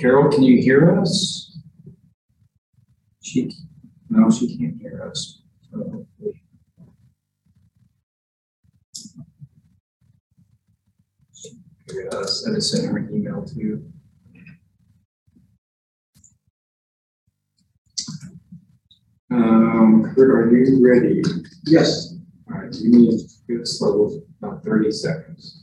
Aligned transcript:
Carol, 0.00 0.30
can 0.32 0.42
you 0.42 0.62
hear 0.62 0.98
us? 0.98 1.58
She, 3.22 3.50
no, 4.08 4.30
she 4.30 4.56
can't 4.56 4.80
hear 4.80 5.06
us. 5.10 5.42
So, 5.70 6.06
Uh, 12.12 12.24
send 12.24 12.56
us 12.56 12.78
in 12.78 12.88
her 12.88 12.98
an 12.98 13.10
email 13.12 13.44
too. 13.44 13.84
Um, 19.32 20.12
Kurt, 20.14 20.30
are 20.30 20.56
you 20.56 20.80
ready? 20.88 21.20
Yes. 21.66 22.14
All 22.48 22.60
right, 22.60 22.74
you 22.76 22.90
need 22.90 23.18
to 23.18 23.58
go 23.58 23.64
slow, 23.64 24.20
about 24.40 24.62
thirty 24.64 24.92
seconds. 24.92 25.59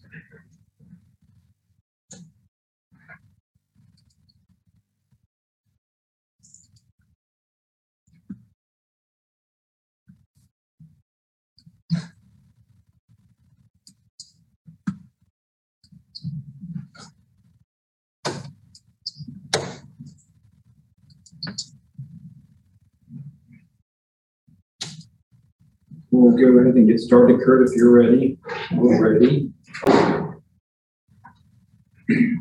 We'll 26.18 26.36
go 26.36 26.60
ahead 26.60 26.74
and 26.74 26.88
get 26.88 27.00
started. 27.00 27.40
Kurt, 27.42 27.70
if 27.70 27.76
you're 27.76 27.92
ready, 27.92 28.40
we're 28.72 29.14
ready. 29.14 29.52
All 29.88 30.34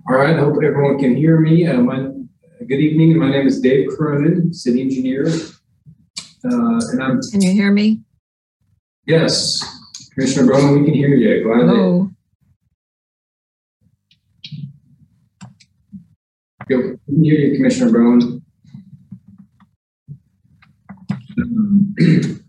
right, 0.09 0.34
I 0.34 0.39
hope 0.39 0.55
everyone 0.65 0.98
can 0.98 1.15
hear 1.15 1.39
me. 1.39 1.67
Uh, 1.67 1.83
my, 1.83 2.09
good 2.67 2.81
evening. 2.81 3.19
My 3.19 3.31
name 3.31 3.47
is 3.47 3.61
Dave 3.61 3.91
Cronin, 3.91 4.55
city 4.55 4.81
engineer. 4.81 5.27
Uh, 5.28 6.81
and 6.91 7.03
I'm, 7.03 7.20
Can 7.31 7.42
you 7.42 7.53
hear 7.53 7.70
me? 7.70 8.00
yes, 9.05 9.62
Commissioner 10.15 10.50
Bowman, 10.50 10.81
we 10.81 10.87
can 10.87 10.95
hear 10.95 11.09
you. 11.09 11.45
Glad 11.45 11.59
Hello. 11.69 12.11
go. 16.67 16.77
We 17.06 17.15
can 17.15 17.25
hear 17.25 17.34
you, 17.34 17.56
Commissioner 17.59 17.93
Bowman. 17.93 18.43
Um, 21.39 21.95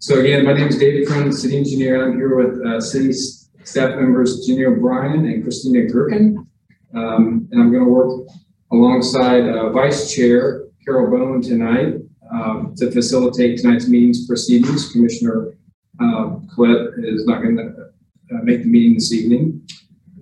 So 0.00 0.20
again, 0.20 0.44
my 0.44 0.52
name 0.52 0.68
is 0.68 0.78
David 0.78 1.08
Cronin, 1.08 1.32
city 1.32 1.56
engineer. 1.56 2.06
I'm 2.06 2.16
here 2.16 2.36
with 2.36 2.64
uh, 2.64 2.80
city 2.80 3.12
staff 3.12 3.96
members 3.96 4.46
Jenny 4.46 4.64
O'Brien 4.64 5.26
and 5.26 5.42
Christina 5.42 5.86
Gherkin. 5.86 6.46
Um, 6.94 7.48
and 7.50 7.60
I'm 7.60 7.72
going 7.72 7.84
to 7.84 7.90
work 7.90 8.28
alongside 8.70 9.48
uh, 9.48 9.70
Vice 9.70 10.14
Chair 10.14 10.68
Carol 10.84 11.10
Bowen 11.10 11.42
tonight 11.42 11.96
um, 12.32 12.74
to 12.76 12.92
facilitate 12.92 13.58
tonight's 13.58 13.88
meeting's 13.88 14.24
proceedings. 14.24 14.92
Commissioner 14.92 15.54
uh, 16.00 16.36
Collette 16.54 16.92
is 16.98 17.26
not 17.26 17.42
going 17.42 17.56
to 17.56 17.64
uh, 17.64 18.42
make 18.44 18.62
the 18.62 18.68
meeting 18.68 18.94
this 18.94 19.12
evening. 19.12 19.66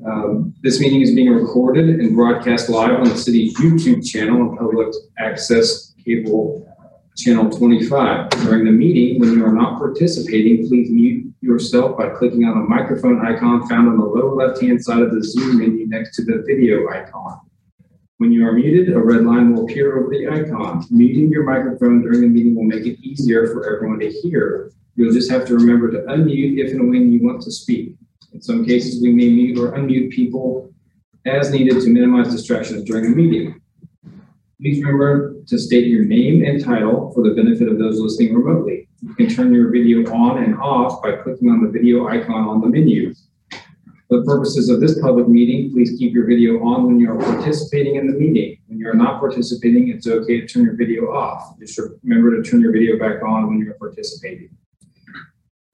Um, 0.06 0.54
This 0.62 0.80
meeting 0.80 1.02
is 1.02 1.14
being 1.14 1.28
recorded 1.30 2.00
and 2.00 2.16
broadcast 2.16 2.70
live 2.70 2.98
on 2.98 3.04
the 3.10 3.16
city 3.16 3.52
YouTube 3.54 4.08
channel 4.08 4.40
and 4.40 4.58
public 4.58 4.88
access 5.18 5.92
cable 6.02 6.66
channel 7.16 7.50
25. 7.50 8.28
During 8.30 8.64
the 8.64 8.70
meeting, 8.70 9.18
when 9.18 9.32
you 9.32 9.44
are 9.44 9.52
not 9.52 9.78
participating, 9.78 10.68
please 10.68 10.90
mute 10.90 11.32
yourself 11.40 11.96
by 11.96 12.10
clicking 12.10 12.44
on 12.44 12.58
the 12.58 12.68
microphone 12.68 13.24
icon 13.26 13.66
found 13.68 13.88
on 13.88 13.96
the 13.96 14.04
lower 14.04 14.34
left-hand 14.34 14.84
side 14.84 15.00
of 15.00 15.12
the 15.12 15.24
Zoom 15.24 15.58
menu 15.58 15.86
next 15.88 16.14
to 16.16 16.24
the 16.24 16.44
video 16.46 16.88
icon. 16.90 17.40
When 18.18 18.32
you 18.32 18.46
are 18.46 18.52
muted, 18.52 18.94
a 18.94 18.98
red 18.98 19.24
line 19.24 19.54
will 19.54 19.64
appear 19.64 19.98
over 19.98 20.10
the 20.10 20.28
icon. 20.28 20.84
Muting 20.90 21.30
your 21.30 21.44
microphone 21.44 22.02
during 22.02 22.20
the 22.20 22.28
meeting 22.28 22.54
will 22.54 22.64
make 22.64 22.86
it 22.86 22.98
easier 23.00 23.46
for 23.48 23.74
everyone 23.74 23.98
to 24.00 24.10
hear. 24.10 24.70
You'll 24.94 25.12
just 25.12 25.30
have 25.30 25.46
to 25.46 25.54
remember 25.54 25.90
to 25.90 25.98
unmute 26.08 26.58
if 26.58 26.72
and 26.72 26.88
when 26.88 27.12
you 27.12 27.22
want 27.22 27.42
to 27.42 27.50
speak. 27.50 27.94
In 28.32 28.40
some 28.40 28.64
cases, 28.64 29.02
we 29.02 29.12
may 29.12 29.30
mute 29.30 29.58
or 29.58 29.72
unmute 29.72 30.10
people 30.10 30.72
as 31.26 31.50
needed 31.50 31.80
to 31.82 31.88
minimize 31.88 32.30
distractions 32.30 32.84
during 32.84 33.04
the 33.04 33.16
meeting. 33.16 33.60
Please 34.60 34.82
remember 34.82 35.34
to 35.48 35.58
state 35.58 35.86
your 35.86 36.06
name 36.06 36.42
and 36.42 36.64
title 36.64 37.12
for 37.12 37.22
the 37.22 37.34
benefit 37.34 37.68
of 37.68 37.78
those 37.78 38.00
listening 38.00 38.34
remotely. 38.34 38.88
You 39.02 39.14
can 39.14 39.28
turn 39.28 39.52
your 39.52 39.70
video 39.70 40.10
on 40.10 40.42
and 40.42 40.58
off 40.58 41.02
by 41.02 41.12
clicking 41.16 41.50
on 41.50 41.62
the 41.62 41.70
video 41.70 42.08
icon 42.08 42.48
on 42.48 42.62
the 42.62 42.68
menu. 42.68 43.12
For 44.08 44.20
the 44.20 44.24
purposes 44.24 44.70
of 44.70 44.80
this 44.80 44.98
public 44.98 45.28
meeting, 45.28 45.72
please 45.72 45.94
keep 45.98 46.14
your 46.14 46.26
video 46.26 46.62
on 46.64 46.86
when 46.86 46.98
you 46.98 47.10
are 47.10 47.18
participating 47.18 47.96
in 47.96 48.06
the 48.06 48.14
meeting. 48.14 48.56
When 48.68 48.78
you 48.78 48.88
are 48.88 48.94
not 48.94 49.20
participating, 49.20 49.90
it's 49.90 50.06
okay 50.06 50.40
to 50.40 50.46
turn 50.46 50.64
your 50.64 50.76
video 50.76 51.12
off. 51.12 51.58
Just 51.58 51.78
remember 52.02 52.34
to 52.34 52.48
turn 52.48 52.62
your 52.62 52.72
video 52.72 52.98
back 52.98 53.22
on 53.22 53.48
when 53.48 53.58
you're 53.58 53.74
participating. 53.74 54.48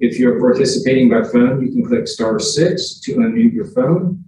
If 0.00 0.18
you're 0.18 0.40
participating 0.40 1.08
by 1.08 1.22
phone, 1.22 1.64
you 1.64 1.70
can 1.70 1.86
click 1.86 2.08
star 2.08 2.40
six 2.40 2.98
to 3.02 3.14
unmute 3.14 3.52
your 3.52 3.66
phone. 3.66 4.24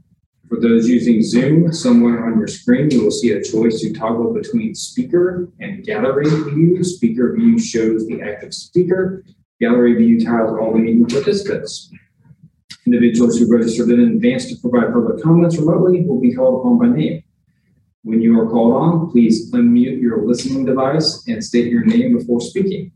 For 0.54 0.60
those 0.60 0.88
using 0.88 1.20
Zoom, 1.20 1.72
somewhere 1.72 2.26
on 2.26 2.38
your 2.38 2.46
screen, 2.46 2.88
you 2.88 3.02
will 3.02 3.10
see 3.10 3.32
a 3.32 3.42
choice 3.42 3.80
to 3.80 3.92
toggle 3.92 4.32
between 4.32 4.72
speaker 4.76 5.48
and 5.58 5.84
gallery 5.84 6.26
view. 6.26 6.84
Speaker 6.84 7.34
view 7.34 7.58
shows 7.58 8.06
the 8.06 8.22
active 8.22 8.54
speaker. 8.54 9.24
Gallery 9.60 9.94
view 9.94 10.24
tiles 10.24 10.56
all 10.56 10.72
the 10.72 10.78
meeting 10.78 11.06
participants. 11.06 11.90
Individuals 12.86 13.36
who 13.36 13.52
registered 13.52 13.90
in 13.90 14.12
advance 14.12 14.46
to 14.46 14.56
provide 14.60 14.92
public 14.92 15.20
comments 15.24 15.58
remotely 15.58 16.02
will 16.02 16.20
be 16.20 16.32
called 16.32 16.60
upon 16.60 16.78
by 16.78 16.96
name. 16.96 17.24
When 18.04 18.22
you 18.22 18.38
are 18.38 18.48
called 18.48 18.74
on, 18.74 19.10
please 19.10 19.50
unmute 19.50 20.00
your 20.00 20.24
listening 20.24 20.66
device 20.66 21.24
and 21.26 21.42
state 21.42 21.66
your 21.72 21.84
name 21.84 22.16
before 22.16 22.40
speaking. 22.40 22.92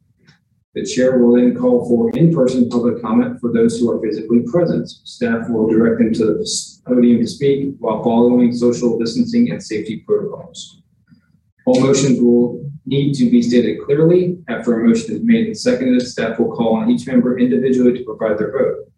The 0.74 0.84
chair 0.84 1.18
will 1.18 1.34
then 1.34 1.56
call 1.56 1.88
for 1.88 2.16
in-person 2.16 2.68
public 2.68 3.02
comment 3.02 3.41
for 3.41 3.52
those 3.52 3.80
who 3.80 3.91
are 3.91 4.00
physically 4.00 4.44
present. 4.47 4.88
Staff 4.88 5.48
will 5.48 5.68
direct 5.68 5.98
them 5.98 6.12
to 6.12 6.26
the 6.26 6.38
podium 6.88 7.19
to 7.21 7.26
speak 7.26 7.75
while 7.78 8.03
following 8.03 8.53
social 8.53 8.99
distancing 8.99 9.50
and 9.50 9.62
safety 9.62 10.03
protocols. 10.06 10.82
All 11.66 11.81
motions 11.81 12.21
will 12.21 12.69
need 12.87 13.15
to 13.15 13.31
be 13.31 13.43
stated 13.43 13.78
clearly. 13.84 14.38
After 14.49 14.81
a 14.81 14.88
motion 14.88 15.16
is 15.16 15.22
made 15.22 15.47
and 15.47 15.56
seconded, 15.56 16.00
staff 16.03 16.38
will 16.38 16.50
call 16.50 16.77
on 16.77 16.91
each 16.91 17.06
member 17.06 17.38
individually 17.38 17.98
to 17.98 18.04
provide 18.04 18.38
their 18.38 18.53
vote. 18.53 18.91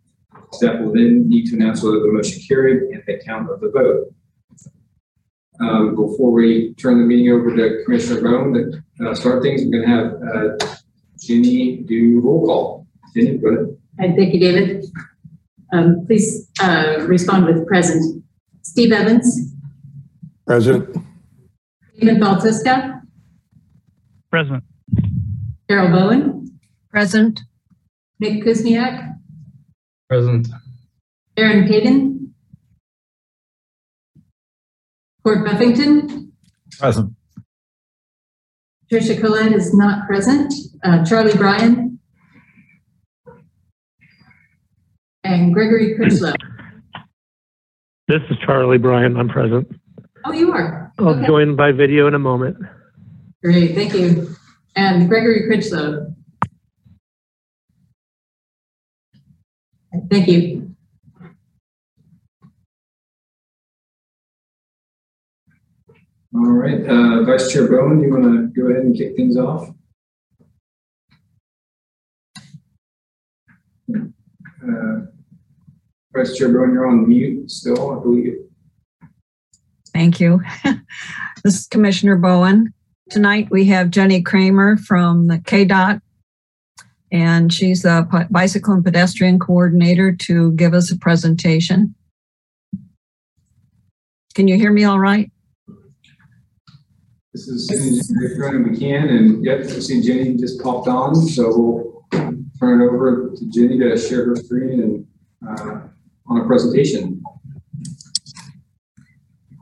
Staff 0.52 0.80
will 0.80 0.92
then 0.92 1.28
need 1.28 1.46
to 1.46 1.56
announce 1.56 1.82
whether 1.82 2.00
the 2.00 2.12
motion 2.12 2.40
carried 2.46 2.82
and 2.94 3.02
the 3.06 3.20
count 3.24 3.50
of 3.50 3.60
the 3.60 3.70
vote. 3.70 4.14
Um, 5.60 5.94
before 5.94 6.30
we 6.30 6.72
turn 6.74 6.98
the 7.00 7.04
meeting 7.04 7.30
over 7.30 7.54
to 7.54 7.84
Commissioner 7.84 8.22
Bowen 8.22 8.82
to 8.98 9.10
uh, 9.10 9.14
start 9.14 9.42
things, 9.42 9.62
we're 9.64 9.72
going 9.72 9.82
to 9.82 9.94
have 9.94 10.12
uh, 10.22 10.76
Ginny 11.18 11.78
do 11.78 12.20
roll 12.20 12.46
call. 12.46 12.86
Ginny, 13.14 13.36
go 13.36 13.48
ahead. 13.48 13.76
Hi, 13.98 14.14
thank 14.16 14.32
you, 14.32 14.40
David. 14.40 14.84
Um, 15.72 16.04
please, 16.06 16.48
uh, 16.60 17.04
respond 17.06 17.46
with 17.46 17.66
present. 17.66 18.24
Steve 18.62 18.92
Evans, 18.92 19.54
Present. 20.46 20.96
David 21.98 22.20
Baltiska, 22.20 23.00
Present. 24.30 24.64
Carol 25.68 25.90
Bowen, 25.90 26.58
Present. 26.90 27.40
Nick 28.18 28.44
Kuzniak, 28.44 29.14
Present. 30.08 30.48
Aaron 31.36 31.66
Hayden, 31.66 32.34
Court 35.24 35.44
Buffington, 35.46 36.32
Present. 36.78 37.14
Tricia 38.92 39.20
Colette 39.20 39.52
is 39.52 39.72
not 39.72 40.08
present, 40.08 40.52
uh, 40.82 41.04
Charlie 41.04 41.36
Bryan, 41.36 41.89
and 45.30 45.54
Gregory 45.54 45.94
Critchlow. 45.96 46.32
This 48.08 48.22
is 48.28 48.38
Charlie 48.44 48.76
Bryan. 48.78 49.16
I'm 49.16 49.28
present. 49.28 49.70
Oh, 50.24 50.32
you 50.32 50.50
are? 50.50 50.92
I'll 50.98 51.10
Okay. 51.10 51.26
join 51.28 51.54
by 51.54 51.70
video 51.70 52.08
in 52.08 52.14
a 52.14 52.18
moment. 52.18 52.56
Great, 53.40 53.76
thank 53.76 53.94
you. 53.94 54.34
And 54.74 55.08
Gregory 55.08 55.46
Critchlow. 55.46 56.12
Thank 60.10 60.26
you. 60.26 60.74
All 66.34 66.50
right, 66.50 66.84
uh, 66.84 67.22
Vice 67.24 67.52
Chair 67.52 67.68
Bowen, 67.68 68.00
you 68.00 68.10
want 68.10 68.24
to 68.24 68.60
go 68.60 68.68
ahead 68.70 68.82
and 68.82 68.96
kick 68.96 69.14
things 69.14 69.36
off? 69.36 69.68
Uh, 73.94 75.06
Vice 76.12 76.36
Chair 76.36 76.48
Bowen, 76.48 76.72
you're 76.72 76.86
on 76.86 77.08
mute 77.08 77.50
still, 77.50 77.98
I 77.98 78.02
believe. 78.02 78.34
Thank 79.92 80.20
you. 80.20 80.42
This 81.42 81.58
is 81.58 81.66
Commissioner 81.68 82.16
Bowen. 82.16 82.74
Tonight 83.08 83.48
we 83.50 83.64
have 83.64 83.88
Jenny 83.88 84.20
Kramer 84.20 84.76
from 84.76 85.28
the 85.28 85.38
KDOT. 85.38 86.02
And 87.10 87.50
she's 87.50 87.86
a 87.86 88.06
bicycle 88.30 88.74
and 88.74 88.84
pedestrian 88.84 89.38
coordinator 89.38 90.14
to 90.14 90.52
give 90.52 90.74
us 90.74 90.92
a 90.92 90.98
presentation. 90.98 91.94
Can 94.34 94.48
you 94.48 94.56
hear 94.56 94.70
me 94.70 94.84
all 94.84 94.98
right? 94.98 95.32
This 97.32 97.48
is 97.48 98.12
Brennan 98.36 98.64
McCann, 98.64 99.08
and 99.08 99.44
yep, 99.44 99.60
you 99.60 99.80
see 99.80 100.02
Jenny 100.02 100.36
just 100.36 100.60
popped 100.60 100.88
on, 100.88 101.14
so 101.14 102.04
we'll 102.12 102.40
turn 102.60 102.82
it 102.82 102.84
over 102.84 103.32
to 103.34 103.50
Jenny 103.50 103.78
to 103.78 103.96
share 103.96 104.26
her 104.26 104.36
screen 104.36 104.82
and, 104.82 105.06
uh, 105.48 105.80
on 106.30 106.40
a 106.40 106.46
presentation. 106.46 107.22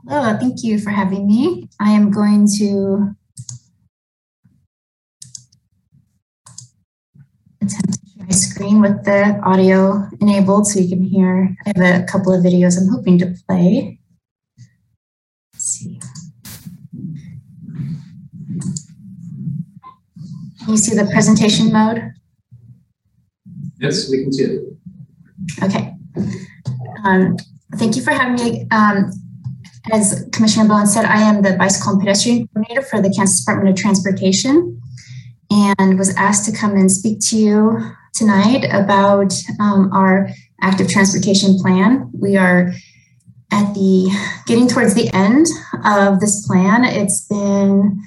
Hello, 0.07 0.37
thank 0.37 0.63
you 0.63 0.79
for 0.79 0.91
having 0.91 1.27
me. 1.27 1.67
I 1.79 1.91
am 1.91 2.11
going 2.11 2.47
to 2.57 3.15
attempt 7.61 7.93
to 7.93 7.99
share 8.09 8.25
my 8.25 8.29
screen 8.29 8.81
with 8.81 9.03
the 9.03 9.39
audio 9.43 10.07
enabled 10.21 10.67
so 10.67 10.79
you 10.79 10.89
can 10.89 11.03
hear. 11.03 11.55
I 11.65 11.73
have 11.75 12.01
a 12.01 12.05
couple 12.05 12.33
of 12.33 12.43
videos 12.43 12.79
I'm 12.79 12.87
hoping 12.89 13.17
to 13.19 13.35
play. 13.47 13.99
Let's 15.53 15.63
see. 15.63 15.99
Can 20.59 20.69
you 20.69 20.77
see 20.77 20.95
the 20.95 21.09
presentation 21.11 21.71
mode? 21.71 22.13
Yes, 23.79 24.09
we 24.11 24.23
can 24.23 24.31
see 24.31 24.43
it. 24.43 24.61
Okay. 25.63 25.95
Um, 27.03 27.37
thank 27.75 27.95
you 27.95 28.01
for 28.01 28.11
having 28.11 28.43
me. 28.43 28.67
Um, 28.71 29.11
as 29.91 30.27
Commissioner 30.31 30.67
Bowen 30.67 30.87
said, 30.87 31.05
I 31.05 31.21
am 31.21 31.41
the 31.41 31.55
bicycle 31.55 31.93
and 31.93 31.99
pedestrian 31.99 32.47
coordinator 32.47 32.81
for 32.81 33.01
the 33.01 33.09
Kansas 33.09 33.39
Department 33.39 33.69
of 33.69 33.81
Transportation 33.81 34.81
and 35.49 35.97
was 35.97 36.15
asked 36.15 36.45
to 36.45 36.55
come 36.55 36.75
and 36.75 36.91
speak 36.91 37.19
to 37.29 37.37
you 37.37 37.79
tonight 38.13 38.65
about 38.71 39.33
um, 39.59 39.89
our 39.93 40.29
active 40.61 40.89
transportation 40.89 41.57
plan. 41.57 42.09
We 42.13 42.37
are 42.37 42.71
at 43.51 43.73
the 43.73 44.11
getting 44.45 44.67
towards 44.67 44.93
the 44.93 45.09
end 45.13 45.47
of 45.85 46.19
this 46.19 46.45
plan. 46.45 46.83
It's 46.85 47.25
been 47.25 47.99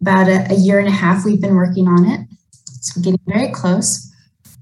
about 0.00 0.28
a, 0.28 0.52
a 0.52 0.54
year 0.54 0.78
and 0.78 0.88
a 0.88 0.92
half 0.92 1.24
we've 1.24 1.40
been 1.40 1.56
working 1.56 1.88
on 1.88 2.04
it. 2.04 2.20
So 2.80 3.00
getting 3.00 3.20
very 3.26 3.50
close. 3.50 4.12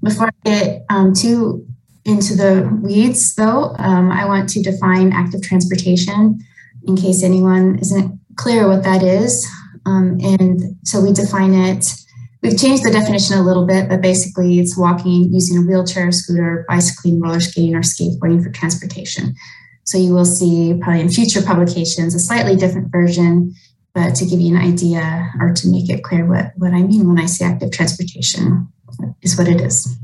Before 0.01 0.27
I 0.27 0.49
get 0.49 0.85
um, 0.89 1.13
too 1.13 1.67
into 2.05 2.35
the 2.35 2.69
weeds, 2.81 3.35
though, 3.35 3.75
um, 3.79 4.11
I 4.11 4.25
want 4.25 4.49
to 4.49 4.61
define 4.61 5.13
active 5.13 5.41
transportation 5.41 6.39
in 6.85 6.97
case 6.97 7.23
anyone 7.23 7.79
isn't 7.79 8.19
clear 8.35 8.67
what 8.67 8.83
that 8.83 9.03
is. 9.03 9.47
Um, 9.85 10.17
and 10.21 10.77
so 10.83 11.01
we 11.01 11.13
define 11.13 11.53
it. 11.53 11.93
We've 12.41 12.57
changed 12.57 12.83
the 12.83 12.91
definition 12.91 13.37
a 13.37 13.43
little 13.43 13.65
bit, 13.65 13.87
but 13.87 14.01
basically 14.01 14.59
it's 14.59 14.77
walking, 14.77 15.33
using 15.33 15.57
a 15.57 15.61
wheelchair, 15.61 16.11
scooter, 16.11 16.65
bicycling, 16.67 17.21
roller 17.21 17.39
skating, 17.39 17.75
or 17.75 17.81
skateboarding 17.81 18.43
for 18.43 18.49
transportation. 18.49 19.33
So 19.85 19.97
you 19.97 20.13
will 20.13 20.25
see 20.25 20.77
probably 20.81 21.01
in 21.01 21.09
future 21.09 21.41
publications 21.41 22.15
a 22.15 22.19
slightly 22.19 22.57
different 22.57 22.91
version, 22.91 23.53
but 23.93 24.15
to 24.15 24.25
give 24.25 24.41
you 24.41 24.55
an 24.55 24.61
idea 24.61 25.31
or 25.39 25.53
to 25.53 25.67
make 25.69 25.89
it 25.89 26.03
clear 26.03 26.25
what, 26.25 26.51
what 26.57 26.73
I 26.73 26.81
mean 26.81 27.07
when 27.07 27.19
I 27.19 27.27
say 27.27 27.45
active 27.45 27.71
transportation 27.71 28.67
is 29.21 29.37
what 29.37 29.47
it 29.47 29.61
is. 29.61 29.97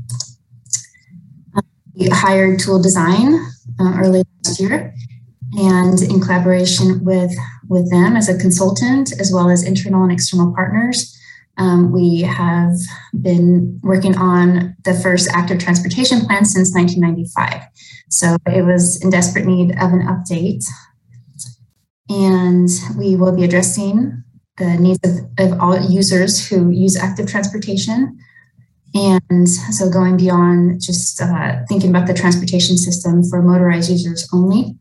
We 1.94 2.08
hired 2.08 2.60
Toole 2.60 2.82
Design 2.82 3.34
uh, 3.80 3.94
early 3.98 4.22
last 4.44 4.60
year, 4.60 4.94
and 5.52 6.00
in 6.02 6.20
collaboration 6.20 7.04
with, 7.04 7.32
with 7.68 7.90
them 7.90 8.16
as 8.16 8.28
a 8.28 8.38
consultant, 8.38 9.12
as 9.18 9.32
well 9.32 9.50
as 9.50 9.64
internal 9.64 10.02
and 10.02 10.12
external 10.12 10.54
partners, 10.54 11.16
um, 11.60 11.92
we 11.92 12.22
have 12.22 12.74
been 13.20 13.78
working 13.82 14.16
on 14.16 14.76
the 14.84 14.94
first 14.94 15.28
active 15.34 15.58
transportation 15.58 16.20
plan 16.20 16.44
since 16.44 16.72
1995. 16.74 17.62
So 18.08 18.36
it 18.46 18.62
was 18.62 19.02
in 19.02 19.10
desperate 19.10 19.44
need 19.44 19.72
of 19.72 19.92
an 19.92 20.06
update. 20.06 20.64
And 22.08 22.68
we 22.98 23.14
will 23.14 23.36
be 23.36 23.44
addressing 23.44 24.24
the 24.56 24.76
needs 24.76 24.98
of, 25.04 25.28
of 25.38 25.60
all 25.60 25.78
users 25.78 26.48
who 26.48 26.70
use 26.70 26.96
active 26.96 27.28
transportation, 27.28 28.18
and 28.94 29.48
so 29.48 29.88
going 29.88 30.16
beyond 30.16 30.80
just 30.80 31.20
uh, 31.20 31.56
thinking 31.68 31.90
about 31.90 32.06
the 32.06 32.14
transportation 32.14 32.76
system 32.76 33.22
for 33.22 33.42
motorized 33.42 33.90
users 33.90 34.28
only. 34.32 34.76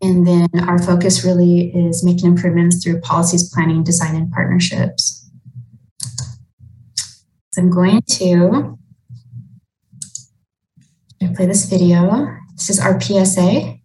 And 0.00 0.26
then 0.26 0.48
our 0.66 0.78
focus 0.78 1.24
really 1.24 1.72
is 1.74 2.04
making 2.04 2.26
improvements 2.26 2.82
through 2.82 3.00
policies, 3.00 3.52
planning, 3.52 3.84
design, 3.84 4.16
and 4.16 4.32
partnerships. 4.32 5.30
So 7.52 7.62
I'm 7.62 7.70
going 7.70 8.00
to 8.02 8.78
play 11.34 11.46
this 11.46 11.66
video. 11.66 12.36
This 12.56 12.70
is 12.70 12.80
our 12.80 13.00
PSA. 13.00 13.81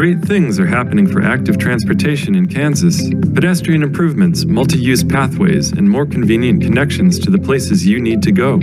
Great 0.00 0.22
things 0.22 0.58
are 0.58 0.64
happening 0.64 1.06
for 1.06 1.20
active 1.20 1.58
transportation 1.58 2.34
in 2.34 2.46
Kansas. 2.46 3.06
Pedestrian 3.34 3.82
improvements, 3.82 4.46
multi 4.46 4.78
use 4.78 5.04
pathways, 5.04 5.72
and 5.72 5.90
more 5.90 6.06
convenient 6.06 6.62
connections 6.62 7.18
to 7.18 7.30
the 7.30 7.38
places 7.38 7.86
you 7.86 8.00
need 8.00 8.22
to 8.22 8.32
go. 8.32 8.58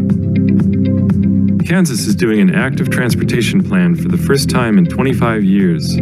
Kansas 1.63 2.07
is 2.07 2.15
doing 2.15 2.39
an 2.39 2.55
active 2.55 2.89
transportation 2.89 3.63
plan 3.63 3.95
for 3.95 4.07
the 4.07 4.17
first 4.17 4.49
time 4.49 4.79
in 4.79 4.87
25 4.87 5.43
years. 5.43 5.97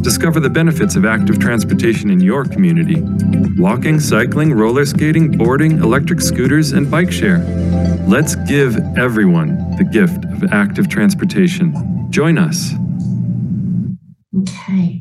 Discover 0.00 0.40
the 0.40 0.48
benefits 0.48 0.96
of 0.96 1.04
active 1.04 1.38
transportation 1.38 2.08
in 2.08 2.20
your 2.20 2.46
community 2.46 3.02
walking, 3.58 4.00
cycling, 4.00 4.54
roller 4.54 4.86
skating, 4.86 5.36
boarding, 5.36 5.72
electric 5.82 6.22
scooters, 6.22 6.72
and 6.72 6.90
bike 6.90 7.12
share. 7.12 7.40
Let's 8.08 8.36
give 8.36 8.78
everyone 8.96 9.76
the 9.76 9.84
gift 9.84 10.24
of 10.24 10.50
active 10.50 10.88
transportation. 10.88 12.10
Join 12.10 12.38
us. 12.38 12.72
Okay. 14.40 15.00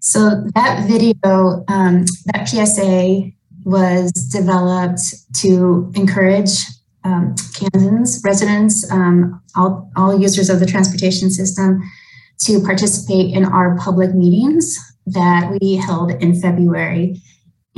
So 0.00 0.42
that 0.54 0.88
video, 0.88 1.64
um, 1.68 2.06
that 2.26 2.48
PSA 2.48 3.30
was 3.64 4.10
developed 4.12 5.00
to 5.40 5.92
encourage 5.94 6.50
um, 7.04 7.34
Kansans 7.54 8.22
residents, 8.24 8.90
um, 8.90 9.42
all, 9.54 9.90
all 9.96 10.18
users 10.18 10.48
of 10.48 10.60
the 10.60 10.66
transportation 10.66 11.30
system, 11.30 11.82
to 12.40 12.60
participate 12.60 13.34
in 13.34 13.44
our 13.44 13.76
public 13.76 14.14
meetings 14.14 14.78
that 15.06 15.58
we 15.60 15.76
held 15.76 16.10
in 16.22 16.40
February. 16.40 17.20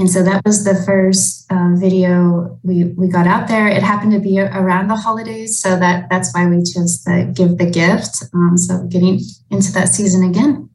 And 0.00 0.08
so 0.08 0.22
that 0.22 0.42
was 0.46 0.64
the 0.64 0.74
first 0.86 1.44
um, 1.52 1.78
video 1.78 2.58
we, 2.62 2.84
we 2.84 3.06
got 3.06 3.26
out 3.26 3.48
there. 3.48 3.68
It 3.68 3.82
happened 3.82 4.12
to 4.12 4.18
be 4.18 4.40
around 4.40 4.88
the 4.88 4.96
holidays, 4.96 5.60
so 5.60 5.78
that 5.78 6.08
that's 6.08 6.34
why 6.34 6.46
we 6.46 6.62
chose 6.62 7.04
to 7.04 7.30
give 7.34 7.58
the 7.58 7.68
gift. 7.70 8.24
Um, 8.32 8.56
so 8.56 8.86
getting 8.86 9.20
into 9.50 9.70
that 9.72 9.90
season 9.90 10.24
again. 10.24 10.70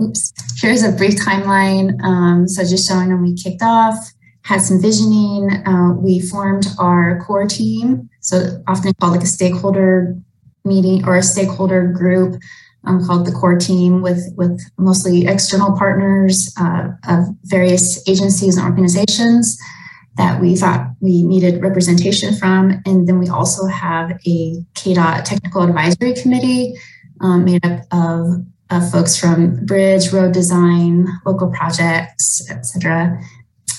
Oops. 0.00 0.32
Here's 0.60 0.84
a 0.84 0.92
brief 0.92 1.16
timeline. 1.16 2.00
Um, 2.04 2.46
so 2.46 2.62
just 2.62 2.88
showing 2.88 3.08
when 3.08 3.20
we 3.20 3.34
kicked 3.34 3.62
off, 3.62 3.96
had 4.42 4.60
some 4.60 4.80
visioning. 4.80 5.50
Uh, 5.66 5.94
we 5.94 6.20
formed 6.20 6.68
our 6.78 7.20
core 7.26 7.48
team, 7.48 8.08
so 8.20 8.62
often 8.68 8.94
called 9.00 9.14
like 9.14 9.24
a 9.24 9.26
stakeholder 9.26 10.16
meeting 10.64 11.04
or 11.04 11.16
a 11.16 11.22
stakeholder 11.24 11.88
group 11.88 12.40
um, 12.84 13.04
called 13.04 13.26
the 13.26 13.32
core 13.32 13.56
team 13.56 14.02
with 14.02 14.32
with 14.36 14.60
mostly 14.78 15.26
external 15.26 15.76
partners 15.76 16.52
uh, 16.60 16.88
of 17.08 17.26
various 17.44 18.06
agencies 18.08 18.56
and 18.56 18.66
organizations 18.66 19.58
that 20.16 20.40
we 20.40 20.56
thought 20.56 20.88
we 21.00 21.22
needed 21.22 21.62
representation 21.62 22.34
from. 22.34 22.82
And 22.84 23.08
then 23.08 23.18
we 23.18 23.28
also 23.28 23.66
have 23.66 24.10
a 24.26 24.54
kdot 24.74 25.24
technical 25.24 25.62
advisory 25.62 26.14
committee 26.14 26.74
um, 27.22 27.44
made 27.44 27.64
up 27.64 27.82
of, 27.92 28.44
of 28.70 28.90
folks 28.90 29.16
from 29.16 29.64
bridge 29.64 30.12
road 30.12 30.32
design 30.32 31.06
local 31.24 31.50
projects 31.50 32.50
etc 32.50 33.18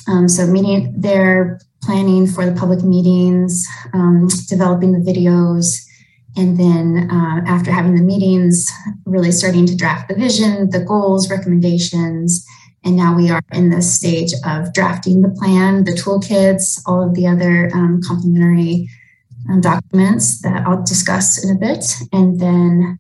um, 0.07 0.27
so 0.27 0.47
meeting 0.47 0.93
their 0.99 1.59
planning 1.81 2.25
for 2.25 2.45
the 2.45 2.57
public 2.57 2.83
meetings 2.83 3.65
um, 3.93 4.27
developing 4.47 4.93
the 4.93 4.99
videos 4.99 5.85
and 6.35 6.59
then 6.59 7.09
uh, 7.11 7.41
after 7.45 7.71
having 7.71 7.95
the 7.95 8.01
meetings, 8.01 8.67
really 9.05 9.31
starting 9.31 9.65
to 9.67 9.75
draft 9.75 10.09
the 10.09 10.15
vision, 10.15 10.69
the 10.71 10.83
goals, 10.83 11.29
recommendations. 11.29 12.45
And 12.83 12.95
now 12.95 13.15
we 13.15 13.29
are 13.29 13.41
in 13.53 13.69
the 13.69 13.81
stage 13.81 14.33
of 14.45 14.73
drafting 14.73 15.21
the 15.21 15.29
plan, 15.29 15.83
the 15.83 15.93
toolkits, 15.93 16.81
all 16.85 17.01
of 17.01 17.13
the 17.13 17.27
other 17.27 17.69
um, 17.73 18.01
complementary 18.05 18.89
um, 19.49 19.61
documents 19.61 20.41
that 20.41 20.65
I'll 20.65 20.83
discuss 20.83 21.43
in 21.43 21.55
a 21.55 21.59
bit. 21.59 21.85
And 22.11 22.39
then 22.39 22.99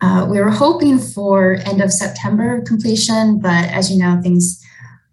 uh, 0.00 0.26
we 0.30 0.38
were 0.38 0.50
hoping 0.50 0.98
for 0.98 1.54
end 1.64 1.80
of 1.80 1.90
September 1.90 2.60
completion, 2.62 3.40
but 3.40 3.64
as 3.70 3.90
you 3.90 3.98
know, 3.98 4.20
things 4.22 4.62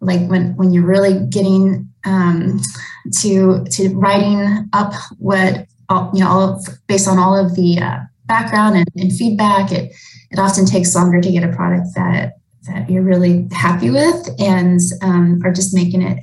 like 0.02 0.28
when, 0.28 0.56
when 0.58 0.74
you're 0.74 0.86
really 0.86 1.26
getting 1.28 1.88
um, 2.04 2.60
to, 3.22 3.64
to 3.72 3.90
writing 3.96 4.70
up 4.74 4.94
what 5.18 5.68
all, 5.92 6.12
you 6.14 6.22
know, 6.22 6.30
all 6.30 6.42
of, 6.42 6.68
based 6.88 7.08
on 7.08 7.20
all 7.20 7.38
of 7.38 7.56
the 7.56 7.80
uh, 7.80 8.00
background 8.26 8.78
and, 8.78 8.88
and, 8.96 9.12
feedback, 9.12 9.72
it 9.72 9.92
it 10.32 10.40
often 10.40 10.66
takes 10.66 10.96
longer 10.96 11.20
to 11.20 11.32
get 11.32 11.44
a 11.44 11.54
product 11.56 11.88
that 11.96 12.34
that 12.68 12.90
you're 12.90 13.04
really 13.04 13.48
happy 13.52 13.90
with 13.90 14.30
and 14.40 14.80
um, 15.02 15.42
are 15.44 15.52
just 15.52 15.74
making 15.74 16.02
it 16.02 16.20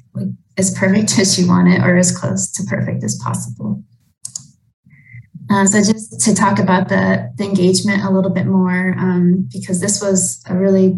as 0.56 0.76
perfect 0.76 1.18
as 1.18 1.38
you 1.38 1.48
want 1.48 1.68
it 1.68 1.80
or 1.80 1.96
as 1.96 2.16
close 2.16 2.50
to 2.52 2.62
perfect 2.64 3.04
as 3.04 3.16
possible. 3.22 3.82
Uh, 5.50 5.64
so 5.64 5.78
just 5.78 6.20
to 6.20 6.34
talk 6.34 6.58
about 6.58 6.88
the, 6.88 7.32
the 7.36 7.44
engagement 7.44 8.04
a 8.04 8.10
little 8.10 8.30
bit 8.30 8.46
more, 8.46 8.94
um, 8.98 9.48
because 9.50 9.80
this 9.80 10.02
was 10.02 10.42
a 10.46 10.54
really, 10.54 10.94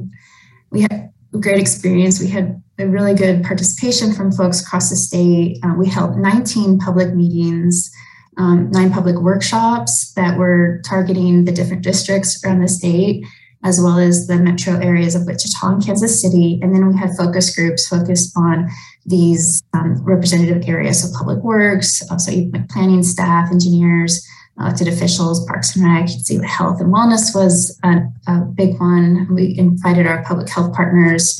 we 0.70 0.82
had 0.82 1.12
a 1.32 1.38
great 1.38 1.60
experience. 1.60 2.20
We 2.20 2.26
had 2.26 2.60
a 2.78 2.86
really 2.86 3.14
good 3.14 3.44
participation 3.44 4.12
from 4.12 4.32
folks 4.32 4.60
across 4.60 4.90
the 4.90 4.96
state. 4.96 5.58
Uh, 5.62 5.74
we 5.78 5.88
held 5.88 6.16
19 6.16 6.78
public 6.78 7.14
meetings, 7.14 7.92
um, 8.40 8.70
nine 8.70 8.90
public 8.90 9.16
workshops 9.16 10.12
that 10.14 10.38
were 10.38 10.80
targeting 10.86 11.44
the 11.44 11.52
different 11.52 11.82
districts 11.82 12.42
around 12.42 12.60
the 12.60 12.68
state, 12.68 13.22
as 13.62 13.78
well 13.82 13.98
as 13.98 14.26
the 14.28 14.38
metro 14.38 14.78
areas 14.78 15.14
of 15.14 15.26
Wichita 15.26 15.68
and 15.68 15.84
Kansas 15.84 16.22
City. 16.22 16.58
And 16.62 16.74
then 16.74 16.88
we 16.88 16.96
had 16.96 17.10
focus 17.18 17.54
groups 17.54 17.86
focused 17.86 18.32
on 18.36 18.70
these 19.04 19.62
um, 19.74 20.02
representative 20.02 20.66
areas, 20.66 21.02
so 21.02 21.18
public 21.18 21.44
works, 21.44 22.02
also 22.10 22.32
planning 22.70 23.02
staff, 23.02 23.52
engineers, 23.52 24.26
elected 24.58 24.88
officials, 24.88 25.44
Parks 25.46 25.76
and 25.76 25.84
Rec. 25.84 26.08
You 26.08 26.14
can 26.14 26.24
see 26.24 26.40
health 26.46 26.80
and 26.80 26.92
wellness 26.92 27.34
was 27.34 27.78
a, 27.84 28.00
a 28.26 28.40
big 28.40 28.80
one. 28.80 29.34
We 29.34 29.54
invited 29.58 30.06
our 30.06 30.24
public 30.24 30.48
health 30.48 30.72
partners, 30.74 31.38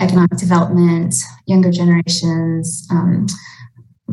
economic 0.00 0.36
development, 0.36 1.14
younger 1.46 1.70
generations, 1.70 2.88
um, 2.90 3.26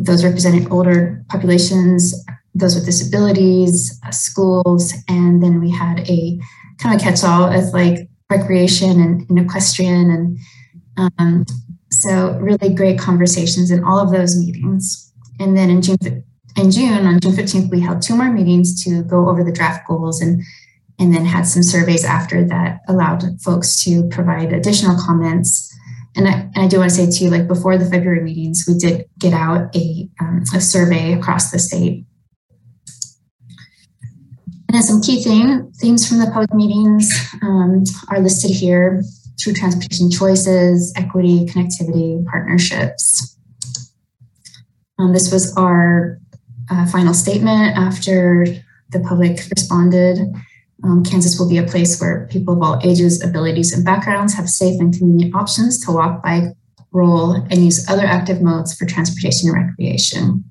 those 0.04 0.24
representing 0.24 0.72
older 0.72 1.24
populations, 1.30 2.14
those 2.54 2.76
with 2.76 2.86
disabilities, 2.86 4.00
uh, 4.06 4.12
schools, 4.12 4.94
and 5.08 5.42
then 5.42 5.60
we 5.60 5.70
had 5.70 6.08
a 6.10 6.40
kind 6.78 6.96
of 6.96 7.02
catch-all 7.02 7.46
as 7.46 7.74
like 7.74 8.10
recreation 8.30 9.02
and, 9.02 9.30
and 9.30 9.40
equestrian, 9.40 10.38
and 10.98 11.12
um, 11.18 11.46
so 11.92 12.38
really 12.40 12.74
great 12.74 13.00
conversations 13.00 13.72
in 13.72 13.84
all 13.84 14.00
of 14.00 14.12
those 14.12 14.38
meetings. 14.38 15.12
And 15.40 15.56
then 15.56 15.70
in 15.70 15.82
June 15.82 16.24
in 16.58 16.72
June, 16.72 17.06
on 17.06 17.20
June 17.20 17.34
15th, 17.34 17.70
we 17.70 17.80
held 17.80 18.02
two 18.02 18.16
more 18.16 18.32
meetings 18.32 18.84
to 18.84 19.04
go 19.04 19.30
over 19.30 19.44
the 19.44 19.52
draft 19.52 19.88
goals 19.88 20.22
and 20.22 20.42
and 21.00 21.14
then 21.14 21.26
had 21.26 21.46
some 21.46 21.62
surveys 21.62 22.04
after 22.04 22.44
that 22.44 22.80
allowed 22.88 23.24
folks 23.42 23.84
to 23.84 24.08
provide 24.10 24.52
additional 24.52 24.98
comments. 24.98 25.72
And 26.18 26.28
I, 26.28 26.32
and 26.56 26.58
I 26.58 26.68
do 26.68 26.80
want 26.80 26.90
to 26.90 26.96
say 26.96 27.10
too, 27.10 27.30
like 27.30 27.48
before 27.48 27.78
the 27.78 27.86
February 27.86 28.22
meetings, 28.22 28.66
we 28.68 28.74
did 28.74 29.06
get 29.20 29.34
out 29.34 29.74
a, 29.76 30.10
um, 30.20 30.44
a 30.54 30.60
survey 30.60 31.14
across 31.14 31.52
the 31.52 31.60
state. 31.60 32.06
And 34.68 34.76
then 34.76 34.82
some 34.82 35.02
key 35.02 35.24
theme, 35.24 35.72
themes 35.74 36.10
from 36.10 36.18
the 36.18 36.26
public 36.26 36.54
meetings 36.54 37.10
um, 37.44 37.84
are 38.10 38.20
listed 38.20 38.52
here 38.52 39.04
through 39.42 39.54
transportation 39.54 40.10
choices, 40.10 40.92
equity, 40.98 41.46
connectivity, 41.46 42.26
partnerships. 42.26 43.38
Um, 45.00 45.14
this 45.14 45.32
was 45.32 45.56
our 45.56 46.20
uh, 46.72 46.88
final 46.88 47.14
statement 47.14 47.78
after 47.78 48.46
the 48.90 49.00
public 49.02 49.40
responded. 49.56 50.34
Um, 50.84 51.04
Kansas 51.04 51.40
will 51.40 51.50
be 51.50 51.58
a 51.58 51.64
place 51.64 52.00
where 52.00 52.28
people 52.30 52.54
of 52.54 52.62
all 52.62 52.80
ages, 52.84 53.24
abilities, 53.24 53.74
and 53.74 53.84
backgrounds 53.84 54.34
have 54.36 54.50
safe 54.50 54.80
and 54.80 54.94
convenient 54.94 55.36
options 55.36 55.84
to 55.86 55.92
walk, 55.92 56.24
bike, 56.24 56.54
roll, 56.92 57.34
and 57.34 57.66
use 57.66 57.90
other 57.90 58.06
active 58.06 58.42
modes 58.42 58.76
for 58.76 58.86
transportation 58.86 59.50
and 59.50 59.68
recreation. 59.68 60.44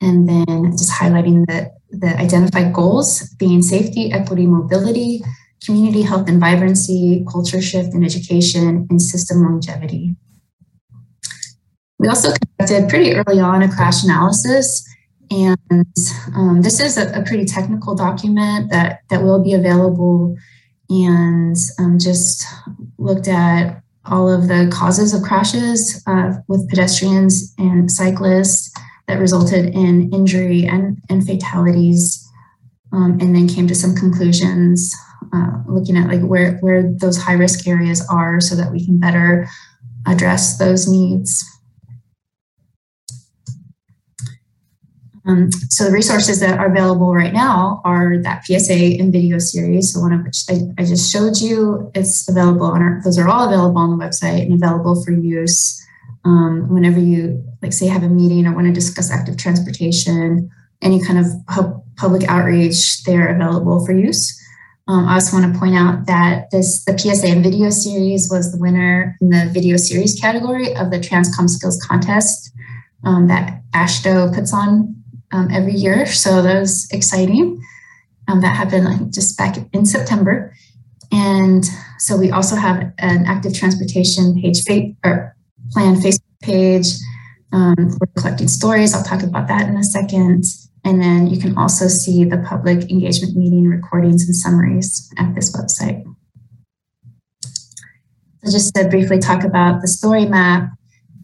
And 0.00 0.28
then 0.28 0.72
just 0.72 0.92
highlighting 0.92 1.46
the, 1.46 1.72
the 1.90 2.16
identified 2.18 2.74
goals 2.74 3.28
being 3.38 3.62
safety, 3.62 4.12
equity, 4.12 4.46
mobility, 4.46 5.22
community 5.64 6.02
health 6.02 6.28
and 6.28 6.40
vibrancy, 6.40 7.24
culture 7.30 7.62
shift 7.62 7.94
and 7.94 8.04
education, 8.04 8.86
and 8.90 9.00
system 9.00 9.42
longevity. 9.42 10.14
We 11.98 12.08
also 12.08 12.32
conducted 12.58 12.88
pretty 12.90 13.14
early 13.14 13.40
on 13.40 13.62
a 13.62 13.68
crash 13.68 14.04
analysis. 14.04 14.86
And 15.30 15.96
um, 16.34 16.62
this 16.62 16.80
is 16.80 16.96
a, 16.96 17.20
a, 17.20 17.22
pretty 17.22 17.44
technical 17.44 17.94
document 17.94 18.70
that, 18.70 19.00
that 19.10 19.22
will 19.22 19.42
be 19.42 19.54
available 19.54 20.36
and 20.90 21.56
um, 21.78 21.98
just 21.98 22.44
looked 22.98 23.28
at 23.28 23.82
all 24.06 24.30
of 24.30 24.48
the 24.48 24.70
causes 24.72 25.14
of 25.14 25.22
crashes 25.22 26.02
uh, 26.06 26.34
with 26.46 26.68
pedestrians 26.68 27.54
and 27.58 27.90
cyclists 27.90 28.72
that 29.08 29.18
resulted 29.18 29.66
in 29.74 30.12
injury 30.12 30.66
and, 30.66 30.98
and 31.08 31.26
fatalities. 31.26 32.20
Um, 32.92 33.18
and 33.20 33.34
then 33.34 33.48
came 33.48 33.66
to 33.66 33.74
some 33.74 33.96
conclusions 33.96 34.94
uh, 35.32 35.62
looking 35.66 35.96
at 35.96 36.06
like 36.06 36.20
where, 36.20 36.58
where 36.58 36.82
those 36.82 37.20
high 37.20 37.32
risk 37.32 37.66
areas 37.66 38.06
are 38.08 38.40
so 38.40 38.54
that 38.54 38.70
we 38.70 38.84
can 38.84 38.98
better 39.00 39.48
address 40.06 40.58
those 40.58 40.86
needs. 40.86 41.44
Um, 45.26 45.50
so 45.50 45.84
the 45.84 45.90
resources 45.90 46.40
that 46.40 46.58
are 46.58 46.70
available 46.70 47.14
right 47.14 47.32
now 47.32 47.80
are 47.84 48.18
that 48.18 48.44
PSA 48.44 48.98
and 49.00 49.10
video 49.10 49.38
series. 49.38 49.92
So 49.92 50.00
one 50.00 50.12
of 50.12 50.22
which 50.22 50.44
I, 50.50 50.60
I 50.78 50.84
just 50.84 51.10
showed 51.10 51.38
you, 51.38 51.90
it's 51.94 52.28
available 52.28 52.66
on 52.66 52.82
our, 52.82 53.00
those 53.04 53.18
are 53.18 53.28
all 53.28 53.46
available 53.46 53.78
on 53.78 53.96
the 53.96 54.04
website 54.04 54.42
and 54.42 54.62
available 54.62 55.02
for 55.02 55.12
use 55.12 55.80
um, 56.24 56.68
whenever 56.68 56.98
you 56.98 57.42
like 57.62 57.72
say 57.72 57.86
have 57.86 58.02
a 58.02 58.08
meeting 58.08 58.46
or 58.46 58.54
want 58.54 58.66
to 58.66 58.72
discuss 58.72 59.10
active 59.10 59.36
transportation, 59.36 60.50
any 60.82 61.02
kind 61.02 61.18
of 61.18 61.26
public 61.96 62.28
outreach, 62.28 63.02
they're 63.04 63.34
available 63.34 63.84
for 63.84 63.92
use. 63.92 64.40
Um, 64.86 65.06
I 65.06 65.14
also 65.14 65.38
want 65.38 65.52
to 65.52 65.58
point 65.58 65.74
out 65.74 66.06
that 66.06 66.50
this 66.50 66.84
the 66.84 66.98
PSA 66.98 67.28
and 67.28 67.42
video 67.42 67.70
series 67.70 68.28
was 68.30 68.52
the 68.52 68.58
winner 68.58 69.16
in 69.22 69.30
the 69.30 69.48
video 69.50 69.78
series 69.78 70.18
category 70.20 70.76
of 70.76 70.90
the 70.90 70.98
TransComm 70.98 71.48
Skills 71.48 71.82
Contest 71.82 72.52
um, 73.04 73.28
that 73.28 73.62
AASHTO 73.72 74.34
puts 74.34 74.52
on 74.52 75.03
um, 75.34 75.48
every 75.50 75.74
year. 75.74 76.06
So 76.06 76.40
that 76.42 76.60
was 76.60 76.88
exciting. 76.92 77.60
Um, 78.28 78.40
that 78.40 78.56
happened 78.56 78.84
like 78.84 79.10
just 79.10 79.36
back 79.36 79.56
in 79.72 79.84
September. 79.84 80.54
And 81.12 81.64
so 81.98 82.16
we 82.16 82.30
also 82.30 82.56
have 82.56 82.92
an 82.98 83.26
active 83.26 83.52
transportation 83.52 84.40
page 84.40 84.62
or 85.04 85.36
plan 85.72 85.96
Facebook 85.96 86.40
page. 86.40 86.86
Um, 87.52 87.74
we're 87.78 88.22
collecting 88.22 88.48
stories. 88.48 88.94
I'll 88.94 89.04
talk 89.04 89.22
about 89.22 89.48
that 89.48 89.68
in 89.68 89.76
a 89.76 89.84
second. 89.84 90.44
And 90.84 91.02
then 91.02 91.26
you 91.26 91.40
can 91.40 91.56
also 91.58 91.88
see 91.88 92.24
the 92.24 92.38
public 92.38 92.90
engagement 92.90 93.36
meeting 93.36 93.68
recordings 93.68 94.26
and 94.26 94.36
summaries 94.36 95.10
at 95.18 95.34
this 95.34 95.54
website. 95.56 96.04
So 98.42 98.52
just 98.52 98.74
to 98.74 98.88
briefly 98.88 99.18
talk 99.18 99.44
about 99.44 99.80
the 99.80 99.88
story 99.88 100.26
map, 100.26 100.70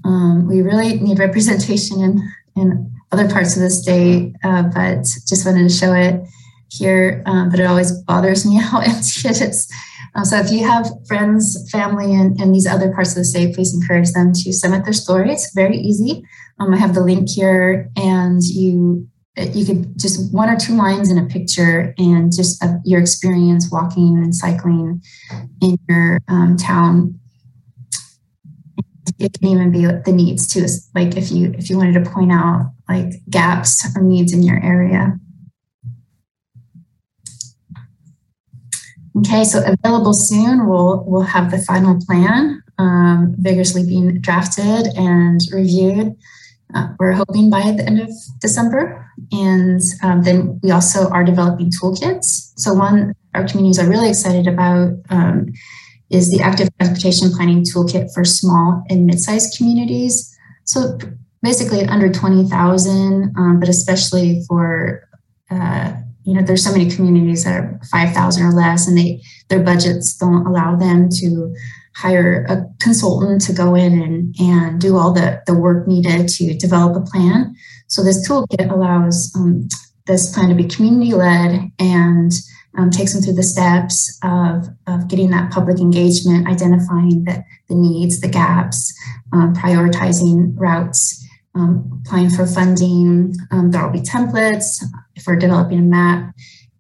um, 0.04 0.48
we 0.48 0.62
really 0.62 0.98
need 0.98 1.18
representation 1.18 2.00
in, 2.00 2.32
in 2.56 3.00
other 3.12 3.28
parts 3.28 3.56
of 3.56 3.62
the 3.62 3.70
state, 3.70 4.34
uh, 4.44 4.62
but 4.74 5.02
just 5.26 5.44
wanted 5.44 5.68
to 5.68 5.74
show 5.74 5.92
it 5.92 6.22
here. 6.70 7.22
Um, 7.26 7.50
but 7.50 7.60
it 7.60 7.64
always 7.64 7.92
bothers 8.02 8.46
me 8.46 8.56
how 8.60 8.80
empty 8.80 9.28
it 9.28 9.40
is. 9.40 9.70
Um, 10.14 10.24
so 10.24 10.38
if 10.38 10.50
you 10.50 10.66
have 10.66 10.90
friends, 11.06 11.70
family 11.70 12.14
and, 12.14 12.40
in 12.40 12.52
these 12.52 12.66
other 12.66 12.92
parts 12.92 13.10
of 13.10 13.16
the 13.16 13.24
state, 13.24 13.54
please 13.54 13.74
encourage 13.74 14.10
them 14.12 14.32
to 14.32 14.52
submit 14.52 14.84
their 14.84 14.92
stories. 14.92 15.50
Very 15.54 15.76
easy. 15.76 16.24
Um, 16.58 16.74
I 16.74 16.76
have 16.76 16.94
the 16.94 17.02
link 17.02 17.28
here, 17.28 17.88
and 17.96 18.42
you 18.42 19.08
you 19.36 19.64
could 19.64 19.98
just 19.98 20.32
one 20.34 20.50
or 20.50 20.56
two 20.56 20.74
lines 20.74 21.10
in 21.10 21.16
a 21.16 21.24
picture 21.26 21.94
and 21.96 22.32
just 22.32 22.62
your 22.84 23.00
experience 23.00 23.70
walking 23.70 24.18
and 24.18 24.34
cycling 24.34 25.02
in 25.62 25.78
your 25.88 26.20
um, 26.28 26.56
town 26.56 27.18
it 29.18 29.32
can 29.38 29.48
even 29.48 29.70
be 29.70 29.86
the 29.86 30.12
needs 30.12 30.46
too 30.46 30.66
like 30.94 31.16
if 31.16 31.30
you 31.30 31.52
if 31.56 31.70
you 31.70 31.76
wanted 31.76 32.04
to 32.04 32.10
point 32.10 32.32
out 32.32 32.72
like 32.90 33.12
gaps 33.30 33.87
or 33.97 34.02
needs 34.02 34.32
in 34.32 34.42
your 34.42 34.62
area. 34.62 35.18
Okay 39.18 39.44
so 39.44 39.62
available 39.64 40.12
soon 40.12 40.68
we'll 40.68 41.04
we'll 41.06 41.23
have 41.37 41.50
the 41.50 41.59
final 41.59 41.99
plan 42.06 42.62
um, 42.78 43.35
vigorously 43.38 43.85
being 43.85 44.20
drafted 44.20 44.87
and 44.97 45.40
reviewed. 45.52 46.16
Uh, 46.75 46.88
we're 46.99 47.12
hoping 47.12 47.50
by 47.50 47.62
the 47.73 47.85
end 47.85 48.00
of 48.00 48.11
december 48.40 49.04
and 49.32 49.80
um, 50.02 50.23
then 50.23 50.61
we 50.62 50.70
also 50.70 51.09
are 51.11 51.25
developing 51.25 51.70
toolkits. 51.70 52.52
So 52.56 52.75
one 52.75 53.14
our 53.35 53.47
communities 53.47 53.78
are 53.78 53.88
really 53.88 54.09
excited 54.09 54.49
about 54.49 54.94
um, 55.11 55.47
is 56.11 56.30
the 56.30 56.40
active 56.40 56.68
transportation 56.78 57.30
planning 57.30 57.62
toolkit 57.62 58.12
for 58.12 58.25
small 58.25 58.82
and 58.88 59.06
mid-sized 59.06 59.56
communities. 59.56 60.37
So 60.64 60.99
basically 61.42 61.85
under 61.85 62.11
20,000, 62.11 63.35
um, 63.37 63.61
but 63.61 63.68
especially 63.68 64.42
for, 64.47 65.09
uh, 65.50 65.92
you 66.25 66.35
know, 66.35 66.42
there's 66.42 66.64
so 66.64 66.73
many 66.73 66.90
communities 66.90 67.44
that 67.44 67.54
are 67.54 67.80
5,000 67.90 68.44
or 68.44 68.52
less 68.52 68.87
and 68.87 68.97
they 68.97 69.23
their 69.49 69.62
budgets 69.62 70.16
don't 70.16 70.47
allow 70.47 70.76
them 70.76 71.09
to 71.11 71.54
hire 71.94 72.47
a 72.49 72.64
consultant 72.82 73.40
to 73.42 73.52
go 73.52 73.75
in 73.75 74.00
and, 74.00 74.35
and 74.38 74.80
do 74.80 74.97
all 74.97 75.12
the, 75.12 75.42
the 75.47 75.54
work 75.54 75.87
needed 75.87 76.28
to 76.28 76.56
develop 76.56 76.97
a 76.97 77.04
plan. 77.04 77.54
So 77.88 78.02
this 78.02 78.26
toolkit 78.28 78.70
allows 78.70 79.32
um, 79.37 79.68
this 80.06 80.32
plan 80.32 80.49
to 80.49 80.54
be 80.54 80.64
community 80.64 81.12
led 81.12 81.70
and 81.78 82.32
um, 82.78 82.90
takes 82.90 83.12
them 83.12 83.23
through 83.23 83.35
the 83.35 83.42
steps 83.42 84.18
of, 84.23 84.68
of 84.87 85.09
getting 85.09 85.30
that 85.30 85.50
public 85.50 85.80
engagement, 85.80 86.47
identifying 86.47 87.25
the, 87.25 87.44
the 87.68 87.75
needs, 87.75 88.20
the 88.20 88.28
gaps, 88.28 88.94
um, 89.32 89.54
prioritizing 89.54 90.54
routes, 90.56 91.19
um, 91.54 92.02
applying 92.04 92.30
for 92.30 92.47
funding. 92.47 93.35
Um, 93.50 93.71
there 93.71 93.85
will 93.85 93.92
be 93.92 94.00
templates 94.00 94.83
for 95.23 95.37
developing 95.37 95.78
a 95.78 95.83
map. 95.83 96.35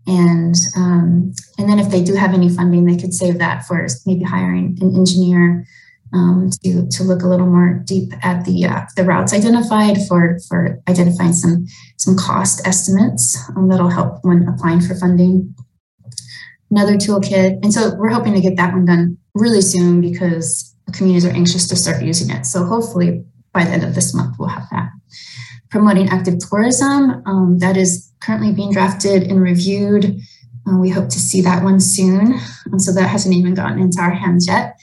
And, 0.06 0.54
um, 0.76 1.32
and 1.58 1.68
then 1.68 1.78
if 1.78 1.90
they 1.90 2.02
do 2.02 2.14
have 2.14 2.34
any 2.34 2.48
funding, 2.48 2.84
they 2.84 2.96
could 2.96 3.14
save 3.14 3.38
that 3.38 3.66
for 3.66 3.86
maybe 4.06 4.24
hiring 4.24 4.78
an 4.80 4.96
engineer 4.96 5.66
um, 6.12 6.50
to, 6.64 6.88
to 6.88 7.04
look 7.04 7.22
a 7.22 7.28
little 7.28 7.46
more 7.46 7.82
deep 7.84 8.12
at 8.24 8.44
the, 8.44 8.64
uh, 8.64 8.82
the 8.96 9.04
routes 9.04 9.32
identified 9.32 9.98
for, 10.08 10.38
for 10.48 10.80
identifying 10.88 11.32
some, 11.32 11.66
some 11.96 12.16
cost 12.16 12.66
estimates 12.66 13.38
um, 13.56 13.68
that'll 13.68 13.90
help 13.90 14.18
when 14.22 14.48
applying 14.48 14.80
for 14.80 14.94
funding. 14.94 15.54
Another 16.70 16.94
toolkit. 16.94 17.62
And 17.62 17.72
so 17.72 17.94
we're 17.96 18.10
hoping 18.10 18.34
to 18.34 18.40
get 18.40 18.56
that 18.56 18.72
one 18.72 18.84
done 18.84 19.18
really 19.34 19.60
soon 19.60 20.00
because 20.00 20.74
communities 20.92 21.24
are 21.24 21.30
anxious 21.30 21.68
to 21.68 21.76
start 21.76 22.02
using 22.02 22.30
it. 22.30 22.46
So 22.46 22.64
hopefully 22.64 23.24
by 23.52 23.64
the 23.64 23.70
end 23.70 23.84
of 23.84 23.94
this 23.94 24.14
month, 24.14 24.36
we'll 24.38 24.48
have 24.48 24.68
that. 24.70 24.90
Promoting 25.70 26.08
active 26.08 26.38
tourism, 26.38 27.22
um, 27.26 27.58
that 27.58 27.76
is 27.76 28.12
currently 28.20 28.52
being 28.52 28.72
drafted 28.72 29.24
and 29.24 29.40
reviewed. 29.40 30.20
Uh, 30.66 30.78
we 30.78 30.90
hope 30.90 31.08
to 31.08 31.18
see 31.18 31.40
that 31.40 31.62
one 31.62 31.80
soon. 31.80 32.34
And 32.66 32.82
so 32.82 32.92
that 32.92 33.08
hasn't 33.08 33.34
even 33.34 33.54
gotten 33.54 33.78
into 33.78 34.00
our 34.00 34.10
hands 34.10 34.46
yet. 34.46 34.78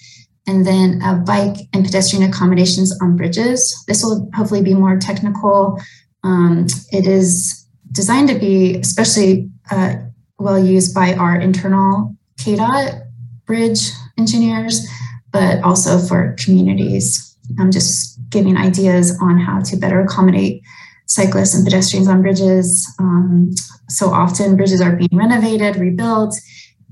And 0.47 0.65
then 0.65 1.01
uh, 1.03 1.15
bike 1.15 1.57
and 1.73 1.83
pedestrian 1.83 2.27
accommodations 2.27 2.97
on 3.01 3.17
bridges. 3.17 3.83
This 3.87 4.03
will 4.03 4.29
hopefully 4.33 4.61
be 4.61 4.73
more 4.73 4.97
technical. 4.97 5.79
Um, 6.23 6.67
it 6.91 7.05
is 7.05 7.65
designed 7.91 8.29
to 8.29 8.39
be 8.39 8.77
especially 8.77 9.49
uh, 9.71 9.95
well 10.39 10.57
used 10.57 10.93
by 10.93 11.13
our 11.13 11.39
internal 11.39 12.15
KDOT 12.39 13.01
bridge 13.45 13.91
engineers, 14.17 14.87
but 15.31 15.61
also 15.63 15.99
for 15.99 16.35
communities. 16.39 17.35
I'm 17.59 17.71
just 17.71 18.16
giving 18.29 18.57
ideas 18.57 19.17
on 19.21 19.39
how 19.39 19.61
to 19.61 19.77
better 19.77 20.01
accommodate 20.01 20.61
cyclists 21.07 21.55
and 21.55 21.65
pedestrians 21.65 22.07
on 22.07 22.21
bridges. 22.21 22.87
Um, 22.99 23.51
so 23.89 24.09
often 24.09 24.57
bridges 24.57 24.81
are 24.81 24.95
being 24.95 25.09
renovated, 25.13 25.77
rebuilt, 25.77 26.35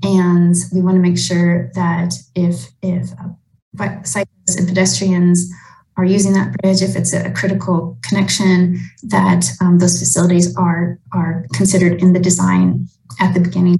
and 0.02 0.54
we 0.72 0.80
want 0.80 0.96
to 0.96 1.00
make 1.00 1.18
sure 1.18 1.70
that 1.74 2.14
if 2.34 2.68
if 2.82 3.10
uh, 3.12 4.02
cyclists 4.02 4.56
and 4.56 4.68
pedestrians 4.68 5.50
are 5.96 6.04
using 6.04 6.32
that 6.34 6.54
bridge, 6.58 6.82
if 6.82 6.94
it's 6.96 7.14
a 7.14 7.30
critical 7.32 7.98
connection, 8.02 8.78
that 9.02 9.46
um, 9.60 9.78
those 9.78 9.98
facilities 9.98 10.54
are 10.56 10.98
are 11.12 11.46
considered 11.54 12.00
in 12.02 12.12
the 12.12 12.20
design 12.20 12.88
at 13.20 13.34
the 13.34 13.40
beginning. 13.40 13.78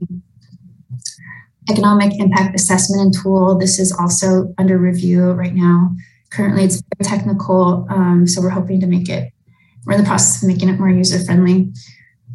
Economic 1.69 2.13
impact 2.21 2.55
assessment 2.55 3.03
and 3.03 3.15
tool. 3.23 3.59
This 3.59 3.79
is 3.79 3.93
also 3.93 4.55
under 4.57 4.79
review 4.79 5.33
right 5.33 5.55
now. 5.55 5.91
Currently, 6.31 6.65
it's 6.65 6.83
very 6.97 7.09
technical, 7.09 7.87
um, 7.91 8.27
so 8.27 8.43
we're 8.43 8.51
hoping 8.51 8.81
to 8.81 8.87
make 8.87 9.09
it. 9.09 9.33
We're 9.85 9.95
in 9.95 10.01
the 10.03 10.07
process 10.07 10.43
of 10.43 10.49
making 10.49 10.69
it 10.69 10.79
more 10.79 10.91
user 10.91 11.25
friendly. 11.25 11.73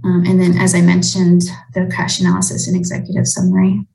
Um, 0.03 0.23
and 0.25 0.41
then, 0.41 0.57
as 0.57 0.73
I 0.73 0.81
mentioned, 0.81 1.43
the 1.73 1.89
crash 1.93 2.19
analysis 2.19 2.67
and 2.67 2.75
executive 2.75 3.27
summary. 3.27 3.85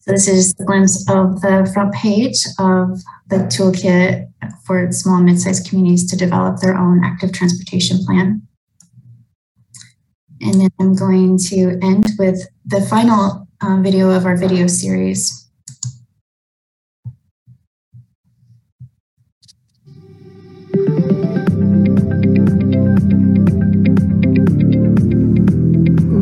So 0.00 0.10
this 0.10 0.26
is 0.26 0.52
a 0.58 0.64
glimpse 0.64 1.08
of 1.08 1.40
the 1.42 1.70
front 1.72 1.94
page 1.94 2.44
of 2.58 2.98
the 3.28 3.46
toolkit 3.46 4.26
for 4.66 4.90
small 4.90 5.18
and 5.18 5.26
mid-sized 5.26 5.68
communities 5.68 6.10
to 6.10 6.16
develop 6.16 6.58
their 6.58 6.76
own 6.76 7.04
active 7.04 7.32
transportation 7.32 8.04
plan. 8.04 8.42
And 10.40 10.60
then 10.60 10.70
I'm 10.80 10.96
going 10.96 11.38
to 11.50 11.78
end 11.82 12.06
with 12.18 12.44
the 12.66 12.80
final 12.80 13.46
uh, 13.60 13.76
video 13.80 14.10
of 14.10 14.26
our 14.26 14.36
video 14.36 14.66
series. 14.66 15.41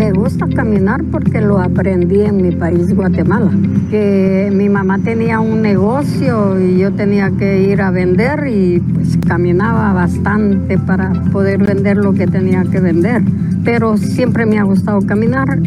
Me 0.00 0.12
gusta 0.12 0.46
caminar 0.46 1.04
porque 1.12 1.42
lo 1.42 1.58
aprendí 1.58 2.22
en 2.22 2.40
mi 2.40 2.52
país, 2.52 2.94
Guatemala. 2.94 3.50
Que 3.90 4.50
mi 4.50 4.70
mamá 4.70 4.98
tenía 4.98 5.40
un 5.40 5.60
negocio 5.60 6.58
y 6.58 6.78
yo 6.78 6.90
tenía 6.90 7.30
que 7.32 7.64
ir 7.64 7.82
a 7.82 7.90
vender 7.90 8.46
y 8.46 8.80
pues 8.80 9.18
caminaba 9.28 9.92
bastante 9.92 10.78
para 10.78 11.12
poder 11.32 11.58
vender 11.58 11.98
lo 11.98 12.14
que 12.14 12.26
tenía 12.26 12.64
que 12.64 12.80
vender. 12.80 13.22
Pero 13.62 13.98
siempre 13.98 14.46
me 14.46 14.58
ha 14.58 14.62
gustado 14.62 15.02
caminar 15.02 15.58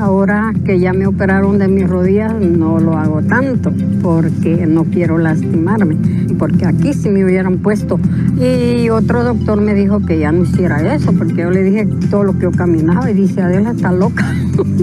Ahora 0.00 0.54
que 0.64 0.80
ya 0.80 0.94
me 0.94 1.06
operaron 1.06 1.58
de 1.58 1.68
mis 1.68 1.86
rodillas, 1.86 2.34
no 2.34 2.80
lo 2.80 2.96
hago 2.96 3.20
tanto 3.20 3.70
porque 4.02 4.66
no 4.66 4.84
quiero 4.84 5.18
lastimarme, 5.18 5.96
porque 6.38 6.64
aquí 6.64 6.94
sí 6.94 7.10
me 7.10 7.22
hubieran 7.22 7.58
puesto. 7.58 8.00
Y 8.40 8.88
otro 8.88 9.22
doctor 9.22 9.60
me 9.60 9.74
dijo 9.74 10.00
que 10.06 10.18
ya 10.18 10.32
no 10.32 10.44
hiciera 10.44 10.94
eso, 10.94 11.12
porque 11.12 11.42
yo 11.42 11.50
le 11.50 11.62
dije 11.62 11.86
todo 12.10 12.24
lo 12.24 12.32
que 12.32 12.44
yo 12.44 12.50
caminaba 12.50 13.10
y 13.10 13.14
dice, 13.14 13.42
Adela 13.42 13.72
está 13.72 13.92
loca. 13.92 14.24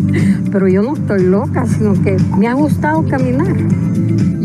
Pero 0.51 0.67
yo 0.67 0.83
no 0.83 0.93
estoy 0.93 1.23
loca, 1.23 1.65
sino 1.65 1.93
que 2.03 2.17
me 2.37 2.47
ha 2.47 2.53
gustado 2.53 3.03
caminar. 3.07 3.55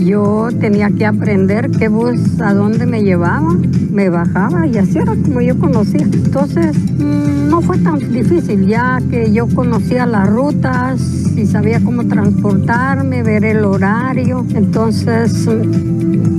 Yo 0.05 0.49
tenía 0.59 0.91
que 0.91 1.07
aprender 1.07 1.71
qué 1.71 1.89
bus 1.89 2.41
a 2.41 2.53
dónde 2.55 2.87
me 2.87 3.03
llevaba, 3.03 3.55
me 3.91 4.09
bajaba 4.09 4.67
y 4.67 4.77
así 4.77 4.99
era 4.99 5.15
como 5.15 5.41
yo 5.41 5.57
conocía. 5.59 6.03
Entonces 6.03 6.77
mm, 6.77 7.49
no 7.49 7.61
fue 7.61 7.79
tan 7.79 7.99
difícil, 8.13 8.67
ya 8.67 8.99
que 9.11 9.33
yo 9.33 9.47
conocía 9.47 10.07
las 10.07 10.29
rutas 10.29 11.01
y 11.37 11.47
sabía 11.47 11.81
cómo 11.81 12.05
transportarme, 12.05 13.23
ver 13.23 13.45
el 13.45 13.65
horario. 13.65 14.45
Entonces, 14.55 15.49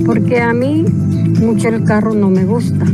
porque 0.04 0.42
a 0.42 0.52
mí 0.52 0.84
mucho 1.40 1.68
el 1.68 1.84
carro 1.84 2.12
no 2.12 2.28
me 2.28 2.44
gusta. 2.44 2.84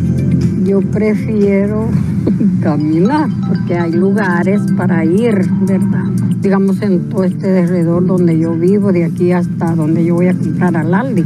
Yo 0.64 0.80
prefiero 0.82 1.88
caminar 2.62 3.28
porque 3.48 3.76
hay 3.76 3.92
lugares 3.92 4.60
para 4.76 5.04
ir, 5.04 5.50
¿verdad? 5.62 6.19
Digamos, 6.40 6.80
en 6.82 7.08
todo 7.08 7.24
este 7.24 7.58
alrededor 7.58 8.06
donde 8.06 8.38
yo 8.38 8.54
vivo, 8.54 8.92
de 8.92 9.04
aquí 9.04 9.32
hasta 9.32 9.74
donde 9.74 10.04
yo 10.04 10.14
voy 10.14 10.28
a 10.28 10.34
comprar 10.34 10.76
al 10.76 10.94
Aldi, 10.94 11.24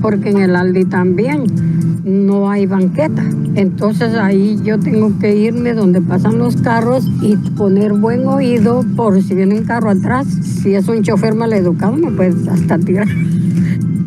porque 0.00 0.30
en 0.30 0.38
el 0.38 0.56
Aldi 0.56 0.84
también 0.84 1.44
no 2.04 2.50
hay 2.50 2.66
banqueta. 2.66 3.24
Entonces 3.54 4.14
ahí 4.14 4.58
yo 4.64 4.78
tengo 4.78 5.18
que 5.18 5.36
irme 5.36 5.74
donde 5.74 6.00
pasan 6.00 6.38
los 6.38 6.56
carros 6.56 7.08
y 7.22 7.36
poner 7.36 7.92
buen 7.92 8.26
oído 8.26 8.84
por 8.96 9.22
si 9.22 9.34
viene 9.34 9.58
un 9.58 9.64
carro 9.64 9.90
atrás. 9.90 10.26
Si 10.26 10.74
es 10.74 10.88
un 10.88 11.02
chofer 11.02 11.34
mal 11.34 11.52
educado, 11.52 11.96
me 11.96 12.10
puedes 12.10 12.46
hasta 12.48 12.78
tirar 12.78 13.08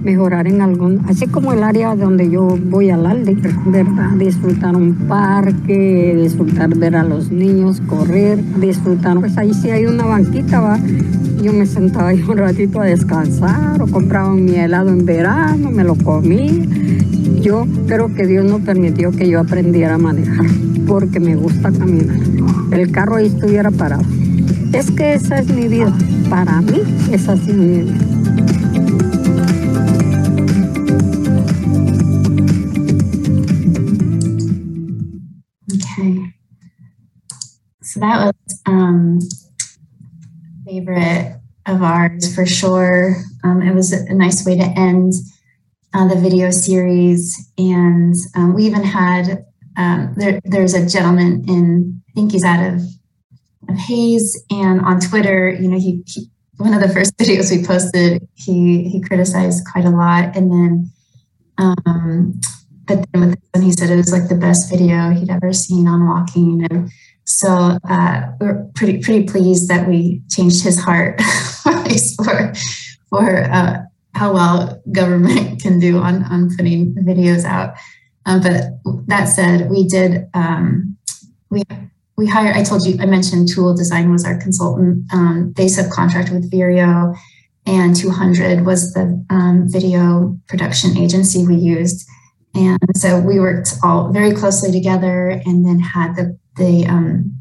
mejorar 0.07 0.47
en 0.47 0.61
algún, 0.61 1.01
así 1.09 1.27
como 1.27 1.51
el 1.51 1.63
área 1.63 1.93
donde 1.93 2.29
yo 2.29 2.57
voy 2.69 2.89
al 2.91 3.05
Aldi, 3.05 3.33
¿verdad? 3.65 4.11
Disfrutar 4.11 4.73
un 4.73 4.95
parque, 4.95 6.17
disfrutar 6.17 6.73
ver 6.77 6.95
a 6.95 7.03
los 7.03 7.29
niños 7.29 7.81
correr, 7.81 8.39
disfrutar, 8.57 9.19
pues 9.19 9.37
ahí 9.37 9.53
sí 9.53 9.69
hay 9.69 9.85
una 9.85 10.05
banquita, 10.05 10.61
va. 10.61 10.79
Yo 11.43 11.51
me 11.51 11.65
sentaba 11.65 12.07
ahí 12.07 12.23
un 12.29 12.37
ratito 12.37 12.79
a 12.79 12.85
descansar 12.85 13.81
o 13.81 13.87
compraba 13.87 14.33
mi 14.33 14.55
helado 14.55 14.91
en 14.91 15.05
verano, 15.05 15.71
me 15.71 15.83
lo 15.83 15.95
comí. 15.95 16.65
Yo 17.41 17.65
creo 17.87 18.07
que 18.15 18.25
Dios 18.27 18.45
no 18.45 18.59
permitió 18.59 19.11
que 19.11 19.27
yo 19.27 19.41
aprendiera 19.41 19.95
a 19.95 19.97
manejar 19.97 20.45
porque 20.87 21.19
me 21.19 21.35
gusta 21.35 21.69
caminar. 21.69 22.15
El 22.71 22.91
carro 22.91 23.17
ahí 23.17 23.27
estuviera 23.27 23.71
parado. 23.71 24.03
Es 24.71 24.89
que 24.89 25.15
esa 25.15 25.39
es 25.39 25.49
mi 25.49 25.67
vida. 25.67 25.93
Para 26.29 26.61
mí, 26.61 26.81
esa 27.11 27.33
es 27.33 27.45
mi 27.47 27.81
vida. 27.81 28.16
So 37.97 38.01
that 38.01 38.25
was 38.25 38.61
um, 38.67 39.19
favorite 40.67 41.41
of 41.65 41.81
ours 41.81 42.35
for 42.35 42.45
sure. 42.45 43.15
Um, 43.43 43.63
it 43.63 43.73
was 43.73 43.91
a 43.91 44.13
nice 44.13 44.45
way 44.45 44.55
to 44.55 44.63
end 44.63 45.13
uh, 45.95 46.07
the 46.07 46.15
video 46.15 46.51
series, 46.51 47.51
and 47.57 48.13
um, 48.35 48.53
we 48.53 48.65
even 48.65 48.83
had 48.83 49.45
um, 49.77 50.13
there. 50.15 50.39
There's 50.43 50.75
a 50.75 50.87
gentleman 50.87 51.43
in 51.47 52.03
I 52.09 52.11
think 52.13 52.33
he's 52.33 52.43
out 52.43 52.63
of 52.71 52.81
of 53.67 53.75
Hays, 53.75 54.43
and 54.51 54.79
on 54.81 54.99
Twitter, 54.99 55.49
you 55.49 55.67
know, 55.67 55.79
he, 55.79 56.03
he 56.05 56.29
one 56.57 56.75
of 56.75 56.81
the 56.81 56.89
first 56.89 57.17
videos 57.17 57.49
we 57.49 57.65
posted, 57.65 58.27
he 58.35 58.89
he 58.89 59.01
criticized 59.01 59.65
quite 59.71 59.85
a 59.85 59.89
lot, 59.89 60.35
and 60.35 60.51
then. 60.51 60.91
Um, 61.57 62.39
but 62.85 63.05
then 63.11 63.21
with 63.21 63.31
this 63.31 63.49
one, 63.51 63.63
he 63.63 63.71
said 63.73 63.89
it 63.89 63.97
was 63.97 64.13
like 64.13 64.29
the 64.29 64.35
best 64.35 64.69
video 64.69 65.09
he'd 65.09 65.29
ever 65.29 65.51
seen 65.51 65.87
on 65.87 66.07
walking, 66.07 66.65
and 66.69 66.89
so 67.27 67.77
uh, 67.89 68.21
we're 68.39 68.69
pretty 68.73 68.99
pretty 68.99 69.27
pleased 69.27 69.69
that 69.69 69.87
we 69.87 70.21
changed 70.29 70.63
his 70.63 70.79
heart 70.79 71.21
for 72.23 72.53
for 73.09 73.43
uh, 73.43 73.79
how 74.15 74.33
well 74.33 74.81
government 74.91 75.61
can 75.61 75.79
do 75.79 75.99
on 75.99 76.23
on 76.23 76.55
putting 76.55 76.95
videos 76.95 77.43
out. 77.43 77.75
Um, 78.25 78.41
but 78.41 78.63
that 79.07 79.25
said, 79.25 79.69
we 79.69 79.87
did 79.87 80.27
um, 80.33 80.97
we 81.49 81.63
we 82.15 82.27
hired. 82.27 82.55
I 82.55 82.63
told 82.63 82.85
you 82.85 82.97
I 83.01 83.05
mentioned 83.05 83.49
Toole 83.49 83.75
Design 83.75 84.09
was 84.09 84.23
our 84.23 84.37
consultant. 84.37 85.03
Um, 85.13 85.53
they 85.57 85.65
subcontract 85.65 86.31
with 86.31 86.49
Vireo, 86.49 87.13
and 87.65 87.93
200 87.93 88.65
was 88.65 88.93
the 88.93 89.23
um, 89.29 89.65
video 89.67 90.37
production 90.47 90.97
agency 90.97 91.45
we 91.45 91.55
used. 91.55 92.07
And 92.55 92.79
so 92.95 93.19
we 93.19 93.39
worked 93.39 93.73
all 93.83 94.11
very 94.11 94.33
closely 94.33 94.71
together 94.71 95.41
and 95.45 95.63
then 95.63 95.79
had 95.79 96.15
the, 96.15 96.39
the, 96.57 96.85
um, 96.87 97.33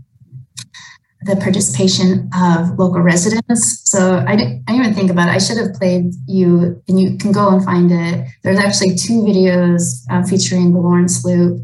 the 1.22 1.37
participation 1.37 2.31
of 2.38 2.79
local 2.79 3.00
residents. 3.00 3.90
So 3.90 4.22
I 4.26 4.37
didn't, 4.37 4.62
I 4.68 4.72
didn't 4.72 4.87
even 4.87 4.94
think 4.94 5.11
about 5.11 5.29
it. 5.29 5.33
I 5.33 5.38
should 5.38 5.59
have 5.59 5.74
played 5.74 6.12
you, 6.29 6.81
and 6.87 7.00
you 7.00 7.18
can 7.18 7.33
go 7.33 7.48
and 7.48 7.64
find 7.64 7.90
it. 7.90 8.29
There's 8.44 8.61
actually 8.61 8.94
two 8.94 9.22
videos 9.22 10.05
uh, 10.11 10.22
featuring 10.22 10.72
the 10.72 10.79
Lawrence 10.79 11.24
Loop. 11.24 11.62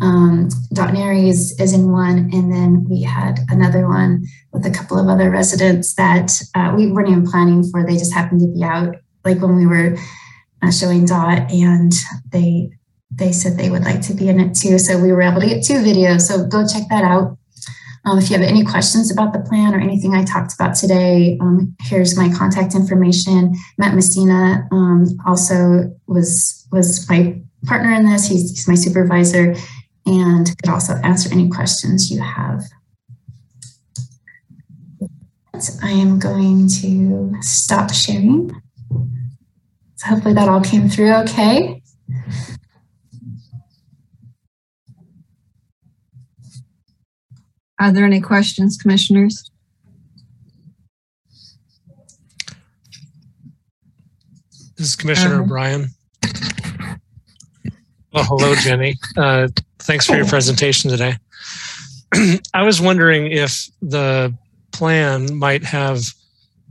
Um, 0.00 0.48
Dot 0.74 0.92
Nary's 0.92 1.58
is 1.58 1.72
in 1.72 1.90
one, 1.90 2.30
and 2.32 2.52
then 2.52 2.86
we 2.88 3.02
had 3.02 3.40
another 3.48 3.88
one 3.88 4.24
with 4.52 4.66
a 4.66 4.70
couple 4.70 4.98
of 4.98 5.08
other 5.08 5.30
residents 5.30 5.94
that 5.94 6.40
uh, 6.54 6.74
we 6.76 6.92
weren't 6.92 7.08
even 7.08 7.26
planning 7.26 7.64
for. 7.64 7.84
They 7.84 7.96
just 7.96 8.14
happened 8.14 8.40
to 8.42 8.46
be 8.48 8.62
out, 8.62 8.94
like 9.24 9.40
when 9.40 9.56
we 9.56 9.66
were 9.66 9.96
uh, 10.62 10.70
showing 10.70 11.06
Dot, 11.06 11.50
and 11.50 11.92
they 12.30 12.70
they 13.18 13.32
said 13.32 13.56
they 13.56 13.70
would 13.70 13.84
like 13.84 14.00
to 14.02 14.14
be 14.14 14.28
in 14.28 14.40
it 14.40 14.54
too. 14.54 14.78
So 14.78 14.98
we 14.98 15.12
were 15.12 15.22
able 15.22 15.40
to 15.40 15.46
get 15.46 15.64
two 15.64 15.74
videos. 15.74 16.22
So 16.22 16.46
go 16.46 16.66
check 16.66 16.84
that 16.90 17.04
out. 17.04 17.36
Um, 18.04 18.18
if 18.18 18.30
you 18.30 18.38
have 18.38 18.46
any 18.46 18.64
questions 18.64 19.10
about 19.10 19.32
the 19.32 19.40
plan 19.40 19.74
or 19.74 19.80
anything 19.80 20.14
I 20.14 20.24
talked 20.24 20.54
about 20.54 20.74
today, 20.74 21.36
um, 21.40 21.76
here's 21.82 22.16
my 22.16 22.32
contact 22.32 22.74
information. 22.74 23.54
Matt 23.76 23.94
Messina 23.94 24.66
um, 24.70 25.06
also 25.26 25.92
was 26.06 26.66
was 26.70 27.08
my 27.10 27.40
partner 27.66 27.92
in 27.92 28.08
this. 28.08 28.28
He's, 28.28 28.50
he's 28.50 28.68
my 28.68 28.76
supervisor 28.76 29.54
and 30.06 30.46
could 30.46 30.70
also 30.70 30.94
answer 31.02 31.28
any 31.32 31.50
questions 31.50 32.10
you 32.10 32.20
have. 32.22 32.62
I 35.82 35.90
am 35.90 36.18
going 36.18 36.68
to 36.80 37.34
stop 37.40 37.92
sharing. 37.92 38.50
So 39.96 40.06
hopefully 40.06 40.34
that 40.34 40.48
all 40.48 40.62
came 40.62 40.88
through 40.88 41.12
okay. 41.14 41.82
Are 47.80 47.92
there 47.92 48.04
any 48.04 48.20
questions, 48.20 48.76
commissioners? 48.76 49.50
This 54.76 54.88
is 54.88 54.96
Commissioner 54.96 55.34
Uh-huh. 55.34 55.42
O'Brien. 55.42 55.88
Well, 58.12 58.24
hello, 58.24 58.54
Jenny. 58.54 58.94
Uh, 59.16 59.48
thanks 59.80 60.06
for 60.06 60.16
your 60.16 60.26
presentation 60.26 60.90
today. 60.90 61.16
I 62.54 62.62
was 62.62 62.80
wondering 62.80 63.30
if 63.30 63.68
the 63.82 64.34
plan 64.72 65.36
might 65.36 65.64
have 65.64 66.02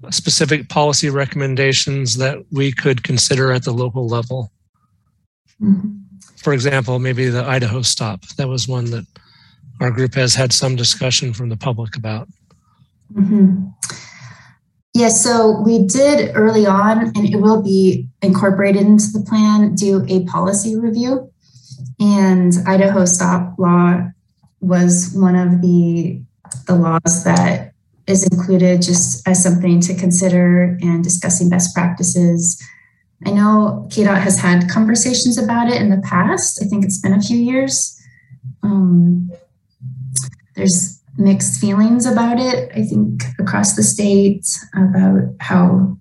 specific 0.10 0.70
policy 0.70 1.10
recommendations 1.10 2.16
that 2.18 2.40
we 2.52 2.72
could 2.72 3.04
consider 3.04 3.52
at 3.52 3.64
the 3.64 3.72
local 3.72 4.08
level. 4.08 4.52
For 6.38 6.54
example, 6.54 7.00
maybe 7.00 7.30
the 7.30 7.44
Idaho 7.44 7.82
stop. 7.82 8.26
That 8.38 8.48
was 8.48 8.68
one 8.68 8.86
that 8.92 9.06
our 9.80 9.92
group 9.92 10.16
has 10.16 10.36
had 10.36 10.52
some 10.54 10.76
discussion 10.76 11.34
from 11.34 11.50
the 11.50 11.58
public 11.58 11.96
about. 11.96 12.28
Mhm. 13.14 13.74
Yeah, 14.94 15.10
so 15.10 15.62
we 15.62 15.86
did 15.86 16.32
early 16.34 16.66
on, 16.66 17.12
and 17.16 17.30
it 17.30 17.40
will 17.40 17.62
be 17.62 18.08
incorporated 18.22 18.82
into 18.82 19.12
the 19.14 19.22
plan, 19.22 19.76
do 19.76 20.04
a 20.08 20.24
policy 20.26 20.76
review. 20.76 21.30
And 22.00 22.54
Idaho 22.66 23.06
stop 23.06 23.54
law 23.60 24.08
was 24.60 25.14
one 25.14 25.36
of 25.36 25.62
the, 25.62 26.20
the 26.66 26.76
laws 26.76 27.24
that 27.24 27.74
is 28.08 28.24
included 28.24 28.82
just 28.82 29.28
as 29.28 29.44
something 29.44 29.82
to 29.82 29.94
consider 29.94 30.78
and 30.82 31.04
discussing 31.04 31.50
best 31.50 31.76
practices. 31.76 32.60
I 33.26 33.32
know 33.32 33.88
KDOT 33.90 34.22
has 34.22 34.40
had 34.40 34.70
conversations 34.70 35.38
about 35.38 35.70
it 35.70 35.82
in 35.82 35.90
the 35.90 36.02
past. 36.02 36.60
I 36.62 36.66
think 36.66 36.86
it's 36.86 37.00
been 37.00 37.14
a 37.14 37.22
few 37.22 37.38
years. 37.38 38.00
Um, 38.64 39.32
there's 40.58 41.02
mixed 41.18 41.60
feelings 41.62 42.06
about 42.06 42.40
it, 42.40 42.72
I 42.76 42.84
think, 42.84 43.24
across 43.40 43.76
the 43.76 43.84
state 43.84 44.46
about 44.76 45.22
how 45.40 45.98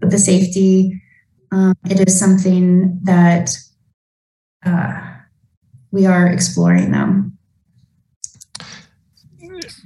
the 0.00 0.18
safety. 0.18 1.02
Um, 1.50 1.74
it 1.88 2.06
is 2.06 2.18
something 2.18 2.98
that 3.02 3.56
uh, 4.64 5.00
we 5.90 6.06
are 6.06 6.26
exploring 6.26 6.90
them. 6.90 7.38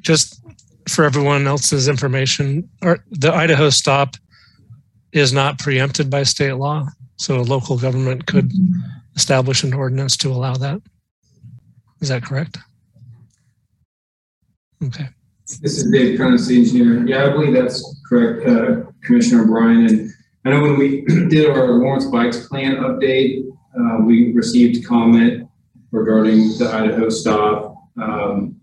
just 0.00 0.40
for 0.88 1.04
everyone 1.04 1.46
else's 1.46 1.88
information, 1.88 2.68
or 2.82 3.04
the 3.10 3.32
Idaho 3.32 3.70
stop 3.70 4.16
is 5.12 5.32
not 5.32 5.58
preempted 5.58 6.10
by 6.10 6.24
state 6.24 6.54
law. 6.54 6.86
So 7.16 7.38
a 7.38 7.42
local 7.42 7.78
government 7.78 8.26
could 8.26 8.52
establish 9.14 9.62
an 9.62 9.72
ordinance 9.72 10.16
to 10.18 10.30
allow 10.30 10.54
that. 10.54 10.82
Is 12.00 12.08
that 12.08 12.24
correct? 12.24 12.58
Okay. 14.82 15.08
This 15.60 15.78
is 15.78 15.90
Dave 15.90 16.18
Prentice, 16.18 16.46
the 16.46 16.58
engineer. 16.58 17.06
Yeah, 17.06 17.26
I 17.26 17.28
believe 17.30 17.52
that's 17.52 18.00
correct, 18.08 18.46
uh, 18.48 18.90
Commissioner 19.02 19.44
Bryan. 19.44 19.86
And 19.86 20.12
I 20.44 20.50
know 20.50 20.62
when 20.62 20.78
we 20.78 21.02
did 21.28 21.50
our 21.50 21.72
Lawrence 21.72 22.06
Bikes 22.06 22.48
Plan 22.48 22.76
update, 22.76 23.48
uh, 23.78 23.98
we 24.02 24.32
received 24.32 24.86
comment 24.86 25.48
regarding 25.92 26.58
the 26.58 26.70
Idaho 26.72 27.08
stop 27.10 27.76
um, 28.00 28.56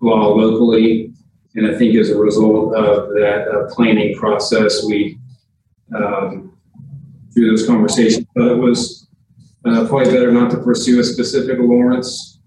law 0.00 0.34
locally. 0.34 1.12
And 1.54 1.66
I 1.66 1.78
think 1.78 1.94
as 1.96 2.10
a 2.10 2.18
result 2.18 2.74
of 2.74 3.10
that 3.10 3.48
uh, 3.48 3.74
planning 3.74 4.14
process, 4.16 4.84
we, 4.84 5.18
um, 5.94 6.58
through 7.32 7.50
those 7.50 7.66
conversations, 7.66 8.26
thought 8.36 8.50
it 8.50 8.58
was 8.58 9.08
uh, 9.64 9.86
probably 9.86 10.12
better 10.12 10.32
not 10.32 10.50
to 10.50 10.58
pursue 10.58 11.00
a 11.00 11.04
specific 11.04 11.58
Lawrence, 11.58 12.40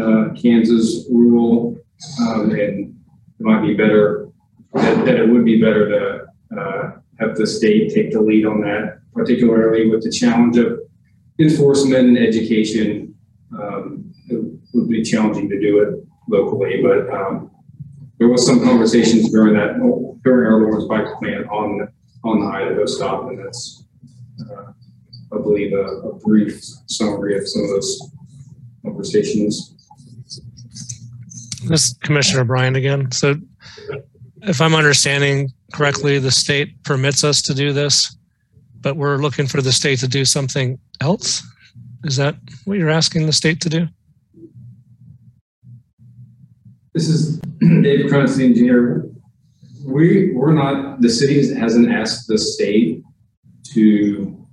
uh, 0.00 0.28
Kansas 0.40 1.06
rule. 1.10 1.79
Um, 2.20 2.50
and 2.50 2.52
it 2.52 2.88
might 3.40 3.62
be 3.62 3.74
better, 3.74 4.28
that, 4.74 5.04
that 5.04 5.16
it 5.16 5.28
would 5.28 5.44
be 5.44 5.60
better 5.60 5.88
to 5.88 6.58
uh, 6.58 6.92
have 7.18 7.36
the 7.36 7.46
state 7.46 7.92
take 7.94 8.12
the 8.12 8.20
lead 8.20 8.46
on 8.46 8.60
that, 8.62 9.00
particularly 9.12 9.88
with 9.90 10.02
the 10.02 10.10
challenge 10.10 10.56
of 10.56 10.78
enforcement 11.38 12.08
and 12.08 12.18
education. 12.18 13.14
Um, 13.58 14.12
it 14.28 14.40
would 14.74 14.88
be 14.88 15.02
challenging 15.02 15.48
to 15.48 15.60
do 15.60 15.82
it 15.82 16.06
locally, 16.28 16.82
but 16.82 17.12
um, 17.12 17.50
there 18.18 18.28
was 18.28 18.46
some 18.46 18.62
conversations 18.62 19.30
during 19.30 19.54
that 19.54 19.78
during 20.22 20.52
our 20.52 20.60
Lawrence 20.60 20.84
Bikes 20.84 21.10
Plan 21.18 21.44
on 21.48 21.88
on 22.22 22.40
the 22.40 22.46
Idaho 22.46 22.86
stop, 22.86 23.28
and 23.28 23.38
that's 23.38 23.84
uh, 24.50 24.72
I 25.32 25.36
believe 25.38 25.72
a, 25.72 25.84
a 26.08 26.18
brief 26.18 26.60
summary 26.86 27.38
of 27.38 27.48
some 27.48 27.64
of 27.64 27.70
those 27.70 28.10
conversations. 28.84 29.79
This 31.70 31.84
is 31.84 31.94
Commissioner 32.02 32.42
Bryan 32.42 32.74
again. 32.74 33.12
So 33.12 33.36
if 34.42 34.60
I'm 34.60 34.74
understanding 34.74 35.52
correctly, 35.72 36.18
the 36.18 36.32
state 36.32 36.82
permits 36.82 37.22
us 37.22 37.40
to 37.42 37.54
do 37.54 37.72
this, 37.72 38.16
but 38.80 38.96
we're 38.96 39.18
looking 39.18 39.46
for 39.46 39.62
the 39.62 39.70
state 39.70 40.00
to 40.00 40.08
do 40.08 40.24
something 40.24 40.80
else? 41.00 41.46
Is 42.02 42.16
that 42.16 42.34
what 42.64 42.78
you're 42.78 42.90
asking 42.90 43.26
the 43.26 43.32
state 43.32 43.60
to 43.60 43.68
do? 43.68 43.86
This 46.92 47.08
is 47.08 47.38
Dave 47.60 48.10
Cronin, 48.10 48.36
the 48.36 48.44
engineer. 48.46 49.08
We, 49.86 50.32
we're 50.34 50.54
not, 50.54 51.00
the 51.00 51.08
city 51.08 51.54
hasn't 51.54 51.88
asked 51.92 52.26
the 52.26 52.36
state 52.36 53.04
to 53.74 54.44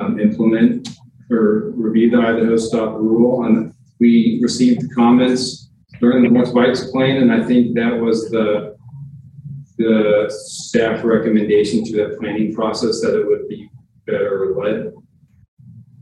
um, 0.00 0.18
implement 0.18 0.88
or 1.30 1.72
review 1.72 2.10
the 2.10 2.16
Idaho 2.16 2.56
stop 2.56 2.94
rule. 2.94 3.44
And 3.44 3.74
we 4.00 4.40
received 4.42 4.82
comments 4.94 5.64
during 6.00 6.22
the 6.22 6.28
North 6.28 6.54
Bikes 6.54 6.90
plan, 6.90 7.16
and 7.18 7.32
I 7.32 7.44
think 7.44 7.74
that 7.74 7.98
was 7.98 8.30
the, 8.30 8.76
the 9.78 10.26
staff 10.28 11.04
recommendation 11.04 11.84
to 11.84 11.96
that 11.96 12.18
planning 12.18 12.54
process 12.54 13.00
that 13.00 13.18
it 13.18 13.26
would 13.26 13.48
be 13.48 13.68
better 14.06 14.54
led 14.56 14.92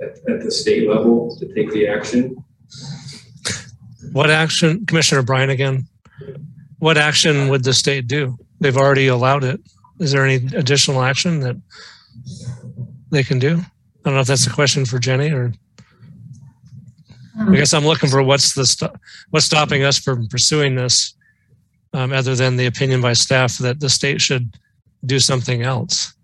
at, 0.00 0.18
at 0.33 0.42
the 0.42 0.50
state 0.50 0.88
level 0.88 1.37
to 1.38 1.55
take 1.55 1.70
the 1.72 1.87
action. 1.87 2.37
What 4.12 4.31
action, 4.31 4.85
Commissioner 4.87 5.22
Bryan 5.22 5.50
again? 5.50 5.87
What 6.78 6.98
action 6.98 7.48
would 7.48 7.64
the 7.64 7.72
state 7.72 8.07
do? 8.09 8.37
They've 8.61 8.76
already 8.76 9.07
allowed 9.07 9.44
it. 9.44 9.61
Is 10.00 10.12
there 10.12 10.26
any 10.26 10.46
additional 10.57 11.02
action 11.02 11.40
that 11.40 11.57
they 13.11 13.22
can 13.22 13.38
do? 13.38 13.59
I 13.59 14.05
don't 14.05 14.14
know 14.14 14.20
if 14.20 14.26
that's 14.26 14.46
a 14.46 14.52
question 14.52 14.85
for 14.85 14.98
Jenny 14.98 15.31
or 15.31 15.52
I 17.38 17.57
guess 17.57 17.73
I'm 17.73 17.85
looking 17.85 18.11
for 18.11 18.23
what's 18.23 18.55
the 18.55 18.66
st- 18.66 18.92
what's 19.31 19.47
stopping 19.47 19.85
us 19.85 19.99
from 19.99 20.29
pursuing 20.29 20.75
this, 20.75 21.14
um, 21.95 22.12
other 22.12 22.35
than 22.35 22.57
the 22.57 22.66
opinion 22.66 23.01
by 23.01 23.14
staff 23.14 23.59
that 23.59 23.81
the 23.81 23.88
state 23.88 24.21
should 24.21 24.59
do 25.07 25.18
something 25.18 25.62
else. 25.62 26.14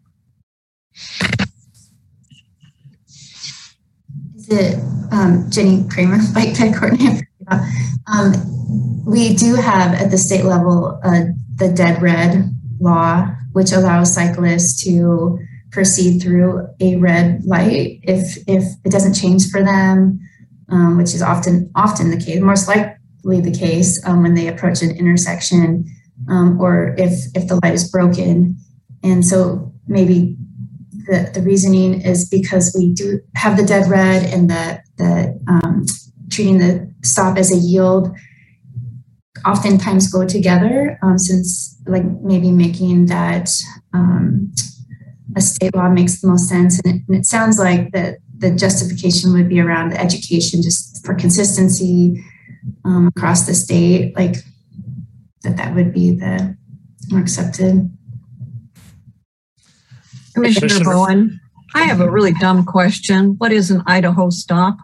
Is 4.37 4.49
it 4.51 4.79
um, 5.13 5.47
Jenny 5.51 5.87
Kramer, 5.89 6.19
bike 6.35 6.55
ped 6.55 6.75
coordinator? 6.75 7.27
Um, 8.13 9.05
we 9.07 9.35
do 9.35 9.55
have 9.55 9.95
at 9.95 10.11
the 10.11 10.19
state 10.19 10.45
level 10.45 11.01
uh, 11.03 11.25
the 11.57 11.73
dead 11.73 12.03
red 12.03 12.51
law, 12.81 13.27
which 13.53 13.73
allows 13.73 14.15
cyclists 14.15 14.85
to 14.85 15.39
proceed 15.71 16.21
through 16.21 16.67
a 16.81 16.97
red 16.97 17.45
light 17.45 18.01
if 18.03 18.39
if 18.47 18.65
it 18.85 18.93
doesn't 18.93 19.15
change 19.15 19.51
for 19.51 19.63
them, 19.63 20.21
um, 20.71 20.97
which 20.97 21.15
is 21.15 21.23
often 21.23 21.71
often 21.75 22.11
the 22.11 22.17
case, 22.17 22.41
most 22.41 22.69
likely 22.69 23.41
the 23.41 23.57
case 23.57 24.05
um, 24.07 24.23
when 24.23 24.35
they 24.35 24.49
approach 24.49 24.83
an 24.83 24.91
intersection, 24.91 25.85
um, 26.29 26.61
or 26.61 26.95
if 26.99 27.13
if 27.35 27.49
the 27.49 27.59
light 27.63 27.75
is 27.75 27.91
broken, 27.91 28.57
and 29.03 29.25
so 29.25 29.73
maybe 29.87 30.37
the, 31.07 31.31
the 31.33 31.43
reasoning 31.43 32.01
is 32.03 32.29
because 32.29 32.75
we 32.79 32.93
do 32.93 33.21
have 33.35 33.57
the 33.57 33.65
dead 33.65 33.89
red 33.89 34.25
and 34.25 34.51
the 34.51 34.83
the 34.97 35.41
um, 35.49 35.87
treating 36.31 36.59
the 36.59 36.93
stop 37.03 37.39
as 37.39 37.53
a 37.53 37.57
yield 37.57 38.15
oftentimes 39.47 40.11
go 40.11 40.27
together 40.27 40.99
um, 41.03 41.19
since 41.19 41.81
like 41.87 42.05
maybe 42.23 42.51
making 42.51 43.07
that 43.07 43.51
um, 43.95 44.53
a 45.37 45.41
state 45.41 45.75
law 45.75 45.89
makes 45.89 46.21
the 46.21 46.29
most 46.29 46.49
sense. 46.49 46.81
And 46.85 46.97
it, 46.97 47.03
and 47.09 47.17
it 47.17 47.27
sounds 47.27 47.59
like 47.59 47.93
that 47.93 48.19
the 48.39 48.51
justification 48.51 49.33
would 49.33 49.49
be 49.49 49.61
around 49.61 49.93
education 49.93 50.63
just 50.63 51.05
for 51.05 51.15
consistency 51.15 52.25
um, 52.85 53.09
across 53.09 53.47
the 53.47 53.55
state 53.55 54.15
like 54.17 54.37
that 55.43 55.57
that 55.57 55.75
would 55.75 55.93
be 55.93 56.13
the 56.13 56.57
more 57.11 57.21
accepted 57.21 57.91
Commissioner 60.35 60.69
Commissioner- 60.69 60.91
Bowen, 60.91 61.41
I 61.75 61.83
have 61.85 62.01
a 62.01 62.11
really 62.11 62.33
dumb 62.33 62.65
question. 62.65 63.35
What 63.39 63.53
is 63.53 63.71
an 63.71 63.83
Idaho 63.87 64.31
stop? 64.31 64.77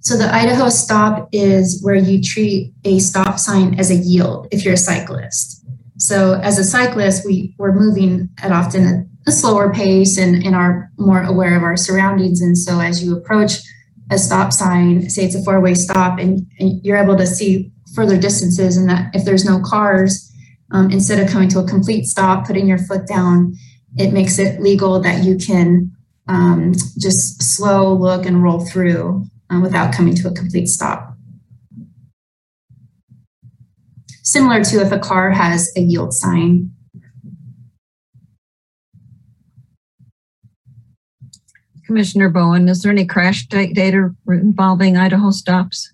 So 0.00 0.16
the 0.16 0.32
Idaho 0.32 0.68
stop 0.68 1.28
is 1.32 1.82
where 1.82 1.96
you 1.96 2.22
treat 2.22 2.72
a 2.84 2.98
stop 2.98 3.38
sign 3.38 3.78
as 3.78 3.90
a 3.90 3.96
yield 3.96 4.48
if 4.50 4.64
you're 4.64 4.74
a 4.74 4.78
cyclist. 4.78 5.66
So 5.98 6.34
as 6.34 6.58
a 6.58 6.64
cyclist, 6.64 7.26
we, 7.26 7.54
we're 7.58 7.72
moving 7.72 8.30
at 8.40 8.52
often 8.52 9.10
a, 9.28 9.32
slower 9.32 9.72
pace 9.72 10.18
and, 10.18 10.44
and 10.44 10.54
are 10.54 10.90
more 10.98 11.22
aware 11.22 11.56
of 11.56 11.62
our 11.62 11.76
surroundings. 11.76 12.40
And 12.40 12.56
so 12.56 12.80
as 12.80 13.02
you 13.02 13.16
approach 13.16 13.52
a 14.10 14.18
stop 14.18 14.52
sign, 14.52 15.08
say 15.08 15.24
it's 15.24 15.34
a 15.34 15.42
four-way 15.42 15.74
stop 15.74 16.18
and, 16.18 16.46
and 16.58 16.84
you're 16.84 16.96
able 16.96 17.16
to 17.16 17.26
see 17.26 17.70
further 17.94 18.18
distances 18.18 18.76
and 18.76 18.88
that 18.88 19.14
if 19.14 19.24
there's 19.24 19.44
no 19.44 19.60
cars, 19.60 20.32
um, 20.70 20.90
instead 20.90 21.18
of 21.18 21.28
coming 21.28 21.48
to 21.48 21.60
a 21.60 21.66
complete 21.66 22.04
stop, 22.04 22.46
putting 22.46 22.66
your 22.66 22.78
foot 22.78 23.06
down, 23.06 23.54
it 23.96 24.12
makes 24.12 24.38
it 24.38 24.60
legal 24.60 25.00
that 25.00 25.24
you 25.24 25.36
can 25.36 25.90
um, 26.28 26.72
just 26.98 27.42
slow, 27.42 27.92
look, 27.94 28.26
and 28.26 28.42
roll 28.42 28.60
through 28.60 29.24
uh, 29.50 29.60
without 29.60 29.94
coming 29.94 30.14
to 30.14 30.28
a 30.28 30.34
complete 30.34 30.66
stop. 30.66 31.14
Similar 34.22 34.62
to 34.64 34.82
if 34.82 34.92
a 34.92 34.98
car 34.98 35.30
has 35.30 35.72
a 35.76 35.80
yield 35.80 36.12
sign. 36.12 36.70
Commissioner 41.88 42.28
Bowen, 42.28 42.68
is 42.68 42.82
there 42.82 42.92
any 42.92 43.06
crash 43.06 43.46
da- 43.46 43.72
data 43.72 44.14
involving 44.28 44.98
Idaho 44.98 45.30
stops? 45.30 45.90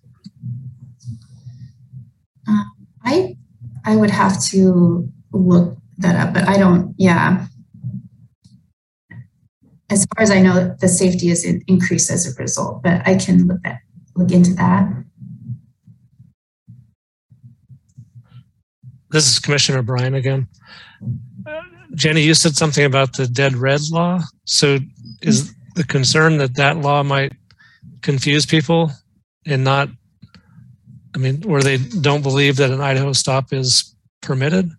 I 3.05 3.37
I 3.85 3.95
would 3.95 4.11
have 4.11 4.43
to 4.47 5.09
look 5.33 5.79
that 5.99 6.17
up, 6.17 6.35
but 6.35 6.49
I 6.49 6.59
don't. 6.59 6.97
Yeah. 6.99 7.47
As 9.89 10.05
far 10.07 10.25
as 10.25 10.33
I 10.33 10.41
know, 10.41 10.75
the 10.81 10.89
safety 10.89 11.29
is 11.29 11.45
increased 11.69 12.11
as 12.11 12.27
a 12.27 12.35
result, 12.43 12.83
but 12.83 13.07
I 13.07 13.15
can 13.15 13.47
look 13.47 13.63
that 13.63 13.79
look 14.17 14.33
into 14.33 14.53
that. 14.55 14.89
This 19.11 19.31
is 19.31 19.39
Commissioner 19.39 19.83
Bryan 19.83 20.17
again. 20.17 20.49
Uh, 21.47 21.61
Jenny, 21.95 22.23
you 22.23 22.35
said 22.35 22.57
something 22.57 22.85
about 22.85 23.17
the 23.17 23.29
dead 23.29 23.55
red 23.55 23.83
law. 23.93 24.19
So 24.45 24.81
is 25.23 25.55
the 25.75 25.85
concern 25.85 26.39
that 26.39 26.55
that 26.57 26.79
law 26.79 27.03
might 27.03 27.33
confuse 28.03 28.47
people 28.47 28.91
and 29.47 29.65
not, 29.65 29.89
I 31.15 31.19
mean, 31.19 31.43
where 31.43 31.63
they 31.63 31.79
don't 31.79 32.23
believe 32.23 32.57
that 32.57 32.71
an 32.71 32.81
Idaho 32.81 33.13
stop 33.13 33.53
is 33.53 33.95
permitted? 34.21 34.71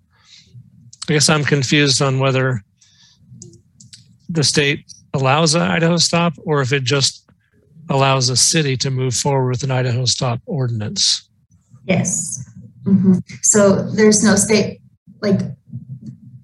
I 1.10 1.14
guess 1.14 1.30
I'm 1.30 1.44
confused 1.44 2.02
on 2.02 2.20
whether 2.20 2.64
the 4.30 4.44
state 4.44 4.86
allows 5.14 5.54
an 5.56 5.62
Idaho 5.62 5.98
stop 5.98 6.34
or 6.46 6.62
if 6.62 6.74
it 6.74 6.84
just 6.84 7.30
allows 7.90 8.30
a 8.30 8.36
city 8.36 8.76
to 8.78 8.90
move 8.90 9.14
forward 9.16 9.50
with 9.50 9.64
an 9.64 9.72
Idaho 9.72 10.06
stop 10.06 10.42
ordinance. 10.46 11.30
Yes. 11.86 12.44
Mhm. 12.84 13.22
So 13.42 13.90
there's 13.92 14.24
no 14.24 14.36
state, 14.36 14.82
like, 15.22 15.40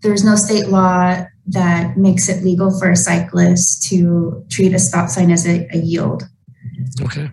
there's 0.02 0.24
no 0.24 0.36
state 0.36 0.68
law 0.68 1.26
that 1.52 1.98
makes 1.98 2.30
it 2.30 2.44
legal 2.44 2.78
for 2.78 2.90
a 2.90 2.96
cyclist 2.96 3.84
to 3.90 4.46
treat 4.50 4.74
a 4.74 4.80
stop 4.80 5.10
sign 5.10 5.32
as 5.32 5.46
a, 5.46 5.68
a 5.74 5.78
yield. 5.78 6.24
Okay. 7.02 7.30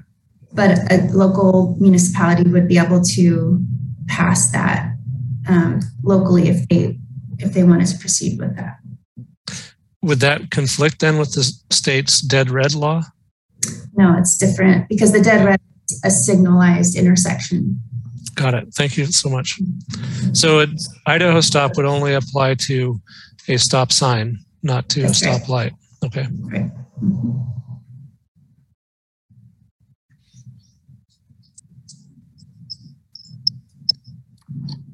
But 0.53 0.91
a 0.91 1.09
local 1.13 1.77
municipality 1.79 2.49
would 2.51 2.69
be 2.69 2.79
able 2.79 3.03
to 3.03 3.63
pass 4.09 4.51
that 4.53 4.93
um, 5.49 5.81
locally 6.03 6.49
if 6.49 6.69
they 6.69 6.99
if 7.39 7.53
they 7.53 7.63
want 7.63 7.87
to 7.87 7.99
proceed 7.99 8.39
with 8.41 8.57
that. 8.57 8.79
Would 10.03 10.21
that 10.21 10.51
conflict 10.51 11.01
then 11.01 11.19
with 11.19 11.33
the 11.33 11.45
state's 11.71 12.21
dead 12.21 12.51
red 12.51 12.75
law? 12.75 13.03
No, 13.95 14.17
it's 14.19 14.37
different 14.37 14.89
because 14.89 15.13
the 15.13 15.21
dead 15.21 15.45
red 15.45 15.61
is 15.89 16.01
a 16.05 16.11
signalized 16.11 16.97
intersection. 16.97 17.81
Got 18.35 18.55
it. 18.55 18.69
Thank 18.75 18.97
you 18.97 19.07
so 19.07 19.29
much. 19.29 19.61
So 20.33 20.61
it, 20.61 20.71
Idaho 21.07 21.41
stop 21.41 21.77
would 21.77 21.87
only 21.87 22.15
apply 22.15 22.55
to 22.55 23.01
a 23.49 23.59
stop 23.59 23.93
sign, 23.93 24.39
not 24.63 24.89
to 24.91 25.01
a 25.01 25.03
That's 25.05 25.25
right. 25.25 25.37
stop 25.37 25.49
light. 25.49 25.73
Okay. 26.05 26.27
Right. 26.43 26.71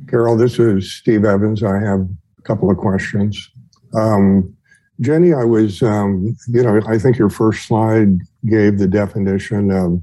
Carol, 0.08 0.36
this 0.36 0.58
is 0.58 0.92
Steve 0.92 1.24
Evans. 1.24 1.62
I 1.62 1.78
have 1.80 2.00
a 2.38 2.42
couple 2.42 2.70
of 2.70 2.76
questions. 2.76 3.50
Um, 3.94 4.54
Jenny, 5.00 5.32
I 5.32 5.44
was, 5.44 5.82
um, 5.82 6.36
you 6.48 6.62
know, 6.62 6.80
I 6.86 6.98
think 6.98 7.18
your 7.18 7.30
first 7.30 7.66
slide 7.66 8.18
gave 8.46 8.78
the 8.78 8.86
definition 8.86 9.70
of 9.72 10.00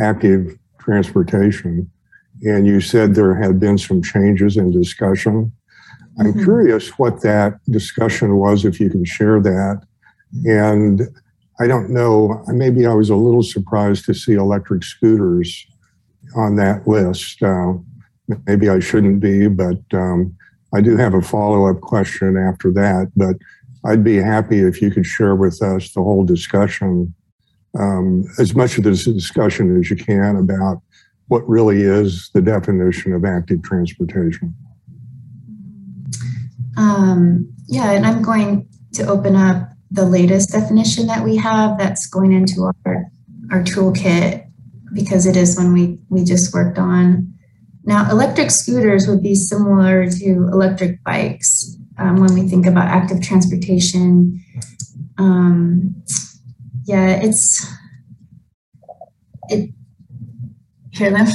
active 0.00 0.58
transportation, 0.80 1.88
and 2.42 2.66
you 2.66 2.80
said 2.80 3.14
there 3.14 3.34
had 3.36 3.60
been 3.60 3.78
some 3.78 4.02
changes 4.02 4.56
in 4.56 4.72
discussion. 4.72 5.52
I'm 6.18 6.32
Mhm. 6.34 6.44
curious 6.44 6.98
what 6.98 7.22
that 7.22 7.58
discussion 7.70 8.36
was, 8.36 8.64
if 8.64 8.80
you 8.80 8.90
can 8.90 9.04
share 9.04 9.40
that. 9.40 9.82
And 10.44 11.08
I 11.60 11.66
don't 11.66 11.90
know, 11.90 12.42
maybe 12.48 12.86
I 12.86 12.94
was 12.94 13.10
a 13.10 13.16
little 13.16 13.42
surprised 13.42 14.04
to 14.06 14.14
see 14.14 14.34
electric 14.34 14.82
scooters 14.84 15.66
on 16.34 16.56
that 16.56 16.86
list. 16.88 17.42
Uh, 17.42 17.74
maybe 18.46 18.68
I 18.68 18.78
shouldn't 18.78 19.20
be, 19.20 19.48
but 19.48 19.80
um, 19.92 20.34
I 20.74 20.80
do 20.80 20.96
have 20.96 21.14
a 21.14 21.20
follow 21.22 21.66
up 21.66 21.80
question 21.80 22.36
after 22.36 22.70
that. 22.72 23.10
But 23.16 23.36
I'd 23.84 24.04
be 24.04 24.16
happy 24.16 24.60
if 24.60 24.80
you 24.80 24.90
could 24.90 25.06
share 25.06 25.34
with 25.34 25.62
us 25.62 25.92
the 25.92 26.02
whole 26.02 26.24
discussion, 26.24 27.14
um, 27.78 28.24
as 28.38 28.54
much 28.54 28.78
of 28.78 28.84
this 28.84 29.04
discussion 29.04 29.78
as 29.78 29.90
you 29.90 29.96
can 29.96 30.36
about 30.36 30.80
what 31.28 31.46
really 31.48 31.82
is 31.82 32.30
the 32.34 32.42
definition 32.42 33.12
of 33.12 33.24
active 33.24 33.62
transportation. 33.62 34.54
Um, 36.76 37.52
yeah, 37.68 37.92
and 37.92 38.06
I'm 38.06 38.22
going 38.22 38.68
to 38.94 39.06
open 39.06 39.36
up 39.36 39.68
the 39.90 40.04
latest 40.04 40.50
definition 40.50 41.06
that 41.06 41.24
we 41.24 41.36
have 41.36 41.78
that's 41.78 42.06
going 42.06 42.32
into 42.32 42.62
our, 42.62 43.04
our 43.50 43.62
toolkit 43.62 44.46
because 44.94 45.26
it 45.26 45.36
is 45.36 45.56
one 45.56 45.72
we, 45.72 45.98
we 46.08 46.24
just 46.24 46.52
worked 46.54 46.78
on. 46.78 47.32
Now, 47.84 48.10
electric 48.10 48.50
scooters 48.50 49.08
would 49.08 49.22
be 49.22 49.34
similar 49.34 50.08
to 50.08 50.48
electric 50.52 51.02
bikes 51.04 51.76
um, 51.98 52.16
when 52.16 52.34
we 52.34 52.48
think 52.48 52.66
about 52.66 52.88
active 52.88 53.22
transportation. 53.22 54.40
Um, 55.18 56.02
yeah, 56.84 57.20
it's 57.22 57.66
it. 59.48 59.70
Here, 60.90 61.10
me. 61.10 61.20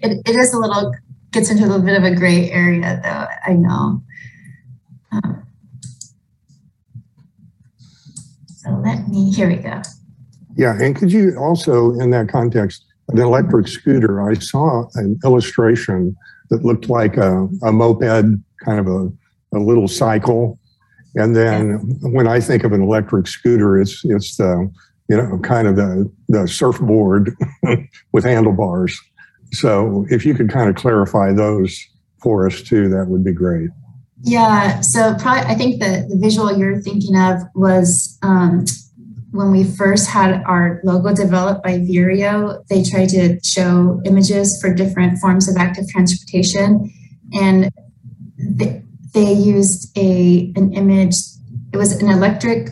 It, 0.00 0.20
it 0.26 0.36
is 0.36 0.52
a 0.52 0.58
little 0.58 0.92
gets 1.32 1.50
into 1.50 1.64
a 1.64 1.66
little 1.66 1.84
bit 1.84 1.96
of 1.96 2.04
a 2.04 2.14
gray 2.14 2.50
area, 2.50 3.00
though. 3.02 3.50
I 3.50 3.54
know. 3.54 4.02
So 8.62 8.70
let 8.84 9.08
me. 9.08 9.30
Here 9.30 9.48
we 9.48 9.56
go. 9.56 9.82
Yeah, 10.56 10.76
and 10.80 10.94
could 10.94 11.10
you 11.10 11.36
also, 11.36 11.92
in 11.98 12.10
that 12.10 12.28
context, 12.28 12.84
an 13.08 13.18
electric 13.18 13.68
scooter, 13.68 14.22
I 14.22 14.34
saw 14.34 14.86
an 14.94 15.18
illustration 15.24 16.16
that 16.50 16.64
looked 16.64 16.88
like 16.88 17.16
a, 17.16 17.48
a 17.62 17.72
moped, 17.72 18.02
kind 18.64 18.78
of 18.78 18.86
a, 18.86 19.10
a 19.56 19.58
little 19.58 19.88
cycle. 19.88 20.58
And 21.14 21.34
then 21.34 21.98
when 22.02 22.28
I 22.28 22.40
think 22.40 22.64
of 22.64 22.72
an 22.72 22.82
electric 22.82 23.26
scooter, 23.26 23.80
it's 23.80 24.02
it's 24.04 24.36
the 24.36 24.70
you 25.08 25.16
know 25.16 25.38
kind 25.40 25.66
of 25.66 25.76
the 25.76 26.10
the 26.28 26.46
surfboard 26.46 27.34
with 28.12 28.24
handlebars. 28.24 28.98
So 29.52 30.06
if 30.08 30.24
you 30.24 30.34
could 30.34 30.50
kind 30.50 30.70
of 30.70 30.76
clarify 30.76 31.32
those 31.32 31.78
for 32.22 32.46
us 32.46 32.62
too, 32.62 32.88
that 32.90 33.08
would 33.08 33.24
be 33.24 33.32
great. 33.32 33.70
Yeah, 34.22 34.80
so 34.80 35.14
probably 35.14 35.50
I 35.50 35.54
think 35.54 35.80
the, 35.80 36.06
the 36.08 36.16
visual 36.16 36.56
you're 36.56 36.80
thinking 36.80 37.16
of 37.16 37.42
was 37.54 38.18
um, 38.22 38.64
when 39.32 39.50
we 39.50 39.64
first 39.64 40.08
had 40.08 40.42
our 40.44 40.80
logo 40.84 41.14
developed 41.14 41.64
by 41.64 41.78
Vireo, 41.78 42.64
they 42.68 42.84
tried 42.84 43.08
to 43.10 43.40
show 43.42 44.00
images 44.04 44.60
for 44.60 44.72
different 44.72 45.18
forms 45.18 45.48
of 45.48 45.56
active 45.56 45.88
transportation. 45.88 46.92
And 47.32 47.70
they, 48.38 48.82
they 49.12 49.32
used 49.32 49.96
a 49.96 50.52
an 50.54 50.72
image, 50.74 51.16
it 51.72 51.76
was 51.76 52.00
an 52.00 52.08
electric 52.08 52.70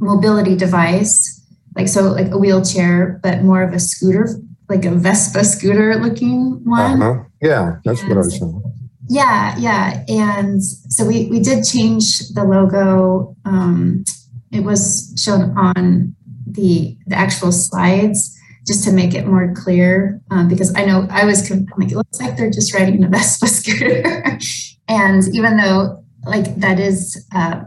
mobility 0.00 0.56
device, 0.56 1.40
like 1.76 1.86
so 1.88 2.12
like 2.12 2.32
a 2.32 2.38
wheelchair, 2.38 3.20
but 3.22 3.42
more 3.42 3.62
of 3.62 3.72
a 3.74 3.78
scooter, 3.78 4.28
like 4.68 4.84
a 4.84 4.90
Vespa 4.90 5.44
scooter 5.44 5.96
looking 5.96 6.64
one. 6.64 7.02
Uh-huh. 7.02 7.24
Yeah, 7.40 7.76
that's 7.84 8.02
what 8.02 8.12
I 8.12 8.16
was 8.16 8.38
saying. 8.38 8.62
Yeah, 9.10 9.56
yeah. 9.58 10.04
And 10.06 10.62
so 10.62 11.04
we, 11.04 11.26
we 11.26 11.40
did 11.40 11.64
change 11.64 12.28
the 12.28 12.44
logo. 12.44 13.36
Um, 13.44 14.04
it 14.52 14.60
was 14.60 15.12
shown 15.18 15.56
on 15.58 16.14
the, 16.46 16.96
the 17.08 17.16
actual 17.16 17.50
slides 17.50 18.38
just 18.68 18.84
to 18.84 18.92
make 18.92 19.14
it 19.14 19.26
more 19.26 19.52
clear 19.52 20.20
um, 20.30 20.46
because 20.46 20.72
I 20.76 20.84
know 20.84 21.08
I 21.10 21.24
was 21.24 21.50
like, 21.50 21.90
it 21.90 21.96
looks 21.96 22.20
like 22.20 22.36
they're 22.36 22.52
just 22.52 22.72
riding 22.72 23.02
a 23.02 23.08
Vespa 23.08 23.46
scooter. 23.48 24.38
and 24.86 25.24
even 25.34 25.56
though 25.56 26.04
like 26.24 26.54
that 26.60 26.78
is 26.78 27.26
a 27.34 27.66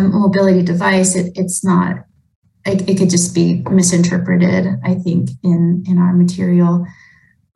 mobility 0.00 0.62
device, 0.62 1.14
it, 1.14 1.32
it's 1.34 1.62
not, 1.62 1.96
it, 2.64 2.88
it 2.88 2.96
could 2.96 3.10
just 3.10 3.34
be 3.34 3.62
misinterpreted, 3.70 4.68
I 4.82 4.94
think, 4.94 5.28
in, 5.42 5.84
in 5.86 5.98
our 5.98 6.14
material. 6.14 6.86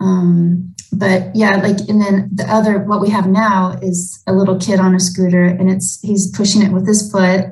Um, 0.01 0.76
but 0.93 1.35
yeah, 1.35 1.57
like, 1.57 1.79
and 1.89 2.01
then 2.01 2.31
the 2.33 2.47
other, 2.49 2.79
what 2.79 3.01
we 3.01 3.11
have 3.11 3.29
now 3.29 3.79
is 3.83 4.23
a 4.27 4.33
little 4.33 4.59
kid 4.59 4.81
on 4.81 4.95
a 4.95 5.01
scooter 5.01 5.45
and 5.45 5.71
it's, 5.71 6.01
he's 6.01 6.31
pushing 6.37 6.63
it 6.63 6.73
with 6.73 6.87
his 6.87 7.11
foot. 7.11 7.47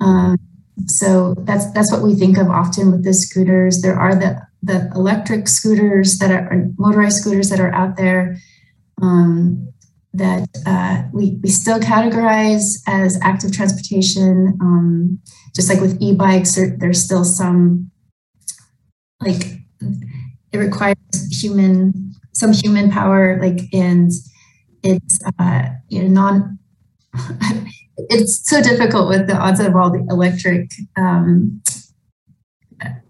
Um, 0.00 0.38
so 0.86 1.34
that's, 1.40 1.70
that's 1.72 1.90
what 1.92 2.02
we 2.02 2.14
think 2.14 2.38
of 2.38 2.48
often 2.48 2.90
with 2.90 3.04
the 3.04 3.14
scooters. 3.14 3.82
There 3.82 3.98
are 3.98 4.14
the, 4.14 4.40
the 4.62 4.90
electric 4.94 5.48
scooters 5.48 6.18
that 6.18 6.30
are 6.30 6.68
motorized 6.78 7.18
scooters 7.18 7.50
that 7.50 7.60
are 7.60 7.74
out 7.74 7.96
there 7.96 8.38
um, 9.00 9.72
that 10.14 10.48
uh, 10.66 11.02
we, 11.12 11.38
we 11.42 11.48
still 11.48 11.78
categorize 11.78 12.82
as 12.86 13.18
active 13.22 13.52
transportation. 13.52 14.58
Um, 14.60 15.20
just 15.54 15.68
like 15.68 15.80
with 15.80 16.00
e-bikes, 16.00 16.54
there, 16.54 16.76
there's 16.78 17.02
still 17.02 17.24
some 17.24 17.90
like 19.20 19.58
it 20.52 20.58
requires 20.58 20.96
human 21.30 22.07
some 22.38 22.52
human 22.52 22.90
power 22.90 23.38
like 23.40 23.60
and 23.72 24.10
it's 24.82 25.18
uh 25.38 25.68
you 25.88 26.02
know 26.02 26.08
non 26.08 26.58
it's 27.96 28.48
so 28.48 28.62
difficult 28.62 29.08
with 29.08 29.26
the 29.26 29.36
odds 29.36 29.60
of 29.60 29.74
all 29.74 29.90
the 29.90 30.04
electric 30.10 30.70
um 30.96 31.60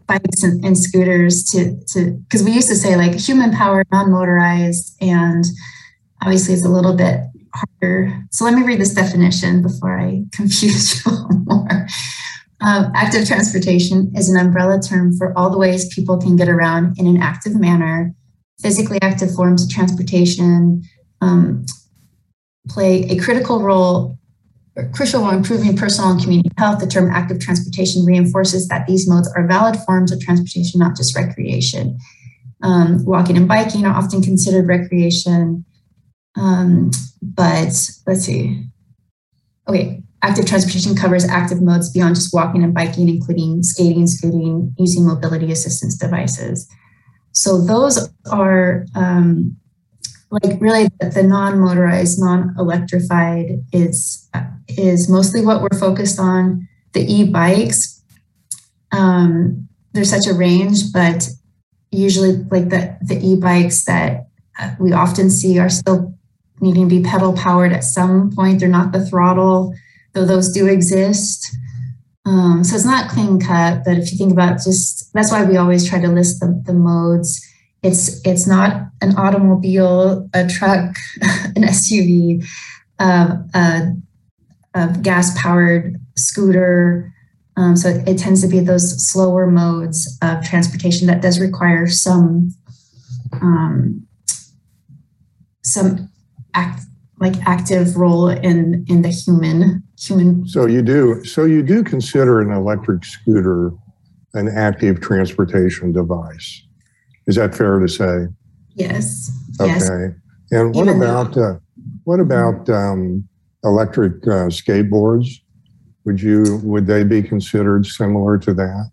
bikes 0.07 0.43
and, 0.43 0.65
and 0.65 0.79
scooters 0.79 1.45
to 1.45 1.79
to 1.87 2.13
because 2.25 2.43
we 2.43 2.53
used 2.53 2.69
to 2.69 2.75
say 2.75 2.97
like 2.97 3.15
human 3.15 3.53
power 3.53 3.85
non-motorized 3.93 4.97
and 5.03 5.45
obviously 6.23 6.55
it's 6.55 6.65
a 6.65 6.69
little 6.69 6.97
bit 6.97 7.21
harder 7.55 8.25
so 8.31 8.45
let 8.45 8.55
me 8.55 8.63
read 8.63 8.81
this 8.81 8.95
definition 8.95 9.61
before 9.61 9.99
i 9.99 10.23
confuse 10.33 11.05
you 11.05 11.13
more 11.47 11.87
um, 12.61 12.91
active 12.95 13.27
transportation 13.27 14.11
is 14.17 14.29
an 14.29 14.39
umbrella 14.39 14.81
term 14.81 15.17
for 15.17 15.37
all 15.39 15.51
the 15.51 15.59
ways 15.59 15.95
people 15.95 16.19
can 16.19 16.35
get 16.35 16.49
around 16.49 16.99
in 16.99 17.07
an 17.07 17.23
active 17.23 17.59
manner. 17.59 18.15
Physically 18.61 18.99
active 19.03 19.35
forms 19.35 19.63
of 19.63 19.71
transportation 19.71 20.83
um, 21.21 21.65
play 22.69 23.05
a 23.05 23.17
critical 23.19 23.63
role, 23.63 24.19
crucial 24.93 25.21
role 25.21 25.31
in 25.31 25.37
improving 25.37 25.77
personal 25.77 26.11
and 26.11 26.21
community 26.21 26.51
health. 26.59 26.81
The 26.81 26.87
term 26.87 27.11
active 27.11 27.41
transportation 27.41 28.05
reinforces 28.05 28.69
that 28.69 28.87
these 28.87 29.09
modes 29.09 29.33
are 29.35 29.47
valid 29.47 29.77
forms 29.77 30.13
of 30.13 30.21
transportation, 30.21 30.81
not 30.81 30.97
just 30.97 31.17
recreation. 31.17 31.99
Um, 32.63 33.05
walking 33.05 33.37
and 33.37 33.47
biking 33.47 33.87
are 33.87 33.95
often 33.95 34.23
considered 34.23 34.67
recreation. 34.67 35.65
Um, 36.37 36.91
but 37.23 37.73
let's 38.07 38.25
see. 38.25 38.65
Okay, 39.69 40.03
Active 40.23 40.47
transportation 40.47 40.97
covers 40.97 41.25
active 41.25 41.63
modes 41.63 41.91
beyond 41.91 42.17
just 42.17 42.35
walking 42.35 42.65
and 42.65 42.75
biking, 42.75 43.09
including 43.09 43.63
skating, 43.63 44.07
scooting, 44.07 44.75
using 44.77 45.07
mobility 45.07 45.53
assistance 45.53 45.97
devices. 45.97 46.69
So 47.39 47.61
those 47.61 48.11
are 48.33 48.85
um, 48.97 49.57
like 50.33 50.61
really 50.61 50.89
the, 50.99 51.23
non-motorized, 51.23 52.19
non-electrified 52.19 53.65
is 53.73 54.29
is 54.67 55.09
mostly 55.09 55.45
what 55.47 55.63
we're 55.63 55.79
focused 55.79 56.19
on. 56.19 56.67
The 56.95 57.01
e-bikes, 57.01 58.03
um, 58.91 59.69
there's 59.93 60.11
such 60.11 60.27
a 60.27 60.35
range, 60.35 60.93
but 60.93 61.29
usually 61.93 62.39
like 62.51 62.71
the 62.71 62.99
the 63.03 63.21
e-bikes 63.25 63.85
that 63.85 64.27
uh, 64.59 64.75
we 64.81 64.93
often 64.93 65.31
see 65.31 65.61
are 65.61 65.71
still 65.71 66.13
needing 66.61 66.89
to 66.89 66.97
be 66.97 67.09
pedal 67.09 67.35
powered 67.35 67.73
at 67.73 67.85
some 67.85 68.33
point. 68.33 68.59
They're 68.59 68.69
not 68.69 68.91
the 68.91 69.07
throttle 69.07 69.75
though 70.13 70.25
those 70.25 70.51
do 70.51 70.67
exist. 70.67 71.55
Um, 72.29 72.63
so 72.63 72.77
it's 72.77 72.85
not 72.85 73.09
clean 73.09 73.41
cut, 73.41 73.85
but 73.87 73.97
if 73.97 74.13
you 74.13 74.19
think 74.19 74.33
about 74.33 74.63
just 74.63 75.11
that's 75.15 75.33
why 75.33 75.45
we 75.45 75.57
always 75.57 75.89
try 75.89 75.99
to 75.99 76.09
list 76.09 76.41
the, 76.41 76.63
the 76.67 76.75
modes. 76.75 77.43
It's 77.83 78.21
it's 78.27 78.47
not 78.47 78.89
an 79.01 79.17
automobile, 79.17 80.29
a 80.35 80.47
truck, 80.47 80.95
an 81.23 81.63
SUV, 81.63 82.45
uh, 82.99 83.37
a, 83.55 83.95
a 84.75 84.99
gas 85.01 85.41
powered 85.41 85.97
scooter. 86.17 87.15
Um, 87.57 87.77
so 87.77 87.89
it, 87.89 88.07
it 88.07 88.19
tends 88.19 88.43
to 88.43 88.49
be 88.49 88.61
those 88.61 89.09
slower 89.11 89.47
modes 89.47 90.19
of 90.21 90.45
transportation 90.45 91.07
that 91.07 91.23
does 91.23 91.41
require 91.41 91.87
some 91.87 92.53
um, 93.33 94.07
some 95.65 96.11
act, 96.53 96.83
like 97.21 97.37
active 97.47 97.97
role 97.97 98.29
in 98.29 98.85
in 98.87 99.01
the 99.01 99.09
human 99.09 99.88
human. 100.07 100.47
So 100.47 100.67
you 100.67 100.83
do. 100.83 101.25
So 101.25 101.45
you 101.45 101.63
do 101.63 101.83
consider 101.83 102.41
an 102.41 102.51
electric 102.51 103.05
scooter 103.05 103.73
an 104.35 104.49
active 104.49 105.01
transportation 105.01 105.93
device. 105.93 106.63
Is 107.27 107.37
that 107.37 107.55
fair 107.55 107.79
to 107.79 107.89
say? 107.89 108.27
Yes. 108.75 109.31
Okay. 109.61 109.73
Yes. 109.73 109.91
And 110.51 110.75
what 110.75 110.87
Even 110.87 110.97
about 110.97 111.37
uh, 111.37 111.57
what 112.05 112.21
about 112.21 112.69
um, 112.71 113.29
electric 113.65 114.15
uh, 114.25 114.49
skateboards? 114.49 115.29
Would 116.05 116.23
you 116.23 116.61
would 116.63 116.87
they 116.87 117.05
be 117.05 117.23
considered 117.23 117.85
similar 117.87 118.39
to 118.39 118.55
that? 118.55 118.91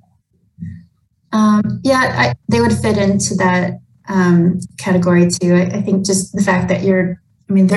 Um, 1.32 1.82
yeah, 1.84 2.16
I, 2.18 2.34
they 2.50 2.62
would 2.62 2.74
fit 2.74 2.98
into 2.98 3.36
that 3.36 3.80
um, 4.08 4.60
category 4.78 5.30
too. 5.30 5.54
I, 5.54 5.64
I 5.64 5.82
think 5.82 6.06
just 6.06 6.34
the 6.34 6.42
fact 6.42 6.70
that 6.70 6.84
you're, 6.84 7.22
I 7.50 7.54
mean, 7.54 7.70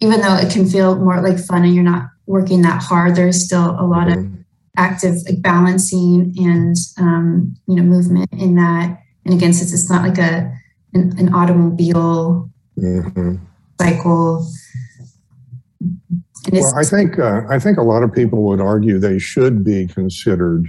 even 0.00 0.20
though 0.20 0.36
it 0.36 0.52
can 0.52 0.68
feel 0.68 0.96
more 0.96 1.20
like 1.20 1.38
fun 1.38 1.64
and 1.64 1.74
you're 1.74 1.84
not 1.84 2.08
working 2.26 2.62
that 2.62 2.82
hard, 2.82 3.14
there's 3.16 3.42
still 3.44 3.76
a 3.78 3.86
lot 3.86 4.08
of 4.08 4.16
Mm-hmm. 4.18 4.34
active 4.78 5.14
like 5.26 5.40
balancing 5.40 6.34
and 6.38 6.76
um, 6.98 7.54
you 7.66 7.76
know 7.76 7.82
movement 7.82 8.28
in 8.32 8.56
that. 8.56 9.00
And 9.24 9.32
again, 9.34 9.52
since 9.54 9.72
it's 9.72 9.88
not 9.90 10.02
like 10.06 10.18
a 10.18 10.52
an, 10.94 11.14
an 11.18 11.32
automobile 11.34 12.50
hmm 12.76 13.36
cycle, 13.80 14.46
Well, 16.52 16.74
I 16.76 16.84
think 16.84 17.18
uh, 17.18 17.42
I 17.48 17.58
think 17.58 17.78
a 17.78 17.82
lot 17.82 18.02
of 18.02 18.12
people 18.12 18.42
would 18.44 18.60
argue 18.60 18.98
they 18.98 19.18
should 19.18 19.64
be 19.64 19.86
considered 19.86 20.68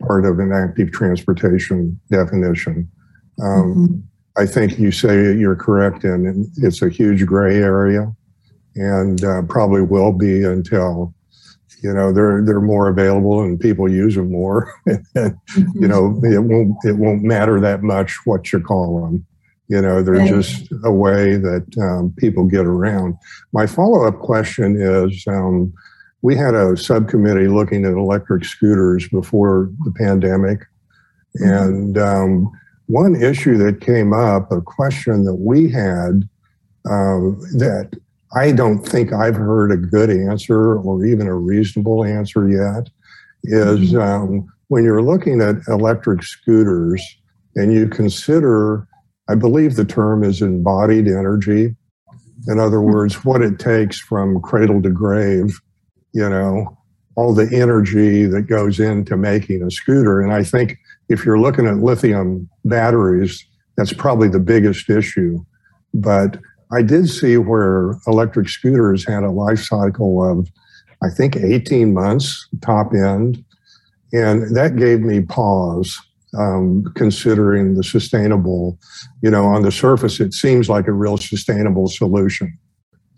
part 0.00 0.24
of 0.24 0.38
an 0.38 0.52
active 0.52 0.90
transportation 0.92 2.00
definition. 2.10 2.88
Um, 3.40 3.74
Mhm. 3.74 4.02
I 4.36 4.46
think 4.46 4.78
you 4.78 4.90
say 4.92 5.36
you're 5.36 5.56
correct, 5.56 6.04
and 6.04 6.46
it's 6.56 6.80
a 6.82 6.88
huge 6.88 7.26
gray 7.26 7.56
area, 7.56 8.10
and 8.74 9.24
uh, 9.24 9.42
probably 9.42 9.82
will 9.82 10.12
be 10.12 10.44
until 10.44 11.14
you 11.82 11.92
know 11.92 12.12
they're 12.12 12.42
they're 12.44 12.60
more 12.60 12.88
available 12.88 13.42
and 13.42 13.58
people 13.58 13.90
use 13.90 14.14
them 14.14 14.30
more. 14.30 14.72
you 14.86 15.88
know, 15.88 16.20
it 16.24 16.38
won't 16.44 16.76
it 16.84 16.96
won't 16.96 17.22
matter 17.22 17.60
that 17.60 17.82
much 17.82 18.16
what 18.24 18.52
you 18.52 18.60
call 18.60 19.02
them. 19.02 19.26
You 19.68 19.80
know, 19.80 20.02
they're 20.02 20.14
Right. 20.14 20.28
just 20.28 20.72
a 20.84 20.92
way 20.92 21.36
that 21.36 21.66
um, 21.80 22.12
people 22.18 22.44
get 22.44 22.66
around. 22.66 23.16
My 23.52 23.66
follow 23.66 24.06
up 24.06 24.18
question 24.20 24.76
is. 24.80 25.24
Um, 25.26 25.72
we 26.24 26.36
had 26.36 26.54
a 26.54 26.76
subcommittee 26.76 27.48
looking 27.48 27.84
at 27.84 27.94
electric 27.94 28.44
scooters 28.44 29.08
before 29.08 29.68
the 29.84 29.90
pandemic, 29.90 30.60
and 31.34 31.98
um, 31.98 32.48
one 32.86 33.20
issue 33.20 33.56
that 33.58 33.80
came 33.80 34.12
up, 34.12 34.52
a 34.52 34.60
question 34.60 35.24
that 35.24 35.34
we 35.34 35.68
had 35.68 36.28
um, 36.88 37.40
that 37.58 37.90
I 38.34 38.52
don't 38.52 38.80
think 38.80 39.12
I've 39.12 39.36
heard 39.36 39.72
a 39.72 39.76
good 39.76 40.10
answer 40.10 40.76
or 40.76 41.04
even 41.04 41.26
a 41.26 41.34
reasonable 41.34 42.04
answer 42.04 42.48
yet, 42.48 42.88
is 43.44 43.94
um, 43.94 44.46
when 44.68 44.84
you're 44.84 45.02
looking 45.02 45.42
at 45.42 45.56
electric 45.68 46.22
scooters 46.22 47.02
and 47.56 47.72
you 47.72 47.88
consider, 47.88 48.88
I 49.28 49.34
believe 49.34 49.76
the 49.76 49.84
term 49.84 50.24
is 50.24 50.40
embodied 50.40 51.08
energy. 51.08 51.76
In 52.48 52.58
other 52.58 52.80
words, 52.80 53.24
what 53.24 53.42
it 53.42 53.58
takes 53.58 54.00
from 54.00 54.40
cradle 54.40 54.80
to 54.82 54.90
grave, 54.90 55.60
you 56.12 56.28
know, 56.28 56.78
all 57.16 57.34
the 57.34 57.48
energy 57.54 58.24
that 58.24 58.42
goes 58.42 58.80
into 58.80 59.16
making 59.16 59.62
a 59.62 59.70
scooter. 59.70 60.22
And 60.22 60.32
I 60.32 60.42
think 60.42 60.78
if 61.10 61.24
you're 61.24 61.38
looking 61.38 61.66
at 61.66 61.76
lithium 61.76 62.48
batteries, 62.64 63.44
that's 63.76 63.92
probably 63.92 64.28
the 64.28 64.40
biggest 64.40 64.88
issue. 64.88 65.44
But 65.92 66.38
I 66.72 66.82
did 66.82 67.08
see 67.08 67.36
where 67.36 67.96
electric 68.06 68.48
scooters 68.48 69.06
had 69.06 69.22
a 69.22 69.30
life 69.30 69.60
cycle 69.60 70.24
of, 70.24 70.48
I 71.02 71.10
think, 71.10 71.36
18 71.36 71.92
months 71.92 72.48
top 72.62 72.92
end. 72.94 73.44
And 74.12 74.56
that 74.56 74.76
gave 74.76 75.00
me 75.00 75.20
pause 75.20 75.98
um, 76.36 76.84
considering 76.94 77.74
the 77.74 77.84
sustainable, 77.84 78.78
you 79.22 79.30
know, 79.30 79.44
on 79.44 79.62
the 79.62 79.72
surface, 79.72 80.20
it 80.20 80.32
seems 80.32 80.68
like 80.68 80.86
a 80.86 80.92
real 80.92 81.18
sustainable 81.18 81.88
solution. 81.88 82.58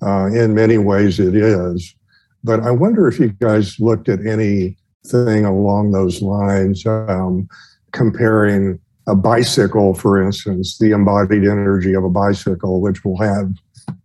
Uh, 0.02 0.26
in 0.26 0.54
many 0.54 0.78
ways, 0.78 1.20
it 1.20 1.34
is. 1.34 1.94
But 2.42 2.60
I 2.60 2.70
wonder 2.72 3.06
if 3.08 3.18
you 3.18 3.28
guys 3.28 3.78
looked 3.78 4.08
at 4.08 4.26
anything 4.26 5.44
along 5.44 5.92
those 5.92 6.20
lines, 6.20 6.84
um, 6.86 7.48
comparing 7.92 8.80
a 9.06 9.14
bicycle, 9.14 9.94
for 9.94 10.22
instance, 10.22 10.78
the 10.78 10.92
embodied 10.92 11.44
energy 11.44 11.94
of 11.94 12.04
a 12.04 12.10
bicycle, 12.10 12.80
which 12.80 13.04
will 13.04 13.18
have, 13.18 13.52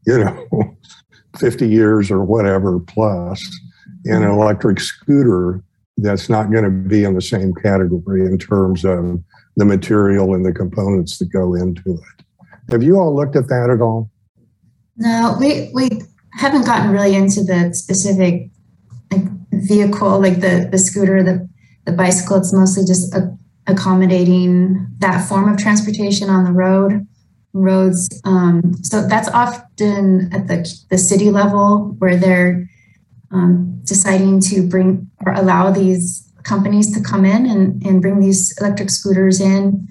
you 0.05 0.19
know, 0.19 0.77
50 1.37 1.67
years 1.67 2.11
or 2.11 2.23
whatever 2.23 2.79
plus, 2.79 3.41
an 4.05 4.21
mm-hmm. 4.21 4.31
electric 4.31 4.79
scooter 4.79 5.63
that's 5.97 6.29
not 6.29 6.51
going 6.51 6.63
to 6.63 6.69
be 6.69 7.03
in 7.03 7.13
the 7.13 7.21
same 7.21 7.53
category 7.53 8.21
in 8.25 8.37
terms 8.37 8.85
of 8.85 9.21
the 9.57 9.65
material 9.65 10.33
and 10.33 10.45
the 10.45 10.53
components 10.53 11.17
that 11.17 11.31
go 11.31 11.53
into 11.53 11.93
it. 11.93 12.25
Have 12.71 12.83
you 12.83 12.99
all 12.99 13.15
looked 13.15 13.35
at 13.35 13.47
that 13.47 13.69
at 13.69 13.81
all? 13.81 14.09
No, 14.97 15.35
we 15.39 15.71
we 15.73 15.89
haven't 16.33 16.65
gotten 16.65 16.91
really 16.91 17.15
into 17.15 17.43
the 17.43 17.73
specific 17.73 18.49
like, 19.11 19.25
vehicle, 19.51 20.19
like 20.19 20.41
the 20.41 20.67
the 20.71 20.77
scooter, 20.77 21.23
the 21.23 21.47
the 21.85 21.91
bicycle. 21.91 22.37
It's 22.37 22.53
mostly 22.53 22.85
just 22.85 23.13
a, 23.15 23.35
accommodating 23.69 24.87
that 24.99 25.27
form 25.27 25.51
of 25.51 25.57
transportation 25.57 26.29
on 26.29 26.43
the 26.43 26.51
road 26.51 27.05
roads. 27.53 28.07
Um, 28.25 28.75
so 28.83 29.07
that's 29.07 29.29
often 29.29 30.31
at 30.33 30.47
the 30.47 30.69
the 30.89 30.97
city 30.97 31.31
level 31.31 31.95
where 31.99 32.17
they're 32.17 32.69
um, 33.31 33.81
deciding 33.83 34.39
to 34.41 34.67
bring 34.67 35.09
or 35.25 35.33
allow 35.33 35.71
these 35.71 36.31
companies 36.43 36.93
to 36.95 37.01
come 37.01 37.25
in 37.25 37.45
and, 37.45 37.83
and 37.85 38.01
bring 38.01 38.19
these 38.19 38.57
electric 38.59 38.89
scooters 38.89 39.39
in. 39.39 39.87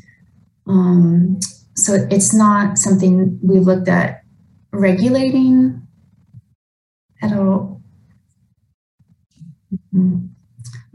Um, 0.66 1.38
so 1.74 2.06
it's 2.10 2.34
not 2.34 2.78
something 2.78 3.38
we've 3.42 3.62
looked 3.62 3.88
at 3.88 4.22
regulating 4.72 5.86
at 7.22 7.32
all. 7.32 7.80
Mm-hmm. 9.94 10.26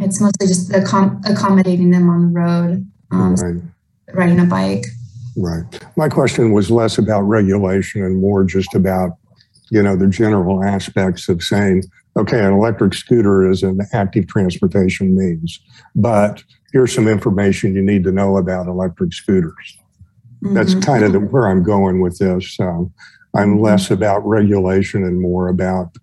It's 0.04 0.20
mostly 0.20 0.48
just 0.48 0.72
accom- 0.72 1.22
accommodating 1.30 1.92
them 1.92 2.10
on 2.10 2.34
the 2.34 2.40
road, 2.40 2.92
um, 3.12 3.36
right. 3.36 3.62
riding 4.14 4.40
a 4.40 4.46
bike. 4.46 4.86
Right. 5.36 5.64
My 5.98 6.10
question 6.10 6.52
was 6.52 6.70
less 6.70 6.98
about 6.98 7.22
regulation 7.22 8.04
and 8.04 8.22
more 8.22 8.44
just 8.44 8.76
about, 8.76 9.18
you 9.72 9.82
know, 9.82 9.96
the 9.96 10.08
general 10.08 10.64
aspects 10.64 11.30
of 11.30 11.42
saying, 11.42 11.84
okay, 12.16 12.40
an 12.40 12.54
electric 12.54 12.94
scooter 12.94 13.50
is 13.50 13.64
an 13.64 13.82
active 13.94 14.28
transportation 14.28 15.16
means, 15.16 15.60
but 15.96 16.44
here's 16.72 16.94
some 16.94 17.08
information 17.08 17.74
you 17.74 17.82
need 17.82 18.04
to 18.04 18.12
know 18.12 18.38
about 18.38 18.68
electric 18.68 19.14
scooters. 19.14 19.78
Mm-hmm. 20.44 20.54
That's 20.54 20.76
kind 20.76 21.04
of 21.04 21.14
the, 21.14 21.20
where 21.20 21.48
I'm 21.48 21.64
going 21.64 22.02
with 22.02 22.20
this. 22.20 22.60
I'm 22.60 22.92
mm-hmm. 23.34 23.60
less 23.60 23.90
about 23.90 24.28
regulation 24.28 25.04
and 25.04 25.20
more 25.20 25.48
about, 25.48 25.96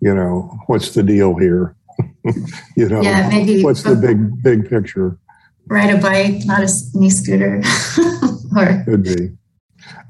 you 0.00 0.14
know, 0.14 0.58
what's 0.66 0.94
the 0.94 1.02
deal 1.02 1.36
here? 1.36 1.76
you 2.76 2.88
know, 2.88 3.02
yeah, 3.02 3.28
maybe 3.28 3.62
what's 3.62 3.82
the 3.82 3.94
big 3.94 4.42
big 4.42 4.68
picture? 4.68 5.18
Ride 5.66 5.94
a 5.94 5.98
bike, 5.98 6.44
not 6.44 6.62
a 6.62 6.70
knee 6.94 7.10
scooter. 7.10 7.62
or 8.56 8.82
could 8.84 9.02
be. 9.02 9.30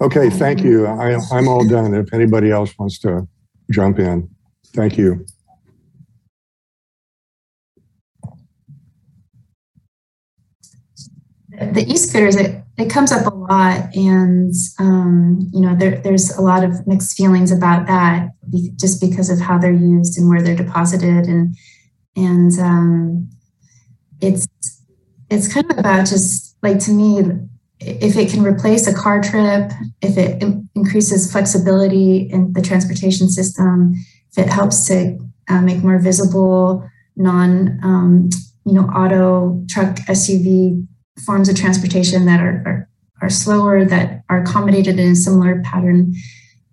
Okay, 0.01 0.31
thank 0.31 0.63
you. 0.63 0.87
I, 0.87 1.19
I'm 1.33 1.49
all 1.49 1.67
done. 1.67 1.95
If 1.95 2.13
anybody 2.13 2.51
else 2.51 2.77
wants 2.79 2.99
to 3.01 3.27
jump 3.71 3.99
in, 3.99 4.29
thank 4.75 4.97
you. 4.97 5.25
the 11.59 11.85
e-scooters 11.89 12.37
it, 12.37 12.63
it 12.79 12.91
comes 12.91 13.13
up 13.13 13.27
a 13.27 13.35
lot 13.35 13.95
and 13.95 14.53
um, 14.79 15.49
you 15.53 15.61
know 15.61 15.75
there, 15.77 16.01
there's 16.01 16.31
a 16.37 16.41
lot 16.41 16.65
of 16.65 16.87
mixed 16.87 17.17
feelings 17.17 17.53
about 17.53 17.87
that 17.87 18.31
just 18.77 19.01
because 19.01 19.31
of 19.31 19.41
how 19.41 19.59
they're 19.59 19.73
used 19.73 20.19
and 20.19 20.29
where 20.29 20.43
they're 20.43 20.57
deposited 20.57 21.27
and 21.27 21.57
and 22.17 22.53
um, 22.59 23.31
it's 24.21 24.47
it's 25.31 25.53
kind 25.53 25.71
of 25.71 25.79
about 25.79 26.07
just 26.07 26.57
like 26.63 26.79
to 26.79 26.93
me 26.93 27.23
if 27.81 28.17
it 28.17 28.31
can 28.31 28.43
replace 28.43 28.87
a 28.87 28.95
car 28.95 29.21
trip 29.21 29.71
if 30.01 30.17
it 30.17 30.43
increases 30.75 31.31
flexibility 31.31 32.19
in 32.31 32.53
the 32.53 32.63
transportation 32.63 33.29
system 33.29 33.95
if 34.31 34.39
it 34.39 34.49
helps 34.49 34.87
to 34.87 35.19
uh, 35.49 35.61
make 35.61 35.83
more 35.83 35.99
visible 35.99 36.89
non 37.17 37.79
um, 37.83 38.31
you 38.65 38.73
know 38.73 38.85
auto 38.89 39.65
truck 39.69 39.97
suv 40.09 40.87
forms 41.25 41.49
of 41.49 41.57
transportation 41.57 42.27
that 42.27 42.41
are, 42.41 42.63
are, 42.67 42.89
are 43.23 43.31
slower, 43.31 43.85
that 43.85 44.25
are 44.29 44.43
accommodated 44.43 44.99
in 44.99 45.13
a 45.13 45.17
similar 45.17 45.63
pattern. 45.63 46.15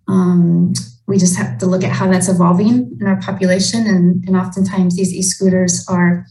Um, 0.07 0.73
we 1.11 1.17
just 1.17 1.37
have 1.37 1.57
to 1.57 1.65
look 1.65 1.83
at 1.83 1.91
how 1.91 2.09
that's 2.09 2.29
evolving 2.29 2.97
in 2.99 3.05
our 3.05 3.19
population. 3.19 3.85
And, 3.85 4.23
and 4.25 4.37
oftentimes 4.37 4.95
these 4.95 5.13
e-scooters 5.13 5.85
are, 5.89 6.25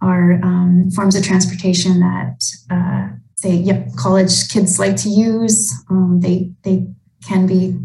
are 0.00 0.34
um, 0.44 0.90
forms 0.94 1.16
of 1.16 1.24
transportation 1.24 1.98
that, 1.98 2.36
uh, 2.70 3.08
say, 3.34 3.54
yep, 3.54 3.88
college 3.96 4.48
kids 4.48 4.78
like 4.78 4.94
to 4.98 5.08
use. 5.08 5.72
Um, 5.90 6.20
they, 6.20 6.52
they 6.62 6.86
can 7.26 7.48
be 7.48 7.76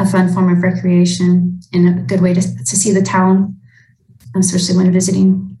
a 0.00 0.04
fun 0.04 0.34
form 0.34 0.50
of 0.50 0.62
recreation 0.62 1.60
and 1.72 1.88
a 1.88 2.02
good 2.02 2.20
way 2.20 2.34
to, 2.34 2.40
to 2.40 2.76
see 2.76 2.92
the 2.92 3.02
town, 3.02 3.56
especially 4.34 4.76
when 4.76 4.92
visiting. 4.92 5.55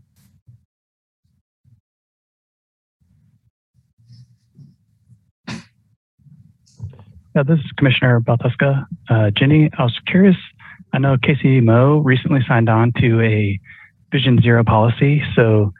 Yeah, 7.36 7.42
this 7.42 7.58
is 7.58 7.70
Commissioner 7.76 8.18
Baltusca. 8.18 8.86
Uh, 9.10 9.30
Jenny, 9.30 9.68
I 9.76 9.82
was 9.82 10.00
curious. 10.06 10.36
I 10.94 10.98
know 10.98 11.18
KCMO 11.18 12.02
recently 12.02 12.40
signed 12.48 12.70
on 12.70 12.94
to 13.02 13.20
a 13.20 13.60
Vision 14.10 14.40
Zero 14.40 14.64
policy. 14.64 15.22
So, 15.34 15.74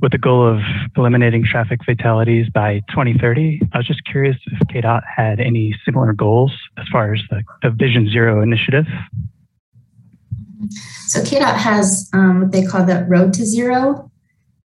with 0.00 0.12
the 0.12 0.18
goal 0.18 0.48
of 0.48 0.62
eliminating 0.96 1.44
traffic 1.44 1.80
fatalities 1.84 2.48
by 2.48 2.80
2030, 2.88 3.60
I 3.74 3.76
was 3.76 3.86
just 3.86 4.02
curious 4.06 4.36
if 4.46 4.58
KDOT 4.68 5.02
had 5.04 5.38
any 5.38 5.76
similar 5.84 6.14
goals 6.14 6.50
as 6.78 6.86
far 6.90 7.12
as 7.12 7.20
the, 7.28 7.42
the 7.62 7.68
Vision 7.68 8.08
Zero 8.08 8.40
initiative. 8.40 8.86
So, 11.08 11.20
KDOT 11.20 11.56
has 11.56 12.08
um, 12.14 12.40
what 12.40 12.52
they 12.52 12.64
call 12.64 12.86
the 12.86 13.04
Road 13.06 13.34
to 13.34 13.44
Zero. 13.44 14.10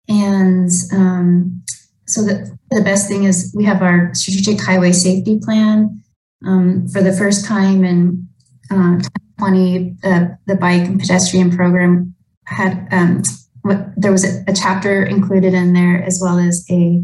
And 0.07 0.69
um, 0.93 1.63
so 2.07 2.21
the, 2.23 2.57
the 2.71 2.81
best 2.81 3.07
thing 3.07 3.23
is 3.23 3.53
we 3.55 3.63
have 3.65 3.81
our 3.81 4.13
strategic 4.13 4.61
highway 4.61 4.91
safety 4.91 5.39
plan 5.39 6.01
um, 6.45 6.87
for 6.87 7.01
the 7.01 7.13
first 7.13 7.45
time 7.45 7.83
in 7.83 8.27
uh, 8.71 8.97
2020 9.39 9.95
uh, 10.03 10.27
the 10.45 10.55
bike 10.55 10.83
and 10.83 10.99
pedestrian 10.99 11.55
program 11.55 12.15
had 12.45 12.87
um, 12.91 13.23
what, 13.61 13.89
there 13.97 14.11
was 14.11 14.23
a, 14.23 14.43
a, 14.47 14.53
chapter 14.53 15.03
included 15.03 15.53
in 15.53 15.73
there 15.73 16.03
as 16.03 16.19
well 16.21 16.37
as 16.37 16.65
a 16.69 17.03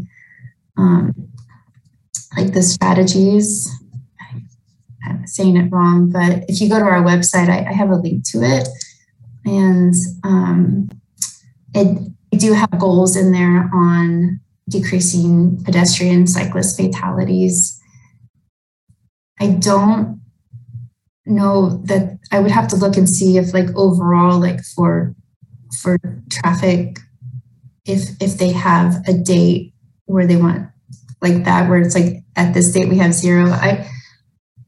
um, 0.76 1.12
like 2.36 2.54
the 2.54 2.62
strategies. 2.62 3.68
I'm 5.04 5.26
saying 5.26 5.56
it 5.56 5.70
wrong 5.72 6.10
but 6.10 6.44
if 6.48 6.60
you 6.60 6.68
go 6.68 6.78
to 6.78 6.84
our 6.84 7.02
website 7.02 7.48
I, 7.48 7.68
I 7.68 7.72
have 7.72 7.90
a 7.90 7.96
link 7.96 8.24
to 8.30 8.42
it. 8.42 8.68
And 9.44 9.94
um, 10.22 10.88
it, 11.74 12.12
I 12.32 12.36
do 12.36 12.52
have 12.52 12.78
goals 12.78 13.16
in 13.16 13.32
there 13.32 13.68
on 13.74 14.40
decreasing 14.72 15.62
pedestrian 15.64 16.26
cyclist 16.26 16.76
fatalities. 16.76 17.80
I 19.40 19.48
don't 19.48 20.20
know 21.26 21.82
that 21.84 22.18
I 22.32 22.40
would 22.40 22.50
have 22.50 22.68
to 22.68 22.76
look 22.76 22.96
and 22.96 23.08
see 23.08 23.38
if 23.38 23.54
like 23.54 23.68
overall 23.76 24.40
like 24.40 24.60
for 24.74 25.14
for 25.80 25.98
traffic 26.30 26.98
if 27.84 28.10
if 28.20 28.38
they 28.38 28.52
have 28.52 29.02
a 29.06 29.12
date 29.12 29.74
where 30.06 30.26
they 30.26 30.36
want 30.36 30.68
like 31.20 31.44
that 31.44 31.68
where 31.68 31.80
it's 31.80 31.94
like 31.94 32.24
at 32.36 32.54
this 32.54 32.72
date 32.72 32.88
we 32.88 32.98
have 32.98 33.14
zero 33.14 33.50
I 33.50 33.88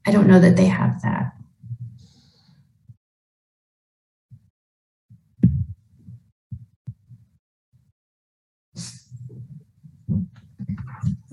I 0.06 0.12
don't 0.12 0.28
know 0.28 0.40
that 0.40 0.56
they 0.56 0.66
have 0.66 1.00
that. 1.02 1.32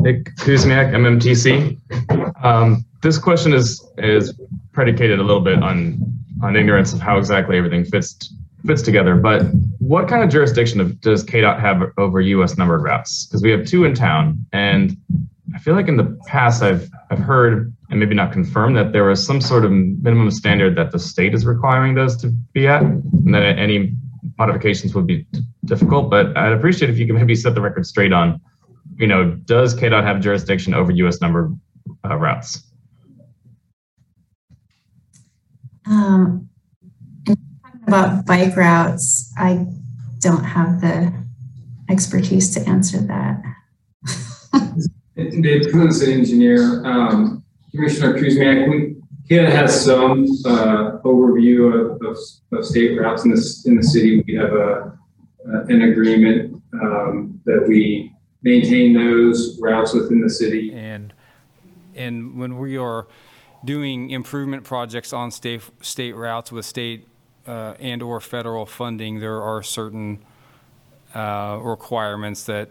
Nick 0.02 0.36
MMTC. 0.36 1.78
Um, 2.44 2.86
this 3.02 3.18
question 3.18 3.54
is 3.54 3.86
is 3.98 4.34
predicated 4.72 5.20
a 5.20 5.24
little 5.24 5.42
bit 5.42 5.62
on 5.62 6.00
on 6.44 6.56
ignorance 6.56 6.94
of 6.94 7.00
how 7.00 7.18
exactly 7.18 7.58
everything 7.58 7.86
fits 7.86 8.34
fits 8.66 8.82
together. 8.82 9.16
But 9.16 9.44
what 9.80 10.08
kind 10.08 10.24
of 10.24 10.30
jurisdiction 10.30 10.98
does 11.02 11.24
KDOT 11.24 11.60
have 11.60 11.84
over 11.98 12.22
U.S. 12.22 12.58
numbered 12.58 12.84
routes? 12.84 13.26
Because 13.26 13.42
we 13.42 13.52
have 13.52 13.66
two 13.66 13.86
in 13.86 13.94
town, 13.94 14.46
and 14.54 14.98
I 15.54 15.60
feel 15.60 15.76
like 15.76 15.88
in 15.88 15.98
the 15.98 16.18
past 16.28 16.64
I've 16.64 16.90
I've 17.10 17.20
heard 17.20 17.74
and 17.90 18.00
maybe 18.00 18.16
not 18.16 18.32
confirmed 18.32 18.78
that 18.78 18.94
there 18.94 19.04
was 19.04 19.26
some 19.26 19.42
sort 19.42 19.66
of 19.66 19.72
minimum 19.72 20.32
standard 20.32 20.78
that 20.78 20.92
the 20.92 21.00
state 21.00 21.34
is 21.34 21.46
requiring 21.46 21.94
those 21.94 22.16
to 22.18 22.30
be 22.54 22.68
at, 22.68 22.82
and 22.82 23.36
that 23.36 23.44
any 23.44 23.94
modifications 24.38 24.96
would 24.96 25.06
be 25.06 25.28
difficult. 25.66 26.10
But 26.10 26.36
I'd 26.38 26.54
appreciate 26.54 26.90
if 26.90 26.98
you 26.98 27.06
could 27.06 27.16
maybe 27.16 27.36
set 27.36 27.54
the 27.54 27.62
record 27.62 27.86
straight 27.86 28.14
on, 28.14 28.40
you 28.98 29.08
know, 29.08 29.32
does 29.32 29.76
KDOT 29.76 30.04
have 30.04 30.22
jurisdiction 30.22 30.74
over 30.74 30.92
U.S. 30.92 31.22
number 31.22 31.52
uh, 32.06 32.16
routes? 32.16 32.64
Um, 35.86 36.50
about 37.88 38.26
bike 38.26 38.56
routes, 38.56 39.34
I 39.38 39.66
don't 40.20 40.44
have 40.44 40.82
the 40.82 41.14
expertise 41.90 42.54
to 42.54 42.62
answer 42.70 43.00
that. 43.00 43.42
Dave 45.16 45.72
Coon, 45.72 45.90
an 45.90 46.10
engineer. 46.10 46.86
Um, 46.86 47.44
Commissioner 47.72 48.14
Kuzmiak, 48.14 48.70
we, 48.70 48.96
KDOT 49.30 49.52
has 49.52 49.86
some 49.86 50.24
uh, 50.46 51.00
overview 51.04 51.74
of, 51.74 52.02
of, 52.06 52.18
of, 52.52 52.66
state 52.66 53.00
routes 53.00 53.24
in 53.24 53.32
the, 53.32 53.64
in 53.66 53.76
the 53.76 53.84
city. 53.84 54.24
We 54.28 54.36
have 54.36 54.52
a, 54.52 54.98
uh, 55.48 55.64
an 55.68 55.84
agreement 55.84 56.62
um, 56.74 57.40
that 57.46 57.66
we 57.68 58.11
maintain 58.44 58.94
those 58.94 59.60
routes 59.60 59.94
within 59.94 60.22
the 60.22 60.30
city. 60.30 60.74
And 60.74 61.14
and 61.96 62.38
when 62.38 62.58
we 62.58 62.78
are 62.78 63.08
doing 63.64 64.10
improvement 64.10 64.64
projects 64.64 65.14
on 65.14 65.32
state 65.32 65.62
state 65.82 66.16
routes 66.16 66.52
with 66.52 66.66
state 66.66 67.08
uh, 67.48 67.76
and 67.80 68.02
or 68.02 68.20
federal 68.20 68.66
funding, 68.66 69.20
there 69.20 69.42
are 69.42 69.62
certain 69.62 70.24
uh, 71.14 71.60
requirements 71.62 72.44
that 72.46 72.70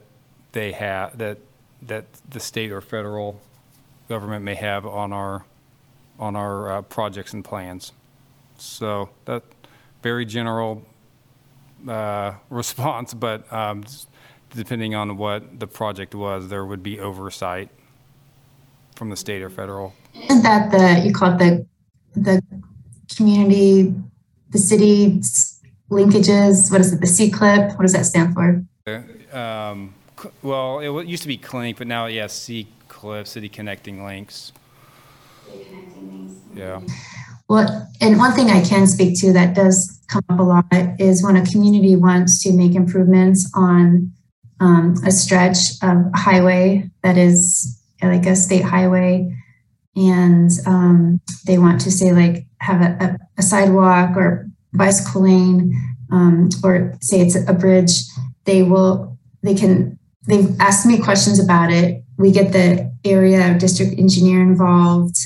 they 0.52 0.72
have 0.72 1.18
that 1.18 1.38
that 1.82 2.06
the 2.28 2.40
state 2.40 2.70
or 2.70 2.80
federal 2.80 3.40
government 4.08 4.44
may 4.44 4.54
have 4.54 4.86
on 4.86 5.12
our 5.12 5.44
on 6.18 6.36
our 6.36 6.72
uh, 6.72 6.82
projects 6.82 7.32
and 7.32 7.44
plans. 7.44 7.92
So 8.58 9.08
that 9.24 9.42
very 10.02 10.26
general 10.26 10.84
uh, 11.88 12.34
response, 12.50 13.14
but 13.14 13.50
um, 13.52 13.84
depending 14.54 14.94
on 14.94 15.16
what 15.16 15.60
the 15.60 15.66
project 15.66 16.14
was, 16.14 16.48
there 16.48 16.64
would 16.64 16.82
be 16.82 17.00
oversight 17.00 17.70
from 18.96 19.10
the 19.10 19.16
state 19.16 19.42
or 19.42 19.50
federal. 19.50 19.94
Isn't 20.14 20.42
that 20.42 20.70
the 20.70 21.06
you 21.06 21.12
call 21.14 21.32
it 21.32 21.38
the 21.38 21.66
the 22.14 22.42
community, 23.14 23.94
the 24.50 24.58
city 24.58 25.20
linkages? 25.90 26.70
What 26.70 26.80
is 26.80 26.92
it? 26.92 27.00
The 27.00 27.06
C 27.06 27.30
clip? 27.30 27.70
What 27.78 27.82
does 27.82 27.92
that 27.92 28.06
stand 28.06 28.34
for? 28.34 28.64
Um, 29.32 29.94
well, 30.42 30.80
it 30.80 31.06
used 31.06 31.22
to 31.22 31.28
be 31.28 31.36
Clink, 31.36 31.78
but 31.78 31.86
now 31.86 32.06
yes, 32.06 32.32
C 32.34 32.66
clip, 32.88 33.26
City 33.26 33.48
Connecting 33.48 34.04
Links. 34.04 34.52
Yeah. 36.54 36.80
Well, 37.48 37.88
and 38.00 38.18
one 38.18 38.32
thing 38.32 38.50
I 38.50 38.62
can 38.62 38.86
speak 38.86 39.18
to 39.20 39.32
that 39.32 39.54
does 39.54 40.00
come 40.08 40.22
up 40.28 40.38
a 40.38 40.42
lot 40.42 40.66
is 40.98 41.22
when 41.22 41.36
a 41.36 41.46
community 41.46 41.96
wants 41.96 42.42
to 42.42 42.52
make 42.52 42.74
improvements 42.74 43.50
on 43.54 44.12
um, 44.60 44.94
a 45.06 45.10
stretch 45.10 45.58
of 45.82 45.96
highway 46.14 46.88
that 47.02 47.16
is 47.16 47.80
like 48.02 48.26
a 48.26 48.36
state 48.36 48.62
highway, 48.62 49.34
and 49.96 50.50
um, 50.66 51.20
they 51.46 51.58
want 51.58 51.80
to 51.82 51.90
say 51.90 52.12
like 52.12 52.46
have 52.58 52.80
a, 52.82 53.04
a, 53.04 53.18
a 53.38 53.42
sidewalk 53.42 54.16
or 54.16 54.48
bicycle 54.72 55.22
lane, 55.22 55.74
um, 56.12 56.48
or 56.62 56.94
say 57.00 57.20
it's 57.20 57.36
a 57.36 57.52
bridge, 57.52 57.92
they 58.44 58.62
will 58.62 59.18
they 59.42 59.54
can 59.54 59.98
they've 60.26 60.58
asked 60.60 60.86
me 60.86 60.98
questions 60.98 61.38
about 61.42 61.72
it. 61.72 62.02
We 62.18 62.30
get 62.30 62.52
the 62.52 62.92
area 63.04 63.58
district 63.58 63.98
engineer 63.98 64.42
involved. 64.42 65.16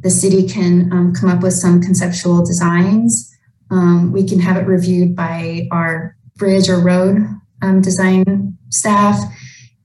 The 0.00 0.10
city 0.10 0.46
can 0.46 0.92
um, 0.92 1.14
come 1.14 1.30
up 1.30 1.42
with 1.42 1.54
some 1.54 1.80
conceptual 1.80 2.44
designs. 2.44 3.30
Um, 3.70 4.12
we 4.12 4.26
can 4.28 4.38
have 4.38 4.56
it 4.56 4.66
reviewed 4.66 5.16
by 5.16 5.66
our 5.72 6.16
bridge 6.36 6.68
or 6.68 6.78
road 6.78 7.26
um, 7.62 7.80
design 7.80 8.56
staff 8.74 9.18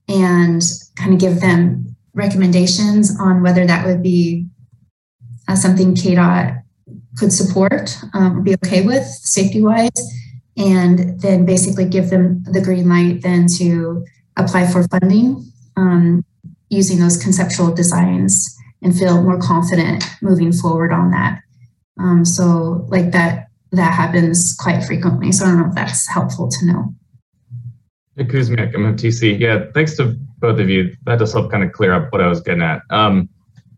and 0.08 0.62
kind 0.98 1.14
of 1.14 1.20
give 1.20 1.40
them 1.40 1.96
recommendations 2.14 3.18
on 3.20 3.42
whether 3.44 3.66
that 3.66 3.86
would 3.86 4.02
be 4.02 4.48
uh, 5.48 5.56
something 5.56 5.96
KDOT 5.96 6.62
could 7.18 7.34
support 7.34 7.98
um, 8.14 8.44
be 8.44 8.54
okay 8.56 8.86
with 8.86 9.04
safety 9.04 9.62
wise. 9.62 9.90
And 10.58 11.22
then 11.22 11.46
basically 11.46 11.86
give 11.86 12.10
them 12.10 12.44
the 12.44 12.62
green 12.62 12.90
light 12.90 13.22
then 13.22 13.48
to 13.58 14.06
apply 14.36 14.68
for 14.68 14.84
funding 14.90 15.50
um, 15.78 16.26
using 16.70 17.00
those 17.00 17.16
conceptual 17.16 17.74
designs 17.74 18.58
and 18.82 18.98
feel 18.98 19.22
more 19.22 19.40
confident 19.40 20.04
moving 20.22 20.52
forward 20.52 20.92
on 20.92 21.12
that. 21.12 21.42
Um, 21.98 22.26
so 22.26 22.86
like 22.90 23.12
that, 23.12 23.48
that 23.72 23.94
happens 23.94 24.54
quite 24.54 24.84
frequently. 24.84 25.32
So 25.32 25.46
I 25.46 25.50
don't 25.50 25.60
know 25.60 25.70
if 25.70 25.76
that's 25.76 26.10
helpful 26.10 26.50
to 26.50 26.66
know. 26.66 26.94
Hey, 28.20 28.26
Kuzmiak, 28.26 28.76
I'm 28.76 28.97
TC. 28.97 29.39
Yeah, 29.39 29.67
thanks 29.74 29.95
to 29.95 30.07
both 30.39 30.59
of 30.59 30.70
you. 30.70 30.93
That 31.05 31.20
does 31.20 31.32
help 31.32 31.49
kind 31.49 31.63
of 31.63 31.72
clear 31.72 31.93
up 31.93 32.11
what 32.11 32.20
I 32.20 32.28
was 32.28 32.41
getting 32.41 32.61
at. 32.61 32.82
Um, 32.89 33.30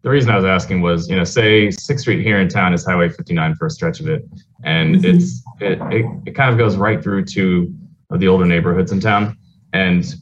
the 0.02 0.10
reason 0.10 0.32
I 0.32 0.36
was 0.36 0.46
asking 0.46 0.82
was, 0.82 1.08
you 1.08 1.16
know, 1.16 1.24
say 1.24 1.70
Sixth 1.70 2.02
Street 2.02 2.24
here 2.24 2.40
in 2.40 2.50
town 2.50 2.74
is 2.74 2.84
Highway 2.84 3.10
59 3.10 3.54
for 3.54 3.68
a 3.68 3.70
stretch 3.70 4.00
of 4.00 4.08
it, 4.08 4.28
and 4.64 4.96
mm-hmm. 4.96 5.06
it's 5.06 5.44
it, 5.60 5.80
it, 5.94 6.06
it 6.26 6.32
kind 6.32 6.52
of 6.52 6.58
goes 6.58 6.76
right 6.76 7.04
through 7.04 7.26
to 7.26 7.72
the 8.18 8.28
older 8.28 8.48
neighborhoods 8.48 8.92
in 8.92 9.00
town, 9.00 9.38
and 9.74 10.16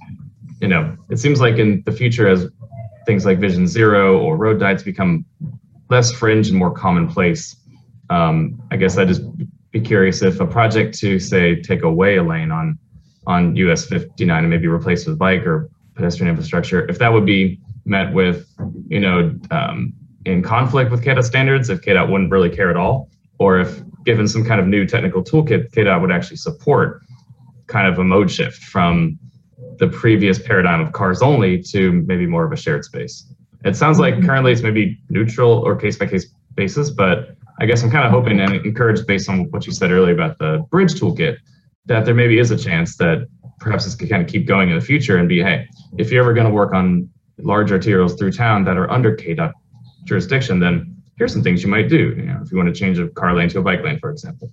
you 0.60 0.68
know, 0.68 0.98
it 1.10 1.18
seems 1.18 1.40
like 1.40 1.56
in 1.56 1.82
the 1.86 1.92
future 1.94 2.28
as 2.28 2.46
things 3.06 3.26
like 3.26 3.40
Vision 3.40 3.68
Zero 3.68 4.20
or 4.20 4.36
road 4.36 4.60
diets 4.60 4.84
become 4.84 5.24
less 5.90 6.12
fringe 6.12 6.50
and 6.50 6.60
more 6.60 6.72
commonplace, 6.72 7.56
um, 8.10 8.62
I 8.70 8.76
guess 8.76 8.98
I'd 8.98 9.08
just 9.08 9.22
be 9.72 9.80
curious 9.80 10.22
if 10.22 10.42
a 10.42 10.46
project 10.46 11.00
to 11.00 11.20
say 11.20 11.62
take 11.62 11.84
away 11.84 12.18
a 12.18 12.24
lane 12.24 12.52
on 12.52 12.78
on 13.30 13.56
US 13.56 13.86
59 13.86 14.44
and 14.44 14.50
maybe 14.50 14.68
replaced 14.68 15.08
with 15.08 15.18
bike 15.20 15.46
or 15.46 15.70
pedestrian 15.94 16.30
infrastructure, 16.30 16.90
if 16.90 16.98
that 16.98 17.14
would 17.14 17.28
be 17.28 17.60
met 17.86 18.12
with, 18.12 18.48
you 18.88 19.00
know, 19.00 19.40
um, 19.52 19.94
in 20.26 20.42
conflict 20.42 20.90
with 20.92 21.04
KDOT 21.06 21.24
standards, 21.24 21.70
if 21.70 21.82
KDOT 21.82 22.10
wouldn't 22.10 22.32
really 22.32 22.50
care 22.50 22.72
at 22.72 22.76
all, 22.76 23.10
or 23.38 23.60
if 23.60 23.82
given 24.04 24.28
some 24.28 24.44
kind 24.44 24.60
of 24.60 24.68
new 24.68 24.86
technical 24.86 25.24
toolkit, 25.24 25.72
KDOT 25.72 26.02
would 26.02 26.12
actually 26.12 26.38
support 26.38 27.02
kind 27.68 27.88
of 27.88 28.00
a 28.00 28.04
mode 28.04 28.32
shift 28.32 28.64
from 28.64 29.20
the 29.78 29.88
previous 29.88 30.40
paradigm 30.40 30.82
of 30.82 30.92
cars 30.92 31.22
only 31.22 31.62
to 31.62 31.92
maybe 32.08 32.26
more 32.26 32.46
of 32.46 32.52
a 32.52 32.58
shared 32.58 32.84
space. 32.84 33.32
It 33.64 33.76
sounds 33.76 34.00
like 34.00 34.16
mm-hmm. 34.16 34.26
currently 34.26 34.52
it's 34.54 34.64
maybe 34.64 35.00
neutral 35.10 35.52
or 35.52 35.76
case 35.76 35.98
by 35.98 36.08
case 36.08 36.26
basis, 36.56 36.90
but 36.90 37.36
I 37.62 37.68
guess 37.68 37.84
I'm 37.84 37.92
kind 37.92 38.06
of 38.06 38.12
hoping 38.12 38.40
and 38.40 38.56
encouraged 38.66 39.06
based 39.06 39.30
on 39.30 39.52
what 39.52 39.68
you 39.68 39.72
said 39.72 39.92
earlier 39.92 40.16
about 40.16 40.40
the 40.40 40.66
bridge 40.72 40.94
toolkit 40.96 41.38
that 41.90 42.06
there 42.06 42.14
maybe 42.14 42.38
is 42.38 42.52
a 42.52 42.58
chance 42.58 42.96
that 42.98 43.28
perhaps 43.60 43.84
this 43.84 43.96
could 43.96 44.10
kind 44.10 44.22
of 44.22 44.30
keep 44.30 44.48
going 44.48 44.70
in 44.70 44.76
the 44.76 44.86
future 44.86 45.18
and 45.18 45.28
be, 45.28 45.42
hey, 45.42 45.68
if 45.98 46.12
you're 46.12 46.24
ever 46.24 46.34
going 46.34 46.46
to 46.46 46.54
work 46.54 46.72
on 46.72 47.10
large 47.40 47.72
arterials 47.72 48.18
through 48.18 48.32
town 48.32 48.64
that 48.64 48.78
are 48.78 48.90
under 48.92 49.18
KDOT 49.18 49.52
jurisdiction, 50.06 50.60
then 50.60 50.96
here's 51.18 51.34
some 51.34 51.42
things 51.42 51.64
you 51.64 51.68
might 51.68 51.90
do. 51.90 52.14
You 52.16 52.28
know, 52.28 52.40
if 52.44 52.52
you 52.52 52.58
want 52.58 52.74
to 52.74 52.80
change 52.80 53.00
a 53.00 53.10
car 53.10 53.36
lane 53.36 53.50
to 53.50 53.60
a 53.60 53.62
bike 53.64 53.84
lane, 53.84 53.98
for 54.00 54.12
example. 54.12 54.50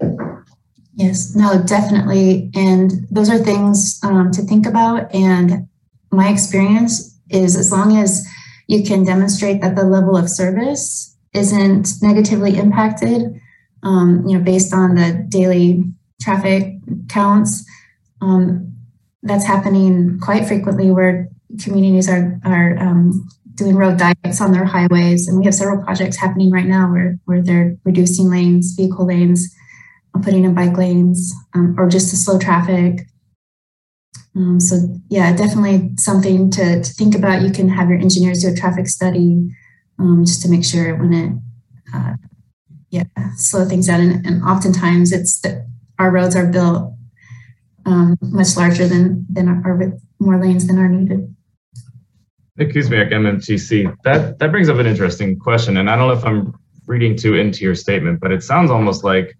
Yes, 0.94 1.36
no, 1.36 1.62
definitely. 1.62 2.50
And 2.54 3.06
those 3.10 3.28
are 3.28 3.38
things 3.38 4.00
um, 4.02 4.30
to 4.32 4.40
think 4.42 4.66
about. 4.66 5.14
And 5.14 5.68
my 6.10 6.30
experience 6.30 7.20
is 7.28 7.54
as 7.54 7.70
long 7.70 7.98
as 7.98 8.26
you 8.66 8.82
can 8.82 9.04
demonstrate 9.04 9.60
that 9.60 9.76
the 9.76 9.84
level 9.84 10.16
of 10.16 10.30
service 10.30 11.14
isn't 11.34 11.88
negatively 12.00 12.56
impacted, 12.56 13.38
um, 13.82 14.24
you 14.26 14.38
know, 14.38 14.42
based 14.42 14.72
on 14.72 14.94
the 14.94 15.26
daily 15.28 15.84
traffic 16.20 16.74
counts, 17.08 17.64
um, 18.20 18.72
that's 19.22 19.44
happening 19.44 20.18
quite 20.20 20.46
frequently 20.46 20.90
where 20.90 21.28
communities 21.62 22.08
are, 22.08 22.40
are 22.44 22.78
um, 22.78 23.28
doing 23.54 23.74
road 23.74 23.98
diets 23.98 24.40
on 24.40 24.52
their 24.52 24.64
highways. 24.64 25.28
And 25.28 25.38
we 25.38 25.44
have 25.44 25.54
several 25.54 25.82
projects 25.82 26.16
happening 26.16 26.50
right 26.50 26.66
now 26.66 26.90
where, 26.90 27.18
where 27.24 27.42
they're 27.42 27.76
reducing 27.84 28.30
lanes, 28.30 28.74
vehicle 28.74 29.06
lanes, 29.06 29.54
putting 30.22 30.44
in 30.44 30.54
bike 30.54 30.76
lanes 30.76 31.34
um, 31.54 31.74
or 31.78 31.88
just 31.88 32.10
to 32.10 32.16
slow 32.16 32.38
traffic. 32.38 33.06
Um, 34.34 34.60
so 34.60 34.76
yeah, 35.08 35.34
definitely 35.34 35.90
something 35.96 36.50
to, 36.52 36.82
to, 36.82 36.92
think 36.94 37.14
about. 37.14 37.42
You 37.42 37.50
can 37.50 37.68
have 37.68 37.88
your 37.88 37.98
engineers 37.98 38.42
do 38.42 38.52
a 38.52 38.54
traffic 38.54 38.86
study 38.86 39.48
um, 39.98 40.24
just 40.26 40.42
to 40.42 40.48
make 40.50 40.64
sure 40.64 40.94
when 40.96 41.12
it, 41.12 41.32
uh, 41.94 42.14
yeah, 42.90 43.04
slow 43.36 43.64
things 43.64 43.86
down. 43.86 44.00
And, 44.00 44.26
and, 44.26 44.42
oftentimes 44.42 45.12
it's 45.12 45.40
that 45.40 45.66
our 45.98 46.10
roads 46.10 46.36
are 46.36 46.46
built 46.46 46.92
um, 47.84 48.16
much 48.20 48.56
larger 48.56 48.86
than 48.86 49.26
than 49.30 49.48
our, 49.48 49.76
with 49.76 50.00
more 50.18 50.40
lanes 50.40 50.66
than 50.66 50.78
are 50.78 50.88
needed. 50.88 51.34
Excuse 52.58 52.90
me, 52.90 52.96
MMTC. 52.96 53.94
That 54.04 54.38
that 54.38 54.50
brings 54.50 54.68
up 54.68 54.78
an 54.78 54.86
interesting 54.86 55.38
question, 55.38 55.76
and 55.76 55.88
I 55.90 55.96
don't 55.96 56.08
know 56.08 56.14
if 56.14 56.24
I'm 56.24 56.54
reading 56.86 57.16
too 57.16 57.34
into 57.34 57.64
your 57.64 57.74
statement, 57.74 58.20
but 58.20 58.32
it 58.32 58.42
sounds 58.42 58.70
almost 58.70 59.04
like 59.04 59.36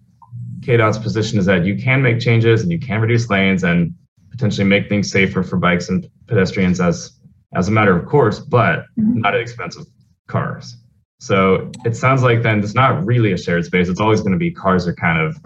KDOT's 0.61 0.97
position 0.97 1.39
is 1.39 1.45
that 1.45 1.65
you 1.65 1.77
can 1.77 2.01
make 2.01 2.19
changes 2.19 2.61
and 2.61 2.71
you 2.71 2.79
can 2.79 2.99
reduce 2.99 3.29
lanes 3.29 3.63
and 3.63 3.93
potentially 4.31 4.67
make 4.67 4.89
things 4.89 5.09
safer 5.09 5.43
for 5.43 5.57
bikes 5.57 5.89
and 5.89 6.09
pedestrians 6.27 6.79
as 6.79 7.13
as 7.55 7.69
a 7.69 7.71
matter 7.71 7.97
of 7.97 8.05
course, 8.05 8.39
but 8.39 8.85
not 8.97 9.33
at 9.33 9.41
expense 9.41 9.77
of 9.77 9.87
cars. 10.27 10.75
So 11.19 11.71
it 11.83 11.95
sounds 11.95 12.21
like 12.21 12.43
then 12.43 12.59
it's 12.59 12.75
not 12.75 13.03
really 13.05 13.31
a 13.31 13.37
shared 13.37 13.65
space. 13.65 13.89
It's 13.89 13.99
always 13.99 14.21
going 14.21 14.33
to 14.33 14.37
be 14.37 14.51
cars 14.51 14.87
are 14.87 14.93
kind 14.93 15.19
of 15.19 15.37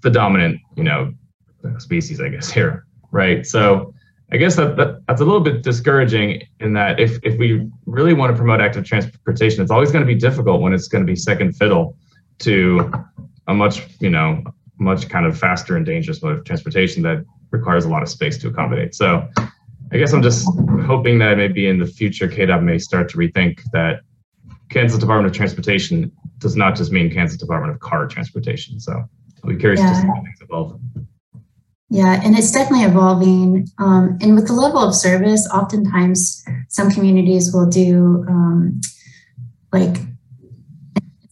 the 0.00 0.10
dominant, 0.10 0.60
you 0.76 0.84
know, 0.84 1.12
species, 1.78 2.20
I 2.20 2.28
guess 2.28 2.50
here, 2.58 2.86
right? 3.10 3.46
So 3.46 3.92
I 4.30 4.36
guess 4.36 4.56
that, 4.56 4.76
that 4.76 5.06
that's 5.06 5.20
a 5.20 5.24
little 5.24 5.40
bit 5.40 5.62
discouraging 5.62 6.42
in 6.60 6.74
that 6.74 7.00
if 7.00 7.18
if 7.22 7.38
we 7.38 7.70
really 7.86 8.12
want 8.12 8.30
to 8.30 8.36
promote 8.36 8.60
active 8.60 8.84
transportation, 8.84 9.62
it's 9.62 9.70
always 9.70 9.90
going 9.90 10.02
to 10.02 10.06
be 10.06 10.18
difficult 10.18 10.60
when 10.60 10.72
it's 10.72 10.88
going 10.88 11.04
to 11.04 11.10
be 11.10 11.16
second 11.16 11.52
fiddle 11.56 11.96
to 12.40 12.92
a 13.46 13.54
much, 13.54 13.86
you 14.00 14.10
know, 14.10 14.42
much 14.78 15.08
kind 15.08 15.26
of 15.26 15.38
faster 15.38 15.76
and 15.76 15.86
dangerous 15.86 16.22
mode 16.22 16.38
of 16.38 16.44
transportation 16.44 17.02
that 17.02 17.24
requires 17.50 17.84
a 17.84 17.88
lot 17.88 18.02
of 18.02 18.08
space 18.08 18.36
to 18.38 18.48
accommodate. 18.48 18.94
So 18.94 19.26
I 19.92 19.96
guess 19.96 20.12
I'm 20.12 20.22
just 20.22 20.46
hoping 20.84 21.18
that 21.20 21.38
maybe 21.38 21.66
in 21.66 21.78
the 21.78 21.86
future, 21.86 22.28
KDOT 22.28 22.62
may 22.62 22.78
start 22.78 23.08
to 23.10 23.16
rethink 23.16 23.62
that 23.72 24.00
Kansas 24.70 24.98
Department 24.98 25.30
of 25.30 25.36
Transportation 25.36 26.12
does 26.38 26.56
not 26.56 26.76
just 26.76 26.92
mean 26.92 27.12
Kansas 27.12 27.38
Department 27.38 27.72
of 27.72 27.80
Car 27.80 28.06
Transportation. 28.06 28.78
So 28.80 28.92
I'll 28.92 29.50
be 29.50 29.56
curious 29.56 29.80
Yeah. 29.80 29.90
to 29.90 29.94
see 29.94 30.06
how 30.06 30.22
things 30.22 30.38
evolve. 30.40 30.80
Yeah, 31.90 32.20
and 32.22 32.36
it's 32.36 32.52
definitely 32.52 32.84
evolving. 32.84 33.66
Um, 33.78 34.18
and 34.20 34.34
with 34.34 34.46
the 34.46 34.52
level 34.52 34.80
of 34.80 34.94
service, 34.94 35.48
oftentimes 35.48 36.44
some 36.68 36.90
communities 36.90 37.52
will 37.52 37.66
do 37.66 38.26
um, 38.28 38.80
like 39.72 39.96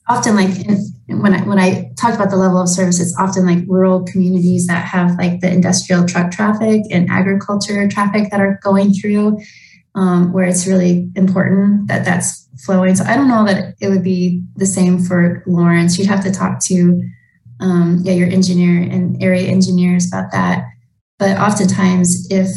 often 0.08 0.34
like 0.34 0.58
in, 0.66 1.20
when 1.20 1.34
I 1.34 1.42
when 1.42 1.58
I 1.58 1.90
talk 1.98 2.14
about 2.14 2.30
the 2.30 2.36
level 2.36 2.60
of 2.60 2.68
service, 2.68 3.00
it's 3.00 3.16
often 3.18 3.44
like 3.44 3.64
rural 3.68 4.04
communities 4.04 4.66
that 4.66 4.86
have 4.86 5.16
like 5.18 5.40
the 5.40 5.52
industrial 5.52 6.06
truck 6.06 6.30
traffic 6.30 6.82
and 6.90 7.10
agriculture 7.10 7.86
traffic 7.88 8.30
that 8.30 8.40
are 8.40 8.58
going 8.62 8.94
through, 8.94 9.38
um, 9.96 10.32
where 10.32 10.46
it's 10.46 10.66
really 10.66 11.10
important 11.16 11.88
that 11.88 12.04
that's 12.04 12.48
flowing. 12.64 12.94
So 12.94 13.04
I 13.04 13.16
don't 13.16 13.28
know 13.28 13.44
that 13.44 13.74
it 13.80 13.88
would 13.88 14.04
be 14.04 14.42
the 14.54 14.66
same 14.66 14.98
for 14.98 15.42
Lawrence. 15.46 15.98
You'd 15.98 16.08
have 16.08 16.24
to 16.24 16.32
talk 16.32 16.60
to 16.66 17.02
um, 17.60 18.00
yeah, 18.02 18.12
your 18.12 18.28
engineer 18.28 18.82
and 18.82 19.20
area 19.22 19.48
engineers 19.48 20.06
about 20.06 20.30
that. 20.32 20.64
But 21.18 21.38
oftentimes, 21.38 22.28
if 22.30 22.48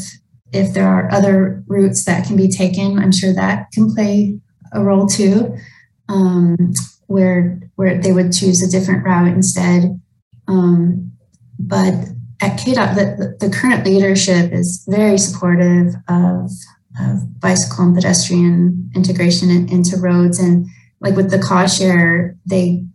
if 0.52 0.74
there 0.74 0.88
are 0.88 1.12
other 1.12 1.64
routes 1.68 2.06
that 2.06 2.26
can 2.26 2.36
be 2.36 2.50
taken, 2.50 3.00
I'm 3.00 3.12
sure 3.12 3.34
that 3.34 3.72
can 3.72 3.94
play 3.94 4.40
a 4.74 4.84
role 4.84 5.08
too, 5.08 5.56
um, 6.10 6.74
where 7.08 7.60
where 7.76 7.98
they 7.98 8.12
would 8.12 8.34
choose 8.34 8.62
a 8.62 8.70
different 8.70 9.06
route 9.06 9.30
instead. 9.30 10.00
Um, 10.48 11.14
but 11.58 11.94
at 12.42 12.58
KDOT, 12.58 12.96
the, 12.96 13.38
the 13.40 13.54
current 13.54 13.86
leadership 13.86 14.52
is 14.54 14.86
very 14.88 15.18
supportive 15.18 15.94
of, 16.08 16.50
of 17.00 17.40
bicycle 17.40 17.86
and 17.86 17.96
pedestrian 17.96 18.92
integration 18.96 19.50
in- 19.50 19.70
into 19.70 19.98
roads. 19.98 20.40
And 20.40 20.68
like 21.02 21.16
with 21.16 21.32
the 21.32 21.40
cost 21.40 21.80
share, 21.80 22.36
they 22.46 22.86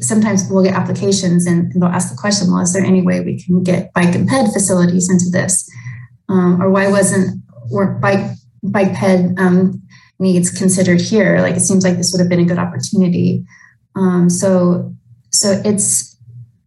sometimes 0.00 0.46
we'll 0.50 0.64
get 0.64 0.74
applications 0.74 1.46
and 1.46 1.72
they'll 1.72 1.84
ask 1.84 2.10
the 2.10 2.16
question, 2.16 2.50
well, 2.50 2.60
is 2.60 2.72
there 2.72 2.84
any 2.84 3.02
way 3.02 3.20
we 3.20 3.42
can 3.42 3.62
get 3.62 3.92
bike 3.92 4.14
and 4.14 4.28
ped 4.28 4.52
facilities 4.52 5.08
into 5.10 5.30
this? 5.30 5.68
Um, 6.28 6.60
or 6.62 6.70
why 6.70 6.88
wasn't 6.88 7.42
were 7.70 7.94
bike 7.94 8.36
bike 8.62 8.92
ped 8.94 9.38
um, 9.38 9.82
needs 10.18 10.50
considered 10.50 11.00
here? 11.00 11.40
Like 11.40 11.56
it 11.56 11.60
seems 11.60 11.84
like 11.84 11.96
this 11.96 12.12
would 12.12 12.20
have 12.20 12.28
been 12.28 12.40
a 12.40 12.44
good 12.44 12.58
opportunity. 12.58 13.44
Um, 13.96 14.28
so 14.28 14.94
so 15.30 15.60
it's 15.64 16.16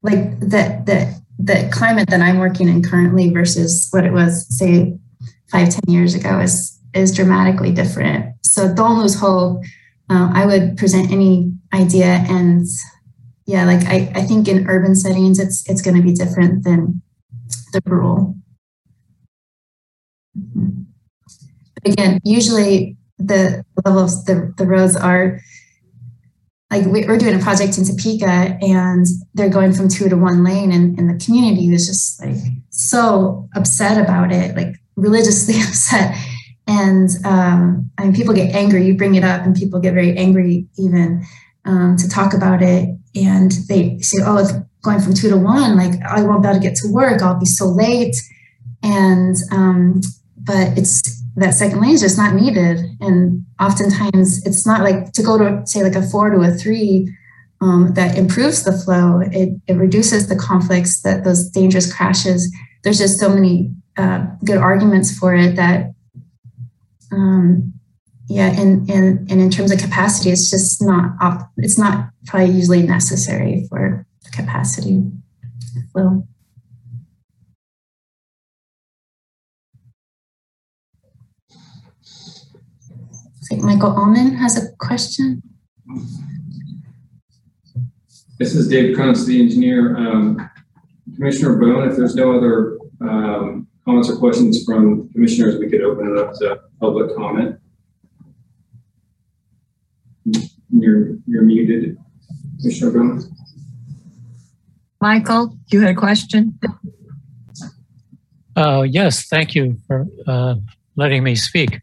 like 0.02 0.40
the 0.40 0.82
the 0.86 1.24
the 1.40 1.70
climate 1.72 2.10
that 2.10 2.22
I'm 2.22 2.40
working 2.40 2.70
in 2.70 2.84
currently 2.84 3.32
versus 3.32 3.88
what 3.92 4.06
it 4.06 4.14
was, 4.14 4.46
say, 4.56 4.98
five, 5.52 5.70
ten 5.70 5.82
years 5.88 6.14
ago 6.14 6.40
is 6.40 6.73
is 6.94 7.14
dramatically 7.16 7.72
different. 7.72 8.36
So 8.44 8.74
don't 8.74 9.00
lose 9.00 9.20
hope. 9.20 9.64
Uh, 10.10 10.30
I 10.34 10.46
would 10.46 10.78
present 10.78 11.12
any 11.12 11.54
idea 11.74 12.26
and 12.30 12.66
yeah, 13.46 13.66
like 13.66 13.86
I, 13.88 14.12
I 14.16 14.22
think 14.24 14.48
in 14.48 14.68
urban 14.70 14.96
settings 14.96 15.40
it's 15.40 15.68
it's 15.70 15.82
going 15.82 15.98
to 15.98 16.04
be 16.04 16.14
different 16.14 16.64
than 16.64 17.02
the 17.74 17.82
rural. 17.86 18.36
But 20.36 21.92
again, 21.94 22.20
usually 22.24 22.98
the 23.18 23.64
level 23.86 24.04
of 24.04 24.26
the, 24.26 24.54
the 24.58 24.66
roads 24.66 24.96
are 24.96 25.40
like 26.72 26.86
we- 26.86 27.06
we're 27.06 27.18
doing 27.18 27.36
a 27.36 27.44
project 27.44 27.78
in 27.78 27.86
Topeka 27.86 28.58
and 28.62 29.06
they're 29.34 29.50
going 29.50 29.74
from 29.74 29.88
two 29.90 30.10
to 30.10 30.18
one 30.18 30.44
lane 30.44 30.72
and, 30.72 30.98
and 30.98 31.10
the 31.10 31.24
community 31.24 31.70
was 31.70 31.86
just 31.88 32.20
like 32.24 32.36
so 32.70 33.48
upset 33.56 34.04
about 34.04 34.32
it, 34.32 34.56
like 34.56 34.76
religiously 34.96 35.56
upset. 35.68 36.16
And 36.68 37.10
um, 37.26 37.92
I 37.98 38.04
mean, 38.04 38.16
people 38.16 38.34
get 38.34 38.56
angry. 38.56 38.86
You 38.86 38.96
bring 38.96 39.16
it 39.16 39.24
up, 39.24 39.46
and 39.46 39.56
people 39.56 39.80
get 39.80 39.94
very 39.94 40.16
angry 40.18 40.68
even 40.78 41.24
um, 41.66 41.98
to 41.98 42.08
talk 42.08 42.34
about 42.34 42.62
it. 42.62 42.90
And 43.16 43.52
they 43.68 44.00
say, 44.00 44.20
"Oh, 44.24 44.38
it's 44.38 44.54
going 44.82 45.00
from 45.00 45.14
two 45.14 45.30
to 45.30 45.38
one. 45.38 45.76
Like 45.76 46.02
I 46.08 46.24
won't 46.24 46.42
be 46.42 46.50
able 46.50 46.60
to 46.60 46.66
get 46.66 46.76
to 46.78 46.92
work. 46.92 47.22
I'll 47.22 47.40
be 47.40 47.46
so 47.46 47.68
late." 47.68 48.16
And 48.82 49.36
um, 49.52 50.02
but 50.38 50.78
it's 50.78 51.22
that 51.36 51.54
second 51.54 51.82
lane 51.82 51.96
is 51.96 52.02
just 52.02 52.18
not 52.18 52.34
needed. 52.34 52.80
And 53.02 53.46
oftentimes, 53.60 54.46
it's 54.46 54.66
not 54.66 54.82
like 54.82 55.12
to 55.14 55.24
go 55.24 55.38
to 55.38 55.66
say 55.66 55.84
like 55.84 55.96
a 55.96 56.02
four 56.02 56.30
to 56.30 56.42
a 56.42 56.52
three. 56.52 57.14
Um, 57.62 57.94
that 57.94 58.18
improves 58.18 58.64
the 58.64 58.74
flow. 58.74 59.22
It, 59.22 59.58
it 59.68 59.76
reduces 59.76 60.28
the 60.28 60.36
conflicts, 60.36 61.02
that 61.04 61.24
those 61.24 61.50
dangerous 61.50 61.94
crashes. 61.94 62.54
There's 62.84 62.98
just 62.98 63.20
so 63.20 63.30
many 63.30 63.72
uh, 63.96 64.26
good 64.44 64.58
arguments 64.58 65.18
for 65.18 65.34
it 65.34 65.56
that 65.56 65.94
um, 67.14 67.74
yeah, 68.28 68.60
and, 68.60 68.90
and 68.90 69.30
and 69.30 69.42
in 69.42 69.50
terms 69.50 69.72
of 69.72 69.80
capacity, 69.80 70.32
it's 70.32 70.50
just 70.50 70.82
not 70.82 71.12
op- 71.22 71.52
it's 71.58 71.78
not 71.78 72.10
probably 72.26 72.54
usually 72.56 72.84
necessary 72.84 73.68
for 73.70 74.06
capacity 74.32 75.04
flow. 75.92 76.26
I 83.44 83.46
think 83.50 83.64
Michael 83.64 83.92
Allman 83.92 84.36
has 84.36 84.58
a 84.58 84.72
question. 84.78 85.44
This 88.40 88.56
is 88.56 88.68
Dave 88.68 88.96
Cronin, 88.96 89.14
the 89.26 89.42
engineer. 89.42 89.96
Um, 89.98 90.50
Commissioner 91.16 91.58
Bowen, 91.58 91.90
if 91.90 91.98
there's 91.98 92.16
no 92.16 92.36
other 92.36 92.78
um, 93.02 93.68
comments 93.86 94.10
or 94.10 94.18
questions 94.18 94.64
from 94.64 95.10
commissioners, 95.10 95.60
we 95.60 95.70
could 95.70 95.82
open 95.82 96.08
it 96.08 96.18
up 96.18 96.34
to 96.40 96.62
public 96.84 97.16
comment. 97.16 97.58
You're, 100.70 101.16
you're 101.26 101.44
muted, 101.44 101.98
Commissioner 102.60 102.92
Bowen. 102.92 103.24
Michael, 105.00 105.58
you 105.72 105.80
had 105.80 105.92
a 105.92 105.96
question? 105.96 106.60
Uh, 108.58 108.82
yes, 108.82 109.28
thank 109.28 109.56
you 109.56 109.78
for 109.88 110.08
uh, 110.28 110.56
letting 110.98 111.24
me 111.24 111.36
speak. 111.36 111.80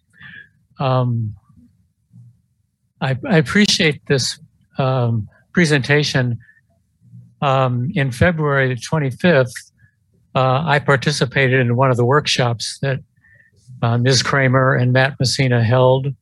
Um, 0.79 1.35
I, 3.01 3.17
I 3.27 3.39
appreciate 3.39 4.05
this 4.07 4.39
um, 4.77 5.31
presentation. 5.55 6.39
Um, 7.41 7.91
in 7.95 8.11
February 8.11 8.69
the 8.69 8.75
25th, 8.75 9.73
uh, 10.35 10.63
I 10.67 10.79
participated 10.79 11.59
in 11.59 11.75
one 11.75 11.91
of 11.91 11.97
the 11.97 12.05
workshops 12.05 12.79
that 12.83 13.01
uh, 13.83 13.99
Ms. 13.99 14.23
Kramer 14.23 14.75
and 14.75 14.93
Matt 14.93 15.19
Messina 15.19 15.63
held 15.63 16.15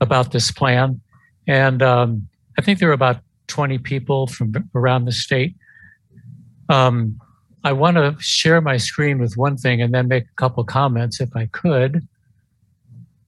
about 0.00 0.32
this 0.32 0.50
plan. 0.50 1.00
And 1.46 1.82
um, 1.82 2.28
I 2.58 2.62
think 2.62 2.78
there 2.78 2.88
were 2.88 2.94
about 2.94 3.20
20 3.48 3.78
people 3.78 4.26
from 4.26 4.52
around 4.74 5.04
the 5.04 5.12
state. 5.12 5.54
Um, 6.68 7.20
I 7.64 7.72
want 7.72 7.96
to 7.96 8.16
share 8.20 8.60
my 8.60 8.76
screen 8.76 9.18
with 9.18 9.36
one 9.36 9.56
thing 9.56 9.82
and 9.82 9.92
then 9.92 10.08
make 10.08 10.24
a 10.24 10.34
couple 10.36 10.62
comments 10.64 11.20
if 11.20 11.34
I 11.34 11.46
could. 11.46 12.06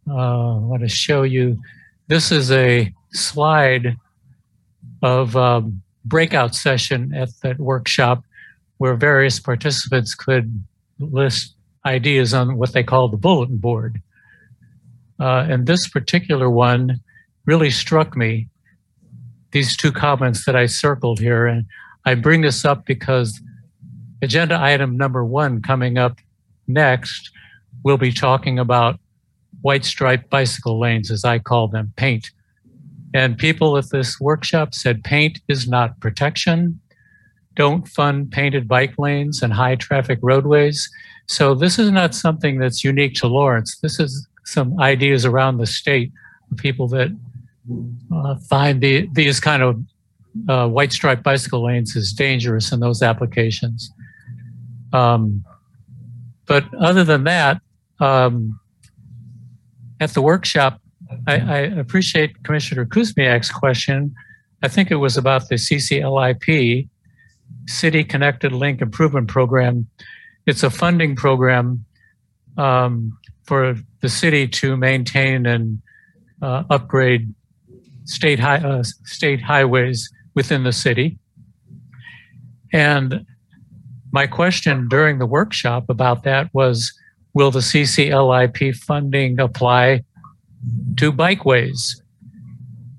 Uh, 0.09 0.57
I 0.57 0.59
want 0.59 0.83
to 0.83 0.89
show 0.89 1.23
you. 1.23 1.61
This 2.09 2.33
is 2.33 2.51
a 2.51 2.93
slide 3.13 3.97
of 5.03 5.37
um, 5.37 5.83
breakout 6.05 6.55
session 6.55 7.15
at 7.15 7.31
that 7.43 7.59
workshop 7.59 8.25
where 8.79 8.95
various 8.95 9.39
participants 9.39 10.15
could 10.15 10.63
list 10.99 11.55
ideas 11.85 12.35
on 12.35 12.57
what 12.57 12.73
they 12.73 12.83
call 12.83 13.09
the 13.09 13.17
bulletin 13.17 13.57
board. 13.57 14.01
Uh, 15.19 15.47
and 15.49 15.67
this 15.67 15.89
particular 15.89 16.49
one 16.51 17.01
really 17.47 17.71
struck 17.71 18.17
me. 18.17 18.49
These 19.53 19.77
two 19.77 19.93
comments 19.93 20.45
that 20.47 20.57
I 20.57 20.67
circled 20.67 21.19
here, 21.19 21.47
and 21.47 21.67
I 22.05 22.15
bring 22.15 22.43
this 22.43 22.65
up 22.65 22.87
because 22.87 23.41
agenda 24.23 24.59
item 24.61 24.97
number 24.97 25.25
one 25.25 25.61
coming 25.61 25.99
up 25.99 26.19
next, 26.69 27.31
we'll 27.85 27.99
be 27.99 28.13
talking 28.13 28.59
about 28.59 29.01
white 29.63 29.85
stripe 29.85 30.31
bicycle 30.31 30.79
lanes, 30.79 31.11
as 31.11 31.25
I 31.25 31.39
call 31.39 31.69
them, 31.69 31.93
paint. 31.97 32.31
And 33.13 33.37
people 33.37 33.77
at 33.77 33.91
this 33.91 34.21
workshop 34.21 34.75
said 34.75 35.03
paint 35.03 35.41
is 35.49 35.69
not 35.69 35.99
protection. 36.01 36.81
Don't 37.57 37.89
fund 37.89 38.31
painted 38.31 38.69
bike 38.69 38.95
lanes 38.99 39.43
and 39.43 39.53
high 39.53 39.75
traffic 39.75 40.21
roadways. 40.23 40.89
So 41.31 41.55
this 41.55 41.79
is 41.79 41.93
not 41.93 42.13
something 42.13 42.59
that's 42.59 42.83
unique 42.83 43.15
to 43.21 43.29
Lawrence. 43.29 43.79
This 43.79 44.01
is 44.01 44.27
some 44.45 44.81
ideas 44.81 45.25
around 45.25 45.59
the 45.59 45.67
state 45.67 46.11
of 46.51 46.59
people 46.59 46.89
that 46.89 47.17
uh, 48.13 48.35
find 48.49 48.81
the, 48.81 49.09
these 49.13 49.39
kind 49.39 49.63
of 49.63 49.81
uh, 50.49 50.67
white 50.67 50.93
stripe 50.93 51.23
bicycle 51.23 51.65
lanes 51.65 51.95
is 51.95 52.13
dangerous 52.13 52.73
in 52.73 52.81
those 52.81 53.01
applications. 53.01 53.93
Um, 54.93 55.45
but 56.47 56.65
other 56.75 57.05
than 57.05 57.23
that, 57.25 57.61
um, 58.01 58.59
at 60.01 60.11
the 60.15 60.23
workshop, 60.23 60.81
I, 61.29 61.35
I, 61.35 61.59
appreciate 61.59 62.43
Commissioner 62.43 62.87
Kuzmiak's 62.87 63.53
question. 63.53 64.17
I 64.65 64.69
think 64.69 64.91
it 64.91 64.97
was 64.97 65.17
about 65.17 65.49
the 65.49 65.55
CCLIP, 65.55 66.89
City 67.69 68.03
Connected 68.03 68.51
Link 68.51 68.83
Improvement 68.83 69.29
Program. 69.29 69.87
It's 70.47 70.63
a 70.63 70.71
funding 70.71 71.17
program 71.17 71.85
um, 72.57 73.19
for 73.45 73.77
the 74.01 74.09
city 74.09 74.49
to 74.49 74.77
maintain 74.77 75.47
and 75.47 75.81
uh, 76.43 76.65
upgrade 76.71 77.35
state 78.05 78.41
high, 78.41 78.57
uh, 78.57 78.83
state 78.83 79.41
highways 79.43 80.11
within 80.35 80.65
the 80.65 80.73
city. 80.73 81.19
And 82.73 83.27
my 84.13 84.27
question 84.27 84.89
during 84.89 85.19
the 85.19 85.27
workshop 85.27 85.85
about 85.89 86.25
that 86.25 86.53
was, 86.53 86.93
will 87.35 87.51
the 87.51 87.61
CCLIP 87.61 88.75
funding 88.77 89.39
apply 89.39 90.05
to 90.97 91.13
bikeways? 91.13 92.01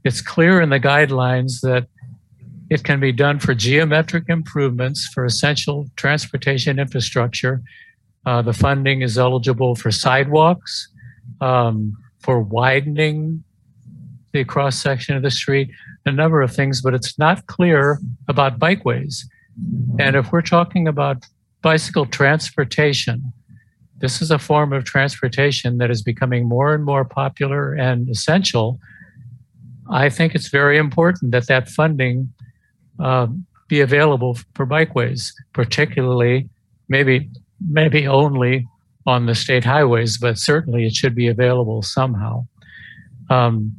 It's 0.04 0.22
clear 0.22 0.62
in 0.62 0.70
the 0.70 0.80
guidelines 0.80 1.62
that 1.62 1.88
it 2.72 2.86
can 2.86 3.02
be 3.02 3.12
done 3.12 3.38
for 3.38 3.54
geometric 3.54 4.24
improvements 4.30 5.06
for 5.14 5.26
essential 5.26 5.88
transportation 5.98 6.80
infrastructure. 6.80 7.62
Uh, 8.26 8.42
the 8.42 8.54
funding 8.54 9.02
is 9.02 9.18
eligible 9.18 9.76
for 9.76 9.92
sidewalks, 9.92 10.88
um, 11.42 11.98
for 12.20 12.40
widening 12.40 13.44
the 14.32 14.46
cross 14.46 14.78
section 14.78 15.18
of 15.18 15.22
the 15.22 15.30
street, 15.30 15.70
a 16.06 16.14
number 16.14 16.42
of 16.42 16.56
things, 16.56 16.82
but 16.82 16.94
it's 16.94 17.20
not 17.20 17.46
clear 17.48 18.00
about 18.30 18.58
bikeways. 18.58 19.26
And 20.00 20.16
if 20.16 20.32
we're 20.32 20.42
talking 20.42 20.88
about 20.88 21.26
bicycle 21.62 22.06
transportation, 22.06 23.34
this 23.98 24.22
is 24.22 24.32
a 24.32 24.40
form 24.40 24.72
of 24.72 24.86
transportation 24.86 25.78
that 25.80 25.92
is 25.92 26.02
becoming 26.02 26.48
more 26.48 26.74
and 26.74 26.86
more 26.86 27.04
popular 27.04 27.74
and 27.74 28.08
essential. 28.08 28.80
I 29.92 30.08
think 30.08 30.36
it's 30.36 30.48
very 30.48 30.78
important 30.78 31.34
that 31.34 31.48
that 31.48 31.68
funding 31.68 32.34
uh, 33.02 33.28
be 33.68 33.82
available 33.82 34.38
for 34.54 34.66
bikeways, 34.66 35.32
particularly 35.54 36.50
maybe 36.90 37.30
maybe 37.70 38.08
only 38.08 38.68
on 39.06 39.26
the 39.26 39.36
state 39.36 39.64
highways, 39.64 40.18
but 40.18 40.38
certainly 40.38 40.86
it 40.86 40.94
should 40.94 41.16
be 41.16 41.28
available 41.28 41.82
somehow. 41.82 42.46
Um, 43.30 43.78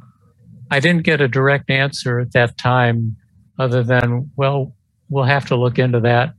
I 0.71 0.79
didn't 0.79 1.03
get 1.03 1.21
a 1.21 1.27
direct 1.27 1.69
answer 1.69 2.19
at 2.19 2.33
that 2.33 2.57
time, 2.57 3.15
other 3.59 3.83
than 3.83 4.31
well, 4.35 4.73
we'll 5.09 5.25
have 5.25 5.45
to 5.47 5.55
look 5.55 5.77
into 5.79 5.99
that. 6.01 6.33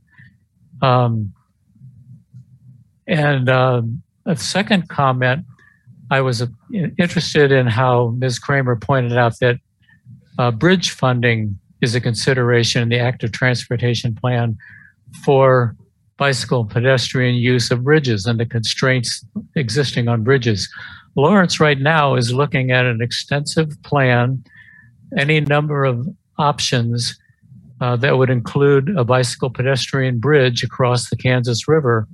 Um, 0.81 1.33
and 3.07 3.49
uh, 3.49 3.81
a 4.25 4.35
second 4.35 4.89
comment, 4.89 5.45
I 6.11 6.21
was 6.21 6.41
uh, 6.41 6.47
interested 6.71 7.51
in 7.51 7.67
how 7.67 8.15
Ms. 8.17 8.39
Kramer 8.39 8.75
pointed 8.75 9.17
out 9.17 9.39
that 9.39 9.57
uh, 10.37 10.51
bridge 10.51 10.91
funding 10.91 11.57
is 11.85 11.95
a 11.95 12.01
consideration 12.01 12.81
in 12.81 12.89
the 12.89 12.99
active 12.99 13.31
transportation 13.31 14.15
plan 14.15 14.57
for 15.23 15.75
bicycle 16.17 16.61
and 16.61 16.69
pedestrian 16.69 17.35
use 17.35 17.69
of 17.69 17.83
bridges 17.83 18.25
and 18.25 18.39
the 18.39 18.45
constraints 18.45 19.23
existing 19.55 20.07
on 20.07 20.23
bridges. 20.23 20.67
Lawrence 21.15 21.59
right 21.59 21.79
now 21.79 22.15
is 22.15 22.33
looking 22.33 22.71
at 22.71 22.85
an 22.85 23.01
extensive 23.01 23.69
plan, 23.83 24.43
any 25.15 25.39
number 25.39 25.85
of 25.85 26.07
options 26.39 27.17
uh, 27.81 27.95
that 27.97 28.17
would 28.17 28.31
include 28.31 28.89
a 28.97 29.03
bicycle 29.03 29.51
pedestrian 29.51 30.19
bridge 30.19 30.63
across 30.63 31.09
the 31.09 31.15
Kansas 31.15 31.67
River 31.67 32.07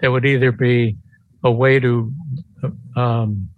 that 0.00 0.10
would 0.10 0.24
either 0.24 0.52
be 0.52 0.96
a 1.44 1.50
way 1.50 1.78
to 1.78 2.12
um, 2.96 3.48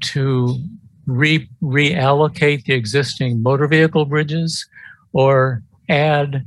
to 0.00 0.62
re- 1.08 1.48
reallocate 1.62 2.64
the 2.64 2.74
existing 2.74 3.42
motor 3.42 3.66
vehicle 3.66 4.04
bridges 4.04 4.66
or 5.12 5.62
add 5.88 6.44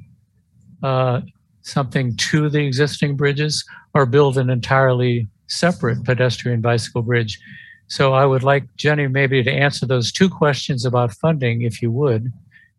uh, 0.83 1.21
something 1.63 2.15
to 2.15 2.47
the 2.47 2.59
existing 2.59 3.17
bridges 3.17 3.65
or 3.93 4.05
build 4.05 4.37
an 4.37 4.49
entirely 4.49 5.27
separate 5.47 6.03
pedestrian 6.05 6.61
bicycle 6.61 7.01
bridge. 7.01 7.39
So 7.87 8.13
I 8.13 8.25
would 8.25 8.43
like 8.43 8.63
Jenny 8.77 9.07
maybe 9.07 9.43
to 9.43 9.51
answer 9.51 9.85
those 9.85 10.11
two 10.11 10.29
questions 10.29 10.85
about 10.85 11.11
funding, 11.11 11.63
if 11.63 11.81
you 11.81 11.91
would. 11.91 12.31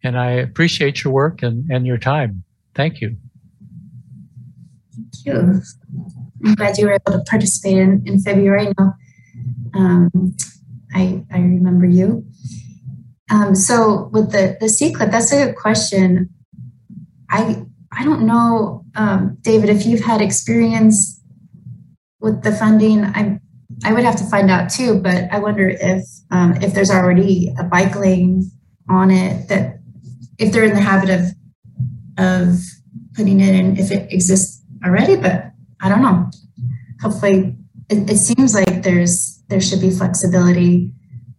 And 0.02 0.18
I 0.18 0.30
appreciate 0.30 1.04
your 1.04 1.12
work 1.12 1.42
and, 1.42 1.70
and 1.70 1.86
your 1.86 1.98
time. 1.98 2.44
Thank 2.74 3.00
you. 3.00 3.16
Thank 4.94 5.26
you. 5.26 5.62
I'm 6.44 6.54
glad 6.54 6.78
you 6.78 6.86
were 6.86 6.92
able 6.92 7.12
to 7.12 7.24
participate 7.28 7.76
in, 7.76 8.02
in 8.06 8.20
February. 8.20 8.72
Now, 8.78 8.94
um, 9.74 10.34
I, 10.94 11.24
I 11.32 11.38
remember 11.38 11.86
you. 11.86 12.24
Um, 13.30 13.54
so 13.54 14.10
with 14.12 14.32
the, 14.32 14.56
the 14.60 14.68
C-CLIP, 14.68 15.10
that's 15.10 15.32
a 15.32 15.46
good 15.46 15.56
question. 15.56 16.30
I, 17.30 17.64
I 17.90 18.04
don't 18.04 18.26
know, 18.26 18.84
um, 18.94 19.38
David, 19.40 19.70
if 19.70 19.86
you've 19.86 20.04
had 20.04 20.20
experience 20.20 21.22
with 22.20 22.42
the 22.42 22.52
funding. 22.52 23.04
I, 23.04 23.40
I 23.84 23.92
would 23.92 24.04
have 24.04 24.16
to 24.16 24.24
find 24.24 24.50
out 24.50 24.70
too, 24.70 25.00
but 25.00 25.28
I 25.32 25.38
wonder 25.38 25.68
if, 25.68 26.04
um, 26.30 26.54
if 26.62 26.72
there's 26.72 26.90
already 26.90 27.52
a 27.58 27.64
bike 27.64 27.96
lane 27.96 28.50
on 28.88 29.10
it 29.10 29.48
that 29.48 29.80
if 30.38 30.52
they're 30.52 30.64
in 30.64 30.74
the 30.74 30.80
habit 30.80 31.10
of 31.10 31.26
of 32.18 32.60
putting 33.14 33.40
it 33.40 33.54
in 33.54 33.76
if 33.76 33.90
it 33.90 34.12
exists 34.12 34.62
already, 34.84 35.16
but 35.16 35.52
I 35.80 35.88
don't 35.88 36.02
know. 36.02 36.30
Hopefully, 37.00 37.56
it, 37.88 38.10
it 38.10 38.18
seems 38.18 38.54
like 38.54 38.82
there's 38.82 39.41
there 39.52 39.60
should 39.60 39.82
be 39.82 39.90
flexibility, 39.90 40.90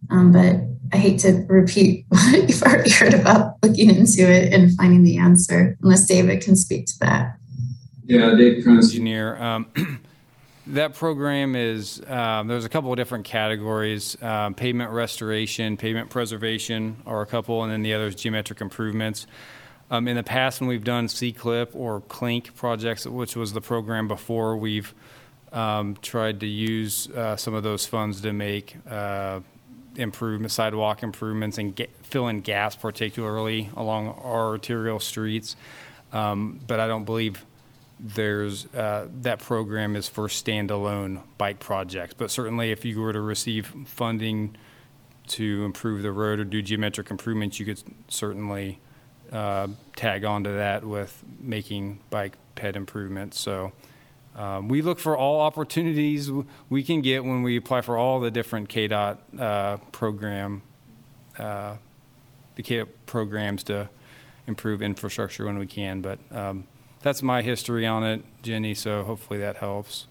um, 0.08 0.30
but 0.30 0.54
I 0.92 0.98
hate 0.98 1.18
to 1.20 1.44
repeat 1.48 2.06
what 2.08 2.48
you've 2.48 2.62
already 2.62 2.90
heard 2.90 3.12
about 3.12 3.56
looking 3.60 3.90
into 3.90 4.22
it 4.22 4.52
and 4.52 4.72
finding 4.76 5.02
the 5.02 5.18
answer, 5.18 5.76
unless 5.82 6.06
David 6.06 6.40
can 6.40 6.54
speak 6.54 6.86
to 6.86 6.98
that. 7.00 7.36
Yeah, 8.04 8.36
Dave 8.36 8.64
Engineer. 8.66 9.36
Um, 9.42 9.66
that 10.68 10.94
program 10.94 11.56
is 11.56 12.00
um, 12.06 12.46
there's 12.46 12.64
a 12.64 12.68
couple 12.68 12.92
of 12.92 12.96
different 12.96 13.24
categories 13.24 14.16
um, 14.22 14.54
pavement 14.54 14.92
restoration 14.92 15.76
pavement 15.76 16.08
preservation 16.08 16.96
are 17.04 17.20
a 17.20 17.26
couple 17.26 17.62
and 17.62 17.70
then 17.70 17.82
the 17.82 17.92
other 17.92 18.06
is 18.06 18.14
geometric 18.14 18.62
improvements 18.62 19.26
um, 19.90 20.08
in 20.08 20.16
the 20.16 20.22
past 20.22 20.60
when 20.60 20.68
we've 20.68 20.84
done 20.84 21.06
c-clip 21.06 21.70
or 21.74 22.00
clink 22.02 22.54
projects 22.54 23.06
which 23.06 23.36
was 23.36 23.52
the 23.52 23.60
program 23.60 24.08
before 24.08 24.56
we've 24.56 24.94
um, 25.54 25.96
tried 26.02 26.40
to 26.40 26.46
use 26.46 27.08
uh, 27.10 27.36
some 27.36 27.54
of 27.54 27.62
those 27.62 27.86
funds 27.86 28.20
to 28.20 28.32
make 28.32 28.76
uh, 28.88 29.40
improvement 29.96 30.50
sidewalk 30.50 31.02
improvements 31.02 31.56
and 31.58 31.74
get, 31.76 31.90
fill 32.04 32.28
in 32.28 32.40
gaps 32.40 32.74
particularly 32.74 33.70
along 33.76 34.08
our 34.08 34.48
arterial 34.48 34.98
streets 34.98 35.54
um, 36.12 36.60
but 36.66 36.80
i 36.80 36.86
don't 36.86 37.04
believe 37.04 37.44
there's 38.00 38.66
uh, 38.74 39.08
that 39.22 39.38
program 39.38 39.96
is 39.96 40.08
for 40.08 40.28
standalone 40.28 41.22
bike 41.38 41.60
projects. 41.60 42.14
But 42.14 42.30
certainly, 42.30 42.70
if 42.70 42.84
you 42.84 43.00
were 43.00 43.12
to 43.12 43.20
receive 43.20 43.72
funding 43.86 44.56
to 45.28 45.64
improve 45.64 46.02
the 46.02 46.12
road 46.12 46.38
or 46.38 46.44
do 46.44 46.60
geometric 46.60 47.10
improvements, 47.10 47.58
you 47.58 47.66
could 47.66 47.82
certainly 48.08 48.80
uh, 49.32 49.68
tag 49.96 50.24
onto 50.24 50.54
that 50.54 50.84
with 50.84 51.24
making 51.40 52.00
bike 52.10 52.36
ped 52.54 52.76
improvements. 52.76 53.38
So. 53.38 53.72
Um, 54.36 54.68
we 54.68 54.82
look 54.82 54.98
for 54.98 55.16
all 55.16 55.40
opportunities 55.40 56.30
we 56.68 56.82
can 56.82 57.02
get 57.02 57.24
when 57.24 57.42
we 57.42 57.56
apply 57.56 57.82
for 57.82 57.96
all 57.96 58.18
the 58.18 58.30
different 58.30 58.68
KDOT 58.68 59.18
uh, 59.38 59.76
program, 59.92 60.62
uh, 61.38 61.76
the 62.56 62.62
KDOT 62.62 62.88
programs 63.06 63.62
to 63.64 63.88
improve 64.46 64.82
infrastructure 64.82 65.44
when 65.44 65.58
we 65.58 65.66
can. 65.66 66.00
But 66.00 66.18
um, 66.32 66.66
that's 67.00 67.22
my 67.22 67.42
history 67.42 67.86
on 67.86 68.02
it, 68.02 68.24
Jenny. 68.42 68.74
So 68.74 69.04
hopefully 69.04 69.38
that 69.38 69.56
helps. 69.56 70.06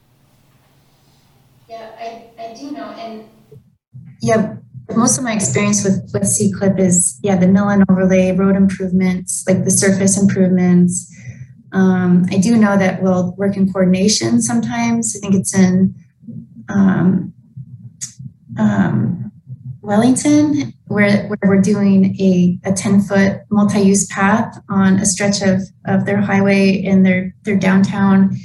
Yeah, 1.67 1.91
I, 1.97 2.29
I 2.39 2.53
do 2.53 2.71
know, 2.71 2.83
and 2.91 3.27
yeah, 4.21 4.55
most 4.95 5.17
of 5.17 5.23
my 5.23 5.33
experience 5.33 5.83
with 5.83 6.09
with 6.13 6.27
C-CLIP 6.27 6.77
is 6.77 7.19
yeah 7.23 7.35
the 7.35 7.47
mill 7.47 7.69
and 7.69 7.83
overlay, 7.89 8.31
road 8.31 8.55
improvements, 8.55 9.43
like 9.47 9.63
the 9.63 9.71
surface 9.71 10.21
improvements. 10.21 11.09
Um, 11.73 12.25
I 12.31 12.37
do 12.37 12.55
know 12.55 12.77
that 12.77 13.01
we'll 13.01 13.33
work 13.35 13.57
in 13.57 13.71
coordination 13.71 14.41
sometimes. 14.41 15.15
I 15.15 15.19
think 15.19 15.35
it's 15.35 15.57
in 15.57 15.95
um, 16.69 17.33
um, 18.59 19.31
Wellington, 19.81 20.73
where, 20.87 21.27
where 21.27 21.37
we're 21.43 21.61
doing 21.61 22.15
a, 22.19 22.59
a 22.63 22.73
10 22.73 23.01
foot 23.01 23.41
multi 23.49 23.79
use 23.79 24.05
path 24.07 24.57
on 24.69 24.99
a 24.99 25.05
stretch 25.05 25.41
of, 25.41 25.61
of 25.85 26.05
their 26.05 26.21
highway 26.21 26.69
in 26.69 27.03
their, 27.03 27.35
their 27.43 27.57
downtown. 27.57 28.37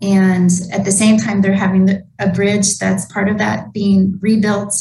And 0.00 0.50
at 0.72 0.84
the 0.84 0.92
same 0.92 1.18
time, 1.18 1.42
they're 1.42 1.52
having 1.52 1.90
a 2.18 2.28
bridge 2.28 2.78
that's 2.78 3.10
part 3.12 3.28
of 3.28 3.36
that 3.38 3.72
being 3.72 4.18
rebuilt, 4.22 4.74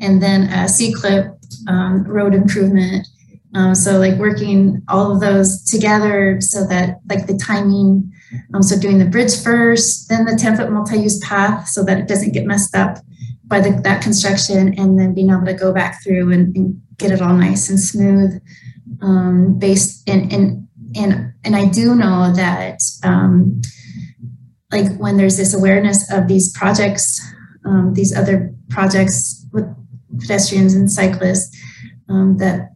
and 0.00 0.20
then 0.20 0.50
a 0.50 0.68
C 0.68 0.92
clip 0.92 1.26
um, 1.68 2.02
road 2.04 2.34
improvement. 2.34 3.06
Um, 3.56 3.74
so, 3.74 3.98
like 3.98 4.18
working 4.18 4.82
all 4.86 5.10
of 5.10 5.20
those 5.20 5.64
together 5.64 6.40
so 6.40 6.66
that, 6.66 7.00
like, 7.08 7.26
the 7.26 7.38
timing. 7.38 8.12
Um, 8.52 8.62
so, 8.62 8.78
doing 8.78 8.98
the 8.98 9.06
bridge 9.06 9.42
first, 9.42 10.10
then 10.10 10.26
the 10.26 10.36
10 10.36 10.56
foot 10.56 10.70
multi 10.70 10.98
use 10.98 11.18
path 11.20 11.66
so 11.66 11.82
that 11.84 11.98
it 11.98 12.06
doesn't 12.06 12.34
get 12.34 12.44
messed 12.44 12.76
up 12.76 12.98
by 13.44 13.60
the, 13.60 13.80
that 13.82 14.02
construction 14.02 14.74
and 14.78 14.98
then 14.98 15.14
being 15.14 15.30
able 15.30 15.46
to 15.46 15.54
go 15.54 15.72
back 15.72 16.02
through 16.02 16.32
and, 16.32 16.54
and 16.54 16.80
get 16.98 17.12
it 17.12 17.22
all 17.22 17.34
nice 17.34 17.70
and 17.70 17.80
smooth 17.80 18.42
um, 19.00 19.58
based 19.58 20.08
and 20.08 20.32
and 20.32 20.68
and 20.94 21.32
and 21.44 21.56
I 21.56 21.66
do 21.66 21.94
know 21.94 22.32
that 22.34 22.80
um, 23.02 23.60
like 24.72 24.96
when 24.96 25.16
there's 25.16 25.36
this 25.36 25.54
awareness 25.54 26.10
of 26.12 26.28
these 26.28 26.52
projects, 26.52 27.20
um, 27.64 27.94
these 27.94 28.16
other 28.16 28.54
projects 28.68 29.46
with 29.52 29.64
pedestrians 30.18 30.74
and 30.74 30.90
cyclists, 30.90 31.56
um, 32.08 32.36
that 32.38 32.72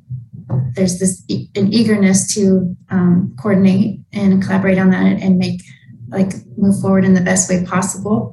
there's 0.75 0.99
this 0.99 1.25
e- 1.29 1.49
an 1.55 1.73
eagerness 1.73 2.33
to 2.35 2.77
um, 2.91 3.35
coordinate 3.41 4.01
and 4.13 4.43
collaborate 4.43 4.79
on 4.79 4.91
that 4.91 5.21
and 5.21 5.39
make 5.39 5.63
like 6.09 6.33
move 6.57 6.81
forward 6.81 7.05
in 7.05 7.15
the 7.15 7.21
best 7.21 7.49
way 7.49 7.65
possible. 7.65 8.33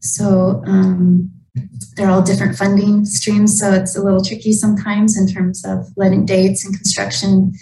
So 0.00 0.62
um, 0.66 1.30
they're 1.96 2.10
all 2.10 2.22
different 2.22 2.56
funding 2.56 3.04
streams, 3.04 3.58
so 3.58 3.72
it's 3.72 3.96
a 3.96 4.02
little 4.02 4.24
tricky 4.24 4.52
sometimes 4.52 5.18
in 5.18 5.26
terms 5.26 5.64
of 5.64 5.86
letting 5.96 6.24
dates 6.24 6.64
and 6.64 6.74
construction. 6.74 7.52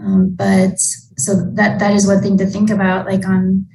Um, 0.00 0.34
but 0.34 0.78
so 0.78 1.34
that 1.54 1.78
that 1.80 1.94
is 1.94 2.06
one 2.06 2.22
thing 2.22 2.38
to 2.38 2.46
think 2.46 2.70
about, 2.70 3.06
like 3.06 3.26
on 3.26 3.66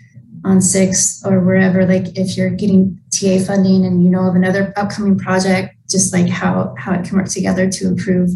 on 0.45 0.61
six 0.61 1.23
or 1.25 1.39
wherever, 1.39 1.85
like 1.85 2.17
if 2.17 2.37
you're 2.37 2.49
getting 2.49 2.99
TA 3.13 3.39
funding 3.39 3.85
and 3.85 4.03
you 4.03 4.09
know 4.09 4.27
of 4.27 4.35
another 4.35 4.73
upcoming 4.75 5.17
project, 5.17 5.75
just 5.89 6.13
like 6.13 6.29
how 6.29 6.73
how 6.77 6.93
it 6.93 7.05
can 7.05 7.17
work 7.17 7.27
together 7.27 7.69
to 7.69 7.87
improve 7.87 8.29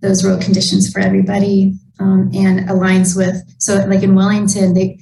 those 0.00 0.24
road 0.24 0.40
conditions 0.40 0.90
for 0.90 1.00
everybody 1.00 1.74
um, 1.98 2.30
and 2.34 2.68
aligns 2.68 3.16
with 3.16 3.36
so 3.58 3.76
like 3.86 4.02
in 4.02 4.14
Wellington 4.14 4.74
they 4.74 4.98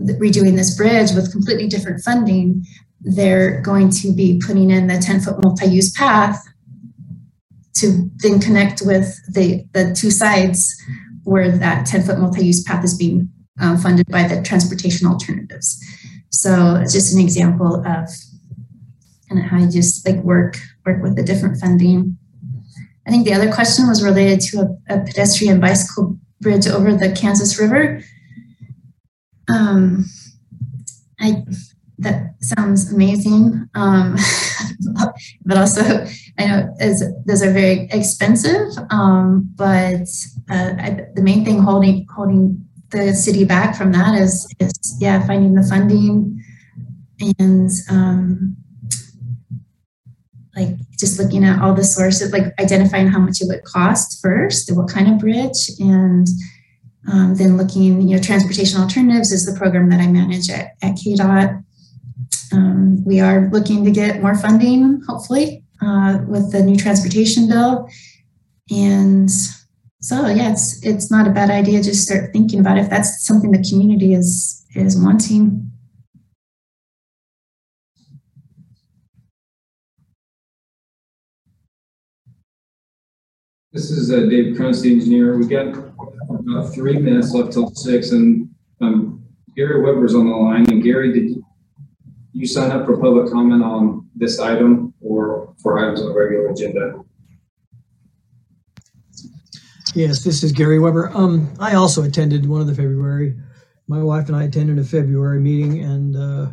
redoing 0.00 0.56
this 0.56 0.76
bridge 0.76 1.12
with 1.12 1.30
completely 1.30 1.68
different 1.68 2.02
funding 2.02 2.64
they're 3.02 3.60
going 3.60 3.90
to 3.90 4.14
be 4.14 4.40
putting 4.44 4.70
in 4.70 4.86
the 4.86 4.98
10 4.98 5.20
foot 5.20 5.42
multi-use 5.42 5.90
path 5.92 6.40
to 7.74 8.10
then 8.16 8.40
connect 8.40 8.82
with 8.84 9.18
the, 9.32 9.64
the 9.72 9.92
two 9.94 10.10
sides 10.10 10.74
where 11.24 11.50
that 11.50 11.86
10 11.86 12.02
foot 12.02 12.18
multi-use 12.18 12.62
path 12.62 12.84
is 12.84 12.96
being 12.96 13.28
um, 13.60 13.76
funded 13.76 14.06
by 14.06 14.26
the 14.26 14.40
transportation 14.42 15.06
alternatives. 15.06 15.82
So 16.30 16.76
it's 16.76 16.92
just 16.92 17.14
an 17.14 17.20
example 17.20 17.76
of 17.76 18.08
kind 19.28 19.44
of 19.44 19.50
how 19.50 19.58
you 19.58 19.70
just 19.70 20.06
like 20.06 20.16
work 20.22 20.58
work 20.84 21.02
with 21.02 21.16
the 21.16 21.22
different 21.22 21.58
funding. 21.58 22.18
I 23.06 23.10
think 23.10 23.24
the 23.24 23.34
other 23.34 23.52
question 23.52 23.88
was 23.88 24.02
related 24.02 24.40
to 24.40 24.60
a, 24.60 24.94
a 24.96 25.00
pedestrian 25.04 25.60
bicycle 25.60 26.18
bridge 26.40 26.66
over 26.66 26.94
the 26.94 27.12
Kansas 27.12 27.58
River. 27.58 28.02
Um, 29.48 30.04
I 31.20 31.44
that 31.98 32.34
sounds 32.40 32.92
amazing. 32.92 33.68
Um, 33.74 34.16
but 35.44 35.56
also, 35.56 36.04
I 36.38 36.46
know 36.46 36.74
as, 36.80 37.02
those 37.26 37.42
are 37.42 37.52
very 37.52 37.88
expensive. 37.92 38.68
Um, 38.90 39.52
but 39.56 40.08
uh, 40.50 40.74
I, 40.78 41.06
the 41.14 41.22
main 41.22 41.44
thing 41.44 41.60
holding 41.60 42.06
holding 42.14 42.66
the 42.90 43.14
city 43.14 43.44
back 43.44 43.76
from 43.76 43.92
that 43.92 44.20
is 44.20 44.46
is 44.58 44.72
yeah 45.00 45.26
finding 45.26 45.54
the 45.54 45.62
funding 45.62 46.42
and 47.38 47.70
um, 47.90 48.56
like 50.56 50.76
just 50.98 51.18
looking 51.18 51.44
at 51.44 51.62
all 51.62 51.74
the 51.74 51.84
sources, 51.84 52.32
like 52.32 52.52
identifying 52.60 53.08
how 53.08 53.18
much 53.18 53.40
it 53.40 53.48
would 53.48 53.64
cost 53.64 54.20
first, 54.20 54.70
what 54.76 54.88
kind 54.88 55.08
of 55.08 55.18
bridge, 55.18 55.70
and 55.78 56.26
um, 57.10 57.34
then 57.34 57.56
looking, 57.56 58.02
you 58.02 58.16
know, 58.16 58.22
transportation 58.22 58.80
alternatives 58.80 59.32
is 59.32 59.46
the 59.46 59.58
program 59.58 59.90
that 59.90 60.00
I 60.00 60.06
manage 60.06 60.50
at, 60.50 60.72
at 60.82 60.94
KDOT 60.94 61.64
um, 62.52 63.02
we 63.04 63.20
are 63.20 63.48
looking 63.50 63.84
to 63.84 63.90
get 63.90 64.20
more 64.20 64.34
funding, 64.34 65.02
hopefully, 65.08 65.64
uh, 65.80 66.18
with 66.26 66.52
the 66.52 66.62
new 66.62 66.76
transportation 66.76 67.48
bill. 67.48 67.88
And 68.70 69.30
so, 70.00 70.26
yeah, 70.26 70.52
it's 70.52 70.84
it's 70.84 71.10
not 71.10 71.26
a 71.26 71.30
bad 71.30 71.50
idea. 71.50 71.82
Just 71.82 72.02
start 72.02 72.32
thinking 72.32 72.60
about 72.60 72.78
if 72.78 72.90
that's 72.90 73.26
something 73.26 73.52
the 73.52 73.66
community 73.68 74.14
is 74.14 74.64
is 74.74 75.00
wanting. 75.00 75.71
This 83.72 83.90
is 83.90 84.12
uh, 84.12 84.26
Dave 84.26 84.54
Krantz, 84.54 84.82
the 84.82 84.92
engineer. 84.92 85.38
We 85.38 85.46
got 85.46 85.68
about 85.68 86.74
three 86.74 86.98
minutes 86.98 87.32
left 87.32 87.52
till 87.52 87.70
six, 87.70 88.10
and 88.10 88.50
um, 88.82 89.24
Gary 89.56 89.80
Weber's 89.80 90.14
on 90.14 90.28
the 90.28 90.36
line. 90.36 90.70
And 90.70 90.82
Gary, 90.82 91.10
did 91.10 91.30
you, 91.30 91.44
you 92.34 92.46
sign 92.46 92.70
up 92.70 92.84
for 92.84 92.98
public 92.98 93.32
comment 93.32 93.62
on 93.62 94.10
this 94.14 94.38
item 94.38 94.92
or 95.00 95.54
for 95.62 95.78
items 95.78 96.02
on 96.02 96.08
the 96.08 96.14
regular 96.14 96.48
agenda? 96.48 97.02
Yes, 99.94 100.22
this 100.22 100.42
is 100.42 100.52
Gary 100.52 100.78
Weber. 100.78 101.10
Um, 101.14 101.50
I 101.58 101.74
also 101.74 102.02
attended 102.02 102.46
one 102.46 102.60
of 102.60 102.66
the 102.66 102.74
February. 102.74 103.34
My 103.88 104.02
wife 104.02 104.28
and 104.28 104.36
I 104.36 104.44
attended 104.44 104.78
a 104.80 104.84
February 104.84 105.40
meeting, 105.40 105.82
and 105.82 106.14
uh, 106.14 106.52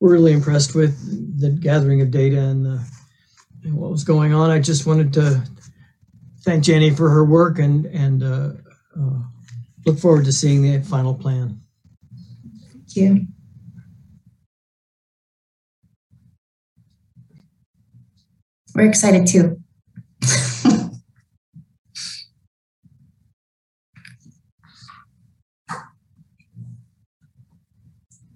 we're 0.00 0.12
really 0.12 0.34
impressed 0.34 0.74
with 0.74 1.40
the 1.40 1.48
gathering 1.48 2.02
of 2.02 2.10
data 2.10 2.38
and, 2.38 2.66
uh, 2.66 2.82
and 3.64 3.74
what 3.74 3.90
was 3.90 4.04
going 4.04 4.34
on. 4.34 4.50
I 4.50 4.58
just 4.58 4.86
wanted 4.86 5.14
to 5.14 5.42
thank 6.48 6.64
Jenny 6.64 6.88
for 6.88 7.10
her 7.10 7.26
work 7.26 7.58
and 7.58 7.84
and 7.86 8.22
uh, 8.22 8.52
uh 8.98 9.20
look 9.84 9.98
forward 9.98 10.24
to 10.24 10.32
seeing 10.32 10.62
the 10.62 10.80
final 10.82 11.14
plan. 11.14 11.60
Thank 12.72 12.96
you. 12.96 13.26
We're 18.74 18.88
excited 18.88 19.26
too. 19.26 19.60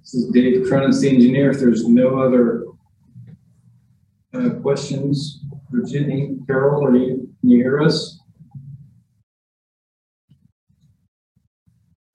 This 0.02 0.14
is 0.14 0.30
Dave 0.32 0.68
Cronin, 0.68 0.90
the 0.90 1.08
engineer. 1.08 1.50
If 1.52 1.60
there's 1.60 1.88
no 1.88 2.20
other 2.20 2.64
uh, 4.34 4.50
questions 4.60 5.40
for 5.70 5.80
Jenny, 5.82 6.36
Carol, 6.46 6.84
are 6.84 6.94
you, 6.94 7.31
can 7.42 7.50
you 7.50 7.58
hear 7.58 7.82
us? 7.82 8.18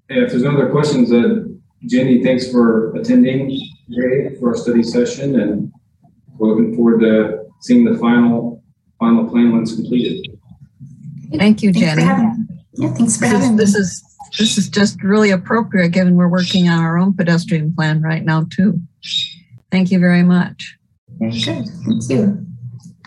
And 0.10 0.20
if 0.24 0.32
there's 0.32 0.42
no 0.44 0.52
other 0.52 0.70
questions, 0.70 1.12
uh, 1.12 1.44
Jenny, 1.86 2.24
thanks 2.24 2.50
for 2.50 2.96
attending 2.96 3.60
today 3.94 4.36
for 4.40 4.50
our 4.50 4.56
study 4.56 4.82
session, 4.82 5.40
and 5.40 5.72
we're 6.38 6.56
looking 6.56 6.76
forward 6.76 7.02
to 7.02 7.44
seeing 7.62 7.84
the 7.84 7.98
final 7.98 8.64
final 9.00 9.30
plan 9.30 9.52
once 9.52 9.76
completed. 9.76 10.26
Thank 11.36 11.62
you, 11.62 11.72
Jenny. 11.74 12.04
Yeah, 12.04 12.94
thanks 12.94 13.18
for 13.18 13.26
This 13.26 13.34
is- 13.34 13.42
having 13.42 13.52
me. 13.52 13.58
This 13.58 13.76
is, 13.76 14.04
this 14.40 14.58
is 14.58 14.70
just 14.70 15.04
really 15.04 15.30
appropriate, 15.30 15.90
given 15.90 16.16
we're 16.16 16.30
working 16.30 16.70
on 16.70 16.80
our 16.80 16.98
own 16.98 17.14
pedestrian 17.14 17.74
plan 17.74 18.02
right 18.02 18.24
now, 18.24 18.48
too. 18.50 18.80
Thank 19.72 19.92
you 19.92 20.00
very 20.00 20.24
much. 20.24 20.78
Very 21.20 21.32
good. 21.34 21.68
Thank 21.86 22.10
you. 22.10 22.46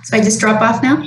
So 0.04 0.16
I 0.16 0.20
just 0.20 0.38
drop 0.38 0.60
off 0.60 0.82
now? 0.82 1.02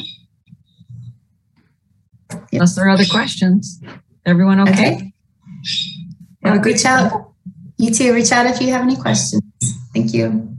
Unless 2.54 2.76
there 2.76 2.86
are 2.86 2.90
other 2.90 3.06
questions. 3.06 3.82
Everyone 4.26 4.60
okay? 4.62 4.96
Okay. 4.96 5.14
Well, 6.42 6.60
reach 6.60 6.86
out. 6.86 7.34
You 7.78 7.92
too. 7.92 8.14
Reach 8.14 8.32
out 8.32 8.46
if 8.46 8.62
you 8.62 8.70
have 8.70 8.82
any 8.82 8.96
questions. 8.96 9.44
Thank 9.94 10.14
you. 10.14 10.56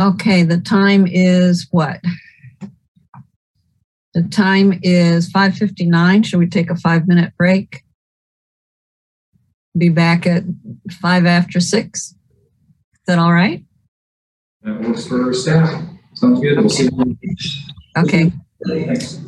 Okay, 0.00 0.42
the 0.42 0.58
time 0.58 1.06
is 1.06 1.66
what? 1.70 2.00
The 4.14 4.22
time 4.24 4.78
is 4.82 5.30
5:59. 5.30 6.24
Should 6.24 6.38
we 6.38 6.48
take 6.48 6.70
a 6.70 6.76
five-minute 6.76 7.34
break? 7.36 7.84
Be 9.76 9.88
back 9.88 10.26
at 10.26 10.44
five 10.90 11.26
after 11.26 11.60
six? 11.60 12.14
Is 12.94 13.00
that 13.06 13.18
all 13.18 13.32
right? 13.32 13.64
That 14.62 14.80
works 14.80 15.06
for 15.06 15.32
staff. 15.32 15.84
Sounds 16.14 16.40
good. 16.40 16.58
We'll 16.58 16.68
see 16.68 16.88
you. 16.90 17.16
Okay. 17.96 18.32
It's 18.62 19.18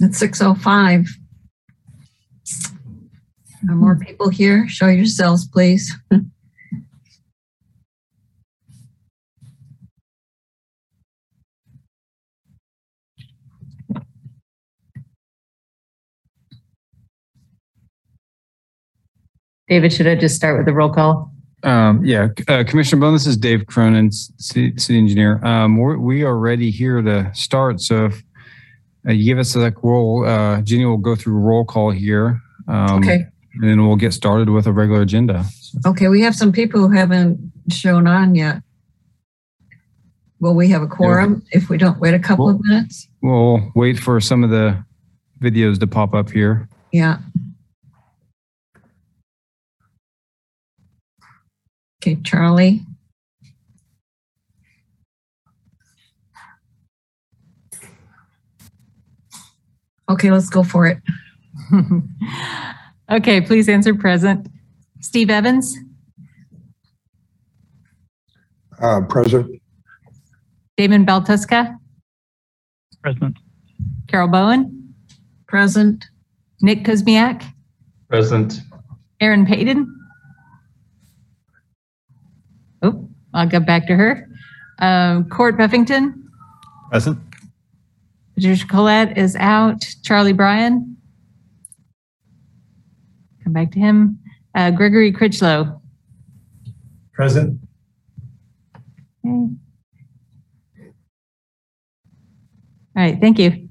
6.05. 0.00 1.06
Are 3.68 3.74
more 3.74 3.96
people 3.96 4.28
here? 4.28 4.66
Show 4.68 4.88
yourselves, 4.88 5.46
please. 5.46 5.94
David, 19.68 19.92
should 19.92 20.08
I 20.08 20.16
just 20.16 20.34
start 20.34 20.56
with 20.56 20.66
the 20.66 20.72
roll 20.72 20.90
call? 20.90 21.29
Um, 21.62 22.04
yeah, 22.04 22.28
uh, 22.48 22.64
Commissioner 22.66 23.00
Bowen, 23.00 23.12
this 23.12 23.26
is 23.26 23.36
Dave 23.36 23.66
Cronin, 23.66 24.10
city, 24.12 24.72
city 24.78 24.98
engineer. 24.98 25.44
Um, 25.44 25.76
we're, 25.76 25.98
we 25.98 26.22
are 26.22 26.38
ready 26.38 26.70
here 26.70 27.02
to 27.02 27.30
start. 27.34 27.80
So 27.80 28.06
if 28.06 28.22
uh, 29.06 29.12
you 29.12 29.24
give 29.24 29.38
us 29.38 29.54
a 29.56 29.72
roll, 29.82 30.26
uh, 30.26 30.62
Jenny 30.62 30.86
will 30.86 30.96
go 30.96 31.14
through 31.14 31.34
roll 31.34 31.64
call 31.64 31.90
here. 31.90 32.40
Um, 32.68 33.02
Okay. 33.02 33.26
And 33.54 33.68
then 33.68 33.84
we'll 33.84 33.96
get 33.96 34.12
started 34.14 34.48
with 34.48 34.66
a 34.66 34.72
regular 34.72 35.02
agenda. 35.02 35.44
Okay, 35.84 36.06
we 36.06 36.20
have 36.20 36.36
some 36.36 36.52
people 36.52 36.86
who 36.86 36.94
haven't 36.94 37.52
shown 37.68 38.06
on 38.06 38.36
yet. 38.36 38.62
Will 40.38 40.54
we 40.54 40.68
have 40.68 40.82
a 40.82 40.86
quorum 40.86 41.42
if 41.50 41.68
we 41.68 41.76
don't 41.76 41.98
wait 41.98 42.14
a 42.14 42.18
couple 42.18 42.48
of 42.48 42.60
minutes? 42.64 43.08
We'll 43.22 43.72
wait 43.74 43.98
for 43.98 44.20
some 44.20 44.44
of 44.44 44.50
the 44.50 44.82
videos 45.42 45.80
to 45.80 45.86
pop 45.88 46.14
up 46.14 46.30
here. 46.30 46.68
Yeah. 46.92 47.18
Okay, 52.00 52.16
Charlie. 52.24 52.80
Okay, 60.08 60.30
let's 60.30 60.48
go 60.48 60.62
for 60.62 60.86
it. 60.86 60.98
Okay, 63.12 63.40
please 63.40 63.68
answer 63.68 63.92
present. 63.92 64.46
Steve 65.00 65.30
Evans, 65.30 65.76
Uh, 68.80 69.00
present, 69.08 69.60
Damon 70.76 71.04
Baltuska, 71.04 71.76
Present. 73.02 73.36
Carol 74.06 74.28
Bowen, 74.28 74.94
Present. 75.48 76.06
Nick 76.62 76.84
Kuzmiak, 76.84 77.42
Present. 78.08 78.60
Aaron 79.20 79.44
Payton. 79.44 79.92
Oh, 82.82 83.08
I'll 83.34 83.48
go 83.48 83.60
back 83.60 83.86
to 83.86 83.96
her. 83.96 84.28
Um, 84.78 85.28
Court 85.28 85.56
Buffington, 85.58 86.28
Present. 86.90 87.18
Patricia 88.34 88.66
Collette 88.66 89.16
is 89.18 89.36
out. 89.36 89.86
Charlie 90.02 90.32
Bryan. 90.32 90.96
Come 93.44 93.52
back 93.52 93.70
to 93.72 93.78
him. 93.78 94.18
Uh, 94.54 94.70
Gregory 94.70 95.12
Critchlow. 95.12 95.80
Present. 97.12 97.60
Okay. 99.24 99.54
All 102.96 103.06
right, 103.06 103.20
thank 103.20 103.38
you. 103.38 103.68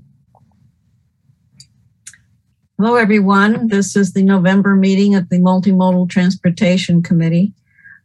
Hello, 2.77 2.95
everyone. 2.95 3.67
This 3.67 3.97
is 3.97 4.13
the 4.13 4.23
November 4.23 4.75
meeting 4.75 5.13
of 5.13 5.27
the 5.27 5.37
Multimodal 5.37 6.09
Transportation 6.09 7.03
Committee. 7.03 7.53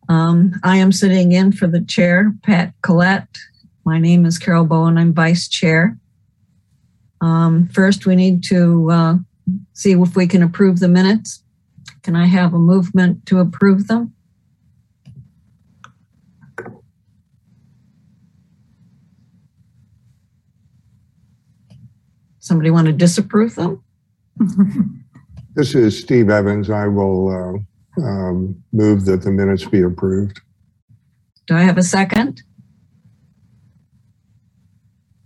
Um, 0.08 0.54
I 0.62 0.76
am 0.76 0.92
sitting 0.92 1.32
in 1.32 1.52
for 1.52 1.66
the 1.66 1.80
chair, 1.80 2.32
Pat 2.42 2.74
Collette. 2.82 3.38
My 3.84 3.98
name 3.98 4.26
is 4.26 4.38
Carol 4.38 4.64
Bowen. 4.64 4.98
I'm 4.98 5.14
vice 5.14 5.48
chair. 5.48 5.98
Um, 7.20 7.68
first, 7.68 8.04
we 8.04 8.16
need 8.16 8.42
to 8.44 8.90
uh, 8.90 9.14
see 9.72 9.92
if 9.92 10.16
we 10.16 10.26
can 10.26 10.42
approve 10.42 10.80
the 10.80 10.88
minutes. 10.88 11.42
Can 12.02 12.16
I 12.16 12.26
have 12.26 12.52
a 12.52 12.58
movement 12.58 13.24
to 13.26 13.38
approve 13.38 13.88
them? 13.88 14.14
Somebody 22.40 22.70
want 22.70 22.88
to 22.88 22.92
disapprove 22.92 23.54
them? 23.54 23.82
this 25.54 25.74
is 25.74 25.98
Steve 25.98 26.28
Evans. 26.28 26.68
I 26.68 26.88
will 26.88 27.28
uh, 27.30 27.58
um, 27.98 28.62
move 28.72 29.04
that 29.06 29.22
the 29.22 29.30
minutes 29.30 29.64
be 29.64 29.82
approved. 29.82 30.40
Do 31.46 31.54
I 31.56 31.60
have 31.62 31.78
a 31.78 31.82
second? 31.82 32.42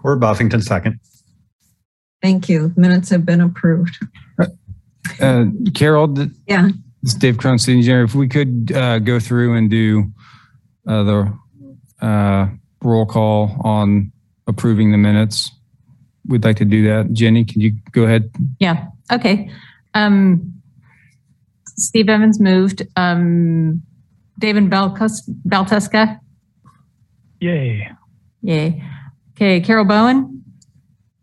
Or 0.04 0.16
Buffington, 0.16 0.62
second. 0.62 1.00
Thank 2.22 2.48
you. 2.48 2.72
Minutes 2.76 3.10
have 3.10 3.24
been 3.24 3.40
approved. 3.40 3.96
Uh, 5.20 5.46
Carol, 5.74 6.12
th- 6.14 6.30
Yeah. 6.46 6.68
this 7.02 7.12
is 7.12 7.18
Dave 7.18 7.38
Cronin, 7.38 7.58
city 7.58 7.78
engineer. 7.78 8.04
If 8.04 8.14
we 8.14 8.28
could 8.28 8.72
uh, 8.74 8.98
go 9.00 9.18
through 9.20 9.54
and 9.56 9.70
do 9.70 10.10
uh, 10.86 11.02
the 11.04 11.38
uh, 12.00 12.48
roll 12.82 13.06
call 13.06 13.56
on 13.64 14.12
approving 14.46 14.92
the 14.92 14.98
minutes, 14.98 15.50
we'd 16.26 16.44
like 16.44 16.56
to 16.58 16.64
do 16.64 16.84
that. 16.88 17.12
Jenny, 17.12 17.44
can 17.44 17.60
you 17.60 17.72
go 17.92 18.04
ahead? 18.04 18.30
Yeah, 18.60 18.86
okay. 19.12 19.50
Um, 19.94 20.57
Steve 21.78 22.08
Evans 22.08 22.40
moved. 22.40 22.82
Um, 22.96 23.82
David 24.38 24.64
Balcus- 24.70 25.28
Baltuska, 25.48 26.18
Yay. 27.40 27.88
yay. 28.42 28.84
Okay, 29.32 29.60
Carol 29.60 29.84
Bowen, 29.84 30.44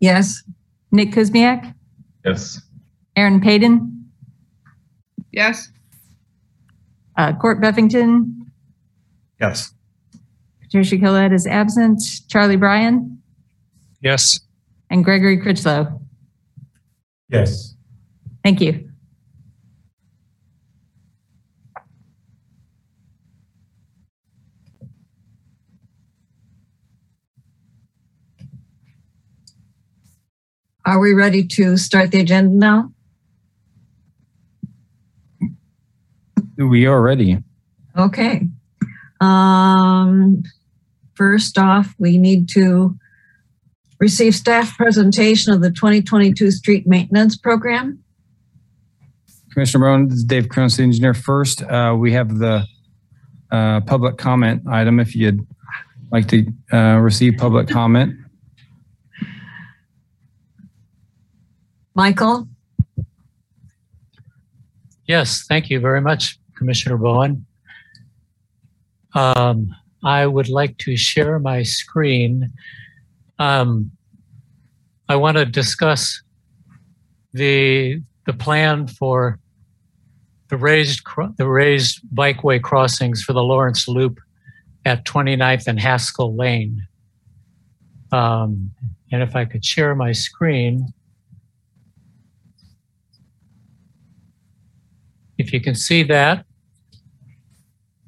Yes. 0.00 0.42
Nick 0.92 1.12
Kuzmiak, 1.12 1.74
Yes. 2.24 2.60
Aaron 3.16 3.40
Payton, 3.40 4.06
Yes. 5.32 5.70
uh, 7.16 7.32
Court 7.34 7.60
Buffington, 7.60 8.50
Yes. 9.40 9.72
Patricia 10.60 10.98
Collette 10.98 11.32
is 11.32 11.46
absent, 11.46 12.02
Charlie 12.28 12.56
Bryan, 12.56 13.18
Yes. 14.02 14.40
and 14.90 15.04
Gregory 15.04 15.38
Critchlow. 15.40 16.00
Yes. 17.30 17.74
Thank 18.44 18.60
you. 18.60 18.85
Are 30.86 31.00
we 31.00 31.14
ready 31.14 31.44
to 31.44 31.76
start 31.76 32.12
the 32.12 32.20
agenda 32.20 32.54
now? 32.54 32.92
We 36.56 36.86
are 36.86 37.02
ready. 37.02 37.38
Okay. 37.98 38.46
Um, 39.20 40.44
first 41.14 41.58
off, 41.58 41.92
we 41.98 42.18
need 42.18 42.48
to 42.50 42.96
receive 43.98 44.36
staff 44.36 44.76
presentation 44.76 45.52
of 45.52 45.60
the 45.60 45.72
2022 45.72 46.52
street 46.52 46.86
maintenance 46.86 47.36
program. 47.36 47.98
Commissioner 49.52 49.82
Brown, 49.82 50.08
this 50.08 50.18
is 50.18 50.24
Dave 50.24 50.48
Cronin, 50.48 50.70
city 50.70 50.84
engineer. 50.84 51.14
First, 51.14 51.62
uh, 51.62 51.96
we 51.98 52.12
have 52.12 52.38
the 52.38 52.64
uh, 53.50 53.80
public 53.80 54.18
comment 54.18 54.62
item. 54.70 55.00
If 55.00 55.16
you'd 55.16 55.44
like 56.12 56.28
to 56.28 56.46
uh, 56.72 56.98
receive 56.98 57.38
public 57.38 57.66
comment. 57.66 58.14
Michael? 61.96 62.46
Yes, 65.06 65.46
thank 65.48 65.70
you 65.70 65.80
very 65.80 66.02
much, 66.02 66.38
Commissioner 66.54 66.98
Bowen. 66.98 67.46
Um, 69.14 69.74
I 70.04 70.26
would 70.26 70.50
like 70.50 70.76
to 70.78 70.94
share 70.94 71.38
my 71.38 71.62
screen. 71.62 72.52
Um, 73.38 73.92
I 75.08 75.16
want 75.16 75.38
to 75.38 75.46
discuss 75.46 76.22
the 77.32 78.02
the 78.26 78.34
plan 78.34 78.88
for 78.88 79.38
the 80.48 80.58
raised 80.58 81.00
the 81.38 81.48
raised 81.48 82.00
bikeway 82.14 82.60
crossings 82.60 83.22
for 83.22 83.32
the 83.32 83.42
Lawrence 83.42 83.88
Loop 83.88 84.18
at 84.84 85.06
29th 85.06 85.66
and 85.66 85.80
Haskell 85.80 86.36
Lane. 86.36 86.86
Um, 88.12 88.70
and 89.10 89.22
if 89.22 89.34
I 89.34 89.46
could 89.46 89.64
share 89.64 89.94
my 89.94 90.12
screen. 90.12 90.92
If 95.38 95.52
you 95.52 95.60
can 95.60 95.74
see 95.74 96.02
that, 96.04 96.44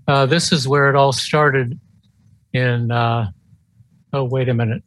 uh, 0.06 0.26
this 0.26 0.52
is 0.52 0.66
where 0.66 0.88
it 0.88 0.96
all 0.96 1.12
started 1.12 1.78
in, 2.52 2.90
uh, 2.90 3.30
oh, 4.12 4.24
wait 4.24 4.48
a 4.48 4.54
minute. 4.54 4.82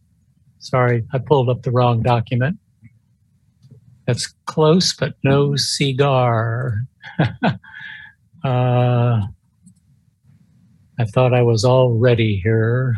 Sorry, 0.59 1.05
I 1.13 1.19
pulled 1.19 1.49
up 1.49 1.61
the 1.61 1.71
wrong 1.71 2.01
document. 2.01 2.57
That's 4.07 4.33
close, 4.45 4.93
but 4.93 5.13
no 5.23 5.55
cigar. 5.55 6.85
uh, 7.43 7.57
I 8.43 9.25
thought 11.05 11.33
I 11.33 11.43
was 11.43 11.63
all 11.63 11.93
ready 11.93 12.39
here. 12.43 12.97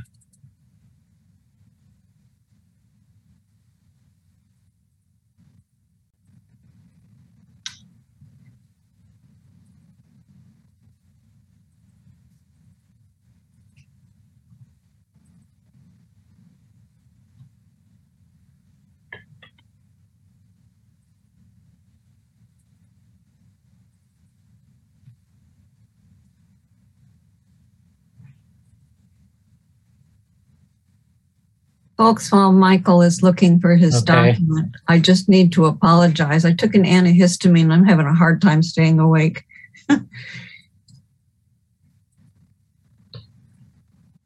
Folks, 31.98 32.32
while 32.32 32.52
Michael 32.52 33.02
is 33.04 33.22
looking 33.22 33.60
for 33.60 33.76
his 33.76 33.96
Okay. 33.98 34.32
document, 34.32 34.76
I 34.88 35.00
just 35.00 35.30
need 35.30 35.52
to 35.54 35.66
apologize. 35.66 36.44
I 36.44 36.54
took 36.54 36.74
an 36.74 36.86
antihistamine. 36.86 37.72
I'm 37.72 37.86
having 37.86 38.08
a 38.08 38.14
hard 38.14 38.41
time 38.41 38.64
staying 38.64 39.00
awake. 39.00 39.44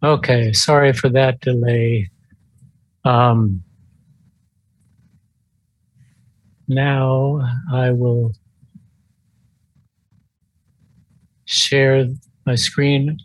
Okay, 0.04 0.54
sorry 0.54 0.94
for 0.94 1.10
that 1.10 1.40
delay. 1.42 2.10
Um, 3.04 3.64
now 6.68 7.42
I 7.74 7.92
will 7.92 8.34
share 11.46 12.08
my 12.46 12.56
screen 12.56 13.18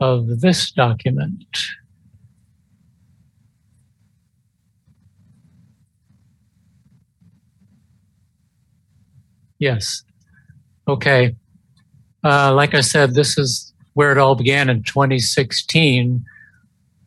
of 0.00 0.40
this 0.40 0.70
document. 0.70 1.44
Yes. 9.58 10.02
Okay. 10.86 11.36
Uh, 12.24 12.52
like 12.54 12.74
I 12.74 12.80
said, 12.80 13.14
this 13.14 13.38
is 13.38 13.72
where 13.94 14.12
it 14.12 14.18
all 14.18 14.34
began 14.34 14.68
in 14.68 14.82
2016 14.82 16.24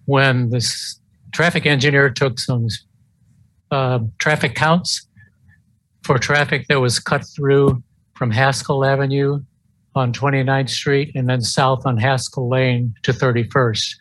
when 0.06 0.50
this 0.50 1.00
traffic 1.32 1.66
engineer 1.66 2.10
took 2.10 2.40
some 2.40 2.68
uh, 3.72 4.00
traffic 4.20 4.56
counts 4.56 5.08
for 6.04 6.18
traffic 6.18 6.68
that 6.68 6.82
was 6.82 7.00
cut 7.00 7.24
through 7.36 7.82
from 8.16 8.32
Haskell 8.32 8.84
Avenue 8.84 9.40
on 9.96 10.14
29th 10.14 10.70
Street 10.70 11.12
and 11.16 11.30
then 11.30 11.42
south 11.42 11.86
on 11.86 11.98
Haskell 11.98 12.50
Lane 12.50 12.94
to 13.04 13.14
31st. 13.14 13.96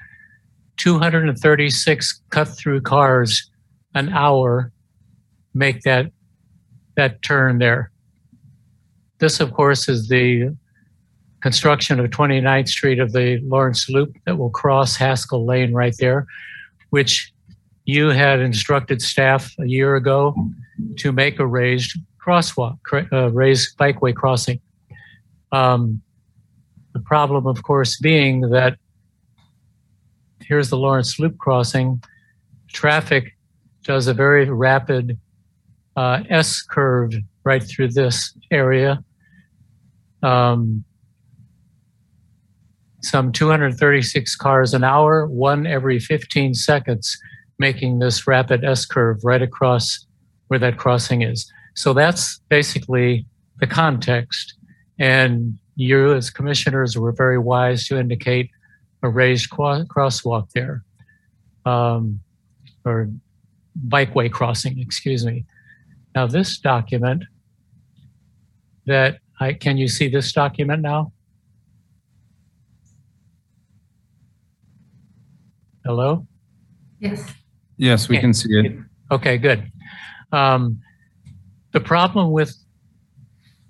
236 0.79 2.23
cut 2.31 2.49
through 2.49 2.81
cars 2.81 3.51
an 3.95 4.09
hour 4.11 4.73
make 5.55 5.83
that 5.83 6.11
that 6.97 7.23
turn 7.23 7.59
there. 7.59 7.91
This, 9.21 9.39
of 9.39 9.53
course, 9.53 9.89
is 9.89 10.09
the 10.09 10.57
construction 11.41 12.01
of 12.01 12.11
29th 12.11 12.69
Street 12.69 12.99
of 12.99 13.13
the 13.13 13.39
Lawrence 13.43 13.89
Loop 13.89 14.17
that 14.25 14.39
will 14.39 14.51
cross 14.51 14.97
Haskell 14.97 15.45
Lane 15.45 15.73
right 15.73 15.95
there, 15.99 16.27
which 16.89 17.33
you 17.85 18.09
had 18.09 18.41
instructed 18.41 19.03
staff 19.03 19.53
a 19.59 19.67
year 19.67 19.97
ago 19.97 20.35
to 20.97 21.13
make 21.13 21.39
a 21.39 21.47
raised 21.47 21.99
crosswalk, 22.25 22.79
uh, 23.13 23.31
raised 23.31 23.77
bikeway 23.77 24.15
crossing. 24.15 24.61
Um, 25.53 26.01
the 26.93 27.01
problem, 27.01 27.47
of 27.47 27.63
course, 27.63 27.99
being 27.99 28.41
that 28.51 28.79
here's 30.41 30.71
the 30.71 30.79
Lawrence 30.79 31.19
Loop 31.19 31.37
crossing. 31.39 32.03
Traffic 32.69 33.37
does 33.85 34.07
a 34.07 34.15
very 34.15 34.49
rapid 34.49 35.19
uh, 35.97 36.23
S 36.29 36.63
curve 36.63 37.13
right 37.45 37.63
through 37.63 37.89
this 37.89 38.35
area. 38.51 39.03
Um, 40.23 40.85
some 43.03 43.33
236 43.33 44.37
cars 44.37 44.75
an 44.75 44.85
hour, 44.85 45.27
one 45.27 45.67
every 45.67 45.99
15 45.99 46.55
seconds, 46.55 47.19
making 47.59 47.99
this 47.99 48.27
rapid 48.27 48.65
S 48.65 48.85
curve 48.85 49.21
right 49.25 49.43
across 49.43 50.07
where 50.49 50.59
that 50.59 50.77
crossing 50.77 51.23
is. 51.23 51.51
So 51.75 51.93
that's 51.93 52.41
basically 52.49 53.27
the 53.59 53.67
context. 53.67 54.55
And 54.99 55.59
you, 55.77 56.13
as 56.13 56.29
commissioners, 56.31 56.99
were 56.99 57.13
very 57.13 57.39
wise 57.39 57.87
to 57.87 57.99
indicate 57.99 58.51
a 59.03 59.09
raised 59.09 59.51
crosswalk 59.51 60.51
there, 60.51 60.85
um, 61.65 62.21
or 62.85 63.11
bikeway 63.89 64.31
crossing, 64.31 64.79
excuse 64.79 65.25
me. 65.25 65.47
Now, 66.15 66.27
this 66.27 66.59
document 66.59 67.25
that 68.87 69.19
I 69.41 69.55
can 69.55 69.79
you 69.79 69.89
see 69.89 70.09
this 70.09 70.33
document 70.33 70.83
now? 70.83 71.13
Hello? 75.85 76.27
Yes. 76.99 77.33
Yes, 77.79 78.09
we 78.09 78.17
Okay. 78.17 78.21
can 78.21 78.35
see 78.35 78.51
it. 78.53 78.77
Okay, 79.11 79.39
good. 79.39 79.73
Um, 80.31 80.81
the 81.73 81.81
problem 81.81 82.31
with 82.33 82.55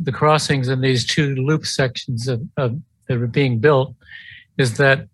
the 0.01 0.11
crossings 0.11 0.69
in 0.69 0.81
these 0.81 1.07
two 1.07 1.37
loop 1.37 1.65
sections 1.65 2.27
of, 2.27 2.43
of, 2.57 2.81
that 3.07 3.19
are 3.19 3.27
being 3.29 3.61
built 3.61 3.95
is 4.59 4.77
that 4.79 5.07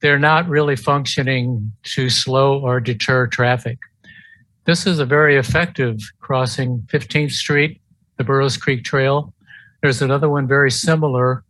they're 0.00 0.18
not 0.18 0.48
really 0.48 0.76
functioning 0.76 1.72
to 1.84 2.10
slow 2.10 2.60
or 2.60 2.80
deter 2.80 3.26
traffic. 3.28 3.78
This 4.64 4.86
is 4.86 4.98
a 4.98 5.06
very 5.06 5.36
effective 5.36 5.98
crossing, 6.20 6.80
15th 6.92 7.32
Street, 7.32 7.80
the 8.16 8.24
Burroughs 8.24 8.56
Creek 8.56 8.84
Trail. 8.84 9.32
There's 9.82 10.02
another 10.02 10.28
one 10.28 10.46
very 10.46 10.70
similar 10.70 11.44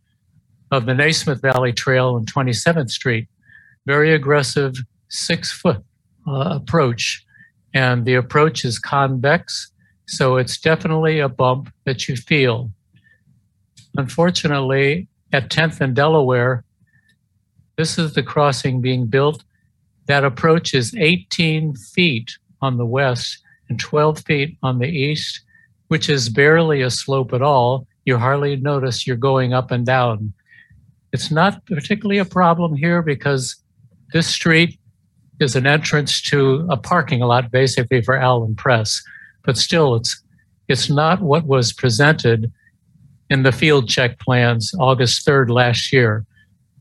of 0.71 0.87
the 0.87 0.95
Naismith 0.95 1.41
Valley 1.41 1.73
Trail 1.73 2.15
on 2.15 2.27
27th 2.27 2.91
Street. 2.91 3.29
Very 3.87 4.13
aggressive, 4.13 4.77
six 5.09 5.53
foot 5.53 5.85
uh, 6.27 6.59
approach. 6.63 7.25
And 7.75 8.05
the 8.05 8.15
approach 8.15 8.65
is 8.65 8.79
convex, 8.79 9.71
so 10.07 10.37
it's 10.37 10.59
definitely 10.59 11.19
a 11.19 11.29
bump 11.29 11.73
that 11.85 12.09
you 12.09 12.17
feel. 12.17 12.71
Unfortunately, 13.97 15.09
at 15.33 15.51
10th 15.51 15.81
and 15.81 15.95
Delaware, 15.95 16.65
this 17.77 17.99
is 17.99 18.15
the 18.15 18.23
crossing 18.23 18.81
being 18.81 19.07
built. 19.07 19.45
That 20.07 20.25
approach 20.25 20.75
is 20.75 20.95
18 20.95 21.75
feet 21.75 22.39
on 22.61 22.77
the 22.77 22.87
west 22.87 23.39
and 23.69 23.79
12 23.79 24.21
feet 24.21 24.57
on 24.63 24.79
the 24.79 24.89
east, 24.89 25.41
which 25.89 26.09
is 26.09 26.29
barely 26.29 26.83
a 26.83 26.91
slope 26.91 27.33
at 27.33 27.43
all. 27.43 27.87
You 28.05 28.19
hardly 28.19 28.57
notice 28.57 29.07
you're 29.07 29.17
going 29.17 29.53
up 29.53 29.71
and 29.71 29.85
down. 29.87 30.33
It's 31.13 31.31
not 31.31 31.65
particularly 31.67 32.19
a 32.19 32.25
problem 32.25 32.75
here 32.75 33.03
because 33.03 33.57
this 34.13 34.27
street 34.27 34.79
is 35.41 35.57
an 35.57 35.67
entrance 35.67 36.21
to 36.23 36.67
a 36.71 36.77
parking 36.77 37.21
lot 37.21 37.51
basically 37.51 38.03
for 38.03 38.17
Allen 38.17 38.55
Press. 38.55 39.03
But 39.43 39.57
still, 39.57 39.95
it's 39.97 40.23
it's 40.69 40.89
not 40.89 41.21
what 41.21 41.47
was 41.47 41.73
presented 41.73 42.51
in 43.29 43.43
the 43.43 43.53
field 43.53 43.89
check 43.89 44.19
plans 44.19 44.75
August 44.79 45.27
3rd 45.27 45.51
last 45.51 45.93
year. 45.93 46.25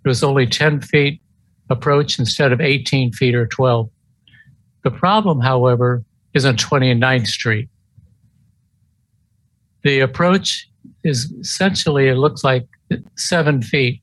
It 0.05 0.07
was 0.07 0.23
only 0.23 0.45
10 0.47 0.81
feet 0.81 1.21
approach 1.69 2.19
instead 2.19 2.51
of 2.51 2.61
18 2.61 3.11
feet 3.13 3.35
or 3.35 3.47
12. 3.47 3.89
The 4.83 4.91
problem, 4.91 5.39
however, 5.39 6.03
is 6.33 6.45
on 6.45 6.57
29th 6.57 7.27
Street. 7.27 7.69
The 9.83 9.99
approach 9.99 10.67
is 11.03 11.31
essentially, 11.39 12.07
it 12.07 12.15
looks 12.15 12.43
like 12.43 12.67
seven 13.15 13.61
feet. 13.61 14.01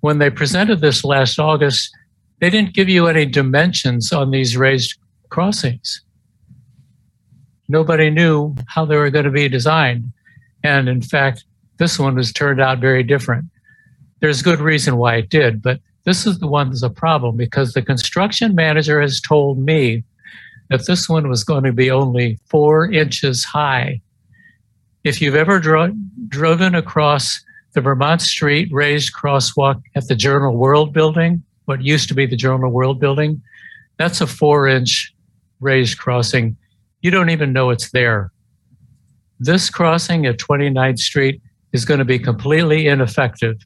When 0.00 0.18
they 0.18 0.30
presented 0.30 0.80
this 0.80 1.04
last 1.04 1.38
August, 1.38 1.90
they 2.40 2.50
didn't 2.50 2.74
give 2.74 2.88
you 2.88 3.06
any 3.06 3.26
dimensions 3.26 4.12
on 4.12 4.30
these 4.30 4.56
raised 4.56 4.98
crossings. 5.30 6.02
Nobody 7.68 8.10
knew 8.10 8.54
how 8.66 8.84
they 8.84 8.96
were 8.96 9.10
going 9.10 9.24
to 9.24 9.30
be 9.30 9.48
designed. 9.48 10.12
And 10.62 10.88
in 10.88 11.00
fact, 11.00 11.44
this 11.78 11.98
one 11.98 12.16
has 12.16 12.32
turned 12.32 12.60
out 12.60 12.78
very 12.78 13.02
different. 13.02 13.46
There's 14.20 14.42
good 14.42 14.60
reason 14.60 14.96
why 14.96 15.16
it 15.16 15.28
did, 15.28 15.62
but 15.62 15.80
this 16.04 16.26
is 16.26 16.38
the 16.38 16.46
one 16.46 16.68
that's 16.68 16.82
a 16.82 16.90
problem 16.90 17.36
because 17.36 17.72
the 17.72 17.82
construction 17.82 18.54
manager 18.54 19.00
has 19.00 19.20
told 19.20 19.58
me 19.58 20.04
that 20.70 20.86
this 20.86 21.08
one 21.08 21.28
was 21.28 21.44
going 21.44 21.64
to 21.64 21.72
be 21.72 21.90
only 21.90 22.38
four 22.46 22.90
inches 22.90 23.44
high. 23.44 24.00
If 25.04 25.20
you've 25.20 25.34
ever 25.34 25.60
dro- 25.60 25.94
driven 26.28 26.74
across 26.74 27.44
the 27.74 27.82
Vermont 27.82 28.22
Street 28.22 28.70
raised 28.72 29.12
crosswalk 29.12 29.82
at 29.94 30.08
the 30.08 30.14
Journal 30.14 30.56
World 30.56 30.94
building, 30.94 31.42
what 31.66 31.82
used 31.82 32.08
to 32.08 32.14
be 32.14 32.24
the 32.24 32.36
Journal 32.36 32.70
World 32.70 33.00
building, 33.00 33.42
that's 33.98 34.22
a 34.22 34.26
four 34.26 34.66
inch 34.66 35.14
raised 35.60 35.98
crossing. 35.98 36.56
You 37.02 37.10
don't 37.10 37.28
even 37.28 37.52
know 37.52 37.68
it's 37.68 37.90
there. 37.90 38.32
This 39.38 39.68
crossing 39.68 40.24
at 40.24 40.38
29th 40.38 40.98
Street 40.98 41.42
is 41.74 41.84
going 41.84 41.98
to 41.98 42.06
be 42.06 42.18
completely 42.18 42.86
ineffective. 42.86 43.56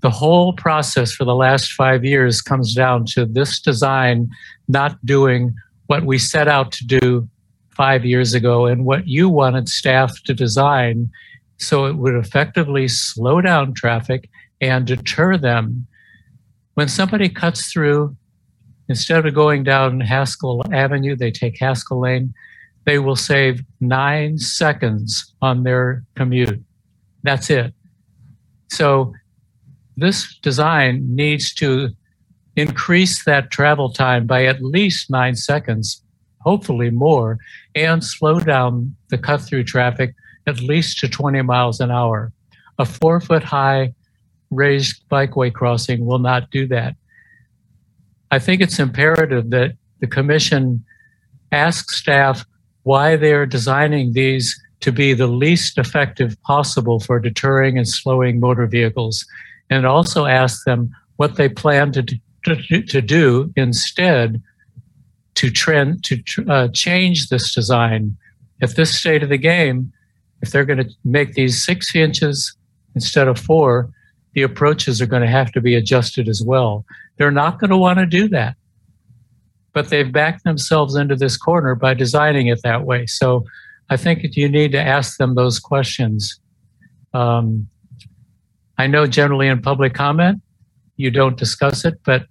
The 0.00 0.10
whole 0.10 0.54
process 0.54 1.12
for 1.12 1.24
the 1.24 1.34
last 1.34 1.72
five 1.72 2.02
years 2.02 2.40
comes 2.40 2.74
down 2.74 3.04
to 3.06 3.26
this 3.26 3.60
design 3.60 4.30
not 4.68 5.04
doing 5.04 5.54
what 5.86 6.04
we 6.06 6.16
set 6.16 6.48
out 6.48 6.72
to 6.72 6.86
do 6.86 7.28
five 7.76 8.04
years 8.04 8.34
ago 8.34 8.66
and 8.66 8.84
what 8.84 9.06
you 9.06 9.28
wanted 9.28 9.68
staff 9.68 10.22
to 10.24 10.34
design 10.34 11.10
so 11.58 11.86
it 11.86 11.96
would 11.96 12.14
effectively 12.14 12.88
slow 12.88 13.40
down 13.40 13.74
traffic 13.74 14.28
and 14.60 14.86
deter 14.86 15.36
them. 15.36 15.86
When 16.74 16.88
somebody 16.88 17.28
cuts 17.28 17.72
through, 17.72 18.16
instead 18.88 19.26
of 19.26 19.34
going 19.34 19.62
down 19.64 20.00
Haskell 20.00 20.62
Avenue, 20.72 21.16
they 21.16 21.30
take 21.30 21.58
Haskell 21.58 22.00
Lane, 22.00 22.34
they 22.84 22.98
will 22.98 23.16
save 23.16 23.62
nine 23.80 24.38
seconds 24.38 25.34
on 25.42 25.62
their 25.62 26.04
commute. 26.14 26.62
That's 27.22 27.50
it. 27.50 27.74
So 28.68 29.12
this 29.96 30.36
design 30.38 31.14
needs 31.14 31.52
to 31.54 31.90
increase 32.54 33.24
that 33.24 33.50
travel 33.50 33.90
time 33.90 34.26
by 34.26 34.44
at 34.44 34.62
least 34.62 35.10
nine 35.10 35.36
seconds, 35.36 36.02
hopefully 36.42 36.90
more, 36.90 37.38
and 37.76 38.02
slow 38.02 38.40
down 38.40 38.96
the 39.10 39.18
cut 39.18 39.42
through 39.42 39.64
traffic 39.64 40.14
at 40.46 40.60
least 40.60 40.98
to 41.00 41.08
20 41.08 41.42
miles 41.42 41.78
an 41.78 41.90
hour. 41.90 42.32
A 42.78 42.84
four 42.84 43.20
foot 43.20 43.42
high 43.42 43.94
raised 44.50 45.08
bikeway 45.10 45.52
crossing 45.52 46.06
will 46.06 46.18
not 46.18 46.50
do 46.50 46.66
that. 46.68 46.96
I 48.30 48.38
think 48.38 48.60
it's 48.60 48.78
imperative 48.78 49.50
that 49.50 49.76
the 50.00 50.06
commission 50.06 50.84
ask 51.52 51.90
staff 51.90 52.44
why 52.82 53.16
they 53.16 53.32
are 53.32 53.46
designing 53.46 54.12
these 54.12 54.60
to 54.80 54.92
be 54.92 55.14
the 55.14 55.26
least 55.26 55.78
effective 55.78 56.40
possible 56.42 57.00
for 57.00 57.18
deterring 57.18 57.76
and 57.76 57.88
slowing 57.88 58.38
motor 58.38 58.66
vehicles, 58.66 59.24
and 59.70 59.86
also 59.86 60.26
ask 60.26 60.64
them 60.64 60.90
what 61.16 61.36
they 61.36 61.48
plan 61.48 61.92
to, 61.92 62.02
to, 62.44 62.82
to 62.82 63.02
do 63.02 63.52
instead 63.56 64.42
to 65.36 65.50
trend 65.50 66.04
to 66.04 66.22
uh, 66.48 66.68
change 66.68 67.28
this 67.28 67.54
design. 67.54 68.16
At 68.62 68.74
this 68.74 68.98
state 68.98 69.22
of 69.22 69.28
the 69.28 69.38
game, 69.38 69.92
if 70.42 70.50
they're 70.50 70.64
going 70.64 70.82
to 70.82 70.90
make 71.04 71.34
these 71.34 71.64
six 71.64 71.94
inches 71.94 72.56
instead 72.94 73.28
of 73.28 73.38
four, 73.38 73.90
the 74.32 74.42
approaches 74.42 75.00
are 75.00 75.06
going 75.06 75.22
to 75.22 75.28
have 75.28 75.52
to 75.52 75.60
be 75.60 75.74
adjusted 75.74 76.28
as 76.28 76.42
well. 76.44 76.84
They're 77.16 77.30
not 77.30 77.58
going 77.58 77.70
to 77.70 77.76
want 77.76 77.98
to 77.98 78.06
do 78.06 78.28
that. 78.28 78.56
But 79.72 79.88
they've 79.88 80.10
backed 80.10 80.44
themselves 80.44 80.94
into 80.94 81.16
this 81.16 81.36
corner 81.36 81.74
by 81.74 81.94
designing 81.94 82.46
it 82.46 82.60
that 82.62 82.84
way. 82.84 83.06
So 83.06 83.44
I 83.90 83.96
think 83.96 84.24
you 84.36 84.48
need 84.48 84.72
to 84.72 84.80
ask 84.82 85.18
them 85.18 85.34
those 85.34 85.58
questions. 85.58 86.40
Um, 87.12 87.68
I 88.78 88.86
know 88.86 89.06
generally 89.06 89.48
in 89.48 89.60
public 89.60 89.94
comment, 89.94 90.40
you 90.96 91.10
don't 91.10 91.36
discuss 91.36 91.84
it, 91.84 92.00
but 92.04 92.24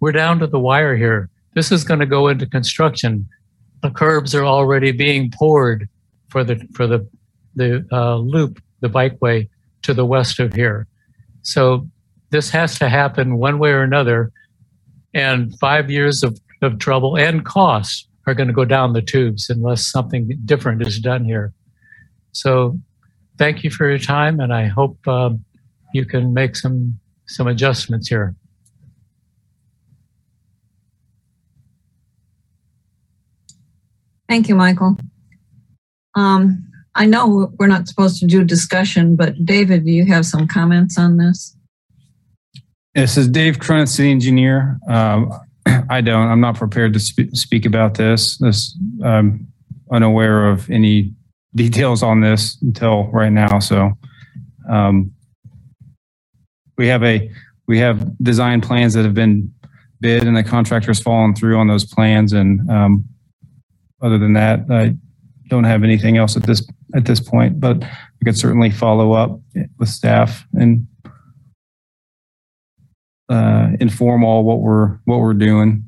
we're 0.00 0.12
down 0.12 0.38
to 0.38 0.46
the 0.46 0.58
wire 0.58 0.96
here. 0.96 1.30
This 1.56 1.72
is 1.72 1.84
going 1.84 2.00
to 2.00 2.06
go 2.06 2.28
into 2.28 2.46
construction. 2.46 3.26
The 3.82 3.90
curbs 3.90 4.34
are 4.34 4.44
already 4.44 4.92
being 4.92 5.32
poured 5.36 5.88
for 6.28 6.44
the 6.44 6.56
for 6.74 6.86
the 6.86 7.08
the 7.54 7.84
uh, 7.90 8.16
loop, 8.16 8.62
the 8.80 8.88
bikeway 8.88 9.48
to 9.82 9.94
the 9.94 10.04
west 10.04 10.38
of 10.38 10.52
here. 10.52 10.86
So 11.40 11.88
this 12.30 12.50
has 12.50 12.78
to 12.78 12.90
happen 12.90 13.38
one 13.38 13.58
way 13.58 13.70
or 13.70 13.82
another. 13.82 14.32
And 15.14 15.58
five 15.58 15.90
years 15.90 16.22
of, 16.22 16.38
of 16.60 16.78
trouble 16.78 17.16
and 17.16 17.42
costs 17.42 18.06
are 18.26 18.34
going 18.34 18.48
to 18.48 18.52
go 18.52 18.66
down 18.66 18.92
the 18.92 19.00
tubes 19.00 19.48
unless 19.48 19.86
something 19.86 20.30
different 20.44 20.86
is 20.86 20.98
done 20.98 21.24
here. 21.24 21.54
So 22.32 22.78
thank 23.38 23.64
you 23.64 23.70
for 23.70 23.88
your 23.88 23.98
time, 23.98 24.40
and 24.40 24.52
I 24.52 24.66
hope 24.66 24.98
uh, 25.06 25.30
you 25.94 26.04
can 26.04 26.34
make 26.34 26.54
some 26.54 27.00
some 27.26 27.46
adjustments 27.46 28.08
here. 28.08 28.34
Thank 34.28 34.48
you, 34.48 34.54
Michael. 34.54 34.96
Um, 36.14 36.66
I 36.94 37.04
know 37.04 37.52
we're 37.58 37.66
not 37.66 37.86
supposed 37.88 38.18
to 38.20 38.26
do 38.26 38.42
discussion, 38.42 39.16
but 39.16 39.44
David, 39.44 39.84
do 39.84 39.90
you 39.90 40.06
have 40.06 40.24
some 40.24 40.48
comments 40.48 40.98
on 40.98 41.18
this? 41.18 41.54
This 42.94 43.18
is 43.18 43.28
Dave 43.28 43.58
Cronin, 43.58 43.86
city 43.86 44.10
engineer. 44.10 44.78
Um, 44.88 45.30
I 45.90 46.00
don't. 46.00 46.28
I'm 46.28 46.40
not 46.40 46.56
prepared 46.56 46.94
to 46.94 47.00
sp- 47.00 47.34
speak 47.34 47.66
about 47.66 47.94
this. 47.94 48.38
This 48.38 48.76
I'm 49.04 49.46
unaware 49.92 50.46
of 50.46 50.68
any 50.70 51.12
details 51.54 52.02
on 52.02 52.20
this 52.20 52.56
until 52.62 53.08
right 53.08 53.32
now. 53.32 53.58
So 53.58 53.92
um, 54.68 55.12
we 56.78 56.86
have 56.88 57.02
a 57.02 57.30
we 57.68 57.78
have 57.78 58.16
design 58.22 58.62
plans 58.62 58.94
that 58.94 59.04
have 59.04 59.14
been 59.14 59.52
bid, 60.00 60.24
and 60.24 60.36
the 60.36 60.42
contractor's 60.42 61.00
fallen 61.00 61.34
through 61.34 61.58
on 61.58 61.68
those 61.68 61.84
plans. 61.84 62.32
And 62.32 62.70
um, 62.70 63.04
other 64.02 64.18
than 64.18 64.34
that, 64.34 64.60
I 64.70 64.96
don't 65.48 65.64
have 65.64 65.82
anything 65.82 66.16
else 66.16 66.36
at 66.36 66.42
this 66.44 66.66
at 66.94 67.04
this 67.04 67.20
point. 67.20 67.60
But 67.60 67.78
we 67.78 68.24
could 68.24 68.36
certainly 68.36 68.70
follow 68.70 69.12
up 69.12 69.40
with 69.78 69.88
staff 69.88 70.44
and 70.54 70.86
uh, 73.28 73.70
inform 73.80 74.24
all 74.24 74.44
what 74.44 74.60
we're 74.60 74.98
what 75.04 75.20
we're 75.20 75.34
doing. 75.34 75.84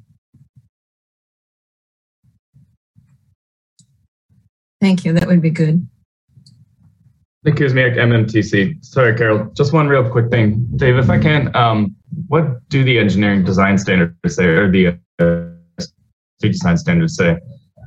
Thank 4.80 5.04
you. 5.04 5.12
That 5.12 5.26
would 5.26 5.42
be 5.42 5.50
good. 5.50 5.86
Nick 7.44 7.54
Kuzmiak, 7.54 7.96
MMTC. 7.96 8.84
Sorry, 8.84 9.16
Carol. 9.16 9.50
Just 9.54 9.72
one 9.72 9.88
real 9.88 10.08
quick 10.08 10.30
thing, 10.30 10.66
Dave, 10.76 10.96
if 10.96 11.08
I 11.08 11.18
can. 11.18 11.54
Um, 11.56 11.94
what 12.26 12.68
do 12.68 12.84
the 12.84 12.98
engineering 12.98 13.44
design 13.44 13.78
standards 13.78 14.14
say, 14.26 14.44
or 14.44 14.70
the 14.70 14.98
uh, 15.18 15.86
design 16.40 16.76
standards 16.76 17.16
say? 17.16 17.38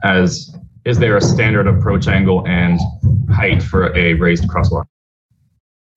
As 0.03 0.55
is 0.85 0.97
there 0.97 1.15
a 1.17 1.21
standard 1.21 1.67
approach 1.67 2.07
angle 2.07 2.45
and 2.47 2.79
height 3.29 3.61
for 3.61 3.95
a 3.95 4.13
raised 4.15 4.45
crosswalk? 4.45 4.85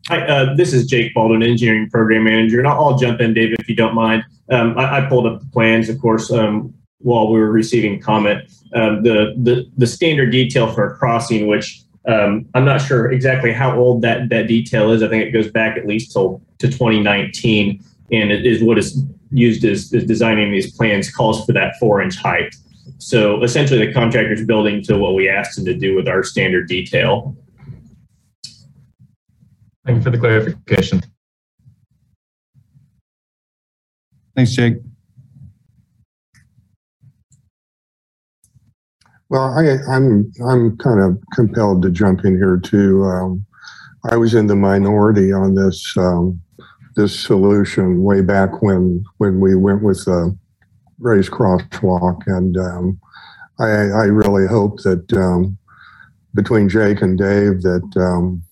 Hi, 0.08 0.20
uh, 0.26 0.54
this 0.54 0.74
is 0.74 0.86
Jake 0.86 1.14
Baldwin, 1.14 1.42
engineering 1.42 1.88
program 1.88 2.24
manager, 2.24 2.58
and 2.58 2.68
I'll, 2.68 2.84
I'll 2.84 2.98
jump 2.98 3.22
in, 3.22 3.32
David, 3.32 3.58
if 3.58 3.68
you 3.70 3.74
don't 3.74 3.94
mind. 3.94 4.22
Um, 4.50 4.76
I, 4.78 4.98
I, 4.98 5.08
pulled 5.08 5.26
up 5.26 5.40
the 5.40 5.46
plans, 5.46 5.88
of 5.88 5.98
course, 5.98 6.30
um, 6.30 6.74
while 6.98 7.32
we 7.32 7.38
were 7.38 7.50
receiving 7.50 7.98
comment. 7.98 8.42
Um, 8.74 9.02
the, 9.02 9.34
the 9.38 9.64
the 9.78 9.86
standard 9.86 10.30
detail 10.30 10.70
for 10.70 10.92
a 10.92 10.96
crossing, 10.96 11.46
which 11.46 11.80
um, 12.06 12.44
I'm 12.52 12.66
not 12.66 12.82
sure 12.82 13.10
exactly 13.10 13.52
how 13.52 13.78
old 13.78 14.02
that 14.02 14.28
that 14.28 14.46
detail 14.46 14.90
is. 14.90 15.02
I 15.02 15.08
think 15.08 15.24
it 15.24 15.30
goes 15.30 15.50
back 15.50 15.78
at 15.78 15.86
least 15.86 16.12
till 16.12 16.42
to 16.58 16.66
2019, 16.66 17.82
and 18.12 18.30
it 18.30 18.44
is 18.44 18.62
what 18.62 18.76
is 18.76 19.02
used 19.30 19.64
as, 19.64 19.92
as 19.94 20.04
designing 20.04 20.52
these 20.52 20.70
plans 20.76 21.10
calls 21.10 21.46
for 21.46 21.52
that 21.52 21.74
four 21.80 22.02
inch 22.02 22.16
height. 22.16 22.54
So 23.04 23.42
essentially, 23.42 23.84
the 23.84 23.92
contractor's 23.92 24.46
building 24.46 24.82
to 24.84 24.96
what 24.96 25.14
we 25.14 25.28
asked 25.28 25.58
him 25.58 25.66
to 25.66 25.74
do 25.74 25.94
with 25.94 26.08
our 26.08 26.22
standard 26.22 26.68
detail. 26.68 27.36
Thank 29.84 29.98
you 29.98 30.02
for 30.02 30.08
the 30.08 30.16
clarification. 30.16 31.02
Thanks, 34.34 34.54
Jake. 34.54 34.76
Well, 39.28 39.52
I, 39.52 39.76
I'm 39.86 40.32
I'm 40.48 40.78
kind 40.78 41.00
of 41.00 41.18
compelled 41.34 41.82
to 41.82 41.90
jump 41.90 42.24
in 42.24 42.34
here 42.36 42.56
too. 42.56 43.04
Um, 43.04 43.44
I 44.08 44.16
was 44.16 44.32
in 44.32 44.46
the 44.46 44.56
minority 44.56 45.30
on 45.30 45.54
this 45.54 45.94
um, 45.98 46.40
this 46.96 47.20
solution 47.20 48.02
way 48.02 48.22
back 48.22 48.62
when 48.62 49.04
when 49.18 49.40
we 49.40 49.56
went 49.56 49.82
with 49.82 50.02
the 50.06 50.34
raised 51.04 51.30
crosswalk, 51.30 52.22
and 52.26 52.56
um, 52.56 53.00
I, 53.60 53.66
I 53.66 54.04
really 54.06 54.48
hope 54.48 54.82
that 54.82 55.12
um, 55.12 55.56
between 56.34 56.68
Jake 56.68 57.02
and 57.02 57.16
Dave 57.16 57.62
that 57.62 57.88
um, 57.96 58.42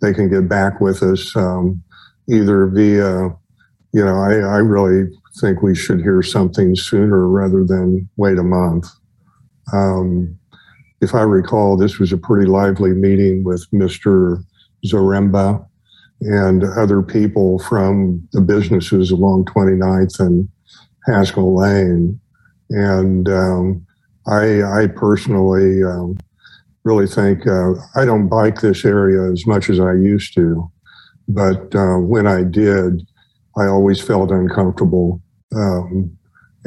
they 0.00 0.14
can 0.14 0.30
get 0.30 0.48
back 0.48 0.80
with 0.80 1.02
us 1.02 1.36
um, 1.36 1.82
either 2.30 2.66
via, 2.66 3.28
you 3.92 4.04
know, 4.04 4.16
I, 4.16 4.34
I 4.36 4.58
really 4.58 5.10
think 5.40 5.60
we 5.60 5.74
should 5.74 6.00
hear 6.00 6.22
something 6.22 6.76
sooner 6.76 7.28
rather 7.28 7.64
than 7.64 8.08
wait 8.16 8.38
a 8.38 8.44
month. 8.44 8.86
Um, 9.72 10.38
if 11.00 11.14
I 11.14 11.22
recall, 11.22 11.76
this 11.76 11.98
was 11.98 12.12
a 12.12 12.16
pretty 12.16 12.48
lively 12.48 12.92
meeting 12.92 13.44
with 13.44 13.66
Mr. 13.72 14.42
Zaremba 14.86 15.64
and 16.20 16.64
other 16.64 17.02
people 17.02 17.58
from 17.60 18.26
the 18.32 18.40
businesses 18.40 19.10
along 19.10 19.44
29th 19.44 20.18
and 20.20 20.48
Haskell 21.08 21.56
Lane. 21.56 22.20
And 22.70 23.28
um, 23.28 23.86
I, 24.26 24.62
I 24.62 24.86
personally 24.88 25.82
um, 25.82 26.18
really 26.84 27.06
think 27.06 27.46
uh, 27.46 27.72
I 27.94 28.04
don't 28.04 28.28
bike 28.28 28.60
this 28.60 28.84
area 28.84 29.30
as 29.32 29.46
much 29.46 29.70
as 29.70 29.80
I 29.80 29.92
used 29.92 30.34
to, 30.34 30.70
but 31.28 31.74
uh, 31.74 31.98
when 31.98 32.26
I 32.26 32.42
did, 32.42 33.06
I 33.56 33.66
always 33.66 34.00
felt 34.00 34.30
uncomfortable 34.30 35.20
um, 35.54 36.16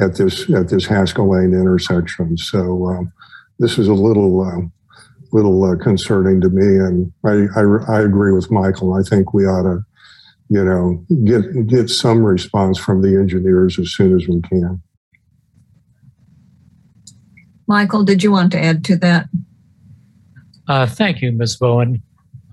at 0.00 0.16
this 0.16 0.50
at 0.50 0.68
this 0.68 0.86
Haskell 0.86 1.30
Lane 1.30 1.54
intersection. 1.54 2.36
So 2.36 2.88
um, 2.88 3.12
this 3.58 3.78
is 3.78 3.88
a 3.88 3.94
little 3.94 4.40
uh, 4.42 4.60
little 5.32 5.64
uh, 5.64 5.76
concerning 5.76 6.40
to 6.40 6.48
me, 6.48 6.66
and 6.66 7.12
I, 7.24 7.46
I 7.58 7.96
I 7.96 8.00
agree 8.00 8.32
with 8.32 8.50
Michael. 8.50 8.94
I 8.94 9.02
think 9.02 9.32
we 9.32 9.44
ought 9.44 9.62
to, 9.62 9.80
you 10.48 10.64
know, 10.64 11.04
get 11.24 11.66
get 11.66 11.88
some 11.88 12.22
response 12.22 12.78
from 12.78 13.02
the 13.02 13.16
engineers 13.18 13.78
as 13.78 13.92
soon 13.92 14.14
as 14.14 14.26
we 14.28 14.40
can. 14.42 14.82
Michael, 17.66 18.04
did 18.04 18.22
you 18.22 18.30
want 18.30 18.52
to 18.52 18.62
add 18.62 18.84
to 18.84 18.96
that? 18.96 19.28
Uh, 20.68 20.86
thank 20.86 21.22
you, 21.22 21.32
Ms. 21.32 21.56
Bowen. 21.56 22.02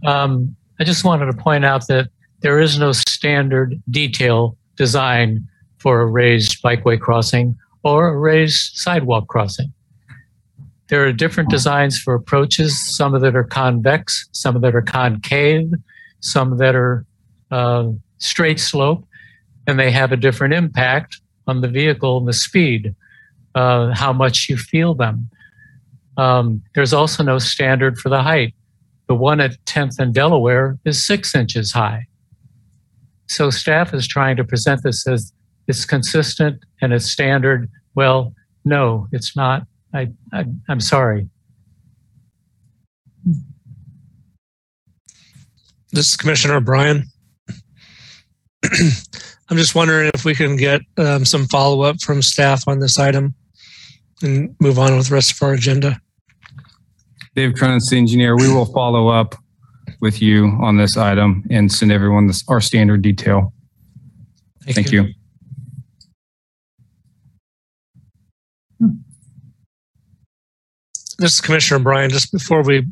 Um, 0.05 0.55
I 0.79 0.83
just 0.83 1.03
wanted 1.03 1.25
to 1.25 1.33
point 1.33 1.65
out 1.65 1.87
that 1.87 2.09
there 2.41 2.59
is 2.59 2.79
no 2.79 2.91
standard 2.93 3.81
detail 3.89 4.57
design 4.77 5.45
for 5.77 6.01
a 6.01 6.05
raised 6.05 6.61
bikeway 6.63 6.99
crossing 6.99 7.57
or 7.83 8.09
a 8.09 8.17
raised 8.17 8.77
sidewalk 8.77 9.27
crossing. 9.27 9.73
There 10.87 11.05
are 11.05 11.13
different 11.13 11.49
designs 11.49 11.99
for 11.99 12.13
approaches, 12.15 12.75
some 12.95 13.13
of 13.13 13.21
that 13.21 13.35
are 13.35 13.43
convex, 13.43 14.27
some 14.31 14.55
of 14.55 14.61
that 14.63 14.73
are 14.73 14.81
concave, 14.81 15.71
some 16.19 16.57
that 16.57 16.75
are 16.75 17.05
uh, 17.51 17.89
straight 18.17 18.59
slope, 18.59 19.05
and 19.67 19.79
they 19.79 19.91
have 19.91 20.11
a 20.11 20.17
different 20.17 20.53
impact 20.53 21.19
on 21.47 21.61
the 21.61 21.67
vehicle 21.67 22.17
and 22.17 22.27
the 22.27 22.33
speed, 22.33 22.95
uh, 23.55 23.93
how 23.93 24.13
much 24.13 24.49
you 24.49 24.57
feel 24.57 24.93
them. 24.93 25.29
Um, 26.17 26.61
there's 26.75 26.93
also 26.93 27.23
no 27.23 27.39
standard 27.39 27.97
for 27.97 28.09
the 28.09 28.21
height. 28.21 28.53
The 29.07 29.15
one 29.15 29.39
at 29.39 29.53
10th 29.65 29.99
and 29.99 30.13
Delaware 30.13 30.77
is 30.85 31.03
six 31.03 31.33
inches 31.33 31.71
high. 31.71 32.05
So 33.27 33.49
staff 33.49 33.93
is 33.93 34.07
trying 34.07 34.35
to 34.37 34.43
present 34.43 34.83
this 34.83 35.07
as 35.07 35.31
it's 35.67 35.85
consistent 35.85 36.63
and 36.81 36.93
it's 36.93 37.05
standard. 37.05 37.69
Well, 37.95 38.33
no, 38.65 39.07
it's 39.11 39.35
not. 39.35 39.65
I, 39.93 40.09
I 40.33 40.45
I'm 40.67 40.79
sorry. 40.79 41.29
This 45.91 46.09
is 46.09 46.15
Commissioner 46.15 46.55
O'Brien. 46.55 47.05
I'm 48.63 49.57
just 49.57 49.73
wondering 49.73 50.11
if 50.13 50.25
we 50.25 50.35
can 50.35 50.55
get 50.55 50.81
um, 50.97 51.25
some 51.25 51.45
follow 51.47 51.81
up 51.81 52.01
from 52.01 52.21
staff 52.21 52.67
on 52.67 52.79
this 52.79 52.99
item 52.99 53.33
and 54.21 54.55
move 54.59 54.77
on 54.77 54.95
with 54.97 55.07
the 55.07 55.15
rest 55.15 55.31
of 55.31 55.41
our 55.41 55.53
agenda. 55.53 55.99
Dave 57.35 57.55
Cronin, 57.55 57.79
city 57.79 57.99
engineer, 57.99 58.35
we 58.35 58.47
will 58.47 58.65
follow 58.65 59.07
up 59.07 59.35
with 60.01 60.21
you 60.21 60.57
on 60.61 60.77
this 60.77 60.97
item 60.97 61.43
and 61.49 61.71
send 61.71 61.91
everyone 61.91 62.27
this, 62.27 62.43
our 62.47 62.61
standard 62.61 63.01
detail. 63.01 63.53
Thank, 64.63 64.91
you. 64.91 65.07
This 71.17 71.33
is 71.33 71.41
Commissioner 71.41 71.79
Bryan. 71.79 72.09
Just 72.09 72.31
before 72.31 72.63
we 72.63 72.85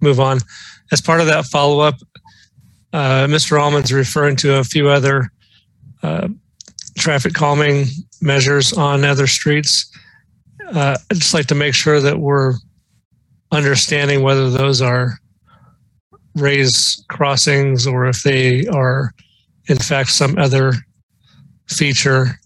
move 0.00 0.20
on, 0.20 0.38
as 0.92 1.00
part 1.00 1.20
of 1.20 1.26
that 1.26 1.46
follow 1.46 1.80
up, 1.80 1.96
uh, 2.96 3.26
Mr. 3.26 3.60
Almon's 3.60 3.92
referring 3.92 4.36
to 4.36 4.56
a 4.56 4.64
few 4.64 4.88
other 4.88 5.30
uh, 6.02 6.28
traffic 6.96 7.34
calming 7.34 7.84
measures 8.22 8.72
on 8.72 9.04
other 9.04 9.26
streets. 9.26 9.92
Uh, 10.74 10.96
I'd 11.10 11.18
just 11.18 11.34
like 11.34 11.44
to 11.48 11.54
make 11.54 11.74
sure 11.74 12.00
that 12.00 12.18
we're 12.18 12.54
understanding 13.52 14.22
whether 14.22 14.48
those 14.48 14.80
are 14.80 15.18
raised 16.36 17.06
crossings 17.08 17.86
or 17.86 18.06
if 18.06 18.22
they 18.22 18.66
are, 18.68 19.12
in 19.68 19.76
fact, 19.76 20.08
some 20.08 20.38
other 20.38 20.72
feature 21.68 22.40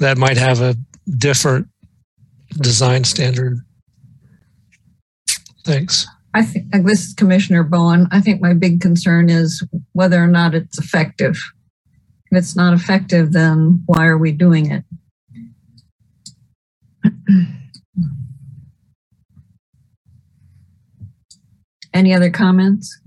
that 0.00 0.18
might 0.18 0.36
have 0.36 0.60
a 0.60 0.76
different 1.16 1.66
design 2.60 3.04
standard. 3.04 3.58
Thanks. 5.64 6.06
I 6.34 6.42
think 6.42 6.72
this 6.84 7.06
is 7.06 7.14
Commissioner 7.14 7.62
Bowen. 7.62 8.08
I 8.10 8.20
think 8.20 8.42
my 8.42 8.54
big 8.54 8.80
concern 8.80 9.30
is 9.30 9.64
whether 9.92 10.20
or 10.20 10.26
not 10.26 10.52
it's 10.52 10.80
effective. 10.80 11.38
If 12.32 12.38
it's 12.38 12.56
not 12.56 12.74
effective, 12.74 13.30
then 13.30 13.84
why 13.86 14.06
are 14.06 14.18
we 14.18 14.32
doing 14.32 14.68
it? 14.72 14.84
Any 21.94 22.12
other 22.12 22.30
comments? 22.30 23.00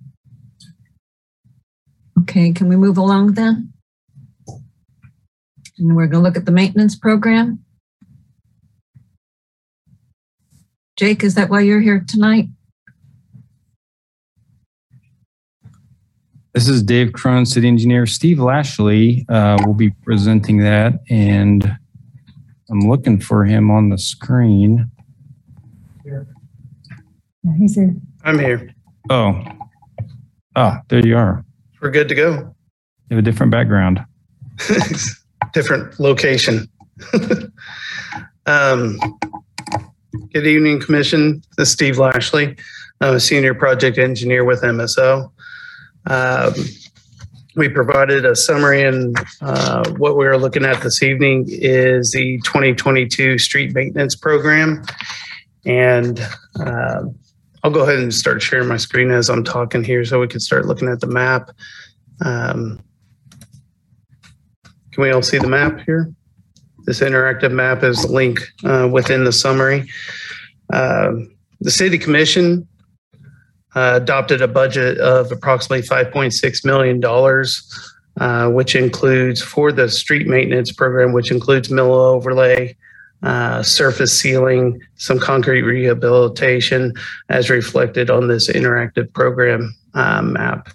Okay, 2.22 2.54
can 2.54 2.70
we 2.70 2.78
move 2.78 2.98
along 2.98 3.34
then? 3.34 3.74
And 5.78 5.98
we're 5.98 6.08
going 6.08 6.24
to 6.24 6.30
look 6.30 6.38
at 6.38 6.46
the 6.46 6.54
maintenance 6.54 6.96
program. 6.96 7.60
Jake, 10.96 11.26
is 11.26 11.36
that 11.36 11.50
why 11.50 11.60
you're 11.60 11.82
here 11.82 12.04
tonight? 12.08 12.48
This 16.58 16.70
is 16.70 16.82
Dave 16.82 17.14
Cronin, 17.14 17.46
city 17.46 17.68
engineer. 17.68 18.08
Steve 18.08 18.40
Lashley 18.40 19.28
uh, 19.30 19.60
will 19.64 19.76
be 19.76 19.92
presenting 19.92 20.58
that, 20.64 20.94
and 21.08 21.78
I'm 22.72 22.80
looking 22.80 23.20
for 23.20 23.46
him 23.46 23.70
on 23.70 23.90
the 23.90 23.98
screen. 24.00 24.90
Yeah, 26.04 26.24
he's 27.60 27.76
here. 27.76 27.96
I'm 28.24 28.40
here. 28.40 28.74
Oh, 29.12 29.40
ah, 30.56 30.82
there 30.88 31.06
you 31.06 31.16
are. 31.16 31.46
We're 31.80 31.92
good 31.92 32.10
to 32.10 32.16
go. 32.16 32.32
You 32.32 33.18
have 33.18 33.20
a 33.20 33.22
different 33.22 33.52
background. 33.52 34.04
Different 35.54 36.00
location. 36.00 36.68
um, 38.48 38.98
good 40.34 40.48
evening, 40.48 40.82
Commission. 40.82 41.44
This 41.56 41.68
is 41.68 41.74
Steve 41.74 42.00
Lashley. 42.00 42.58
I'm 43.00 43.14
a 43.14 43.20
senior 43.20 43.54
project 43.54 44.00
engineer 44.00 44.44
with 44.44 44.64
MSO. 44.64 45.32
Um, 46.10 46.54
we 47.56 47.68
provided 47.70 48.24
a 48.24 48.36
summary, 48.36 48.84
and 48.84 49.18
uh, 49.42 49.90
what 49.98 50.16
we 50.16 50.28
are 50.28 50.38
looking 50.38 50.64
at 50.64 50.82
this 50.82 51.02
evening 51.02 51.46
is 51.48 52.12
the 52.12 52.40
2022 52.46 53.40
street 53.40 53.74
maintenance 53.74 54.16
program. 54.16 54.84
And 55.66 56.20
uh, 56.60 57.02
I'll 57.64 57.72
go 57.72 57.82
ahead 57.82 58.00
and 58.00 58.14
start 58.14 58.42
sharing 58.42 58.68
my 58.68 58.78
screen 58.78 59.12
as 59.12 59.30
I'm 59.30 59.44
talking 59.44 59.84
here 59.84 60.06
so 60.06 60.20
we 60.20 60.28
can 60.28 60.40
start 60.40 60.66
looking 60.66 60.88
at 60.88 61.00
the 61.00 61.08
map. 61.08 61.50
Um, 62.24 62.80
can 64.92 65.04
we 65.04 65.12
all 65.12 65.24
see 65.24 65.40
the 65.40 65.48
map 65.48 65.82
here? 65.82 66.14
This 66.86 67.02
interactive 67.02 67.52
map 67.52 67.84
is 67.84 68.04
the 68.04 68.12
link 68.12 68.40
uh, 68.64 68.88
within 68.92 69.24
the 69.24 69.34
summary. 69.34 69.90
Um, 70.72 71.36
the 71.60 71.72
City 71.72 71.98
Commission 71.98 72.68
uh, 73.78 73.96
adopted 73.96 74.42
a 74.42 74.48
budget 74.48 74.98
of 74.98 75.32
approximately 75.32 75.88
$5.6 75.88 76.66
million, 76.66 77.00
uh, 78.20 78.50
which 78.50 78.76
includes 78.76 79.40
for 79.40 79.72
the 79.72 79.88
street 79.88 80.26
maintenance 80.26 80.72
program, 80.72 81.14
which 81.14 81.30
includes 81.30 81.70
mill 81.70 81.94
overlay, 81.94 82.76
uh, 83.22 83.62
surface 83.62 84.20
sealing, 84.20 84.82
some 84.96 85.20
concrete 85.20 85.62
rehabilitation 85.62 86.92
as 87.30 87.52
reflected 87.52 88.10
on 88.10 88.28
this 88.28 88.50
interactive 88.50 89.14
program 89.14 89.76
map. 89.94 90.70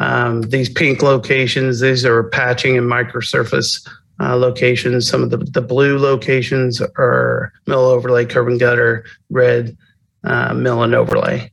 Um, 0.00 0.40
these 0.40 0.70
pink 0.70 1.02
locations, 1.02 1.80
these 1.80 2.06
are 2.06 2.30
patching 2.30 2.78
and 2.78 2.90
microsurface 2.90 3.86
uh, 4.20 4.36
locations. 4.36 5.06
Some 5.06 5.22
of 5.22 5.28
the, 5.28 5.36
the 5.36 5.60
blue 5.60 5.98
locations 5.98 6.80
are 6.80 7.52
mill 7.66 7.84
overlay, 7.84 8.24
curb 8.24 8.48
and 8.48 8.58
gutter, 8.58 9.04
red 9.28 9.76
uh, 10.24 10.54
mill 10.54 10.82
and 10.82 10.94
overlay 10.94 11.52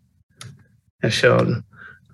as 1.04 1.14
shown. 1.14 1.64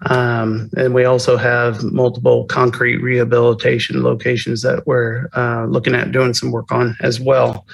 Um, 0.08 0.70
and 0.76 0.94
we 0.96 1.06
also 1.06 1.38
have 1.38 1.84
multiple 1.84 2.46
concrete 2.46 2.98
rehabilitation 2.98 4.02
locations 4.04 4.64
that 4.64 4.88
we're 4.88 5.30
uh, 5.34 5.66
looking 5.66 5.94
at 5.94 6.12
doing 6.12 6.34
some 6.34 6.52
work 6.52 6.72
on 6.72 6.96
as 7.02 7.20
well. 7.20 7.68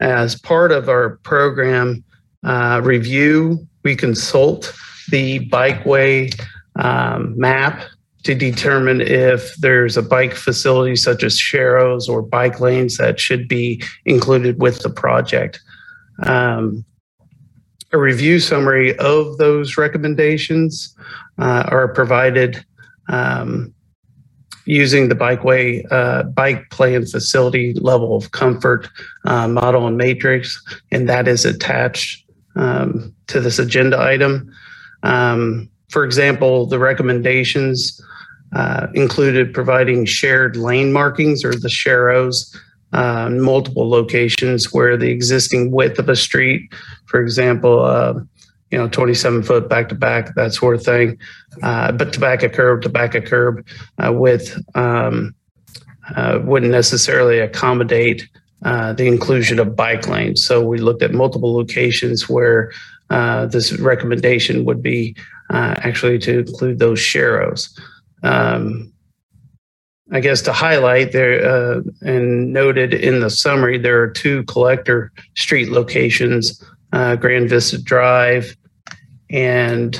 As 0.00 0.40
part 0.40 0.72
of 0.72 0.88
our 0.88 1.16
program 1.18 2.02
uh, 2.42 2.80
review, 2.82 3.66
we 3.82 3.96
consult 3.96 4.74
the 5.10 5.46
bikeway 5.50 6.34
um, 6.76 7.38
map 7.38 7.82
to 8.22 8.34
determine 8.34 9.02
if 9.02 9.54
there's 9.56 9.98
a 9.98 10.02
bike 10.02 10.34
facility 10.34 10.96
such 10.96 11.22
as 11.22 11.38
Sharrows 11.38 12.08
or 12.08 12.22
bike 12.22 12.58
lanes 12.58 12.96
that 12.96 13.20
should 13.20 13.46
be 13.46 13.82
included 14.06 14.58
with 14.60 14.80
the 14.80 14.88
project. 14.88 15.60
Um, 16.22 16.86
a 17.94 17.98
review 17.98 18.40
summary 18.40 18.98
of 18.98 19.38
those 19.38 19.78
recommendations 19.78 20.96
uh, 21.38 21.64
are 21.68 21.86
provided 21.86 22.64
um, 23.08 23.72
using 24.66 25.08
the 25.08 25.14
bikeway 25.14 25.86
uh, 25.92 26.24
bike 26.24 26.68
plan 26.70 27.06
facility 27.06 27.72
level 27.74 28.16
of 28.16 28.32
comfort 28.32 28.88
uh, 29.26 29.46
model 29.46 29.86
and 29.86 29.96
matrix, 29.96 30.60
and 30.90 31.08
that 31.08 31.28
is 31.28 31.44
attached 31.44 32.28
um, 32.56 33.14
to 33.28 33.40
this 33.40 33.60
agenda 33.60 34.00
item. 34.00 34.52
Um, 35.04 35.70
for 35.88 36.04
example, 36.04 36.66
the 36.66 36.80
recommendations 36.80 38.02
uh, 38.56 38.88
included 38.94 39.54
providing 39.54 40.04
shared 40.04 40.56
lane 40.56 40.92
markings 40.92 41.44
or 41.44 41.52
the 41.52 41.68
sharrows 41.68 42.56
uh, 42.94 43.28
multiple 43.28 43.88
locations 43.88 44.72
where 44.72 44.96
the 44.96 45.10
existing 45.10 45.72
width 45.72 45.98
of 45.98 46.08
a 46.08 46.14
street, 46.14 46.72
for 47.06 47.20
example, 47.20 47.80
uh, 47.80 48.14
you 48.70 48.78
know, 48.78 48.88
27 48.88 49.42
foot 49.42 49.68
back 49.68 49.88
to 49.88 49.96
back, 49.96 50.34
that 50.36 50.54
sort 50.54 50.76
of 50.76 50.84
thing, 50.84 51.18
uh, 51.62 51.90
but 51.90 52.12
to 52.12 52.20
back 52.20 52.44
a 52.44 52.48
curb 52.48 52.82
to 52.82 52.88
back 52.88 53.16
a 53.16 53.20
curb 53.20 53.66
uh, 53.98 54.12
width 54.12 54.56
um, 54.76 55.34
uh, 56.14 56.38
wouldn't 56.44 56.70
necessarily 56.70 57.40
accommodate 57.40 58.28
uh, 58.64 58.92
the 58.92 59.06
inclusion 59.06 59.58
of 59.58 59.74
bike 59.74 60.06
lanes. 60.06 60.44
So 60.44 60.64
we 60.64 60.78
looked 60.78 61.02
at 61.02 61.12
multiple 61.12 61.52
locations 61.52 62.28
where 62.28 62.72
this 63.10 63.72
recommendation 63.80 64.64
would 64.64 64.82
be 64.82 65.16
actually 65.50 66.18
to 66.20 66.38
include 66.38 66.78
those 66.78 67.00
sharrows. 67.00 67.76
Um, 68.22 68.93
I 70.12 70.20
guess 70.20 70.42
to 70.42 70.52
highlight 70.52 71.12
there 71.12 71.44
uh, 71.44 71.80
and 72.02 72.52
noted 72.52 72.92
in 72.92 73.20
the 73.20 73.30
summary, 73.30 73.78
there 73.78 74.02
are 74.02 74.10
two 74.10 74.44
collector 74.44 75.10
street 75.34 75.70
locations, 75.70 76.62
uh, 76.92 77.16
Grand 77.16 77.48
Vista 77.48 77.82
Drive 77.82 78.54
and 79.30 79.98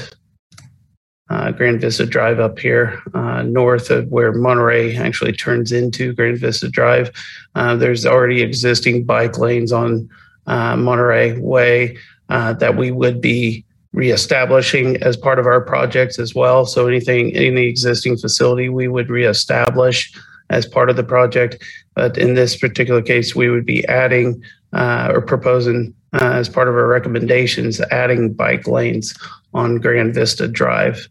uh, 1.31 1.53
Grand 1.53 1.81
Vista 1.81 2.05
Drive 2.05 2.39
up 2.39 2.59
here, 2.59 3.01
uh, 3.15 3.43
north 3.43 3.91
of 3.91 4.09
where 4.09 4.33
Monterey 4.33 4.95
actually 4.95 5.33
turns 5.33 5.73
into 5.73 6.13
Grand 6.13 6.39
Vista 6.39 6.69
Drive. 6.69 7.11
Uh, 7.55 7.75
there's 7.75 8.05
already 8.05 8.43
existing 8.43 9.05
bike 9.05 9.39
lanes 9.39 9.73
on 9.73 10.09
uh, 10.47 10.77
Monterey 10.77 11.39
Way 11.39 11.97
that 12.29 12.77
we 12.77 12.91
would 12.91 13.23
be 13.23 13.65
reestablishing 13.95 15.01
as 15.03 15.17
part 15.17 15.39
of 15.39 15.47
our 15.47 15.61
projects 15.61 16.19
as 16.19 16.35
well. 16.35 16.67
So 16.67 16.89
anything, 16.89 17.31
in 17.31 17.57
any 17.57 17.67
existing 17.67 18.17
facility, 18.17 18.69
we 18.69 18.89
would 18.89 19.09
reestablish 19.09 20.13
as 20.51 20.67
part 20.67 20.91
of 20.91 20.97
the 20.97 21.05
project. 21.05 21.63
But 21.95 22.19
in 22.19 22.35
this 22.35 22.57
particular 22.57 23.01
case, 23.01 23.37
we 23.37 23.49
would 23.49 23.65
be 23.65 23.87
adding 23.87 24.43
uh, 24.73 25.13
or 25.15 25.23
proposing 25.23 25.95
uh, 26.13 26.33
as 26.35 26.49
part 26.49 26.67
of 26.69 26.75
our 26.75 26.89
recommendations, 26.89 27.81
adding 27.93 28.33
bike 28.33 28.67
lanes 28.67 29.17
on 29.55 29.77
Grand 29.77 30.13
Vista 30.13 30.49
Drive 30.49 31.09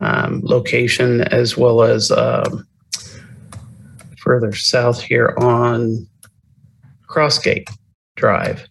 um, 0.00 0.40
location, 0.44 1.22
as 1.22 1.56
well 1.56 1.82
as 1.82 2.12
um, 2.12 2.64
further 4.18 4.52
south 4.52 5.02
here 5.02 5.34
on 5.38 6.06
Crossgate 7.08 7.68
Drive. 8.14 8.68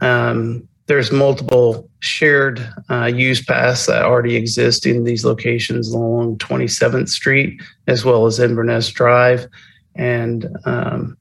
Um, 0.00 0.66
there's 0.86 1.12
multiple 1.12 1.89
shared 2.00 2.66
uh, 2.88 3.06
use 3.06 3.42
paths 3.42 3.86
that 3.86 4.04
already 4.04 4.36
exist 4.36 4.86
in 4.86 5.04
these 5.04 5.24
locations 5.24 5.88
along 5.88 6.38
27th 6.38 7.08
Street, 7.08 7.60
as 7.86 8.04
well 8.04 8.26
as 8.26 8.40
Inverness 8.40 8.88
Drive. 8.90 9.46
And 9.94 10.48
um, 10.64 11.16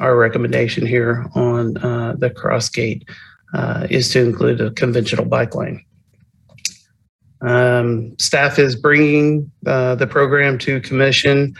our 0.00 0.16
recommendation 0.16 0.86
here 0.86 1.26
on 1.34 1.76
uh, 1.78 2.14
the 2.18 2.30
Crossgate 2.30 3.08
uh, 3.54 3.86
is 3.90 4.10
to 4.10 4.20
include 4.20 4.60
a 4.60 4.70
conventional 4.72 5.24
bike 5.24 5.54
lane. 5.54 5.84
Um, 7.40 8.18
staff 8.18 8.58
is 8.58 8.76
bringing 8.76 9.50
uh, 9.66 9.94
the 9.94 10.06
program 10.06 10.58
to 10.58 10.80
commission 10.80 11.54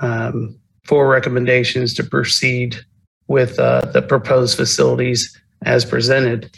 um, 0.00 0.58
for 0.84 1.08
recommendations 1.08 1.94
to 1.94 2.04
proceed 2.04 2.76
with 3.28 3.58
uh, 3.58 3.80
the 3.92 4.02
proposed 4.02 4.56
facilities 4.56 5.38
as 5.62 5.84
presented. 5.84 6.50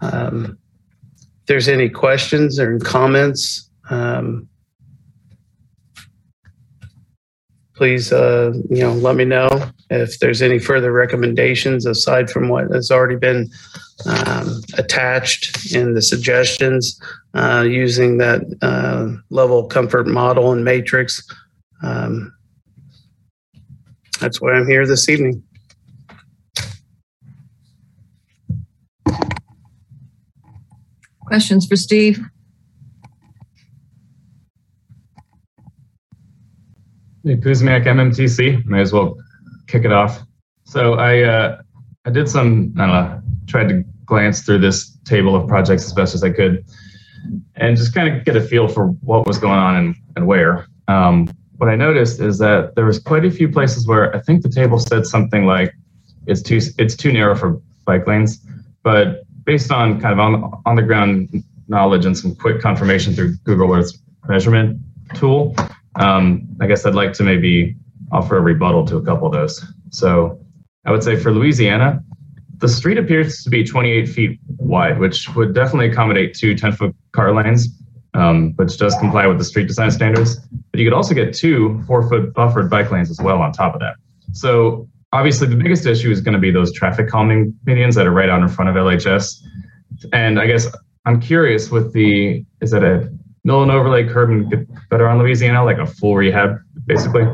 Um, 0.00 0.58
there's 1.48 1.66
any 1.66 1.88
questions 1.88 2.60
or 2.60 2.78
comments, 2.78 3.70
um, 3.90 4.48
please, 7.74 8.12
uh, 8.12 8.52
you 8.68 8.82
know, 8.82 8.92
let 8.92 9.16
me 9.16 9.24
know 9.24 9.48
if 9.88 10.18
there's 10.18 10.42
any 10.42 10.58
further 10.58 10.92
recommendations 10.92 11.86
aside 11.86 12.28
from 12.28 12.48
what 12.48 12.70
has 12.72 12.90
already 12.90 13.16
been 13.16 13.48
um, 14.04 14.60
attached 14.76 15.74
in 15.74 15.94
the 15.94 16.02
suggestions 16.02 17.00
uh, 17.34 17.64
using 17.66 18.18
that 18.18 18.42
uh, 18.62 19.08
level 19.30 19.64
comfort 19.66 20.06
model 20.06 20.52
and 20.52 20.64
matrix. 20.64 21.26
Um, 21.82 22.34
that's 24.20 24.40
why 24.40 24.52
I'm 24.52 24.68
here 24.68 24.86
this 24.86 25.08
evening. 25.08 25.42
Questions 31.28 31.66
for 31.66 31.76
Steve? 31.76 32.20
Hey, 37.22 37.36
Kuzmiak, 37.36 37.84
MMTC. 37.84 38.64
May 38.64 38.80
as 38.80 38.94
well 38.94 39.18
kick 39.66 39.84
it 39.84 39.92
off. 39.92 40.22
So 40.64 40.94
I 40.94 41.22
uh, 41.22 41.60
I 42.06 42.10
did 42.10 42.30
some 42.30 42.72
I 42.78 42.86
don't 42.86 42.94
know 42.94 43.22
tried 43.46 43.68
to 43.68 43.84
glance 44.06 44.40
through 44.40 44.60
this 44.60 44.96
table 45.04 45.36
of 45.36 45.46
projects 45.46 45.84
as 45.84 45.92
best 45.92 46.14
as 46.14 46.24
I 46.24 46.30
could, 46.30 46.64
and 47.56 47.76
just 47.76 47.94
kind 47.94 48.08
of 48.08 48.24
get 48.24 48.34
a 48.34 48.40
feel 48.40 48.66
for 48.66 48.86
what 48.86 49.26
was 49.26 49.36
going 49.36 49.58
on 49.58 49.76
and, 49.76 49.96
and 50.16 50.26
where. 50.26 50.66
Um, 50.88 51.28
what 51.58 51.68
I 51.68 51.76
noticed 51.76 52.20
is 52.20 52.38
that 52.38 52.74
there 52.74 52.86
was 52.86 52.98
quite 52.98 53.26
a 53.26 53.30
few 53.30 53.50
places 53.50 53.86
where 53.86 54.16
I 54.16 54.20
think 54.20 54.42
the 54.42 54.48
table 54.48 54.78
said 54.78 55.04
something 55.04 55.44
like 55.44 55.74
it's 56.26 56.40
too 56.40 56.60
it's 56.78 56.96
too 56.96 57.12
narrow 57.12 57.34
for 57.34 57.60
bike 57.84 58.06
lanes, 58.06 58.46
but 58.82 59.24
based 59.48 59.72
on 59.72 59.98
kind 59.98 60.12
of 60.12 60.20
on 60.20 60.62
on 60.66 60.76
the 60.76 60.82
ground 60.82 61.42
knowledge 61.68 62.04
and 62.04 62.16
some 62.16 62.34
quick 62.34 62.60
confirmation 62.60 63.14
through 63.14 63.34
Google 63.44 63.74
Earth 63.74 63.92
measurement 64.28 64.78
tool, 65.14 65.56
um, 65.98 66.46
I 66.60 66.66
guess 66.66 66.84
I'd 66.84 66.94
like 66.94 67.14
to 67.14 67.22
maybe 67.22 67.74
offer 68.12 68.36
a 68.36 68.42
rebuttal 68.42 68.86
to 68.86 68.98
a 68.98 69.02
couple 69.02 69.26
of 69.26 69.32
those. 69.32 69.64
So 69.88 70.38
I 70.84 70.92
would 70.92 71.02
say 71.02 71.16
for 71.16 71.32
Louisiana, 71.32 72.02
the 72.58 72.68
street 72.68 72.98
appears 72.98 73.42
to 73.44 73.48
be 73.48 73.64
28 73.64 74.06
feet 74.06 74.38
wide, 74.58 74.98
which 74.98 75.34
would 75.34 75.54
definitely 75.54 75.88
accommodate 75.90 76.34
two 76.34 76.54
10 76.54 76.72
foot 76.72 76.94
car 77.12 77.34
lanes, 77.34 77.68
um, 78.12 78.52
which 78.56 78.76
does 78.76 78.94
comply 78.96 79.26
with 79.26 79.38
the 79.38 79.44
street 79.44 79.66
design 79.66 79.90
standards. 79.90 80.36
But 80.72 80.80
you 80.80 80.86
could 80.86 80.96
also 80.96 81.14
get 81.14 81.32
two 81.34 81.82
four 81.86 82.06
foot 82.06 82.34
buffered 82.34 82.68
bike 82.68 82.90
lanes 82.90 83.10
as 83.10 83.18
well 83.18 83.40
on 83.40 83.52
top 83.52 83.72
of 83.72 83.80
that. 83.80 83.94
So 84.32 84.88
obviously 85.12 85.46
the 85.48 85.56
biggest 85.56 85.86
issue 85.86 86.10
is 86.10 86.20
going 86.20 86.34
to 86.34 86.40
be 86.40 86.50
those 86.50 86.72
traffic 86.72 87.08
calming 87.08 87.54
medians 87.66 87.94
that 87.94 88.06
are 88.06 88.12
right 88.12 88.28
out 88.28 88.42
in 88.42 88.48
front 88.48 88.68
of 88.68 88.76
LHS. 88.76 89.42
And 90.12 90.38
I 90.38 90.46
guess 90.46 90.66
I'm 91.06 91.20
curious 91.20 91.70
with 91.70 91.92
the, 91.92 92.44
is 92.60 92.72
it 92.72 92.82
a 92.82 93.10
mill 93.44 93.62
and 93.62 93.70
overlay 93.70 94.06
curb 94.06 94.30
and 94.30 94.50
get 94.50 94.66
better 94.90 95.08
on 95.08 95.18
Louisiana, 95.18 95.64
like 95.64 95.78
a 95.78 95.86
full 95.86 96.16
rehab, 96.16 96.58
basically? 96.86 97.26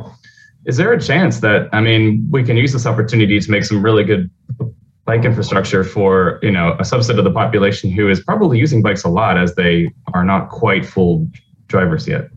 Is 0.67 0.77
there 0.77 0.93
a 0.93 1.01
chance 1.01 1.41
that, 1.41 1.69
I 1.73 1.81
mean, 1.81 2.27
we 2.31 2.43
can 2.43 2.57
use 2.57 2.73
this 2.73 2.87
opportunity 2.87 3.39
to 3.39 3.51
make 3.51 3.65
some 3.65 3.83
really 3.83 4.05
good 4.05 4.31
bike 5.05 5.25
infrastructure 5.25 5.85
for, 5.85 6.39
you 6.43 6.51
know, 6.51 6.73
a 6.79 6.83
subset 6.83 7.19
of 7.19 7.25
the 7.25 7.31
population 7.31 7.91
who 7.91 8.09
is 8.09 8.21
probably 8.21 8.59
using 8.59 8.81
bikes 8.81 9.05
a 9.05 9.09
lot 9.09 9.37
as 9.37 9.55
they 9.57 9.91
are 10.15 10.25
not 10.25 10.49
quite 10.49 10.87
full 10.87 11.29
drivers 11.67 12.09
yet? 12.09 12.31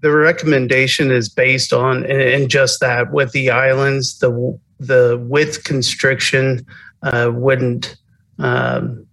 The 0.00 0.10
recommendation 0.10 1.10
is 1.10 1.28
based 1.28 1.72
on 1.72 2.04
and 2.06 2.50
just 2.50 2.80
that 2.80 3.12
with 3.12 3.32
the 3.32 3.50
islands 3.50 4.18
the 4.18 4.58
the 4.78 5.22
width 5.28 5.64
constriction 5.64 6.64
uh, 7.02 7.30
wouldn't 7.32 7.96
um, 8.38 9.06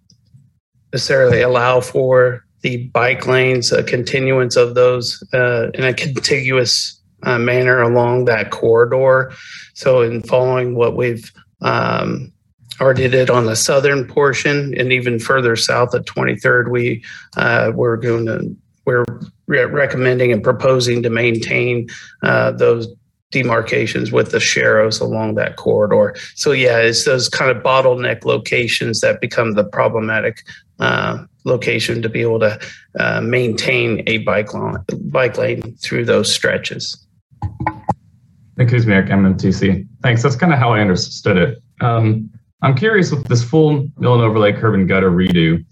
necessarily 0.93 1.41
allow 1.41 1.81
for 1.81 2.45
the 2.61 2.87
bike 2.87 3.27
lanes 3.27 3.71
a 3.71 3.83
continuance 3.83 4.55
of 4.55 4.75
those 4.75 5.23
uh, 5.33 5.69
in 5.73 5.83
a 5.83 5.93
contiguous 5.93 7.01
uh, 7.23 7.37
manner 7.37 7.81
along 7.81 8.25
that 8.25 8.51
corridor. 8.51 9.31
So 9.73 10.01
in 10.01 10.21
following 10.21 10.75
what 10.75 10.95
we've 10.95 11.31
um, 11.61 12.31
already 12.79 13.07
did 13.07 13.29
on 13.29 13.45
the 13.45 13.55
southern 13.55 14.05
portion 14.07 14.73
and 14.77 14.91
even 14.91 15.19
further 15.19 15.55
south 15.55 15.95
at 15.95 16.05
23rd 16.05 16.69
we 16.69 17.03
uh, 17.35 17.71
we're 17.73 17.97
going 17.97 18.25
to 18.27 18.55
we're 18.87 19.05
re- 19.45 19.65
recommending 19.65 20.31
and 20.31 20.41
proposing 20.41 21.03
to 21.03 21.09
maintain 21.09 21.87
uh, 22.23 22.51
those 22.51 22.87
demarcations 23.31 24.11
with 24.11 24.31
the 24.31 24.37
sharrows 24.37 25.01
along 25.01 25.35
that 25.35 25.57
corridor. 25.57 26.15
So 26.35 26.53
yeah, 26.53 26.79
it's 26.79 27.03
those 27.03 27.27
kind 27.27 27.51
of 27.51 27.61
bottleneck 27.61 28.23
locations 28.23 29.01
that 29.01 29.19
become 29.19 29.51
the 29.51 29.65
problematic 29.65 30.43
uh, 30.79 31.25
location 31.43 32.01
to 32.01 32.09
be 32.09 32.21
able 32.21 32.39
to 32.39 32.59
uh, 32.97 33.21
maintain 33.21 34.01
a 34.07 34.19
bike 34.19 34.53
lane, 34.53 34.77
bike 35.01 35.37
lane 35.37 35.75
through 35.77 36.05
those 36.05 36.33
stretches. 36.33 37.05
Nick 38.57 38.69
Kuzmiak, 38.69 39.09
MMTC. 39.09 39.85
Thanks. 40.01 40.23
That's 40.23 40.35
kind 40.35 40.53
of 40.53 40.57
how 40.57 40.73
I 40.73 40.79
understood 40.79 41.37
it. 41.37 41.61
Um, 41.81 42.29
I'm 42.63 42.75
curious 42.75 43.11
with 43.11 43.27
this 43.27 43.43
full 43.43 43.87
mill 43.97 44.15
and 44.15 44.23
overlay 44.23 44.53
curb 44.53 44.73
and 44.73 44.87
gutter 44.87 45.11
redo 45.11 45.63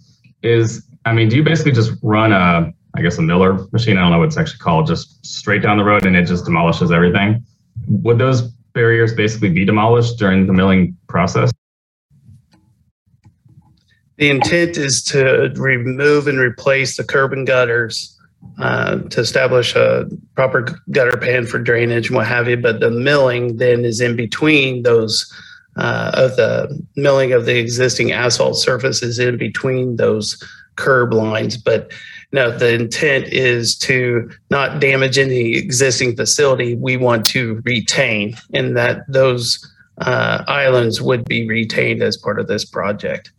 is, 0.44 0.86
I 1.06 1.14
mean, 1.14 1.30
do 1.30 1.38
you 1.38 1.44
basically 1.44 1.72
just 1.72 1.94
run 2.04 2.32
a 2.32 2.72
I 2.96 3.02
guess 3.02 3.18
a 3.18 3.22
miller 3.22 3.60
machine. 3.72 3.98
I 3.98 4.02
don't 4.02 4.12
know 4.12 4.20
what 4.20 4.28
it's 4.28 4.38
actually 4.38 4.60
called, 4.60 4.88
just 4.88 5.26
straight 5.26 5.62
down 5.62 5.78
the 5.78 5.84
road 5.84 6.06
and 6.06 6.16
it 6.16 6.26
just 6.26 6.46
demolishes 6.46 6.92
everything. 6.92 7.44
Would 7.88 8.18
those 8.18 8.42
barriers 8.74 9.14
basically 9.14 9.50
be 9.50 9.66
demolished 9.66 10.18
during 10.18 10.48
the 10.48 10.54
milling 10.54 10.98
process? 11.08 11.52
The 14.18 14.30
intent 14.30 14.78
is 14.78 15.04
to 15.06 15.52
remove 15.56 16.28
and 16.28 16.40
replace 16.40 16.96
the 16.96 17.04
curb 17.04 17.34
and 17.34 17.46
gutters 17.46 18.18
uh, 18.60 19.00
to 19.00 19.20
establish 19.20 19.76
a 19.76 20.08
proper 20.36 20.68
gutter 20.92 21.18
pan 21.18 21.46
for 21.46 21.60
drainage 21.60 22.08
and 22.08 22.16
what 22.16 22.28
have 22.28 22.48
you. 22.48 22.56
But 22.56 22.80
the 22.80 22.92
milling 22.92 23.58
then 23.58 23.84
is 23.84 24.00
in 24.00 24.16
between 24.16 24.84
those 24.84 25.30
uh, 25.76 26.12
of 26.14 26.38
the 26.38 26.82
milling 26.96 27.34
of 27.34 27.46
the 27.46 27.58
existing 27.58 28.14
asphalt 28.14 28.56
surfaces 28.56 29.20
in 29.20 29.38
between 29.38 29.98
those 29.98 30.42
curb 30.78 31.14
lines. 31.14 31.58
But 31.58 31.92
no, 32.32 32.56
the 32.58 32.74
intent 32.74 33.28
is 33.28 33.78
to 33.80 34.30
not 34.50 34.80
damage 34.80 35.18
any 35.18 35.56
existing 35.56 36.16
facility. 36.16 36.76
We 36.76 36.98
want 36.98 37.26
to 37.28 37.62
retain, 37.66 38.36
and 38.54 38.76
that 38.78 39.02
those 39.08 39.60
uh, 40.00 40.44
islands 40.48 41.02
would 41.02 41.26
be 41.26 41.48
retained 41.48 42.02
as 42.02 42.18
part 42.18 42.40
of 42.40 42.48
this 42.48 42.66
project. 42.66 43.32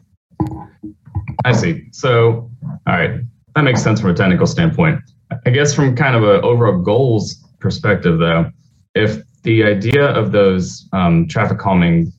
I 1.45 1.53
see. 1.53 1.87
So, 1.93 2.51
all 2.87 2.95
right, 2.95 3.21
that 3.55 3.63
makes 3.63 3.83
sense 3.83 4.01
from 4.01 4.11
a 4.11 4.15
technical 4.15 4.47
standpoint. 4.47 5.01
I 5.45 5.51
guess 5.51 5.75
from 5.75 5.95
kind 5.97 6.17
of 6.17 6.23
an 6.23 6.45
overall 6.45 6.81
goals 6.81 7.37
perspective, 7.61 8.19
though, 8.19 8.51
if 8.95 9.23
the 9.43 9.65
idea 9.65 10.07
of 10.07 10.33
those 10.33 10.89
um, 10.93 11.29
traffic 11.29 11.59
calming 11.59 12.13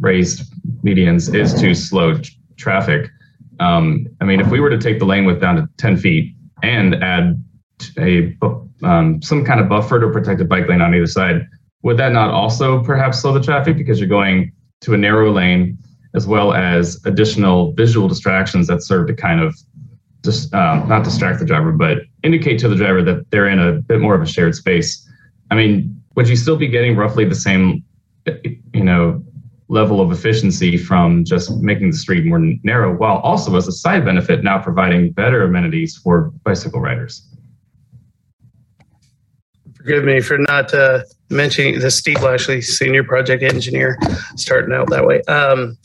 raised 0.00 0.52
medians 0.82 1.34
is 1.34 1.54
to 1.60 1.74
slow 1.74 2.18
traffic, 2.56 3.10
Um, 3.60 4.06
I 4.20 4.24
mean, 4.24 4.40
if 4.40 4.50
we 4.50 4.60
were 4.60 4.70
to 4.70 4.78
take 4.78 4.98
the 4.98 5.04
lane 5.04 5.24
width 5.24 5.40
down 5.40 5.56
to 5.56 5.68
10 5.78 5.96
feet 5.96 6.34
and 6.62 6.94
add 7.02 7.42
a 7.98 8.36
um, 8.82 9.20
some 9.22 9.44
kind 9.44 9.60
of 9.60 9.68
buffer 9.68 10.00
to 10.00 10.08
protected 10.10 10.48
bike 10.48 10.68
lane 10.68 10.80
on 10.80 10.94
either 10.94 11.06
side, 11.06 11.46
would 11.82 11.96
that 11.98 12.12
not 12.12 12.30
also 12.30 12.82
perhaps 12.82 13.20
slow 13.20 13.32
the 13.32 13.40
traffic 13.40 13.76
because 13.76 13.98
you're 13.98 14.08
going 14.08 14.52
to 14.80 14.94
a 14.94 14.96
narrow 14.96 15.32
lane 15.32 15.78
as 16.14 16.26
well 16.26 16.54
as 16.54 17.00
additional 17.04 17.72
visual 17.72 18.08
distractions 18.08 18.66
that 18.68 18.82
serve 18.82 19.06
to 19.08 19.14
kind 19.14 19.40
of 19.40 19.54
just 20.24 20.54
um, 20.54 20.88
not 20.88 21.04
distract 21.04 21.38
the 21.38 21.44
driver, 21.44 21.72
but 21.72 21.98
indicate 22.22 22.58
to 22.58 22.68
the 22.68 22.76
driver 22.76 23.02
that 23.02 23.30
they're 23.30 23.48
in 23.48 23.58
a 23.58 23.72
bit 23.72 24.00
more 24.00 24.14
of 24.14 24.22
a 24.22 24.26
shared 24.26 24.54
space. 24.54 25.06
I 25.50 25.54
mean, 25.54 26.00
would 26.14 26.28
you 26.28 26.36
still 26.36 26.56
be 26.56 26.68
getting 26.68 26.96
roughly 26.96 27.24
the 27.24 27.34
same, 27.34 27.84
you 28.72 28.84
know, 28.84 29.23
level 29.74 30.00
of 30.00 30.12
efficiency 30.12 30.78
from 30.78 31.24
just 31.24 31.50
making 31.60 31.90
the 31.90 31.96
street 31.96 32.24
more 32.24 32.40
narrow, 32.62 32.96
while 32.96 33.18
also 33.18 33.56
as 33.56 33.66
a 33.68 33.72
side 33.72 34.04
benefit 34.04 34.42
now 34.42 34.58
providing 34.62 35.12
better 35.12 35.42
amenities 35.42 35.96
for 35.96 36.32
bicycle 36.44 36.80
riders? 36.80 37.28
Forgive 39.76 40.04
me 40.04 40.20
for 40.20 40.38
not 40.38 40.72
uh, 40.72 41.00
mentioning 41.28 41.80
the 41.80 41.90
Steve 41.90 42.22
Lashley, 42.22 42.62
senior 42.62 43.04
project 43.04 43.42
engineer, 43.42 43.98
starting 44.36 44.72
out 44.72 44.88
that 44.90 45.04
way. 45.04 45.20
Um, 45.22 45.76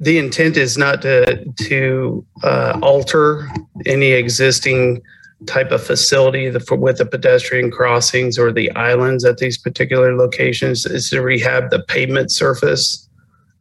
the 0.00 0.18
intent 0.18 0.56
is 0.56 0.76
not 0.76 1.00
to 1.02 1.44
to 1.68 2.26
uh, 2.42 2.78
alter 2.82 3.48
any 3.86 4.10
existing 4.10 5.00
type 5.46 5.70
of 5.70 5.82
facility 5.82 6.48
the, 6.48 6.76
with 6.76 6.98
the 6.98 7.06
pedestrian 7.06 7.70
crossings 7.70 8.38
or 8.38 8.52
the 8.52 8.70
islands 8.72 9.24
at 9.24 9.38
these 9.38 9.58
particular 9.58 10.16
locations. 10.16 10.86
Is 10.86 11.10
to 11.10 11.22
rehab 11.22 11.70
the 11.70 11.82
pavement 11.84 12.30
surface 12.30 13.08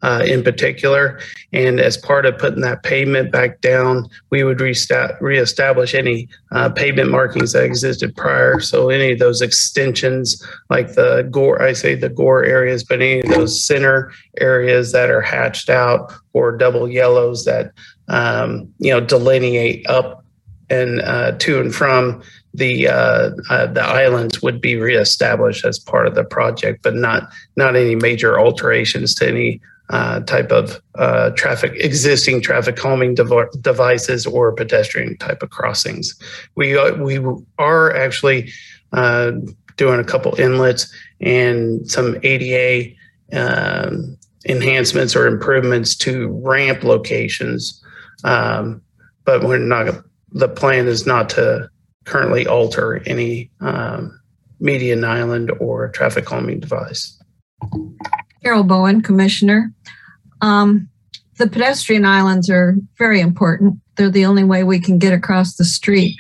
uh, 0.04 0.24
in 0.26 0.44
particular. 0.44 1.20
And 1.54 1.80
as 1.80 1.98
part 1.98 2.26
of 2.26 2.38
putting 2.38 2.62
that 2.62 2.84
pavement 2.84 3.32
back 3.32 3.62
down, 3.62 4.10
we 4.30 4.44
would 4.44 4.60
reestablish 4.60 5.94
any 5.94 6.28
uh, 6.52 6.70
pavement 6.70 7.12
markings 7.12 7.54
that 7.54 7.64
existed 7.64 8.16
prior. 8.16 8.60
So 8.60 8.90
any 8.90 9.12
of 9.12 9.20
those 9.20 9.42
extensions, 9.42 10.46
like 10.70 10.96
the 10.96 11.28
gore, 11.30 11.62
I 11.62 11.74
say 11.74 11.96
the 11.96 12.10
gore 12.10 12.44
areas, 12.44 12.84
but 12.84 13.02
any 13.02 13.20
of 13.22 13.30
those 13.30 13.64
center 13.64 14.12
areas 14.40 14.92
that 14.94 15.10
are 15.10 15.22
hatched 15.22 15.70
out 15.70 16.12
or 16.34 16.58
double 16.58 16.90
yellows 16.90 17.46
that 17.46 17.72
um, 18.08 18.74
you 18.80 18.92
know 18.92 19.00
delineate 19.00 19.88
up 19.88 20.21
and 20.72 21.02
uh, 21.02 21.34
to 21.34 21.60
and 21.60 21.76
from 21.76 22.22
the 22.54 22.88
uh, 22.88 23.32
uh, 23.50 23.68
the 23.68 23.84
islands 23.84 24.42
would 24.42 24.62
be 24.62 24.76
reestablished 24.76 25.66
as 25.66 25.80
part 25.80 26.08
of 26.08 26.16
the 26.16 26.24
project, 26.24 26.82
but 26.84 26.96
not 26.96 27.30
not 27.56 27.76
any 27.76 27.96
major 27.96 28.40
alterations 28.40 29.14
to 29.16 29.28
any 29.28 29.62
uh, 29.90 30.22
type 30.22 30.52
of 30.52 30.82
uh, 30.96 31.32
traffic, 31.32 31.74
existing 31.76 32.42
traffic 32.42 32.78
calming 32.78 33.14
dev- 33.14 33.52
devices 33.60 34.26
or 34.26 34.54
pedestrian 34.54 35.18
type 35.18 35.44
of 35.44 35.50
crossings. 35.50 36.18
We 36.56 36.78
uh, 36.78 36.96
we 36.96 37.20
are 37.58 37.94
actually 37.96 38.52
doing 39.78 40.00
a 40.00 40.04
couple 40.04 40.38
inlets 40.40 40.94
and 41.22 41.90
some 41.90 42.18
ADA 42.24 42.94
um, 43.34 44.18
enhancements 44.46 45.16
or 45.16 45.28
improvements 45.28 45.96
to 45.96 46.28
ramp 46.44 46.84
locations, 46.84 47.84
um, 48.24 48.82
but 49.26 49.44
we're 49.44 49.58
not. 49.58 50.04
The 50.32 50.48
plan 50.48 50.88
is 50.88 51.06
not 51.06 51.30
to 51.32 51.70
currently 52.06 52.48
alter 52.48 53.02
any 53.06 53.52
um, 53.60 54.20
median 54.60 55.04
island 55.04 55.52
or 55.60 55.90
traffic 55.90 56.26
calming 56.26 56.60
device. 56.60 57.18
Carol 58.44 58.64
Bowen, 58.64 59.02
Commissioner. 59.02 59.72
Um, 60.42 60.90
the 61.38 61.48
pedestrian 61.48 62.06
islands 62.06 62.50
are 62.50 62.76
very 62.98 63.20
important. 63.20 63.80
They're 63.96 64.10
the 64.10 64.26
only 64.26 64.44
way 64.44 64.64
we 64.64 64.80
can 64.80 64.98
get 65.00 65.14
across 65.14 65.56
the 65.56 65.66
street. 65.66 66.18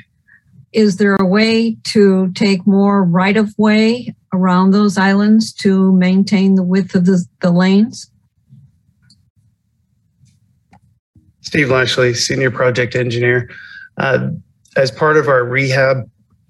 Is 0.73 0.97
there 0.97 1.15
a 1.15 1.25
way 1.25 1.77
to 1.85 2.31
take 2.33 2.65
more 2.65 3.03
right 3.03 3.35
of 3.35 3.53
way 3.57 4.15
around 4.33 4.71
those 4.71 4.97
islands 4.97 5.51
to 5.53 5.91
maintain 5.91 6.55
the 6.55 6.63
width 6.63 6.95
of 6.95 7.05
the, 7.05 7.25
the 7.41 7.51
lanes? 7.51 8.09
Steve 11.41 11.69
Lashley, 11.69 12.13
Senior 12.13 12.51
Project 12.51 12.95
Engineer. 12.95 13.49
Uh, 13.97 14.29
as 14.77 14.91
part 14.91 15.17
of 15.17 15.27
our 15.27 15.43
rehab 15.43 16.09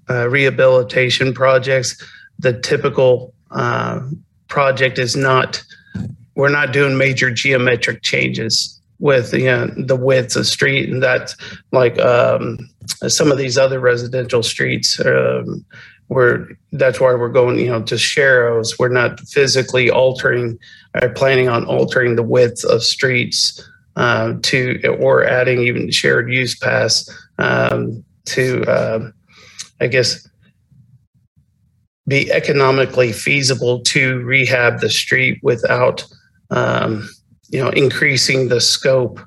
uh, 0.09 0.30
rehabilitation 0.30 1.34
projects, 1.34 2.01
the 2.39 2.59
typical 2.59 3.34
uh, 3.51 4.01
project 4.47 4.99
is 4.99 5.15
not, 5.15 5.63
we're 6.35 6.49
not 6.49 6.73
doing 6.73 6.97
major 6.97 7.31
geometric 7.31 8.01
changes 8.01 8.80
with 8.99 9.34
you 9.34 9.45
know, 9.45 9.68
the 9.77 9.95
widths 9.95 10.35
of 10.35 10.45
street 10.45 10.88
and 10.88 11.01
that's 11.01 11.35
like 11.72 11.97
um, 11.99 12.59
some 13.07 13.31
of 13.31 13.38
these 13.39 13.57
other 13.57 13.80
residential 13.80 14.43
streets 14.43 14.99
um, 14.99 15.65
that's 16.73 16.99
why 16.99 17.13
we're 17.13 17.30
going 17.30 17.57
you 17.57 17.69
know 17.69 17.81
to 17.84 17.95
sharrows. 17.95 18.77
We're 18.77 18.89
not 18.89 19.19
physically 19.22 19.89
altering 19.89 20.59
or 21.01 21.09
planning 21.09 21.47
on 21.47 21.65
altering 21.65 22.15
the 22.15 22.23
width 22.23 22.65
of 22.65 22.84
streets 22.84 23.65
um, 23.95 24.41
to 24.41 24.81
or 24.99 25.23
adding 25.23 25.61
even 25.61 25.89
shared 25.89 26.31
use 26.31 26.55
pass 26.55 27.09
um, 27.41 28.03
to 28.26 28.63
uh, 28.63 29.09
i 29.80 29.88
guess 29.88 30.27
be 32.07 32.31
economically 32.31 33.11
feasible 33.13 33.80
to 33.81 34.19
rehab 34.23 34.81
the 34.81 34.89
street 34.89 35.39
without, 35.43 36.05
um, 36.49 37.07
you 37.49 37.63
know, 37.63 37.69
increasing 37.69 38.49
the 38.49 38.59
scope 38.59 39.19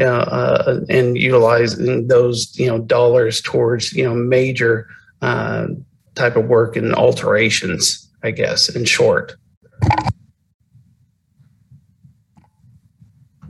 uh, 0.00 0.80
and 0.88 1.16
utilizing 1.16 2.08
those, 2.08 2.52
you 2.58 2.66
know, 2.66 2.78
dollars 2.78 3.40
towards, 3.42 3.92
you 3.92 4.02
know, 4.02 4.14
major 4.14 4.88
uh, 5.20 5.66
type 6.16 6.36
of 6.36 6.46
work 6.46 6.74
and 6.76 6.94
alterations, 6.94 8.10
I 8.24 8.30
guess, 8.32 8.68
in 8.68 8.84
short. 8.86 9.36
Nick 9.82 10.12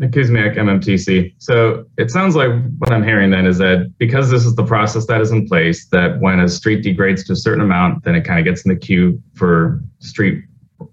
Kuzmiak, 0.08 0.56
MMTC. 0.56 1.34
So 1.38 1.84
it 1.98 2.10
sounds 2.10 2.34
like 2.34 2.50
what 2.78 2.92
I'm 2.92 3.04
hearing 3.04 3.30
then 3.30 3.46
is 3.46 3.58
that 3.58 3.92
because 3.98 4.30
this 4.30 4.44
is 4.44 4.54
the 4.54 4.64
process 4.64 5.06
that 5.06 5.20
is 5.20 5.30
in 5.30 5.46
place, 5.46 5.86
that 5.88 6.20
when 6.20 6.40
a 6.40 6.48
street 6.48 6.82
degrades 6.82 7.24
to 7.24 7.34
a 7.34 7.36
certain 7.36 7.62
amount, 7.62 8.04
then 8.04 8.14
it 8.14 8.24
kind 8.24 8.38
of 8.38 8.44
gets 8.44 8.64
in 8.64 8.70
the 8.70 8.76
queue 8.76 9.22
for 9.34 9.80
street 10.00 10.44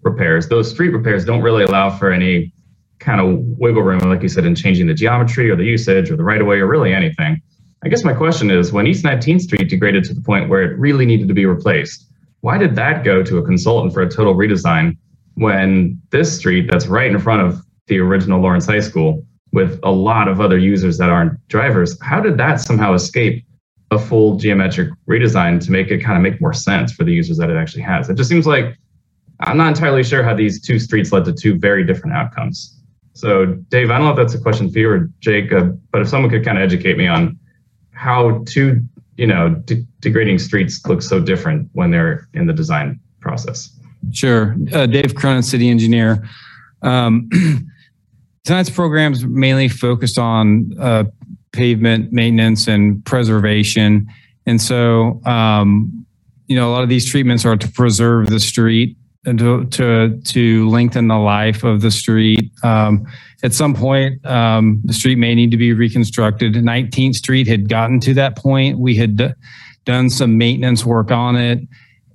repairs. 0.03 0.47
Those 0.47 0.69
street 0.69 0.89
repairs 0.89 1.25
don't 1.25 1.41
really 1.41 1.63
allow 1.63 1.89
for 1.89 2.11
any 2.11 2.53
kind 2.99 3.21
of 3.21 3.39
wiggle 3.57 3.81
room, 3.81 3.99
like 3.99 4.21
you 4.21 4.29
said, 4.29 4.45
in 4.45 4.55
changing 4.55 4.87
the 4.87 4.93
geometry 4.93 5.49
or 5.49 5.55
the 5.55 5.63
usage 5.63 6.11
or 6.11 6.15
the 6.15 6.23
right 6.23 6.41
of 6.41 6.47
way 6.47 6.59
or 6.59 6.67
really 6.67 6.93
anything. 6.93 7.41
I 7.83 7.87
guess 7.87 8.03
my 8.03 8.13
question 8.13 8.51
is 8.51 8.73
when 8.73 8.87
East 8.87 9.05
19th 9.05 9.41
Street 9.41 9.69
degraded 9.69 10.03
to 10.05 10.13
the 10.13 10.21
point 10.21 10.49
where 10.49 10.63
it 10.63 10.77
really 10.77 11.05
needed 11.05 11.29
to 11.29 11.33
be 11.33 11.45
replaced, 11.45 12.07
why 12.41 12.57
did 12.57 12.75
that 12.75 13.03
go 13.03 13.23
to 13.23 13.37
a 13.37 13.43
consultant 13.43 13.93
for 13.93 14.01
a 14.01 14.09
total 14.09 14.35
redesign 14.35 14.97
when 15.35 16.01
this 16.09 16.35
street 16.35 16.69
that's 16.69 16.87
right 16.87 17.09
in 17.09 17.19
front 17.19 17.41
of 17.41 17.63
the 17.89 17.99
original 17.99 18.39
Lawrence 18.41 18.65
High 18.65 18.79
School 18.79 19.25
with 19.51 19.79
a 19.83 19.91
lot 19.91 20.27
of 20.27 20.39
other 20.39 20.57
users 20.57 20.97
that 20.99 21.09
aren't 21.09 21.45
drivers. 21.47 21.97
How 22.01 22.21
did 22.21 22.37
that 22.37 22.61
somehow 22.61 22.93
escape 22.93 23.43
a 23.91 23.99
full 23.99 24.37
geometric 24.37 24.91
redesign 25.09 25.63
to 25.65 25.71
make 25.71 25.89
it 25.89 25.99
kind 25.99 26.15
of 26.15 26.23
make 26.23 26.39
more 26.39 26.53
sense 26.53 26.93
for 26.93 27.03
the 27.03 27.11
users 27.11 27.37
that 27.37 27.49
it 27.49 27.57
actually 27.57 27.81
has? 27.81 28.09
It 28.09 28.15
just 28.15 28.29
seems 28.29 28.47
like 28.47 28.77
I'm 29.41 29.57
not 29.57 29.69
entirely 29.69 30.03
sure 30.03 30.23
how 30.23 30.35
these 30.35 30.61
two 30.61 30.79
streets 30.79 31.11
led 31.11 31.25
to 31.25 31.33
two 31.33 31.57
very 31.57 31.85
different 31.85 32.15
outcomes. 32.15 32.77
So, 33.13 33.45
Dave, 33.45 33.89
I 33.89 33.97
don't 33.97 34.05
know 34.05 34.11
if 34.11 34.17
that's 34.17 34.35
a 34.35 34.39
question 34.39 34.69
for 34.69 34.79
you 34.79 34.89
or 34.89 35.09
uh, 35.27 35.61
but 35.91 36.01
if 36.01 36.07
someone 36.07 36.29
could 36.29 36.45
kind 36.45 36.57
of 36.57 36.63
educate 36.63 36.97
me 36.97 37.07
on 37.07 37.37
how 37.91 38.43
two, 38.45 38.81
you 39.17 39.27
know, 39.27 39.49
de- 39.49 39.85
degrading 39.99 40.39
streets 40.39 40.85
look 40.85 41.01
so 41.01 41.19
different 41.19 41.69
when 41.73 41.91
they're 41.91 42.29
in 42.33 42.45
the 42.47 42.53
design 42.53 42.99
process. 43.19 43.77
Sure. 44.11 44.55
Uh, 44.71 44.85
Dave 44.85 45.15
Cronin, 45.15 45.43
city 45.43 45.69
engineer. 45.69 46.27
Um, 46.81 47.29
tonight's 48.49 48.71
program 48.71 49.13
is 49.13 49.23
mainly 49.23 49.69
focused 49.69 50.17
on 50.17 50.71
uh, 50.79 51.03
pavement 51.51 52.11
maintenance 52.11 52.67
and 52.67 53.05
preservation. 53.05 54.07
And 54.47 54.59
so, 54.59 55.21
um, 55.25 56.03
you 56.47 56.55
know, 56.55 56.67
a 56.67 56.71
lot 56.71 56.81
of 56.81 56.89
these 56.89 57.07
treatments 57.07 57.45
are 57.45 57.55
to 57.55 57.67
preserve 57.67 58.27
the 58.27 58.39
street 58.39 58.97
and 59.23 59.37
to, 59.37 59.65
to, 59.65 60.19
to 60.19 60.67
lengthen 60.67 61.09
the 61.09 61.17
life 61.19 61.63
of 61.63 61.81
the 61.81 61.91
street. 61.91 62.51
Um, 62.63 63.05
at 63.43 63.53
some 63.53 63.75
point, 63.75 64.25
um, 64.25 64.81
the 64.83 64.93
street 64.93 65.19
may 65.19 65.35
need 65.35 65.51
to 65.51 65.57
be 65.57 65.71
reconstructed. 65.71 66.53
19th 66.55 67.15
Street 67.15 67.45
had 67.45 67.69
gotten 67.69 67.99
to 67.99 68.15
that 68.15 68.35
point. 68.35 68.79
We 68.79 68.95
had 68.95 69.15
d- 69.15 69.29
done 69.85 70.09
some 70.09 70.39
maintenance 70.39 70.83
work 70.83 71.11
on 71.11 71.35
it. 71.35 71.59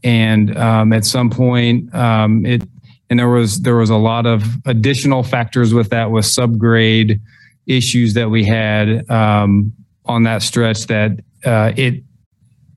And 0.03 0.59
um, 0.59 0.93
at 0.93 1.05
some 1.05 1.31
point, 1.31 1.95
um, 1.95 2.45
it 2.45 2.63
and 3.11 3.19
there 3.19 3.29
was 3.29 3.61
there 3.61 3.77
was 3.77 3.91
a 3.91 3.97
lot 3.97 4.27
of 4.27 4.43
additional 4.67 5.23
factors 5.23 5.75
with 5.75 5.91
that 5.91 6.11
with 6.11 6.25
subgrade 6.25 7.21
issues 7.67 8.15
that 8.15 8.31
we 8.31 8.45
had 8.45 9.09
um, 9.11 9.73
on 10.07 10.23
that 10.25 10.43
stretch 10.43 10.87
that 10.87 11.21
uh, 11.45 11.73
it 11.77 12.03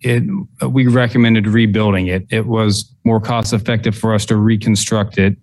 it 0.01 0.23
we 0.69 0.87
recommended 0.87 1.47
rebuilding 1.47 2.07
it. 2.07 2.25
It 2.29 2.45
was 2.45 2.93
more 3.03 3.19
cost 3.19 3.53
effective 3.53 3.97
for 3.97 4.13
us 4.13 4.25
to 4.25 4.35
reconstruct 4.35 5.17
it. 5.17 5.37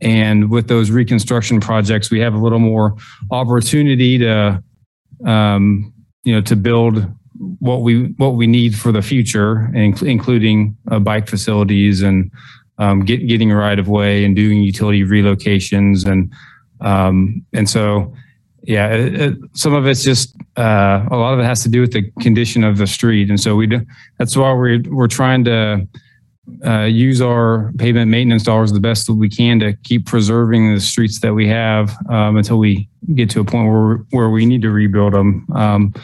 And 0.00 0.50
with 0.50 0.68
those 0.68 0.90
reconstruction 0.90 1.60
projects, 1.60 2.10
we 2.10 2.20
have 2.20 2.34
a 2.34 2.38
little 2.38 2.58
more 2.58 2.96
opportunity 3.30 4.18
to 4.18 4.62
um, 5.24 5.92
you 6.24 6.34
know, 6.34 6.40
to 6.42 6.56
build 6.56 7.06
what 7.60 7.82
we 7.82 8.08
what 8.16 8.34
we 8.34 8.46
need 8.46 8.74
for 8.76 8.92
the 8.92 9.02
future, 9.02 9.70
including 9.74 10.76
uh, 10.90 10.98
bike 10.98 11.28
facilities 11.28 12.02
and 12.02 12.30
um, 12.78 13.04
get, 13.04 13.26
getting 13.26 13.52
right 13.52 13.78
of 13.78 13.88
way 13.88 14.24
and 14.24 14.36
doing 14.36 14.62
utility 14.62 15.02
relocations 15.02 16.06
and 16.06 16.32
um, 16.80 17.44
and 17.52 17.68
so 17.68 18.12
yeah, 18.66 18.88
it, 18.88 19.20
it, 19.20 19.38
some 19.54 19.74
of 19.74 19.86
it's 19.86 20.02
just 20.02 20.34
uh, 20.56 21.06
a 21.10 21.16
lot 21.16 21.32
of 21.32 21.38
it 21.38 21.44
has 21.44 21.62
to 21.62 21.68
do 21.68 21.80
with 21.80 21.92
the 21.92 22.10
condition 22.20 22.64
of 22.64 22.78
the 22.78 22.86
street, 22.86 23.30
and 23.30 23.38
so 23.40 23.54
we 23.54 23.66
do, 23.68 23.80
that's 24.18 24.36
why 24.36 24.52
we're 24.52 24.82
we're 24.88 25.06
trying 25.06 25.44
to 25.44 25.86
uh, 26.64 26.82
use 26.82 27.20
our 27.20 27.72
pavement 27.78 28.10
maintenance 28.10 28.42
dollars 28.42 28.72
the 28.72 28.80
best 28.80 29.06
that 29.06 29.14
we 29.14 29.28
can 29.28 29.60
to 29.60 29.72
keep 29.84 30.06
preserving 30.06 30.74
the 30.74 30.80
streets 30.80 31.20
that 31.20 31.32
we 31.34 31.46
have 31.48 31.96
um, 32.08 32.36
until 32.36 32.58
we 32.58 32.88
get 33.14 33.30
to 33.30 33.40
a 33.40 33.44
point 33.44 33.68
where 33.68 33.98
where 34.10 34.30
we 34.30 34.44
need 34.44 34.62
to 34.62 34.70
rebuild 34.70 35.12
them. 35.12 35.46
Um, 35.54 35.94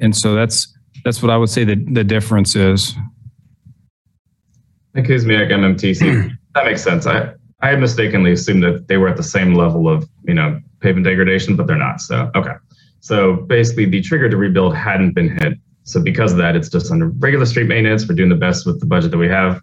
and 0.00 0.16
so 0.16 0.34
that's 0.34 0.76
that's 1.04 1.22
what 1.22 1.30
I 1.30 1.36
would 1.36 1.50
say 1.50 1.62
that 1.64 1.94
the 1.94 2.04
difference 2.04 2.56
is. 2.56 2.94
Nick 4.98 5.06
Kuzmiak, 5.06 5.50
MMTC. 5.50 6.32
that 6.54 6.64
makes 6.64 6.82
sense. 6.82 7.06
I, 7.06 7.32
I 7.60 7.70
had 7.70 7.80
mistakenly 7.80 8.32
assumed 8.32 8.64
that 8.64 8.88
they 8.88 8.96
were 8.96 9.08
at 9.08 9.16
the 9.16 9.22
same 9.22 9.54
level 9.54 9.88
of, 9.88 10.08
you 10.24 10.34
know, 10.34 10.60
pavement 10.80 11.06
degradation, 11.06 11.54
but 11.54 11.68
they're 11.68 11.76
not. 11.76 12.00
So, 12.00 12.30
okay. 12.34 12.54
So 13.00 13.36
basically 13.36 13.86
the 13.86 14.00
trigger 14.00 14.28
to 14.28 14.36
rebuild 14.36 14.74
hadn't 14.74 15.12
been 15.12 15.28
hit. 15.38 15.54
So 15.84 16.02
because 16.02 16.32
of 16.32 16.38
that, 16.38 16.56
it's 16.56 16.68
just 16.68 16.90
under 16.90 17.08
regular 17.08 17.46
street 17.46 17.68
maintenance. 17.68 18.08
We're 18.08 18.16
doing 18.16 18.28
the 18.28 18.34
best 18.34 18.66
with 18.66 18.80
the 18.80 18.86
budget 18.86 19.12
that 19.12 19.18
we 19.18 19.28
have. 19.28 19.62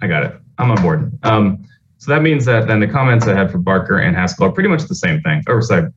I 0.00 0.08
got 0.08 0.24
it. 0.24 0.34
I'm 0.58 0.70
on 0.72 0.82
board. 0.82 1.16
Um, 1.22 1.64
so 1.98 2.10
that 2.10 2.22
means 2.22 2.44
that 2.46 2.66
then 2.66 2.80
the 2.80 2.88
comments 2.88 3.28
I 3.28 3.34
had 3.34 3.52
for 3.52 3.58
Barker 3.58 3.98
and 3.98 4.16
Haskell 4.16 4.46
are 4.46 4.52
pretty 4.52 4.68
much 4.68 4.82
the 4.82 4.96
same 4.96 5.20
thing. 5.22 5.42
Or 5.46 5.62
sorry, 5.62 5.90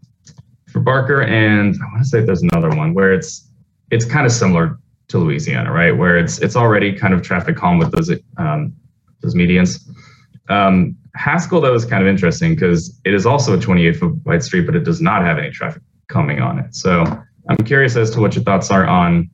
for 0.68 0.80
Barker 0.80 1.24
and 1.24 1.76
I 1.82 1.86
want 1.91 2.03
to 2.03 2.06
say 2.06 2.22
there's 2.22 2.44
another 2.44 2.70
one 2.70 2.94
where 2.94 3.12
it's 3.12 3.49
it's 3.90 4.06
kind 4.06 4.26
of 4.26 4.32
similar 4.32 4.78
to 5.07 5.18
Louisiana, 5.19 5.72
right? 5.72 5.95
Where 5.95 6.18
it's 6.18 6.40
it's 6.40 6.56
already 6.56 6.94
kind 6.94 7.14
of 7.14 7.22
traffic 7.22 7.56
calm 7.56 7.77
with 7.77 7.91
those 7.91 8.11
um, 8.38 8.73
those 9.22 9.36
medians. 9.36 9.88
Um, 10.49 10.98
Haskell 11.15 11.61
though 11.61 11.73
is 11.73 11.86
kind 11.86 12.03
of 12.03 12.07
interesting 12.07 12.56
because 12.56 12.99
it 13.06 13.14
is 13.14 13.26
also 13.26 13.57
a 13.57 13.60
28 13.60 13.95
foot 13.95 14.15
wide 14.26 14.44
street, 14.44 14.65
but 14.65 14.76
it 14.76 14.84
does 14.84 15.02
not 15.02 15.23
have 15.23 15.38
any 15.38 15.49
traffic 15.52 15.82
coming 16.07 16.41
on 16.41 16.60
it. 16.60 16.76
So 16.76 17.03
I'm 17.49 17.57
curious 17.65 17.95
as 17.95 18.11
to 18.11 18.19
what 18.19 18.36
your 18.36 18.44
thoughts 18.44 18.72
are 18.72 18.86
on 18.86 19.30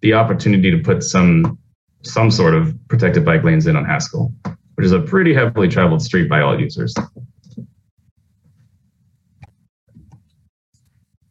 the 0.00 0.14
opportunity 0.14 0.70
to 0.70 0.78
put 0.78 1.02
some 1.02 1.58
some 2.02 2.30
sort 2.30 2.54
of 2.54 2.74
protected 2.88 3.24
bike 3.24 3.44
lanes 3.44 3.66
in 3.66 3.76
on 3.76 3.84
Haskell, 3.84 4.32
which 4.74 4.86
is 4.86 4.92
a 4.92 5.00
pretty 5.00 5.34
heavily 5.34 5.68
traveled 5.68 6.02
street 6.02 6.28
by 6.28 6.40
all 6.40 6.58
users. 6.58 6.94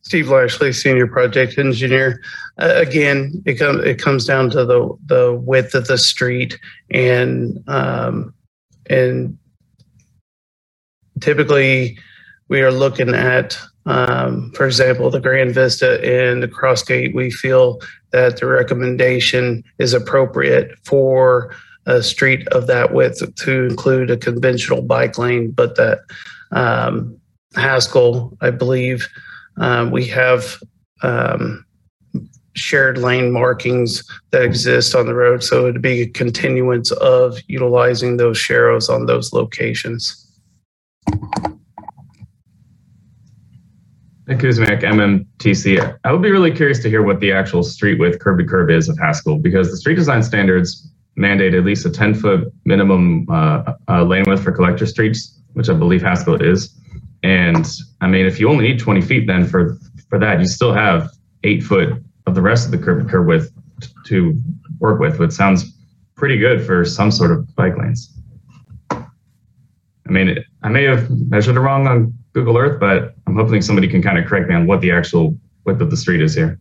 Steve 0.10 0.30
Lashley, 0.30 0.73
senior 0.73 1.06
project 1.06 1.60
engineer. 1.60 2.19
Uh, 2.57 2.73
again, 2.77 3.44
it 3.45 3.60
comes 3.60 3.86
it 3.86 4.02
comes 4.02 4.26
down 4.26 4.49
to 4.49 4.65
the 4.65 4.98
the 5.06 5.40
width 5.40 5.76
of 5.76 5.86
the 5.86 5.99
street 5.99 6.60
and 6.90 7.64
um, 7.68 8.34
and 8.90 9.38
typically 11.22 11.99
we 12.48 12.60
are 12.61 12.72
looking 12.72 13.14
at, 13.14 13.56
um, 13.86 14.52
for 14.56 14.65
example, 14.65 15.11
the 15.11 15.19
Grand 15.19 15.53
Vista 15.53 16.03
and 16.03 16.41
the 16.41 16.48
Crossgate. 16.48 17.14
We 17.14 17.30
feel 17.30 17.80
that 18.11 18.38
the 18.38 18.48
recommendation 18.48 19.64
is 19.77 19.94
appropriate 19.94 20.72
for 20.86 21.53
a 21.86 22.02
street 22.02 22.48
of 22.48 22.65
that 22.65 22.95
width 22.95 23.22
to 23.44 23.65
include 23.65 24.10
a 24.10 24.18
conventional 24.18 24.81
bike 24.81 25.19
lane, 25.19 25.52
but 25.52 25.76
that 25.76 25.99
um, 26.52 27.15
Haskell, 27.56 28.36
I 28.41 28.49
believe, 28.49 29.07
um, 29.60 29.91
we 29.91 30.06
have 30.07 30.61
um, 31.03 31.65
shared 32.53 32.98
lane 32.98 33.31
markings 33.31 34.03
that 34.31 34.44
exist 34.44 34.95
on 34.95 35.06
the 35.06 35.14
road, 35.14 35.44
so 35.44 35.68
it'd 35.68 35.81
be 35.81 36.02
a 36.02 36.10
continuance 36.10 36.91
of 36.91 37.38
utilizing 37.48 38.18
those 38.18 38.38
sharrows 38.38 38.90
on 38.90 39.06
those 39.06 39.34
locations. 39.34 40.26
Nick 44.27 44.40
MMTC. 44.81 45.98
I 46.03 46.11
would 46.11 46.22
be 46.22 46.30
really 46.30 46.52
curious 46.52 46.80
to 46.84 46.90
hear 46.90 47.02
what 47.02 47.19
the 47.19 47.31
actual 47.31 47.64
street 47.64 47.99
width 47.99 48.19
curb 48.19 48.38
to 48.38 48.45
curb 48.45 48.69
is 48.69 48.88
of 48.88 48.98
Haskell 48.99 49.40
because 49.40 49.72
the 49.72 49.77
street 49.77 49.95
design 49.95 50.22
standards 50.22 50.91
mandate 51.15 51.56
at 51.56 51.65
least 51.65 51.86
a 51.88 51.90
10 51.90 52.14
foot 52.14 52.53
minimum 52.64 53.26
uh, 53.30 53.73
uh, 53.88 54.03
lane 54.03 54.23
width 54.27 54.44
for 54.44 54.52
collector 54.52 54.86
streets, 54.86 55.41
which 55.53 55.68
I 55.68 55.73
believe 55.73 56.03
Haskell 56.03 56.41
is. 56.41 56.79
And 57.24 57.68
I 58.02 58.08
mean, 58.08 58.26
if 58.26 58.40
you 58.40 58.50
only 58.50 58.68
need 58.70 58.80
20 58.80 59.02
feet, 59.02 59.28
then 59.28 59.46
for 59.46 59.78
for 60.10 60.20
that, 60.20 60.40
you 60.40 60.46
still 60.48 60.74
have 60.74 61.10
eight 61.44 61.64
foot 61.64 62.02
of 62.26 62.36
the 62.36 62.41
rest 62.41 62.66
of 62.66 62.72
the 62.72 62.78
curb 62.78 63.10
curb 63.10 63.28
width 63.28 63.52
to 64.06 64.38
work 64.80 65.00
with, 65.00 65.20
which 65.20 65.32
sounds 65.32 65.78
pretty 66.16 66.38
good 66.38 66.66
for 66.66 66.84
some 66.86 67.12
sort 67.12 67.32
of 67.32 67.56
bike 67.56 67.78
lanes. 67.78 68.14
I 68.91 70.12
mean, 70.12 70.44
I 70.64 70.70
may 70.70 70.84
have 70.84 71.10
measured 71.10 71.56
it 71.56 71.60
wrong 71.60 71.88
on 71.88 72.14
Google 72.34 72.58
Earth, 72.58 72.80
but 72.80 73.16
I'm 73.28 73.36
hoping 73.36 73.62
somebody 73.62 73.88
can 73.88 74.02
kind 74.02 74.18
of 74.18 74.26
correct 74.26 74.50
me 74.50 74.56
on 74.56 74.66
what 74.66 74.82
the 74.82 74.91
actual 74.91 75.38
width 75.66 75.82
of 75.82 75.91
the 75.91 75.98
street 75.98 76.22
is 76.22 76.34
here. 76.34 76.60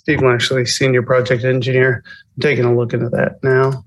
Steve 0.00 0.22
Lashley, 0.22 0.64
senior 0.64 1.02
project 1.02 1.44
engineer, 1.44 2.02
I'm 2.06 2.40
taking 2.40 2.64
a 2.64 2.74
look 2.74 2.94
into 2.94 3.10
that 3.10 3.38
now. 3.42 3.84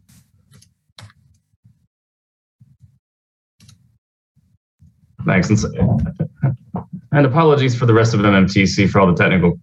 Thanks. 5.26 5.50
And, 5.50 7.26
apologies 7.26 7.76
for 7.76 7.88
the 7.88 7.96
rest 7.96 8.14
of 8.14 8.20
MMTC 8.20 8.92
for 8.92 9.00
all 9.00 9.08
the 9.08 9.16
technical 9.16 9.60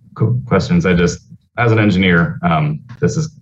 questions. 0.47 0.87
I 0.87 0.95
just, 0.95 1.21
as 1.57 1.71
an 1.71 1.79
engineer, 1.79 2.41
um, 2.43 2.85
this 3.01 3.17
is 3.17 3.33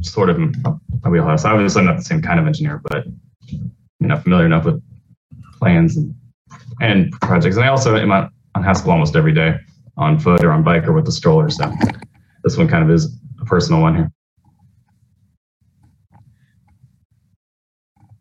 sort 0.00 0.28
of 0.28 0.38
my 0.40 1.08
wheelhouse. 1.08 1.44
Obviously, 1.44 1.80
I'm 1.80 1.86
not 1.86 1.98
the 1.98 2.02
same 2.02 2.20
kind 2.20 2.40
of 2.40 2.48
engineer, 2.48 2.80
but 2.82 3.04
you 3.46 3.60
know, 4.00 4.16
familiar 4.16 4.46
enough 4.46 4.64
with 4.64 4.82
plans 5.60 5.96
and, 5.96 6.12
and 6.80 7.12
projects. 7.20 7.54
And 7.54 7.64
I 7.64 7.68
also 7.68 7.94
am 7.96 8.10
on, 8.10 8.28
on 8.56 8.64
Haskell 8.64 8.90
almost 8.90 9.14
every 9.14 9.34
day 9.34 9.54
on 9.96 10.18
foot 10.18 10.42
or 10.42 10.50
on 10.50 10.64
bike 10.64 10.84
or 10.88 10.92
with 10.92 11.04
the 11.04 11.12
stroller. 11.12 11.48
So 11.48 11.72
this 12.50 12.58
one 12.58 12.66
kind 12.66 12.82
of 12.82 12.90
is 12.90 13.16
a 13.40 13.44
personal 13.44 13.80
one 13.80 13.94
here. 13.94 14.12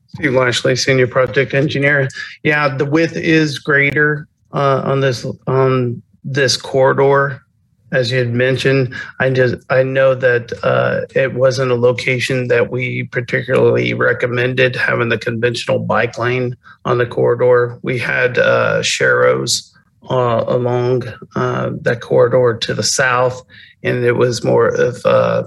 Steve 0.07 0.33
Lashley, 0.33 0.75
senior 0.75 1.07
project 1.07 1.55
engineer. 1.55 2.07
Yeah, 2.43 2.75
the 2.75 2.85
width 2.85 3.15
is 3.15 3.57
greater 3.57 4.27
uh, 4.53 4.81
on 4.85 4.99
this 4.99 5.25
on 5.47 6.03
this 6.23 6.57
corridor, 6.57 7.41
as 7.91 8.11
you 8.11 8.19
had 8.19 8.33
mentioned. 8.33 8.93
I 9.19 9.31
just 9.31 9.55
I 9.71 9.81
know 9.81 10.13
that 10.13 10.53
uh, 10.61 11.07
it 11.15 11.33
wasn't 11.33 11.71
a 11.71 11.75
location 11.75 12.49
that 12.49 12.69
we 12.69 13.05
particularly 13.05 13.95
recommended 13.95 14.75
having 14.75 15.09
the 15.09 15.17
conventional 15.17 15.79
bike 15.79 16.19
lane 16.19 16.55
on 16.85 16.99
the 16.99 17.07
corridor. 17.07 17.79
We 17.81 17.97
had 17.97 18.37
uh, 18.37 18.81
sharrows 18.81 19.73
uh, 20.09 20.43
along 20.47 21.03
uh, 21.35 21.71
that 21.81 22.01
corridor 22.01 22.57
to 22.57 22.73
the 22.73 22.83
south, 22.83 23.43
and 23.83 24.03
it 24.03 24.13
was 24.13 24.43
more 24.43 24.67
of 24.67 25.05
uh, 25.05 25.43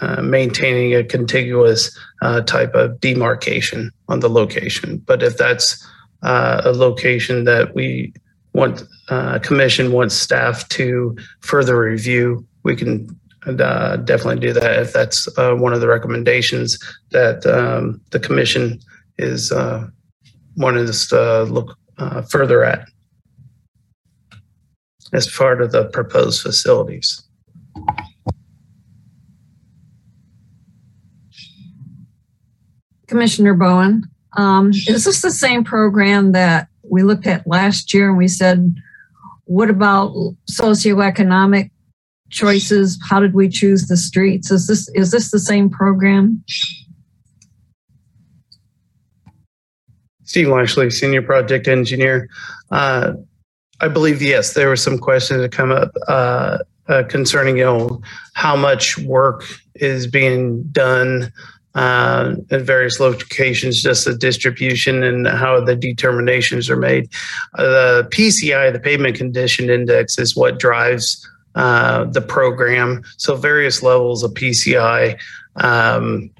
uh, 0.00 0.22
maintaining 0.22 0.94
a 0.94 1.04
contiguous 1.04 1.96
uh, 2.22 2.40
type 2.42 2.74
of 2.74 3.00
demarcation 3.00 3.90
on 4.08 4.20
the 4.20 4.28
location. 4.28 4.98
But 4.98 5.22
if 5.22 5.36
that's 5.36 5.84
uh, 6.22 6.62
a 6.64 6.72
location 6.72 7.44
that 7.44 7.74
we 7.74 8.12
want, 8.52 8.82
uh, 9.08 9.38
commission 9.40 9.92
wants 9.92 10.14
staff 10.14 10.68
to 10.70 11.16
further 11.40 11.78
review, 11.78 12.46
we 12.62 12.76
can 12.76 13.08
definitely 13.46 14.40
do 14.40 14.52
that 14.52 14.80
if 14.80 14.92
that's 14.92 15.28
one 15.36 15.72
of 15.72 15.80
the 15.80 15.86
recommendations 15.86 16.78
that 17.12 17.46
um, 17.46 18.00
the 18.10 18.18
commission 18.18 18.80
is 19.18 19.52
wanting 20.56 20.88
us 20.88 21.06
to 21.08 21.44
look 21.44 21.78
further 22.28 22.64
at 22.64 22.88
as 25.12 25.30
part 25.30 25.62
of 25.62 25.70
the 25.70 25.84
proposed 25.86 26.42
facilities. 26.42 27.25
Commissioner 33.06 33.54
Bowen, 33.54 34.04
um, 34.36 34.70
is 34.70 35.04
this 35.04 35.22
the 35.22 35.30
same 35.30 35.64
program 35.64 36.32
that 36.32 36.68
we 36.82 37.02
looked 37.02 37.26
at 37.26 37.46
last 37.46 37.94
year 37.94 38.08
and 38.08 38.18
we 38.18 38.28
said, 38.28 38.74
what 39.44 39.70
about 39.70 40.12
socioeconomic 40.50 41.70
choices? 42.30 42.98
How 43.08 43.20
did 43.20 43.34
we 43.34 43.48
choose 43.48 43.86
the 43.86 43.96
streets? 43.96 44.50
Is 44.50 44.66
this, 44.66 44.88
is 44.94 45.10
this 45.10 45.30
the 45.30 45.38
same 45.38 45.70
program? 45.70 46.44
Steve 50.24 50.48
Lashley, 50.48 50.90
senior 50.90 51.22
project 51.22 51.68
engineer. 51.68 52.28
Uh, 52.70 53.12
I 53.80 53.88
believe 53.88 54.20
yes, 54.20 54.54
there 54.54 54.68
were 54.68 54.76
some 54.76 54.98
questions 54.98 55.40
that 55.40 55.52
come 55.52 55.70
up 55.70 55.92
uh, 56.08 56.58
uh, 56.88 57.02
concerning 57.08 57.56
you 57.58 57.64
know 57.64 58.00
how 58.34 58.56
much 58.56 58.98
work 58.98 59.44
is 59.74 60.06
being 60.06 60.62
done 60.64 61.32
uh, 61.74 62.34
at 62.50 62.62
various 62.62 62.98
locations, 63.00 63.82
just 63.82 64.06
the 64.06 64.16
distribution 64.16 65.02
and 65.02 65.26
how 65.28 65.60
the 65.60 65.76
determinations 65.76 66.70
are 66.70 66.76
made. 66.76 67.08
Uh, 67.54 67.64
the 67.64 68.08
PCI, 68.10 68.72
the 68.72 68.80
pavement 68.80 69.16
condition 69.16 69.68
index, 69.68 70.18
is 70.18 70.34
what 70.34 70.58
drives 70.58 71.28
uh, 71.54 72.04
the 72.04 72.22
program. 72.22 73.02
So 73.18 73.36
various 73.36 73.82
levels 73.82 74.22
of 74.22 74.32
PCI. 74.32 75.18
Um, 75.56 76.30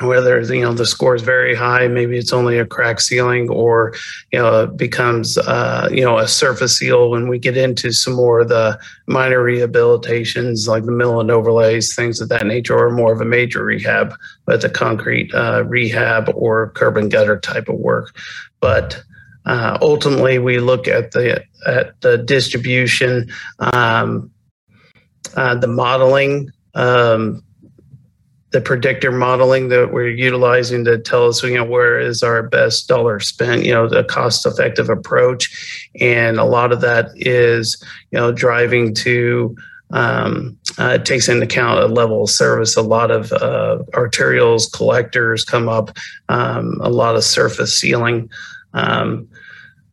whether 0.00 0.40
you 0.40 0.62
know 0.62 0.72
the 0.72 0.86
score 0.86 1.14
is 1.14 1.22
very 1.22 1.54
high 1.54 1.86
maybe 1.86 2.16
it's 2.18 2.32
only 2.32 2.58
a 2.58 2.66
crack 2.66 3.00
sealing 3.00 3.48
or 3.48 3.94
you 4.32 4.38
know 4.38 4.64
it 4.64 4.76
becomes 4.76 5.38
uh, 5.38 5.88
you 5.92 6.02
know 6.02 6.18
a 6.18 6.26
surface 6.26 6.78
seal 6.78 7.10
when 7.10 7.28
we 7.28 7.38
get 7.38 7.56
into 7.56 7.92
some 7.92 8.14
more 8.14 8.40
of 8.40 8.48
the 8.48 8.78
minor 9.06 9.38
rehabilitations 9.38 10.66
like 10.66 10.84
the 10.84 10.92
mill 10.92 11.20
and 11.20 11.30
overlays 11.30 11.94
things 11.94 12.20
of 12.20 12.28
that 12.28 12.46
nature 12.46 12.76
or 12.76 12.90
more 12.90 13.12
of 13.12 13.20
a 13.20 13.24
major 13.24 13.64
rehab 13.64 14.14
but 14.44 14.60
the 14.60 14.68
concrete 14.68 15.32
uh, 15.34 15.64
rehab 15.66 16.30
or 16.34 16.70
curb 16.70 16.96
and 16.96 17.10
gutter 17.10 17.38
type 17.38 17.68
of 17.68 17.76
work. 17.76 18.14
But 18.60 19.02
uh, 19.46 19.78
ultimately 19.80 20.38
we 20.38 20.58
look 20.58 20.86
at 20.86 21.12
the 21.12 21.44
at 21.66 22.00
the 22.00 22.18
distribution 22.18 23.30
um, 23.58 24.30
uh, 25.36 25.54
the 25.56 25.66
modeling 25.66 26.50
um, 26.74 27.42
the 28.52 28.60
predictor 28.60 29.10
modeling 29.10 29.68
that 29.68 29.92
we're 29.92 30.08
utilizing 30.08 30.84
to 30.84 30.98
tell 30.98 31.28
us, 31.28 31.42
you 31.42 31.54
know, 31.54 31.64
where 31.64 31.98
is 31.98 32.22
our 32.22 32.42
best 32.42 32.86
dollar 32.86 33.18
spent, 33.18 33.64
you 33.64 33.72
know, 33.72 33.88
the 33.88 34.04
cost 34.04 34.44
effective 34.44 34.90
approach. 34.90 35.90
And 36.00 36.38
a 36.38 36.44
lot 36.44 36.70
of 36.70 36.82
that 36.82 37.10
is, 37.16 37.82
you 38.10 38.18
know, 38.18 38.30
driving 38.30 38.94
to, 38.96 39.56
um, 39.92 40.56
uh, 40.78 40.98
it 41.00 41.06
takes 41.06 41.28
into 41.28 41.44
account 41.44 41.80
a 41.80 41.86
level 41.86 42.24
of 42.24 42.30
service. 42.30 42.76
A 42.76 42.82
lot 42.82 43.10
of 43.10 43.32
uh, 43.32 43.78
arterials, 43.94 44.70
collectors 44.70 45.44
come 45.44 45.68
up, 45.68 45.96
um, 46.28 46.78
a 46.82 46.90
lot 46.90 47.16
of 47.16 47.24
surface 47.24 47.78
sealing. 47.78 48.30
Um, 48.74 49.28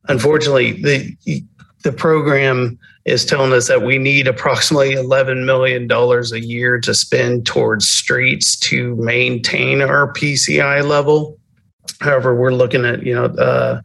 unfortunately, 0.07 0.81
the 0.81 1.43
the 1.83 1.91
program 1.93 2.77
is 3.09 3.25
telling 3.25 3.53
us 3.53 3.67
that 3.67 3.81
we 3.81 3.97
need 3.97 4.27
approximately 4.27 4.93
$11 4.93 5.45
million 5.45 5.91
a 5.91 6.37
year 6.37 6.79
to 6.79 6.93
spend 6.93 7.45
towards 7.45 7.87
streets 7.87 8.55
to 8.57 8.95
maintain 8.95 9.81
our 9.81 10.13
PCI 10.13 10.83
level. 10.87 11.37
However, 11.99 12.35
we're 12.35 12.53
looking 12.53 12.85
at, 12.85 13.03
you 13.03 13.15
know, 13.15 13.25
uh, 13.25 13.81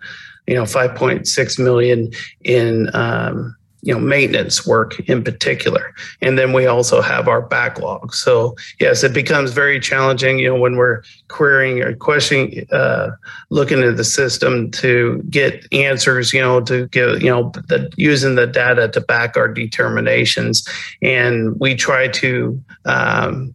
you 0.46 0.54
know, 0.54 0.64
5.6 0.64 1.58
million 1.58 2.10
in 2.42 2.94
um, 2.94 3.56
you 3.84 3.94
know 3.94 4.00
maintenance 4.00 4.66
work 4.66 4.98
in 5.08 5.22
particular. 5.22 5.94
And 6.20 6.38
then 6.38 6.52
we 6.52 6.66
also 6.66 7.00
have 7.00 7.28
our 7.28 7.42
backlog. 7.42 8.14
So 8.14 8.56
yes 8.80 9.04
it 9.04 9.12
becomes 9.12 9.52
very 9.52 9.78
challenging 9.78 10.38
you 10.38 10.48
know 10.48 10.60
when 10.60 10.76
we're 10.76 11.02
querying 11.28 11.82
or 11.82 11.94
questioning 11.94 12.66
uh, 12.72 13.10
looking 13.50 13.82
at 13.82 13.96
the 13.96 14.04
system 14.04 14.70
to 14.72 15.22
get 15.30 15.66
answers 15.72 16.32
you 16.32 16.40
know 16.40 16.60
to 16.62 16.86
get 16.88 17.22
you 17.22 17.30
know 17.30 17.52
the, 17.68 17.90
using 17.96 18.34
the 18.34 18.46
data 18.46 18.88
to 18.88 19.00
back 19.00 19.36
our 19.36 19.48
determinations. 19.48 20.66
And 21.02 21.58
we 21.60 21.74
try 21.74 22.08
to 22.08 22.62
um, 22.84 23.54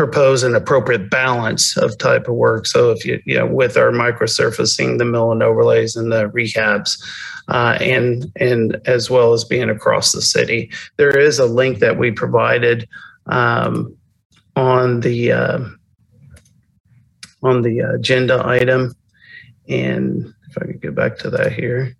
propose 0.00 0.42
an 0.42 0.54
appropriate 0.54 1.10
balance 1.10 1.76
of 1.76 1.98
type 1.98 2.26
of 2.26 2.34
work. 2.34 2.64
So 2.64 2.90
if 2.90 3.04
you, 3.04 3.20
you 3.26 3.36
know, 3.36 3.44
with 3.44 3.76
our 3.76 3.90
microsurfacing, 3.90 4.96
the 4.96 5.04
mill 5.04 5.30
and 5.30 5.42
overlays 5.42 5.94
and 5.94 6.10
the 6.10 6.30
rehabs, 6.30 6.98
uh, 7.48 7.76
and 7.82 8.24
and 8.36 8.80
as 8.86 9.10
well 9.10 9.34
as 9.34 9.44
being 9.44 9.68
across 9.68 10.12
the 10.12 10.22
city, 10.22 10.70
there 10.96 11.18
is 11.18 11.38
a 11.38 11.44
link 11.44 11.80
that 11.80 11.98
we 11.98 12.12
provided 12.12 12.88
um, 13.26 13.94
on 14.56 15.00
the 15.00 15.32
uh, 15.32 15.64
on 17.42 17.60
the 17.60 17.80
agenda 17.80 18.42
item, 18.46 18.94
and 19.68 20.32
if 20.48 20.56
I 20.56 20.64
could 20.64 20.80
get 20.80 20.94
back 20.94 21.18
to 21.18 21.28
that 21.28 21.52
here, 21.52 21.94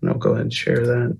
and 0.00 0.10
I'll 0.10 0.16
go 0.16 0.30
ahead 0.30 0.40
and 0.44 0.54
share 0.54 0.86
that. 0.86 1.18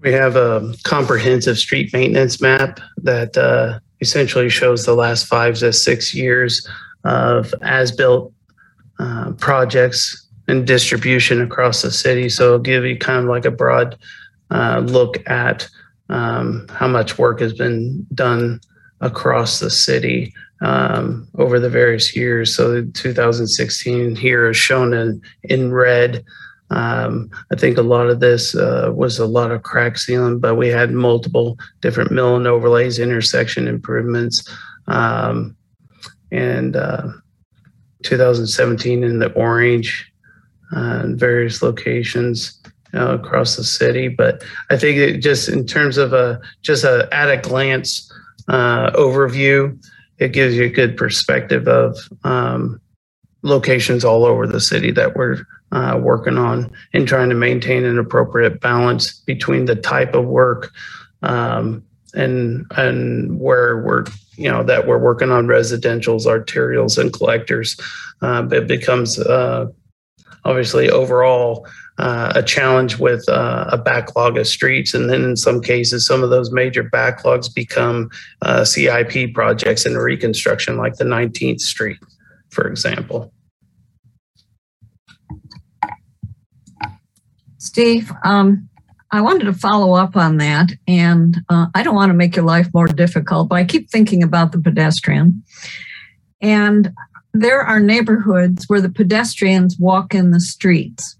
We 0.00 0.12
have 0.12 0.36
a 0.36 0.74
comprehensive 0.84 1.58
street 1.58 1.92
maintenance 1.92 2.40
map 2.40 2.80
that 3.02 3.36
uh, 3.36 3.80
essentially 4.00 4.48
shows 4.48 4.84
the 4.84 4.94
last 4.94 5.26
five 5.26 5.56
to 5.58 5.72
six 5.72 6.14
years 6.14 6.66
of 7.04 7.54
as-built 7.62 8.32
uh, 8.98 9.32
projects 9.32 10.26
and 10.48 10.66
distribution 10.66 11.40
across 11.40 11.82
the 11.82 11.90
city. 11.90 12.28
So 12.28 12.46
it'll 12.46 12.58
give 12.58 12.84
you 12.84 12.98
kind 12.98 13.20
of 13.20 13.26
like 13.26 13.44
a 13.44 13.50
broad 13.50 13.98
uh, 14.50 14.82
look 14.84 15.16
at 15.28 15.68
um, 16.08 16.66
how 16.70 16.88
much 16.88 17.18
work 17.18 17.40
has 17.40 17.52
been 17.52 18.06
done 18.14 18.60
across 19.00 19.60
the 19.60 19.70
city 19.70 20.34
um, 20.60 21.28
over 21.38 21.58
the 21.58 21.70
various 21.70 22.14
years. 22.14 22.54
So 22.54 22.84
2016 22.84 24.16
here 24.16 24.50
is 24.50 24.56
shown 24.56 24.92
in, 24.92 25.22
in 25.44 25.72
red. 25.72 26.24
Um, 26.70 27.30
I 27.52 27.56
think 27.56 27.78
a 27.78 27.82
lot 27.82 28.08
of 28.08 28.20
this 28.20 28.54
uh, 28.54 28.92
was 28.94 29.18
a 29.18 29.26
lot 29.26 29.50
of 29.50 29.62
crack 29.62 29.98
sealing, 29.98 30.38
but 30.38 30.54
we 30.54 30.68
had 30.68 30.92
multiple 30.92 31.58
different 31.80 32.12
mill 32.12 32.36
and 32.36 32.46
overlays, 32.46 32.98
intersection 32.98 33.66
improvements, 33.66 34.48
um, 34.86 35.56
and 36.30 36.76
uh, 36.76 37.08
2017 38.04 39.02
in 39.02 39.18
the 39.18 39.32
orange 39.32 40.12
uh, 40.72 41.04
various 41.08 41.62
locations 41.62 42.60
uh, 42.94 43.18
across 43.18 43.56
the 43.56 43.64
city. 43.64 44.08
But 44.08 44.42
I 44.70 44.76
think 44.76 44.96
it 44.98 45.18
just 45.18 45.48
in 45.48 45.66
terms 45.66 45.96
of 45.96 46.12
a 46.12 46.40
just 46.62 46.84
a 46.84 47.08
at 47.12 47.30
a 47.30 47.36
glance 47.36 48.10
uh, 48.48 48.90
overview, 48.92 49.76
it 50.18 50.32
gives 50.32 50.54
you 50.54 50.64
a 50.64 50.70
good 50.70 50.96
perspective 50.96 51.66
of 51.66 51.96
um, 52.22 52.80
locations 53.42 54.04
all 54.04 54.24
over 54.24 54.46
the 54.46 54.60
city 54.60 54.92
that 54.92 55.16
we're 55.16 55.44
uh, 55.72 55.98
working 56.00 56.38
on 56.38 56.70
and 56.92 57.06
trying 57.06 57.28
to 57.28 57.34
maintain 57.34 57.84
an 57.84 57.98
appropriate 57.98 58.60
balance 58.60 59.20
between 59.20 59.66
the 59.66 59.76
type 59.76 60.14
of 60.14 60.26
work 60.26 60.70
um, 61.22 61.82
and 62.14 62.66
and 62.76 63.38
where 63.38 63.78
we're 63.82 64.04
you 64.36 64.50
know 64.50 64.62
that 64.62 64.86
we're 64.86 64.98
working 64.98 65.30
on 65.30 65.46
residentials, 65.46 66.26
arterials, 66.26 66.98
and 66.98 67.12
collectors. 67.12 67.78
Uh, 68.22 68.46
it 68.50 68.66
becomes 68.66 69.18
uh, 69.18 69.66
obviously 70.44 70.90
overall 70.90 71.66
uh, 71.98 72.32
a 72.34 72.42
challenge 72.42 72.98
with 72.98 73.28
uh, 73.28 73.66
a 73.70 73.76
backlog 73.76 74.38
of 74.38 74.46
streets. 74.46 74.94
And 74.94 75.10
then 75.10 75.22
in 75.22 75.36
some 75.36 75.60
cases, 75.60 76.06
some 76.06 76.22
of 76.22 76.30
those 76.30 76.50
major 76.50 76.82
backlogs 76.82 77.54
become 77.54 78.10
uh, 78.40 78.64
CIP 78.64 79.34
projects 79.34 79.84
in 79.84 79.98
reconstruction, 79.98 80.78
like 80.78 80.96
the 80.96 81.04
19th 81.04 81.60
Street, 81.60 81.98
for 82.48 82.66
example. 82.66 83.32
Steve, 87.70 88.10
um, 88.24 88.68
I 89.12 89.20
wanted 89.20 89.44
to 89.44 89.52
follow 89.52 89.94
up 89.94 90.16
on 90.16 90.38
that, 90.38 90.70
and 90.88 91.36
uh, 91.48 91.66
I 91.72 91.84
don't 91.84 91.94
want 91.94 92.10
to 92.10 92.14
make 92.14 92.34
your 92.34 92.44
life 92.44 92.66
more 92.74 92.88
difficult, 92.88 93.48
but 93.48 93.54
I 93.54 93.64
keep 93.64 93.88
thinking 93.88 94.24
about 94.24 94.50
the 94.50 94.58
pedestrian. 94.58 95.44
And 96.40 96.92
there 97.32 97.60
are 97.60 97.78
neighborhoods 97.78 98.64
where 98.68 98.80
the 98.80 98.90
pedestrians 98.90 99.76
walk 99.78 100.16
in 100.16 100.32
the 100.32 100.40
streets. 100.40 101.16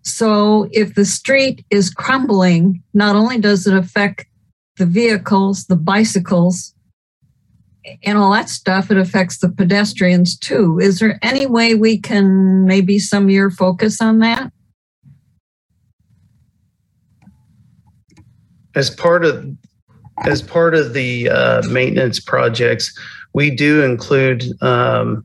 So 0.00 0.70
if 0.72 0.94
the 0.94 1.04
street 1.04 1.66
is 1.68 1.90
crumbling, 1.90 2.82
not 2.94 3.14
only 3.14 3.38
does 3.38 3.66
it 3.66 3.74
affect 3.74 4.24
the 4.78 4.86
vehicles, 4.86 5.66
the 5.66 5.76
bicycles, 5.76 6.72
and 8.04 8.16
all 8.16 8.32
that 8.32 8.48
stuff, 8.48 8.90
it 8.90 8.96
affects 8.96 9.40
the 9.40 9.50
pedestrians 9.50 10.38
too. 10.38 10.78
Is 10.80 10.98
there 10.98 11.18
any 11.20 11.44
way 11.44 11.74
we 11.74 12.00
can 12.00 12.64
maybe 12.64 12.98
some 12.98 13.28
year 13.28 13.50
focus 13.50 14.00
on 14.00 14.20
that? 14.20 14.50
As 18.78 18.90
part 18.90 19.24
of 19.24 19.44
as 20.26 20.42
part 20.42 20.74
of 20.74 20.94
the 20.94 21.28
uh, 21.28 21.62
maintenance 21.68 22.18
projects, 22.18 22.96
we 23.34 23.50
do 23.50 23.82
include 23.82 24.44
um, 24.62 25.24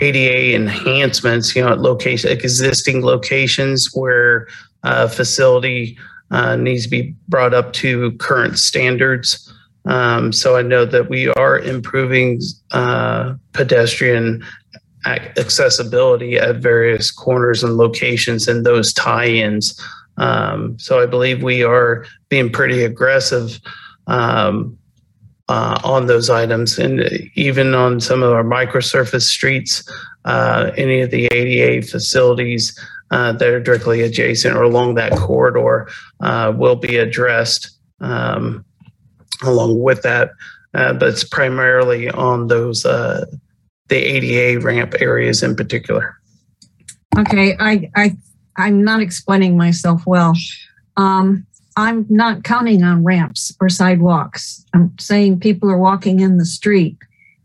ADA 0.00 0.54
enhancements. 0.54 1.54
You 1.56 1.62
know, 1.62 1.72
at 1.72 1.80
location 1.80 2.30
existing 2.30 3.02
locations 3.02 3.94
where 3.94 4.48
a 4.82 5.08
facility 5.08 5.96
uh, 6.30 6.56
needs 6.56 6.84
to 6.84 6.90
be 6.90 7.14
brought 7.28 7.54
up 7.54 7.72
to 7.74 8.12
current 8.12 8.58
standards. 8.58 9.52
Um, 9.84 10.32
so 10.32 10.56
I 10.56 10.62
know 10.62 10.84
that 10.84 11.08
we 11.08 11.28
are 11.28 11.58
improving 11.58 12.40
uh, 12.70 13.34
pedestrian 13.52 14.44
accessibility 15.04 16.36
at 16.38 16.56
various 16.56 17.10
corners 17.10 17.64
and 17.64 17.76
locations 17.76 18.46
and 18.46 18.64
those 18.64 18.92
tie-ins. 18.92 19.80
Um, 20.16 20.78
so 20.78 21.00
I 21.00 21.06
believe 21.06 21.42
we 21.42 21.62
are 21.62 22.04
being 22.28 22.50
pretty 22.50 22.84
aggressive 22.84 23.58
um, 24.06 24.78
uh, 25.48 25.78
on 25.84 26.06
those 26.06 26.30
items, 26.30 26.78
and 26.78 27.02
even 27.34 27.74
on 27.74 28.00
some 28.00 28.22
of 28.22 28.32
our 28.32 28.44
microsurface 28.44 29.22
streets, 29.22 29.88
uh, 30.24 30.70
any 30.76 31.00
of 31.00 31.10
the 31.10 31.26
ADA 31.26 31.86
facilities 31.86 32.78
uh, 33.10 33.32
that 33.32 33.48
are 33.48 33.60
directly 33.60 34.02
adjacent 34.02 34.56
or 34.56 34.62
along 34.62 34.94
that 34.94 35.12
corridor 35.12 35.88
uh, 36.20 36.52
will 36.56 36.76
be 36.76 36.96
addressed 36.96 37.78
um, 38.00 38.64
along 39.42 39.80
with 39.80 40.02
that. 40.02 40.30
Uh, 40.74 40.92
but 40.94 41.10
it's 41.10 41.24
primarily 41.24 42.08
on 42.08 42.46
those 42.46 42.86
uh, 42.86 43.26
the 43.88 43.96
ADA 43.96 44.60
ramp 44.60 44.94
areas 45.00 45.42
in 45.42 45.54
particular. 45.54 46.16
Okay, 47.18 47.54
I, 47.60 47.90
I, 47.94 48.16
I'm 48.56 48.84
not 48.84 49.00
explaining 49.00 49.56
myself 49.56 50.02
well. 50.06 50.34
Um, 50.96 51.46
I'm 51.76 52.06
not 52.10 52.44
counting 52.44 52.82
on 52.82 53.04
ramps 53.04 53.54
or 53.60 53.68
sidewalks. 53.68 54.64
I'm 54.74 54.94
saying 54.98 55.40
people 55.40 55.70
are 55.70 55.78
walking 55.78 56.20
in 56.20 56.36
the 56.36 56.44
street. 56.44 56.98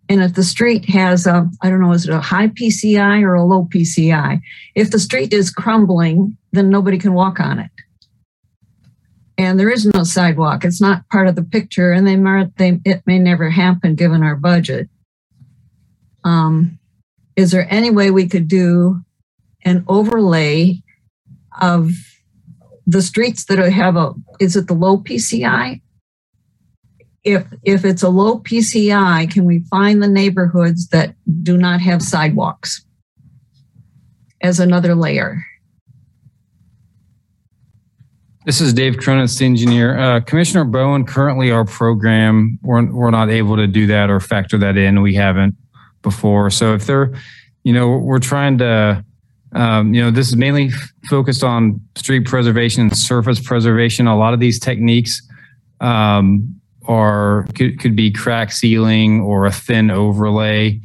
And 0.09 0.21
if 0.21 0.33
the 0.33 0.43
street 0.43 0.85
has 0.89 1.27
a, 1.27 1.49
I 1.61 1.69
don't 1.69 1.81
know, 1.81 1.91
is 1.91 2.07
it 2.07 2.13
a 2.13 2.19
high 2.19 2.47
PCI 2.47 3.23
or 3.23 3.35
a 3.35 3.43
low 3.43 3.65
PCI? 3.65 4.39
If 4.75 4.91
the 4.91 4.99
street 4.99 5.33
is 5.33 5.51
crumbling, 5.51 6.37
then 6.51 6.69
nobody 6.69 6.97
can 6.97 7.13
walk 7.13 7.39
on 7.39 7.59
it. 7.59 7.71
And 9.37 9.59
there 9.59 9.69
is 9.69 9.85
no 9.85 10.03
sidewalk. 10.03 10.65
It's 10.65 10.81
not 10.81 11.07
part 11.09 11.27
of 11.27 11.35
the 11.35 11.43
picture, 11.43 11.91
and 11.91 12.07
they, 12.07 12.15
they 12.57 12.79
it 12.89 13.03
may 13.05 13.19
never 13.19 13.49
happen 13.49 13.93
given 13.93 14.23
our 14.23 14.35
budget. 14.35 14.89
Um, 16.23 16.79
is 17.35 17.51
there 17.51 17.67
any 17.71 17.91
way 17.91 18.09
we 18.09 18.27
could 18.27 18.47
do 18.47 19.01
an 19.63 19.85
overlay 19.87 20.81
of 21.61 21.91
the 22.85 23.01
streets 23.01 23.45
that 23.45 23.57
have 23.57 23.95
a, 23.95 24.13
is 24.39 24.55
it 24.55 24.67
the 24.67 24.73
low 24.73 24.97
PCI? 24.97 25.81
If, 27.23 27.45
if 27.63 27.83
it's 27.83 28.03
a 28.03 28.09
low 28.09 28.39
PCI, 28.39 29.29
can 29.29 29.43
we 29.43 29.59
find 29.69 30.01
the 30.01 30.07
neighborhoods 30.07 30.87
that 30.89 31.13
do 31.43 31.57
not 31.57 31.81
have 31.81 32.01
sidewalks 32.01 32.85
as 34.41 34.59
another 34.59 34.95
layer? 34.95 35.43
This 38.47 38.61
is 38.61 38.73
Dave 38.73 38.97
Cronin, 38.97 39.27
the 39.27 39.43
engineer. 39.43 39.99
Uh, 39.99 40.21
Commissioner 40.21 40.63
Bowen, 40.63 41.05
currently 41.05 41.51
our 41.51 41.65
program, 41.65 42.57
we're, 42.61 42.89
we're 42.89 43.11
not 43.11 43.29
able 43.29 43.57
to 43.57 43.67
do 43.67 43.87
that 43.87 44.09
or 44.09 44.21
factor 44.21 44.57
that 44.59 44.77
in. 44.77 45.01
We 45.01 45.15
haven't 45.15 45.53
before. 46.01 46.49
So 46.49 46.73
if 46.73 46.85
they're, 46.85 47.13
you 47.65 47.73
know, 47.73 47.97
we're 47.97 48.19
trying 48.19 48.57
to, 48.59 49.03
um, 49.53 49.93
you 49.93 50.01
know, 50.01 50.11
this 50.11 50.27
is 50.27 50.35
mainly 50.35 50.65
f- 50.65 50.91
focused 51.09 51.43
on 51.43 51.81
street 51.95 52.25
preservation 52.25 52.81
and 52.81 52.97
surface 52.97 53.39
preservation. 53.39 54.07
A 54.07 54.17
lot 54.17 54.33
of 54.33 54.39
these 54.39 54.59
techniques 54.59 55.21
um, 55.79 56.59
are 56.85 57.45
could, 57.55 57.79
could 57.79 57.95
be 57.95 58.11
crack 58.11 58.51
sealing 58.51 59.21
or 59.21 59.45
a 59.45 59.51
thin 59.51 59.89
overlay, 59.89 60.79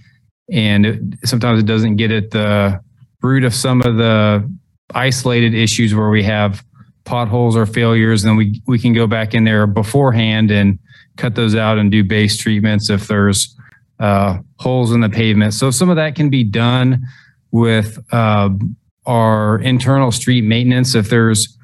and 0.51 0.87
it, 0.87 1.01
sometimes 1.25 1.61
it 1.61 1.67
doesn't 1.67 1.97
get 1.97 2.11
at 2.13 2.31
the 2.31 2.81
root 3.23 3.45
of 3.45 3.55
some 3.55 3.83
of 3.83 3.97
the 3.97 4.49
isolated 4.95 5.55
issues 5.55 5.95
where 5.95 6.11
we 6.11 6.23
have 6.23 6.65
potholes 7.05 7.57
or 7.57 7.67
failures. 7.67 8.23
Then 8.23 8.37
we 8.37 8.63
we 8.67 8.79
can 8.79 8.93
go 8.93 9.07
back 9.07 9.35
in 9.35 9.45
there 9.45 9.67
beforehand 9.67 10.51
and 10.51 10.79
cut 11.17 11.35
those 11.35 11.55
out 11.55 11.79
and 11.79 11.91
do 11.91 12.05
base 12.05 12.37
treatments 12.37 12.91
if 12.91 13.09
there's 13.09 13.57
uh, 13.99 14.39
holes 14.59 14.93
in 14.93 15.01
the 15.01 15.09
pavement. 15.09 15.55
So 15.55 15.71
some 15.71 15.91
of 15.91 15.97
that 15.97 16.15
can 16.15 16.31
be 16.31 16.45
done 16.45 17.07
with 17.53 17.99
uh, 18.13 18.49
our 19.07 19.61
internal 19.61 20.11
street 20.11 20.43
maintenance. 20.43 20.95
If 20.95 21.11
there's 21.11 21.57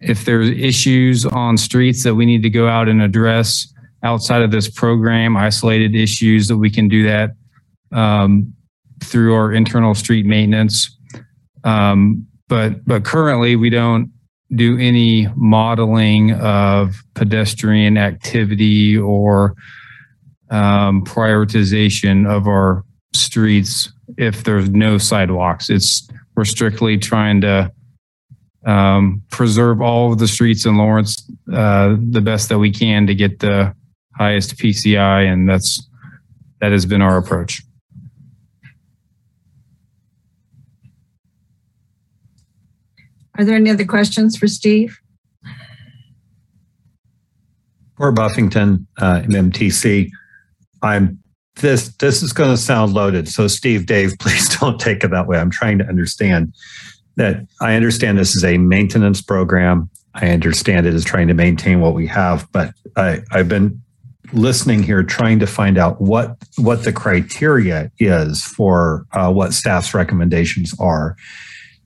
if 0.00 0.24
there's 0.24 0.50
issues 0.50 1.24
on 1.26 1.56
streets 1.56 2.04
that 2.04 2.14
we 2.14 2.26
need 2.26 2.42
to 2.42 2.50
go 2.50 2.68
out 2.68 2.88
and 2.88 3.02
address 3.02 3.72
outside 4.02 4.42
of 4.42 4.50
this 4.50 4.70
program, 4.70 5.36
isolated 5.36 5.94
issues 5.94 6.46
that 6.46 6.56
we 6.56 6.70
can 6.70 6.88
do 6.88 7.04
that 7.04 7.30
um, 7.90 8.52
through 9.02 9.34
our 9.34 9.52
internal 9.52 9.94
street 9.94 10.26
maintenance. 10.26 10.96
Um, 11.64 12.26
but 12.48 12.84
but 12.84 13.04
currently 13.04 13.56
we 13.56 13.70
don't 13.70 14.10
do 14.54 14.78
any 14.78 15.28
modeling 15.36 16.32
of 16.32 17.02
pedestrian 17.14 17.98
activity 17.98 18.96
or 18.96 19.54
um, 20.50 21.04
prioritization 21.04 22.26
of 22.26 22.46
our 22.46 22.84
streets 23.12 23.92
if 24.16 24.44
there's 24.44 24.70
no 24.70 24.98
sidewalks. 24.98 25.70
It's 25.70 26.08
we're 26.34 26.44
strictly 26.44 26.98
trying 26.98 27.40
to 27.42 27.72
um, 28.64 29.22
preserve 29.30 29.80
all 29.80 30.12
of 30.12 30.18
the 30.18 30.28
streets 30.28 30.66
in 30.66 30.76
Lawrence 30.76 31.28
uh, 31.52 31.96
the 31.98 32.20
best 32.20 32.48
that 32.48 32.58
we 32.58 32.70
can 32.70 33.06
to 33.06 33.14
get 33.14 33.40
the 33.40 33.74
highest 34.16 34.56
PCI, 34.56 35.32
and 35.32 35.48
that's 35.48 35.88
that 36.60 36.72
has 36.72 36.86
been 36.86 37.02
our 37.02 37.16
approach. 37.16 37.62
Are 43.38 43.44
there 43.44 43.54
any 43.54 43.70
other 43.70 43.84
questions 43.84 44.36
for 44.36 44.48
Steve? 44.48 44.98
Or 47.96 48.10
Buffington, 48.10 48.86
uh, 48.98 49.20
MMTC. 49.20 50.10
I'm 50.82 51.20
this 51.60 51.88
this 51.96 52.22
is 52.22 52.32
going 52.32 52.50
to 52.50 52.56
sound 52.56 52.94
loaded. 52.94 53.28
So 53.28 53.46
Steve, 53.46 53.86
Dave, 53.86 54.14
please 54.20 54.48
don't 54.58 54.80
take 54.80 55.04
it 55.04 55.10
that 55.10 55.26
way. 55.26 55.38
I'm 55.38 55.50
trying 55.50 55.78
to 55.78 55.86
understand 55.86 56.54
that 57.16 57.46
I 57.60 57.74
understand 57.74 58.18
this 58.18 58.36
is 58.36 58.44
a 58.44 58.58
maintenance 58.58 59.20
program. 59.20 59.90
I 60.14 60.30
understand 60.30 60.86
it 60.86 60.94
is 60.94 61.04
trying 61.04 61.28
to 61.28 61.34
maintain 61.34 61.80
what 61.80 61.94
we 61.94 62.06
have, 62.06 62.50
but 62.52 62.72
I, 62.96 63.20
I've 63.30 63.48
been 63.48 63.82
listening 64.32 64.82
here, 64.82 65.02
trying 65.02 65.38
to 65.38 65.46
find 65.46 65.78
out 65.78 66.00
what 66.00 66.36
what 66.56 66.84
the 66.84 66.92
criteria 66.92 67.90
is 67.98 68.44
for 68.44 69.06
uh, 69.12 69.32
what 69.32 69.52
staff's 69.52 69.94
recommendations 69.94 70.74
are. 70.78 71.16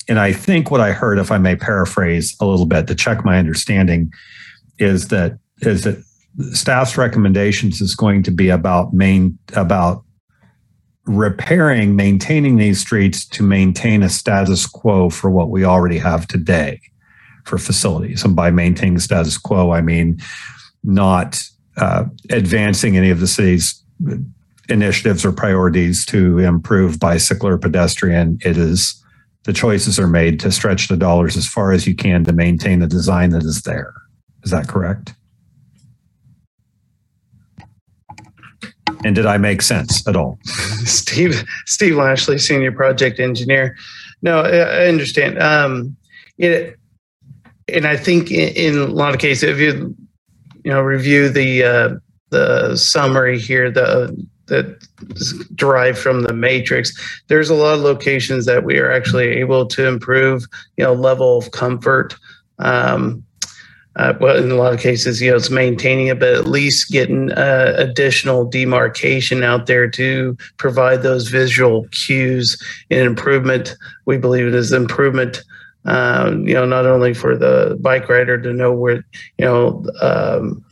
And 0.09 0.19
I 0.19 0.33
think 0.33 0.71
what 0.71 0.81
I 0.81 0.93
heard, 0.93 1.19
if 1.19 1.31
I 1.31 1.39
may 1.39 1.57
paraphrase 1.57 2.37
a 2.41 2.47
little 2.47 2.67
bit 2.67 2.87
to 2.89 2.95
check 2.95 3.25
my 3.25 3.39
understanding, 3.39 4.13
is 4.79 5.09
that 5.09 5.39
is 5.61 5.85
that 5.85 6.03
staff's 6.53 6.97
recommendations 6.97 7.81
is 7.81 7.95
going 7.95 8.23
to 8.23 8.31
be 8.31 8.49
about 8.49 8.93
main 8.93 9.39
about 9.55 10.05
repairing, 11.05 11.97
maintaining 11.97 12.57
these 12.57 12.81
streets 12.81 13.27
to 13.27 13.43
maintain 13.43 14.03
a 14.03 14.09
status 14.09 14.67
quo 14.67 15.11
for 15.11 15.31
what 15.31 15.51
we 15.51 15.65
already 15.65 15.99
have 15.99 16.27
today 16.29 16.81
for 17.45 17.59
facilities. 17.59 18.25
And 18.25 18.37
by 18.37 18.51
maintaining 18.51 19.01
status 19.01 19.37
quo, 19.37 19.73
I 19.73 19.81
mean 19.81 20.21
not 20.85 21.43
uh, 21.77 22.05
advancing 22.31 22.97
any 22.97 23.11
of 23.11 23.21
the 23.21 23.27
city's 23.27 23.83
initiatives 24.69 25.25
or 25.25 25.33
priorities 25.33 26.07
to 26.07 26.39
improve 26.39 27.01
bicycle 27.01 27.49
or 27.49 27.59
pedestrian. 27.59 28.39
It 28.45 28.57
is 28.57 28.99
the 29.45 29.53
choices 29.53 29.99
are 29.99 30.07
made 30.07 30.39
to 30.41 30.53
stretch 30.53 30.87
the 30.87 30.97
dollars 30.97 31.37
as 31.37 31.49
far 31.49 31.73
as 31.73 31.87
you 31.87 31.97
can 31.97 32.25
to 32.25 32.33
maintain 32.33 32.79
the 32.79 32.87
design 32.87 33.31
that 33.31 33.43
is 33.43 33.63
there. 33.63 33.93
Is 34.45 34.53
that 34.53 34.69
correct? 34.69 35.15
And 39.05 39.15
did 39.15 39.27
I 39.27 39.39
make 39.39 39.63
sense 39.63 40.07
at 40.07 40.17
all? 40.17 40.39
Steve 40.45 41.45
Steve 41.67 41.97
Lashley, 41.97 42.39
senior 42.39 42.73
project 42.73 43.21
engineer. 43.21 43.77
No, 44.23 44.41
I 44.41 44.87
understand. 44.87 45.43
Um, 45.43 45.97
it, 46.39 46.77
and 47.69 47.87
I 47.87 47.97
think 47.97 48.31
in, 48.31 48.49
in 48.55 48.79
a 48.79 48.87
lot 48.87 49.15
of 49.15 49.21
cases, 49.21 49.45
if 49.45 49.59
you 49.59 49.95
you 50.65 50.71
know 50.71 50.81
review 50.81 51.29
the 51.29 51.65
uh, 51.65 51.95
the 52.31 52.77
summary 52.77 53.39
here, 53.39 53.71
the 53.71 54.17
that 54.47 54.87
is 55.11 55.33
derived 55.55 55.99
from 55.99 56.23
the 56.23 56.33
matrix, 56.33 56.93
there's 57.29 57.51
a 57.51 57.55
lot 57.55 57.75
of 57.75 57.81
locations 57.81 58.45
that 58.47 58.65
we 58.65 58.79
are 58.79 58.91
actually 58.91 59.29
able 59.29 59.67
to 59.67 59.87
improve, 59.87 60.45
you 60.77 60.85
know, 60.85 60.93
level 60.93 61.39
of 61.39 61.51
comfort. 61.53 62.15
Um, 62.59 63.25
uh, 63.97 64.15
well, 64.21 64.37
in 64.37 64.51
a 64.51 64.55
lot 64.55 64.73
of 64.73 64.81
cases, 64.81 65.21
you 65.21 65.31
know, 65.31 65.37
it's 65.37 65.51
maintaining 65.51 66.07
it, 66.07 66.19
but 66.19 66.33
at 66.33 66.47
least 66.47 66.91
getting 66.91 67.31
uh, 67.33 67.75
additional 67.77 68.45
demarcation 68.45 69.43
out 69.43 69.67
there 69.67 69.89
to 69.91 70.37
provide 70.57 71.03
those 71.03 71.29
visual 71.29 71.87
cues 71.91 72.61
and 72.91 73.01
improvement. 73.01 73.77
We 74.07 74.17
believe 74.17 74.47
it 74.47 74.55
is 74.55 74.73
improvement, 74.73 75.43
um, 75.85 76.49
you 76.49 76.55
know, 76.55 76.65
not 76.65 76.87
only 76.87 77.13
for 77.13 77.37
the 77.37 77.77
bike 77.81 78.09
rider 78.09 78.41
to 78.41 78.53
know 78.53 78.73
where, 78.73 79.05
you 79.37 79.45
know, 79.45 79.85
um, 80.01 80.65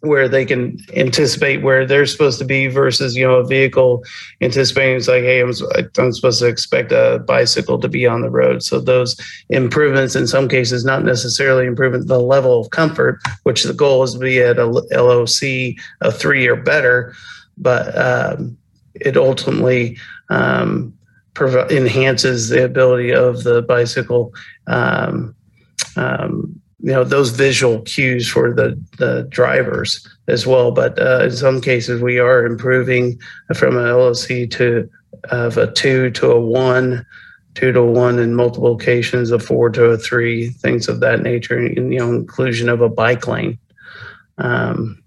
where 0.00 0.28
they 0.28 0.44
can 0.44 0.78
anticipate 0.94 1.62
where 1.62 1.86
they're 1.86 2.06
supposed 2.06 2.38
to 2.38 2.44
be 2.44 2.66
versus 2.66 3.16
you 3.16 3.26
know 3.26 3.36
a 3.36 3.46
vehicle 3.46 4.04
anticipating 4.40 4.96
it's 4.96 5.08
like 5.08 5.22
hey 5.22 5.40
I'm, 5.40 5.52
I'm 5.98 6.12
supposed 6.12 6.40
to 6.40 6.46
expect 6.46 6.92
a 6.92 7.24
bicycle 7.26 7.78
to 7.80 7.88
be 7.88 8.06
on 8.06 8.20
the 8.20 8.30
road 8.30 8.62
so 8.62 8.80
those 8.80 9.16
improvements 9.48 10.14
in 10.14 10.26
some 10.26 10.48
cases 10.48 10.84
not 10.84 11.04
necessarily 11.04 11.66
improving 11.66 12.06
the 12.06 12.20
level 12.20 12.60
of 12.60 12.70
comfort 12.70 13.20
which 13.44 13.64
the 13.64 13.74
goal 13.74 14.02
is 14.02 14.12
to 14.12 14.18
be 14.18 14.40
at 14.40 14.58
a 14.58 14.66
LOC 14.66 15.76
of 16.02 16.16
three 16.16 16.46
or 16.46 16.56
better 16.56 17.14
but 17.58 17.96
um, 17.96 18.56
it 18.94 19.16
ultimately 19.16 19.96
um, 20.30 20.96
enhances 21.70 22.48
the 22.48 22.64
ability 22.64 23.12
of 23.12 23.44
the 23.44 23.62
bicycle. 23.62 24.32
Um, 24.66 25.34
um, 25.96 26.60
you 26.80 26.92
know 26.92 27.04
those 27.04 27.30
visual 27.30 27.80
cues 27.82 28.28
for 28.28 28.52
the 28.52 28.80
the 28.98 29.26
drivers 29.30 30.06
as 30.28 30.46
well. 30.46 30.70
But 30.72 30.98
uh, 31.00 31.24
in 31.24 31.32
some 31.32 31.60
cases, 31.60 32.02
we 32.02 32.18
are 32.18 32.44
improving 32.44 33.18
from 33.54 33.76
an 33.76 33.90
LOC 33.90 34.50
to 34.50 34.88
of 35.30 35.56
a 35.56 35.72
two 35.72 36.10
to 36.10 36.30
a 36.30 36.40
one, 36.40 37.04
two 37.54 37.72
to 37.72 37.82
one 37.82 38.18
in 38.18 38.34
multiple 38.34 38.70
locations, 38.70 39.30
a 39.30 39.38
four 39.38 39.70
to 39.70 39.84
a 39.86 39.98
three, 39.98 40.50
things 40.50 40.88
of 40.88 41.00
that 41.00 41.22
nature. 41.22 41.58
And 41.58 41.92
you 41.92 41.98
know, 41.98 42.12
inclusion 42.12 42.68
of 42.68 42.80
a 42.80 42.88
bike 42.88 43.26
lane. 43.26 43.58
Um, 44.38 45.02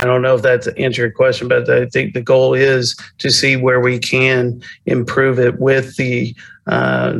I 0.00 0.04
don't 0.04 0.22
know 0.22 0.34
if 0.34 0.42
that's 0.42 0.66
answered 0.66 1.02
your 1.02 1.10
question, 1.10 1.46
but 1.46 1.68
I 1.68 1.86
think 1.86 2.14
the 2.14 2.22
goal 2.22 2.54
is 2.54 2.96
to 3.18 3.30
see 3.30 3.56
where 3.56 3.80
we 3.80 3.98
can 3.98 4.62
improve 4.86 5.38
it 5.38 5.60
with 5.60 5.96
the 5.96 6.34
uh, 6.66 7.18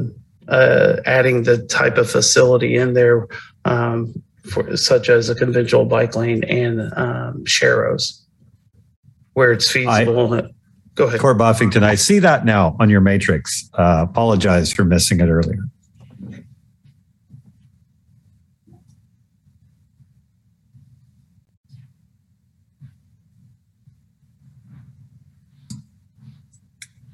uh, 0.51 0.97
adding 1.07 1.45
the 1.45 1.59
type 1.67 1.97
of 1.97 2.11
facility 2.11 2.77
in 2.77 2.95
there, 2.95 3.29
um, 3.65 4.13
for, 4.51 4.77
such 4.77 5.09
as 5.09 5.31
a 5.31 5.35
conventional 5.35 5.85
bike 5.85 6.17
lane 6.17 6.45
and 6.45 6.81
um, 6.97 7.45
sharrows, 7.45 8.21
where 9.35 9.53
it's 9.53 9.71
feasible. 9.71 10.49
Go 10.97 11.07
ahead. 11.07 11.21
Court 11.21 11.39
Buffington, 11.39 11.85
I 11.85 11.95
see 11.95 12.19
that 12.19 12.45
now 12.45 12.77
on 12.81 12.91
your 12.91 13.01
matrix. 13.01 13.71
Uh, 13.75 14.05
apologize 14.09 14.73
for 14.73 14.85
missing 14.85 15.21
it 15.21 15.29
earlier. 15.29 15.63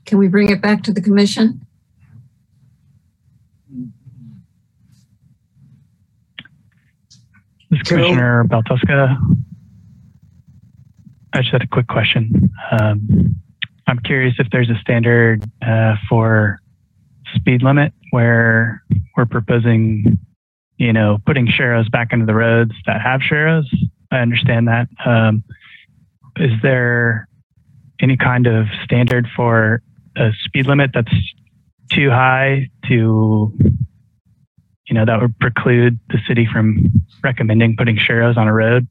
Can 0.06 0.18
we 0.18 0.28
bring 0.28 0.50
it 0.50 0.62
back 0.62 0.84
to 0.84 0.92
the 0.92 1.02
commission? 1.02 1.65
Commissioner 7.86 8.44
Baltusca. 8.44 9.16
I 11.32 11.40
just 11.40 11.52
had 11.52 11.62
a 11.62 11.66
quick 11.66 11.86
question. 11.86 12.50
Um, 12.70 13.36
I'm 13.86 13.98
curious 14.00 14.34
if 14.38 14.48
there's 14.50 14.70
a 14.70 14.78
standard 14.80 15.44
uh, 15.62 15.94
for 16.08 16.58
speed 17.34 17.62
limit 17.62 17.92
where 18.10 18.82
we're 19.16 19.26
proposing, 19.26 20.18
you 20.78 20.92
know, 20.92 21.18
putting 21.26 21.46
sharrows 21.46 21.90
back 21.90 22.12
into 22.12 22.26
the 22.26 22.34
roads 22.34 22.72
that 22.86 23.00
have 23.00 23.20
sharrows. 23.20 23.66
I 24.10 24.18
understand 24.18 24.68
that. 24.68 24.88
Um, 25.04 25.44
is 26.36 26.52
there 26.62 27.28
any 28.00 28.16
kind 28.16 28.46
of 28.46 28.66
standard 28.84 29.26
for 29.34 29.82
a 30.16 30.30
speed 30.44 30.66
limit 30.66 30.90
that's 30.94 31.12
too 31.92 32.10
high 32.10 32.68
to, 32.88 33.56
you 34.88 34.94
know, 34.94 35.04
that 35.04 35.20
would 35.20 35.38
preclude 35.38 35.98
the 36.10 36.18
city 36.26 36.46
from 36.50 36.90
recommending 37.22 37.76
putting 37.76 37.96
sharrows 37.96 38.36
on 38.36 38.48
a 38.48 38.52
road? 38.52 38.86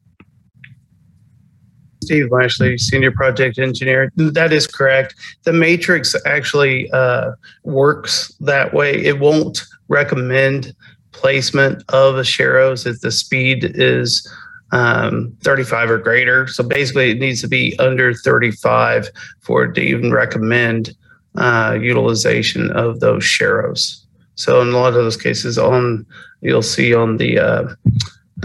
Steve 2.04 2.32
Lashley, 2.32 2.78
Senior 2.78 3.12
Project 3.12 3.58
Engineer. 3.58 4.12
That 4.16 4.54
is 4.54 4.68
correct. 4.68 5.16
The 5.44 5.54
matrix 5.54 6.16
actually 6.26 6.90
uh, 6.92 7.32
works 7.64 8.32
that 8.42 8.74
way. 8.74 9.04
It 9.04 9.20
won't 9.20 9.64
recommend 9.88 10.74
placement 11.14 11.84
of 11.90 12.18
a 12.18 12.22
sharrows 12.22 12.86
if 12.86 13.02
the 13.02 13.12
speed 13.12 13.72
is 13.76 14.30
um, 14.72 15.36
35 15.44 15.90
or 15.90 15.98
greater. 15.98 16.48
So 16.48 16.64
basically, 16.64 17.12
it 17.12 17.20
needs 17.20 17.42
to 17.42 17.48
be 17.48 17.78
under 17.80 18.14
35 18.14 19.10
for 19.42 19.64
it 19.64 19.74
to 19.76 19.82
even 19.82 20.12
recommend 20.12 20.96
uh, 21.38 21.78
utilization 21.80 22.72
of 22.72 23.00
those 23.00 23.24
sharrows. 23.24 24.05
So 24.36 24.62
in 24.62 24.70
a 24.70 24.72
lot 24.72 24.90
of 24.90 24.95
those 24.95 25.18
cases, 25.18 25.57
on 25.57 26.06
you'll 26.41 26.62
see 26.62 26.94
on 26.94 27.18
the 27.18 27.40
uh, 27.40 27.76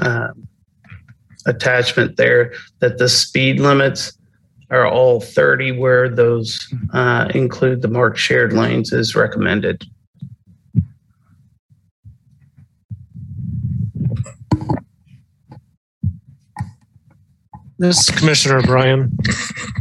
uh, 0.00 0.28
attachment 1.46 2.16
there 2.16 2.52
that 2.78 2.98
the 2.98 3.08
speed 3.08 3.60
limits 3.60 4.16
are 4.70 4.86
all 4.86 5.20
30 5.20 5.72
where 5.72 6.08
those 6.08 6.72
uh, 6.92 7.28
include 7.34 7.82
the 7.82 7.88
marked 7.88 8.18
shared 8.18 8.52
lanes 8.52 8.92
is 8.92 9.16
recommended. 9.16 9.84
This 17.78 17.98
is 17.98 18.14
Commissioner 18.14 18.60
Brian, 18.60 19.16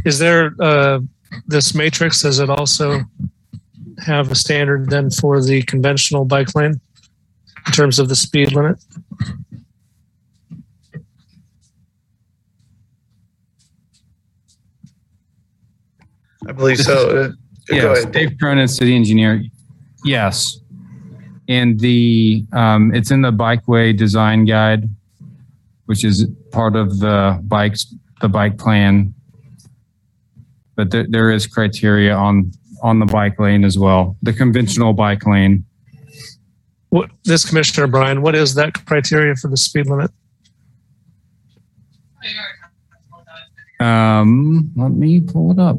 Is 0.06 0.18
there 0.18 0.54
uh, 0.58 1.00
this 1.46 1.74
matrix? 1.74 2.22
Does 2.22 2.38
it 2.38 2.48
also 2.48 3.02
have 4.00 4.30
a 4.30 4.34
standard 4.34 4.90
then 4.90 5.10
for 5.10 5.42
the 5.42 5.62
conventional 5.62 6.24
bike 6.24 6.54
lane 6.54 6.80
in 7.66 7.72
terms 7.72 7.98
of 7.98 8.08
the 8.08 8.16
speed 8.16 8.52
limit? 8.52 8.82
I 16.46 16.52
believe 16.52 16.78
so. 16.78 17.24
Uh, 17.24 17.28
Yes. 17.70 18.04
Dave 18.06 18.36
Cronin, 18.40 18.66
city 18.66 18.96
engineer. 18.96 19.44
Yes. 20.04 20.58
And 21.48 21.78
the, 21.78 22.44
um, 22.52 22.92
it's 22.94 23.12
in 23.12 23.22
the 23.22 23.30
bikeway 23.30 23.96
design 23.96 24.44
guide, 24.44 24.88
which 25.86 26.04
is 26.04 26.26
part 26.50 26.74
of 26.74 26.98
the 26.98 27.38
bikes, 27.44 27.94
the 28.20 28.28
bike 28.28 28.58
plan. 28.58 29.14
But 30.74 30.90
there, 30.90 31.06
there 31.08 31.30
is 31.30 31.46
criteria 31.46 32.14
on, 32.14 32.50
on 32.82 32.98
the 32.98 33.06
bike 33.06 33.38
lane 33.38 33.64
as 33.64 33.78
well, 33.78 34.16
the 34.22 34.32
conventional 34.32 34.92
bike 34.92 35.26
lane. 35.26 35.64
What 36.90 37.10
this 37.24 37.48
Commissioner 37.48 37.86
Brian, 37.86 38.22
What 38.22 38.34
is 38.34 38.54
that 38.56 38.84
criteria 38.86 39.36
for 39.36 39.48
the 39.48 39.56
speed 39.56 39.86
limit? 39.86 40.10
Um, 43.78 44.72
let 44.76 44.92
me 44.92 45.20
pull 45.20 45.52
it 45.52 45.58
up. 45.58 45.78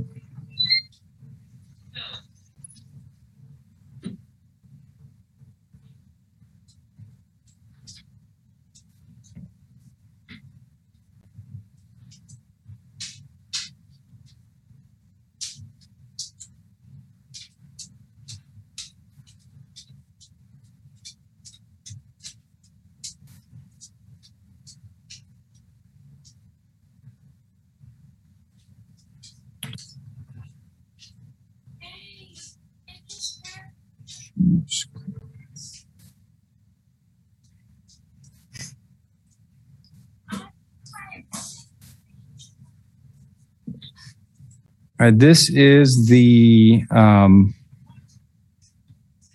Right, 45.02 45.18
this 45.18 45.50
is 45.50 46.06
the 46.10 46.84
um, 46.92 47.56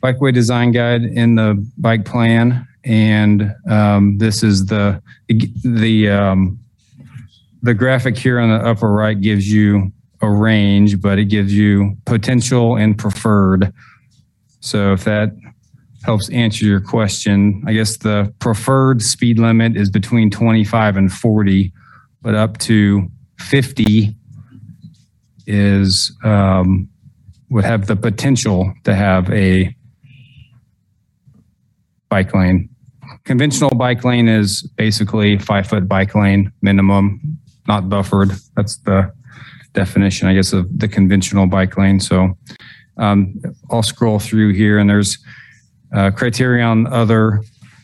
bikeway 0.00 0.32
design 0.32 0.70
guide 0.70 1.02
in 1.02 1.34
the 1.34 1.68
bike 1.76 2.04
plan, 2.04 2.68
and 2.84 3.52
um, 3.68 4.16
this 4.18 4.44
is 4.44 4.66
the 4.66 5.02
the 5.28 6.08
um, 6.08 6.60
the 7.62 7.74
graphic 7.74 8.16
here 8.16 8.38
on 8.38 8.48
the 8.48 8.64
upper 8.64 8.92
right 8.92 9.20
gives 9.20 9.52
you 9.52 9.90
a 10.22 10.30
range, 10.30 11.00
but 11.00 11.18
it 11.18 11.24
gives 11.24 11.52
you 11.52 11.96
potential 12.04 12.76
and 12.76 12.96
preferred. 12.96 13.72
So 14.60 14.92
if 14.92 15.02
that 15.02 15.32
helps 16.04 16.28
answer 16.28 16.64
your 16.64 16.80
question, 16.80 17.64
I 17.66 17.72
guess 17.72 17.96
the 17.96 18.32
preferred 18.38 19.02
speed 19.02 19.40
limit 19.40 19.76
is 19.76 19.90
between 19.90 20.30
25 20.30 20.96
and 20.96 21.12
40, 21.12 21.72
but 22.22 22.36
up 22.36 22.56
to 22.58 23.10
50 23.40 24.14
is 25.46 26.16
um, 26.24 26.88
would 27.50 27.64
have 27.64 27.86
the 27.86 27.96
potential 27.96 28.72
to 28.84 28.94
have 28.94 29.30
a 29.30 29.74
bike 32.08 32.34
lane. 32.34 32.68
Conventional 33.24 33.70
bike 33.70 34.04
lane 34.04 34.28
is 34.28 34.62
basically 34.76 35.38
five 35.38 35.66
foot 35.66 35.88
bike 35.88 36.14
lane 36.14 36.52
minimum, 36.62 37.38
not 37.66 37.88
buffered. 37.88 38.32
That's 38.56 38.76
the 38.78 39.12
definition, 39.72 40.28
I 40.28 40.34
guess, 40.34 40.52
of 40.52 40.66
the 40.78 40.88
conventional 40.88 41.46
bike 41.46 41.76
lane. 41.76 42.00
So 42.00 42.36
um, 42.96 43.40
I'll 43.70 43.82
scroll 43.82 44.18
through 44.18 44.54
here, 44.54 44.78
and 44.78 44.88
there's 44.88 45.18
uh, 45.94 46.10
criteria 46.10 46.64
on 46.64 46.86
other 46.86 47.42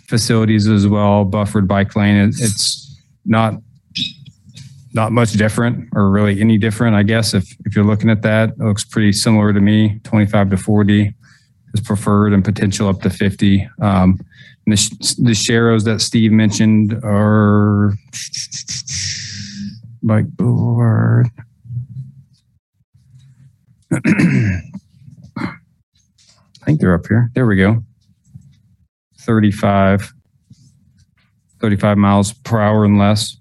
facilities 0.09 0.68
as 0.68 0.86
well. 0.86 1.24
Buffered 1.24 1.68
bike 1.68 1.94
lane. 1.94 2.16
It, 2.16 2.34
it's 2.39 3.01
not 3.24 3.55
not 4.94 5.12
much 5.12 5.32
different 5.32 5.89
or 5.94 6.10
really 6.10 6.40
any 6.40 6.59
different, 6.59 6.94
I 6.94 7.02
guess. 7.02 7.35
If, 7.35 7.56
if 7.64 7.74
you're 7.74 7.85
looking 7.85 8.10
at 8.10 8.23
that, 8.23 8.51
it 8.51 8.59
looks 8.59 8.85
pretty 8.85 9.12
similar 9.12 9.52
to 9.52 9.60
me. 9.60 10.01
25 10.05 10.51
to 10.51 10.56
40 10.56 11.14
is 11.74 11.81
preferred 11.81 12.32
and 12.32 12.44
potential 12.44 12.89
up 12.89 13.01
to 13.02 13.10
50. 13.10 13.69
Um, 13.81 14.20
and 14.66 14.77
the, 14.77 15.14
the 15.19 15.31
sharrows 15.31 15.85
that 15.85 16.01
Steve 16.01 16.32
mentioned 16.32 16.94
are 17.02 17.94
like 20.02 20.27
Boulevard. 20.36 21.28
I 23.93 24.01
think 26.64 26.81
they're 26.81 26.94
up 26.94 27.06
here. 27.06 27.31
There 27.35 27.47
we 27.47 27.56
go. 27.56 27.82
35, 29.20 30.12
35 31.60 31.98
miles 31.98 32.32
per 32.32 32.60
hour 32.60 32.85
and 32.85 32.98
less. 32.98 33.36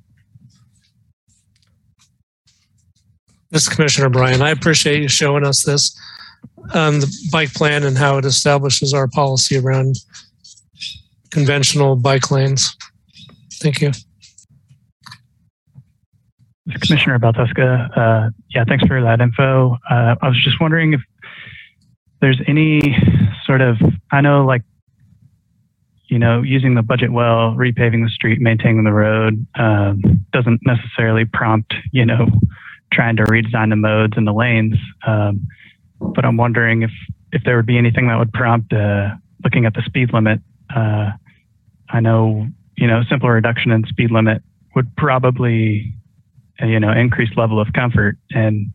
This 3.51 3.63
is 3.63 3.69
Commissioner 3.69 4.09
Bryan. 4.09 4.41
I 4.41 4.51
appreciate 4.51 5.01
you 5.01 5.09
showing 5.09 5.45
us 5.45 5.63
this, 5.65 5.93
um, 6.73 7.01
the 7.01 7.29
bike 7.33 7.53
plan 7.53 7.83
and 7.83 7.97
how 7.97 8.17
it 8.17 8.23
establishes 8.23 8.93
our 8.93 9.09
policy 9.09 9.57
around 9.57 9.97
conventional 11.31 11.97
bike 11.97 12.31
lanes. 12.31 12.73
Thank 13.55 13.81
you. 13.81 13.91
Commissioner 16.79 17.19
Baltuska, 17.19 17.97
uh, 17.97 18.29
yeah, 18.55 18.63
thanks 18.65 18.85
for 18.85 19.01
that 19.01 19.19
info. 19.19 19.77
Uh, 19.89 20.15
I 20.21 20.27
was 20.29 20.41
just 20.41 20.61
wondering 20.61 20.93
if 20.93 21.01
there's 22.21 22.39
any 22.47 22.95
sort 23.45 23.59
of, 23.59 23.77
I 24.11 24.21
know 24.21 24.45
like, 24.45 24.61
you 26.07 26.19
know, 26.19 26.41
using 26.41 26.75
the 26.75 26.81
budget 26.81 27.11
well, 27.11 27.53
repaving 27.55 28.05
the 28.05 28.09
street, 28.09 28.39
maintaining 28.39 28.85
the 28.85 28.93
road 28.93 29.45
um, 29.55 30.25
doesn't 30.31 30.61
necessarily 30.65 31.25
prompt, 31.25 31.73
you 31.91 32.05
know, 32.05 32.27
trying 32.91 33.15
to 33.17 33.23
redesign 33.23 33.69
the 33.69 33.75
modes 33.75 34.13
and 34.17 34.27
the 34.27 34.33
lanes. 34.33 34.75
Um, 35.05 35.47
but 35.99 36.25
I'm 36.25 36.37
wondering 36.37 36.81
if 36.83 36.91
if 37.31 37.43
there 37.45 37.55
would 37.55 37.65
be 37.65 37.77
anything 37.77 38.07
that 38.07 38.17
would 38.17 38.33
prompt 38.33 38.73
uh, 38.73 39.09
looking 39.43 39.65
at 39.65 39.73
the 39.73 39.81
speed 39.85 40.13
limit. 40.13 40.41
Uh, 40.75 41.11
I 41.89 41.99
know, 41.99 42.47
you 42.75 42.87
know, 42.87 43.03
simple 43.09 43.29
reduction 43.29 43.71
in 43.71 43.85
speed 43.85 44.11
limit 44.11 44.41
would 44.75 44.95
probably 44.97 45.93
you 46.67 46.79
know, 46.79 46.91
increased 46.91 47.37
level 47.37 47.59
of 47.59 47.73
comfort. 47.73 48.17
And 48.31 48.73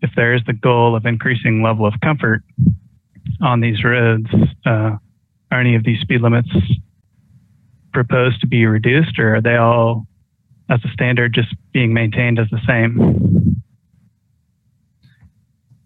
if 0.00 0.10
there 0.16 0.34
is 0.34 0.42
the 0.46 0.52
goal 0.52 0.96
of 0.96 1.06
increasing 1.06 1.62
level 1.62 1.86
of 1.86 1.94
comfort 2.02 2.42
on 3.40 3.60
these 3.60 3.84
roads, 3.84 4.26
uh, 4.66 4.96
are 5.50 5.60
any 5.60 5.74
of 5.74 5.84
these 5.84 6.00
speed 6.00 6.22
limits 6.22 6.48
proposed 7.92 8.40
to 8.40 8.46
be 8.46 8.64
reduced 8.64 9.18
or 9.18 9.36
are 9.36 9.40
they 9.42 9.56
all 9.56 10.06
as 10.72 10.80
a 10.84 10.88
standard 10.92 11.34
just 11.34 11.54
being 11.72 11.92
maintained 11.92 12.38
as 12.38 12.48
the 12.50 12.60
same? 12.66 13.62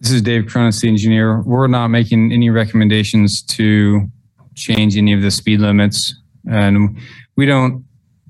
This 0.00 0.12
is 0.12 0.22
Dave 0.22 0.46
Cronin, 0.46 0.72
the 0.80 0.88
engineer. 0.88 1.40
We're 1.40 1.66
not 1.66 1.88
making 1.88 2.32
any 2.32 2.50
recommendations 2.50 3.42
to 3.42 4.08
change 4.54 4.96
any 4.96 5.12
of 5.12 5.22
the 5.22 5.30
speed 5.30 5.60
limits. 5.60 6.14
And 6.48 6.98
we 7.34 7.46
don't 7.46 7.84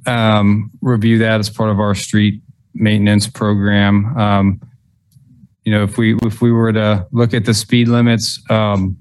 um, 0.06 0.70
review 0.80 1.18
that 1.18 1.40
as 1.40 1.50
part 1.50 1.70
of 1.70 1.78
our 1.78 1.94
street 1.94 2.40
maintenance 2.72 3.26
program. 3.26 4.16
Um, 4.16 4.60
you 5.64 5.72
know, 5.72 5.82
if 5.82 5.98
we 5.98 6.16
if 6.22 6.40
we 6.40 6.52
were 6.52 6.72
to 6.72 7.06
look 7.10 7.34
at 7.34 7.44
the 7.44 7.52
speed 7.52 7.88
limits, 7.88 8.40
um, 8.48 8.96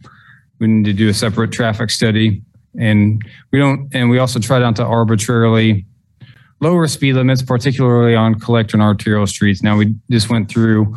we 0.60 0.68
need 0.68 0.86
to 0.86 0.94
do 0.94 1.07
a 1.07 1.14
separate 1.14 1.52
traffic 1.52 1.91
study, 1.91 2.41
and 2.77 3.22
we 3.52 3.60
don't. 3.60 3.94
And 3.94 4.10
we 4.10 4.18
also 4.18 4.40
try 4.40 4.57
not 4.60 4.76
to 4.77 4.84
arbitrarily 4.84 5.86
lower 6.66 6.88
speed 6.88 7.14
limits, 7.14 7.44
particularly 7.44 8.16
on 8.16 8.40
collector 8.40 8.76
and 8.76 8.82
arterial 8.82 9.28
streets. 9.28 9.62
Now 9.62 9.78
we 9.78 9.94
just 10.10 10.32
went 10.32 10.50
through 10.50 10.96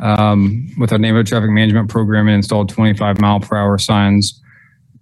um, 0.00 0.68
with 0.76 0.90
our 0.90 0.98
neighborhood 0.98 1.28
traffic 1.28 1.50
management 1.50 1.88
program 1.88 2.26
and 2.26 2.34
installed 2.34 2.68
25 2.68 3.20
mile 3.20 3.38
per 3.38 3.56
hour 3.56 3.78
signs 3.78 4.42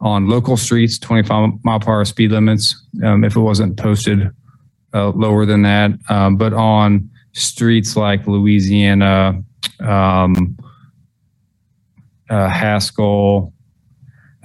on 0.03 0.29
local 0.29 0.59
streets, 0.59 0.99
25 0.99 1.65
mile 1.65 1.81
per 1.81 1.93
hour 1.93 2.05
speed 2.05 2.31
limits. 2.31 2.79
Um, 3.03 3.25
if 3.25 3.37
it 3.37 3.41
wasn't 3.41 3.79
posted 3.79 4.31
uh, 4.93 5.09
lower 5.13 5.47
than 5.47 5.63
that, 5.63 5.93
um, 6.11 6.37
but 6.37 6.53
on 6.53 7.09
streets 7.33 7.97
like 7.97 8.27
Louisiana, 8.27 9.43
um, 9.81 10.59
uh, 12.29 12.51
Haskell, 12.51 13.55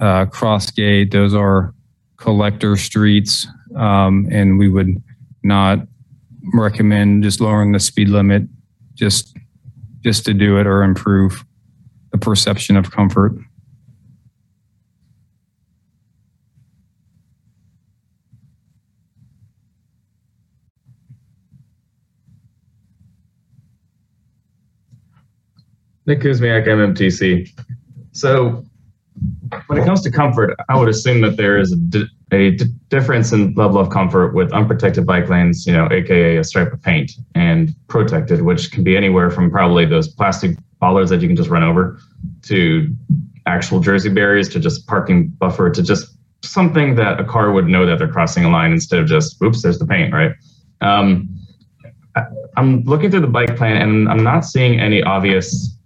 uh, 0.00 0.24
Crossgate, 0.24 1.12
those 1.12 1.34
are 1.34 1.74
collector 2.16 2.74
streets, 2.78 3.46
um, 3.76 4.26
and 4.32 4.58
we 4.58 4.70
would 4.70 5.02
not 5.42 5.80
recommend 6.54 7.22
just 7.22 7.40
lowering 7.40 7.72
the 7.72 7.80
speed 7.80 8.08
limit 8.08 8.42
just 8.94 9.36
just 10.00 10.24
to 10.24 10.34
do 10.34 10.58
it 10.58 10.66
or 10.66 10.82
improve 10.82 11.44
the 12.12 12.18
perception 12.18 12.76
of 12.76 12.90
comfort. 12.90 13.32
Nick 26.06 26.20
Kuzmiak, 26.20 26.66
MMTC. 26.66 27.50
So 28.12 28.64
when 29.66 29.78
it 29.78 29.84
comes 29.84 30.02
to 30.02 30.10
comfort, 30.10 30.56
I 30.68 30.78
would 30.78 30.88
assume 30.88 31.20
that 31.22 31.36
there 31.36 31.58
is 31.58 31.72
a, 31.72 31.76
di- 31.76 32.08
a 32.32 32.50
difference 32.88 33.32
in 33.32 33.54
level 33.54 33.78
of 33.78 33.90
comfort 33.90 34.34
with 34.34 34.52
unprotected 34.52 35.06
bike 35.06 35.28
lanes, 35.28 35.66
you 35.66 35.72
know, 35.72 35.88
aka 35.90 36.36
a 36.36 36.44
stripe 36.44 36.72
of 36.72 36.82
paint, 36.82 37.12
and 37.34 37.74
protected, 37.88 38.42
which 38.42 38.70
can 38.70 38.84
be 38.84 38.96
anywhere 38.96 39.30
from 39.30 39.50
probably 39.50 39.86
those 39.86 40.08
plastic 40.08 40.56
bollards 40.80 41.10
that 41.10 41.20
you 41.20 41.28
can 41.28 41.36
just 41.36 41.50
run 41.50 41.62
over 41.62 41.98
to 42.42 42.94
actual 43.46 43.80
jersey 43.80 44.10
barriers 44.10 44.48
to 44.50 44.60
just 44.60 44.86
parking 44.86 45.28
buffer 45.28 45.70
to 45.70 45.82
just 45.82 46.16
something 46.42 46.94
that 46.94 47.18
a 47.18 47.24
car 47.24 47.50
would 47.52 47.66
know 47.66 47.86
that 47.86 47.98
they're 47.98 48.12
crossing 48.12 48.44
a 48.44 48.50
line 48.50 48.72
instead 48.72 49.00
of 49.00 49.06
just, 49.06 49.40
oops, 49.42 49.62
there's 49.62 49.78
the 49.78 49.86
paint, 49.86 50.12
right? 50.12 50.32
Um, 50.80 51.28
I'm 52.56 52.82
looking 52.82 53.10
through 53.10 53.20
the 53.20 53.26
bike 53.26 53.56
plan 53.56 53.80
and 53.80 54.08
I'm 54.08 54.22
not 54.22 54.44
seeing 54.44 54.80
any 54.80 55.02
obvious 55.02 55.77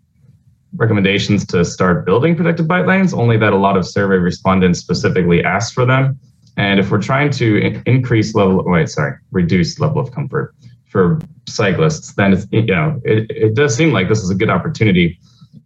recommendations 0.77 1.47
to 1.47 1.65
start 1.65 2.07
building 2.07 2.35
protected 2.37 2.67
bike 2.67 2.87
lanes, 2.87 3.13
only 3.13 3.37
that 3.39 3.53
a 3.53 3.57
lot 3.57 3.77
of 3.77 3.87
survey 3.87 4.17
respondents 4.17 4.79
specifically 4.79 5.45
asked 5.45 5.75
for 5.75 5.85
them. 5.85 6.19
And 6.57 6.79
if 6.79 6.91
we're 6.91 7.01
trying 7.01 7.31
to 7.33 7.83
increase 7.87 8.35
level, 8.35 8.63
wait, 8.65 8.89
sorry, 8.89 9.17
reduce 9.31 9.79
level 9.79 10.01
of 10.01 10.13
comfort 10.13 10.55
for 10.87 11.19
cyclists, 11.49 12.15
then 12.15 12.35
it's, 12.35 12.47
you 12.51 12.63
know, 12.63 13.01
it, 13.05 13.31
it 13.31 13.55
does 13.55 13.75
seem 13.75 13.93
like 13.93 14.09
this 14.09 14.23
is 14.23 14.31
a 14.31 14.35
good 14.35 14.51
opportunity, 14.51 15.19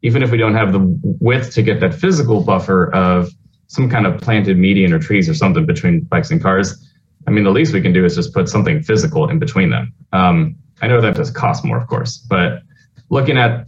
even 0.03 0.23
if 0.23 0.31
we 0.31 0.39
don't 0.39 0.55
have 0.55 0.73
the 0.73 0.81
width 1.03 1.53
to 1.55 1.63
get 1.63 1.81
that 1.81 1.95
physical 1.95 2.41
buffer 2.41 2.95
of 2.95 3.31
some 3.67 3.91
kind 3.91 4.07
of 4.07 4.21
planted 4.21 4.57
median 4.57 4.93
or 4.93 4.99
trees 5.01 5.29
or 5.29 5.35
something 5.35 5.67
between 5.67 6.01
bikes 6.03 6.31
and 6.31 6.41
cars. 6.41 6.89
I 7.27 7.33
mean, 7.33 7.43
the 7.43 7.51
least 7.51 7.73
we 7.73 7.83
can 7.83 7.93
do 7.93 8.05
is 8.05 8.15
just 8.15 8.33
put 8.33 8.49
something 8.49 8.81
physical 8.83 9.29
in 9.29 9.41
between 9.41 9.71
them. 9.71 9.93
Um, 10.13 10.57
I 10.81 10.87
know 10.87 11.01
that 11.01 11.17
does 11.17 11.31
cost 11.31 11.65
more, 11.65 11.79
of 11.79 11.89
course, 11.89 12.19
but 12.19 12.63
looking 13.11 13.37
at 13.37 13.67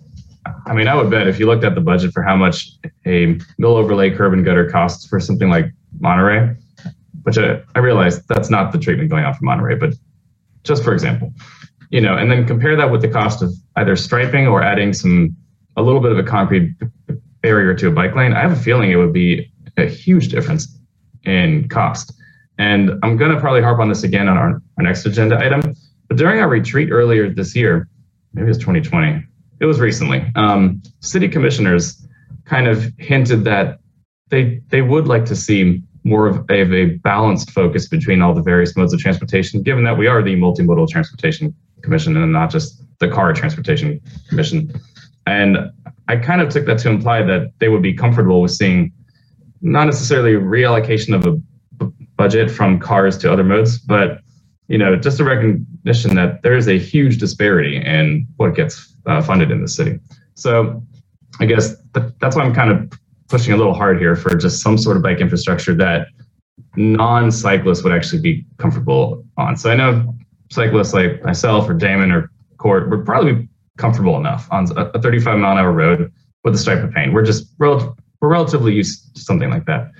I 0.69 0.75
mean, 0.75 0.87
I 0.87 0.95
would 0.95 1.11
bet 1.11 1.27
if 1.27 1.41
you 1.41 1.47
looked 1.47 1.65
at 1.65 1.75
the 1.75 1.81
budget 1.81 2.13
for 2.13 2.23
how 2.23 2.37
much 2.37 2.73
a 3.07 3.39
mill 3.59 3.77
overlay 3.77 4.11
curb 4.11 4.35
and 4.35 4.45
gutter 4.45 4.69
costs 4.69 5.07
for 5.07 5.19
something 5.19 5.49
like 5.49 5.67
Monterey, 5.99 6.55
which 7.23 7.39
I, 7.39 7.63
I 7.75 7.79
realize 7.79 8.23
that's 8.27 8.51
not 8.51 8.73
the 8.73 8.79
treatment 8.79 9.11
going 9.11 9.25
on 9.25 9.35
for 9.35 9.45
Monterey, 9.45 9.77
but 9.77 9.95
just 10.65 10.85
for 10.85 10.93
example, 10.93 11.33
you 11.91 12.01
know, 12.01 12.17
and 12.17 12.31
then 12.31 12.47
compare 12.47 12.77
that 12.77 12.91
with 12.91 13.01
the 13.01 13.09
cost 13.09 13.43
of 13.43 13.53
either 13.77 13.97
striping 13.97 14.47
or 14.47 14.63
adding 14.63 14.93
some 14.93 15.35
a 15.77 15.83
little 15.83 16.01
bit 16.01 16.13
of 16.13 16.19
a 16.19 16.23
concrete 16.23 16.75
barrier 17.41 17.75
to 17.75 17.89
a 17.89 17.91
bike 17.91 18.15
lane. 18.15 18.33
I 18.33 18.41
have 18.41 18.53
a 18.53 18.57
feeling 18.57 18.91
it 18.91 18.97
would 18.97 19.13
be 19.13 19.51
a 19.77 19.87
huge 19.87 20.29
difference 20.29 20.77
in 21.25 21.69
cost. 21.69 22.13
And 22.59 22.91
I'm 23.03 23.17
going 23.17 23.31
to 23.31 23.41
probably 23.41 23.63
harp 23.63 23.79
on 23.79 23.89
this 23.89 24.03
again 24.03 24.29
on 24.29 24.37
our, 24.37 24.61
our 24.77 24.85
next 24.85 25.07
agenda 25.07 25.39
item. 25.39 25.63
But 26.09 26.17
during 26.17 26.41
our 26.41 26.49
retreat 26.49 26.91
earlier 26.91 27.31
this 27.31 27.55
year, 27.55 27.89
maybe 28.35 28.47
it 28.47 28.49
was 28.49 28.59
2020, 28.59 29.25
it 29.61 29.67
was 29.67 29.81
recently. 29.81 30.25
Um, 30.35 30.83
city 31.01 31.29
commissioners 31.29 32.07
kind 32.45 32.67
of 32.67 32.93
hinted 32.99 33.45
that 33.45 33.79
they 34.31 34.61
they 34.69 34.83
would 34.83 35.07
like 35.07 35.25
to 35.27 35.37
see 35.37 35.83
more 36.05 36.27
of 36.27 36.45
a, 36.51 36.61
of 36.61 36.73
a 36.73 36.87
balanced 36.97 37.51
focus 37.51 37.89
between 37.89 38.23
all 38.23 38.35
the 38.35 38.43
various 38.43 38.77
modes 38.77 38.93
of 38.93 39.01
transportation, 39.01 39.63
given 39.63 39.85
that 39.85 39.99
we 39.99 40.07
are 40.07 40.23
the 40.23 40.37
multimodal 40.37 40.89
transportation 40.89 41.55
commission 41.83 42.17
and 42.17 42.33
not 42.33 42.51
just 42.51 42.83
the 42.99 43.09
car 43.09 43.33
transportation 43.33 44.01
commission. 44.29 44.73
And 45.27 45.59
I 46.09 46.17
kind 46.17 46.41
of 46.41 46.49
took 46.49 46.67
that 46.67 46.79
to 46.81 46.89
imply 46.89 47.23
that 47.23 47.53
they 47.59 47.69
would 47.69 47.83
be 47.83 47.93
comfortable 47.93 48.41
with 48.41 48.53
seeing 48.53 48.93
not 49.61 49.85
necessarily 49.85 50.33
reallocation 50.33 51.15
of 51.15 51.27
a 51.27 51.33
b- 51.85 52.07
budget 52.17 52.51
from 52.51 52.79
cars 52.79 53.19
to 53.19 53.33
other 53.33 53.45
modes, 53.45 53.79
but 53.79 54.21
you 54.69 54.79
know, 54.79 54.97
just 54.97 55.21
a 55.21 55.25
recognition 55.25 56.15
that 56.15 56.43
there 56.43 56.55
is 56.55 56.69
a 56.69 56.79
huge 56.79 57.19
disparity 57.19 57.77
in 57.77 58.27
what 58.37 58.55
gets 58.55 58.95
uh, 59.09 59.23
funded 59.23 59.51
in 59.51 59.63
the 59.63 59.69
city. 59.69 59.99
So 60.35 60.83
I 61.41 61.47
guess 61.47 61.75
th- 61.95 62.13
that's 62.21 62.37
why 62.37 62.43
I'm 62.43 62.55
kind 62.55 62.71
of 62.71 62.93
pushing 63.29 63.53
a 63.53 63.57
little 63.57 63.75
hard 63.75 63.99
here 63.99 64.15
for 64.15 64.35
just 64.37 64.63
some 64.63 64.79
sort 64.79 64.97
of 64.97 65.03
bike 65.03 65.19
infrastructure 65.19 65.75
that 65.75 66.09
non-cyclists 66.77 67.83
would 67.83 67.93
actually 67.93 68.23
be 68.23 68.45
comfortable 68.59 69.25
on. 69.37 69.57
So 69.57 69.71
I 69.71 69.77
know 69.77 70.15
cyclists 70.51 70.95
like 70.95 71.23
myself 71.23 71.69
or 71.69 71.75
Damon 71.75 72.13
or 72.13 72.31
court 72.59 72.91
would 72.91 73.05
probably 73.05 73.33
be 73.35 73.49
comfortable 73.77 74.17
enough 74.17 74.49
on 74.51 74.67
a 74.77 74.91
a 74.95 75.03
35 75.03 75.39
mile 75.39 75.53
an 75.53 75.59
hour 75.59 75.73
road 75.73 76.13
with 76.45 76.55
a 76.55 76.59
stripe 76.59 76.83
of 76.83 76.93
paint. 76.93 77.13
We're 77.13 77.25
just 77.25 77.55
rel- 77.59 77.97
we're 78.21 78.29
relatively 78.29 78.75
used 78.75 79.15
to 79.15 79.21
something 79.21 79.51
like 79.51 79.65
that. 79.67 79.91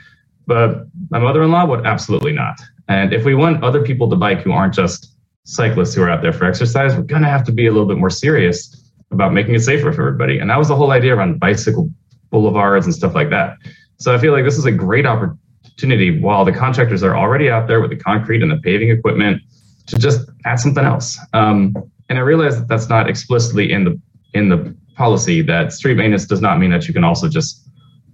But 0.47 0.87
my 1.11 1.19
mother-in-law 1.19 1.67
would 1.67 1.87
absolutely 1.87 2.33
not. 2.33 2.59
And 2.89 3.13
if 3.13 3.25
we 3.25 3.35
want 3.35 3.63
other 3.63 3.83
people 3.83 4.09
to 4.09 4.17
bike 4.17 4.41
who 4.41 4.53
aren't 4.53 4.75
just 4.75 5.15
cyclists 5.45 5.95
who 5.95 6.03
are 6.03 6.11
out 6.11 6.23
there 6.23 6.33
for 6.33 6.47
exercise, 6.47 6.97
we're 6.97 7.03
going 7.03 7.23
to 7.23 7.29
have 7.29 7.45
to 7.45 7.53
be 7.53 7.67
a 7.67 7.71
little 7.71 7.87
bit 7.87 7.99
more 7.99 8.11
serious 8.11 8.78
about 9.11 9.33
making 9.33 9.55
it 9.55 9.61
safer 9.61 9.93
for 9.93 10.07
everybody. 10.09 10.39
And 10.39 10.51
that 10.51 10.59
was 10.59 10.69
the 10.69 10.77
whole 10.77 10.91
idea 10.91 11.15
around 11.15 11.41
bicycle 11.41 11.91
boulevards 12.31 12.87
and 12.87 12.95
stuff 12.95 13.15
like 13.15 13.31
that. 13.31 13.57
So 13.97 14.15
I 14.15 14.19
feel 14.19 14.33
like 14.33 14.45
this 14.45 14.59
is 14.59 14.65
a 14.65 14.73
great 14.73 15.07
opportunity 15.07 16.21
while 16.21 16.45
the 16.45 16.53
contractors 16.53 17.03
are 17.03 17.17
already 17.17 17.51
out 17.51 17.67
there 17.67 17.81
with 17.81 17.91
the 17.91 17.97
concrete 17.97 18.43
and 18.43 18.51
the 18.51 18.59
paving 18.59 18.91
equipment 18.91 19.43
to 19.87 19.99
just 19.99 20.29
add 20.45 20.61
something 20.61 20.85
else. 20.85 21.19
Um, 21.33 21.75
and 22.09 22.19
I 22.19 22.23
realize 22.23 22.59
that 22.59 22.69
that's 22.69 22.89
not 22.89 23.09
explicitly 23.09 23.73
in 23.73 23.85
the 23.85 24.01
in 24.35 24.49
the 24.51 24.77
policy 24.95 25.41
that 25.43 25.73
street 25.73 25.95
maintenance 25.95 26.27
does 26.27 26.41
not 26.41 26.59
mean 26.59 26.71
that 26.71 26.87
you 26.87 26.93
can 26.93 27.05
also 27.05 27.29
just 27.29 27.67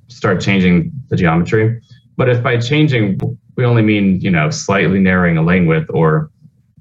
start 0.09 0.41
changing 0.41 0.93
the 1.09 1.17
geometry. 1.17 1.81
But 2.17 2.29
if 2.29 2.43
by 2.43 2.59
changing 2.59 3.19
we 3.57 3.65
only 3.65 3.83
mean 3.83 4.21
you 4.21 4.31
know 4.31 4.51
slightly 4.51 5.01
narrowing 5.01 5.37
a 5.37 5.43
lane 5.43 5.67
width 5.67 5.91
or 5.91 6.31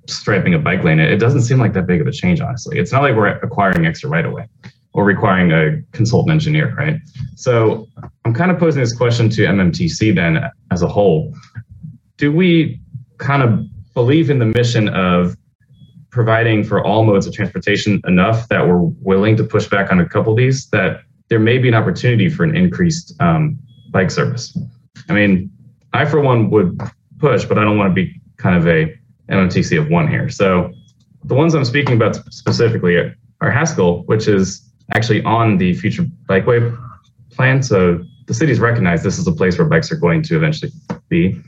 striping 0.08 0.54
a 0.54 0.60
bike 0.60 0.84
lane, 0.84 1.00
it 1.00 1.18
doesn't 1.18 1.42
seem 1.42 1.60
like 1.60 1.74
that 1.74 1.88
big 1.88 2.02
of 2.02 2.08
a 2.08 2.12
change. 2.12 2.42
Honestly, 2.42 2.80
it's 2.80 2.92
not 2.92 3.02
like 3.02 3.16
we're 3.16 3.28
acquiring 3.28 3.86
extra 3.86 4.10
right-of-way 4.10 4.48
or 4.94 5.04
requiring 5.04 5.52
a 5.52 5.82
consultant 5.92 6.32
engineer, 6.32 6.74
right? 6.76 6.98
So 7.36 7.88
I'm 8.26 8.34
kind 8.34 8.52
of 8.52 8.60
posing 8.60 8.82
this 8.82 8.96
question 8.96 9.30
to 9.30 9.42
MMTC 9.44 10.14
then 10.16 10.44
as 10.72 10.82
a 10.82 10.88
whole. 10.88 11.34
Do 12.18 12.32
we 12.32 12.80
kind 13.18 13.42
of 13.42 13.66
believe 13.94 14.30
in 14.30 14.40
the 14.40 14.46
mission 14.46 14.90
of 14.90 15.36
providing 16.12 16.64
for 16.64 16.84
all 16.86 17.04
modes 17.04 17.26
of 17.26 17.34
transportation 17.34 18.00
enough 18.08 18.48
that 18.50 18.68
we're 18.68 18.82
willing 19.02 19.36
to 19.36 19.44
push 19.44 19.68
back 19.68 19.92
on 19.92 20.00
a 20.00 20.08
couple 20.08 20.32
of 20.32 20.38
these 20.38 20.70
that 20.70 21.02
there 21.30 21.40
may 21.40 21.58
be 21.58 21.68
an 21.68 21.74
opportunity 21.74 22.30
for 22.30 22.44
an 22.44 22.56
increased 22.56 23.20
um, 23.20 23.58
bike 23.90 24.12
service? 24.12 24.56
I 25.10 25.14
mean, 25.14 25.52
I 25.94 26.06
for 26.06 26.22
one 26.22 26.52
would 26.52 26.80
push, 27.18 27.46
but 27.46 27.58
I 27.58 27.64
don't 27.64 27.78
want 27.78 27.90
to 27.90 27.96
be 27.96 28.22
kind 28.38 28.56
of 28.56 28.68
a 28.68 28.94
MMTC 29.30 29.80
of 29.80 29.90
one 29.90 30.08
here. 30.08 30.30
So 30.30 30.72
the 31.24 31.36
ones 31.36 31.54
I'm 31.54 31.66
speaking 31.66 31.96
about 31.96 32.16
specifically 32.34 32.98
are 32.98 33.52
Haskell, 33.52 34.04
which 34.06 34.28
is 34.28 34.70
actually 34.94 35.24
on 35.24 35.58
the 35.58 35.74
future 35.74 36.04
bikeway 36.28 36.78
plan. 37.32 37.64
So 37.64 38.04
the 38.28 38.34
city's 38.34 38.60
recognized 38.60 39.04
this 39.04 39.18
is 39.18 39.28
a 39.28 39.32
place 39.32 39.58
where 39.58 39.68
bikes 39.68 39.92
are 39.92 39.96
going 39.96 40.22
to 40.24 40.36
eventually 40.36 40.72
be. 41.10 41.40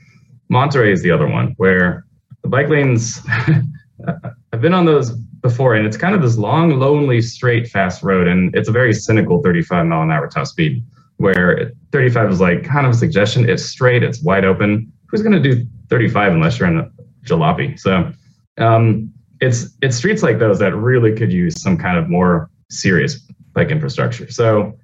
Monterey 0.49 0.91
is 0.91 1.01
the 1.01 1.11
other 1.11 1.27
one 1.27 1.53
where 1.57 2.05
the 2.43 2.49
bike 2.49 2.69
lanes, 2.69 3.21
I've 4.53 4.61
been 4.61 4.73
on 4.73 4.85
those 4.85 5.11
before, 5.41 5.75
and 5.75 5.85
it's 5.85 5.97
kind 5.97 6.15
of 6.15 6.21
this 6.21 6.37
long, 6.37 6.79
lonely, 6.79 7.21
straight, 7.21 7.67
fast 7.67 8.03
road. 8.03 8.27
And 8.27 8.55
it's 8.55 8.69
a 8.69 8.71
very 8.71 8.93
cynical 8.93 9.41
35 9.41 9.85
mile 9.85 10.03
an 10.03 10.11
hour 10.11 10.27
top 10.27 10.47
speed 10.47 10.83
where 11.17 11.71
35 11.91 12.31
is 12.31 12.41
like 12.41 12.63
kind 12.63 12.85
of 12.85 12.93
a 12.93 12.95
suggestion. 12.95 13.49
It's 13.49 13.63
straight, 13.63 14.03
it's 14.03 14.21
wide 14.21 14.45
open. 14.45 14.91
Who's 15.07 15.21
going 15.21 15.41
to 15.41 15.55
do 15.55 15.65
35 15.89 16.33
unless 16.33 16.59
you're 16.59 16.67
in 16.67 16.79
a 16.79 16.91
jalopy? 17.25 17.79
So 17.79 18.11
um, 18.57 19.11
it's 19.41 19.75
it's 19.81 19.97
streets 19.97 20.23
like 20.23 20.39
those 20.39 20.59
that 20.59 20.75
really 20.75 21.13
could 21.15 21.31
use 21.31 21.61
some 21.61 21.77
kind 21.77 21.97
of 21.97 22.09
more 22.09 22.49
serious 22.69 23.19
bike 23.53 23.69
infrastructure. 23.69 24.29
So 24.31 24.77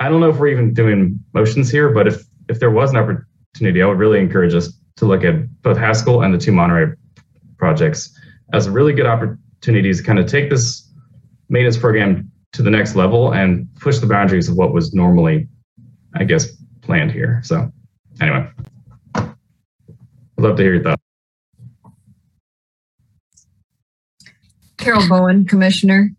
I 0.00 0.08
don't 0.08 0.20
know 0.20 0.28
if 0.28 0.38
we're 0.38 0.48
even 0.48 0.74
doing 0.74 1.18
motions 1.32 1.70
here, 1.70 1.90
but 1.90 2.06
if 2.06 2.24
if 2.48 2.60
there 2.60 2.70
was 2.70 2.90
an 2.90 2.96
opportunity, 2.96 3.82
I 3.82 3.86
would 3.86 3.98
really 3.98 4.20
encourage 4.20 4.54
us 4.54 4.72
to 4.96 5.06
look 5.06 5.24
at 5.24 5.62
both 5.62 5.76
Haskell 5.76 6.22
and 6.22 6.32
the 6.32 6.38
two 6.38 6.52
Monterey 6.52 6.94
projects 7.56 8.16
as 8.52 8.66
a 8.66 8.70
really 8.70 8.92
good 8.92 9.06
opportunities 9.06 9.98
to 9.98 10.04
kind 10.04 10.18
of 10.18 10.26
take 10.26 10.50
this 10.50 10.90
maintenance 11.48 11.76
program 11.76 12.30
to 12.52 12.62
the 12.62 12.70
next 12.70 12.94
level 12.94 13.32
and 13.32 13.68
push 13.80 13.98
the 13.98 14.06
boundaries 14.06 14.48
of 14.48 14.56
what 14.56 14.72
was 14.72 14.94
normally, 14.94 15.48
I 16.14 16.24
guess, 16.24 16.48
planned 16.82 17.10
here. 17.10 17.40
So 17.42 17.70
anyway, 18.20 18.48
I'd 19.14 19.34
love 20.38 20.56
to 20.56 20.62
hear 20.62 20.74
your 20.74 20.82
thoughts. 20.82 21.03
Carol 24.84 25.08
Bowen, 25.08 25.46
Commissioner. 25.46 26.10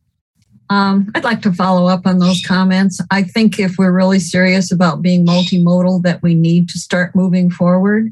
Um, 0.72 1.12
I'd 1.14 1.24
like 1.24 1.44
to 1.44 1.54
follow 1.54 1.88
up 1.88 2.08
on 2.08 2.18
those 2.18 2.42
comments. 2.44 3.00
I 3.12 3.22
think 3.22 3.60
if 3.60 3.78
we're 3.78 3.92
really 3.92 4.18
serious 4.18 4.72
about 4.72 5.04
being 5.04 5.24
multimodal, 5.24 6.02
that 6.02 6.24
we 6.24 6.34
need 6.34 6.68
to 6.70 6.80
start 6.80 7.16
moving 7.16 7.52
forward. 7.52 8.12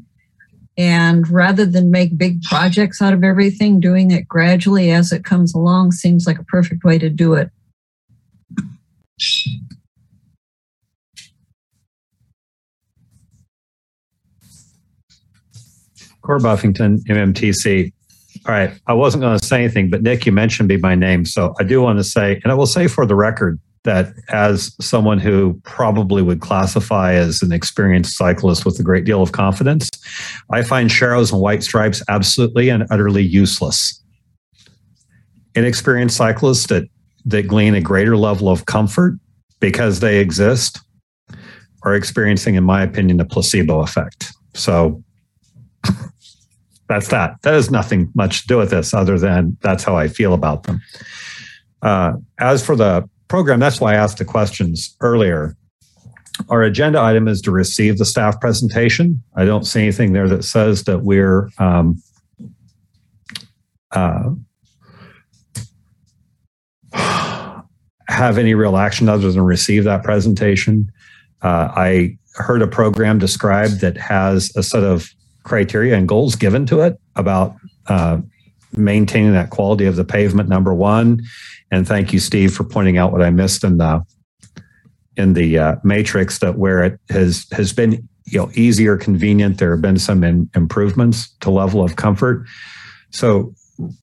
And 0.78 1.28
rather 1.28 1.66
than 1.66 1.90
make 1.90 2.16
big 2.16 2.40
projects 2.42 3.02
out 3.02 3.12
of 3.12 3.24
everything, 3.24 3.80
doing 3.80 4.12
it 4.12 4.28
gradually 4.28 4.92
as 4.92 5.10
it 5.10 5.24
comes 5.24 5.52
along 5.54 5.90
seems 5.90 6.24
like 6.24 6.38
a 6.38 6.44
perfect 6.44 6.84
way 6.84 6.98
to 6.98 7.10
do 7.10 7.34
it. 7.34 7.50
Court 16.22 16.42
Buffington, 16.42 16.98
MMTC. 17.08 17.92
All 18.46 18.52
right. 18.52 18.78
I 18.86 18.92
wasn't 18.92 19.22
going 19.22 19.38
to 19.38 19.44
say 19.44 19.64
anything, 19.64 19.88
but 19.88 20.02
Nick, 20.02 20.26
you 20.26 20.32
mentioned 20.32 20.68
me 20.68 20.76
by 20.76 20.94
name. 20.94 21.24
So 21.24 21.54
I 21.58 21.64
do 21.64 21.80
want 21.80 21.98
to 21.98 22.04
say, 22.04 22.40
and 22.42 22.52
I 22.52 22.54
will 22.54 22.66
say 22.66 22.88
for 22.88 23.06
the 23.06 23.14
record, 23.14 23.58
that 23.84 24.14
as 24.30 24.74
someone 24.80 25.18
who 25.18 25.60
probably 25.62 26.22
would 26.22 26.40
classify 26.40 27.12
as 27.12 27.42
an 27.42 27.52
experienced 27.52 28.16
cyclist 28.16 28.64
with 28.64 28.78
a 28.80 28.82
great 28.82 29.04
deal 29.04 29.22
of 29.22 29.32
confidence, 29.32 29.90
I 30.50 30.62
find 30.62 30.88
Sharrows 30.88 31.32
and 31.32 31.40
white 31.40 31.62
stripes 31.62 32.02
absolutely 32.08 32.70
and 32.70 32.86
utterly 32.90 33.22
useless. 33.22 34.02
Inexperienced 35.54 36.16
cyclists 36.16 36.66
that, 36.68 36.84
that 37.26 37.46
glean 37.46 37.74
a 37.74 37.80
greater 37.80 38.16
level 38.16 38.48
of 38.48 38.66
comfort 38.66 39.18
because 39.60 40.00
they 40.00 40.18
exist 40.18 40.80
are 41.82 41.94
experiencing, 41.94 42.54
in 42.54 42.64
my 42.64 42.82
opinion, 42.82 43.18
the 43.18 43.24
placebo 43.26 43.80
effect. 43.80 44.32
So 44.54 45.02
that's 46.88 47.08
that. 47.08 47.40
That 47.42 47.54
has 47.54 47.70
nothing 47.70 48.10
much 48.14 48.42
to 48.42 48.46
do 48.46 48.58
with 48.58 48.70
this 48.70 48.92
other 48.92 49.18
than 49.18 49.56
that's 49.60 49.84
how 49.84 49.96
I 49.96 50.08
feel 50.08 50.34
about 50.34 50.64
them. 50.64 50.80
Uh, 51.82 52.14
as 52.38 52.64
for 52.64 52.76
the 52.76 53.08
program, 53.28 53.60
that's 53.60 53.80
why 53.80 53.92
I 53.92 53.96
asked 53.96 54.18
the 54.18 54.24
questions 54.24 54.96
earlier. 55.00 55.56
Our 56.48 56.62
agenda 56.62 57.00
item 57.00 57.28
is 57.28 57.40
to 57.42 57.50
receive 57.50 57.98
the 57.98 58.04
staff 58.04 58.40
presentation. 58.40 59.22
I 59.36 59.44
don't 59.44 59.64
see 59.64 59.82
anything 59.82 60.12
there 60.12 60.28
that 60.28 60.44
says 60.44 60.84
that 60.84 61.02
we're 61.02 61.50
um, 61.58 62.02
uh, 63.92 64.30
have 68.08 68.38
any 68.38 68.54
real 68.54 68.76
action 68.76 69.08
other 69.08 69.30
than 69.30 69.42
receive 69.42 69.84
that 69.84 70.02
presentation. 70.02 70.90
Uh, 71.42 71.70
I 71.74 72.18
heard 72.34 72.62
a 72.62 72.66
program 72.66 73.18
described 73.18 73.80
that 73.80 73.96
has 73.96 74.50
a 74.56 74.62
set 74.62 74.82
of 74.82 75.08
criteria 75.44 75.96
and 75.96 76.08
goals 76.08 76.34
given 76.34 76.66
to 76.66 76.80
it 76.80 76.98
about 77.16 77.54
uh, 77.86 78.18
maintaining 78.76 79.32
that 79.32 79.50
quality 79.50 79.86
of 79.86 79.96
the 79.96 80.04
pavement. 80.04 80.48
Number 80.48 80.74
one, 80.74 81.22
and 81.70 81.86
thank 81.86 82.12
you, 82.12 82.18
Steve, 82.18 82.52
for 82.52 82.64
pointing 82.64 82.98
out 82.98 83.12
what 83.12 83.22
I 83.22 83.30
missed 83.30 83.64
in 83.64 83.78
the 83.78 84.02
in 85.16 85.34
the 85.34 85.58
uh, 85.58 85.76
matrix 85.84 86.40
that 86.40 86.58
where 86.58 86.82
it 86.82 87.00
has 87.10 87.46
has 87.52 87.72
been 87.72 88.08
you 88.26 88.38
know 88.38 88.50
easier, 88.54 88.96
convenient. 88.96 89.58
There 89.58 89.70
have 89.70 89.82
been 89.82 89.98
some 89.98 90.24
in, 90.24 90.50
improvements 90.54 91.30
to 91.40 91.50
level 91.50 91.82
of 91.82 91.96
comfort. 91.96 92.46
So 93.10 93.54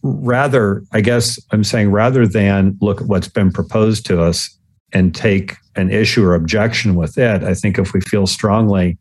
rather, 0.03 0.83
I 0.91 1.01
guess 1.01 1.39
I'm 1.51 1.63
saying 1.63 1.91
rather 1.91 2.27
than 2.27 2.77
look 2.81 3.01
at 3.01 3.07
what's 3.07 3.27
been 3.27 3.51
proposed 3.51 4.05
to 4.07 4.21
us 4.21 4.57
and 4.93 5.15
take 5.15 5.55
an 5.75 5.89
issue 5.89 6.25
or 6.25 6.35
objection 6.35 6.95
with 6.95 7.17
it, 7.17 7.43
I 7.43 7.53
think 7.53 7.77
if 7.77 7.93
we 7.93 8.01
feel 8.01 8.27
strongly 8.27 8.97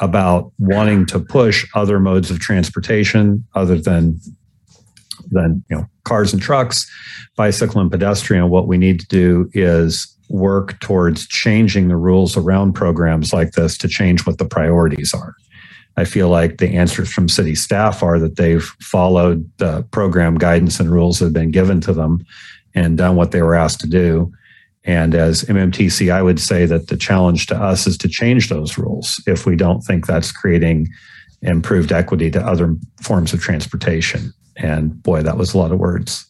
about 0.00 0.52
wanting 0.58 1.06
to 1.06 1.20
push 1.20 1.66
other 1.74 2.00
modes 2.00 2.30
of 2.30 2.40
transportation 2.40 3.44
other 3.54 3.78
than 3.78 4.18
than 5.30 5.62
you 5.70 5.76
know 5.76 5.86
cars 6.04 6.32
and 6.32 6.42
trucks, 6.42 6.90
bicycle 7.36 7.80
and 7.80 7.90
pedestrian. 7.90 8.48
What 8.48 8.66
we 8.66 8.78
need 8.78 9.00
to 9.00 9.06
do 9.06 9.50
is 9.52 10.16
work 10.28 10.78
towards 10.80 11.26
changing 11.26 11.88
the 11.88 11.96
rules 11.96 12.36
around 12.36 12.72
programs 12.72 13.32
like 13.32 13.52
this 13.52 13.76
to 13.78 13.88
change 13.88 14.26
what 14.26 14.38
the 14.38 14.44
priorities 14.44 15.12
are. 15.12 15.34
I 15.96 16.04
feel 16.04 16.28
like 16.28 16.58
the 16.58 16.68
answers 16.68 17.12
from 17.12 17.28
city 17.28 17.54
staff 17.54 18.02
are 18.02 18.18
that 18.20 18.36
they've 18.36 18.64
followed 18.80 19.50
the 19.58 19.82
program 19.90 20.38
guidance 20.38 20.80
and 20.80 20.90
rules 20.90 21.18
that 21.18 21.26
have 21.26 21.32
been 21.34 21.50
given 21.50 21.80
to 21.82 21.92
them 21.92 22.24
and 22.74 22.96
done 22.96 23.16
what 23.16 23.32
they 23.32 23.42
were 23.42 23.56
asked 23.56 23.80
to 23.80 23.88
do. 23.88 24.32
And 24.84 25.14
as 25.14 25.44
MMTC, 25.44 26.12
I 26.12 26.22
would 26.22 26.40
say 26.40 26.64
that 26.66 26.88
the 26.88 26.96
challenge 26.96 27.46
to 27.48 27.56
us 27.56 27.86
is 27.86 27.98
to 27.98 28.08
change 28.08 28.48
those 28.48 28.78
rules 28.78 29.22
if 29.26 29.44
we 29.44 29.56
don't 29.56 29.82
think 29.82 30.06
that's 30.06 30.32
creating 30.32 30.88
improved 31.42 31.92
equity 31.92 32.30
to 32.30 32.40
other 32.40 32.76
forms 33.02 33.32
of 33.32 33.40
transportation. 33.40 34.32
And 34.56 35.02
boy, 35.02 35.22
that 35.22 35.36
was 35.36 35.54
a 35.54 35.58
lot 35.58 35.72
of 35.72 35.78
words. 35.78 36.26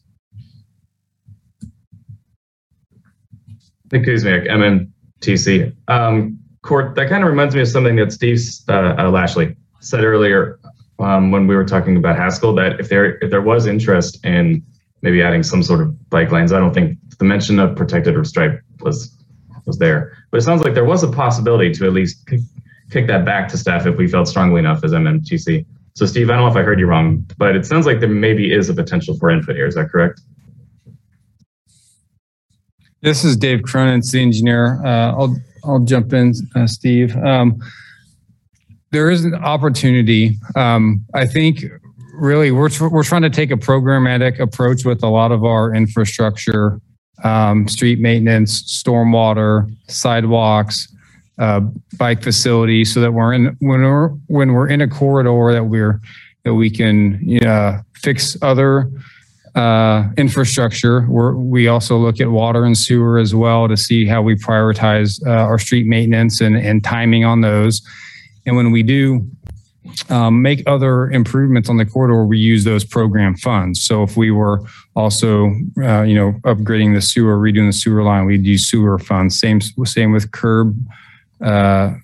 Nick 3.93 4.05
Kuzmiak, 4.05 4.49
MMTC. 4.49 5.75
Um, 5.89 6.39
Court, 6.63 6.95
that 6.95 7.09
kind 7.09 7.25
of 7.25 7.31
reminds 7.31 7.55
me 7.55 7.63
of 7.63 7.69
something 7.69 7.97
that 7.97 8.13
Steve 8.13 8.39
uh, 8.69 8.95
uh, 8.99 9.11
Lashley 9.11 9.57
said 9.81 10.05
earlier 10.05 10.61
um, 10.99 11.31
when 11.31 11.47
we 11.47 11.57
were 11.57 11.65
talking 11.65 11.97
about 11.97 12.17
Haskell, 12.17 12.55
that 12.57 12.79
if 12.79 12.91
there 12.91 13.17
if 13.25 13.31
there 13.31 13.41
was 13.41 13.67
interest 13.67 14.23
in 14.27 14.63
maybe 15.03 15.23
adding 15.23 15.43
some 15.43 15.63
sort 15.63 15.81
of 15.81 16.11
bike 16.11 16.31
lanes. 16.31 16.53
I 16.53 16.59
don't 16.59 16.75
think 16.75 16.99
the 17.21 17.25
mention 17.27 17.61
of 17.61 17.77
protected 17.77 18.17
or 18.17 18.25
stripe 18.25 18.61
was 18.81 19.17
was 19.67 19.79
there, 19.79 20.17
but 20.31 20.39
it 20.39 20.43
sounds 20.43 20.63
like 20.63 20.75
there 20.75 20.87
was 20.87 21.05
a 21.05 21.09
possibility 21.09 21.71
to 21.71 21.85
at 21.85 21.93
least 21.93 22.27
kick, 22.27 22.41
kick 22.91 23.07
that 23.07 23.25
back 23.27 23.47
to 23.49 23.59
staff 23.59 23.87
if 23.87 23.97
we 23.97 24.09
felt 24.09 24.27
strongly 24.27 24.59
enough 24.59 24.83
as 24.83 24.93
MMTC. 24.93 25.67
So, 25.95 26.07
Steve, 26.07 26.31
I 26.31 26.35
don't 26.35 26.45
know 26.45 26.51
if 26.51 26.57
I 26.57 26.63
heard 26.63 26.81
you 26.81 26.87
wrong, 26.87 27.31
but 27.37 27.55
it 27.55 27.67
sounds 27.67 27.85
like 27.85 28.01
there 28.01 28.09
maybe 28.09 28.53
is 28.53 28.71
a 28.71 28.75
potential 28.75 29.17
for 29.19 29.29
input 29.29 29.55
here. 29.55 29.67
Is 29.67 29.75
that 29.75 29.91
correct? 29.91 30.23
This 33.03 33.23
is 33.23 33.37
Dave 33.37 33.63
Cronin, 33.63 34.01
the 34.01 34.21
engineer. 34.21 34.85
Uh, 34.85 35.13
I'll 35.13 35.37
I'll 35.63 35.81
jump 35.81 36.15
in, 36.15 36.33
uh, 36.57 36.67
Steve. 36.67 37.15
Um, 37.17 37.61
there 38.93 39.11
is 39.11 39.27
an 39.27 39.35
opportunity. 39.35 40.39
Um, 40.57 41.05
I 41.15 41.27
think 41.27 41.65
really 42.15 42.51
we're 42.51 42.69
tr- 42.69 42.89
we're 42.89 43.05
trying 43.05 43.23
to 43.23 43.31
take 43.31 43.51
a 43.51 43.57
programmatic 43.57 44.39
approach 44.39 44.85
with 44.85 45.03
a 45.03 45.09
lot 45.09 45.33
of 45.33 45.45
our 45.45 45.75
infrastructure, 45.75 46.81
um, 47.25 47.69
street 47.69 47.99
maintenance, 47.99 48.63
stormwater, 48.83 49.73
sidewalks, 49.89 50.89
uh, 51.39 51.61
bike 51.99 52.23
facilities, 52.23 52.93
so 52.93 53.01
that 53.01 53.13
we're 53.13 53.33
in 53.33 53.57
when 53.61 53.83
we're 53.83 54.09
when 54.27 54.53
we're 54.53 54.69
in 54.69 54.81
a 54.81 54.89
corridor 54.89 55.53
that 55.53 55.65
we're 55.65 56.01
that 56.45 56.55
we 56.55 56.71
can 56.71 57.19
you 57.23 57.41
know, 57.41 57.81
fix 57.95 58.37
other 58.43 58.91
uh, 59.55 60.09
infrastructure. 60.17 61.07
We're, 61.09 61.35
we 61.35 61.69
also 61.69 61.97
look 61.97 62.21
at 62.21 62.31
water 62.31 62.65
and 62.65 62.77
sewer 62.77 63.19
as 63.19 63.35
well 63.35 63.69
to 63.69 63.77
see 63.77 64.07
how 64.07 64.23
we 64.23 64.37
prioritize 64.37 65.21
uh, 65.27 65.31
our 65.31 65.59
street 65.59 65.87
maintenance 65.87 66.41
and, 66.41 66.57
and 66.57 66.83
timing 66.83 67.25
on 67.25 67.41
those. 67.41 67.83
And 68.47 68.57
when 68.57 68.71
we 68.71 68.83
do 68.83 69.29
um, 70.11 70.43
make 70.43 70.63
other 70.67 71.11
improvements 71.11 71.69
on 71.69 71.77
the 71.77 71.87
corridor, 71.87 72.25
we 72.25 72.39
use 72.39 72.65
those 72.65 72.85
program 72.85 73.37
funds. 73.37 73.83
So 73.83 74.03
if 74.03 74.17
we 74.17 74.31
were 74.31 74.63
also, 74.97 75.55
uh, 75.83 76.03
you 76.03 76.15
know, 76.15 76.33
upgrading 76.45 76.95
the 76.95 77.03
sewer, 77.03 77.39
redoing 77.39 77.69
the 77.69 77.73
sewer 77.73 78.03
line, 78.03 78.25
we'd 78.25 78.47
use 78.47 78.67
sewer 78.67 78.99
funds. 78.99 79.39
Same, 79.39 79.61
same 79.61 80.13
with 80.13 80.33
curb, 80.33 80.77
uh, 81.41 81.95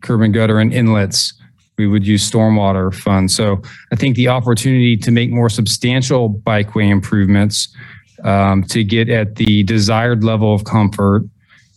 curb 0.00 0.22
and 0.22 0.34
gutter 0.34 0.58
and 0.58 0.72
inlets 0.72 1.34
we 1.80 1.86
would 1.86 2.06
use 2.06 2.30
stormwater 2.30 2.92
funds. 2.92 3.34
So 3.34 3.62
I 3.90 3.96
think 3.96 4.14
the 4.14 4.28
opportunity 4.28 4.98
to 4.98 5.10
make 5.10 5.30
more 5.30 5.48
substantial 5.48 6.28
bikeway 6.28 6.90
improvements 6.90 7.74
um, 8.22 8.64
to 8.64 8.84
get 8.84 9.08
at 9.08 9.36
the 9.36 9.62
desired 9.62 10.22
level 10.22 10.54
of 10.54 10.64
comfort 10.64 11.22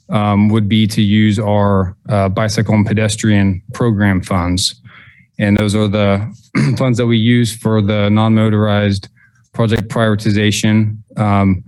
um, 0.09 0.49
would 0.49 0.67
be 0.67 0.87
to 0.87 1.01
use 1.01 1.39
our 1.39 1.95
uh, 2.09 2.27
bicycle 2.27 2.75
and 2.75 2.85
pedestrian 2.85 3.61
program 3.73 4.21
funds. 4.21 4.75
And 5.43 5.57
those 5.57 5.75
are 5.75 5.89
the 5.89 6.33
funds 6.77 6.97
that 6.97 7.05
we 7.05 7.17
use 7.17 7.53
for 7.53 7.81
the 7.81 8.09
non-motorized 8.09 9.09
project 9.51 9.89
prioritization. 9.89 10.97
Um, 11.17 11.65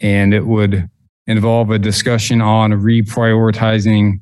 and 0.00 0.34
it 0.34 0.44
would 0.46 0.88
involve 1.28 1.70
a 1.70 1.78
discussion 1.78 2.40
on 2.40 2.72
reprioritizing 2.72 4.20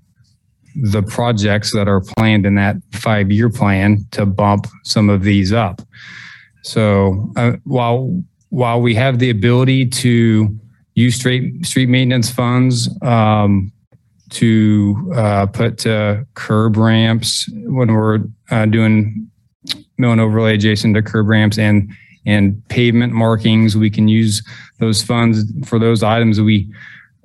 the 0.74 1.02
projects 1.02 1.72
that 1.72 1.88
are 1.88 2.02
planned 2.02 2.44
in 2.44 2.54
that 2.56 2.76
five 2.92 3.30
year 3.30 3.48
plan 3.48 4.06
to 4.10 4.26
bump 4.26 4.66
some 4.84 5.08
of 5.08 5.22
these 5.22 5.54
up. 5.54 5.80
So 6.62 7.32
uh, 7.36 7.52
while 7.64 8.22
while 8.50 8.82
we 8.82 8.94
have 8.94 9.18
the 9.18 9.30
ability 9.30 9.86
to 9.86 10.54
use 10.94 11.14
street 11.16 11.64
street 11.64 11.88
maintenance 11.88 12.30
funds 12.30 12.88
um, 13.02 13.72
to 14.32 15.12
uh, 15.14 15.46
put 15.46 15.78
to 15.78 16.26
curb 16.34 16.76
ramps 16.76 17.48
when 17.52 17.92
we're 17.92 18.20
uh, 18.50 18.66
doing 18.66 19.30
mill 19.98 20.12
and 20.12 20.20
overlay 20.20 20.54
adjacent 20.54 20.94
to 20.94 21.02
curb 21.02 21.28
ramps 21.28 21.58
and 21.58 21.90
and 22.24 22.66
pavement 22.68 23.12
markings, 23.12 23.76
we 23.76 23.90
can 23.90 24.06
use 24.06 24.42
those 24.78 25.02
funds 25.02 25.44
for 25.66 25.78
those 25.78 26.02
items. 26.04 26.40
We 26.40 26.72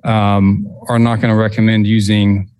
um, 0.04 0.66
are 0.88 0.98
not 0.98 1.20
going 1.20 1.32
to 1.32 1.40
recommend 1.40 1.86
using 1.86 2.50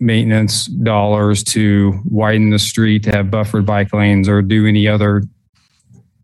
maintenance 0.00 0.66
dollars 0.66 1.44
to 1.44 2.00
widen 2.06 2.50
the 2.50 2.58
street, 2.58 3.02
to 3.04 3.10
have 3.10 3.30
buffered 3.30 3.66
bike 3.66 3.92
lanes, 3.92 4.28
or 4.28 4.42
do 4.42 4.66
any 4.66 4.88
other 4.88 5.24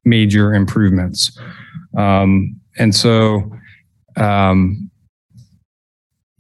major 0.05 0.55
improvements. 0.55 1.39
Um, 1.97 2.59
and 2.79 2.95
so, 2.95 3.53
um, 4.17 4.91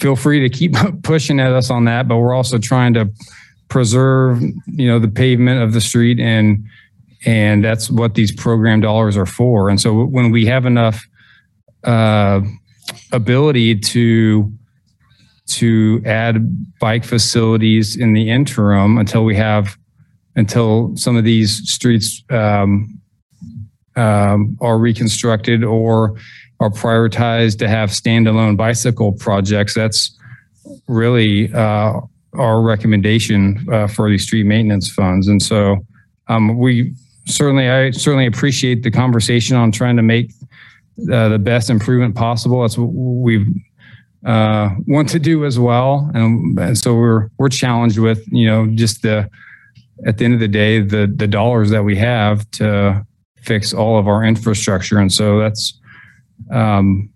feel 0.00 0.16
free 0.16 0.40
to 0.40 0.48
keep 0.48 0.74
pushing 1.02 1.38
at 1.40 1.52
us 1.52 1.70
on 1.70 1.84
that, 1.84 2.08
but 2.08 2.16
we're 2.16 2.34
also 2.34 2.58
trying 2.58 2.94
to 2.94 3.10
preserve, 3.68 4.42
you 4.66 4.88
know, 4.88 4.98
the 4.98 5.08
pavement 5.08 5.62
of 5.62 5.72
the 5.72 5.80
street 5.80 6.18
and 6.18 6.64
and 7.26 7.62
that's 7.62 7.90
what 7.90 8.14
these 8.14 8.32
program 8.32 8.80
dollars 8.80 9.14
are 9.14 9.26
for. 9.26 9.68
And 9.68 9.78
so 9.78 10.04
when 10.04 10.30
we 10.30 10.46
have 10.46 10.64
enough 10.64 11.06
uh, 11.84 12.40
ability 13.12 13.78
to 13.78 14.52
to 15.46 16.00
add 16.06 16.78
bike 16.78 17.04
facilities 17.04 17.96
in 17.96 18.12
the 18.12 18.30
interim 18.30 18.98
until 18.98 19.24
we 19.24 19.36
have 19.36 19.76
until 20.36 20.96
some 20.96 21.16
of 21.16 21.24
these 21.24 21.68
streets 21.68 22.22
um, 22.30 23.00
um, 23.96 24.56
are 24.60 24.78
reconstructed 24.78 25.64
or 25.64 26.16
are 26.60 26.70
prioritized 26.70 27.58
to 27.58 27.68
have 27.68 27.90
standalone 27.90 28.56
bicycle 28.56 29.12
projects. 29.12 29.74
That's 29.74 30.16
really 30.86 31.52
uh, 31.52 32.00
our 32.34 32.62
recommendation 32.62 33.66
uh, 33.72 33.88
for 33.88 34.08
these 34.08 34.24
street 34.24 34.44
maintenance 34.44 34.90
funds. 34.90 35.26
And 35.26 35.42
so 35.42 35.78
um, 36.28 36.58
we 36.58 36.94
certainly, 37.26 37.68
I 37.68 37.90
certainly 37.90 38.26
appreciate 38.26 38.82
the 38.82 38.90
conversation 38.90 39.56
on 39.56 39.72
trying 39.72 39.96
to 39.96 40.02
make 40.02 40.32
uh, 41.10 41.30
the 41.30 41.38
best 41.38 41.70
improvement 41.70 42.14
possible. 42.14 42.60
That's 42.60 42.76
what 42.76 42.92
we've 42.92 43.48
uh, 44.24 44.70
want 44.86 45.08
to 45.08 45.18
do 45.18 45.46
as 45.46 45.58
well. 45.58 46.10
And, 46.12 46.58
and 46.58 46.76
so 46.76 46.94
we're 46.94 47.30
we're 47.38 47.48
challenged 47.48 47.98
with 47.98 48.22
you 48.30 48.46
know 48.46 48.66
just 48.66 49.00
the 49.00 49.30
at 50.06 50.18
the 50.18 50.26
end 50.26 50.34
of 50.34 50.40
the 50.40 50.48
day 50.48 50.80
the 50.80 51.10
the 51.16 51.26
dollars 51.26 51.70
that 51.70 51.84
we 51.84 51.96
have 51.96 52.48
to 52.52 53.06
fix 53.36 53.72
all 53.72 53.98
of 53.98 54.06
our 54.06 54.22
infrastructure. 54.22 54.98
And 54.98 55.10
so 55.10 55.38
that's 55.38 55.79
um, 56.50 57.10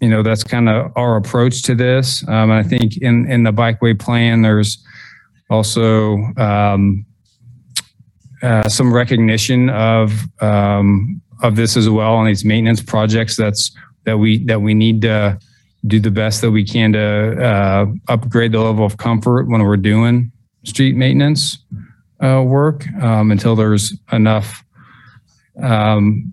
you 0.00 0.08
know 0.08 0.22
that's 0.22 0.42
kind 0.42 0.68
of 0.68 0.92
our 0.96 1.16
approach 1.16 1.62
to 1.62 1.74
this. 1.74 2.26
Um, 2.28 2.50
I 2.50 2.62
think 2.62 2.96
in 2.98 3.30
in 3.30 3.44
the 3.44 3.52
bikeway 3.52 3.98
plan 3.98 4.42
there's 4.42 4.84
also 5.48 6.16
um, 6.36 7.06
uh, 8.42 8.68
some 8.68 8.92
recognition 8.92 9.70
of 9.70 10.24
um, 10.40 11.22
of 11.42 11.56
this 11.56 11.76
as 11.76 11.88
well 11.88 12.14
on 12.14 12.26
these 12.26 12.44
maintenance 12.44 12.82
projects. 12.82 13.36
That's 13.36 13.70
that 14.04 14.18
we 14.18 14.44
that 14.46 14.60
we 14.60 14.74
need 14.74 15.02
to 15.02 15.38
do 15.86 16.00
the 16.00 16.10
best 16.10 16.40
that 16.40 16.50
we 16.50 16.64
can 16.64 16.92
to 16.92 17.44
uh, 17.44 17.86
upgrade 18.08 18.52
the 18.52 18.60
level 18.60 18.84
of 18.84 18.96
comfort 18.96 19.48
when 19.48 19.62
we're 19.62 19.76
doing 19.76 20.32
street 20.64 20.96
maintenance 20.96 21.58
uh, 22.22 22.42
work 22.42 22.86
um, 23.00 23.30
until 23.30 23.56
there's 23.56 23.96
enough 24.12 24.64
um, 25.60 26.32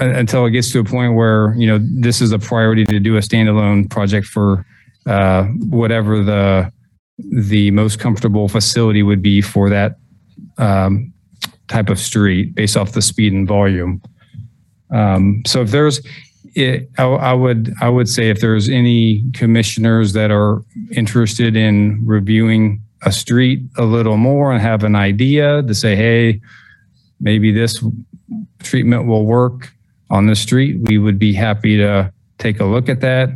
until 0.00 0.46
it 0.46 0.50
gets 0.50 0.70
to 0.72 0.80
a 0.80 0.84
point 0.84 1.14
where 1.14 1.54
you 1.56 1.66
know 1.66 1.78
this 1.82 2.20
is 2.20 2.32
a 2.32 2.38
priority 2.38 2.84
to 2.84 3.00
do 3.00 3.16
a 3.16 3.20
standalone 3.20 3.90
project 3.90 4.26
for 4.26 4.64
uh, 5.06 5.44
whatever 5.44 6.22
the 6.22 6.72
the 7.18 7.70
most 7.72 7.98
comfortable 7.98 8.48
facility 8.48 9.02
would 9.02 9.22
be 9.22 9.40
for 9.40 9.68
that 9.68 9.96
um, 10.58 11.12
type 11.68 11.88
of 11.88 11.98
street 11.98 12.54
based 12.54 12.76
off 12.76 12.92
the 12.92 13.02
speed 13.02 13.32
and 13.32 13.48
volume. 13.48 14.00
Um, 14.90 15.42
so 15.46 15.62
if 15.62 15.70
there's 15.70 16.00
it, 16.54 16.88
I, 16.96 17.04
I, 17.04 17.32
would 17.34 17.72
I 17.80 17.88
would 17.88 18.08
say 18.08 18.30
if 18.30 18.40
there's 18.40 18.68
any 18.68 19.24
commissioners 19.32 20.12
that 20.14 20.30
are 20.30 20.62
interested 20.92 21.56
in 21.56 22.04
reviewing 22.06 22.82
a 23.02 23.12
street 23.12 23.62
a 23.76 23.84
little 23.84 24.16
more 24.16 24.52
and 24.52 24.60
have 24.60 24.82
an 24.82 24.96
idea 24.96 25.62
to 25.62 25.74
say, 25.74 25.94
hey, 25.94 26.40
maybe 27.20 27.52
this 27.52 27.82
treatment 28.60 29.06
will 29.06 29.24
work 29.24 29.72
on 30.10 30.26
the 30.26 30.34
street, 30.34 30.80
we 30.82 30.98
would 30.98 31.18
be 31.18 31.32
happy 31.32 31.76
to 31.76 32.12
take 32.38 32.60
a 32.60 32.64
look 32.64 32.88
at 32.88 33.00
that. 33.00 33.30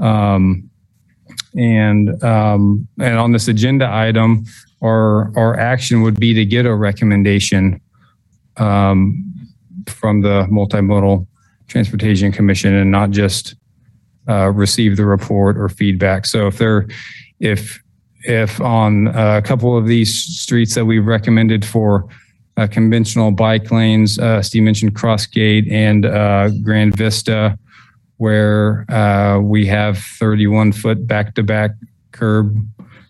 Um, 0.00 0.70
and 1.56 2.22
um, 2.22 2.88
and 3.00 3.18
on 3.18 3.32
this 3.32 3.48
agenda 3.48 3.88
item, 3.92 4.44
our 4.82 5.36
our 5.36 5.58
action 5.58 6.02
would 6.02 6.18
be 6.18 6.34
to 6.34 6.44
get 6.44 6.66
a 6.66 6.74
recommendation 6.74 7.80
um, 8.56 9.32
from 9.86 10.20
the 10.20 10.46
multimodal 10.50 11.26
Transportation 11.68 12.32
Commission 12.32 12.74
and 12.74 12.90
not 12.90 13.10
just 13.10 13.54
uh, 14.28 14.50
receive 14.50 14.96
the 14.96 15.04
report 15.04 15.56
or 15.56 15.68
feedback. 15.68 16.26
So 16.26 16.46
if 16.48 16.58
there, 16.58 16.86
if 17.40 17.80
if 18.24 18.60
on 18.60 19.08
a 19.08 19.42
couple 19.42 19.76
of 19.76 19.86
these 19.86 20.14
streets 20.14 20.74
that 20.74 20.84
we've 20.84 21.06
recommended 21.06 21.64
for 21.64 22.08
uh, 22.56 22.66
conventional 22.66 23.30
bike 23.30 23.70
lanes, 23.70 24.18
uh, 24.18 24.40
Steve 24.42 24.62
mentioned 24.62 24.94
Crossgate 24.94 25.70
and 25.70 26.06
uh, 26.06 26.50
Grand 26.62 26.96
Vista, 26.96 27.58
where 28.18 28.90
uh, 28.90 29.40
we 29.40 29.66
have 29.66 29.98
31 29.98 30.72
foot 30.72 31.06
back 31.06 31.34
to 31.34 31.42
back 31.42 31.72
curb 32.12 32.56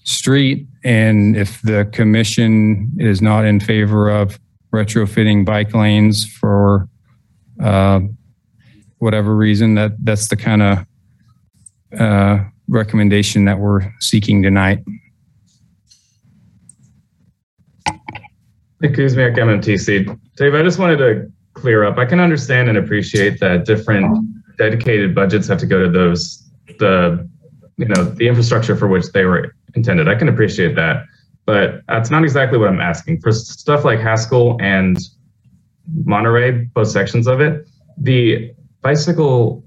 street. 0.04 0.66
And 0.82 1.36
if 1.36 1.60
the 1.62 1.88
commission 1.92 2.92
is 2.98 3.20
not 3.20 3.44
in 3.44 3.60
favor 3.60 4.10
of 4.10 4.38
retrofitting 4.72 5.44
bike 5.44 5.74
lanes 5.74 6.24
for 6.26 6.88
uh, 7.62 8.00
whatever 8.98 9.36
reason, 9.36 9.74
that 9.74 9.92
that's 10.04 10.28
the 10.28 10.36
kind 10.36 10.62
of 10.62 10.86
uh, 11.98 12.44
recommendation 12.68 13.44
that 13.44 13.58
we're 13.58 13.92
seeking 14.00 14.42
tonight. 14.42 14.82
Nick 18.84 18.92
Kuzmiak, 18.92 19.38
MMTC. 19.38 20.18
Dave, 20.36 20.54
I 20.54 20.62
just 20.62 20.78
wanted 20.78 20.98
to 20.98 21.32
clear 21.54 21.84
up. 21.84 21.96
I 21.96 22.04
can 22.04 22.20
understand 22.20 22.68
and 22.68 22.76
appreciate 22.76 23.40
that 23.40 23.64
different 23.64 24.14
dedicated 24.58 25.14
budgets 25.14 25.48
have 25.48 25.56
to 25.60 25.66
go 25.66 25.82
to 25.82 25.90
those, 25.90 26.46
the, 26.78 27.26
you 27.78 27.86
know, 27.86 28.04
the 28.04 28.28
infrastructure 28.28 28.76
for 28.76 28.86
which 28.86 29.06
they 29.14 29.24
were 29.24 29.56
intended. 29.74 30.06
I 30.06 30.14
can 30.14 30.28
appreciate 30.28 30.76
that, 30.76 31.06
but 31.46 31.80
that's 31.88 32.10
not 32.10 32.24
exactly 32.24 32.58
what 32.58 32.68
I'm 32.68 32.80
asking. 32.82 33.22
For 33.22 33.32
stuff 33.32 33.86
like 33.86 34.00
Haskell 34.00 34.58
and 34.60 34.98
Monterey, 36.04 36.50
both 36.74 36.88
sections 36.88 37.26
of 37.26 37.40
it, 37.40 37.66
the 37.96 38.52
bicycle 38.82 39.64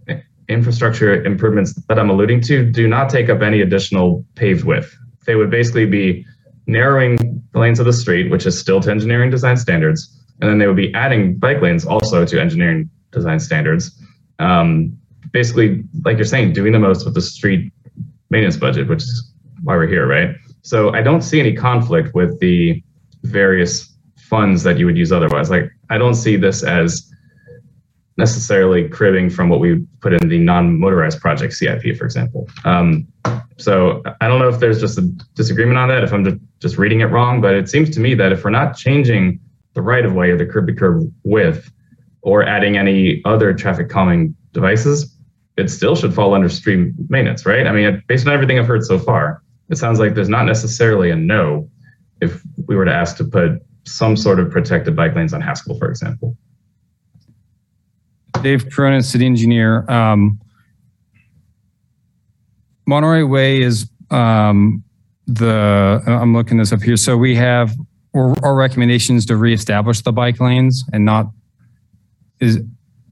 infrastructure 0.48 1.24
improvements 1.24 1.74
that 1.90 1.98
I'm 1.98 2.12
alluding 2.12 2.42
to 2.42 2.64
do 2.64 2.88
not 2.88 3.10
take 3.10 3.30
up 3.30 3.42
any 3.42 3.62
additional 3.62 4.24
paved 4.36 4.64
width. 4.64 4.96
They 5.26 5.34
would 5.34 5.50
basically 5.50 5.88
be 5.88 6.24
narrowing 6.68 7.18
the 7.54 7.60
lanes 7.60 7.80
of 7.80 7.86
the 7.86 7.94
street, 7.94 8.30
which 8.30 8.46
is 8.46 8.60
still 8.60 8.80
to 8.82 8.92
engineering 8.92 9.30
design 9.30 9.58
standards, 9.58 10.24
and 10.42 10.50
then 10.50 10.58
they 10.58 10.68
would 10.68 10.76
be 10.76 10.94
adding 10.94 11.38
bike 11.38 11.62
lanes 11.62 11.86
also 11.86 12.26
to 12.26 12.40
engineering 12.40 12.90
design 13.12 13.40
standards. 13.40 14.02
Um, 14.40 14.98
basically, 15.32 15.84
like 16.06 16.18
you're 16.18 16.26
saying, 16.26 16.54
doing 16.54 16.74
the 16.74 16.80
most 16.80 17.06
with 17.06 17.14
the 17.14 17.22
street 17.22 17.72
maintenance 18.30 18.58
budget, 18.58 18.88
which 18.88 19.04
is 19.04 19.34
why 19.64 19.76
we're 19.76 19.88
here, 19.88 20.08
right? 20.08 20.36
So 20.62 20.94
I 20.94 21.02
don't 21.02 21.22
see 21.22 21.40
any 21.40 21.54
conflict 21.54 22.14
with 22.14 22.40
the 22.40 22.84
various 23.24 23.98
funds 24.18 24.64
that 24.64 24.78
you 24.78 24.86
would 24.86 24.98
use 24.98 25.12
otherwise. 25.12 25.50
Like 25.50 25.72
I 25.90 25.98
don't 25.98 26.16
see 26.16 26.36
this 26.36 26.64
as 26.64 27.12
necessarily 28.18 28.90
cribbing 28.90 29.30
from 29.30 29.50
what 29.50 29.60
we 29.60 29.86
put 30.02 30.14
in 30.14 30.28
the 30.28 30.40
non-motorized 30.40 31.20
project 31.22 31.54
CIP, 31.54 31.96
for 31.96 32.06
example. 32.06 32.50
Um, 32.66 33.08
so 33.58 34.04
I 34.22 34.28
don't 34.28 34.40
know 34.40 34.50
if 34.50 34.60
there's 34.60 34.80
just 34.80 34.98
a 34.98 35.04
disagreement 35.36 35.78
on 35.78 35.88
that, 35.90 36.04
if 36.04 36.14
I'm 36.14 36.40
just, 36.60 36.78
reading 36.78 37.02
it 37.02 37.06
wrong, 37.06 37.42
but 37.42 37.54
it 37.54 37.70
seems 37.70 37.90
to 37.92 38.00
me 38.00 38.14
that 38.16 38.32
if 38.32 38.44
we're 38.44 38.50
not 38.50 38.76
changing 38.76 39.40
the 39.74 39.82
right 39.82 40.06
of 40.06 40.14
way 40.14 40.32
or 40.32 40.38
the 40.38 40.46
curb 40.46 40.68
to 40.68 40.74
curb 40.74 41.12
width 41.24 41.72
or 42.22 42.44
adding 42.44 42.78
any 42.78 43.22
other 43.26 43.54
traffic 43.54 43.90
calming 43.90 44.36
devices, 44.52 45.16
it 45.56 45.70
still 45.70 45.96
should 45.96 46.14
fall 46.14 46.34
under 46.34 46.50
street 46.50 46.94
maintenance, 47.10 47.46
right? 47.46 47.66
I 47.68 47.72
mean, 47.72 48.04
based 48.08 48.28
on 48.28 48.34
everything 48.34 48.60
I've 48.60 48.68
heard 48.68 48.84
so 48.84 49.00
far, 49.00 49.44
it 49.70 49.78
sounds 49.78 50.00
like 50.00 50.14
there's 50.14 50.30
not 50.30 50.46
necessarily 50.46 51.12
a 51.12 51.16
no 51.16 51.70
if 52.22 52.42
we 52.68 52.76
were 52.76 52.86
to 52.86 52.94
ask 52.94 53.18
to 53.18 53.24
put 53.24 53.62
some 53.86 54.18
sort 54.18 54.40
of 54.40 54.52
protected 54.52 54.96
bike 54.96 55.16
lanes 55.16 55.34
on 55.34 55.42
Haskell, 55.42 55.78
for 55.78 55.90
example. 55.90 56.36
Dave 58.42 58.70
Cronin, 58.70 59.02
city 59.04 59.26
engineer. 59.26 59.90
Um, 59.90 60.40
Monterey 62.86 63.24
Way 63.24 63.62
is 63.62 63.90
um, 64.12 64.84
the, 65.26 66.02
I'm 66.06 66.34
looking 66.34 66.58
this 66.58 66.72
up 66.72 66.82
here. 66.82 66.98
So 66.98 67.18
we 67.18 67.36
have 67.36 67.76
our, 68.16 68.34
our 68.44 68.56
recommendations 68.56 69.26
to 69.28 69.36
reestablish 69.36 70.02
the 70.02 70.12
bike 70.12 70.40
lanes 70.40 70.84
and 70.94 71.04
not, 71.04 71.28
is, 72.40 72.60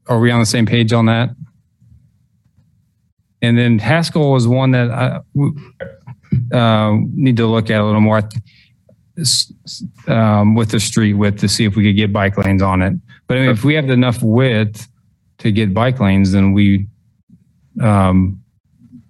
are 0.07 0.19
we 0.19 0.31
on 0.31 0.39
the 0.39 0.45
same 0.45 0.65
page 0.65 0.93
on 0.93 1.07
that? 1.07 1.29
And 3.41 3.57
then 3.57 3.79
Haskell 3.79 4.31
was 4.31 4.47
one 4.47 4.71
that 4.71 4.89
I 4.89 5.19
uh, 6.55 6.97
need 7.13 7.37
to 7.37 7.47
look 7.47 7.69
at 7.69 7.79
a 7.79 7.83
little 7.85 8.01
more 8.01 8.21
um, 10.07 10.55
with 10.55 10.71
the 10.71 10.79
street 10.79 11.13
width 11.13 11.39
to 11.41 11.47
see 11.47 11.65
if 11.65 11.75
we 11.75 11.83
could 11.83 11.95
get 11.95 12.13
bike 12.13 12.37
lanes 12.37 12.61
on 12.61 12.81
it. 12.81 12.93
But 13.27 13.37
I 13.37 13.41
mean, 13.41 13.49
if 13.49 13.63
we 13.63 13.73
have 13.75 13.89
enough 13.89 14.21
width 14.23 14.87
to 15.39 15.51
get 15.51 15.73
bike 15.73 15.99
lanes, 15.99 16.31
then 16.31 16.53
we 16.53 16.87
um, 17.81 18.41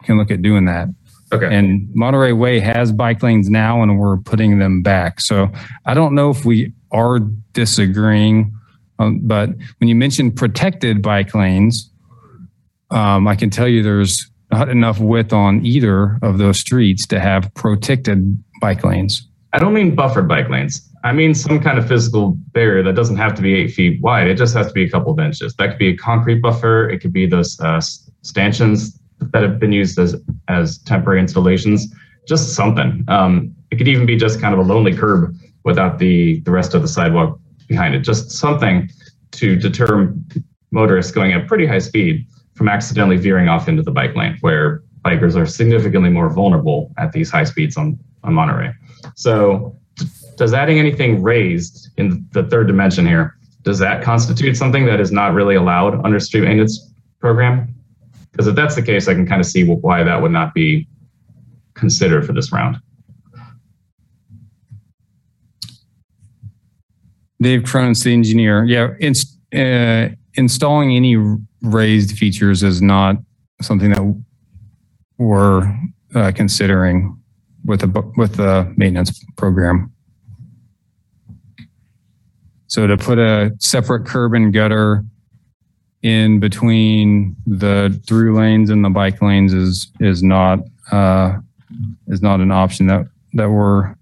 can 0.04 0.18
look 0.18 0.32
at 0.32 0.42
doing 0.42 0.66
that. 0.66 0.90
Okay. 1.32 1.54
And 1.54 1.90
Monterey 1.94 2.34
Way 2.34 2.60
has 2.60 2.92
bike 2.92 3.22
lanes 3.24 3.50
now, 3.50 3.82
and 3.82 4.00
we're 4.00 4.18
putting 4.18 4.60
them 4.60 4.82
back. 4.82 5.20
So 5.20 5.52
I 5.86 5.94
don't 5.94 6.14
know 6.14 6.30
if 6.30 6.46
we 6.46 6.72
are 6.92 7.20
disagreeing, 7.54 8.54
um, 9.00 9.20
but 9.24 9.50
when 9.80 9.88
you 9.88 9.96
mentioned 9.96 10.36
protected 10.36 11.02
bike 11.02 11.34
lanes, 11.34 11.92
um, 12.92 13.28
I 13.28 13.36
can 13.36 13.50
tell 13.50 13.68
you 13.68 13.84
there's 13.84 14.30
not 14.52 14.70
enough 14.70 15.00
width 15.00 15.34
on 15.34 15.66
either 15.66 16.20
of 16.22 16.38
those 16.38 16.60
streets 16.60 17.06
to 17.08 17.20
have 17.20 17.52
protected 17.56 18.42
bike 18.62 18.84
lanes. 18.84 19.28
I 19.52 19.60
don't 19.60 19.74
mean 19.74 19.96
buffered 19.96 20.28
bike 20.28 20.50
lanes. 20.50 20.88
I 21.06 21.14
mean 21.14 21.36
some 21.36 21.62
kind 21.62 21.78
of 21.78 21.88
physical 21.88 22.32
barrier 22.52 22.82
that 22.82 22.96
doesn't 22.96 23.18
have 23.18 23.36
to 23.36 23.42
be 23.44 23.54
eight 23.54 23.68
feet 23.68 24.02
wide. 24.02 24.28
It 24.28 24.38
just 24.38 24.56
has 24.56 24.68
to 24.68 24.74
be 24.74 24.84
a 24.84 24.90
couple 24.90 25.12
of 25.12 25.20
inches. 25.20 25.54
That 25.56 25.70
could 25.70 25.78
be 25.78 25.90
a 25.90 25.96
concrete 25.96 26.42
buffer. 26.42 26.90
It 26.90 27.00
could 27.00 27.14
be 27.14 27.28
those 27.28 27.60
uh, 27.60 27.80
stanchions 28.24 29.00
that 29.20 29.44
have 29.44 29.60
been 29.60 29.72
used 29.72 30.00
as 30.00 30.16
as 30.48 30.80
temporary 30.80 31.20
installations. 31.20 31.94
Just 32.28 32.56
something. 32.56 33.06
Um, 33.08 33.56
it 33.70 33.76
could 33.76 33.88
even 33.88 34.08
be 34.08 34.16
just 34.16 34.42
kind 34.42 34.56
of 34.56 34.60
a 34.60 34.64
lonely 34.64 34.96
curb 34.96 35.36
without 35.64 36.00
the 36.00 36.40
the 36.40 36.52
rest 36.52 36.74
of 36.74 36.82
the 36.82 36.88
sidewalk 36.88 37.40
behind 37.68 37.94
it. 37.94 38.00
Just 38.00 38.32
something 38.32 38.90
to 39.34 39.56
deter 39.56 40.12
motorists 40.72 41.12
going 41.12 41.34
at 41.34 41.48
pretty 41.48 41.68
high 41.68 41.84
speed 41.90 42.26
from 42.56 42.68
accidentally 42.68 43.18
veering 43.18 43.48
off 43.48 43.68
into 43.68 43.84
the 43.84 43.92
bike 43.92 44.16
lane, 44.16 44.38
where 44.42 44.82
bikers 45.04 45.36
are 45.36 45.46
significantly 45.46 46.10
more 46.10 46.32
vulnerable 46.32 46.92
at 46.98 47.12
these 47.12 47.30
high 47.30 47.44
speeds 47.44 47.78
on 47.78 48.00
on 48.24 48.34
Monterey. 48.34 48.74
So 49.16 49.78
does 50.38 50.54
adding 50.54 50.80
anything 50.80 51.22
raised 51.22 51.90
in 51.98 52.26
the 52.32 52.44
third 52.44 52.68
dimension 52.68 53.06
here, 53.06 53.38
does 53.64 53.80
that 53.80 54.04
constitute 54.04 54.56
something 54.56 54.86
that 54.86 55.00
is 55.00 55.12
not 55.12 55.34
really 55.34 55.56
allowed 55.56 56.04
under 56.06 56.20
street 56.20 56.42
maintenance 56.42 56.94
program? 57.20 57.74
Because 58.32 58.48
if 58.48 58.56
that's 58.56 58.76
the 58.76 58.84
case, 58.84 59.08
I 59.08 59.14
can 59.14 59.26
kind 59.26 59.42
of 59.42 59.48
see 59.48 59.66
why 59.66 60.04
that 60.04 60.22
would 60.22 60.32
not 60.32 60.54
be 60.54 60.88
considered 61.74 62.26
for 62.26 62.34
this 62.34 62.52
round. 62.52 62.78
Dave 67.42 67.64
Cronin, 67.64 67.94
the 67.94 68.14
engineer. 68.14 68.66
Yeah, 68.66 68.94
uh, 69.56 70.10
installing 70.36 70.96
any 70.96 71.18
raised 71.62 72.18
features 72.18 72.64
is 72.64 72.82
not 72.82 73.18
something 73.62 73.92
that 73.92 74.24
we're 75.18 75.78
uh, 76.14 76.32
considering 76.34 77.20
with 77.66 77.82
the 77.82 78.14
with 78.18 78.36
the 78.36 78.74
maintenance 78.78 79.24
program. 79.38 79.92
So 82.68 82.88
to 82.88 82.98
put 82.98 83.20
a 83.20 83.52
separate 83.60 84.06
curb 84.06 84.34
and 84.34 84.54
gutter 84.54 85.04
in 86.02 86.40
between 86.40 87.36
the 87.46 88.00
through 88.08 88.38
lanes 88.38 88.70
and 88.70 88.84
the 88.84 88.90
bike 88.90 89.22
lanes 89.22 89.54
is 89.54 89.92
is 90.00 90.22
not 90.24 90.60
uh, 90.92 91.38
is 92.08 92.22
not 92.22 92.42
an 92.42 92.52
option 92.52 92.88
that 92.88 93.08
that 93.34 93.50
we're 93.50 93.96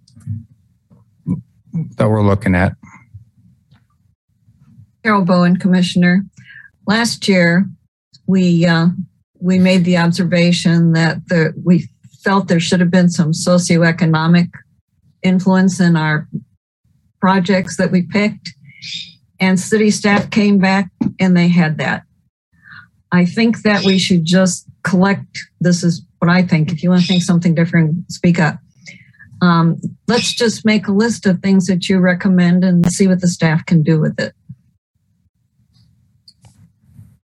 that 1.98 2.10
we're 2.10 2.24
looking 2.24 2.56
at. 2.56 2.76
Carol 5.04 5.26
Bowen, 5.26 5.58
Commissioner. 5.58 6.24
Last 6.88 7.28
year, 7.28 7.66
we 8.28 8.66
uh, 8.66 8.88
we 9.40 9.60
made 9.60 9.86
the 9.86 9.98
observation 9.98 10.94
that 10.94 11.28
the 11.28 11.54
we 11.64 11.90
felt 12.24 12.48
there 12.48 12.60
should 12.60 12.80
have 12.80 12.92
been 12.92 13.10
some 13.10 13.32
socioeconomic 13.32 14.50
influence 15.24 15.80
in 15.80 15.96
our 15.96 16.28
projects 17.24 17.78
that 17.78 17.90
we 17.90 18.02
picked. 18.02 18.54
And 19.40 19.58
city 19.58 19.92
staff 19.92 20.30
came 20.30 20.58
back 20.58 20.90
and 21.22 21.38
they 21.38 21.48
had 21.48 21.78
that. 21.78 22.04
I 23.14 23.24
think 23.24 23.62
that 23.62 23.86
we 23.86 23.98
should 23.98 24.26
just 24.26 24.68
collect, 24.84 25.40
this 25.62 25.86
is 25.86 26.06
what 26.20 26.30
I 26.30 26.42
think. 26.42 26.74
If 26.74 26.84
you 26.84 26.90
want 26.90 27.04
to 27.04 27.08
think 27.08 27.24
something 27.24 27.56
different, 27.56 28.12
speak 28.12 28.40
up. 28.40 28.58
Um, 29.42 29.80
let's 30.10 30.34
just 30.34 30.66
make 30.66 30.90
a 30.90 30.92
list 30.92 31.26
of 31.26 31.40
things 31.40 31.68
that 31.68 31.88
you 31.88 32.00
recommend 32.00 32.66
and 32.66 32.92
see 32.92 33.08
what 33.08 33.22
the 33.22 33.30
staff 33.30 33.66
can 33.66 33.84
do 33.84 34.02
with 34.02 34.20
it. 34.20 34.34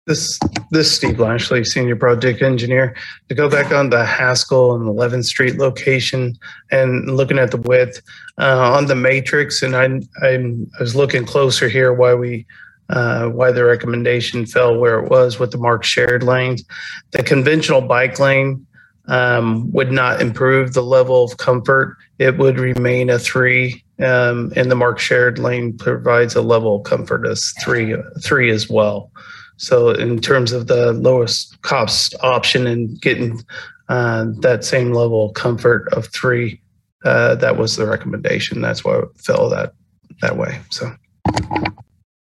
This 0.08 0.40
this 0.72 0.90
Steve 0.90 1.20
Lashley, 1.20 1.66
senior 1.66 1.98
project 1.98 2.42
engineer. 2.42 2.96
To 3.28 3.36
go 3.36 3.50
back 3.50 3.74
on 3.74 3.90
the 3.90 4.06
Haskell 4.06 4.74
and 4.74 4.86
11th 4.86 5.26
Street 5.26 5.58
location 5.58 6.38
and 6.72 7.12
looking 7.12 7.38
at 7.38 7.52
the 7.52 7.58
width 7.58 8.02
uh, 8.40 8.72
on 8.72 8.86
the 8.86 8.96
matrix, 8.96 9.62
and 9.62 9.76
I, 9.76 10.00
I 10.26 10.36
I 10.36 10.80
was 10.80 10.96
looking 10.96 11.26
closer 11.26 11.68
here 11.68 11.92
why 11.92 12.14
we 12.14 12.46
uh, 12.90 13.28
why 13.28 13.52
the 13.52 13.66
recommendation 13.66 14.46
fell 14.46 14.78
where 14.78 14.98
it 15.00 15.10
was 15.10 15.40
with 15.40 15.52
the 15.52 15.58
marked 15.58 15.86
shared 15.86 16.24
lanes. 16.24 16.64
The 17.12 17.22
conventional 17.22 17.82
bike 17.82 18.18
lane 18.18 18.66
um, 19.10 19.70
would 19.74 19.92
not 19.92 20.22
improve 20.22 20.74
the 20.74 20.84
level 20.84 21.26
of 21.26 21.36
comfort. 21.36 21.98
It 22.18 22.38
would 22.38 22.60
remain 22.60 23.10
a 23.10 23.20
three, 23.20 23.84
um, 24.00 24.54
and 24.56 24.72
the 24.72 24.76
marked 24.76 25.02
shared 25.02 25.38
lane 25.38 25.78
provides 25.78 26.34
a 26.34 26.42
level 26.42 26.78
of 26.78 26.84
comfort 26.84 27.28
as 27.28 27.54
three 27.62 27.94
three 28.24 28.50
as 28.50 28.70
well. 28.70 29.12
So 29.58 29.90
in 29.90 30.20
terms 30.20 30.52
of 30.52 30.68
the 30.68 30.94
lowest 30.94 31.62
cost 31.62 32.16
option 32.22 32.68
and 32.68 33.00
getting 33.02 33.42
uh, 33.90 34.28
that 34.40 34.64
same 34.64 34.94
level 34.94 35.28
of 35.28 35.34
comfort 35.34 35.92
of 35.94 36.08
three, 36.08 36.62
uh, 37.04 37.36
that 37.36 37.58
was 37.58 37.76
the 37.76 37.86
recommendation. 37.86 38.62
That's 38.62 38.84
why 38.84 39.00
it 39.00 39.10
fell 39.18 39.50
that 39.50 39.74
that 40.22 40.38
way. 40.38 40.60
So. 40.70 40.94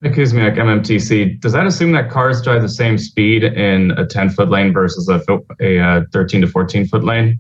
Kuzmiak, 0.04 0.56
MMTC. 0.58 1.40
Does 1.40 1.54
that 1.54 1.68
assume 1.68 1.92
that 1.92 2.10
cars 2.10 2.42
drive 2.42 2.64
the 2.64 2.70
same 2.70 2.98
speed 2.98 3.44
in 3.44 3.92
a 3.92 4.06
10 4.06 4.32
foot 4.32 4.50
lane 4.50 4.74
versus 4.74 5.08
a, 5.08 5.22
a 5.60 5.80
uh, 5.80 6.02
13 6.12 6.42
to 6.42 6.48
14 6.48 6.88
foot 6.88 7.04
lane? 7.04 7.40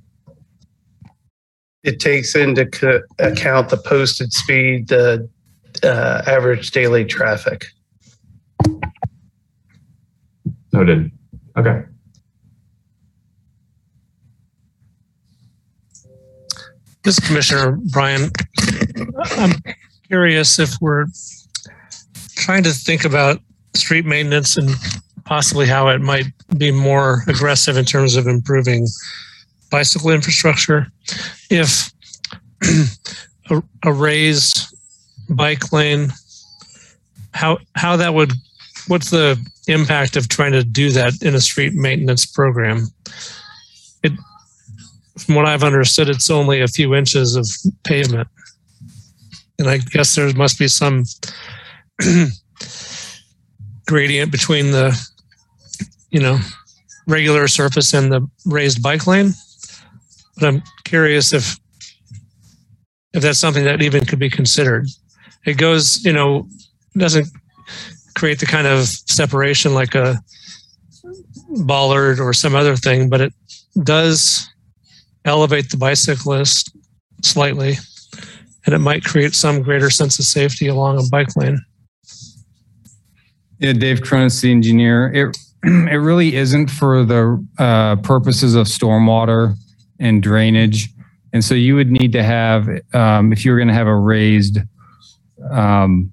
It 1.83 1.99
takes 1.99 2.35
into 2.35 2.67
co- 2.67 3.01
account 3.17 3.69
the 3.69 3.77
posted 3.77 4.31
speed, 4.31 4.89
the 4.89 5.27
uh, 5.83 6.21
average 6.27 6.69
daily 6.69 7.03
traffic. 7.03 7.65
Noted. 10.81 11.11
Okay. 11.55 11.83
This 17.03 17.19
is 17.19 17.27
Commissioner 17.27 17.73
Bryan. 17.91 18.31
I'm 19.37 19.61
curious 20.07 20.57
if 20.57 20.71
we're 20.81 21.05
trying 22.35 22.63
to 22.63 22.71
think 22.71 23.05
about 23.05 23.37
street 23.75 24.07
maintenance 24.07 24.57
and 24.57 24.71
possibly 25.23 25.67
how 25.67 25.87
it 25.89 26.01
might 26.01 26.25
be 26.57 26.71
more 26.71 27.25
aggressive 27.27 27.77
in 27.77 27.85
terms 27.85 28.15
of 28.15 28.25
improving 28.25 28.87
bicycle 29.69 30.09
infrastructure. 30.09 30.91
If 31.51 31.91
a, 33.51 33.61
a 33.83 33.93
raised 33.93 34.75
bike 35.29 35.71
lane, 35.71 36.11
how 37.35 37.59
how 37.75 37.97
that 37.97 38.15
would 38.15 38.31
what's 38.87 39.11
the 39.11 39.37
impact 39.71 40.15
of 40.15 40.29
trying 40.29 40.51
to 40.53 40.63
do 40.63 40.91
that 40.91 41.21
in 41.21 41.35
a 41.35 41.41
street 41.41 41.73
maintenance 41.73 42.25
program? 42.25 42.87
It 44.03 44.13
from 45.17 45.35
what 45.35 45.45
I've 45.45 45.63
understood, 45.63 46.09
it's 46.09 46.29
only 46.29 46.61
a 46.61 46.67
few 46.67 46.95
inches 46.95 47.35
of 47.35 47.47
pavement. 47.83 48.27
And 49.59 49.69
I 49.69 49.77
guess 49.77 50.15
there 50.15 50.33
must 50.33 50.57
be 50.57 50.67
some 50.67 51.03
gradient 53.87 54.31
between 54.31 54.71
the, 54.71 54.97
you 56.09 56.19
know, 56.19 56.39
regular 57.07 57.47
surface 57.47 57.93
and 57.93 58.11
the 58.11 58.27
raised 58.45 58.81
bike 58.81 59.05
lane. 59.05 59.33
But 60.37 60.47
I'm 60.47 60.63
curious 60.85 61.33
if 61.33 61.59
if 63.13 63.21
that's 63.21 63.39
something 63.39 63.65
that 63.65 63.81
even 63.81 64.05
could 64.05 64.19
be 64.19 64.29
considered. 64.29 64.87
It 65.45 65.57
goes, 65.57 66.03
you 66.05 66.13
know, 66.13 66.47
doesn't 66.97 67.27
create 68.21 68.39
the 68.39 68.45
kind 68.45 68.67
of 68.67 68.87
separation 68.87 69.73
like 69.73 69.95
a 69.95 70.15
bollard 71.65 72.19
or 72.19 72.33
some 72.33 72.53
other 72.53 72.75
thing, 72.75 73.09
but 73.09 73.19
it 73.19 73.33
does 73.81 74.47
elevate 75.25 75.71
the 75.71 75.77
bicyclist 75.77 76.71
slightly, 77.23 77.73
and 78.63 78.75
it 78.75 78.77
might 78.77 79.03
create 79.03 79.33
some 79.33 79.63
greater 79.63 79.89
sense 79.89 80.19
of 80.19 80.25
safety 80.25 80.67
along 80.67 80.99
a 80.99 81.09
bike 81.09 81.35
lane. 81.35 81.59
Yeah, 83.57 83.73
Dave 83.73 84.03
Cronin, 84.03 84.29
the 84.39 84.51
engineer. 84.51 85.11
It 85.11 85.37
it 85.63 85.97
really 85.97 86.35
isn't 86.35 86.69
for 86.69 87.03
the 87.03 87.43
uh, 87.57 87.95
purposes 88.03 88.53
of 88.53 88.67
stormwater 88.67 89.55
and 89.99 90.21
drainage, 90.21 90.89
and 91.33 91.43
so 91.43 91.55
you 91.55 91.73
would 91.73 91.89
need 91.89 92.11
to 92.11 92.21
have 92.21 92.69
um, 92.93 93.33
if 93.33 93.43
you 93.43 93.51
were 93.51 93.57
going 93.57 93.67
to 93.67 93.73
have 93.73 93.87
a 93.87 93.95
raised 93.95 94.59
um, 95.49 96.11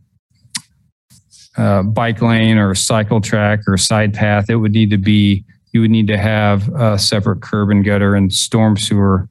uh, 1.58 1.82
bike 1.82 2.22
lane 2.22 2.56
or 2.56 2.74
cycle 2.74 3.20
track 3.20 3.60
or 3.66 3.76
side 3.76 4.14
path, 4.14 4.48
it 4.48 4.56
would 4.56 4.72
need 4.72 4.90
to 4.90 4.98
be 4.98 5.44
you 5.72 5.82
would 5.82 5.90
need 5.90 6.06
to 6.06 6.16
have 6.16 6.68
a 6.74 6.98
separate 6.98 7.42
curb 7.42 7.70
and 7.70 7.84
gutter 7.84 8.14
and 8.14 8.32
storm 8.32 8.76
sewer 8.76 9.28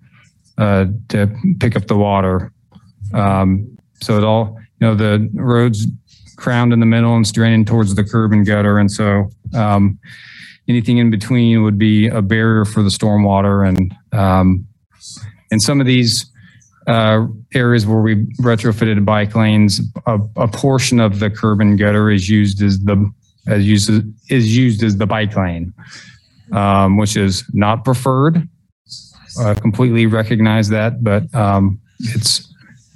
uh, 0.57 0.85
to 1.09 1.27
pick 1.59 1.75
up 1.75 1.87
the 1.87 1.97
water. 1.97 2.51
Um, 3.13 3.77
so 4.01 4.17
it 4.17 4.23
all, 4.23 4.55
you 4.79 4.87
know, 4.87 4.93
the 4.93 5.29
road's 5.33 5.87
crowned 6.35 6.73
in 6.73 6.79
the 6.79 6.85
middle 6.85 7.15
and 7.15 7.23
it's 7.23 7.31
draining 7.31 7.65
towards 7.65 7.95
the 7.95 8.03
curb 8.03 8.33
and 8.33 8.45
gutter. 8.45 8.77
And 8.77 8.91
so 8.91 9.29
um, 9.55 9.97
anything 10.67 10.99
in 10.99 11.09
between 11.09 11.63
would 11.63 11.79
be 11.79 12.07
a 12.07 12.21
barrier 12.21 12.65
for 12.65 12.83
the 12.83 12.89
stormwater. 12.89 13.67
And 13.67 13.95
um, 14.11 14.67
in 15.49 15.59
some 15.59 15.79
of 15.79 15.87
these 15.87 16.31
uh, 16.87 17.27
areas 17.53 17.85
where 17.85 18.01
we 18.01 18.15
retrofitted 18.39 19.03
bike 19.05 19.35
lanes, 19.35 19.81
a, 20.05 20.19
a 20.37 20.47
portion 20.47 20.99
of 20.99 21.19
the 21.19 21.29
curb 21.29 21.61
and 21.61 21.77
gutter 21.77 22.09
is 22.09 22.29
used 22.29 22.61
as 22.61 22.79
the 22.79 23.11
as 23.47 23.65
used 23.65 23.89
is 24.29 24.57
used 24.57 24.83
as 24.83 24.97
the 24.97 25.05
bike 25.05 25.35
lane 25.35 25.73
um, 26.51 26.97
which 26.97 27.15
is 27.15 27.43
not 27.53 27.83
preferred. 27.83 28.47
Uh, 29.39 29.53
completely 29.55 30.05
recognize 30.05 30.69
that, 30.69 31.03
but 31.03 31.33
um, 31.35 31.79
it's 31.99 32.51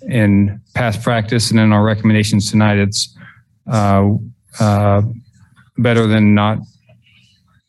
in 0.08 0.60
past 0.74 1.04
practice 1.04 1.52
and 1.52 1.60
in 1.60 1.72
our 1.72 1.84
recommendations 1.84 2.50
tonight, 2.50 2.80
it's 2.80 3.16
uh, 3.72 4.10
uh, 4.60 5.02
better 5.78 6.08
than 6.08 6.34
not 6.34 6.58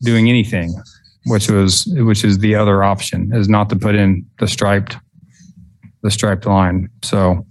doing 0.01 0.28
anything, 0.31 0.74
which 1.27 1.51
was 1.51 1.85
which 1.99 2.24
is 2.24 2.39
the 2.39 2.55
other 2.55 2.82
option, 2.82 3.31
is 3.35 3.49
not 3.49 3.69
to 3.69 3.77
put 3.77 3.94
in 3.94 4.24
the 4.39 4.49
striped 4.49 4.97
the 6.03 6.11
striped 6.11 6.47
line. 6.47 6.89
So. 7.03 7.47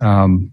Um, 0.00 0.52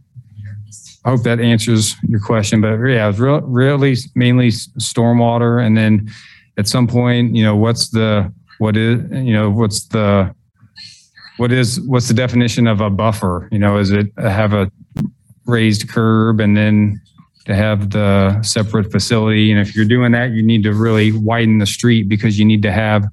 I 1.06 1.12
hope 1.12 1.22
that 1.22 1.40
answers 1.40 1.96
your 2.08 2.20
question, 2.20 2.62
but 2.62 2.78
yeah, 2.80 3.08
it's 3.08 3.20
real, 3.20 3.42
really 3.42 3.96
mainly 4.16 4.48
stormwater, 4.50 5.64
and 5.64 5.78
then 5.78 6.10
at 6.58 6.68
some 6.68 6.88
point, 6.88 7.36
you 7.36 7.44
know, 7.44 7.56
what's 7.56 7.90
the 7.90 8.34
what 8.58 8.76
is 8.76 9.00
you 9.12 9.34
know 9.34 9.52
what's 9.52 9.86
the 9.90 10.34
what 11.38 11.52
is 11.52 11.80
what's 11.82 12.08
the 12.08 12.14
definition 12.14 12.66
of 12.66 12.82
a 12.82 12.90
buffer? 12.90 13.48
You 13.52 13.60
know, 13.60 13.78
is 13.78 13.92
it 13.92 14.08
have 14.18 14.54
a 14.54 14.72
raised 15.46 15.90
curb 15.90 16.40
and 16.40 16.58
then 16.58 17.00
to 17.46 17.54
have 17.54 17.92
the 17.92 18.42
separate 18.42 18.92
facility? 18.92 19.52
And 19.52 19.60
if 19.60 19.76
you're 19.76 19.86
doing 19.86 20.12
that, 20.14 20.32
you 20.32 20.42
need 20.42 20.64
to 20.64 20.74
really 20.74 21.12
widen 21.12 21.60
the 21.60 21.66
street 21.68 22.10
because 22.10 22.40
you 22.40 22.46
need 22.46 22.64
to 22.64 22.72
have 22.72 23.06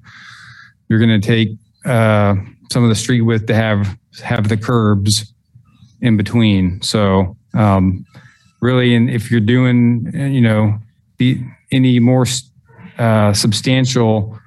you're 0.89 0.99
going 0.99 1.21
to 1.21 1.25
take 1.25 1.49
uh, 1.85 2.35
some 2.73 2.83
of 2.83 2.89
the 2.89 2.95
street 2.95 3.21
width 3.21 3.45
to 3.45 3.55
have 3.55 3.97
have 4.21 4.49
the 4.49 4.57
curbs 4.57 5.33
in 6.01 6.17
between. 6.17 6.81
So 6.81 7.37
um, 7.53 8.05
really, 8.61 8.95
and 8.95 9.09
if 9.09 9.31
you're 9.31 9.39
doing 9.39 10.11
you 10.13 10.41
know 10.41 10.79
the 11.17 11.39
any 11.71 11.99
more 11.99 12.25
uh, 12.97 13.33
substantial 13.33 14.37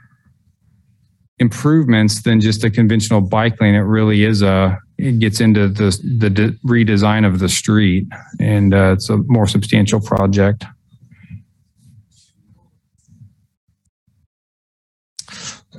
improvements 1.38 2.22
than 2.22 2.40
just 2.40 2.64
a 2.64 2.70
conventional 2.70 3.20
bike 3.20 3.60
lane. 3.60 3.74
It 3.74 3.80
really 3.80 4.24
is 4.24 4.42
a 4.42 4.78
it 4.98 5.18
gets 5.18 5.40
into 5.40 5.68
the 5.68 5.98
the 6.18 6.30
de- 6.30 6.52
redesign 6.66 7.26
of 7.26 7.38
the 7.38 7.48
street, 7.48 8.06
and 8.40 8.72
uh, 8.72 8.92
it's 8.92 9.10
a 9.10 9.18
more 9.26 9.46
substantial 9.46 10.00
project. 10.00 10.64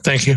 Thank 0.03 0.28
you. 0.28 0.36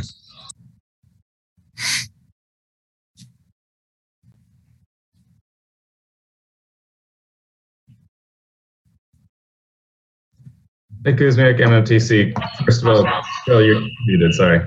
Nick 11.05 11.17
Kuzmiak, 11.17 11.59
MMTC. 11.59 12.35
First 12.65 12.83
of 12.83 12.89
all, 12.89 13.05
Carol, 13.47 13.65
you're 13.65 13.81
muted. 14.07 14.35
Sorry. 14.35 14.61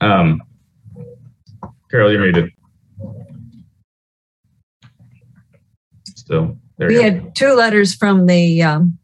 Um, 0.00 0.42
Carol, 1.90 2.10
you're 2.12 2.20
muted. 2.22 2.50
Still, 6.06 6.58
there 6.76 6.88
We 6.88 6.94
you 6.96 7.00
go. 7.02 7.10
had 7.10 7.34
two 7.34 7.52
letters 7.54 7.94
from 7.94 8.26
the, 8.26 8.62
um, 8.62 8.98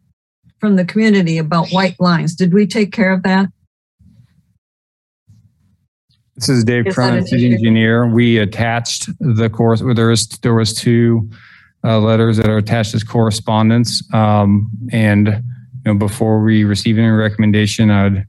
from 0.59 0.77
the 0.77 0.85
community 0.85 1.39
about 1.39 1.69
white 1.71 1.99
lines. 2.01 2.35
Did 2.35 2.53
we 2.53 2.67
take 2.67 2.93
care 2.93 3.13
of 3.13 3.23
that? 3.23 3.49
This 6.35 6.49
is 6.49 6.65
Dave 6.65 6.89
Is 6.89 6.95
Cronin, 6.97 7.19
an 7.19 7.27
city 7.27 7.53
engineer. 7.55 8.09
We 8.09 8.39
attached 8.39 9.09
the 9.21 9.49
course. 9.49 9.81
There 9.95 10.09
was 10.09 10.27
there 10.43 10.55
was 10.55 10.75
two 10.75 11.31
uh, 11.85 12.01
letters 12.01 12.39
that 12.39 12.49
are 12.49 12.57
attached 12.57 12.93
as 12.93 13.05
correspondence, 13.05 14.03
um, 14.13 14.69
and 14.91 15.45
you 15.85 15.93
know 15.93 15.99
before 15.99 16.43
we 16.43 16.65
receive 16.65 16.99
any 16.99 17.09
recommendation, 17.09 17.91
I'd 17.91 18.27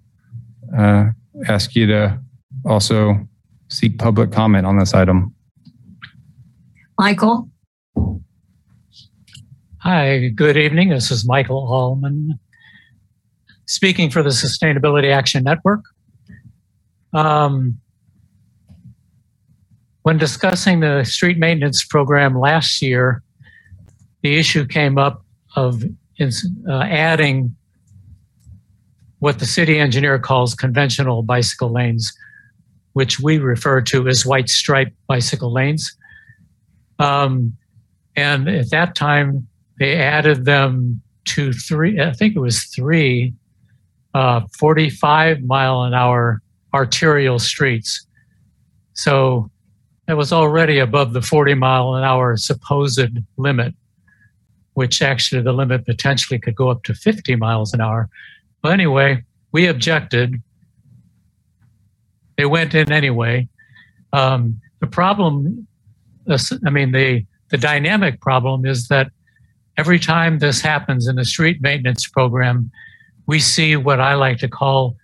uh, 0.77 1.09
ask 1.47 1.75
you 1.75 1.87
to 1.87 2.19
also 2.65 3.27
seek 3.69 3.97
public 3.97 4.31
comment 4.31 4.65
on 4.65 4.77
this 4.77 4.93
item. 4.93 5.33
Michael? 6.99 7.49
Hi, 9.79 10.29
good 10.29 10.57
evening. 10.57 10.89
This 10.89 11.11
is 11.11 11.27
Michael 11.27 11.67
Almon, 11.71 12.39
speaking 13.67 14.09
for 14.09 14.23
the 14.23 14.31
Sustainability 14.31 15.13
Action 15.13 15.43
Network. 15.43 15.81
Um, 17.13 17.79
when 20.01 20.17
discussing 20.17 20.81
the 20.81 21.03
street 21.03 21.37
maintenance 21.37 21.85
program 21.85 22.37
last 22.37 22.81
year, 22.81 23.23
the 24.23 24.37
issue 24.37 24.65
came 24.65 24.97
up 24.97 25.23
of 25.55 25.83
ins- 26.17 26.47
uh, 26.67 26.81
adding 26.81 27.55
what 29.19 29.39
the 29.39 29.45
city 29.45 29.79
engineer 29.79 30.19
calls 30.19 30.53
conventional 30.53 31.23
bicycle 31.23 31.71
lanes, 31.71 32.13
which 32.93 33.19
we 33.19 33.37
refer 33.37 33.81
to 33.81 34.07
as 34.07 34.25
white 34.25 34.49
stripe 34.49 34.93
bicycle 35.07 35.51
lanes. 35.51 35.95
Um, 36.99 37.57
and 38.15 38.47
at 38.47 38.69
that 38.71 38.95
time, 38.95 39.47
they 39.79 39.95
added 39.97 40.45
them 40.45 41.01
to 41.25 41.51
three, 41.53 41.99
I 41.99 42.13
think 42.13 42.35
it 42.35 42.39
was 42.39 42.63
three, 42.65 43.33
uh, 44.13 44.41
45 44.57 45.41
mile 45.41 45.83
an 45.83 45.93
hour 45.93 46.41
arterial 46.73 47.39
streets. 47.39 48.05
So 48.93 49.49
that 50.07 50.17
was 50.17 50.31
already 50.31 50.79
above 50.79 51.13
the 51.13 51.21
40 51.21 51.55
mile 51.55 51.95
an 51.95 52.03
hour 52.03 52.37
supposed 52.37 53.09
limit, 53.37 53.73
which 54.75 55.01
actually 55.01 55.41
the 55.41 55.51
limit 55.51 55.85
potentially 55.85 56.39
could 56.39 56.55
go 56.55 56.69
up 56.69 56.83
to 56.83 56.93
50 56.93 57.35
miles 57.35 57.73
an 57.73 57.81
hour. 57.81 58.09
But 58.61 58.73
anyway, 58.73 59.23
we 59.51 59.67
objected. 59.67 60.41
They 62.37 62.45
went 62.45 62.75
in 62.75 62.91
anyway. 62.91 63.47
Um, 64.13 64.61
the 64.81 64.87
problem, 64.87 65.67
I 66.29 66.69
mean, 66.69 66.91
the, 66.91 67.25
the 67.49 67.57
dynamic 67.57 68.21
problem 68.21 68.65
is 68.65 68.87
that 68.89 69.11
every 69.77 69.99
time 69.99 70.39
this 70.39 70.61
happens 70.61 71.07
in 71.07 71.15
the 71.15 71.25
street 71.25 71.61
maintenance 71.61 72.07
program, 72.07 72.69
we 73.27 73.39
see 73.39 73.75
what 73.75 73.99
I 73.99 74.15
like 74.15 74.37
to 74.39 74.47
call 74.47 74.95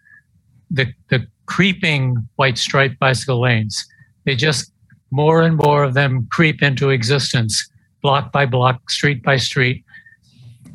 the, 0.70 0.94
the 1.10 1.26
creeping 1.46 2.28
white 2.36 2.58
stripe 2.58 3.00
bicycle 3.00 3.42
lanes. 3.42 3.86
They 4.26 4.36
just 4.36 4.72
more 5.12 5.42
and 5.42 5.58
more 5.58 5.84
of 5.84 5.94
them 5.94 6.28
creep 6.32 6.62
into 6.62 6.90
existence, 6.90 7.70
block 8.02 8.32
by 8.32 8.46
block, 8.46 8.90
street 8.90 9.24
by 9.24 9.38
street, 9.38 9.84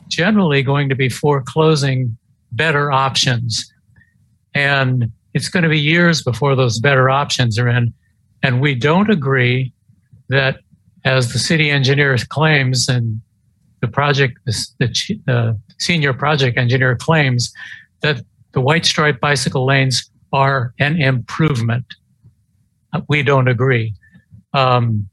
generally 0.09 0.63
going 0.63 0.89
to 0.89 0.95
be 0.95 1.09
foreclosing 1.09 2.17
better 2.53 2.93
options. 2.93 3.73
And 4.55 5.13
it's 5.35 5.49
going 5.49 5.65
to 5.65 5.69
be 5.69 5.79
years 5.79 6.23
before 6.23 6.55
those 6.55 6.79
better 6.81 7.11
options 7.11 7.59
are 7.59 7.69
in. 7.69 7.93
And 8.43 8.61
we 8.61 8.75
don't 8.75 9.11
agree 9.11 9.73
that, 10.29 10.61
as 11.05 11.33
the 11.33 11.39
city 11.39 11.71
engineer 11.71 12.17
claims, 12.29 12.89
and 12.89 13.21
the 13.81 13.89
project, 13.89 14.39
the, 14.47 14.55
the 15.27 15.61
senior 15.79 16.13
project 16.13 16.57
engineer 16.57 16.97
claims, 16.97 17.53
that 18.03 18.23
the 18.53 18.61
white 18.61 18.87
stripe 18.87 19.21
bicycle 19.21 19.67
lanes 19.67 20.11
are 20.33 20.73
an 20.79 21.01
improvement. 21.01 21.85
We 23.09 23.23
don't 23.23 23.49
agree. 23.49 23.95
Um, 24.55 25.09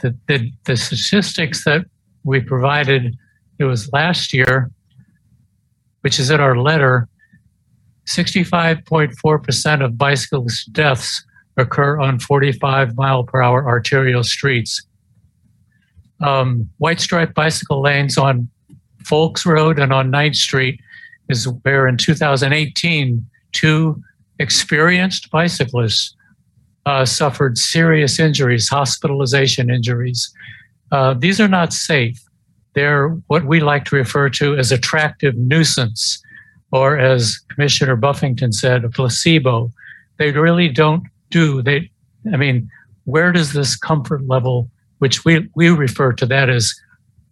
the, 0.00 0.16
the, 0.26 0.50
the 0.64 0.76
statistics 0.76 1.64
that 1.64 1.84
we 2.24 2.40
provided, 2.40 3.16
it 3.58 3.64
was 3.64 3.92
last 3.92 4.32
year, 4.32 4.70
which 6.02 6.18
is 6.18 6.30
in 6.30 6.40
our 6.40 6.56
letter, 6.56 7.08
65.4% 8.06 9.84
of 9.84 9.98
bicyclist 9.98 10.72
deaths 10.72 11.24
occur 11.56 11.98
on 11.98 12.18
45 12.18 12.96
mile 12.96 13.24
per 13.24 13.42
hour 13.42 13.66
arterial 13.66 14.22
streets. 14.22 14.82
Um, 16.20 16.68
white 16.78 17.00
stripe 17.00 17.34
bicycle 17.34 17.80
lanes 17.82 18.18
on 18.18 18.48
Folks 19.04 19.46
Road 19.46 19.78
and 19.78 19.92
on 19.92 20.10
9th 20.10 20.36
Street 20.36 20.80
is 21.28 21.48
where 21.62 21.86
in 21.86 21.96
2018, 21.96 23.24
two 23.52 24.02
experienced 24.38 25.30
bicyclists 25.30 26.14
uh, 26.86 27.04
suffered 27.04 27.58
serious 27.58 28.18
injuries, 28.18 28.68
hospitalization 28.68 29.70
injuries. 29.70 30.32
Uh, 30.92 31.14
these 31.14 31.40
are 31.40 31.48
not 31.48 31.72
safe. 31.72 32.22
They're 32.74 33.08
what 33.26 33.44
we 33.44 33.60
like 33.60 33.84
to 33.86 33.96
refer 33.96 34.28
to 34.30 34.56
as 34.56 34.72
attractive 34.72 35.36
nuisance, 35.36 36.22
or 36.72 36.98
as 36.98 37.38
Commissioner 37.48 37.96
Buffington 37.96 38.52
said, 38.52 38.84
a 38.84 38.88
placebo. 38.88 39.72
They 40.18 40.32
really 40.32 40.68
don't 40.68 41.02
do, 41.30 41.62
they, 41.62 41.90
I 42.32 42.36
mean, 42.36 42.70
where 43.04 43.32
does 43.32 43.52
this 43.52 43.76
comfort 43.76 44.26
level, 44.26 44.70
which 44.98 45.24
we, 45.24 45.48
we 45.54 45.70
refer 45.70 46.12
to 46.12 46.26
that 46.26 46.48
as 46.48 46.74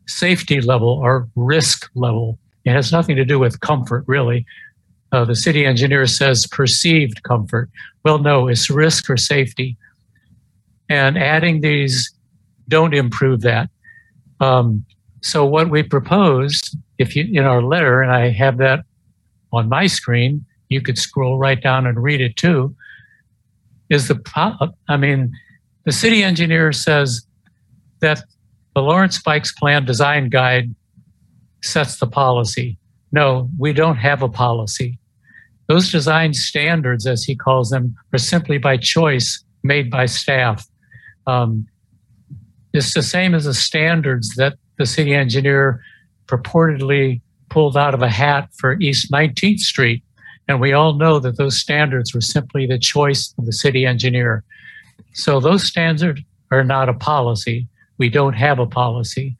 safety 0.06 0.60
level 0.60 0.88
or 0.88 1.28
risk 1.36 1.88
level, 1.94 2.38
it 2.64 2.72
has 2.72 2.90
nothing 2.90 3.16
to 3.16 3.24
do 3.24 3.38
with 3.38 3.60
comfort, 3.60 4.04
really. 4.06 4.44
Uh, 5.10 5.24
the 5.24 5.34
city 5.34 5.64
engineer 5.64 6.06
says 6.06 6.46
perceived 6.46 7.22
comfort. 7.22 7.70
Well, 8.04 8.18
no, 8.18 8.48
it's 8.48 8.68
risk 8.68 9.08
or 9.08 9.16
safety. 9.16 9.76
And 10.88 11.18
adding 11.18 11.60
these 11.60 12.12
don't 12.68 12.94
improve 12.94 13.40
that. 13.42 13.70
Um, 14.40 14.84
so 15.22 15.44
what 15.44 15.70
we 15.70 15.82
proposed, 15.82 16.76
if 16.98 17.16
you 17.16 17.24
in 17.32 17.44
our 17.44 17.62
letter, 17.62 18.02
and 18.02 18.12
I 18.12 18.30
have 18.30 18.58
that 18.58 18.84
on 19.52 19.68
my 19.68 19.86
screen, 19.86 20.44
you 20.68 20.80
could 20.80 20.98
scroll 20.98 21.38
right 21.38 21.60
down 21.60 21.86
and 21.86 22.02
read 22.02 22.20
it 22.20 22.36
too. 22.36 22.74
Is 23.88 24.08
the 24.08 24.20
I 24.88 24.96
mean, 24.96 25.32
the 25.84 25.92
city 25.92 26.22
engineer 26.22 26.72
says 26.72 27.26
that 28.00 28.22
the 28.74 28.82
Lawrence 28.82 29.20
Bikes 29.20 29.52
Plan 29.52 29.84
Design 29.84 30.28
Guide 30.28 30.74
sets 31.62 31.98
the 31.98 32.06
policy. 32.06 32.77
No, 33.12 33.50
we 33.58 33.72
don't 33.72 33.96
have 33.96 34.22
a 34.22 34.28
policy. 34.28 34.98
Those 35.68 35.90
design 35.90 36.32
standards, 36.34 37.06
as 37.06 37.24
he 37.24 37.36
calls 37.36 37.70
them, 37.70 37.94
are 38.12 38.18
simply 38.18 38.58
by 38.58 38.76
choice 38.76 39.44
made 39.62 39.90
by 39.90 40.06
staff. 40.06 40.66
Um, 41.26 41.66
it's 42.72 42.94
the 42.94 43.02
same 43.02 43.34
as 43.34 43.44
the 43.44 43.54
standards 43.54 44.34
that 44.36 44.54
the 44.78 44.86
city 44.86 45.14
engineer 45.14 45.82
purportedly 46.26 47.20
pulled 47.50 47.76
out 47.76 47.94
of 47.94 48.02
a 48.02 48.08
hat 48.08 48.48
for 48.58 48.78
East 48.80 49.10
19th 49.10 49.60
Street. 49.60 50.02
And 50.46 50.60
we 50.60 50.72
all 50.72 50.94
know 50.94 51.18
that 51.18 51.36
those 51.36 51.60
standards 51.60 52.14
were 52.14 52.20
simply 52.20 52.66
the 52.66 52.78
choice 52.78 53.34
of 53.38 53.46
the 53.46 53.52
city 53.52 53.84
engineer. 53.84 54.44
So 55.12 55.40
those 55.40 55.64
standards 55.64 56.20
are 56.50 56.64
not 56.64 56.88
a 56.88 56.94
policy. 56.94 57.68
We 57.98 58.08
don't 58.08 58.34
have 58.34 58.58
a 58.58 58.66
policy. 58.66 59.36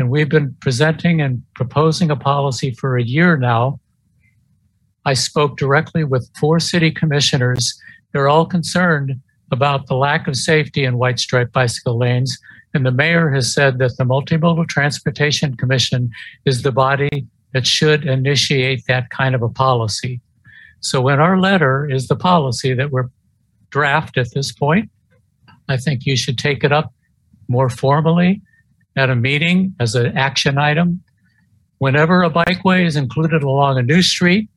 And 0.00 0.10
we've 0.10 0.30
been 0.30 0.56
presenting 0.62 1.20
and 1.20 1.42
proposing 1.54 2.10
a 2.10 2.16
policy 2.16 2.70
for 2.70 2.96
a 2.96 3.04
year 3.04 3.36
now. 3.36 3.78
I 5.04 5.12
spoke 5.12 5.58
directly 5.58 6.04
with 6.04 6.30
four 6.40 6.58
city 6.58 6.90
commissioners. 6.90 7.78
They're 8.12 8.28
all 8.28 8.46
concerned 8.46 9.20
about 9.52 9.88
the 9.88 9.96
lack 9.96 10.26
of 10.26 10.36
safety 10.36 10.84
in 10.84 10.96
white 10.96 11.18
stripe 11.18 11.52
bicycle 11.52 11.98
lanes. 11.98 12.38
And 12.72 12.86
the 12.86 12.90
mayor 12.90 13.30
has 13.30 13.52
said 13.52 13.78
that 13.80 13.98
the 13.98 14.04
Multimodal 14.04 14.68
Transportation 14.68 15.54
Commission 15.54 16.10
is 16.46 16.62
the 16.62 16.72
body 16.72 17.26
that 17.52 17.66
should 17.66 18.06
initiate 18.06 18.86
that 18.86 19.10
kind 19.10 19.34
of 19.34 19.42
a 19.42 19.50
policy. 19.50 20.22
So, 20.80 21.08
in 21.08 21.20
our 21.20 21.38
letter 21.38 21.86
is 21.90 22.08
the 22.08 22.16
policy 22.16 22.72
that 22.72 22.90
we're 22.90 23.10
draft 23.68 24.16
at 24.16 24.32
this 24.32 24.50
point. 24.50 24.90
I 25.68 25.76
think 25.76 26.06
you 26.06 26.16
should 26.16 26.38
take 26.38 26.64
it 26.64 26.72
up 26.72 26.94
more 27.48 27.68
formally 27.68 28.40
at 28.96 29.10
a 29.10 29.16
meeting 29.16 29.74
as 29.80 29.94
an 29.94 30.16
action 30.16 30.58
item. 30.58 31.02
Whenever 31.78 32.22
a 32.22 32.30
bikeway 32.30 32.84
is 32.84 32.96
included 32.96 33.42
along 33.42 33.78
a 33.78 33.82
new 33.82 34.02
street 34.02 34.48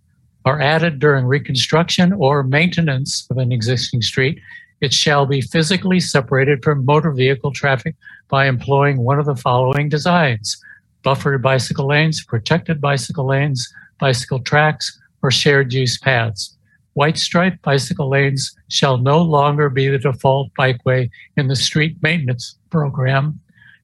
or 0.46 0.62
added 0.62 1.00
during 1.00 1.26
reconstruction 1.26 2.14
or 2.14 2.44
maintenance 2.44 3.26
of 3.30 3.38
an 3.38 3.52
existing 3.52 4.02
street, 4.02 4.40
it 4.82 4.94
shall 4.94 5.26
be 5.26 5.40
physically 5.40 6.00
separated 6.00 6.62
from 6.64 6.84
motor 6.84 7.12
vehicle 7.12 7.54
traffic 7.54 7.96
by 8.28 8.48
employing 8.48 8.98
one 8.98 9.20
of 9.20 9.26
the 9.26 9.36
following 9.36 9.88
designs 9.88 10.62
buffered 11.04 11.42
bicycle 11.42 11.88
lanes, 11.88 12.24
protected 12.24 12.80
bicycle 12.80 13.28
lanes, 13.28 13.74
bicycle 14.00 14.40
tracks, 14.40 15.00
or 15.22 15.32
shared 15.32 15.74
use 15.74 15.98
paths. 15.98 16.58
White 16.94 17.18
stripe 17.18 17.62
bicycle 17.62 18.10
lanes 18.10 18.56
shall 18.70 18.98
no 18.98 19.22
longer 19.22 19.70
be 19.70 19.88
the 19.88 19.98
default 19.98 20.50
bikeway 20.58 21.10
in 21.36 21.48
the 21.48 21.56
street 21.56 21.98
maintenance 22.02 22.56
program 22.70 23.40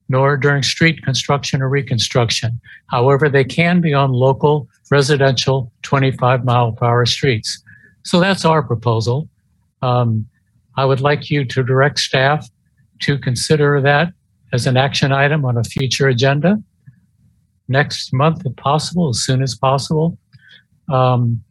nor 0.09 0.35
during 0.35 0.63
street 0.63 1.03
construction 1.03 1.61
or 1.61 1.69
reconstruction. 1.69 2.59
However, 2.87 3.29
they 3.29 3.43
can 3.43 3.79
be 3.79 3.93
on 3.93 4.11
local 4.11 4.67
residential 4.91 5.71
25 5.83 6.43
mile 6.43 6.71
per 6.71 6.85
hour 6.85 7.05
streets. 7.05 7.63
So 8.03 8.19
that's 8.19 8.43
our 8.43 8.63
proposal. 8.63 9.29
Um, 9.81 10.27
I 10.75 10.85
would 10.85 10.99
like 10.99 11.29
you 11.29 11.45
to 11.45 11.63
direct 11.63 11.99
staff 11.99 12.49
to 13.01 13.17
consider 13.17 13.79
that 13.81 14.13
as 14.51 14.65
an 14.65 14.77
action 14.77 15.11
item 15.11 15.45
on 15.45 15.57
a 15.57 15.63
future 15.63 16.07
agenda 16.07 16.61
next 17.67 18.11
month, 18.11 18.41
if 18.45 18.55
possible, 18.55 19.09
as 19.09 19.21
soon 19.21 19.43
as 19.43 19.55
possible. 19.55 20.17
Um, 20.91 21.43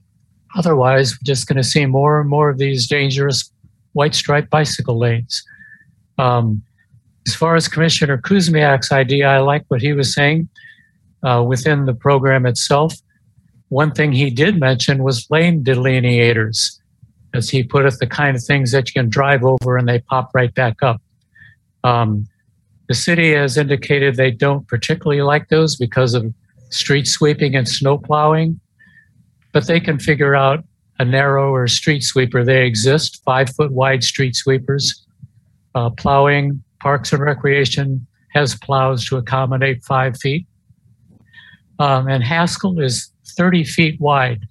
otherwise, 0.56 1.12
we're 1.12 1.24
just 1.24 1.46
going 1.46 1.58
to 1.58 1.64
see 1.64 1.86
more 1.86 2.20
and 2.20 2.28
more 2.28 2.50
of 2.50 2.58
these 2.58 2.88
dangerous 2.88 3.52
white 3.92 4.14
stripe 4.14 4.50
bicycle 4.50 4.98
lanes. 4.98 5.44
Um, 6.18 6.62
as 7.28 7.34
far 7.34 7.56
as 7.56 7.68
Commissioner 7.68 8.16
Kuzmiak's 8.16 8.90
idea, 8.90 9.28
I 9.28 9.40
like 9.40 9.66
what 9.68 9.82
he 9.82 9.92
was 9.92 10.14
saying 10.14 10.48
uh, 11.22 11.44
within 11.46 11.84
the 11.84 11.92
program 11.92 12.46
itself. 12.46 12.94
One 13.68 13.92
thing 13.92 14.12
he 14.12 14.30
did 14.30 14.58
mention 14.58 15.02
was 15.02 15.30
lane 15.30 15.62
delineators, 15.62 16.78
as 17.34 17.50
he 17.50 17.62
put 17.62 17.84
it, 17.84 17.98
the 18.00 18.06
kind 18.06 18.34
of 18.34 18.42
things 18.42 18.72
that 18.72 18.88
you 18.88 18.94
can 18.94 19.10
drive 19.10 19.44
over 19.44 19.76
and 19.76 19.86
they 19.86 19.98
pop 19.98 20.30
right 20.34 20.54
back 20.54 20.82
up. 20.82 21.02
Um, 21.84 22.26
the 22.88 22.94
city 22.94 23.34
has 23.34 23.58
indicated 23.58 24.16
they 24.16 24.30
don't 24.30 24.66
particularly 24.66 25.20
like 25.20 25.50
those 25.50 25.76
because 25.76 26.14
of 26.14 26.32
street 26.70 27.06
sweeping 27.06 27.54
and 27.54 27.68
snow 27.68 27.98
plowing, 27.98 28.58
but 29.52 29.66
they 29.66 29.80
can 29.80 29.98
figure 29.98 30.34
out 30.34 30.64
a 30.98 31.04
narrower 31.04 31.68
street 31.68 32.02
sweeper. 32.02 32.42
They 32.42 32.66
exist, 32.66 33.22
five 33.22 33.54
foot 33.54 33.70
wide 33.70 34.02
street 34.02 34.34
sweepers, 34.34 35.04
uh, 35.74 35.90
plowing, 35.90 36.62
Parks 36.80 37.12
and 37.12 37.22
Recreation 37.22 38.06
has 38.32 38.54
plows 38.54 39.04
to 39.06 39.16
accommodate 39.16 39.84
five 39.84 40.18
feet. 40.18 40.46
Um, 41.78 42.08
and 42.08 42.22
Haskell 42.22 42.80
is 42.80 43.10
30 43.36 43.64
feet 43.64 44.00
wide. 44.00 44.46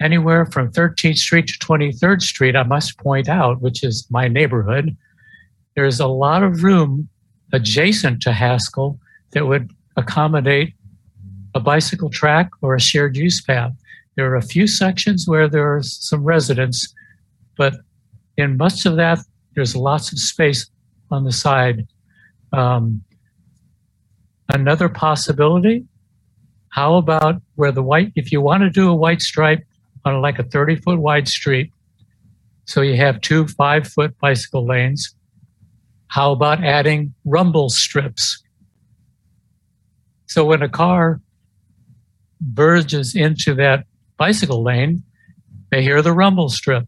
Anywhere 0.00 0.46
from 0.46 0.70
13th 0.70 1.16
Street 1.16 1.48
to 1.48 1.58
23rd 1.58 2.22
Street, 2.22 2.56
I 2.56 2.62
must 2.62 2.98
point 2.98 3.28
out, 3.28 3.60
which 3.60 3.82
is 3.82 4.06
my 4.10 4.28
neighborhood, 4.28 4.96
there's 5.74 6.00
a 6.00 6.06
lot 6.06 6.42
of 6.42 6.62
room 6.62 7.08
adjacent 7.52 8.22
to 8.22 8.32
Haskell 8.32 8.98
that 9.32 9.46
would 9.46 9.70
accommodate 9.96 10.74
a 11.54 11.60
bicycle 11.60 12.10
track 12.10 12.50
or 12.62 12.74
a 12.74 12.80
shared 12.80 13.16
use 13.16 13.40
path. 13.40 13.72
There 14.16 14.30
are 14.30 14.36
a 14.36 14.42
few 14.42 14.66
sections 14.66 15.26
where 15.26 15.48
there 15.48 15.74
are 15.74 15.82
some 15.82 16.24
residents, 16.24 16.92
but 17.56 17.74
in 18.36 18.56
much 18.56 18.86
of 18.86 18.96
that, 18.96 19.18
there's 19.54 19.74
lots 19.74 20.12
of 20.12 20.18
space 20.18 20.70
on 21.10 21.24
the 21.24 21.32
side. 21.32 21.86
Um, 22.52 23.02
another 24.52 24.88
possibility, 24.88 25.84
how 26.70 26.96
about 26.96 27.42
where 27.56 27.72
the 27.72 27.82
white, 27.82 28.12
if 28.14 28.32
you 28.32 28.40
want 28.40 28.62
to 28.62 28.70
do 28.70 28.88
a 28.88 28.94
white 28.94 29.22
stripe 29.22 29.64
on 30.04 30.20
like 30.20 30.38
a 30.38 30.44
30 30.44 30.76
foot 30.76 30.98
wide 30.98 31.28
street, 31.28 31.72
so 32.64 32.82
you 32.82 32.96
have 32.96 33.20
two 33.20 33.46
five 33.46 33.88
foot 33.88 34.18
bicycle 34.18 34.66
lanes, 34.66 35.14
how 36.08 36.32
about 36.32 36.64
adding 36.64 37.14
rumble 37.24 37.68
strips? 37.68 38.42
So 40.26 40.44
when 40.44 40.62
a 40.62 40.68
car 40.68 41.20
verges 42.40 43.14
into 43.14 43.54
that 43.54 43.84
bicycle 44.16 44.62
lane, 44.62 45.02
they 45.70 45.82
hear 45.82 46.02
the 46.02 46.12
rumble 46.12 46.48
strip. 46.48 46.86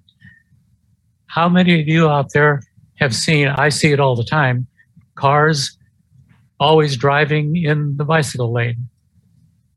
How 1.27 1.49
many 1.49 1.81
of 1.81 1.89
you 1.89 2.09
out 2.09 2.33
there 2.33 2.63
have 3.01 3.15
seen, 3.15 3.49
I 3.49 3.69
see 3.69 3.93
it 3.93 4.01
all 4.01 4.15
the 4.15 4.25
time, 4.25 4.67
cars 5.15 5.77
always 6.59 6.97
driving 6.97 7.57
in 7.57 7.97
the 7.97 8.05
bicycle 8.05 8.53
lane? 8.53 8.89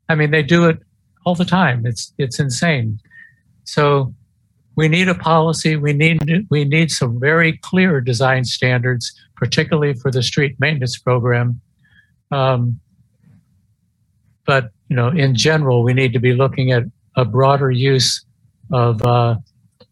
I 0.09 0.15
mean, 0.15 0.31
they 0.31 0.43
do 0.43 0.67
it 0.67 0.79
all 1.25 1.35
the 1.35 1.45
time. 1.45 1.85
It's 1.85 2.13
it's 2.17 2.39
insane. 2.39 2.99
So 3.63 4.13
we 4.75 4.87
need 4.87 5.07
a 5.07 5.15
policy. 5.15 5.75
We 5.75 5.93
need 5.93 6.47
we 6.49 6.65
need 6.65 6.91
some 6.91 7.19
very 7.19 7.57
clear 7.57 8.01
design 8.01 8.43
standards, 8.43 9.13
particularly 9.35 9.93
for 9.93 10.11
the 10.11 10.21
street 10.21 10.59
maintenance 10.59 10.97
program. 10.99 11.61
Um, 12.31 12.79
but 14.45 14.71
you 14.89 14.95
know, 14.95 15.07
in 15.07 15.35
general, 15.35 15.83
we 15.83 15.93
need 15.93 16.13
to 16.13 16.19
be 16.19 16.33
looking 16.33 16.71
at 16.71 16.83
a 17.15 17.23
broader 17.23 17.71
use 17.71 18.25
of 18.71 19.01
uh, 19.05 19.35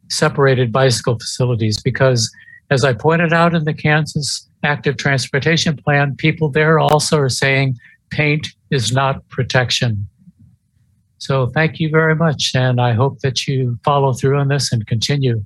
separated 0.09 0.71
bicycle 0.71 1.17
facilities 1.17 1.81
because, 1.81 2.29
as 2.71 2.85
I 2.85 2.93
pointed 2.93 3.33
out 3.33 3.53
in 3.53 3.65
the 3.65 3.73
Kansas 3.73 4.47
Active 4.63 4.95
Transportation 4.95 5.75
Plan, 5.75 6.15
people 6.15 6.49
there 6.49 6.79
also 6.79 7.19
are 7.19 7.29
saying 7.29 7.77
paint 8.09 8.47
is 8.71 8.93
not 8.93 9.27
protection. 9.27 10.07
So 11.17 11.47
thank 11.47 11.79
you 11.79 11.89
very 11.89 12.15
much, 12.15 12.53
and 12.55 12.79
I 12.79 12.93
hope 12.93 13.19
that 13.19 13.45
you 13.45 13.77
follow 13.83 14.13
through 14.13 14.39
on 14.39 14.47
this 14.47 14.71
and 14.71 14.87
continue. 14.87 15.45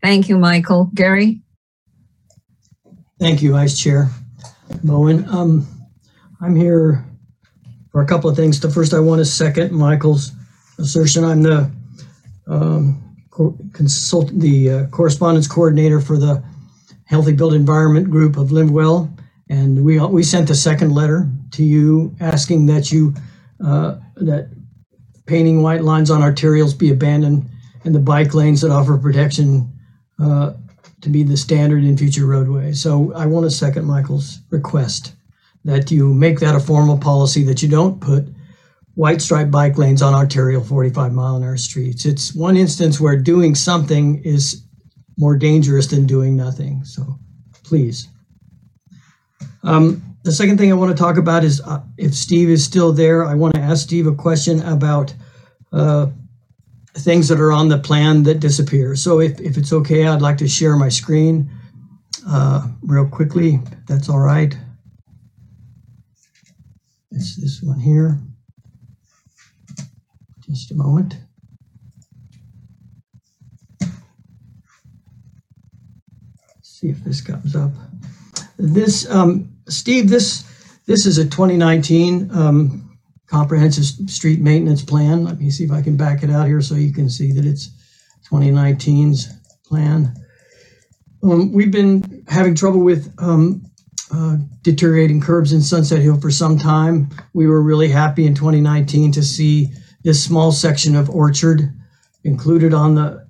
Thank 0.00 0.28
you, 0.28 0.38
Michael. 0.38 0.90
Gary? 0.94 1.42
Thank 3.20 3.42
you, 3.42 3.52
Vice 3.52 3.78
Chair 3.78 4.08
Bowen. 4.82 5.28
Um, 5.28 5.66
I'm 6.40 6.56
here 6.56 7.04
for 7.92 8.00
a 8.00 8.06
couple 8.06 8.28
of 8.28 8.36
things. 8.36 8.58
The 8.58 8.70
first, 8.70 8.94
I 8.94 8.98
want 8.98 9.20
to 9.20 9.24
second 9.24 9.72
Michael's 9.72 10.32
assertion. 10.78 11.24
I'm 11.24 11.42
the 11.42 11.70
um, 12.48 13.02
co- 13.30 13.56
consult, 13.72 14.28
the 14.38 14.70
uh, 14.70 14.86
correspondence 14.86 15.46
coordinator 15.46 16.00
for 16.00 16.16
the 16.16 16.42
Healthy 17.04 17.32
Built 17.32 17.52
Environment 17.52 18.10
Group 18.10 18.36
of 18.38 18.48
Livewell, 18.48 19.10
and 19.50 19.84
we 19.84 20.00
we 20.00 20.22
sent 20.22 20.50
a 20.50 20.54
second 20.54 20.92
letter 20.92 21.28
to 21.52 21.62
you 21.62 22.14
asking 22.20 22.66
that 22.66 22.90
you 22.90 23.14
uh, 23.64 23.96
that 24.16 24.50
painting 25.26 25.62
white 25.62 25.82
lines 25.82 26.10
on 26.10 26.20
arterials 26.20 26.76
be 26.76 26.90
abandoned 26.90 27.48
and 27.84 27.94
the 27.94 28.00
bike 28.00 28.34
lanes 28.34 28.60
that 28.62 28.70
offer 28.70 28.96
protection 28.96 29.70
uh, 30.18 30.52
to 31.00 31.08
be 31.08 31.22
the 31.22 31.36
standard 31.36 31.84
in 31.84 31.96
future 31.96 32.26
roadways. 32.26 32.80
So 32.80 33.12
I 33.14 33.26
want 33.26 33.44
to 33.44 33.50
second 33.50 33.84
Michael's 33.84 34.40
request 34.50 35.14
that 35.64 35.90
you 35.90 36.12
make 36.12 36.40
that 36.40 36.54
a 36.54 36.60
formal 36.60 36.98
policy 36.98 37.42
that 37.44 37.62
you 37.62 37.68
don't 37.68 38.00
put 38.00 38.26
white 38.94 39.22
stripe 39.22 39.50
bike 39.50 39.78
lanes 39.78 40.02
on 40.02 40.14
arterial 40.14 40.62
45 40.62 41.12
mile 41.12 41.36
an 41.36 41.44
hour 41.44 41.56
streets. 41.56 42.04
It's 42.04 42.34
one 42.34 42.56
instance 42.56 43.00
where 43.00 43.16
doing 43.16 43.54
something 43.54 44.22
is 44.24 44.64
more 45.16 45.36
dangerous 45.36 45.86
than 45.86 46.06
doing 46.06 46.36
nothing. 46.36 46.84
So 46.84 47.18
please. 47.64 48.08
Um, 49.62 50.02
the 50.24 50.32
second 50.32 50.58
thing 50.58 50.70
I 50.70 50.74
want 50.74 50.96
to 50.96 51.00
talk 51.00 51.16
about 51.16 51.44
is 51.44 51.60
uh, 51.60 51.80
if 51.96 52.14
Steve 52.14 52.48
is 52.48 52.64
still 52.64 52.92
there, 52.92 53.24
I 53.24 53.34
want 53.34 53.54
to 53.54 53.60
ask 53.60 53.82
Steve 53.82 54.06
a 54.06 54.14
question 54.14 54.62
about 54.62 55.14
uh, 55.72 56.06
things 56.94 57.28
that 57.28 57.40
are 57.40 57.52
on 57.52 57.68
the 57.68 57.78
plan 57.78 58.22
that 58.24 58.40
disappear. 58.40 58.94
So 58.94 59.20
if, 59.20 59.40
if 59.40 59.56
it's 59.56 59.72
okay, 59.72 60.06
I'd 60.06 60.22
like 60.22 60.38
to 60.38 60.48
share 60.48 60.76
my 60.76 60.88
screen 60.88 61.50
uh, 62.28 62.68
real 62.82 63.08
quickly. 63.08 63.58
That's 63.86 64.08
all 64.08 64.18
right. 64.18 64.56
It's 67.14 67.36
this 67.36 67.62
one 67.62 67.78
here. 67.78 68.18
Just 70.40 70.70
a 70.70 70.74
moment. 70.74 71.18
See 76.62 76.88
if 76.88 77.04
this 77.04 77.20
comes 77.20 77.54
up. 77.54 77.70
This, 78.58 79.08
um, 79.10 79.52
Steve, 79.68 80.08
this 80.08 80.44
this 80.86 81.06
is 81.06 81.18
a 81.18 81.24
2019 81.24 82.30
um, 82.32 82.98
comprehensive 83.26 84.10
street 84.10 84.40
maintenance 84.40 84.82
plan. 84.82 85.24
Let 85.24 85.38
me 85.38 85.50
see 85.50 85.64
if 85.64 85.70
I 85.70 85.80
can 85.80 85.96
back 85.96 86.22
it 86.22 86.30
out 86.30 86.46
here 86.46 86.60
so 86.60 86.74
you 86.74 86.92
can 86.92 87.08
see 87.08 87.32
that 87.32 87.44
it's 87.44 87.70
2019's 88.28 89.32
plan. 89.64 90.14
Um, 91.22 91.52
we've 91.52 91.70
been 91.70 92.24
having 92.26 92.54
trouble 92.54 92.80
with 92.80 93.14
um, 93.18 93.64
uh, 94.12 94.36
deteriorating 94.62 95.20
curbs 95.20 95.52
in 95.52 95.62
Sunset 95.62 96.00
Hill 96.00 96.20
for 96.20 96.30
some 96.30 96.58
time. 96.58 97.08
We 97.32 97.46
were 97.46 97.62
really 97.62 97.88
happy 97.88 98.26
in 98.26 98.34
2019 98.34 99.12
to 99.12 99.22
see 99.22 99.68
this 100.02 100.22
small 100.22 100.52
section 100.52 100.94
of 100.94 101.08
Orchard 101.08 101.72
included 102.24 102.74
on 102.74 102.94
the 102.94 103.26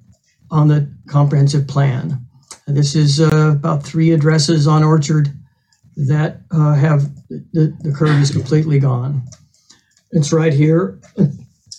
on 0.51 0.69
the 0.69 0.93
comprehensive 1.07 1.67
plan. 1.67 2.27
And 2.67 2.77
this 2.77 2.95
is 2.95 3.21
uh, 3.21 3.53
about 3.55 3.83
three 3.83 4.13
addresses 4.13 4.67
on 4.67 4.83
Orchard 4.83 5.29
that 5.97 6.41
uh, 6.51 6.75
have 6.75 7.15
the, 7.29 7.77
the 7.81 7.93
curb 7.93 8.21
is 8.21 8.31
completely 8.31 8.79
gone. 8.79 9.23
It's 10.11 10.33
right 10.33 10.53
here, 10.53 11.01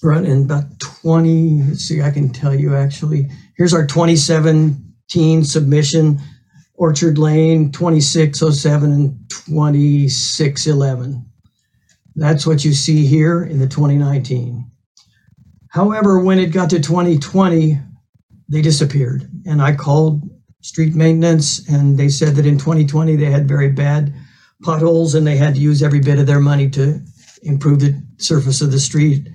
right 0.02 0.24
in 0.24 0.44
about 0.44 0.80
20. 0.80 1.64
Let's 1.64 1.82
see, 1.82 2.02
I 2.02 2.10
can 2.10 2.30
tell 2.30 2.56
you 2.56 2.76
actually. 2.76 3.30
Here's 3.56 3.74
our 3.74 3.86
2017 3.86 5.44
submission 5.44 6.20
Orchard 6.76 7.18
Lane, 7.18 7.72
2607 7.72 8.92
and 8.92 9.30
2611. 9.30 11.26
That's 12.16 12.46
what 12.46 12.64
you 12.66 12.74
see 12.74 13.06
here 13.06 13.44
in 13.44 13.60
the 13.60 13.68
2019. 13.68 14.70
However, 15.70 16.20
when 16.20 16.40
it 16.40 16.52
got 16.52 16.70
to 16.72 16.80
2020, 16.80 17.80
they 18.50 18.62
disappeared. 18.62 19.30
And 19.46 19.62
I 19.62 19.76
called 19.76 20.22
street 20.62 20.96
maintenance 20.96 21.68
and 21.68 21.98
they 21.98 22.10
said 22.10 22.36
that 22.36 22.46
in 22.46 22.58
2020 22.58 23.16
they 23.16 23.30
had 23.32 23.48
very 23.48 23.70
bad 23.70 24.14
potholes 24.64 25.14
and 25.14 25.28
they 25.28 25.36
had 25.36 25.56
to 25.56 25.60
use 25.60 25.84
every 25.84 26.00
bit 26.00 26.20
of 26.20 26.26
their 26.26 26.40
money 26.40 26.70
to 26.70 27.02
improve 27.42 27.80
the 27.82 28.02
surface 28.18 28.62
of 28.62 28.72
the 28.72 28.80
street 28.80 29.28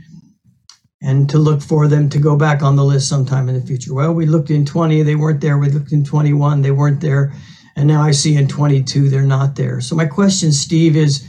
and 1.00 1.30
to 1.30 1.38
look 1.38 1.62
for 1.62 1.86
them 1.86 2.08
to 2.08 2.18
go 2.18 2.36
back 2.36 2.62
on 2.62 2.76
the 2.76 2.84
list 2.84 3.08
sometime 3.08 3.48
in 3.48 3.54
the 3.54 3.66
future. 3.66 3.94
Well, 3.94 4.12
we 4.12 4.26
looked 4.26 4.50
in 4.50 4.64
20, 4.64 5.02
they 5.02 5.14
weren't 5.14 5.40
there. 5.40 5.58
We 5.58 5.70
looked 5.70 5.92
in 5.92 6.04
21, 6.04 6.62
they 6.62 6.72
weren't 6.72 7.00
there. 7.00 7.32
And 7.76 7.86
now 7.86 8.02
I 8.02 8.10
see 8.10 8.36
in 8.36 8.48
22, 8.48 9.08
they're 9.08 9.22
not 9.22 9.54
there. 9.54 9.80
So 9.80 9.94
my 9.94 10.06
question, 10.06 10.50
Steve, 10.50 10.96
is 10.96 11.24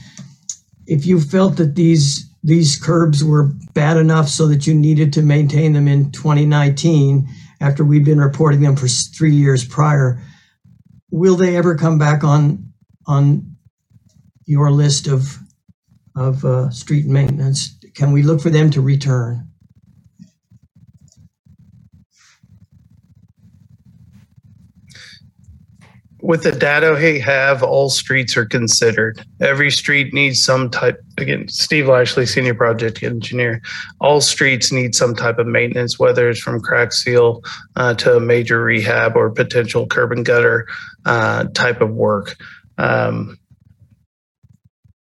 if 0.87 1.05
you 1.05 1.21
felt 1.21 1.57
that 1.57 1.75
these 1.75 2.25
these 2.41 2.79
curbs 2.81 3.23
were 3.23 3.51
bad 3.73 3.97
enough 3.97 4.29
so 4.29 4.47
that 4.47 4.65
you 4.65 4.73
needed 4.73 5.11
to 5.11 5.21
maintain 5.21 5.73
them 5.73 5.89
in 5.89 6.09
2019 6.11 7.27
after 7.59 7.83
we'd 7.83 8.05
been 8.05 8.19
reporting 8.19 8.61
them 8.61 8.77
for 8.77 8.87
three 8.87 9.35
years 9.35 9.65
prior, 9.65 10.21
will 11.11 11.35
they 11.35 11.57
ever 11.57 11.75
come 11.75 11.97
back 11.97 12.23
on 12.23 12.71
on 13.05 13.55
your 14.45 14.71
list 14.71 15.07
of 15.07 15.37
of 16.15 16.43
uh, 16.45 16.69
street 16.69 17.05
maintenance? 17.05 17.77
Can 17.93 18.11
we 18.11 18.23
look 18.23 18.41
for 18.41 18.49
them 18.49 18.69
to 18.71 18.81
return? 18.81 19.48
With 26.29 26.43
the 26.43 26.51
data 26.51 26.95
we 26.95 27.17
have, 27.17 27.63
all 27.63 27.89
streets 27.89 28.37
are 28.37 28.45
considered. 28.45 29.25
Every 29.41 29.71
street 29.71 30.13
needs 30.13 30.43
some 30.43 30.69
type, 30.69 31.01
again, 31.17 31.47
Steve 31.47 31.87
Lashley, 31.87 32.27
senior 32.27 32.53
project 32.53 33.01
engineer. 33.01 33.63
All 33.99 34.21
streets 34.21 34.71
need 34.71 34.93
some 34.93 35.15
type 35.15 35.39
of 35.39 35.47
maintenance, 35.47 35.97
whether 35.97 36.29
it's 36.29 36.39
from 36.39 36.61
crack 36.61 36.93
seal 36.93 37.41
uh, 37.77 37.95
to 37.95 38.17
a 38.17 38.19
major 38.19 38.61
rehab 38.61 39.15
or 39.15 39.31
potential 39.31 39.87
curb 39.87 40.11
and 40.11 40.23
gutter 40.23 40.67
uh, 41.07 41.45
type 41.55 41.81
of 41.81 41.95
work. 41.95 42.35
Um, 42.77 43.39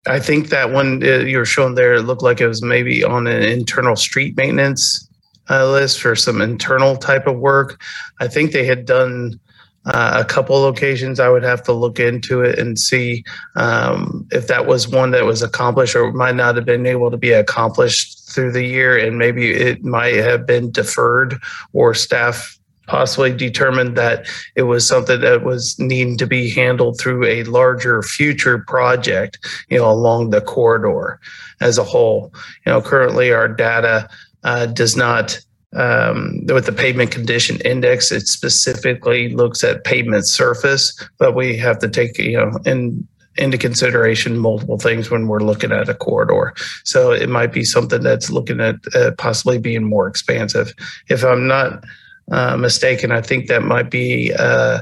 I 0.08 0.20
think 0.20 0.50
that 0.50 0.72
one 0.72 1.04
uh, 1.04 1.20
you 1.20 1.38
were 1.38 1.46
showing 1.46 1.76
there, 1.76 1.94
it 1.94 2.02
looked 2.02 2.24
like 2.24 2.42
it 2.42 2.48
was 2.48 2.64
maybe 2.64 3.04
on 3.04 3.28
an 3.28 3.44
internal 3.44 3.96
street 3.96 4.36
maintenance 4.38 5.08
uh, 5.52 5.70
list 5.70 6.02
for 6.02 6.16
some 6.16 6.42
internal 6.42 6.98
type 6.98 7.28
of 7.28 7.38
work. 7.38 7.80
I 8.20 8.28
think 8.28 8.54
they 8.54 8.66
had 8.66 8.88
done 8.88 9.40
uh, 9.86 10.18
a 10.22 10.26
couple 10.26 10.60
locations. 10.60 11.20
I 11.20 11.30
would 11.30 11.44
have 11.44 11.64
to 11.64 11.74
look 11.74 12.00
into 12.00 12.42
it 12.42 12.60
and 12.60 12.78
see 12.78 13.24
um, 13.56 14.28
if 14.32 14.48
that 14.48 14.68
was 14.68 14.88
one 14.88 15.12
that 15.12 15.26
was 15.26 15.42
accomplished 15.42 15.96
or 15.96 16.12
might 16.12 16.36
not 16.36 16.56
have 16.56 16.66
been 16.66 16.86
able 16.86 17.12
to 17.12 17.18
be 17.18 17.32
accomplished 17.32 18.30
through 18.30 18.52
the 18.52 18.66
year, 18.66 18.98
and 18.98 19.18
maybe 19.18 19.52
it 19.52 19.84
might 19.84 20.16
have 20.16 20.46
been 20.46 20.72
deferred 20.72 21.40
or 21.74 21.94
staff 21.94 22.58
possibly 22.88 23.32
determined 23.32 23.96
that 23.96 24.28
it 24.56 24.64
was 24.64 24.86
something 24.86 25.22
that 25.22 25.44
was 25.44 25.80
needing 25.80 26.18
to 26.18 26.28
be 26.28 26.50
handled 26.50 27.00
through 27.00 27.26
a 27.26 27.44
larger 27.46 28.04
future 28.04 28.60
project, 28.68 29.40
you 29.70 29.78
know, 29.78 29.90
along 29.90 30.30
the 30.30 30.42
corridor 30.42 31.18
as 31.62 31.78
a 31.78 31.84
whole. 31.84 32.34
You 32.66 32.74
know, 32.74 32.82
currently 32.82 33.32
our 33.32 33.48
data 33.48 34.10
uh, 34.44 34.66
does 34.66 34.98
not 34.98 35.40
um, 35.76 36.46
with 36.48 36.66
the 36.66 36.74
pavement 36.74 37.12
condition 37.12 37.60
index, 37.62 38.12
it 38.12 38.28
specifically 38.28 39.30
looks 39.30 39.64
at 39.64 39.84
pavement 39.84 40.28
surface, 40.28 40.98
but 41.18 41.36
we 41.36 41.58
have 41.58 41.80
to 41.80 41.90
take, 41.90 42.18
you 42.18 42.38
know, 42.38 42.52
in 42.66 43.08
into 43.38 43.58
consideration 43.58 44.38
multiple 44.38 44.78
things 44.78 45.10
when 45.10 45.28
we're 45.28 45.40
looking 45.40 45.72
at 45.72 45.88
a 45.88 45.94
corridor. 45.94 46.54
So 46.84 47.12
it 47.12 47.30
might 47.30 47.54
be 47.54 47.64
something 47.64 48.04
that's 48.04 48.30
looking 48.30 48.60
at 48.60 48.76
uh, 48.94 49.12
possibly 49.18 49.58
being 49.58 49.86
more 49.86 50.08
expansive. 50.08 50.74
If 51.08 51.24
I'm 51.24 51.48
not 51.48 51.82
uh, 52.30 52.58
mistaken, 52.58 53.12
I 53.12 53.22
think 53.22 53.48
that 53.48 53.64
might 53.64 53.90
be 53.90 54.34
uh, 54.38 54.82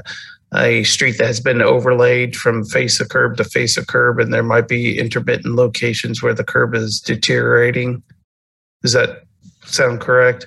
a 0.54 0.82
street 0.82 1.18
that 1.18 1.28
has 1.28 1.40
been 1.40 1.62
overlaid 1.62 2.36
from 2.36 2.64
face 2.64 3.00
of 3.00 3.08
curb 3.08 3.36
to 3.36 3.44
face 3.44 3.76
of 3.76 3.86
curb, 3.86 4.18
and 4.18 4.34
there 4.34 4.42
might 4.42 4.66
be 4.66 4.98
intermittent 4.98 5.54
locations 5.54 6.22
where 6.22 6.34
the 6.34 6.44
curb 6.44 6.74
is 6.74 7.00
deteriorating. 7.00 8.02
Is 8.82 8.94
that 8.94 9.24
sound 9.64 10.00
correct? 10.00 10.46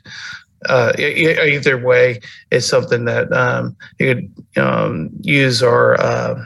Uh, 0.69 0.93
either 0.97 1.77
way, 1.77 2.21
it's 2.51 2.65
something 2.65 3.05
that 3.05 3.31
um, 3.33 3.75
you 3.99 4.15
could 4.15 4.63
um, 4.63 5.09
use 5.21 5.61
our 5.61 5.99
uh, 5.99 6.43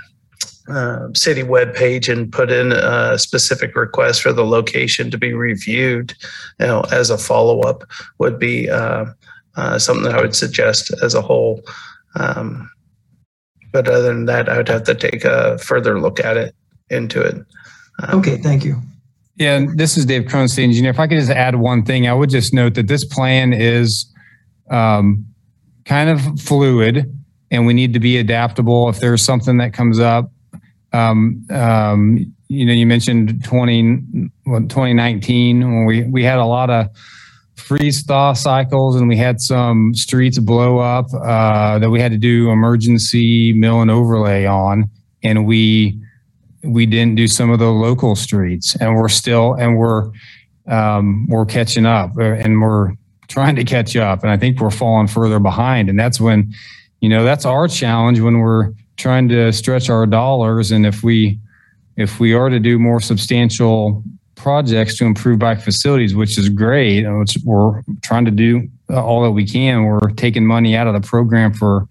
uh, 0.70 1.08
city 1.14 1.44
web 1.44 1.74
page 1.76 2.10
and 2.10 2.32
put 2.32 2.52
in 2.52 2.72
a 2.72 3.18
specific 3.18 3.76
request 3.76 4.22
for 4.22 4.34
the 4.34 4.46
location 4.46 5.12
to 5.12 5.18
be 5.18 5.34
reviewed. 5.34 6.14
You 6.60 6.68
know, 6.68 6.82
as 6.92 7.10
a 7.10 7.18
follow 7.18 7.62
up 7.62 7.84
would 8.18 8.40
be 8.40 8.70
uh, 8.70 9.06
uh, 9.56 9.80
something 9.80 10.12
I 10.12 10.22
would 10.22 10.36
suggest 10.36 10.92
as 11.04 11.14
a 11.14 11.22
whole. 11.22 11.62
Um, 12.16 12.70
but 13.72 13.88
other 13.88 14.04
than 14.04 14.26
that, 14.26 14.50
I 14.50 14.58
would 14.58 14.70
have 14.70 14.84
to 14.84 14.96
take 14.96 15.24
a 15.26 15.58
further 15.60 16.00
look 16.00 16.20
at 16.20 16.38
it 16.38 16.56
into 16.90 17.22
it. 17.22 17.36
Um, 18.04 18.20
okay, 18.20 18.38
thank 18.38 18.64
you. 18.64 18.82
Yeah, 19.38 19.58
and 19.58 19.78
this 19.78 19.98
is 19.98 20.06
Dave 20.06 20.28
the 20.28 20.64
engineer. 20.64 20.90
If 20.90 21.00
I 21.00 21.08
could 21.08 21.20
just 21.20 21.30
add 21.30 21.56
one 21.56 21.84
thing, 21.84 22.08
I 22.08 22.14
would 22.14 22.30
just 22.30 22.54
note 22.54 22.74
that 22.74 22.88
this 22.88 23.06
plan 23.06 23.54
is 23.54 24.12
um, 24.72 25.28
kind 25.86 26.10
of 26.10 26.42
fluid 26.42 27.14
and 27.52 27.66
we 27.66 27.74
need 27.74 27.94
to 27.94 28.00
be 28.00 28.18
adaptable 28.18 28.90
if 28.90 29.00
there's 29.00 29.22
something 29.22 29.58
that 29.58 29.74
comes 29.74 30.00
up. 30.00 30.32
Um, 30.92 31.46
um, 31.52 32.34
you 32.48 32.66
know, 32.66 32.74
you 32.74 32.88
mentioned 32.88 33.44
20, 33.44 34.32
2019 34.46 35.60
when 35.62 35.86
we, 35.86 36.04
we 36.04 36.24
had 36.24 36.40
a 36.40 36.46
lot 36.46 36.70
of 36.70 36.88
freeze 37.56 38.04
thaw 38.04 38.34
cycles 38.34 38.96
and 38.96 39.08
we 39.08 39.18
had 39.18 39.40
some 39.40 39.94
streets 39.94 40.40
blow 40.40 40.80
up 40.80 41.08
uh, 41.14 41.78
that 41.80 41.90
we 41.90 42.00
had 42.02 42.12
to 42.12 42.18
do 42.18 42.50
emergency 42.50 43.54
mill 43.54 43.82
and 43.82 43.92
overlay 43.92 44.46
on. 44.46 44.90
And 45.24 45.46
we, 45.46 46.02
we 46.68 46.86
didn't 46.86 47.16
do 47.16 47.28
some 47.28 47.50
of 47.50 47.60
the 47.60 47.70
local 47.72 48.16
streets 48.16 48.76
and 48.76 48.96
we're 48.96 49.10
still 49.10 49.54
and 49.54 49.78
we're 49.78 50.12
um, 50.68 51.28
we're 51.30 51.46
catching 51.46 51.86
up 51.86 52.12
uh, 52.18 52.24
and 52.24 52.62
we're 52.62 52.92
trying 53.28 53.56
to 53.56 53.64
catch 53.64 53.96
up 53.96 54.22
and 54.22 54.32
i 54.32 54.38
think 54.38 54.60
we're 54.60 54.72
falling 54.72 55.08
further 55.08 55.40
behind 55.40 55.90
and 55.90 56.00
that's 56.00 56.20
when 56.20 56.54
you 57.02 57.10
know 57.10 57.24
that's 57.24 57.46
our 57.46 57.68
challenge 57.68 58.20
when 58.20 58.40
we're 58.40 58.72
trying 58.98 59.28
to 59.30 59.52
stretch 59.52 59.90
our 59.90 60.06
dollars 60.06 60.72
and 60.72 60.86
if 60.86 61.04
we 61.04 61.40
if 61.96 62.20
we 62.20 62.34
are 62.34 62.50
to 62.50 62.60
do 62.60 62.78
more 62.78 63.00
substantial 63.00 64.04
projects 64.36 64.98
to 64.98 65.06
improve 65.06 65.40
bike 65.40 65.62
facilities 65.62 66.16
which 66.16 66.38
is 66.38 66.50
great 66.50 67.06
which 67.18 67.38
we're 67.44 67.82
trying 68.02 68.26
to 68.26 68.32
do 68.32 68.68
all 68.90 69.24
that 69.24 69.32
we 69.32 69.46
can 69.46 69.84
we're 69.84 70.12
taking 70.12 70.46
money 70.46 70.76
out 70.76 70.88
of 70.88 70.94
the 70.94 71.06
program 71.06 71.54
for 71.54 71.88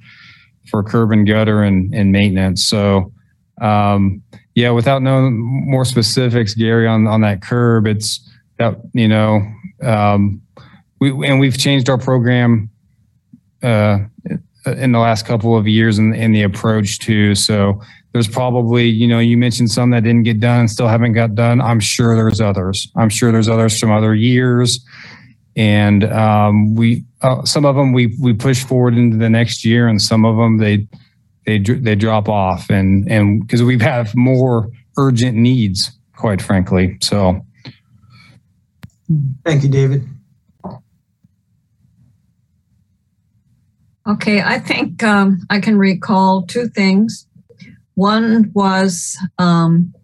for 0.71 0.83
curb 0.83 1.13
and 1.13 1.27
gutter 1.27 1.63
and, 1.63 1.95
and 1.95 2.13
maintenance 2.13 2.65
so 2.65 3.13
um, 3.61 4.23
yeah, 4.57 4.71
without 4.71 5.03
knowing 5.03 5.39
more 5.39 5.85
specifics, 5.85 6.55
Gary, 6.55 6.89
on 6.89 7.07
on 7.07 7.21
that 7.21 7.43
curb, 7.43 7.87
it's 7.87 8.27
that 8.59 8.81
you 8.95 9.07
know, 9.07 9.43
um, 9.83 10.41
we 10.99 11.11
and 11.29 11.39
we've 11.39 11.59
changed 11.59 11.91
our 11.91 11.99
program 11.99 12.71
uh, 13.63 13.99
in 14.65 14.93
the 14.93 14.99
last 14.99 15.27
couple 15.27 15.57
of 15.59 15.69
years 15.69 15.99
in, 15.99 16.15
in 16.15 16.33
the 16.33 16.43
approach 16.43 17.01
too. 17.01 17.35
So 17.35 17.83
there's 18.15 18.29
probably 18.29 18.87
you 18.87 19.07
know 19.07 19.19
you 19.19 19.37
mentioned 19.37 19.71
some 19.71 19.91
that 19.91 20.05
didn't 20.05 20.23
get 20.23 20.41
done 20.41 20.61
and 20.61 20.71
still 20.71 20.89
haven't 20.89 21.13
got 21.13 21.35
done. 21.35 21.61
I'm 21.61 21.79
sure 21.79 22.17
there's 22.17 22.41
others. 22.41 22.91
I'm 22.97 23.11
sure 23.11 23.33
there's 23.33 23.51
others 23.51 23.79
from 23.79 23.93
other 23.93 24.15
years, 24.15 24.83
and 25.55 26.03
um, 26.05 26.75
we 26.75 27.05
uh, 27.21 27.45
some 27.45 27.67
of 27.67 27.77
them 27.77 27.93
we 27.93 28.17
we 28.23 28.33
push 28.33 28.65
forward 28.65 28.95
into 28.97 29.19
the 29.19 29.29
next 29.29 29.67
year, 29.67 29.87
and 29.87 30.01
some 30.01 30.25
of 30.25 30.39
them 30.39 30.57
they 30.57 30.89
they 31.47 31.59
they 31.59 31.95
drop 31.95 32.29
off 32.29 32.69
and 32.71 33.11
and 33.11 33.41
because 33.41 33.63
we 33.63 33.79
have 33.79 34.15
more 34.15 34.69
urgent 34.99 35.37
needs 35.37 35.93
quite 36.17 36.43
frankly 36.43 36.99
so. 37.01 37.41
Thank 39.45 39.63
you 39.63 39.69
david. 39.69 40.07
Okay 44.07 44.41
i 44.43 44.59
think 44.59 45.03
um, 45.03 45.41
i 45.49 45.61
can 45.61 45.79
recall 45.79 46.43
two 46.43 46.69
things. 46.69 47.27
One 47.95 48.51
was 48.53 49.17
um, 49.39 49.95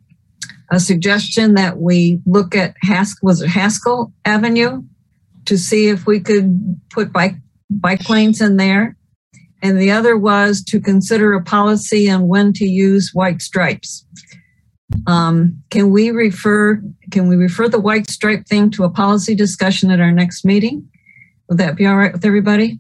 a 0.71 0.81
suggestion 0.81 1.55
that 1.55 1.77
we 1.77 2.23
look 2.25 2.55
at 2.55 2.75
haskell 2.81 3.27
was 3.27 3.43
it 3.43 3.49
haskell 3.49 4.13
avenue 4.25 4.83
to 5.45 5.59
see 5.59 5.89
if 5.89 6.07
we 6.07 6.21
could 6.21 6.81
put 6.89 7.13
bike 7.13 7.35
bike 7.69 8.09
lanes 8.09 8.41
in 8.41 8.57
there 8.57 8.97
and 9.63 9.81
the 9.81 9.91
other 9.91 10.17
was 10.17 10.63
to 10.65 10.81
consider 10.81 11.33
a 11.33 11.43
policy 11.43 12.11
on 12.11 12.27
when 12.27 12.53
to 12.55 12.67
use 12.67 13.11
white 13.15 13.41
stripes. 13.41 14.05
Um, 15.07 15.63
can 15.71 15.91
we 15.91 16.11
refer 16.11 16.83
can 17.11 17.29
we 17.29 17.37
refer 17.37 17.69
the 17.69 17.81
white 17.81 18.11
stripe 18.11 18.47
thing 18.47 18.71
to 18.73 18.85
a 18.85 18.91
policy 18.91 19.35
discussion 19.35 19.91
at 19.91 20.01
our 20.01 20.13
next 20.13 20.45
meeting? 20.45 20.89
Would 21.49 21.59
that 21.59 21.77
be 21.77 21.87
all 21.87 21.97
right 21.97 22.13
with 22.13 22.25
everybody? 22.25 22.79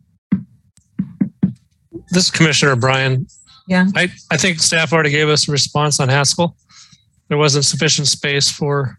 This 2.10 2.24
is 2.24 2.30
Commissioner 2.30 2.76
Brian. 2.76 3.26
Yeah. 3.66 3.86
I, 3.96 4.10
I 4.30 4.36
think 4.36 4.58
staff 4.58 4.92
already 4.92 5.10
gave 5.10 5.28
us 5.28 5.48
a 5.48 5.52
response 5.52 6.00
on 6.00 6.08
Haskell. 6.08 6.56
There 7.28 7.38
wasn't 7.38 7.64
sufficient 7.64 8.08
space 8.08 8.50
for 8.50 8.96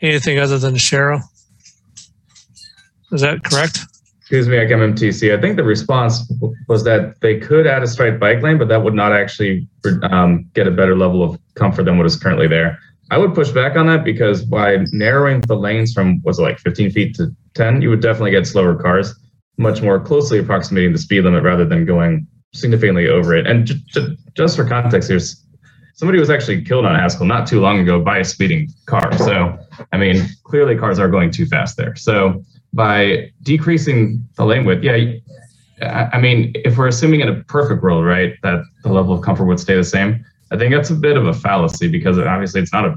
anything 0.00 0.38
other 0.38 0.58
than 0.58 0.76
Sharrow. 0.76 1.20
Is 3.12 3.20
that 3.20 3.42
correct? 3.44 3.80
Excuse 4.30 4.46
me, 4.46 4.58
MMTC, 4.58 5.36
I 5.36 5.40
think 5.40 5.56
the 5.56 5.64
response 5.64 6.32
was 6.68 6.84
that 6.84 7.20
they 7.20 7.40
could 7.40 7.66
add 7.66 7.82
a 7.82 7.86
striped 7.88 8.20
bike 8.20 8.40
lane, 8.42 8.58
but 8.58 8.68
that 8.68 8.84
would 8.84 8.94
not 8.94 9.12
actually 9.12 9.66
um, 10.04 10.48
get 10.54 10.68
a 10.68 10.70
better 10.70 10.96
level 10.96 11.24
of 11.24 11.36
comfort 11.56 11.82
than 11.82 11.98
what 11.98 12.06
is 12.06 12.14
currently 12.14 12.46
there. 12.46 12.78
I 13.10 13.18
would 13.18 13.34
push 13.34 13.50
back 13.50 13.74
on 13.74 13.88
that 13.88 14.04
because 14.04 14.44
by 14.44 14.86
narrowing 14.92 15.40
the 15.40 15.56
lanes 15.56 15.92
from 15.92 16.22
was 16.22 16.38
it 16.38 16.42
like 16.42 16.60
15 16.60 16.92
feet 16.92 17.16
to 17.16 17.34
10, 17.54 17.82
you 17.82 17.90
would 17.90 18.02
definitely 18.02 18.30
get 18.30 18.46
slower 18.46 18.76
cars, 18.80 19.12
much 19.58 19.82
more 19.82 19.98
closely 19.98 20.38
approximating 20.38 20.92
the 20.92 20.98
speed 20.98 21.24
limit 21.24 21.42
rather 21.42 21.64
than 21.64 21.84
going 21.84 22.24
significantly 22.54 23.08
over 23.08 23.34
it. 23.34 23.48
And 23.48 23.68
just 24.36 24.54
for 24.54 24.64
context, 24.64 25.08
here's 25.08 25.44
somebody 25.94 26.20
was 26.20 26.30
actually 26.30 26.62
killed 26.62 26.86
on 26.86 26.94
Haskell 26.94 27.26
not 27.26 27.48
too 27.48 27.58
long 27.58 27.80
ago 27.80 28.00
by 28.00 28.18
a 28.18 28.24
speeding 28.24 28.68
car. 28.86 29.10
So, 29.18 29.58
I 29.92 29.96
mean, 29.96 30.24
clearly 30.44 30.76
cars 30.76 31.00
are 31.00 31.08
going 31.08 31.32
too 31.32 31.46
fast 31.46 31.76
there. 31.76 31.96
So 31.96 32.44
by 32.72 33.30
decreasing 33.42 34.26
the 34.36 34.44
lane 34.44 34.64
width, 34.64 34.82
yeah, 34.82 34.96
I 35.82 36.20
mean, 36.20 36.52
if 36.54 36.76
we're 36.76 36.88
assuming 36.88 37.20
in 37.20 37.28
a 37.28 37.42
perfect 37.44 37.82
world, 37.82 38.04
right, 38.04 38.34
that 38.42 38.62
the 38.82 38.92
level 38.92 39.14
of 39.14 39.22
comfort 39.22 39.46
would 39.46 39.58
stay 39.58 39.74
the 39.74 39.84
same, 39.84 40.24
I 40.52 40.56
think 40.56 40.74
that's 40.74 40.90
a 40.90 40.94
bit 40.94 41.16
of 41.16 41.26
a 41.26 41.32
fallacy 41.32 41.88
because 41.88 42.18
obviously 42.18 42.60
it's 42.60 42.72
not 42.72 42.84
a 42.84 42.96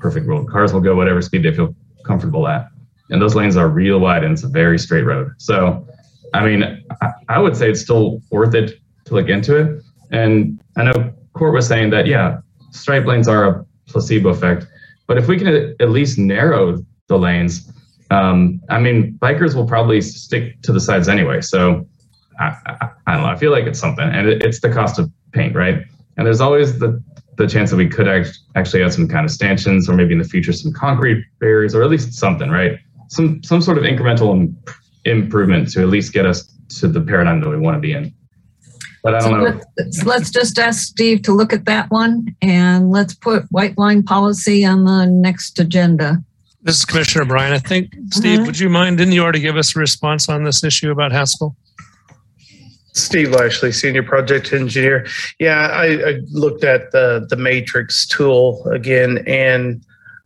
perfect 0.00 0.26
world. 0.26 0.48
Cars 0.48 0.72
will 0.72 0.80
go 0.80 0.96
whatever 0.96 1.22
speed 1.22 1.44
they 1.44 1.52
feel 1.52 1.74
comfortable 2.04 2.48
at. 2.48 2.68
And 3.10 3.22
those 3.22 3.34
lanes 3.34 3.56
are 3.56 3.68
real 3.68 3.98
wide 4.00 4.24
and 4.24 4.32
it's 4.32 4.42
a 4.42 4.48
very 4.48 4.78
straight 4.78 5.02
road. 5.02 5.30
So, 5.38 5.86
I 6.34 6.44
mean, 6.44 6.84
I 7.28 7.38
would 7.38 7.56
say 7.56 7.70
it's 7.70 7.80
still 7.80 8.20
worth 8.30 8.54
it 8.54 8.80
to 9.06 9.14
look 9.14 9.28
into 9.28 9.56
it. 9.56 9.82
And 10.10 10.60
I 10.76 10.84
know 10.84 11.14
court 11.34 11.54
was 11.54 11.66
saying 11.66 11.90
that, 11.90 12.06
yeah, 12.06 12.40
stripe 12.72 13.06
lanes 13.06 13.28
are 13.28 13.44
a 13.44 13.66
placebo 13.86 14.30
effect, 14.30 14.66
but 15.06 15.16
if 15.16 15.28
we 15.28 15.38
can 15.38 15.74
at 15.80 15.90
least 15.90 16.18
narrow 16.18 16.84
the 17.06 17.18
lanes, 17.18 17.70
um, 18.10 18.60
I 18.68 18.78
mean, 18.78 19.18
bikers 19.20 19.54
will 19.54 19.66
probably 19.66 20.00
stick 20.00 20.60
to 20.62 20.72
the 20.72 20.80
sides 20.80 21.08
anyway. 21.08 21.40
So 21.40 21.86
I, 22.40 22.56
I, 22.66 22.90
I 23.06 23.12
don't 23.14 23.22
know. 23.22 23.28
I 23.28 23.36
feel 23.36 23.50
like 23.50 23.64
it's 23.64 23.78
something, 23.78 24.08
and 24.08 24.28
it, 24.28 24.42
it's 24.42 24.60
the 24.60 24.70
cost 24.70 24.98
of 24.98 25.10
paint, 25.32 25.54
right? 25.54 25.82
And 26.16 26.26
there's 26.26 26.40
always 26.40 26.78
the 26.78 27.02
the 27.36 27.46
chance 27.46 27.70
that 27.70 27.76
we 27.76 27.88
could 27.88 28.08
act, 28.08 28.36
actually 28.56 28.82
add 28.82 28.92
some 28.92 29.06
kind 29.06 29.24
of 29.24 29.30
stanchions, 29.30 29.88
or 29.88 29.94
maybe 29.94 30.12
in 30.12 30.18
the 30.18 30.24
future 30.24 30.52
some 30.52 30.72
concrete 30.72 31.24
barriers, 31.38 31.74
or 31.74 31.82
at 31.82 31.90
least 31.90 32.12
something, 32.14 32.50
right? 32.50 32.78
Some 33.08 33.42
some 33.42 33.60
sort 33.60 33.78
of 33.78 33.84
incremental 33.84 34.32
Im- 34.32 34.56
improvement 35.04 35.70
to 35.72 35.82
at 35.82 35.88
least 35.88 36.12
get 36.12 36.26
us 36.26 36.52
to 36.80 36.88
the 36.88 37.00
paradigm 37.00 37.40
that 37.40 37.48
we 37.48 37.56
want 37.56 37.76
to 37.76 37.80
be 37.80 37.92
in. 37.92 38.12
But 39.02 39.14
I 39.14 39.20
don't 39.20 39.30
So 39.30 39.36
know. 39.36 39.60
let's, 39.76 40.04
let's 40.04 40.30
just 40.30 40.58
ask 40.58 40.82
Steve 40.82 41.22
to 41.22 41.32
look 41.32 41.52
at 41.52 41.64
that 41.66 41.90
one 41.90 42.34
and 42.42 42.90
let's 42.90 43.14
put 43.14 43.44
white 43.50 43.78
line 43.78 44.02
policy 44.02 44.64
on 44.64 44.84
the 44.84 45.06
next 45.06 45.58
agenda. 45.60 46.22
This 46.68 46.80
is 46.80 46.84
Commissioner 46.84 47.24
Bryan. 47.24 47.54
I 47.54 47.58
think, 47.60 47.94
Steve, 48.10 48.40
Mhm. 48.40 48.46
would 48.46 48.58
you 48.58 48.68
mind, 48.68 48.98
didn't 48.98 49.14
you 49.14 49.22
already 49.22 49.40
give 49.40 49.56
us 49.56 49.74
a 49.74 49.78
response 49.78 50.28
on 50.28 50.44
this 50.44 50.62
issue 50.62 50.90
about 50.90 51.12
Haskell? 51.12 51.56
Steve 52.92 53.30
Lashley, 53.30 53.72
senior 53.72 54.02
project 54.02 54.52
engineer. 54.52 55.06
Yeah, 55.38 55.68
I, 55.68 55.86
I 55.86 56.20
looked 56.30 56.64
at 56.64 56.92
the 56.92 57.26
the 57.26 57.36
matrix 57.36 58.06
tool 58.06 58.68
again, 58.70 59.24
and 59.26 59.82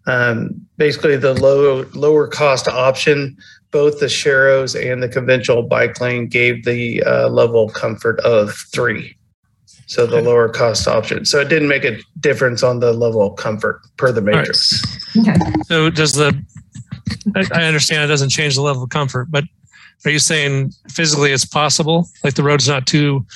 um, 0.08 0.60
basically 0.78 1.16
the 1.16 1.32
low 1.34 1.84
lower 1.94 2.26
cost 2.26 2.66
option, 2.66 3.36
both 3.70 4.00
the 4.00 4.06
Sharrows 4.06 4.74
and 4.74 5.00
the 5.00 5.08
conventional 5.08 5.62
bike 5.62 6.00
lane 6.00 6.26
gave 6.26 6.64
the 6.64 7.04
uh, 7.04 7.28
level 7.28 7.66
of 7.66 7.72
comfort 7.72 8.18
of 8.20 8.52
three. 8.72 9.14
So 9.92 10.06
the 10.06 10.22
lower 10.22 10.48
cost 10.48 10.88
option. 10.88 11.26
So 11.26 11.38
it 11.38 11.50
didn't 11.50 11.68
make 11.68 11.84
a 11.84 11.98
difference 12.18 12.62
on 12.62 12.80
the 12.80 12.94
level 12.94 13.20
of 13.26 13.36
comfort 13.36 13.82
per 13.98 14.10
the 14.10 14.22
right. 14.22 14.36
matrix. 14.36 14.82
Okay. 15.18 15.34
So 15.66 15.90
does 15.90 16.14
the, 16.14 16.42
I, 17.36 17.44
I 17.52 17.64
understand 17.64 18.02
it 18.02 18.06
doesn't 18.06 18.30
change 18.30 18.54
the 18.54 18.62
level 18.62 18.84
of 18.84 18.88
comfort, 18.88 19.30
but 19.30 19.44
are 20.06 20.10
you 20.10 20.18
saying 20.18 20.72
physically 20.88 21.30
it's 21.30 21.44
possible? 21.44 22.08
Like 22.24 22.32
the 22.32 22.42
road's 22.42 22.66
not 22.66 22.86
too 22.86 23.26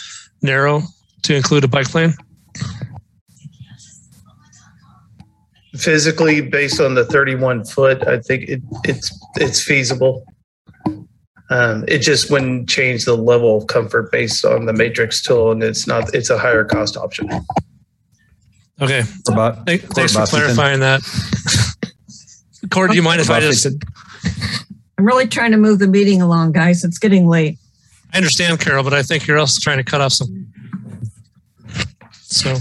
narrow 0.40 0.80
to 1.24 1.36
include 1.36 1.64
a 1.64 1.68
bike 1.68 1.94
lane? 1.94 2.14
Physically, 5.76 6.40
based 6.40 6.80
on 6.80 6.94
the 6.94 7.04
31 7.04 7.66
foot, 7.66 8.08
I 8.08 8.20
think 8.20 8.48
it, 8.48 8.62
it's 8.84 9.12
it's 9.34 9.62
feasible. 9.62 10.24
Um, 11.48 11.84
it 11.86 11.98
just 11.98 12.30
wouldn't 12.30 12.68
change 12.68 13.04
the 13.04 13.16
level 13.16 13.56
of 13.56 13.68
comfort 13.68 14.10
based 14.10 14.44
on 14.44 14.66
the 14.66 14.72
matrix 14.72 15.22
tool, 15.22 15.52
and 15.52 15.62
it's 15.62 15.86
not 15.86 16.12
it's 16.14 16.30
a 16.30 16.38
higher 16.38 16.64
cost 16.64 16.96
option. 16.96 17.30
Okay. 18.80 19.02
About, 19.28 19.64
Thank- 19.64 19.82
Thanks 19.82 20.12
for 20.14 20.26
clarifying 20.26 20.80
that. 20.80 21.02
Court, 22.70 22.90
do 22.90 22.96
you 22.96 23.02
mind 23.02 23.20
if 23.20 23.30
I 23.30 23.40
just, 23.40 23.66
I'm 24.98 25.06
really 25.06 25.28
trying 25.28 25.52
to 25.52 25.56
move 25.56 25.78
the 25.78 25.86
meeting 25.86 26.20
along, 26.20 26.52
guys. 26.52 26.82
It's 26.82 26.98
getting 26.98 27.28
late. 27.28 27.58
I 28.12 28.16
understand, 28.16 28.58
Carol, 28.60 28.82
but 28.82 28.92
I 28.92 29.02
think 29.02 29.26
you're 29.26 29.38
also 29.38 29.60
trying 29.62 29.78
to 29.78 29.84
cut 29.84 30.00
off 30.00 30.12
some. 30.12 30.48
So, 32.22 32.56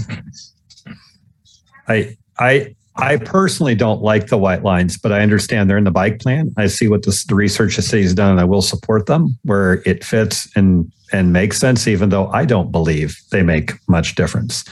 I 1.88 2.16
I 2.38 2.75
I 2.98 3.16
personally 3.18 3.74
don't 3.74 4.02
like 4.02 4.28
the 4.28 4.38
white 4.38 4.62
lines, 4.62 4.96
but 4.96 5.12
I 5.12 5.20
understand 5.20 5.68
they're 5.68 5.76
in 5.76 5.84
the 5.84 5.90
bike 5.90 6.18
plan. 6.18 6.52
I 6.56 6.66
see 6.66 6.88
what 6.88 7.04
this, 7.04 7.24
the 7.24 7.34
research 7.34 7.76
the 7.76 7.82
city's 7.82 8.14
done, 8.14 8.32
and 8.32 8.40
I 8.40 8.44
will 8.44 8.62
support 8.62 9.06
them 9.06 9.38
where 9.44 9.82
it 9.84 10.04
fits 10.04 10.48
and 10.56 10.90
and 11.12 11.32
makes 11.32 11.58
sense, 11.58 11.86
even 11.86 12.08
though 12.08 12.26
I 12.28 12.44
don't 12.44 12.72
believe 12.72 13.16
they 13.30 13.42
make 13.42 13.72
much 13.88 14.16
difference. 14.16 14.64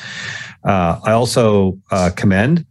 Uh, 0.65 0.99
I 1.05 1.13
also 1.13 1.79
uh, 1.91 2.11
commend 2.17 2.67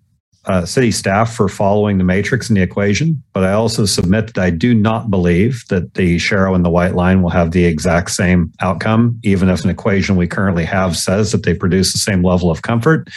uh, 0.45 0.65
city 0.65 0.91
staff 0.91 1.33
for 1.33 1.47
following 1.47 1.97
the 1.97 2.03
matrix 2.03 2.49
and 2.49 2.57
the 2.57 2.61
equation, 2.61 3.23
but 3.31 3.43
I 3.43 3.53
also 3.53 3.85
submit 3.85 4.33
that 4.33 4.43
I 4.43 4.49
do 4.49 4.73
not 4.73 5.09
believe 5.09 5.63
that 5.69 5.93
the 5.93 6.17
Sharrow 6.17 6.53
and 6.53 6.65
the 6.65 6.69
white 6.69 6.95
line 6.95 7.21
will 7.21 7.29
have 7.29 7.51
the 7.51 7.63
exact 7.63 8.11
same 8.11 8.51
outcome, 8.59 9.19
even 9.23 9.49
if 9.49 9.63
an 9.63 9.69
equation 9.69 10.17
we 10.17 10.27
currently 10.27 10.65
have 10.65 10.97
says 10.97 11.31
that 11.31 11.43
they 11.43 11.53
produce 11.53 11.93
the 11.93 11.99
same 11.99 12.23
level 12.23 12.51
of 12.51 12.61
comfort. 12.61 13.09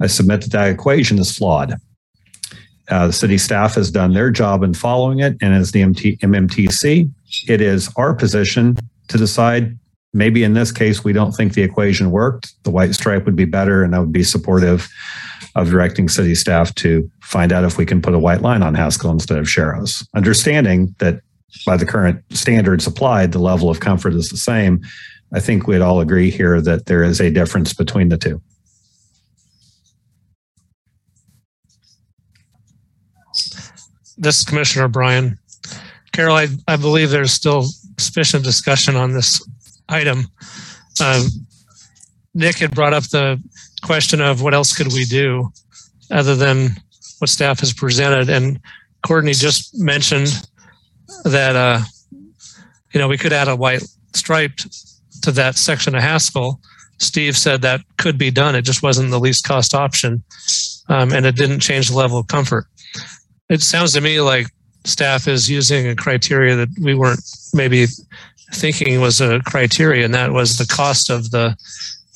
I 0.00 0.08
submit 0.08 0.42
that 0.42 0.52
that 0.52 0.70
equation 0.70 1.18
is 1.18 1.36
flawed. 1.36 1.74
Uh, 2.90 3.06
the 3.06 3.12
city 3.12 3.38
staff 3.38 3.74
has 3.74 3.90
done 3.90 4.12
their 4.12 4.30
job 4.30 4.62
in 4.62 4.74
following 4.74 5.20
it, 5.20 5.36
and 5.40 5.54
as 5.54 5.72
the 5.72 5.82
MT, 5.82 6.18
MMTC, 6.18 7.10
it 7.48 7.60
is 7.60 7.90
our 7.96 8.14
position 8.14 8.76
to 9.08 9.18
decide. 9.18 9.78
Maybe 10.14 10.42
in 10.42 10.54
this 10.54 10.72
case, 10.72 11.04
we 11.04 11.12
don't 11.12 11.32
think 11.32 11.52
the 11.52 11.62
equation 11.62 12.10
worked. 12.10 12.54
The 12.64 12.70
white 12.70 12.94
stripe 12.94 13.26
would 13.26 13.36
be 13.36 13.44
better, 13.44 13.82
and 13.82 13.94
I 13.94 13.98
would 13.98 14.12
be 14.12 14.22
supportive 14.22 14.88
of 15.60 15.70
directing 15.70 16.08
city 16.08 16.34
staff 16.34 16.74
to 16.76 17.10
find 17.22 17.52
out 17.52 17.64
if 17.64 17.78
we 17.78 17.86
can 17.86 18.00
put 18.02 18.14
a 18.14 18.18
white 18.18 18.42
line 18.42 18.62
on 18.62 18.74
Haskell 18.74 19.10
instead 19.10 19.38
of 19.38 19.46
Sharrows. 19.46 20.06
Understanding 20.14 20.94
that 20.98 21.20
by 21.66 21.76
the 21.76 21.86
current 21.86 22.22
standards 22.30 22.86
applied, 22.86 23.32
the 23.32 23.38
level 23.38 23.70
of 23.70 23.80
comfort 23.80 24.14
is 24.14 24.28
the 24.28 24.36
same. 24.36 24.80
I 25.32 25.40
think 25.40 25.66
we'd 25.66 25.80
all 25.80 26.00
agree 26.00 26.30
here 26.30 26.60
that 26.60 26.86
there 26.86 27.02
is 27.02 27.20
a 27.20 27.30
difference 27.30 27.74
between 27.74 28.08
the 28.08 28.16
two. 28.16 28.40
this 34.18 34.40
is 34.40 34.44
Commissioner 34.44 34.88
Bryan. 34.88 35.38
Carol, 36.12 36.36
I, 36.36 36.48
I 36.66 36.76
believe 36.76 37.10
there's 37.10 37.32
still 37.32 37.66
sufficient 37.98 38.44
discussion 38.44 38.96
on 38.96 39.12
this 39.12 39.46
item. 39.88 40.26
Um, 41.02 41.26
Nick 42.34 42.58
had 42.58 42.74
brought 42.74 42.92
up 42.92 43.04
the 43.04 43.40
question 43.82 44.20
of 44.20 44.42
what 44.42 44.54
else 44.54 44.74
could 44.74 44.92
we 44.92 45.04
do 45.04 45.50
other 46.10 46.34
than 46.34 46.70
what 47.18 47.28
staff 47.28 47.60
has 47.60 47.72
presented. 47.72 48.28
And 48.30 48.60
Courtney 49.06 49.32
just 49.32 49.78
mentioned 49.78 50.48
that, 51.24 51.56
uh, 51.56 51.80
you 52.92 53.00
know, 53.00 53.08
we 53.08 53.18
could 53.18 53.32
add 53.32 53.48
a 53.48 53.56
white 53.56 53.82
stripe 54.14 54.56
to 55.22 55.32
that 55.32 55.56
section 55.56 55.94
of 55.94 56.02
Haskell. 56.02 56.60
Steve 56.98 57.36
said 57.36 57.62
that 57.62 57.80
could 57.96 58.18
be 58.18 58.30
done. 58.30 58.54
It 58.54 58.62
just 58.62 58.82
wasn't 58.82 59.10
the 59.10 59.20
least 59.20 59.44
cost 59.44 59.74
option. 59.74 60.22
Um, 60.88 61.12
and 61.12 61.26
it 61.26 61.36
didn't 61.36 61.60
change 61.60 61.88
the 61.88 61.96
level 61.96 62.18
of 62.18 62.26
comfort. 62.28 62.66
It 63.48 63.60
sounds 63.62 63.92
to 63.92 64.00
me 64.00 64.20
like 64.20 64.46
staff 64.84 65.28
is 65.28 65.50
using 65.50 65.86
a 65.86 65.94
criteria 65.94 66.56
that 66.56 66.68
we 66.80 66.94
weren't 66.94 67.20
maybe 67.52 67.86
thinking 68.52 69.00
was 69.00 69.20
a 69.20 69.40
criteria, 69.40 70.04
and 70.04 70.14
that 70.14 70.32
was 70.32 70.56
the 70.56 70.66
cost 70.66 71.10
of 71.10 71.30
the 71.30 71.56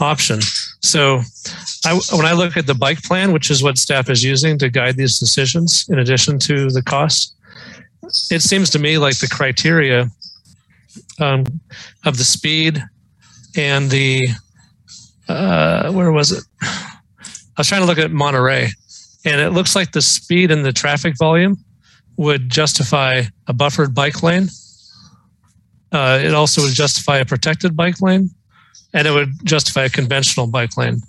option. 0.01 0.41
So 0.83 1.21
I, 1.85 1.99
when 2.13 2.27
I 2.27 2.33
look 2.33 2.57
at 2.57 2.67
the 2.67 2.75
bike 2.75 3.03
plan, 3.03 3.33
which 3.33 3.51
is 3.51 3.63
what 3.63 3.79
staff 3.79 4.11
is 4.11 4.23
using 4.23 4.59
to 4.59 4.69
guide 4.69 4.97
these 4.97 5.19
decisions, 5.19 5.87
in 5.89 5.99
addition 5.99 6.39
to 6.41 6.71
the 6.71 6.83
cost, 6.83 7.35
it 8.31 8.43
seems 8.43 8.69
to 8.71 8.79
me 8.79 8.99
like 8.99 9.19
the 9.19 9.29
criteria 9.29 10.11
um, 11.21 11.45
of 12.05 12.19
the 12.19 12.25
speed 12.25 12.83
and 13.57 13.91
the 13.91 14.21
uh, 15.29 15.91
where 15.93 16.13
was 16.13 16.33
it? 16.33 16.45
I 16.63 17.59
was 17.59 17.69
trying 17.69 17.83
to 17.83 17.87
look 17.87 17.99
at 17.99 18.11
Monterey, 18.11 18.71
and 19.25 19.41
it 19.41 19.51
looks 19.51 19.77
like 19.77 19.93
the 19.93 20.03
speed 20.03 20.51
and 20.51 20.65
the 20.65 20.73
traffic 20.73 21.15
volume 21.19 21.57
would 22.17 22.51
justify 22.51 23.23
a 23.47 23.53
buffered 23.53 23.95
bike 23.95 24.23
lane. 24.23 24.49
Uh, 25.93 26.21
it 26.23 26.35
also 26.35 26.63
would 26.63 26.73
justify 26.73 27.19
a 27.19 27.25
protected 27.25 27.77
bike 27.77 28.01
lane, 28.01 28.31
and 28.93 29.07
it 29.07 29.11
would 29.11 29.33
justify 29.45 29.85
a 29.85 29.91
conventional 29.91 30.47
bike 30.47 30.77
lane. 30.77 31.01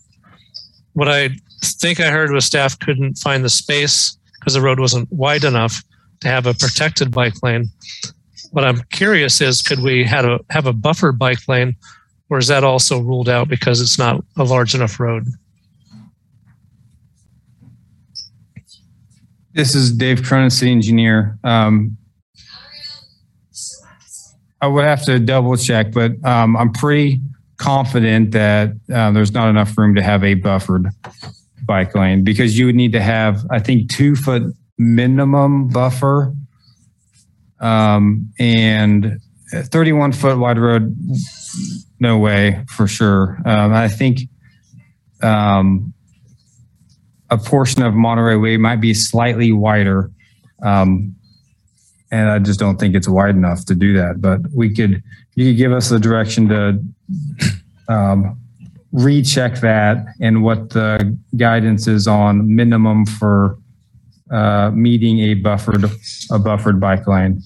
What 0.93 1.09
I 1.09 1.29
think 1.63 1.99
I 1.99 2.09
heard 2.09 2.31
was 2.31 2.45
staff 2.45 2.79
couldn't 2.79 3.17
find 3.17 3.43
the 3.43 3.49
space 3.49 4.17
because 4.39 4.53
the 4.53 4.61
road 4.61 4.79
wasn't 4.79 5.11
wide 5.11 5.43
enough 5.43 5.83
to 6.21 6.27
have 6.27 6.45
a 6.45 6.53
protected 6.53 7.11
bike 7.11 7.41
lane. 7.43 7.69
What 8.51 8.63
I'm 8.63 8.81
curious 8.91 9.41
is, 9.41 9.61
could 9.61 9.79
we 9.79 10.03
have 10.03 10.25
a 10.25 10.39
have 10.49 10.67
a 10.67 10.73
buffered 10.73 11.17
bike 11.17 11.47
lane, 11.47 11.75
or 12.29 12.37
is 12.37 12.47
that 12.47 12.63
also 12.63 12.99
ruled 12.99 13.29
out 13.29 13.47
because 13.47 13.81
it's 13.81 13.97
not 13.97 14.23
a 14.37 14.43
large 14.43 14.75
enough 14.75 14.99
road? 14.99 15.25
This 19.53 19.75
is 19.75 19.91
Dave 19.91 20.23
Cronin, 20.23 20.49
city 20.49 20.71
engineer. 20.71 21.37
Um, 21.43 21.97
I 24.61 24.67
would 24.67 24.85
have 24.85 25.03
to 25.05 25.19
double 25.19 25.55
check, 25.57 25.91
but 25.91 26.23
um, 26.25 26.55
I'm 26.55 26.71
pretty 26.71 27.21
confident 27.57 28.31
that 28.31 28.71
uh, 28.93 29.11
there's 29.11 29.31
not 29.31 29.49
enough 29.49 29.77
room 29.77 29.95
to 29.95 30.01
have 30.01 30.23
a 30.23 30.33
buffered 30.33 30.87
bike 31.65 31.95
lane 31.95 32.23
because 32.23 32.57
you 32.57 32.65
would 32.65 32.75
need 32.75 32.91
to 32.91 33.01
have, 33.01 33.45
I 33.49 33.59
think, 33.59 33.89
two 33.89 34.15
foot 34.15 34.43
minimum 34.77 35.69
buffer 35.69 36.33
um, 37.59 38.33
and 38.39 39.19
31 39.51 40.11
foot 40.11 40.37
wide 40.37 40.57
road. 40.57 40.95
No 41.99 42.17
way 42.17 42.65
for 42.67 42.87
sure. 42.87 43.39
Um, 43.45 43.73
I 43.73 43.87
think 43.87 44.21
um, 45.21 45.93
a 47.29 47.37
portion 47.37 47.81
of 47.83 47.93
Monterey 47.93 48.35
Way 48.35 48.57
might 48.57 48.81
be 48.81 48.93
slightly 48.93 49.51
wider. 49.51 50.11
Um, 50.61 51.15
and 52.11 52.29
I 52.29 52.39
just 52.39 52.59
don't 52.59 52.77
think 52.77 52.95
it's 52.95 53.07
wide 53.07 53.35
enough 53.35 53.65
to 53.65 53.75
do 53.75 53.93
that. 53.93 54.21
But 54.21 54.41
we 54.53 54.73
could, 54.73 55.01
you 55.35 55.49
could 55.49 55.57
give 55.57 55.71
us 55.71 55.89
the 55.89 55.99
direction 55.99 56.49
to 56.49 56.83
um, 57.87 58.37
recheck 58.91 59.59
that 59.61 60.05
and 60.21 60.43
what 60.43 60.69
the 60.69 61.17
guidance 61.35 61.87
is 61.87 62.07
on 62.07 62.55
minimum 62.55 63.05
for 63.05 63.57
uh, 64.31 64.71
meeting 64.71 65.19
a 65.19 65.33
buffered 65.33 65.85
a 66.31 66.39
buffered 66.39 66.79
bike 66.79 67.07
lane. 67.07 67.41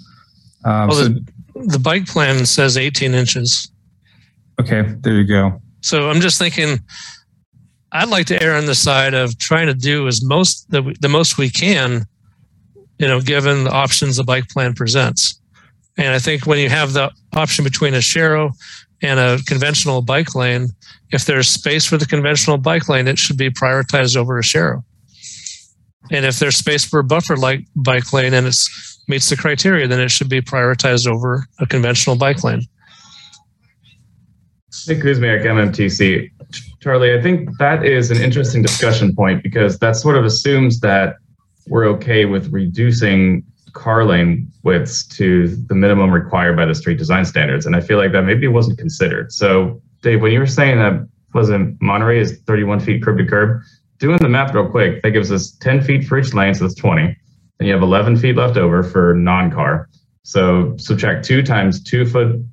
Um, 0.63 0.87
Well, 0.89 0.91
so, 0.91 1.07
the, 1.09 1.23
the 1.55 1.79
bike 1.79 2.05
plan 2.05 2.45
says 2.45 2.77
18 2.77 3.13
inches. 3.13 3.71
okay, 4.59 4.83
there 5.01 5.13
you 5.13 5.25
go. 5.25 5.61
So 5.81 6.09
I'm 6.09 6.19
just 6.19 6.37
thinking, 6.37 6.79
I'd 7.91 8.09
like 8.09 8.25
to 8.27 8.41
err 8.43 8.55
on 8.55 8.65
the 8.65 8.75
side 8.75 9.13
of 9.13 9.37
trying 9.37 9.67
to 9.67 9.73
do 9.73 10.07
as 10.07 10.23
most 10.23 10.69
the, 10.69 10.95
the 10.99 11.09
most 11.09 11.37
we 11.37 11.49
can, 11.49 12.05
you 12.99 13.07
know, 13.07 13.21
given 13.21 13.63
the 13.63 13.71
options 13.71 14.17
the 14.17 14.23
bike 14.23 14.49
plan 14.49 14.73
presents. 14.73 15.39
And 15.97 16.13
I 16.13 16.19
think 16.19 16.45
when 16.45 16.59
you 16.59 16.69
have 16.69 16.93
the 16.93 17.11
option 17.33 17.63
between 17.63 17.93
a 17.93 17.99
Sharrow 17.99 18.51
and 19.01 19.19
a 19.19 19.39
conventional 19.45 20.01
bike 20.01 20.35
lane, 20.35 20.69
if 21.11 21.25
there's 21.25 21.47
space 21.47 21.85
for 21.85 21.97
the 21.97 22.05
conventional 22.05 22.57
bike 22.57 22.89
lane, 22.89 23.07
it 23.07 23.17
should 23.17 23.37
be 23.37 23.49
prioritized 23.49 24.15
over 24.15 24.37
a 24.37 24.41
Sharrow. 24.41 24.83
And 26.11 26.25
if 26.25 26.39
there's 26.39 26.55
space 26.55 26.85
for 26.85 26.99
a 26.99 27.03
buffer 27.03 27.35
like 27.35 27.65
bike 27.75 28.13
lane 28.13 28.33
and 28.33 28.47
it 28.47 28.55
meets 29.07 29.29
the 29.29 29.35
criteria, 29.35 29.87
then 29.87 29.99
it 29.99 30.09
should 30.09 30.29
be 30.29 30.41
prioritized 30.41 31.07
over 31.07 31.45
a 31.59 31.65
conventional 31.65 32.15
bike 32.15 32.43
lane. 32.43 32.61
Nick 34.87 34.99
Kuzmiak, 34.99 35.43
MMTC. 35.43 36.31
Charlie, 36.81 37.17
I 37.17 37.21
think 37.21 37.49
that 37.57 37.83
is 37.83 38.11
an 38.11 38.17
interesting 38.17 38.61
discussion 38.61 39.15
point 39.15 39.43
because 39.43 39.79
that 39.79 39.95
sort 39.95 40.17
of 40.17 40.23
assumes 40.23 40.79
that 40.79 41.15
we're 41.67 41.85
okay 41.85 42.25
with 42.25 42.51
reducing 42.53 43.43
car 43.77 44.03
lane 44.03 44.51
widths 44.63 45.05
to 45.07 45.47
the 45.67 45.75
minimum 45.75 46.11
required 46.11 46.57
by 46.57 46.65
the 46.65 46.75
street 46.75 46.97
design 46.97 47.25
standards. 47.25 47.65
And 47.65 47.75
I 47.75 47.79
feel 47.79 47.97
like 47.97 48.11
that 48.11 48.23
maybe 48.23 48.47
wasn't 48.47 48.79
considered. 48.79 49.31
So, 49.31 49.81
Dave, 50.01 50.21
when 50.21 50.31
you 50.31 50.39
were 50.39 50.47
saying 50.47 50.79
that 50.79 51.07
wasn't 51.33 51.79
Monterey 51.81 52.19
is 52.19 52.39
31 52.47 52.79
feet 52.79 53.03
curb 53.03 53.17
to 53.19 53.25
curb, 53.25 53.61
doing 53.99 54.17
the 54.17 54.29
math 54.29 54.53
real 54.53 54.69
quick, 54.69 55.01
that 55.03 55.11
gives 55.11 55.31
us 55.31 55.51
10 55.61 55.83
feet 55.83 56.05
for 56.05 56.17
each 56.17 56.33
lane, 56.33 56.53
so 56.53 56.63
that's 56.63 56.75
20. 56.75 57.15
Then 57.59 57.67
you 57.67 57.73
have 57.73 57.83
11 57.83 58.17
feet 58.17 58.35
left 58.35 58.57
over 58.57 58.83
for 58.83 59.13
non-car. 59.13 59.89
So 60.23 60.75
subtract 60.77 61.25
two 61.25 61.41
times 61.41 61.83
two 61.83 62.05
foot 62.05 62.43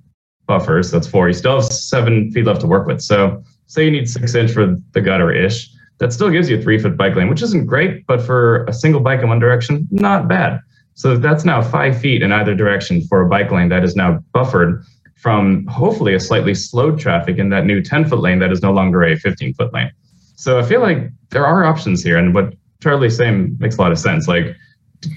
buffers, 0.47 0.91
that's 0.91 1.07
four. 1.07 1.29
You 1.29 1.35
still 1.35 1.61
have 1.61 1.65
seven 1.65 2.31
feet 2.31 2.45
left 2.45 2.61
to 2.61 2.67
work 2.67 2.87
with. 2.87 3.01
So 3.01 3.43
say 3.67 3.85
you 3.85 3.91
need 3.91 4.09
six 4.09 4.35
inch 4.35 4.53
for 4.53 4.77
the 4.93 5.01
gutter 5.01 5.33
ish. 5.33 5.71
That 5.99 6.13
still 6.13 6.31
gives 6.31 6.51
you 6.51 6.59
a 6.59 6.63
three 6.63 6.79
foot 6.79 6.97
bike 6.97 7.15
lane, 7.15 7.29
which 7.29 7.43
isn't 7.43 7.67
great, 7.67 8.07
but 8.07 8.21
for 8.21 8.65
a 8.65 8.73
single 8.73 9.01
bike 9.01 9.21
in 9.21 9.29
one 9.29 9.39
direction, 9.39 9.89
not 9.91 10.29
bad. 10.29 10.61
So 10.95 11.17
that's 11.17 11.45
now 11.45 11.61
five 11.61 12.01
feet 12.01 12.23
in 12.23 12.33
either 12.33 12.55
direction 12.55 13.03
for 13.09 13.23
a 13.23 13.29
bike 13.29 13.51
lane 13.51 13.69
that 13.69 13.85
is 13.85 13.97
now 13.97 14.21
buffered 14.33 14.85
from 15.17 15.67
hopefully 15.67 16.15
a 16.15 16.21
slightly 16.21 16.55
slowed 16.55 16.99
traffic 16.99 17.39
in 17.39 17.49
that 17.49 17.67
new 17.67 17.83
10 17.83 18.09
foot 18.09 18.21
lane 18.21 18.39
that 18.39 18.53
is 18.53 18.63
no 18.63 18.73
longer 18.73 19.03
a 19.03 19.17
15 19.17 19.55
foot 19.55 19.73
lane. 19.73 19.91
So 20.37 20.59
I 20.59 20.63
feel 20.63 20.81
like 20.81 21.11
there 21.31 21.47
are 21.47 21.65
options 21.65 22.03
here. 22.03 22.19
And 22.19 22.35
what 22.35 22.55
Charlie's 22.83 23.17
saying 23.17 23.57
makes 23.59 23.77
a 23.77 23.81
lot 23.81 23.93
of 23.93 23.99
sense. 23.99 24.29
Like, 24.29 24.55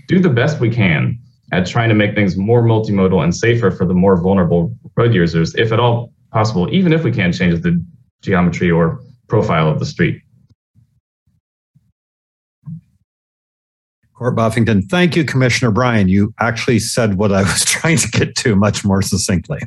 do 0.07 0.19
the 0.19 0.29
best 0.29 0.59
we 0.59 0.69
can 0.69 1.19
at 1.51 1.65
trying 1.65 1.89
to 1.89 1.95
make 1.95 2.15
things 2.15 2.35
more 2.35 2.63
multimodal 2.63 3.23
and 3.23 3.35
safer 3.35 3.71
for 3.71 3.85
the 3.85 3.93
more 3.93 4.17
vulnerable 4.17 4.75
road 4.95 5.13
users, 5.13 5.55
if 5.55 5.71
at 5.71 5.79
all 5.79 6.13
possible, 6.31 6.73
even 6.73 6.91
if 6.91 7.03
we 7.03 7.11
can't 7.11 7.33
change 7.33 7.61
the 7.61 7.83
geometry 8.21 8.69
or 8.71 9.01
profile 9.27 9.69
of 9.69 9.79
the 9.79 9.85
street. 9.85 10.21
Court 14.17 14.35
Buffington, 14.35 14.81
thank 14.81 15.15
you, 15.15 15.23
Commissioner 15.23 15.69
Bryan. 15.69 16.07
You 16.07 16.33
actually 16.39 16.79
said 16.79 17.19
what 17.19 17.31
I 17.31 17.43
was 17.43 17.63
trying 17.65 17.97
to 17.97 18.07
get 18.09 18.35
to 18.37 18.55
much 18.55 18.83
more 18.83 19.03
succinctly. 19.03 19.59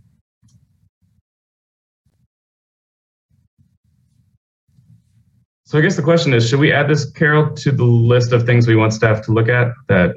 So 5.62 5.78
I 5.78 5.82
guess 5.82 5.94
the 5.94 6.02
question 6.02 6.34
is, 6.34 6.48
should 6.48 6.58
we 6.58 6.72
add 6.72 6.88
this, 6.88 7.08
Carol, 7.08 7.54
to 7.54 7.70
the 7.70 7.84
list 7.84 8.32
of 8.32 8.44
things 8.44 8.66
we 8.66 8.74
want 8.74 8.92
staff 8.92 9.22
to 9.26 9.32
look 9.32 9.48
at 9.48 9.68
that 9.86 10.16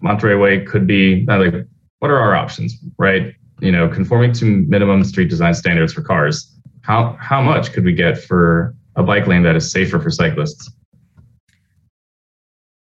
Monterey 0.00 0.36
Way 0.36 0.64
could 0.64 0.86
be, 0.86 1.26
uh, 1.28 1.38
like, 1.38 1.66
what 1.98 2.10
are 2.10 2.18
our 2.18 2.34
options, 2.34 2.74
right? 2.96 3.34
You 3.60 3.72
know, 3.72 3.90
conforming 3.90 4.32
to 4.34 4.46
minimum 4.46 5.04
street 5.04 5.28
design 5.28 5.52
standards 5.52 5.92
for 5.92 6.00
cars. 6.00 6.50
How, 6.80 7.14
how 7.20 7.42
much 7.42 7.74
could 7.74 7.84
we 7.84 7.92
get 7.92 8.16
for 8.16 8.74
a 8.94 9.02
bike 9.02 9.26
lane 9.26 9.42
that 9.42 9.54
is 9.54 9.70
safer 9.70 10.00
for 10.00 10.10
cyclists? 10.10 10.70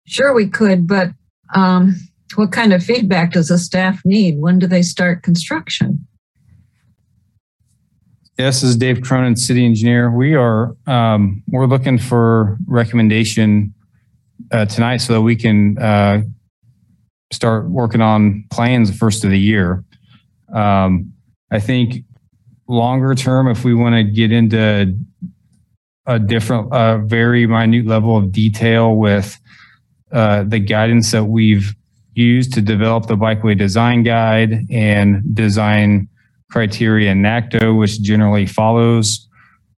Sure, 0.07 0.33
we 0.33 0.47
could, 0.47 0.87
but 0.87 1.09
um, 1.53 1.95
what 2.35 2.51
kind 2.51 2.73
of 2.73 2.83
feedback 2.83 3.33
does 3.33 3.47
the 3.47 3.57
staff 3.57 4.01
need? 4.05 4.39
When 4.39 4.59
do 4.59 4.67
they 4.67 4.81
start 4.81 5.23
construction? 5.23 6.05
Yes, 8.37 8.61
this 8.61 8.71
is 8.71 8.75
Dave 8.75 9.01
Cronin, 9.01 9.37
city 9.37 9.65
engineer. 9.65 10.11
We 10.11 10.35
are 10.35 10.75
um, 10.87 11.41
we're 11.47 11.67
looking 11.67 11.97
for 11.97 12.57
recommendation 12.67 13.73
uh, 14.51 14.65
tonight 14.65 14.97
so 14.97 15.13
that 15.13 15.21
we 15.21 15.37
can 15.37 15.77
uh, 15.77 16.21
start 17.31 17.69
working 17.69 18.01
on 18.01 18.43
plans 18.51 18.91
the 18.91 18.97
first 18.97 19.23
of 19.23 19.29
the 19.29 19.39
year. 19.39 19.85
Um, 20.53 21.13
I 21.49 21.59
think 21.59 22.03
longer 22.67 23.15
term, 23.15 23.47
if 23.47 23.63
we 23.63 23.73
want 23.73 23.95
to 23.95 24.03
get 24.03 24.31
into 24.31 24.97
a 26.05 26.19
different, 26.19 26.71
uh, 26.73 26.99
very 26.99 27.47
minute 27.47 27.85
level 27.85 28.17
of 28.17 28.31
detail 28.31 28.95
with 28.95 29.39
uh, 30.11 30.43
the 30.43 30.59
guidance 30.59 31.11
that 31.11 31.25
we've 31.25 31.75
used 32.13 32.53
to 32.53 32.61
develop 32.61 33.07
the 33.07 33.15
bikeway 33.15 33.57
design 33.57 34.03
guide 34.03 34.65
and 34.71 35.35
design 35.35 36.07
criteria 36.49 37.11
in 37.11 37.21
NACTO, 37.21 37.77
which 37.77 38.01
generally 38.01 38.45
follows 38.45 39.27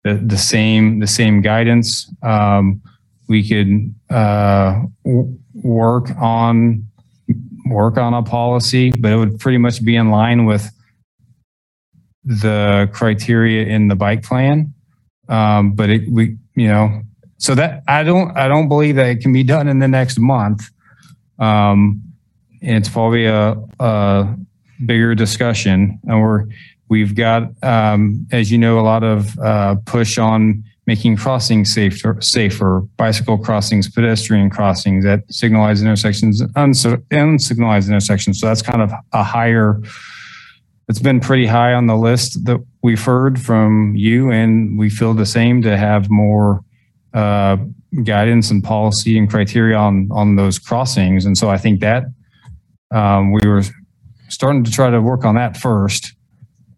the, 0.03 0.15
the 0.15 0.37
same 0.37 0.99
the 0.99 1.07
same 1.07 1.41
guidance. 1.41 2.11
Um, 2.21 2.81
we 3.27 3.47
could 3.47 3.93
uh, 4.15 4.81
w- 5.03 5.37
work 5.53 6.09
on 6.17 6.87
work 7.67 7.97
on 7.97 8.13
a 8.13 8.21
policy, 8.21 8.91
but 8.99 9.11
it 9.11 9.17
would 9.17 9.39
pretty 9.39 9.57
much 9.57 9.83
be 9.83 9.95
in 9.95 10.11
line 10.11 10.45
with 10.45 10.69
the 12.23 12.89
criteria 12.93 13.65
in 13.65 13.87
the 13.87 13.95
bike 13.95 14.23
plan. 14.23 14.73
Um, 15.27 15.73
but 15.73 15.89
it, 15.89 16.11
we, 16.11 16.37
you 16.55 16.67
know, 16.67 17.01
so 17.37 17.55
that 17.55 17.83
I 17.87 18.03
don't, 18.03 18.35
I 18.37 18.47
don't 18.47 18.67
believe 18.67 18.95
that 18.95 19.07
it 19.07 19.21
can 19.21 19.33
be 19.33 19.43
done 19.43 19.67
in 19.67 19.79
the 19.79 19.87
next 19.87 20.19
month. 20.19 20.69
Um, 21.39 22.01
and 22.61 22.77
it's 22.77 22.89
probably 22.89 23.25
a, 23.25 23.55
a 23.79 24.35
bigger 24.85 25.15
discussion, 25.15 25.99
and 26.07 26.21
we're, 26.21 26.45
we've 26.89 27.15
got, 27.15 27.51
um, 27.63 28.27
as 28.31 28.51
you 28.51 28.57
know, 28.57 28.79
a 28.79 28.81
lot 28.81 29.03
of 29.03 29.37
uh, 29.39 29.75
push 29.85 30.17
on 30.17 30.63
making 30.87 31.17
crossings 31.17 31.73
safer, 31.73 32.17
safer, 32.21 32.81
bicycle 32.97 33.37
crossings, 33.37 33.89
pedestrian 33.89 34.49
crossings 34.49 35.05
at 35.05 35.21
signalized 35.31 35.83
intersections, 35.83 36.41
uns- 36.55 36.85
unsignalized 36.85 37.87
intersections. 37.87 38.39
So 38.39 38.47
that's 38.47 38.61
kind 38.61 38.81
of 38.81 38.93
a 39.11 39.23
higher 39.23 39.81
it's 40.87 40.99
been 40.99 41.19
pretty 41.19 41.47
high 41.47 41.73
on 41.73 41.87
the 41.87 41.97
list 41.97 42.45
that 42.45 42.63
we've 42.83 43.03
heard 43.03 43.41
from 43.41 43.95
you, 43.95 44.31
and 44.31 44.77
we 44.77 44.89
feel 44.89 45.13
the 45.13 45.25
same 45.25 45.61
to 45.63 45.77
have 45.77 46.09
more 46.09 46.63
uh, 47.15 47.57
guidance 48.03 48.51
and 48.51 48.63
policy 48.63 49.17
and 49.17 49.29
criteria 49.29 49.77
on 49.77 50.09
on 50.11 50.35
those 50.35 50.59
crossings. 50.59 51.25
And 51.25 51.37
so 51.37 51.49
I 51.49 51.57
think 51.57 51.79
that 51.79 52.03
um, 52.91 53.31
we 53.31 53.47
were 53.47 53.63
starting 54.29 54.63
to 54.65 54.71
try 54.71 54.89
to 54.89 55.01
work 55.01 55.23
on 55.25 55.35
that 55.35 55.57
first. 55.57 56.13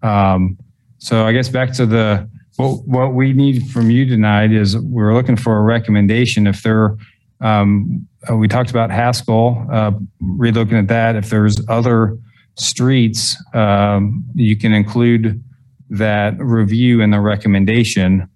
Um, 0.04 0.58
so 1.00 1.26
I 1.26 1.32
guess 1.34 1.50
back 1.50 1.74
to 1.74 1.86
the 1.86 2.30
what, 2.58 2.88
what 2.88 3.14
we 3.14 3.34
need 3.34 3.68
from 3.68 3.90
you 3.90 4.06
tonight 4.06 4.52
is 4.52 4.78
we're 4.78 5.14
looking 5.14 5.38
for 5.38 5.58
a 5.58 5.62
recommendation. 5.62 6.48
If 6.48 6.64
there, 6.64 6.98
um, 7.42 8.08
uh, 8.30 8.36
we 8.36 8.48
talked 8.48 8.70
about 8.70 8.92
Haskell, 8.92 9.66
uh, 9.72 9.92
relooking 10.22 10.80
at 10.80 10.88
that. 10.88 11.16
If 11.16 11.30
there's 11.30 11.58
other 11.68 12.18
streets, 12.56 13.38
um, 13.54 14.24
you 14.34 14.56
can 14.58 14.74
include 14.74 15.44
that 15.90 16.40
review 16.40 17.02
in 17.02 17.12
the 17.12 17.22
recommendation 17.22 18.28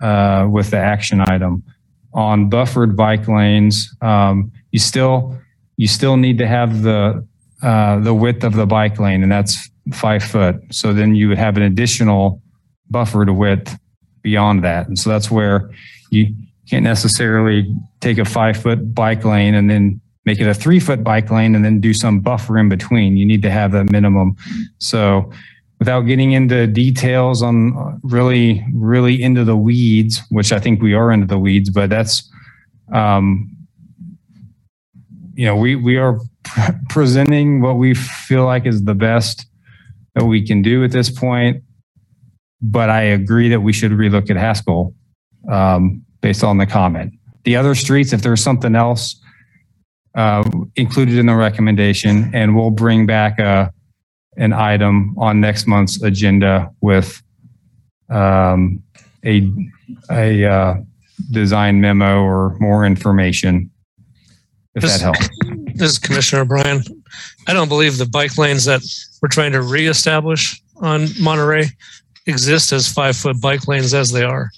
uh, 0.00 0.48
with 0.50 0.70
the 0.70 0.78
action 0.78 1.20
item. 1.28 1.62
On 2.14 2.48
buffered 2.48 2.96
bike 2.96 3.28
lanes, 3.28 3.94
um, 4.00 4.50
you 4.72 4.78
still 4.78 5.38
you 5.76 5.86
still 5.86 6.16
need 6.16 6.38
to 6.38 6.46
have 6.46 6.82
the 6.82 7.26
uh, 7.62 7.98
the 8.00 8.14
width 8.14 8.44
of 8.44 8.54
the 8.54 8.66
bike 8.66 8.98
lane, 8.98 9.22
and 9.22 9.30
that's 9.30 9.68
five 9.92 10.22
foot. 10.22 10.56
So 10.70 10.92
then 10.92 11.14
you 11.14 11.28
would 11.28 11.38
have 11.38 11.56
an 11.56 11.62
additional 11.62 12.42
buffered 12.90 13.30
width 13.30 13.78
beyond 14.22 14.64
that, 14.64 14.88
and 14.88 14.98
so 14.98 15.10
that's 15.10 15.30
where 15.30 15.70
you 16.10 16.34
can't 16.68 16.84
necessarily 16.84 17.74
take 18.00 18.18
a 18.18 18.24
five 18.24 18.56
foot 18.56 18.94
bike 18.94 19.24
lane 19.24 19.54
and 19.54 19.70
then 19.70 20.00
make 20.24 20.40
it 20.40 20.46
a 20.46 20.54
three 20.54 20.78
foot 20.78 21.02
bike 21.02 21.30
lane 21.30 21.54
and 21.54 21.64
then 21.64 21.80
do 21.80 21.94
some 21.94 22.20
buffer 22.20 22.58
in 22.58 22.68
between. 22.68 23.16
You 23.16 23.24
need 23.24 23.42
to 23.42 23.50
have 23.50 23.74
a 23.74 23.84
minimum. 23.84 24.36
So 24.78 25.32
without 25.78 26.02
getting 26.02 26.32
into 26.32 26.66
details 26.66 27.42
on 27.42 28.00
really, 28.02 28.64
really 28.74 29.22
into 29.22 29.44
the 29.44 29.56
weeds, 29.56 30.22
which 30.30 30.52
I 30.52 30.58
think 30.60 30.82
we 30.82 30.94
are 30.94 31.12
into 31.12 31.26
the 31.26 31.38
weeds, 31.38 31.70
but 31.70 31.90
that's, 31.90 32.28
um, 32.92 33.50
you 35.34 35.46
know, 35.46 35.56
we, 35.56 35.76
we 35.76 35.96
are 35.96 36.18
pre- 36.44 36.74
presenting 36.88 37.60
what 37.60 37.74
we 37.76 37.94
feel 37.94 38.44
like 38.44 38.66
is 38.66 38.84
the 38.84 38.94
best 38.94 39.46
that 40.14 40.24
we 40.26 40.44
can 40.46 40.62
do 40.62 40.84
at 40.84 40.90
this 40.92 41.10
point. 41.10 41.62
but 42.60 42.90
I 42.90 43.02
agree 43.02 43.48
that 43.50 43.60
we 43.60 43.72
should 43.72 43.92
relook 43.92 44.30
at 44.30 44.36
Haskell 44.36 44.94
um, 45.50 46.04
based 46.20 46.42
on 46.44 46.58
the 46.58 46.66
comment. 46.66 47.14
The 47.44 47.56
other 47.56 47.74
streets, 47.74 48.12
if 48.12 48.22
there's 48.22 48.42
something 48.42 48.74
else 48.74 49.20
uh, 50.14 50.42
included 50.76 51.18
in 51.18 51.26
the 51.26 51.36
recommendation, 51.36 52.30
and 52.34 52.56
we'll 52.56 52.70
bring 52.70 53.06
back 53.06 53.38
a, 53.38 53.72
an 54.38 54.52
item 54.52 55.14
on 55.18 55.40
next 55.40 55.66
month's 55.66 56.02
agenda 56.02 56.70
with 56.80 57.22
um, 58.08 58.82
a, 59.24 59.50
a 60.10 60.44
uh, 60.44 60.74
design 61.32 61.80
memo 61.80 62.22
or 62.22 62.56
more 62.60 62.86
information, 62.86 63.70
if 64.74 64.84
that 64.84 65.00
helps. 65.00 65.28
This 65.74 65.90
is 65.90 65.98
Commissioner 65.98 66.42
O'Brien. 66.42 66.82
I 67.46 67.52
don't 67.52 67.68
believe 67.68 67.98
the 67.98 68.06
bike 68.06 68.38
lanes 68.38 68.64
that 68.64 68.80
we're 69.20 69.28
trying 69.28 69.52
to 69.52 69.62
reestablish 69.62 70.62
on 70.76 71.08
Monterey 71.20 71.66
exist 72.26 72.72
as 72.72 72.90
five 72.90 73.16
foot 73.16 73.40
bike 73.40 73.66
lanes 73.66 73.92
as 73.92 74.12
they 74.12 74.22
are. 74.22 74.50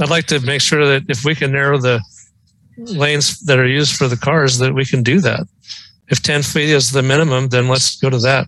I'd 0.00 0.10
like 0.10 0.26
to 0.26 0.38
make 0.40 0.60
sure 0.60 0.86
that 0.86 1.02
if 1.08 1.24
we 1.24 1.34
can 1.34 1.50
narrow 1.50 1.78
the 1.78 2.00
lanes 2.78 3.40
that 3.40 3.58
are 3.58 3.66
used 3.66 3.96
for 3.96 4.08
the 4.08 4.16
cars, 4.16 4.58
that 4.58 4.74
we 4.74 4.84
can 4.84 5.02
do 5.02 5.20
that. 5.20 5.46
If 6.08 6.22
10 6.22 6.42
feet 6.42 6.70
is 6.70 6.92
the 6.92 7.02
minimum, 7.02 7.48
then 7.48 7.68
let's 7.68 7.96
go 7.96 8.08
to 8.08 8.18
that. 8.18 8.46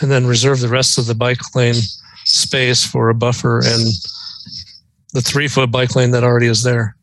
And 0.00 0.10
then 0.10 0.26
reserve 0.26 0.60
the 0.60 0.68
rest 0.68 0.98
of 0.98 1.06
the 1.06 1.14
bike 1.14 1.38
lane 1.54 1.76
space 2.24 2.84
for 2.84 3.10
a 3.10 3.14
buffer 3.14 3.58
and 3.58 3.86
the 5.12 5.20
three 5.20 5.46
foot 5.46 5.70
bike 5.70 5.94
lane 5.94 6.10
that 6.10 6.24
already 6.24 6.46
is 6.46 6.62
there. 6.64 6.96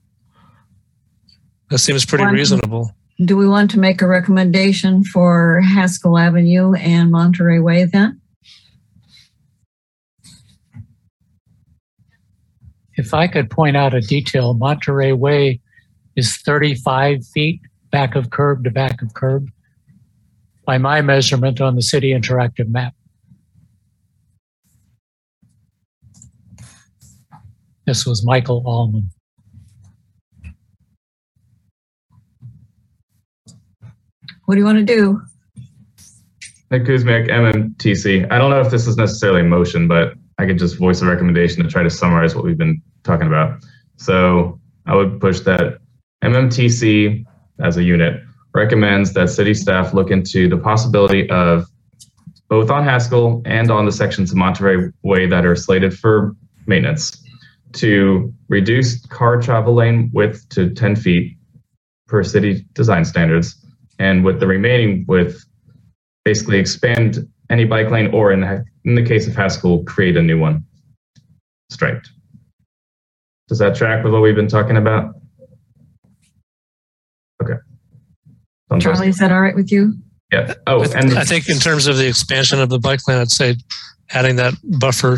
That 1.70 1.78
seems 1.78 2.06
pretty 2.06 2.26
One- 2.26 2.34
reasonable. 2.34 2.92
Do 3.24 3.38
we 3.38 3.48
want 3.48 3.70
to 3.72 3.80
make 3.80 4.02
a 4.02 4.08
recommendation 4.08 5.03
for 5.03 5.61
Haskell 5.61 6.18
Avenue 6.18 6.74
and 6.74 7.11
Monterey 7.11 7.60
Way 7.60 7.86
then? 7.86 8.20
If 12.98 13.14
I 13.14 13.28
could 13.28 13.50
point 13.50 13.78
out 13.78 13.94
a 13.94 14.02
detail, 14.02 14.56
Monterey 14.56 15.14
Way 15.14 15.61
is 16.22 16.38
35 16.38 17.25
feet 17.25 17.61
back 17.91 18.16
of 18.16 18.30
curb 18.30 18.64
to 18.64 18.69
back 18.69 19.01
of 19.01 19.11
curb 19.16 19.50
by 20.67 20.77
my 20.77 21.01
measurement 21.01 21.59
on 21.59 21.75
the 21.75 21.82
city 21.82 22.11
interactive 22.11 22.69
map. 22.69 22.93
This 27.88 28.06
was 28.06 28.24
Michael 28.24 28.61
Almon. 28.67 29.09
What 34.45 34.56
do 34.56 34.59
you 34.59 34.66
want 34.66 34.77
to 34.77 34.83
do? 34.83 35.22
Nick 36.69 36.83
Kuzmiak, 36.83 37.30
MMTC. 37.30 38.32
I 38.32 38.38
don't 38.38 38.51
know 38.51 38.61
if 38.61 38.69
this 38.69 38.85
is 38.85 38.95
necessarily 38.95 39.41
a 39.41 39.43
motion, 39.43 39.88
but 39.88 40.14
I 40.38 40.45
could 40.45 40.59
just 40.59 40.77
voice 40.77 41.01
a 41.01 41.08
recommendation 41.08 41.64
to 41.64 41.69
try 41.69 41.82
to 41.82 41.90
summarize 41.90 42.35
what 42.35 42.43
we've 42.43 42.59
been 42.59 42.80
talking 43.03 43.25
about. 43.25 43.66
So 43.98 44.59
I 44.85 44.95
would 44.95 45.19
push 45.19 45.40
that 45.41 45.81
MMTC 46.24 47.25
as 47.59 47.77
a 47.77 47.83
unit 47.83 48.22
recommends 48.53 49.14
that 49.14 49.30
city 49.30 49.53
staff 49.53 49.93
look 49.93 50.11
into 50.11 50.50
the 50.50 50.58
possibility 50.58 51.30
of 51.30 51.66
both 52.50 52.69
on 52.69 52.83
Haskell 52.83 53.41
and 53.45 53.72
on 53.72 53.85
the 53.85 53.91
sections 53.91 54.32
of 54.32 54.38
Monterey 54.38 54.91
Way 55.03 55.25
that 55.27 55.45
are 55.45 55.56
slated 55.56 55.98
for 55.98 56.35
maintenance 56.67 57.24
to 57.74 58.33
reduce 58.50 59.06
car 59.08 59.41
travel 59.41 59.74
lane 59.74 60.11
width 60.14 60.48
to 60.50 60.69
10 60.69 60.95
feet 60.98 61.38
per 62.08 62.24
city 62.24 62.66
design 62.74 63.06
standards 63.06 63.66
and 64.00 64.25
with 64.25 64.40
the 64.40 64.48
remaining 64.48 65.06
width 65.08 65.45
basically 66.25 66.59
expand 66.59 67.19
any 67.50 67.66
bike 67.66 67.90
lane 67.90 68.14
or 68.14 68.32
in 68.32 68.41
the, 68.41 68.66
in 68.85 68.95
the 68.95 69.03
case 69.03 69.27
of 69.27 69.35
Haskell, 69.35 69.83
create 69.83 70.17
a 70.17 70.22
new 70.22 70.40
one 70.40 70.66
striped. 71.69 72.09
Does 73.48 73.59
that 73.59 73.75
track 73.75 74.03
with 74.03 74.14
what 74.14 74.22
we've 74.22 74.35
been 74.35 74.48
talking 74.48 74.77
about? 74.77 75.16
Okay. 77.42 77.56
Charlie, 78.80 79.10
is 79.10 79.18
that 79.18 79.32
all 79.32 79.42
right 79.42 79.56
with 79.56 79.72
you? 79.72 79.95
Yeah. 80.32 80.53
Oh, 80.66 80.82
and 80.95 81.18
I 81.18 81.26
think 81.26 81.50
in 81.50 81.58
terms 81.58 81.88
of 81.88 81.98
the 81.98 82.08
expansion 82.08 82.61
of 82.61 82.70
the 82.70 82.80
bike 82.80 83.06
lane, 83.08 83.18
I'd 83.18 83.32
say 83.32 83.56
adding 84.11 84.38
that 84.38 84.53
buffer 84.64 85.18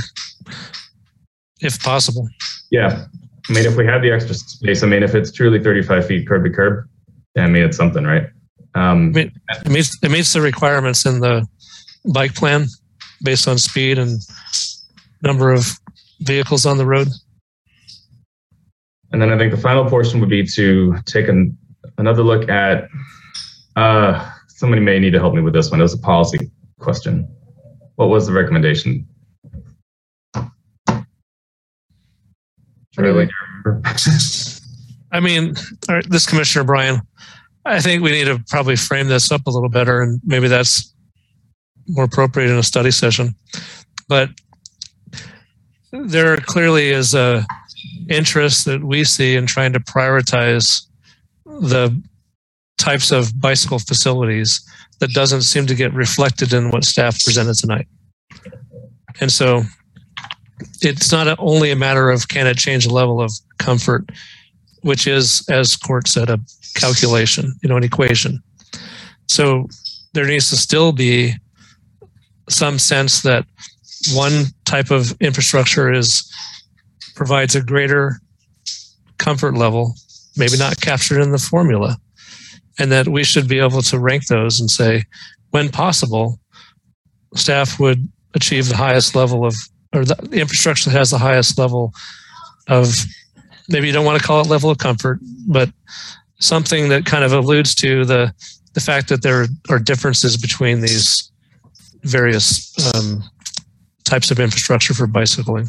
if 1.61 1.81
possible. 1.83 2.27
yeah. 2.71 3.05
I 3.49 3.53
mean, 3.53 3.65
if 3.65 3.75
we 3.75 3.85
have 3.85 4.01
the 4.01 4.11
extra 4.11 4.35
space, 4.35 4.83
I 4.83 4.87
mean, 4.87 5.03
if 5.03 5.15
it's 5.15 5.29
truly 5.29 5.61
35 5.61 6.07
feet 6.07 6.27
curb 6.27 6.45
to 6.45 6.49
curb, 6.49 6.87
I 7.37 7.47
mean, 7.47 7.63
it's 7.63 7.75
something, 7.75 8.05
right? 8.05 8.27
Um, 8.73 9.09
I 9.09 9.11
mean, 9.11 9.31
it 9.65 9.69
meets, 9.69 9.91
it 10.01 10.09
meets 10.09 10.31
the 10.31 10.39
requirements 10.39 11.05
in 11.05 11.19
the 11.19 11.45
bike 12.13 12.35
plan 12.35 12.67
based 13.21 13.47
on 13.47 13.57
speed 13.57 13.99
and 13.99 14.21
number 15.21 15.51
of 15.51 15.77
vehicles 16.21 16.65
on 16.65 16.77
the 16.77 16.85
road. 16.85 17.09
And 19.11 19.21
then 19.21 19.31
I 19.31 19.37
think 19.37 19.51
the 19.51 19.59
final 19.59 19.89
portion 19.89 20.21
would 20.21 20.29
be 20.29 20.45
to 20.55 20.95
take 21.05 21.27
an, 21.27 21.57
another 21.97 22.23
look 22.23 22.49
at, 22.49 22.89
uh, 23.75 24.29
somebody 24.47 24.81
may 24.81 24.99
need 24.99 25.11
to 25.11 25.19
help 25.19 25.33
me 25.33 25.41
with 25.41 25.53
this 25.53 25.71
one. 25.71 25.79
It 25.79 25.83
was 25.83 25.93
a 25.93 25.99
policy 25.99 26.51
question. 26.79 27.27
What 27.95 28.09
was 28.09 28.27
the 28.27 28.33
recommendation? 28.33 29.07
Charlie, 32.93 33.25
do 33.25 33.31
you 33.31 33.63
remember? 33.65 33.89
I 35.11 35.19
mean, 35.19 35.55
all 35.87 35.95
right, 35.95 36.09
this 36.09 36.25
Commissioner 36.25 36.65
Bryan, 36.65 37.01
I 37.65 37.79
think 37.81 38.03
we 38.03 38.11
need 38.11 38.25
to 38.25 38.43
probably 38.49 38.75
frame 38.75 39.07
this 39.07 39.31
up 39.31 39.45
a 39.45 39.49
little 39.49 39.69
better, 39.69 40.01
and 40.01 40.19
maybe 40.25 40.47
that's 40.47 40.93
more 41.87 42.05
appropriate 42.05 42.49
in 42.51 42.57
a 42.57 42.63
study 42.63 42.91
session. 42.91 43.35
But 44.07 44.29
there 45.91 46.37
clearly 46.37 46.89
is 46.89 47.13
a 47.13 47.45
interest 48.09 48.65
that 48.65 48.83
we 48.83 49.03
see 49.03 49.35
in 49.35 49.45
trying 49.45 49.73
to 49.73 49.79
prioritize 49.79 50.87
the 51.45 52.01
types 52.77 53.11
of 53.11 53.39
bicycle 53.39 53.79
facilities 53.79 54.61
that 54.99 55.11
doesn't 55.11 55.41
seem 55.41 55.65
to 55.67 55.75
get 55.75 55.93
reflected 55.93 56.53
in 56.53 56.69
what 56.69 56.83
staff 56.83 57.23
presented 57.23 57.55
tonight. 57.55 57.87
And 59.21 59.31
so 59.31 59.63
it's 60.81 61.11
not 61.11 61.37
only 61.39 61.71
a 61.71 61.75
matter 61.75 62.09
of 62.09 62.27
can 62.27 62.47
it 62.47 62.57
change 62.57 62.85
the 62.85 62.93
level 62.93 63.21
of 63.21 63.31
comfort, 63.57 64.09
which 64.81 65.07
is, 65.07 65.45
as 65.49 65.75
Court 65.75 66.07
said, 66.07 66.29
a 66.29 66.39
calculation, 66.75 67.53
you 67.61 67.69
know, 67.69 67.77
an 67.77 67.83
equation. 67.83 68.41
So 69.27 69.67
there 70.13 70.25
needs 70.25 70.49
to 70.49 70.57
still 70.57 70.91
be 70.91 71.33
some 72.49 72.77
sense 72.79 73.21
that 73.21 73.45
one 74.13 74.45
type 74.65 74.91
of 74.91 75.15
infrastructure 75.21 75.91
is 75.91 76.29
provides 77.15 77.55
a 77.55 77.61
greater 77.61 78.19
comfort 79.17 79.55
level, 79.55 79.95
maybe 80.37 80.57
not 80.57 80.81
captured 80.81 81.21
in 81.21 81.31
the 81.31 81.37
formula, 81.37 81.97
and 82.79 82.91
that 82.91 83.07
we 83.07 83.23
should 83.23 83.47
be 83.47 83.59
able 83.59 83.81
to 83.81 83.99
rank 83.99 84.27
those 84.27 84.59
and 84.59 84.69
say, 84.69 85.03
when 85.51 85.69
possible, 85.69 86.39
staff 87.35 87.79
would 87.79 88.07
achieve 88.33 88.69
the 88.69 88.77
highest 88.77 89.15
level 89.15 89.45
of, 89.45 89.55
or 89.93 90.05
the 90.05 90.17
infrastructure 90.31 90.89
that 90.89 90.97
has 90.97 91.11
the 91.11 91.17
highest 91.17 91.57
level 91.59 91.93
of, 92.67 92.95
maybe 93.69 93.87
you 93.87 93.93
don't 93.93 94.05
want 94.05 94.19
to 94.19 94.25
call 94.25 94.41
it 94.41 94.47
level 94.47 94.69
of 94.69 94.77
comfort, 94.77 95.19
but 95.47 95.69
something 96.39 96.89
that 96.89 97.05
kind 97.05 97.23
of 97.23 97.31
alludes 97.31 97.75
to 97.75 98.05
the 98.05 98.33
the 98.73 98.79
fact 98.79 99.07
that 99.09 99.21
there 99.21 99.45
are 99.69 99.79
differences 99.79 100.35
between 100.35 100.81
these 100.81 101.31
various 102.01 102.75
um, 102.95 103.23
types 104.03 104.31
of 104.31 104.39
infrastructure 104.39 104.93
for 104.93 105.07
bicycling. 105.07 105.67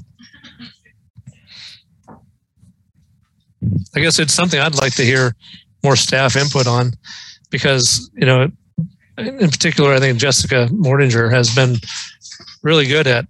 I 3.94 4.00
guess 4.00 4.18
it's 4.18 4.34
something 4.34 4.60
I'd 4.60 4.80
like 4.80 4.94
to 4.96 5.04
hear 5.04 5.34
more 5.82 5.96
staff 5.96 6.36
input 6.36 6.66
on 6.66 6.92
because, 7.50 8.10
you 8.14 8.26
know, 8.26 8.50
in 9.18 9.50
particular, 9.50 9.92
I 9.92 10.00
think 10.00 10.18
Jessica 10.18 10.68
Mortinger 10.72 11.30
has 11.30 11.54
been 11.54 11.76
really 12.62 12.86
good 12.86 13.06
at 13.06 13.26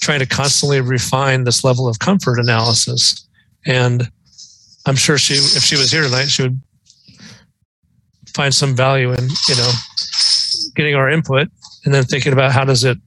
trying 0.00 0.20
to 0.20 0.26
constantly 0.26 0.80
refine 0.80 1.44
this 1.44 1.64
level 1.64 1.88
of 1.88 1.98
comfort 1.98 2.38
analysis. 2.38 3.26
And 3.66 4.10
I'm 4.86 4.96
sure 4.96 5.18
she, 5.18 5.34
if 5.34 5.62
she 5.62 5.76
was 5.76 5.90
here 5.90 6.02
tonight, 6.02 6.26
she 6.26 6.42
would 6.42 6.60
find 8.34 8.54
some 8.54 8.74
value 8.74 9.12
in, 9.12 9.28
you 9.48 9.56
know, 9.56 9.72
getting 10.74 10.94
our 10.94 11.10
input 11.10 11.48
and 11.84 11.92
then 11.92 12.04
thinking 12.04 12.32
about 12.32 12.52
how 12.52 12.64
does 12.64 12.84
it 12.84 12.98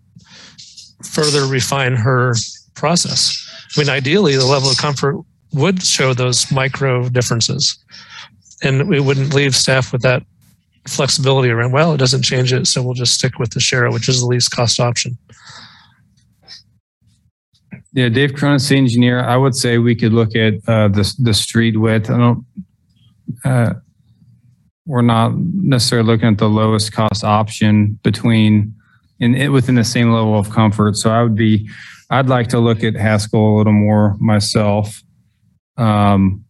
further 1.03 1.45
refine 1.45 1.95
her 1.95 2.33
process. 2.75 3.35
I 3.75 3.79
mean, 3.79 3.89
ideally, 3.89 4.35
the 4.35 4.45
level 4.45 4.69
of 4.69 4.77
comfort 4.77 5.17
would 5.53 5.83
show 5.83 6.13
those 6.13 6.51
micro 6.51 7.09
differences, 7.09 7.77
and 8.63 8.87
we 8.87 8.99
wouldn't 8.99 9.33
leave 9.33 9.55
staff 9.55 9.91
with 9.91 10.01
that 10.03 10.23
flexibility 10.87 11.49
around. 11.49 11.71
Well, 11.71 11.93
it 11.93 11.97
doesn't 11.97 12.23
change 12.23 12.53
it, 12.53 12.67
so 12.67 12.81
we'll 12.83 12.93
just 12.93 13.13
stick 13.13 13.39
with 13.39 13.51
the 13.51 13.59
Sharrow, 13.59 13.93
which 13.93 14.09
is 14.09 14.21
the 14.21 14.27
least 14.27 14.51
cost 14.51 14.79
option. 14.79 15.17
Yeah, 17.93 18.09
Dave 18.09 18.37
city 18.37 18.77
engineer. 18.77 19.21
I 19.21 19.35
would 19.35 19.55
say 19.55 19.79
we 19.79 19.95
could 19.95 20.13
look 20.13 20.35
at 20.35 20.53
uh, 20.67 20.89
the 20.89 21.11
the 21.19 21.33
street 21.33 21.77
width. 21.77 22.09
I 22.09 22.17
don't. 22.17 22.45
Uh, 23.43 23.73
we're 24.85 25.01
not 25.01 25.35
necessarily 25.37 26.07
looking 26.07 26.29
at 26.29 26.37
the 26.37 26.49
lowest 26.49 26.91
cost 26.91 27.23
option 27.23 27.99
between 28.03 28.75
in 29.19 29.35
it 29.35 29.49
within 29.49 29.75
the 29.75 29.83
same 29.83 30.11
level 30.11 30.37
of 30.37 30.49
comfort. 30.49 30.97
So 30.97 31.11
I 31.11 31.21
would 31.21 31.35
be, 31.35 31.69
I'd 32.09 32.27
like 32.27 32.47
to 32.49 32.59
look 32.59 32.83
at 32.83 32.95
Haskell 32.95 33.55
a 33.55 33.57
little 33.57 33.73
more 33.73 34.15
myself. 34.19 35.01
Um, 35.79 36.45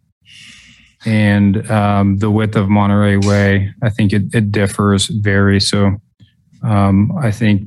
and 1.06 1.70
um, 1.72 2.18
the 2.18 2.30
width 2.30 2.56
of 2.56 2.70
Monterey 2.70 3.18
Way, 3.18 3.74
I 3.82 3.90
think 3.90 4.12
it, 4.12 4.34
it 4.34 4.52
differs, 4.52 5.08
varies. 5.08 5.70
So 5.70 5.96
um, 6.62 7.12
I 7.18 7.32
think 7.32 7.64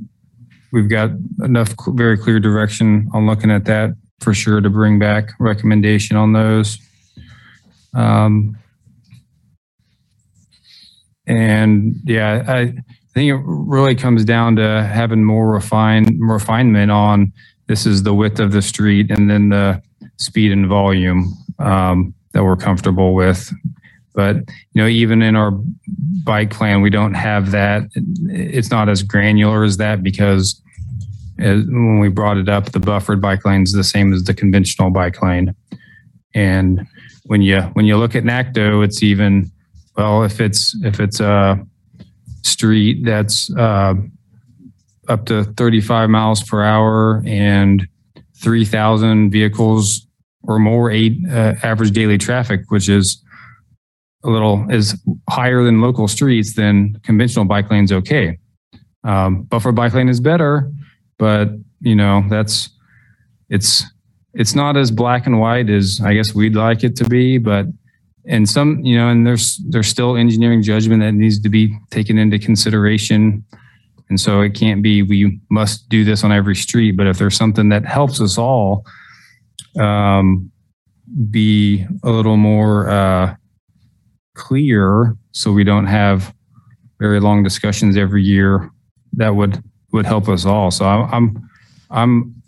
we've 0.73 0.89
got 0.89 1.11
enough 1.43 1.75
cl- 1.81 1.97
very 1.97 2.19
clear 2.19 2.41
direction 2.41 3.09
on 3.15 3.27
looking 3.27 3.51
at 3.51 3.65
that 3.67 3.97
for 4.21 4.35
sure 4.35 4.61
to 4.61 4.69
bring 4.69 4.99
back 4.99 5.31
recommendation 5.39 6.17
on 6.17 6.33
those. 6.33 6.79
Um, 7.95 8.59
and 11.27 11.97
yeah, 12.05 12.45
I, 12.47 12.61
I 12.61 12.75
think 13.15 13.31
it 13.31 13.41
really 13.45 13.95
comes 13.95 14.25
down 14.25 14.57
to 14.57 14.85
having 14.85 15.25
more 15.25 15.51
refined 15.51 16.19
refinement 16.21 16.91
on 16.91 17.33
this 17.67 17.87
is 17.87 18.03
the 18.03 18.15
width 18.15 18.41
of 18.41 18.53
the 18.53 18.63
street 18.63 19.11
and 19.11 19.31
then 19.31 19.49
the 19.49 19.83
speed 20.23 20.53
and 20.53 20.67
volume 20.67 21.35
um, 21.59 22.15
that 22.33 22.45
we're 22.45 22.57
comfortable 22.57 23.15
with. 23.15 23.53
But 24.15 24.37
you 24.37 24.83
know, 24.83 24.87
even 24.87 25.23
in 25.23 25.37
our 25.37 25.53
bike 26.25 26.51
plan, 26.51 26.83
we 26.83 26.91
don't 26.91 27.15
have 27.15 27.51
that. 27.53 27.83
It's 27.95 28.71
not 28.71 28.89
as 28.89 29.03
granular 29.03 29.65
as 29.65 29.79
that 29.79 30.03
because 30.03 30.61
as, 31.39 31.65
when 31.65 31.99
we 31.99 32.09
brought 32.09 32.37
it 32.37 32.49
up, 32.49 32.73
the 32.73 32.81
buffered 32.81 33.21
bike 33.21 33.45
lane 33.45 33.63
is 33.63 33.73
the 33.73 33.85
same 33.85 34.13
as 34.13 34.25
the 34.25 34.35
conventional 34.35 34.91
bike 34.91 35.23
lane. 35.23 35.55
And 36.35 36.87
when 37.25 37.43
you 37.43 37.63
when 37.75 37.87
you 37.87 37.97
look 37.97 38.15
at 38.15 38.25
NACTO, 38.25 38.85
it's 38.85 39.03
even 39.03 39.51
well 39.97 40.25
if 40.25 40.41
it's 40.41 40.77
if 40.85 41.01
it's 41.01 41.21
a 41.21 41.65
street 42.43 43.05
that's 43.05 43.55
uh, 43.57 43.95
up 45.09 45.27
to 45.27 45.45
35 45.45 46.11
miles 46.11 46.43
per 46.43 46.63
hour 46.63 47.23
and 47.27 47.87
3,000 48.37 49.31
vehicles 49.31 50.07
or 50.45 50.59
more 50.59 50.91
uh, 50.91 51.55
average 51.63 51.93
daily 51.93 52.19
traffic, 52.19 52.63
which 52.69 52.89
is 52.89 53.23
a 54.25 54.31
little 54.31 54.67
is 54.71 55.01
higher 55.29 55.63
than 55.65 55.81
local 55.81 56.09
streets, 56.09 56.55
then 56.55 56.99
conventional 57.03 57.45
bike 57.45 57.71
lane's 57.71 57.93
okay. 57.93 58.39
Um, 59.05 59.43
buffer 59.43 59.73
bike 59.73 59.95
lane 59.95 60.09
is 60.09 60.21
better, 60.21 60.71
but 61.19 61.49
you 61.81 61.97
know 61.97 62.25
that's 62.29 62.71
it's 63.49 63.85
it's 64.35 64.55
not 64.55 64.77
as 64.77 64.91
black 64.91 65.27
and 65.27 65.41
white 65.41 65.69
as 65.69 66.01
I 66.05 66.15
guess 66.15 66.35
we'd 66.35 66.55
like 66.55 66.85
it 66.85 66.97
to 66.97 67.05
be, 67.05 67.39
but 67.39 67.67
and 68.27 68.49
some 68.49 68.81
you 68.85 68.97
know 68.97 69.09
and 69.09 69.27
there's 69.27 69.61
there's 69.69 69.89
still 69.89 70.17
engineering 70.17 70.63
judgment 70.63 71.03
that 71.03 71.13
needs 71.13 71.41
to 71.41 71.49
be 71.49 71.77
taken 71.91 72.19
into 72.19 72.39
consideration 72.39 73.45
and 74.09 74.21
so 74.21 74.41
it 74.41 74.55
can't 74.55 74.83
be 74.83 75.03
we 75.03 75.41
must 75.51 75.89
do 75.89 76.05
this 76.05 76.23
on 76.23 76.31
every 76.31 76.55
street 76.55 76.93
but 76.93 77.07
if 77.07 77.19
there's 77.19 77.37
something 77.37 77.69
that 77.69 77.85
helps 77.85 78.21
us 78.21 78.39
all 78.39 78.87
um, 79.79 80.51
be 81.31 81.87
a 82.03 82.11
little 82.11 82.37
more 82.37 82.89
uh, 82.89 83.35
clear 84.35 85.17
so 85.33 85.53
we 85.53 85.65
don't 85.65 85.87
have 85.87 86.35
very 86.99 87.21
long 87.21 87.43
discussions 87.43 87.97
every 87.97 88.23
year 88.23 88.71
that 89.13 89.35
would 89.35 89.63
would 89.93 90.07
help 90.07 90.29
us 90.29 90.47
all 90.47 90.71
so 90.71 90.87
i'm 90.87 91.13
i'm, 91.13 91.53
I'm 91.91 92.43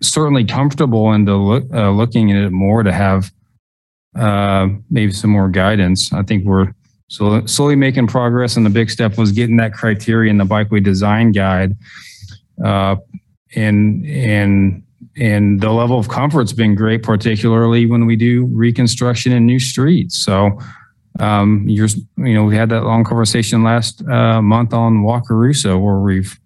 certainly 0.00 0.44
comfortable 0.44 1.12
into 1.12 1.36
look, 1.36 1.64
uh, 1.72 1.90
looking 1.90 2.32
at 2.32 2.44
it 2.44 2.50
more 2.50 2.82
to 2.82 2.92
have 2.92 3.30
uh, 4.16 4.68
maybe 4.90 5.12
some 5.12 5.30
more 5.30 5.48
guidance. 5.48 6.12
I 6.12 6.22
think 6.22 6.44
we're 6.44 6.72
so 7.08 7.44
slowly 7.46 7.76
making 7.76 8.06
progress, 8.06 8.56
and 8.56 8.64
the 8.64 8.70
big 8.70 8.90
step 8.90 9.18
was 9.18 9.32
getting 9.32 9.56
that 9.58 9.74
criteria 9.74 10.30
in 10.30 10.38
the 10.38 10.44
bikeway 10.44 10.82
design 10.82 11.32
guide. 11.32 11.76
Uh, 12.62 12.96
and 13.54 14.06
and 14.06 14.82
and 15.16 15.60
the 15.60 15.70
level 15.70 15.98
of 15.98 16.08
comfort's 16.08 16.52
been 16.52 16.74
great, 16.74 17.02
particularly 17.02 17.86
when 17.86 18.06
we 18.06 18.16
do 18.16 18.46
reconstruction 18.46 19.32
in 19.32 19.44
new 19.44 19.58
streets. 19.58 20.18
So, 20.18 20.58
um, 21.20 21.68
you're 21.68 21.88
you 22.16 22.34
know 22.34 22.44
we 22.44 22.56
had 22.56 22.70
that 22.70 22.84
long 22.84 23.04
conversation 23.04 23.62
last 23.62 24.06
uh, 24.08 24.40
month 24.40 24.72
on 24.72 25.02
Wakarusa 25.02 25.80
where 25.80 25.98
we've 25.98 26.38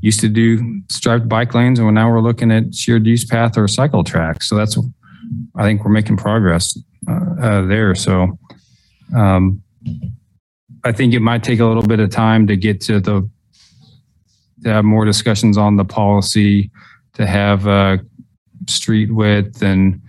used 0.00 0.20
to 0.20 0.28
do 0.28 0.82
striped 0.88 1.28
bike 1.28 1.54
lanes, 1.54 1.78
and 1.78 1.94
now 1.94 2.10
we're 2.10 2.20
looking 2.20 2.50
at 2.50 2.74
shared 2.74 3.06
use 3.06 3.24
path 3.24 3.56
or 3.56 3.68
cycle 3.68 4.02
tracks. 4.02 4.48
So 4.48 4.56
that's 4.56 4.76
I 5.56 5.62
think 5.62 5.84
we're 5.84 5.92
making 5.92 6.16
progress 6.16 6.76
uh, 7.08 7.34
uh, 7.40 7.66
there. 7.66 7.94
So 7.94 8.38
um, 9.16 9.62
I 10.84 10.92
think 10.92 11.14
it 11.14 11.20
might 11.20 11.42
take 11.42 11.60
a 11.60 11.66
little 11.66 11.86
bit 11.86 12.00
of 12.00 12.10
time 12.10 12.46
to 12.46 12.56
get 12.56 12.80
to 12.82 13.00
the 13.00 13.28
to 14.64 14.68
have 14.68 14.84
more 14.84 15.04
discussions 15.04 15.56
on 15.56 15.76
the 15.76 15.84
policy, 15.84 16.70
to 17.20 17.26
have 17.26 17.66
uh, 17.66 17.98
street 18.68 19.12
width 19.12 19.62
and. 19.62 20.02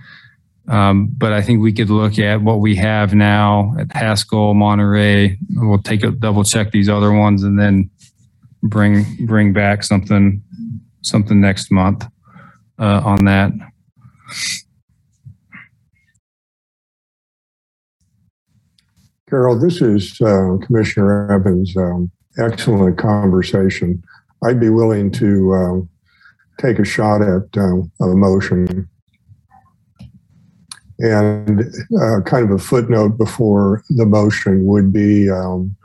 Um, 0.68 1.10
but 1.18 1.34
I 1.34 1.42
think 1.42 1.62
we 1.62 1.74
could 1.74 1.90
look 1.90 2.18
at 2.18 2.42
what 2.42 2.60
we 2.60 2.76
have 2.76 3.14
now 3.14 3.76
at 3.78 3.92
Haskell, 3.92 4.54
Monterey. 4.54 5.38
We'll 5.56 5.82
take 5.82 6.04
a 6.04 6.12
double 6.12 6.46
check 6.46 6.72
these 6.72 6.88
other 6.88 7.12
ones 7.12 7.44
and 7.44 7.60
then 7.60 7.90
bring 8.64 9.06
bring 9.26 9.52
back 9.52 9.84
something 9.84 10.42
something 11.02 11.42
next 11.42 11.72
month 11.72 12.06
uh, 12.80 13.02
on 13.04 13.26
that. 13.26 13.52
Carol, 19.30 19.60
this 19.60 19.82
is 19.82 20.22
uh, 20.22 20.58
Commissioner 20.62 21.34
Evans' 21.34 21.76
um, 21.76 22.12
excellent 22.38 22.98
conversation. 22.98 24.02
I'd 24.44 24.60
be 24.60 24.70
willing 24.70 25.12
to 25.14 25.54
um, 25.54 25.90
take 26.62 26.80
a 26.80 26.86
shot 26.86 27.22
at 27.22 27.58
um, 27.58 27.92
a 28.00 28.08
motion. 28.08 28.88
And 31.00 31.62
uh, 32.00 32.22
kind 32.26 32.46
of 32.46 32.52
a 32.52 32.60
footnote 32.60 33.18
before 33.18 33.84
the 33.90 34.06
motion 34.06 34.66
would 34.66 34.94
be 34.94 35.30
um, 35.32 35.76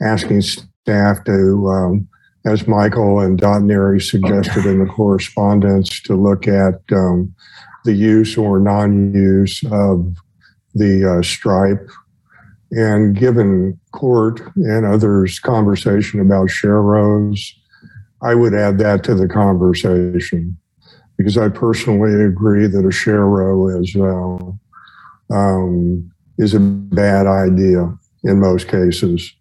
asking 0.00 0.40
staff 0.40 1.22
to, 1.24 1.68
um, 1.68 2.08
as 2.46 2.66
Michael 2.66 3.20
and 3.20 3.38
Dot 3.38 3.62
Nary 3.62 4.00
suggested 4.00 4.64
in 4.64 4.78
the 4.78 4.90
correspondence, 4.90 6.00
to 6.02 6.14
look 6.14 6.48
at 6.48 6.80
um, 6.92 7.34
the 7.84 7.92
use 7.92 8.38
or 8.38 8.58
non-use 8.58 9.62
of 9.70 10.16
the 10.74 11.18
uh, 11.18 11.22
stripe 11.22 11.86
and 12.70 13.16
given 13.16 13.78
Court 13.92 14.40
and 14.56 14.84
others 14.86 15.38
conversation 15.38 16.20
about 16.20 16.48
Sharrows, 16.48 17.52
I 18.22 18.34
would 18.34 18.54
add 18.54 18.78
that 18.78 19.04
to 19.04 19.14
the 19.14 19.28
conversation 19.28 20.56
because 21.16 21.36
I 21.36 21.48
personally 21.48 22.24
agree 22.24 22.66
that 22.66 22.84
a 22.84 22.88
Sharrow 22.88 23.80
is 23.80 23.94
uh, 23.96 25.34
um, 25.34 26.10
is 26.38 26.54
a 26.54 26.60
bad 26.60 27.26
idea 27.26 27.92
in 28.24 28.40
most 28.40 28.68
cases. 28.68 29.34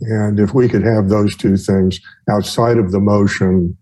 And 0.00 0.40
if 0.40 0.54
we 0.54 0.68
could 0.68 0.84
have 0.84 1.08
those 1.08 1.36
two 1.36 1.56
things 1.56 2.00
outside 2.30 2.78
of 2.78 2.92
the 2.92 3.00
motion 3.00 3.76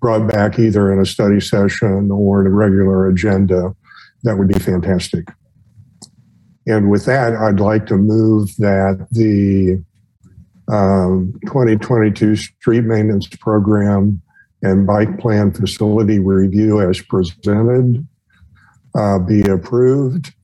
brought 0.00 0.30
back 0.30 0.58
either 0.58 0.92
in 0.92 1.00
a 1.00 1.06
study 1.06 1.40
session 1.40 2.10
or 2.10 2.40
in 2.40 2.46
a 2.46 2.54
regular 2.54 3.08
agenda, 3.08 3.74
that 4.22 4.36
would 4.36 4.48
be 4.48 4.58
fantastic. 4.58 5.28
And 6.66 6.90
with 6.90 7.06
that, 7.06 7.34
I'd 7.34 7.60
like 7.60 7.86
to 7.86 7.96
move 7.96 8.54
that 8.58 9.06
the 9.10 9.82
um, 10.68 11.32
2022 11.46 12.36
street 12.36 12.84
maintenance 12.84 13.28
program 13.28 14.20
and 14.62 14.86
bike 14.86 15.18
plan 15.18 15.52
facility 15.52 16.18
review 16.18 16.80
as 16.80 17.00
presented 17.00 18.06
uh, 18.94 19.18
be 19.18 19.42
approved 19.42 20.34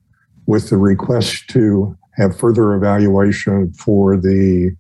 with 0.47 0.71
the 0.71 0.77
request 0.77 1.49
to 1.49 1.97
have 2.17 2.39
further 2.39 2.75
evaluation 2.75 3.73
for 3.73 4.17
the 4.17 4.75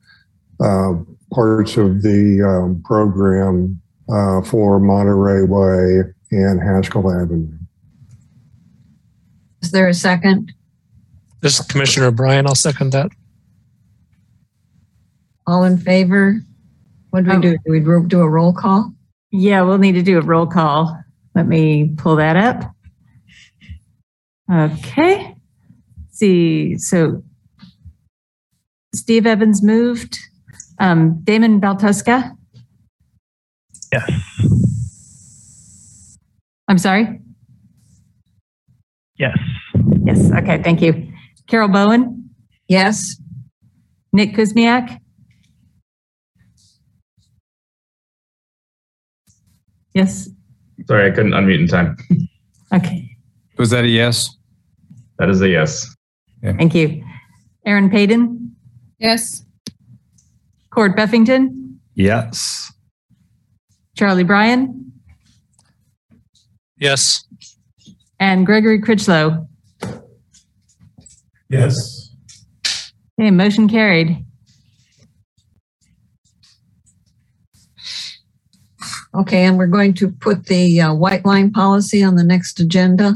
uh, 0.61 0.93
parts 1.33 1.77
of 1.77 2.03
the 2.03 2.43
um, 2.43 2.83
program 2.85 3.81
uh, 4.09 4.41
for 4.43 4.79
Monterey 4.79 5.43
Way 5.43 6.03
and 6.31 6.61
Haskell 6.61 7.11
Avenue. 7.11 7.59
Is 9.63 9.73
there 9.73 9.89
a 9.89 9.95
second? 9.95 10.53
This 11.41 11.59
is 11.59 11.67
Commissioner 11.67 12.11
Bryan. 12.11 12.47
I'll 12.47 12.55
second 12.55 12.93
that. 12.93 13.11
All 15.47 15.65
in 15.65 15.79
favor? 15.79 16.41
What 17.11 17.25
do 17.25 17.31
we 17.31 17.41
do? 17.41 17.53
Do 17.65 17.73
we 17.73 17.81
ro- 17.81 18.05
do 18.05 18.21
a 18.21 18.29
roll 18.29 18.53
call? 18.53 18.93
Yeah, 19.31 19.63
we'll 19.63 19.79
need 19.79 19.93
to 19.93 20.03
do 20.03 20.19
a 20.19 20.23
roll 20.23 20.47
call. 20.47 20.99
Let 21.35 21.47
me 21.47 21.91
pull 21.97 22.17
that 22.17 22.37
up. 22.37 22.71
Okay. 24.51 25.35
See, 26.11 26.79
so 26.79 27.23
Steve 28.95 29.27
Evans 29.27 29.63
moved. 29.63 30.19
Um, 30.79 31.21
Damon 31.25 31.61
Baltuska? 31.61 32.33
Yes. 33.93 34.11
I'm 36.69 36.79
sorry? 36.79 37.21
Yes. 39.19 39.37
Yes. 40.05 40.31
Okay. 40.33 40.63
Thank 40.63 40.81
you. 40.83 41.13
Carol 41.47 41.69
Bowen? 41.69 42.31
Yes. 42.69 43.21
Nick 44.13 44.35
Kuzmiak? 44.35 44.99
Yes, 49.95 50.29
Sorry, 50.89 51.09
I 51.11 51.15
couldn't 51.15 51.33
unmute 51.33 51.61
in 51.61 51.69
time. 51.69 51.97
okay, 52.75 53.09
Was 53.59 53.71
that 53.71 53.85
a 53.85 53.89
yes? 53.89 54.29
That 55.19 55.31
is 55.31 55.41
a 55.41 55.49
yes. 55.49 55.95
thank 56.43 56.75
you. 56.75 57.05
Aaron 57.65 57.89
Payton, 57.89 58.57
Yes. 58.99 59.45
Court 60.71 60.97
Buffington, 60.97 61.79
Yes. 61.95 62.73
Charlie 63.97 64.25
Bryan, 64.25 64.93
Yes. 66.77 67.25
and 68.19 68.45
Gregory 68.45 68.81
Critchlow. 68.81 69.47
Yes. 71.49 72.11
Okay, 73.21 73.31
motion 73.31 73.69
carried. 73.69 74.24
Okay, 79.15 79.45
and 79.45 79.57
we're 79.57 79.69
going 79.69 79.95
to 79.95 80.11
put 80.11 80.47
the 80.47 80.81
uh, 80.81 80.93
white 80.93 81.25
line 81.25 81.53
policy 81.53 82.03
on 82.03 82.17
the 82.17 82.25
next 82.25 82.59
agenda. 82.59 83.15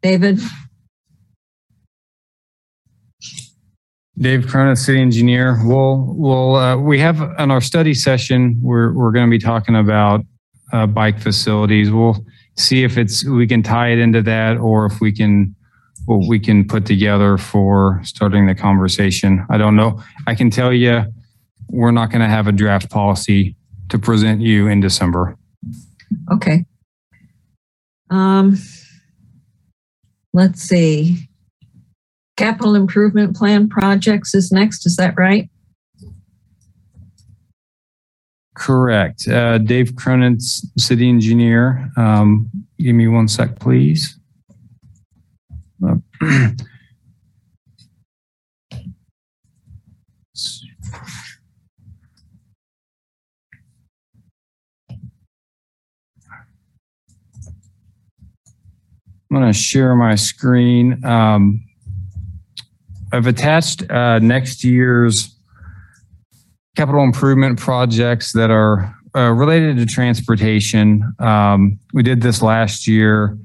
David? 0.00 0.40
Dave 4.16 4.46
Cronin, 4.46 4.76
city 4.76 5.00
engineer. 5.00 5.60
We'll, 5.64 6.14
we'll, 6.16 6.56
uh, 6.56 6.76
we 6.78 6.98
have 7.00 7.20
on 7.20 7.50
our 7.50 7.60
study 7.60 7.92
session, 7.92 8.58
we're, 8.62 8.92
we're 8.94 9.10
going 9.10 9.26
to 9.26 9.30
be 9.30 9.38
talking 9.38 9.76
about 9.76 10.22
uh, 10.72 10.86
bike 10.86 11.18
facilities. 11.20 11.90
We'll 11.90 12.24
see 12.56 12.84
if 12.84 12.96
it's, 12.96 13.24
we 13.24 13.46
can 13.46 13.62
tie 13.62 13.88
it 13.88 13.98
into 13.98 14.22
that 14.22 14.56
or 14.56 14.86
if 14.86 15.00
we 15.00 15.12
can, 15.12 15.54
what 16.06 16.26
we 16.28 16.38
can 16.38 16.66
put 16.66 16.86
together 16.86 17.36
for 17.36 18.00
starting 18.04 18.46
the 18.46 18.54
conversation. 18.54 19.44
I 19.50 19.58
don't 19.58 19.76
know. 19.76 20.02
I 20.26 20.34
can 20.34 20.48
tell 20.48 20.72
you, 20.72 21.04
we're 21.68 21.90
not 21.90 22.10
going 22.10 22.22
to 22.22 22.28
have 22.28 22.46
a 22.46 22.52
draft 22.52 22.90
policy 22.90 23.56
to 23.94 23.98
present 24.00 24.40
you 24.40 24.66
in 24.66 24.80
December. 24.80 25.36
Okay. 26.32 26.64
Um, 28.10 28.58
let's 30.32 30.62
see. 30.62 31.28
Capital 32.36 32.74
Improvement 32.74 33.36
Plan 33.36 33.68
projects 33.68 34.34
is 34.34 34.50
next, 34.50 34.84
is 34.84 34.96
that 34.96 35.14
right? 35.16 35.48
Correct. 38.56 39.28
Uh, 39.28 39.58
Dave 39.58 39.94
Cronin, 39.94 40.40
city 40.40 41.08
engineer. 41.08 41.88
Um, 41.96 42.50
give 42.80 42.96
me 42.96 43.06
one 43.06 43.28
sec, 43.28 43.60
please. 43.60 44.18
I'm 59.30 59.40
going 59.40 59.52
to 59.52 59.58
share 59.58 59.94
my 59.96 60.14
screen. 60.14 61.04
Um, 61.04 61.64
I've 63.12 63.26
attached 63.26 63.88
uh, 63.90 64.18
next 64.18 64.64
year's 64.64 65.36
capital 66.76 67.02
improvement 67.04 67.58
projects 67.58 68.32
that 68.32 68.50
are 68.50 68.94
uh, 69.16 69.30
related 69.30 69.76
to 69.76 69.86
transportation. 69.86 71.14
Um, 71.18 71.78
we 71.92 72.02
did 72.02 72.20
this 72.20 72.42
last 72.42 72.86
year 72.86 73.38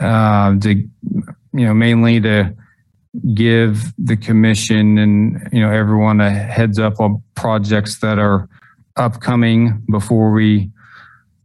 uh, 0.00 0.58
to, 0.58 0.74
you 0.74 1.30
know, 1.52 1.74
mainly 1.74 2.20
to 2.20 2.54
give 3.34 3.92
the 3.98 4.16
commission 4.16 4.98
and, 4.98 5.48
you 5.52 5.60
know, 5.60 5.72
everyone 5.72 6.20
a 6.20 6.30
heads 6.30 6.78
up 6.78 7.00
on 7.00 7.22
projects 7.34 8.00
that 8.00 8.18
are 8.18 8.48
upcoming 8.96 9.84
before 9.90 10.32
we 10.32 10.70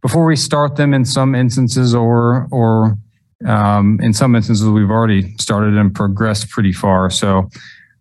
before 0.00 0.24
we 0.24 0.34
start 0.34 0.74
them 0.76 0.92
in 0.92 1.04
some 1.04 1.34
instances 1.34 1.94
or 1.94 2.48
or 2.50 2.98
um, 3.46 3.98
in 4.02 4.12
some 4.12 4.34
instances 4.34 4.68
we've 4.68 4.90
already 4.90 5.36
started 5.38 5.76
and 5.76 5.94
progressed 5.94 6.50
pretty 6.50 6.72
far. 6.72 7.10
So 7.10 7.48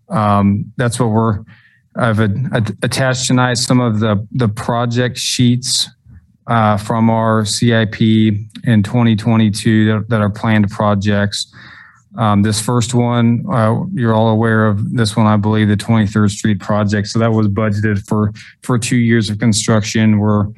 um, 0.10 0.72
that's 0.78 1.00
what 1.00 1.08
we're 1.08 1.44
I've 1.96 2.20
a- 2.20 2.76
attached 2.84 3.28
tonight 3.28 3.56
some 3.56 3.80
of 3.80 4.00
the 4.00 4.26
the 4.32 4.48
project 4.48 5.18
sheets 5.18 5.90
uh, 6.48 6.78
from 6.78 7.10
our 7.10 7.46
CIP 7.46 8.02
in 8.02 8.84
2022 8.84 9.86
that, 9.86 10.10
that 10.10 10.22
are 10.22 10.30
planned 10.30 10.70
projects. 10.70 11.54
Um, 12.18 12.42
this 12.42 12.60
first 12.60 12.94
one, 12.94 13.46
uh, 13.52 13.84
you're 13.94 14.14
all 14.14 14.30
aware 14.30 14.68
of 14.68 14.94
this 14.94 15.16
one, 15.16 15.28
I 15.28 15.38
believe, 15.38 15.70
the 15.70 15.78
23rd 15.78 16.30
Street 16.30 16.60
project. 16.60 17.08
So 17.08 17.20
that 17.20 17.32
was 17.32 17.48
budgeted 17.48 18.06
for 18.06 18.34
for 18.64 18.78
two 18.78 18.98
years 18.98 19.30
of 19.30 19.40
construction. 19.40 20.20
We're 20.20 20.48
a 20.48 20.54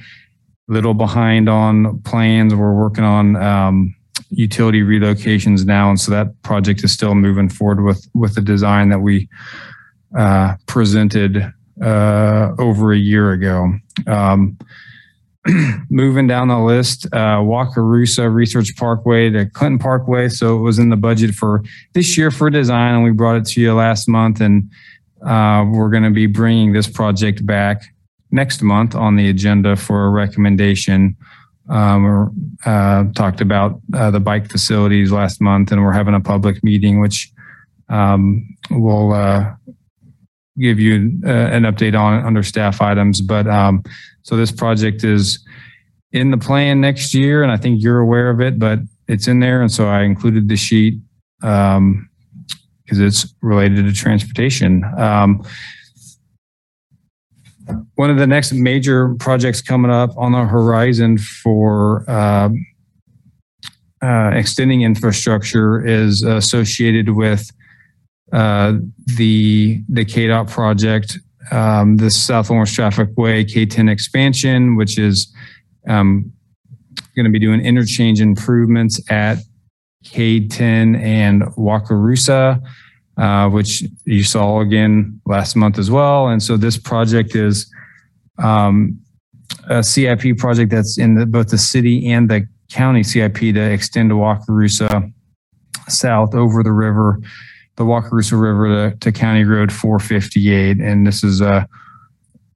little 0.67 0.93
behind 0.93 1.49
on 1.49 2.01
plans. 2.01 2.55
We're 2.55 2.73
working 2.73 3.03
on 3.03 3.35
um, 3.35 3.95
utility 4.29 4.81
relocations 4.81 5.65
now, 5.65 5.89
and 5.89 5.99
so 5.99 6.11
that 6.11 6.41
project 6.41 6.83
is 6.83 6.91
still 6.91 7.15
moving 7.15 7.49
forward 7.49 7.83
with 7.83 8.07
with 8.13 8.35
the 8.35 8.41
design 8.41 8.89
that 8.89 8.99
we 8.99 9.27
uh, 10.17 10.55
presented 10.67 11.51
uh, 11.81 12.51
over 12.59 12.93
a 12.93 12.97
year 12.97 13.31
ago. 13.31 13.73
Um, 14.07 14.57
moving 15.89 16.27
down 16.27 16.47
the 16.47 16.59
list, 16.59 17.05
uh, 17.07 17.39
Wakarusa 17.39 18.33
Research 18.33 18.75
Parkway 18.77 19.29
to 19.29 19.45
Clinton 19.47 19.79
Parkway. 19.79 20.29
So 20.29 20.57
it 20.57 20.61
was 20.61 20.79
in 20.79 20.89
the 20.89 20.95
budget 20.95 21.35
for 21.35 21.63
this 21.93 22.17
year 22.17 22.31
for 22.31 22.49
design, 22.49 22.95
and 22.95 23.03
we 23.03 23.11
brought 23.11 23.35
it 23.35 23.45
to 23.47 23.61
you 23.61 23.73
last 23.73 24.07
month. 24.07 24.39
And 24.39 24.69
uh, 25.25 25.65
we're 25.69 25.89
going 25.89 26.03
to 26.03 26.11
be 26.11 26.27
bringing 26.27 26.73
this 26.73 26.87
project 26.87 27.45
back 27.45 27.83
next 28.31 28.61
month 28.61 28.95
on 28.95 29.15
the 29.15 29.29
agenda 29.29 29.75
for 29.75 30.05
a 30.05 30.09
recommendation. 30.09 31.15
Um, 31.69 32.57
uh, 32.65 33.05
talked 33.15 33.39
about 33.39 33.79
uh, 33.93 34.11
the 34.11 34.19
bike 34.19 34.51
facilities 34.51 35.11
last 35.11 35.39
month, 35.39 35.71
and 35.71 35.81
we're 35.81 35.93
having 35.93 36.13
a 36.13 36.19
public 36.19 36.61
meeting, 36.63 36.99
which 36.99 37.31
um, 37.89 38.57
will 38.69 39.13
uh, 39.13 39.53
give 40.59 40.79
you 40.79 41.19
uh, 41.25 41.29
an 41.29 41.63
update 41.63 41.97
on 41.97 42.25
under 42.25 42.43
staff 42.43 42.81
items. 42.81 43.21
But 43.21 43.47
um, 43.47 43.83
so 44.23 44.35
this 44.35 44.51
project 44.51 45.03
is 45.03 45.39
in 46.11 46.31
the 46.31 46.37
plan 46.37 46.81
next 46.81 47.13
year, 47.13 47.43
and 47.43 47.51
I 47.51 47.57
think 47.57 47.81
you're 47.81 47.99
aware 47.99 48.29
of 48.29 48.41
it, 48.41 48.59
but 48.59 48.79
it's 49.07 49.27
in 49.27 49.39
there, 49.39 49.61
and 49.61 49.71
so 49.71 49.87
I 49.87 50.03
included 50.03 50.49
the 50.49 50.57
sheet 50.57 50.99
um, 51.41 52.09
because 52.83 52.99
it's 52.99 53.33
related 53.41 53.85
to 53.85 53.93
transportation. 53.93 54.83
One 57.95 58.09
of 58.09 58.17
the 58.17 58.27
next 58.27 58.53
major 58.53 59.15
projects 59.15 59.61
coming 59.61 59.91
up 59.91 60.17
on 60.17 60.31
the 60.31 60.45
horizon 60.45 61.17
for 61.17 62.09
um, 62.09 62.65
uh, 64.01 64.31
extending 64.33 64.81
infrastructure 64.81 65.85
is 65.85 66.23
associated 66.23 67.09
with 67.09 67.49
uh, 68.33 68.73
the 69.17 69.83
the 69.87 70.03
KDOT 70.03 70.49
project, 70.49 71.19
um, 71.51 71.97
the 71.97 72.09
South 72.09 72.49
Lawrence 72.49 72.73
Traffic 72.73 73.09
Way 73.15 73.45
K10 73.45 73.89
expansion, 73.89 74.75
which 74.75 74.97
is 74.97 75.33
um, 75.87 76.33
going 77.15 77.25
to 77.25 77.31
be 77.31 77.39
doing 77.39 77.61
interchange 77.61 78.19
improvements 78.19 78.99
at 79.09 79.37
K10 80.05 80.99
and 80.99 81.43
Wakarusa, 81.55 82.61
uh, 83.17 83.49
which 83.49 83.83
you 84.05 84.23
saw 84.23 84.59
again 84.59 85.19
last 85.25 85.55
month 85.55 85.77
as 85.77 85.91
well. 85.91 86.27
And 86.27 86.41
so 86.41 86.57
this 86.57 86.77
project 86.77 87.35
is 87.35 87.71
um, 88.39 88.99
a 89.69 89.83
CIP 89.83 90.37
project 90.37 90.71
that's 90.71 90.97
in 90.97 91.15
the, 91.15 91.25
both 91.25 91.49
the 91.49 91.57
city 91.57 92.11
and 92.11 92.29
the 92.29 92.47
county 92.71 93.03
CIP 93.03 93.37
to 93.37 93.59
extend 93.59 94.09
to 94.09 94.15
Wakarusa 94.15 95.11
south 95.87 96.33
over 96.33 96.63
the 96.63 96.71
river, 96.71 97.19
the 97.75 97.83
Wakarusa 97.83 98.39
River 98.39 98.91
to, 98.91 98.97
to 98.97 99.11
County 99.11 99.43
Road 99.43 99.71
458. 99.71 100.79
And 100.79 101.05
this 101.05 101.23
is 101.23 101.41
a 101.41 101.67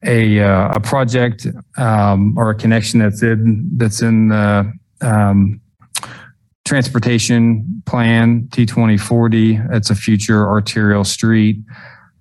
a, 0.05 0.39
uh, 0.39 0.73
a 0.75 0.79
project 0.79 1.47
um, 1.77 2.37
or 2.37 2.51
a 2.51 2.55
connection 2.55 2.99
that's 2.99 3.23
in 3.23 3.67
that's 3.77 4.01
in 4.01 4.27
the 4.27 4.71
um, 5.01 5.59
transportation 6.67 7.81
plan 7.85 8.47
T2040. 8.49 9.73
It's 9.73 9.89
a 9.89 9.95
future 9.95 10.47
arterial 10.47 11.03
street. 11.03 11.57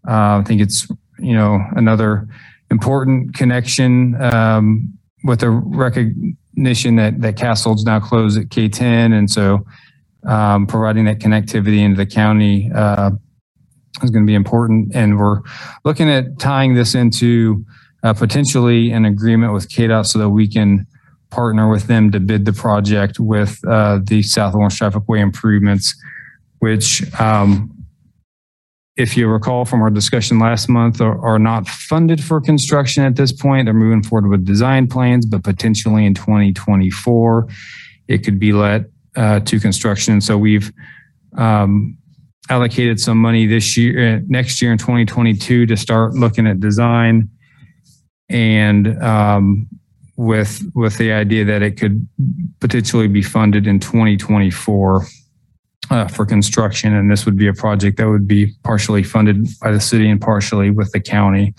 Uh, 0.09 0.39
I 0.39 0.43
think 0.47 0.61
it's 0.61 0.87
you 1.19 1.35
know 1.35 1.61
another 1.75 2.29
important 2.71 3.35
connection 3.35 4.21
um, 4.23 4.97
with 5.25 5.41
the 5.41 5.51
recognition 5.51 6.97
that 6.97 7.21
that 7.21 7.39
Haskell's 7.39 7.85
now 7.85 8.01
closed 8.01 8.39
at 8.39 8.47
K10, 8.47 9.13
and 9.13 9.29
so 9.29 9.67
um, 10.27 10.67
providing 10.67 11.05
that 11.07 11.19
connectivity 11.19 11.81
into 11.81 11.97
the 11.97 12.07
county 12.07 12.71
uh, 12.73 13.11
is 14.03 14.11
going 14.11 14.25
to 14.25 14.31
be 14.31 14.35
important. 14.35 14.95
And 14.95 15.19
we're 15.19 15.41
looking 15.85 16.09
at 16.09 16.39
tying 16.39 16.75
this 16.75 16.95
into 16.95 17.65
uh, 18.05 18.13
potentially 18.13 18.93
an 18.93 19.05
agreement 19.05 19.53
with 19.53 19.69
KDOT 19.69 20.07
so 20.07 20.19
that 20.21 20.31
we 20.31 20.49
can 20.49 20.87
partner 21.37 21.69
with 21.69 21.87
them 21.87 22.11
to 22.11 22.19
bid 22.19 22.47
the 22.47 22.53
project 22.53 23.21
with 23.21 23.61
uh, 23.69 24.01
the 24.03 24.23
South 24.23 24.55
Lawrence 24.55 24.79
Traffic 24.79 25.07
Way 25.07 25.21
improvements, 25.21 25.95
which 26.61 27.03
um, 27.21 27.71
if 28.97 29.19
you 29.19 29.29
recall 29.29 29.67
from 29.67 29.83
our 29.83 29.91
discussion 29.91 30.39
last 30.39 30.71
month, 30.71 31.03
are, 31.03 31.19
are 31.23 31.39
not 31.39 31.69
funded 31.69 32.25
for 32.25 32.41
construction 32.41 33.05
at 33.05 33.17
this 33.17 33.33
point. 33.33 33.67
They're 33.67 33.75
moving 33.75 34.03
forward 34.03 34.31
with 34.31 34.47
design 34.47 34.89
plans, 34.89 35.27
but 35.27 35.45
potentially 35.45 36.07
in 36.07 36.15
2024, 36.15 37.49
it 38.09 38.19
could 38.25 38.39
be 38.39 38.55
let 38.55 38.87
uh, 39.15 39.41
to 39.41 39.61
construction. 39.61 40.23
So 40.23 40.39
we've 40.39 40.73
um, 41.37 41.99
allocated 42.49 42.99
some 42.99 43.19
money 43.19 43.47
this 43.47 43.77
year, 43.77 44.17
uh, 44.17 44.21
next 44.27 44.63
year 44.63 44.73
in 44.73 44.79
2022 44.79 45.67
to 45.67 45.77
start 45.77 46.15
looking 46.15 46.47
at 46.47 46.61
design 46.61 47.29
and 48.31 49.03
um, 49.03 49.69
with 50.17 50.63
with 50.75 50.97
the 50.99 51.13
idea 51.13 51.45
that 51.45 51.63
it 51.63 51.73
could 51.73 52.07
potentially 52.61 53.09
be 53.09 53.23
funded 53.23 53.67
in 53.67 53.79
2024 53.79 55.07
uh, 55.91 56.09
for 56.09 56.27
construction, 56.27 56.95
and 56.95 57.11
this 57.11 57.27
would 57.27 57.37
be 57.37 57.47
a 57.47 57.53
project 57.53 57.99
that 57.99 58.09
would 58.09 58.27
be 58.27 58.53
partially 58.65 59.03
funded 59.03 59.47
by 59.61 59.71
the 59.71 59.81
city 59.81 60.09
and 60.09 60.21
partially 60.21 60.71
with 60.71 60.91
the 60.93 61.01
county. 61.01 61.55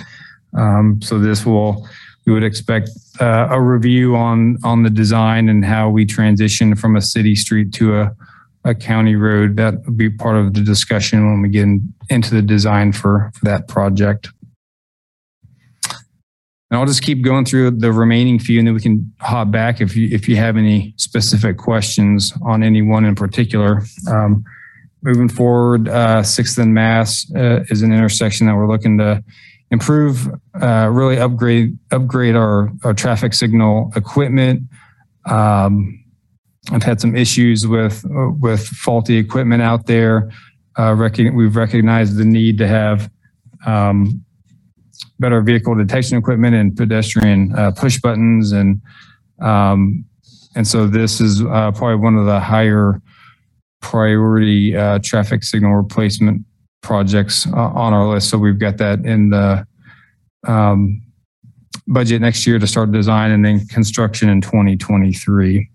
Um, 0.57 1.01
so 1.01 1.19
this 1.19 1.45
will 1.45 1.87
we 2.25 2.33
would 2.33 2.43
expect 2.43 2.89
uh, 3.21 3.47
a 3.49 3.61
review 3.61 4.15
on 4.15 4.57
on 4.63 4.83
the 4.83 4.89
design 4.89 5.49
and 5.49 5.63
how 5.63 5.89
we 5.89 6.05
transition 6.05 6.75
from 6.75 6.95
a 6.95 7.01
city 7.01 7.35
street 7.35 7.73
to 7.73 7.99
a 8.01 8.15
a 8.67 8.75
county 8.75 9.15
road. 9.15 9.55
That 9.57 9.85
would 9.85 9.97
be 9.97 10.09
part 10.09 10.35
of 10.35 10.53
the 10.53 10.61
discussion 10.61 11.25
when 11.25 11.41
we 11.41 11.49
get 11.49 11.63
in, 11.63 11.93
into 12.09 12.35
the 12.35 12.41
design 12.41 12.91
for, 12.91 13.31
for 13.33 13.45
that 13.45 13.67
project. 13.67 14.29
And 16.69 16.79
I'll 16.79 16.85
just 16.85 17.01
keep 17.01 17.21
going 17.21 17.45
through 17.45 17.71
the 17.71 17.93
remaining 17.93 18.39
few 18.39 18.59
and 18.59 18.67
then 18.67 18.75
we 18.75 18.81
can 18.81 19.13
hop 19.19 19.51
back 19.51 19.79
if 19.79 19.95
you, 19.95 20.09
if 20.11 20.27
you 20.27 20.35
have 20.35 20.57
any 20.57 20.93
specific 20.97 21.57
questions 21.57 22.33
on 22.41 22.61
any 22.61 22.81
one 22.81 23.05
in 23.05 23.15
particular. 23.15 23.83
Um, 24.09 24.43
moving 25.01 25.29
forward, 25.29 25.87
uh, 25.87 26.23
Sixth 26.23 26.57
and 26.57 26.73
Mass 26.73 27.31
uh, 27.33 27.63
is 27.69 27.83
an 27.83 27.93
intersection 27.93 28.47
that 28.47 28.55
we're 28.55 28.67
looking 28.67 28.97
to 28.97 29.23
improve, 29.71 30.27
uh, 30.61 30.89
really 30.91 31.17
upgrade, 31.17 31.77
upgrade 31.91 32.35
our, 32.35 32.69
our 32.83 32.93
traffic 32.93 33.33
signal 33.33 33.91
equipment. 33.95 34.63
Um, 35.25 36.03
I've 36.71 36.83
had 36.83 36.99
some 36.99 37.15
issues 37.15 37.65
with, 37.65 38.03
with 38.09 38.65
faulty 38.67 39.17
equipment 39.17 39.61
out 39.61 39.85
there. 39.85 40.31
Uh, 40.77 40.93
rec- 40.95 41.17
we've 41.17 41.55
recognized 41.55 42.17
the 42.17 42.25
need 42.25 42.57
to 42.57 42.67
have 42.67 43.09
um, 43.65 44.25
better 45.19 45.41
vehicle 45.41 45.75
detection 45.75 46.17
equipment 46.17 46.55
and 46.55 46.75
pedestrian 46.75 47.53
uh, 47.55 47.71
push 47.71 47.99
buttons 47.99 48.51
and 48.51 48.81
um, 49.39 50.05
and 50.55 50.67
so 50.67 50.87
this 50.87 51.21
is 51.21 51.43
uh, 51.43 51.71
probably 51.71 51.97
one 51.97 52.15
of 52.15 52.25
the 52.25 52.39
higher 52.39 52.99
priority 53.81 54.75
uh, 54.75 54.99
traffic 55.03 55.43
signal 55.43 55.75
replacement 55.75 56.43
projects 56.81 57.45
uh, 57.47 57.55
on 57.55 57.93
our 57.93 58.07
list. 58.07 58.29
So 58.29 58.37
we've 58.37 58.57
got 58.57 58.77
that 58.77 59.05
in 59.05 59.29
the 59.29 59.67
um, 60.47 61.01
budget 61.87 62.21
next 62.21 62.47
year 62.47 62.57
to 62.59 62.65
start 62.65 62.91
design 62.91 63.31
and 63.31 63.45
then 63.45 63.67
construction 63.67 64.29
in 64.29 64.41
2023. 64.41 65.69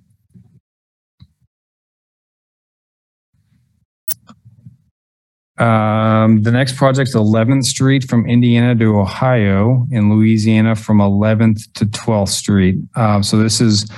Um, 5.58 6.42
the 6.42 6.50
next 6.50 6.76
project's 6.76 7.14
11th 7.14 7.64
Street 7.64 8.08
from 8.08 8.28
Indiana 8.28 8.74
to 8.74 8.98
Ohio 8.98 9.86
in 9.90 10.10
Louisiana 10.10 10.74
from 10.74 10.98
11th 10.98 11.72
to 11.74 11.84
12th 11.84 12.28
Street. 12.28 12.78
Uh, 12.96 13.20
so 13.20 13.36
this 13.36 13.60
is 13.60 13.90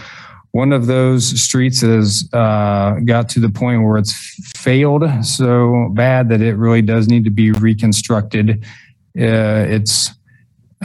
one 0.51 0.73
of 0.73 0.87
those 0.87 1.41
streets 1.43 1.81
that 1.81 1.91
has 1.91 2.29
uh, 2.33 3.01
got 3.05 3.29
to 3.29 3.41
the 3.41 3.49
point 3.49 3.83
where 3.83 3.97
it's 3.97 4.13
failed 4.57 5.05
so 5.25 5.91
bad 5.95 6.29
that 6.29 6.41
it 6.41 6.55
really 6.57 6.83
does 6.83 7.09
need 7.09 7.25
to 7.25 7.31
be 7.31 7.51
reconstructed. 7.51 8.65
Uh, 9.19 9.67
it's 9.69 10.11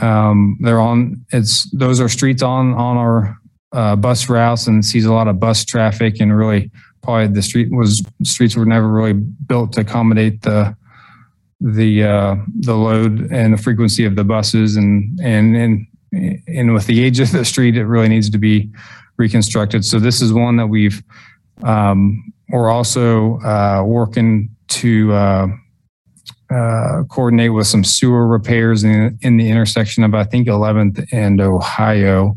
um, 0.02 0.56
they're 0.60 0.80
on 0.80 1.24
it's 1.32 1.70
those 1.70 2.00
are 2.00 2.08
streets 2.08 2.42
on 2.42 2.74
on 2.74 2.96
our 2.96 3.36
uh, 3.72 3.96
bus 3.96 4.28
routes 4.28 4.66
and 4.66 4.84
sees 4.84 5.04
a 5.04 5.12
lot 5.12 5.28
of 5.28 5.38
bus 5.38 5.64
traffic 5.64 6.20
and 6.20 6.36
really 6.36 6.70
probably 7.02 7.28
the 7.28 7.42
street 7.42 7.70
was 7.70 8.02
streets 8.22 8.56
were 8.56 8.66
never 8.66 8.88
really 8.88 9.12
built 9.12 9.72
to 9.72 9.80
accommodate 9.80 10.42
the 10.42 10.76
the 11.60 12.04
uh, 12.04 12.36
the 12.60 12.74
load 12.74 13.30
and 13.30 13.54
the 13.54 13.58
frequency 13.58 14.04
of 14.04 14.16
the 14.16 14.24
buses 14.24 14.76
and 14.76 15.18
and 15.20 15.56
and 15.56 15.86
and 16.46 16.74
with 16.74 16.86
the 16.86 17.04
age 17.04 17.20
of 17.20 17.30
the 17.32 17.44
street, 17.44 17.76
it 17.76 17.86
really 17.86 18.08
needs 18.08 18.30
to 18.30 18.38
be 18.38 18.70
reconstructed. 19.16 19.84
So 19.84 19.98
this 19.98 20.20
is 20.20 20.32
one 20.32 20.56
that 20.56 20.66
we've 20.66 21.02
um, 21.62 22.32
we're 22.48 22.70
also 22.70 23.38
uh, 23.40 23.82
working 23.86 24.48
to 24.68 25.12
uh, 25.12 25.46
uh, 26.50 27.02
coordinate 27.08 27.52
with 27.52 27.66
some 27.66 27.84
sewer 27.84 28.26
repairs 28.26 28.82
in, 28.82 29.18
in 29.22 29.36
the 29.36 29.48
intersection 29.48 30.02
of 30.02 30.14
I 30.14 30.24
think 30.24 30.48
11th 30.48 31.06
and 31.12 31.40
Ohio. 31.40 32.34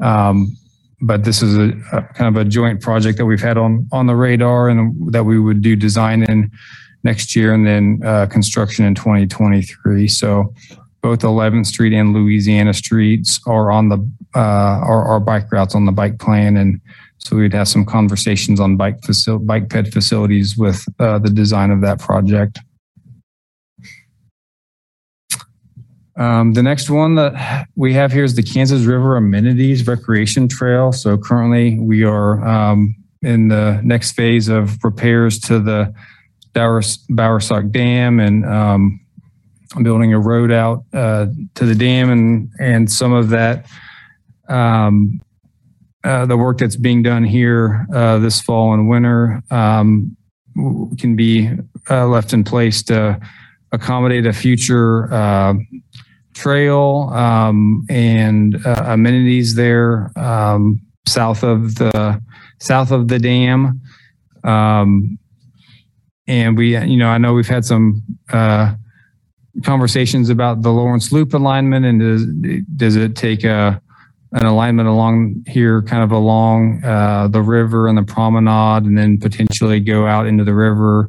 Um, 0.00 0.56
but 1.00 1.24
this 1.24 1.42
is 1.42 1.56
a, 1.56 1.72
a, 1.92 2.02
kind 2.14 2.34
of 2.34 2.40
a 2.40 2.48
joint 2.48 2.80
project 2.80 3.18
that 3.18 3.26
we've 3.26 3.42
had 3.42 3.58
on 3.58 3.86
on 3.92 4.06
the 4.06 4.14
radar 4.14 4.68
and 4.68 5.12
that 5.12 5.24
we 5.24 5.38
would 5.38 5.62
do 5.62 5.76
design 5.76 6.22
in 6.24 6.50
next 7.04 7.36
year 7.36 7.54
and 7.54 7.66
then 7.66 8.00
uh, 8.04 8.26
construction 8.26 8.84
in 8.84 8.94
2023 8.94 10.08
so 10.08 10.52
both 11.02 11.20
11th 11.20 11.66
street 11.66 11.92
and 11.92 12.14
louisiana 12.14 12.72
streets 12.72 13.40
are 13.46 13.70
on 13.70 13.88
the 13.88 13.98
uh, 14.36 14.84
our 14.84 15.18
bike 15.18 15.50
routes 15.50 15.74
on 15.74 15.86
the 15.86 15.92
bike 15.92 16.18
plan. 16.18 16.56
And 16.56 16.80
so 17.18 17.36
we'd 17.36 17.54
have 17.54 17.68
some 17.68 17.86
conversations 17.86 18.60
on 18.60 18.76
bike 18.76 19.00
facil- 19.00 19.44
bike 19.44 19.70
ped 19.70 19.92
facilities 19.92 20.56
with 20.56 20.84
uh, 20.98 21.18
the 21.18 21.30
design 21.30 21.70
of 21.70 21.80
that 21.80 21.98
project 21.98 22.60
Um, 26.16 26.54
the 26.54 26.62
next 26.62 26.88
one 26.88 27.14
that 27.16 27.66
we 27.76 27.92
have 27.92 28.10
here 28.10 28.24
is 28.24 28.34
the 28.34 28.42
Kansas 28.42 28.84
River 28.84 29.16
Amenities 29.16 29.86
Recreation 29.86 30.48
Trail. 30.48 30.92
So 30.92 31.18
currently 31.18 31.78
we 31.78 32.04
are 32.04 32.42
um, 32.46 32.94
in 33.22 33.48
the 33.48 33.80
next 33.84 34.12
phase 34.12 34.48
of 34.48 34.82
repairs 34.82 35.38
to 35.40 35.60
the 35.60 35.94
Bowersock 36.54 37.70
Dam 37.70 38.18
and 38.18 38.46
um, 38.46 39.00
building 39.82 40.14
a 40.14 40.18
road 40.18 40.50
out 40.50 40.84
uh, 40.94 41.26
to 41.54 41.66
the 41.66 41.74
dam 41.74 42.10
and, 42.10 42.50
and 42.58 42.90
some 42.90 43.12
of 43.12 43.28
that, 43.30 43.66
um, 44.48 45.20
uh, 46.02 46.24
the 46.24 46.36
work 46.36 46.58
that's 46.58 46.76
being 46.76 47.02
done 47.02 47.24
here 47.24 47.86
uh, 47.92 48.18
this 48.18 48.40
fall 48.40 48.72
and 48.72 48.88
winter 48.88 49.42
um, 49.50 50.16
can 50.98 51.16
be 51.16 51.50
uh, 51.90 52.06
left 52.06 52.32
in 52.32 52.44
place 52.44 52.82
to 52.84 53.20
accommodate 53.72 54.24
a 54.24 54.32
future 54.32 55.12
uh, 55.12 55.54
trail 56.36 57.10
um, 57.14 57.84
and 57.88 58.64
uh, 58.66 58.84
amenities 58.86 59.54
there 59.54 60.12
um, 60.16 60.80
south 61.06 61.42
of 61.42 61.76
the 61.76 62.22
south 62.58 62.90
of 62.90 63.08
the 63.08 63.18
dam. 63.18 63.80
Um, 64.44 65.18
and 66.28 66.56
we, 66.58 66.76
you 66.76 66.96
know, 66.96 67.08
I 67.08 67.18
know 67.18 67.34
we've 67.34 67.48
had 67.48 67.64
some 67.64 68.02
uh, 68.32 68.74
conversations 69.64 70.28
about 70.28 70.62
the 70.62 70.70
Lawrence 70.70 71.10
Loop 71.10 71.34
alignment 71.34 71.86
and 71.86 72.00
does 72.00 72.26
does 72.76 72.96
it 72.96 73.16
take 73.16 73.42
a 73.44 73.80
an 74.32 74.44
alignment 74.44 74.88
along 74.88 75.44
here, 75.46 75.80
kind 75.82 76.02
of 76.02 76.10
along 76.10 76.84
uh, 76.84 77.28
the 77.28 77.40
river 77.40 77.88
and 77.88 77.96
the 77.96 78.02
promenade, 78.02 78.84
and 78.84 78.98
then 78.98 79.18
potentially 79.18 79.80
go 79.80 80.06
out 80.06 80.26
into 80.26 80.44
the 80.44 80.54
river 80.54 81.08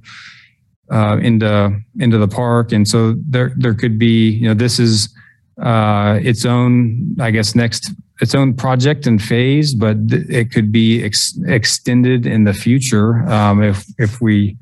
uh, 0.91 1.17
into 1.21 1.77
into 1.99 2.17
the 2.17 2.27
park. 2.27 2.71
And 2.71 2.87
so 2.87 3.15
there 3.27 3.51
there 3.57 3.73
could 3.73 3.97
be, 3.99 4.29
you 4.29 4.47
know, 4.47 4.53
this 4.53 4.79
is 4.79 5.13
uh, 5.61 6.19
its 6.21 6.45
own, 6.45 7.15
I 7.19 7.31
guess, 7.31 7.55
next 7.55 7.91
its 8.19 8.33
own 8.33 8.53
project 8.55 9.05
and 9.05 9.21
phase, 9.21 9.75
but 9.75 9.97
it 10.09 10.51
could 10.51 10.71
be 10.71 11.03
ex- 11.03 11.37
extended 11.45 12.25
in 12.25 12.45
the 12.45 12.53
future 12.53 13.19
um, 13.29 13.61
if 13.61 13.85
if 13.99 14.21
we 14.21 14.57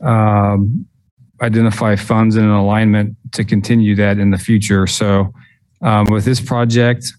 um, 0.00 0.86
identify 1.40 1.96
funds 1.96 2.36
in 2.36 2.44
an 2.44 2.50
alignment 2.50 3.16
to 3.32 3.44
continue 3.44 3.94
that 3.96 4.18
in 4.18 4.30
the 4.30 4.38
future. 4.38 4.86
So 4.86 5.32
um, 5.80 6.06
with 6.06 6.24
this 6.24 6.40
project, 6.40 7.12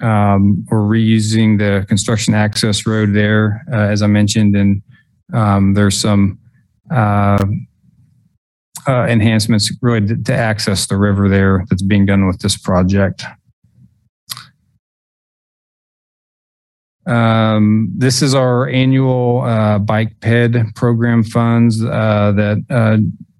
um, 0.00 0.66
we're 0.70 0.78
reusing 0.78 1.58
the 1.58 1.86
construction 1.86 2.34
access 2.34 2.86
road 2.86 3.14
there, 3.14 3.64
uh, 3.72 3.76
as 3.76 4.02
I 4.02 4.06
mentioned, 4.06 4.56
and 4.56 4.82
um, 5.32 5.74
there's 5.74 5.98
some 5.98 6.38
uh, 6.90 7.44
uh, 8.86 9.06
enhancements 9.06 9.72
really 9.82 10.06
to, 10.06 10.16
to 10.16 10.34
access 10.34 10.86
the 10.86 10.96
river 10.96 11.28
there 11.28 11.64
that's 11.68 11.82
being 11.82 12.06
done 12.06 12.26
with 12.26 12.40
this 12.40 12.56
project. 12.56 13.24
Um, 17.06 17.92
this 17.96 18.22
is 18.22 18.34
our 18.34 18.68
annual 18.68 19.42
uh, 19.42 19.78
bike 19.78 20.18
ped 20.20 20.74
program 20.74 21.22
funds 21.22 21.84
uh, 21.84 22.32
that 22.32 22.64
uh, 22.70 22.96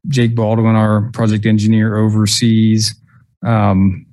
Jake 0.08 0.34
Baldwin, 0.34 0.76
our 0.76 1.10
project 1.12 1.46
engineer, 1.46 1.96
oversees 1.96 2.94
um, 3.44 4.06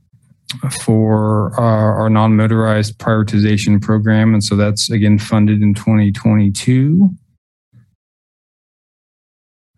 for 0.83 1.53
our, 1.59 1.95
our 1.95 2.09
non-motorized 2.09 2.97
prioritization 2.97 3.81
program. 3.81 4.33
And 4.33 4.43
so 4.43 4.55
that's 4.55 4.89
again 4.89 5.19
funded 5.19 5.61
in 5.61 5.73
2022. 5.73 7.09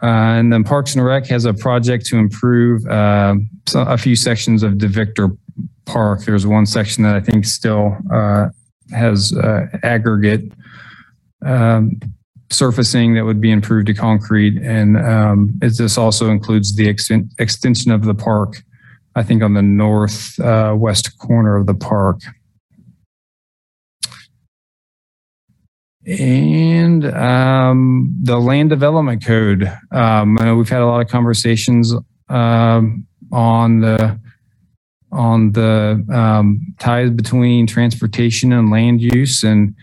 Uh, 0.04 0.36
and 0.38 0.52
then 0.52 0.66
Parks 0.66 0.96
and 0.96 1.06
Rec 1.06 1.28
has 1.28 1.46
a 1.46 1.54
project 1.54 2.06
to 2.08 2.18
improve 2.18 2.86
uh, 2.88 3.36
a 3.74 3.98
few 3.98 4.18
sections 4.18 4.62
of 4.62 4.74
DeVictor 4.74 5.38
Park. 5.86 6.26
There's 6.26 6.46
one 6.46 6.66
section 6.66 7.04
that 7.04 7.16
I 7.16 7.22
think 7.22 7.46
still 7.46 7.98
uh, 8.12 8.50
has 8.92 9.34
uh, 9.34 9.68
aggregate 9.82 10.52
um, 11.46 12.02
surfacing 12.50 13.14
that 13.16 13.24
would 13.24 13.40
be 13.40 13.52
improved 13.52 13.88
to 13.88 13.94
concrete. 13.94 14.58
And 14.62 14.98
um, 14.98 15.58
it, 15.62 15.78
this 15.78 15.98
also 15.98 16.30
includes 16.30 16.76
the 16.76 16.88
exten- 16.88 17.30
extension 17.40 17.90
of 17.92 18.04
the 18.04 18.14
park, 18.14 18.62
I 19.16 19.24
think 19.24 19.42
on 19.42 19.54
the 19.54 19.62
northwest 19.62 21.18
corner 21.18 21.56
of 21.56 21.66
the 21.66 21.76
park. 21.76 22.20
And 26.06 27.06
um, 27.06 28.14
the 28.22 28.38
land 28.38 28.70
development 28.70 29.24
code. 29.24 29.64
Um, 29.92 30.38
I 30.38 30.46
know 30.46 30.56
we've 30.56 30.68
had 30.68 30.82
a 30.82 30.86
lot 30.86 31.02
of 31.02 31.08
conversations 31.08 31.94
um, 32.28 33.08
on 33.32 33.80
the 33.80 34.20
on 35.12 35.52
the 35.52 36.04
um, 36.12 36.76
ties 36.80 37.12
between 37.12 37.68
transportation 37.68 38.52
and 38.52 38.72
land 38.72 39.02
use, 39.02 39.44
and 39.44 39.76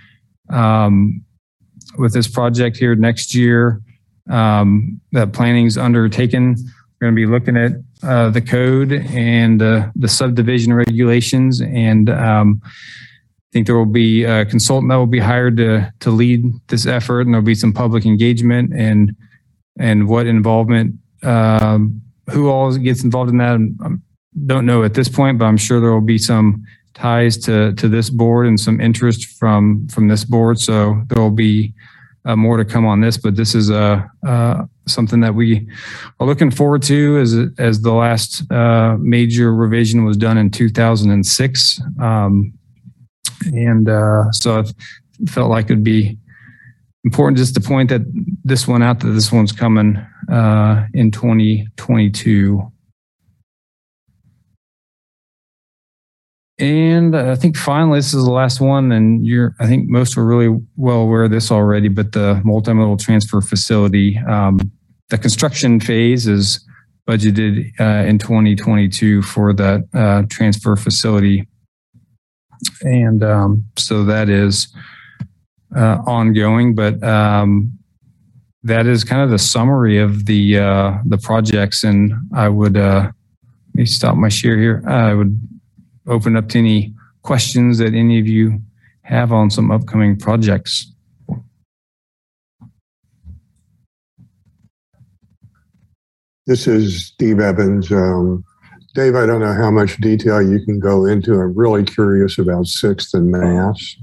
um, 0.51 1.25
with 1.97 2.13
this 2.13 2.29
project 2.29 2.77
here 2.77 2.95
next 2.97 3.35
year, 3.35 3.81
um, 4.29 5.01
that 5.13 5.33
planning's 5.33 5.79
undertaken. 5.79 6.57
We're 7.01 7.07
going 7.07 7.15
to 7.15 7.17
be 7.17 7.27
looking 7.27 7.57
at 7.57 7.73
uh, 8.03 8.31
the 8.31 8.43
code 8.43 8.93
and 8.93 9.63
uh, 9.63 9.89
the 9.95 10.09
subdivision 10.09 10.75
regulations 10.75 11.63
and 11.63 12.11
I 13.51 13.53
think 13.53 13.67
there 13.67 13.77
will 13.77 13.85
be 13.85 14.23
a 14.23 14.45
consultant 14.45 14.91
that 14.91 14.97
will 14.97 15.07
be 15.07 15.19
hired 15.19 15.57
to 15.57 15.93
to 16.01 16.11
lead 16.11 16.45
this 16.69 16.87
effort, 16.87 17.23
and 17.23 17.35
there'll 17.35 17.45
be 17.45 17.57
some 17.57 17.73
public 17.73 18.07
engagement 18.07 18.73
and 18.73 19.17
and 19.77 20.07
what 20.07 20.27
involvement, 20.29 20.95
um, 21.25 22.01
who 22.31 22.49
all 22.49 22.73
gets 22.77 23.03
involved 23.03 23.31
in 23.31 23.39
that. 23.39 23.59
I 23.85 23.89
don't 24.47 24.67
know 24.67 24.85
at 24.85 24.95
this 24.95 25.09
point, 25.09 25.39
but 25.39 25.47
I'm 25.47 25.57
sure 25.57 25.81
there 25.81 25.93
will 25.93 26.01
be 26.01 26.19
some 26.19 26.65
ties 26.95 27.37
to 27.39 27.75
to 27.75 27.89
this 27.89 28.09
board 28.09 28.47
and 28.47 28.59
some 28.59 28.81
interest 28.81 29.27
from 29.27 29.89
from 29.89 30.07
this 30.07 30.25
board. 30.25 30.61
So 30.61 31.03
there 31.09 31.21
will 31.21 31.31
be 31.31 31.75
uh, 32.25 32.37
more 32.37 32.57
to 32.57 32.65
come 32.65 32.87
on 32.87 33.01
this, 33.01 33.17
but 33.17 33.35
this 33.35 33.57
is 33.57 33.69
a 33.69 34.09
uh, 34.25 34.65
something 34.87 35.19
that 35.21 35.35
we 35.35 35.69
are 36.21 36.27
looking 36.27 36.53
forward 36.53 36.83
to 36.85 37.19
as 37.19 37.37
as 37.59 37.81
the 37.81 37.93
last 37.93 38.49
uh, 38.53 38.97
major 39.01 39.53
revision 39.53 40.05
was 40.05 40.17
done 40.17 40.39
in 40.39 40.51
2006. 40.51 41.81
Um, 42.01 42.53
and 43.47 43.89
uh, 43.89 44.31
so 44.33 44.61
I 44.61 44.65
felt 45.29 45.51
like 45.51 45.67
it'd 45.67 45.85
be 45.85 46.19
important 47.05 47.39
just 47.39 47.55
to 47.55 47.61
point 47.61 47.89
that 47.91 48.03
this 48.45 48.69
one 48.69 48.83
out 48.83 49.01
that 49.01 49.11
this 49.11 49.33
one's 49.33 49.53
coming 49.53 49.97
uh, 50.31 50.87
in 50.95 51.11
2022. 51.11 52.71
And 56.59 57.17
I 57.17 57.37
think 57.37 57.57
finally, 57.57 57.99
this 57.99 58.13
is 58.13 58.23
the 58.23 58.31
last 58.31 58.61
one, 58.61 58.93
and 58.93 59.27
you're, 59.27 59.55
I 59.61 59.67
think 59.67 59.89
most 59.89 60.19
are 60.19 60.25
really 60.25 60.55
well 60.77 60.99
aware 60.99 61.25
of 61.25 61.31
this 61.31 61.51
already, 61.51 61.89
but 61.89 62.13
the 62.13 62.43
multimodal 62.45 63.01
transfer 63.01 63.41
facility, 63.41 64.19
um, 64.29 64.71
the 65.09 65.17
construction 65.17 65.81
phase 65.81 66.27
is 66.27 66.63
budgeted 67.09 67.73
uh, 67.81 68.07
in 68.07 68.19
2022 68.19 69.23
for 69.23 69.55
that 69.55 69.89
uh, 69.95 70.23
transfer 70.29 70.77
facility. 70.77 71.49
And 72.83 73.23
um, 73.23 73.65
so 73.77 74.05
that 74.05 74.29
is 74.29 74.69
uh, 75.77 75.99
ongoing, 76.07 76.75
but 76.75 77.03
um, 77.03 77.73
that 78.63 78.87
is 78.87 79.05
kind 79.05 79.23
of 79.23 79.31
the 79.31 79.39
summary 79.39 79.99
of 79.99 80.27
the 80.27 80.59
uh, 80.59 80.99
the 81.05 81.19
projects. 81.19 81.85
And 81.85 82.13
I 82.35 82.49
would 82.49 82.77
uh, 82.77 83.11
let 83.69 83.75
me 83.75 83.87
stop 83.87 84.17
my 84.17 84.29
share 84.29 84.59
here. 84.59 84.83
I 84.87 85.15
would 85.15 85.41
open 86.07 86.37
up 86.37 86.49
to 86.51 86.59
any 86.59 86.95
questions 87.23 87.79
that 87.79 87.95
any 87.95 88.19
of 88.19 88.27
you 88.27 88.61
have 89.03 89.33
on 89.33 89.51
some 89.51 89.71
upcoming 89.71 90.17
projects. 90.17 90.93
This 96.47 96.67
is 96.67 97.07
Steve 97.07 97.39
Evans. 97.39 97.93
Um, 97.93 98.45
Dave, 98.95 99.15
I 99.15 99.25
don't 99.25 99.41
know 99.41 99.55
how 99.55 99.71
much 99.71 99.99
detail 99.99 100.43
you 100.43 100.65
can 100.65 100.81
go 100.81 101.07
into. 101.07 101.35
I'm 101.35 101.55
really 101.55 101.85
curious 101.85 102.39
about 102.39 102.67
Sixth 102.67 103.15
and 103.15 103.31
Mass, 103.31 103.97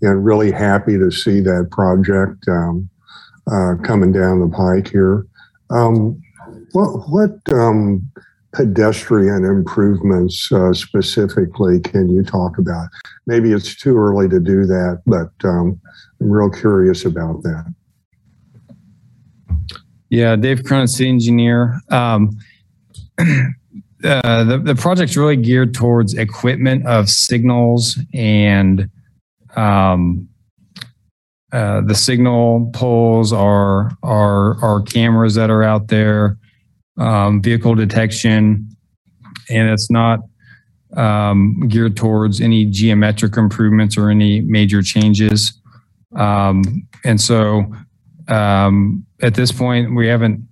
and 0.00 0.24
really 0.24 0.50
happy 0.50 0.96
to 0.96 1.10
see 1.10 1.40
that 1.40 1.68
project 1.70 2.48
um, 2.48 2.88
uh, 3.52 3.74
coming 3.82 4.12
down 4.12 4.40
the 4.40 4.48
pike 4.48 4.90
here. 4.90 5.26
Um, 5.68 6.22
what 6.72 7.08
what 7.10 7.32
um, 7.52 8.10
pedestrian 8.52 9.44
improvements 9.44 10.50
uh, 10.50 10.72
specifically 10.72 11.78
can 11.78 12.08
you 12.08 12.22
talk 12.22 12.56
about? 12.56 12.88
Maybe 13.26 13.52
it's 13.52 13.76
too 13.76 13.98
early 13.98 14.28
to 14.30 14.40
do 14.40 14.64
that, 14.64 15.02
but 15.04 15.30
um, 15.44 15.78
I'm 16.18 16.30
real 16.30 16.50
curious 16.50 17.04
about 17.04 17.42
that. 17.42 17.74
Yeah, 20.08 20.34
Dave 20.36 20.62
city 20.66 21.10
engineer. 21.10 21.78
Uh, 24.02 24.44
the, 24.44 24.58
the 24.58 24.74
project's 24.74 25.16
really 25.16 25.36
geared 25.36 25.74
towards 25.74 26.14
equipment 26.14 26.86
of 26.86 27.08
signals 27.08 27.98
and 28.14 28.88
um, 29.56 30.26
uh, 31.52 31.80
the 31.82 31.94
signal 31.94 32.70
poles 32.72 33.32
are, 33.32 33.90
are, 34.02 34.62
are 34.64 34.80
cameras 34.82 35.34
that 35.34 35.50
are 35.50 35.62
out 35.62 35.88
there, 35.88 36.38
um, 36.96 37.42
vehicle 37.42 37.74
detection, 37.74 38.68
and 39.48 39.68
it's 39.68 39.90
not 39.90 40.20
um, 40.96 41.60
geared 41.68 41.96
towards 41.96 42.40
any 42.40 42.64
geometric 42.64 43.36
improvements 43.36 43.96
or 43.96 44.10
any 44.10 44.40
major 44.40 44.80
changes. 44.82 45.60
Um, 46.16 46.86
and 47.04 47.20
so 47.20 47.64
um, 48.28 49.04
at 49.20 49.34
this 49.34 49.52
point, 49.52 49.94
we 49.94 50.06
haven't 50.06 50.46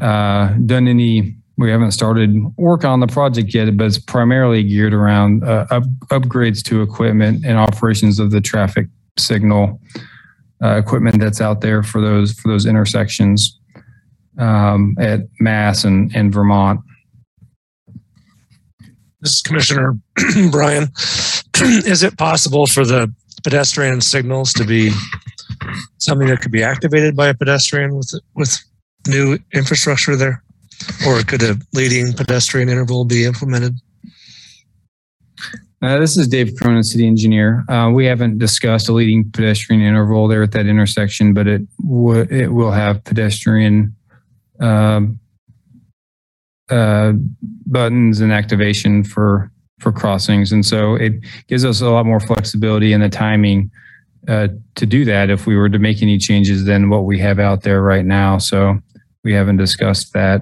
uh, 0.00 0.48
done 0.66 0.88
any 0.88 1.36
we 1.56 1.70
haven't 1.70 1.92
started 1.92 2.34
work 2.56 2.84
on 2.84 3.00
the 3.00 3.06
project 3.06 3.54
yet, 3.54 3.76
but 3.76 3.86
it's 3.86 3.98
primarily 3.98 4.62
geared 4.62 4.92
around 4.92 5.44
uh, 5.44 5.66
up, 5.70 5.84
upgrades 6.10 6.62
to 6.64 6.82
equipment 6.82 7.44
and 7.44 7.58
operations 7.58 8.18
of 8.18 8.30
the 8.30 8.40
traffic 8.40 8.86
signal 9.18 9.80
uh, 10.62 10.76
equipment 10.76 11.20
that's 11.20 11.40
out 11.40 11.60
there 11.60 11.82
for 11.82 12.00
those 12.00 12.32
for 12.32 12.48
those 12.48 12.66
intersections 12.66 13.58
um, 14.38 14.96
at 14.98 15.20
Mass 15.40 15.84
and, 15.84 16.14
and 16.14 16.32
Vermont. 16.32 16.80
This 19.20 19.36
is 19.36 19.42
Commissioner 19.42 19.96
Bryan. 20.50 20.84
is 21.60 22.02
it 22.02 22.18
possible 22.18 22.66
for 22.66 22.84
the 22.84 23.12
pedestrian 23.42 24.00
signals 24.00 24.52
to 24.54 24.64
be 24.64 24.90
something 25.98 26.28
that 26.28 26.40
could 26.40 26.52
be 26.52 26.62
activated 26.62 27.16
by 27.16 27.28
a 27.28 27.34
pedestrian 27.34 27.94
with 27.96 28.12
with 28.34 28.58
new 29.06 29.38
infrastructure 29.52 30.16
there? 30.16 30.43
Or 31.06 31.22
could 31.22 31.42
a 31.42 31.56
leading 31.72 32.12
pedestrian 32.12 32.68
interval 32.68 33.04
be 33.04 33.24
implemented? 33.24 33.76
Uh, 35.82 35.98
this 35.98 36.16
is 36.16 36.26
Dave 36.26 36.54
Cronin, 36.56 36.82
city 36.82 37.06
engineer. 37.06 37.62
Uh, 37.68 37.90
we 37.90 38.06
haven't 38.06 38.38
discussed 38.38 38.88
a 38.88 38.92
leading 38.92 39.30
pedestrian 39.30 39.82
interval 39.82 40.26
there 40.28 40.42
at 40.42 40.52
that 40.52 40.66
intersection, 40.66 41.34
but 41.34 41.46
it 41.46 41.60
would 41.82 42.32
it 42.32 42.48
will 42.48 42.70
have 42.70 43.04
pedestrian 43.04 43.94
um, 44.60 45.20
uh, 46.70 47.12
buttons 47.66 48.20
and 48.20 48.32
activation 48.32 49.04
for 49.04 49.50
for 49.78 49.92
crossings, 49.92 50.52
and 50.52 50.64
so 50.64 50.94
it 50.94 51.12
gives 51.48 51.66
us 51.66 51.82
a 51.82 51.90
lot 51.90 52.06
more 52.06 52.20
flexibility 52.20 52.94
in 52.94 53.02
the 53.02 53.10
timing 53.10 53.70
uh, 54.26 54.48
to 54.76 54.86
do 54.86 55.04
that 55.04 55.28
if 55.28 55.46
we 55.46 55.54
were 55.54 55.68
to 55.68 55.78
make 55.78 56.02
any 56.02 56.16
changes 56.16 56.64
than 56.64 56.88
what 56.88 57.04
we 57.04 57.18
have 57.18 57.38
out 57.38 57.62
there 57.62 57.82
right 57.82 58.06
now. 58.06 58.38
So 58.38 58.78
we 59.22 59.34
haven't 59.34 59.58
discussed 59.58 60.14
that. 60.14 60.40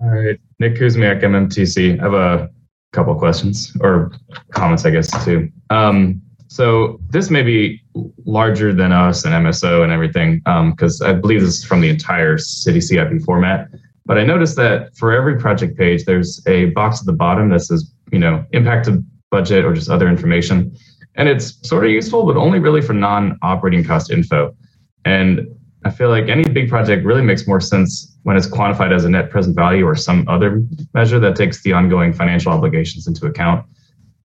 All 0.00 0.10
right, 0.10 0.38
Nick 0.60 0.76
Kuzmiak, 0.76 1.22
MMTC. 1.22 1.98
I 1.98 2.02
have 2.02 2.14
a 2.14 2.50
couple 2.92 3.14
questions 3.16 3.76
or 3.80 4.12
comments, 4.52 4.84
I 4.84 4.90
guess, 4.90 5.24
too. 5.24 5.50
Um, 5.70 6.22
so 6.46 7.00
this 7.10 7.30
may 7.30 7.42
be 7.42 7.82
larger 8.24 8.72
than 8.72 8.92
us 8.92 9.24
and 9.24 9.34
MSO 9.34 9.82
and 9.82 9.92
everything, 9.92 10.38
because 10.70 11.00
um, 11.00 11.08
I 11.08 11.12
believe 11.12 11.40
this 11.40 11.58
is 11.58 11.64
from 11.64 11.80
the 11.80 11.90
entire 11.90 12.38
city 12.38 12.80
CIP 12.80 13.20
format. 13.22 13.68
But 14.06 14.18
I 14.18 14.24
noticed 14.24 14.56
that 14.56 14.96
for 14.96 15.12
every 15.12 15.38
project 15.38 15.76
page, 15.76 16.04
there's 16.04 16.42
a 16.46 16.66
box 16.66 17.00
at 17.00 17.06
the 17.06 17.12
bottom 17.12 17.50
that 17.50 17.60
says, 17.60 17.92
you 18.10 18.18
know, 18.18 18.44
impacted 18.52 19.04
budget 19.30 19.64
or 19.66 19.74
just 19.74 19.90
other 19.90 20.08
information. 20.08 20.74
And 21.16 21.28
it's 21.28 21.68
sort 21.68 21.84
of 21.84 21.90
useful, 21.90 22.24
but 22.24 22.36
only 22.36 22.58
really 22.58 22.80
for 22.80 22.94
non-operating 22.94 23.84
cost 23.84 24.10
info. 24.10 24.56
And 25.04 25.46
I 25.84 25.90
feel 25.90 26.08
like 26.08 26.28
any 26.28 26.44
big 26.44 26.68
project 26.68 27.04
really 27.04 27.22
makes 27.22 27.46
more 27.46 27.60
sense 27.60 28.18
when 28.24 28.36
it's 28.36 28.48
quantified 28.48 28.92
as 28.92 29.04
a 29.04 29.10
net 29.10 29.30
present 29.30 29.54
value 29.54 29.84
or 29.84 29.94
some 29.94 30.26
other 30.28 30.62
measure 30.92 31.20
that 31.20 31.36
takes 31.36 31.62
the 31.62 31.72
ongoing 31.72 32.12
financial 32.12 32.52
obligations 32.52 33.06
into 33.06 33.26
account. 33.26 33.64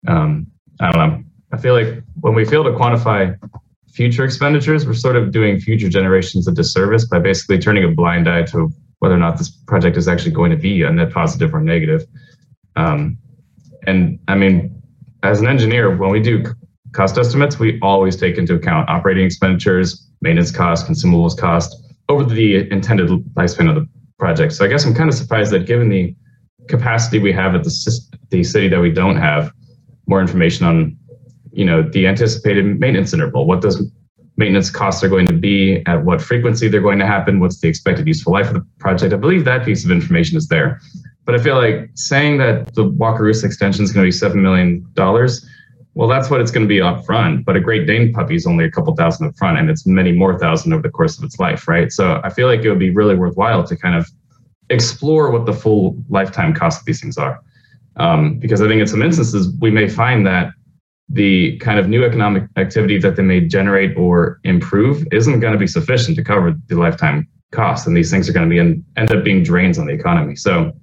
Um, 0.07 0.47
I 0.79 0.91
don't 0.91 1.09
know. 1.09 1.23
I 1.53 1.57
feel 1.57 1.73
like 1.73 2.03
when 2.19 2.35
we 2.35 2.43
fail 2.43 2.63
to 2.63 2.71
quantify 2.71 3.37
future 3.91 4.25
expenditures, 4.25 4.85
we're 4.85 4.93
sort 4.93 5.15
of 5.15 5.31
doing 5.31 5.59
future 5.59 5.89
generations 5.89 6.47
a 6.47 6.51
disservice 6.51 7.05
by 7.05 7.19
basically 7.19 7.57
turning 7.59 7.85
a 7.85 7.87
blind 7.87 8.29
eye 8.29 8.43
to 8.43 8.69
whether 8.99 9.15
or 9.15 9.19
not 9.19 9.37
this 9.37 9.49
project 9.49 9.95
is 9.95 10.07
actually 10.07 10.31
going 10.31 10.51
to 10.51 10.57
be 10.57 10.83
a 10.83 10.91
net 10.91 11.11
positive 11.11 11.53
or 11.53 11.61
negative. 11.61 12.05
Um, 12.75 13.17
and 13.85 14.19
I 14.27 14.35
mean, 14.35 14.81
as 15.23 15.39
an 15.39 15.47
engineer, 15.47 15.95
when 15.95 16.11
we 16.11 16.19
do 16.19 16.43
cost 16.91 17.17
estimates, 17.17 17.57
we 17.57 17.79
always 17.81 18.15
take 18.15 18.37
into 18.37 18.55
account 18.55 18.89
operating 18.89 19.25
expenditures, 19.25 20.06
maintenance 20.21 20.51
cost, 20.51 20.87
consumables 20.87 21.37
cost 21.37 21.83
over 22.09 22.23
the 22.23 22.69
intended 22.71 23.09
lifespan 23.35 23.69
of 23.69 23.75
the 23.75 23.87
project. 24.17 24.53
So 24.53 24.65
I 24.65 24.67
guess 24.67 24.85
I'm 24.85 24.93
kind 24.93 25.09
of 25.09 25.15
surprised 25.15 25.51
that 25.51 25.65
given 25.65 25.89
the 25.89 26.15
capacity 26.67 27.19
we 27.19 27.31
have 27.33 27.55
at 27.55 27.63
the, 27.63 27.99
the 28.29 28.43
city 28.43 28.67
that 28.69 28.79
we 28.79 28.91
don't 28.91 29.17
have 29.17 29.51
more 30.07 30.21
information 30.21 30.65
on, 30.65 30.97
you 31.51 31.65
know, 31.65 31.81
the 31.81 32.07
anticipated 32.07 32.79
maintenance 32.79 33.13
interval, 33.13 33.45
what 33.45 33.61
those 33.61 33.81
maintenance 34.37 34.69
costs 34.69 35.03
are 35.03 35.09
going 35.09 35.25
to 35.25 35.33
be, 35.33 35.83
at 35.85 36.03
what 36.05 36.21
frequency 36.21 36.67
they're 36.67 36.81
going 36.81 36.99
to 36.99 37.05
happen, 37.05 37.39
what's 37.39 37.59
the 37.59 37.67
expected 37.67 38.07
useful 38.07 38.33
life 38.33 38.47
of 38.47 38.53
the 38.53 38.65
project. 38.79 39.13
I 39.13 39.17
believe 39.17 39.45
that 39.45 39.65
piece 39.65 39.83
of 39.83 39.91
information 39.91 40.37
is 40.37 40.47
there. 40.47 40.79
But 41.25 41.35
I 41.35 41.39
feel 41.39 41.55
like 41.55 41.89
saying 41.95 42.37
that 42.37 42.73
the 42.73 42.85
Wakarusa 42.85 43.43
extension 43.43 43.83
is 43.83 43.91
going 43.91 44.09
to 44.09 44.27
be 44.29 44.35
$7 44.35 44.41
million 44.41 44.85
well, 45.97 46.07
that's 46.07 46.29
what 46.29 46.39
it's 46.41 46.51
going 46.51 46.63
to 46.63 46.67
be 46.67 46.79
up 46.79 47.03
front. 47.05 47.43
But 47.43 47.55
a 47.55 47.59
Great 47.59 47.87
Dane 47.87 48.13
puppy 48.13 48.35
is 48.35 48.45
only 48.45 48.65
a 48.65 48.69
couple 48.69 48.95
thousand 48.95 49.25
up 49.25 49.35
front, 49.35 49.57
and 49.57 49.67
it's 49.67 49.87
many 49.87 50.11
more 50.11 50.37
thousand 50.37 50.71
over 50.71 50.83
the 50.83 50.91
course 50.91 51.17
of 51.17 51.23
its 51.23 51.39
life, 51.39 51.67
right? 51.67 51.91
So 51.91 52.21
I 52.23 52.29
feel 52.29 52.45
like 52.45 52.59
it 52.59 52.69
would 52.69 52.77
be 52.77 52.91
really 52.91 53.15
worthwhile 53.15 53.63
to 53.63 53.75
kind 53.75 53.95
of 53.95 54.07
explore 54.69 55.31
what 55.31 55.47
the 55.47 55.53
full 55.53 55.97
lifetime 56.07 56.53
cost 56.53 56.81
of 56.81 56.85
these 56.85 57.01
things 57.01 57.17
are. 57.17 57.41
Um, 57.95 58.37
because 58.37 58.61
I 58.61 58.67
think 58.67 58.79
in 58.79 58.85
some 58.85 59.01
instances, 59.01 59.51
we 59.59 59.71
may 59.71 59.89
find 59.89 60.23
that 60.27 60.51
the 61.09 61.57
kind 61.57 61.79
of 61.79 61.89
new 61.89 62.05
economic 62.05 62.43
activity 62.57 62.99
that 62.99 63.15
they 63.15 63.23
may 63.23 63.41
generate 63.41 63.97
or 63.97 64.39
improve 64.43 65.03
isn't 65.11 65.39
going 65.39 65.53
to 65.53 65.59
be 65.59 65.65
sufficient 65.65 66.15
to 66.17 66.23
cover 66.23 66.53
the 66.67 66.75
lifetime 66.75 67.27
cost. 67.51 67.87
And 67.87 67.97
these 67.97 68.11
things 68.11 68.29
are 68.29 68.33
going 68.33 68.47
to 68.47 68.53
be 68.53 68.59
in, 68.59 68.85
end 68.97 69.11
up 69.11 69.23
being 69.23 69.41
drains 69.41 69.79
on 69.79 69.87
the 69.87 69.93
economy. 69.93 70.35
So 70.35 70.73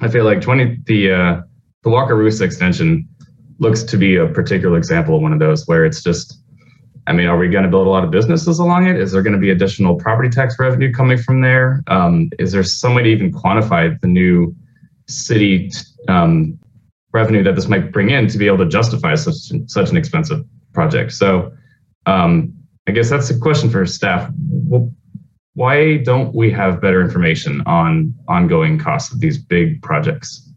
I 0.00 0.08
feel 0.08 0.24
like 0.24 0.40
20, 0.40 0.80
the, 0.86 1.12
uh, 1.12 1.40
the 1.84 1.90
Wakarusa 1.90 2.40
extension 2.40 3.08
looks 3.58 3.82
to 3.84 3.96
be 3.96 4.16
a 4.16 4.26
particular 4.26 4.76
example 4.76 5.16
of 5.16 5.22
one 5.22 5.32
of 5.32 5.38
those 5.38 5.66
where 5.66 5.84
it's 5.84 6.02
just 6.02 6.44
I 7.06 7.12
mean, 7.12 7.26
are 7.26 7.36
we 7.36 7.48
going 7.48 7.64
to 7.64 7.70
build 7.70 7.86
a 7.86 7.90
lot 7.90 8.02
of 8.02 8.10
businesses 8.10 8.58
along 8.58 8.86
it? 8.86 8.96
Is 8.96 9.12
there 9.12 9.22
going 9.22 9.34
to 9.34 9.38
be 9.38 9.50
additional 9.50 9.94
property 9.96 10.30
tax 10.30 10.56
revenue 10.58 10.90
coming 10.90 11.18
from 11.18 11.42
there? 11.42 11.82
Um, 11.86 12.30
is 12.38 12.52
there 12.52 12.62
some 12.62 12.94
way 12.94 13.02
to 13.02 13.08
even 13.10 13.30
quantify 13.30 14.00
the 14.00 14.06
new 14.06 14.54
city 15.06 15.70
um, 16.08 16.58
revenue 17.12 17.42
that 17.42 17.56
this 17.56 17.68
might 17.68 17.92
bring 17.92 18.08
in 18.08 18.26
to 18.28 18.38
be 18.38 18.46
able 18.46 18.58
to 18.58 18.68
justify 18.68 19.14
such 19.16 19.34
such 19.66 19.90
an 19.90 19.96
expensive 19.98 20.44
project? 20.72 21.12
So, 21.12 21.52
um, 22.06 22.54
I 22.86 22.92
guess 22.92 23.10
that's 23.10 23.28
a 23.28 23.38
question 23.38 23.68
for 23.68 23.84
staff. 23.84 24.30
Why 25.54 25.98
don't 25.98 26.34
we 26.34 26.50
have 26.52 26.80
better 26.80 27.02
information 27.02 27.62
on 27.66 28.14
ongoing 28.28 28.78
costs 28.78 29.12
of 29.12 29.20
these 29.20 29.38
big 29.38 29.82
projects? 29.82 30.50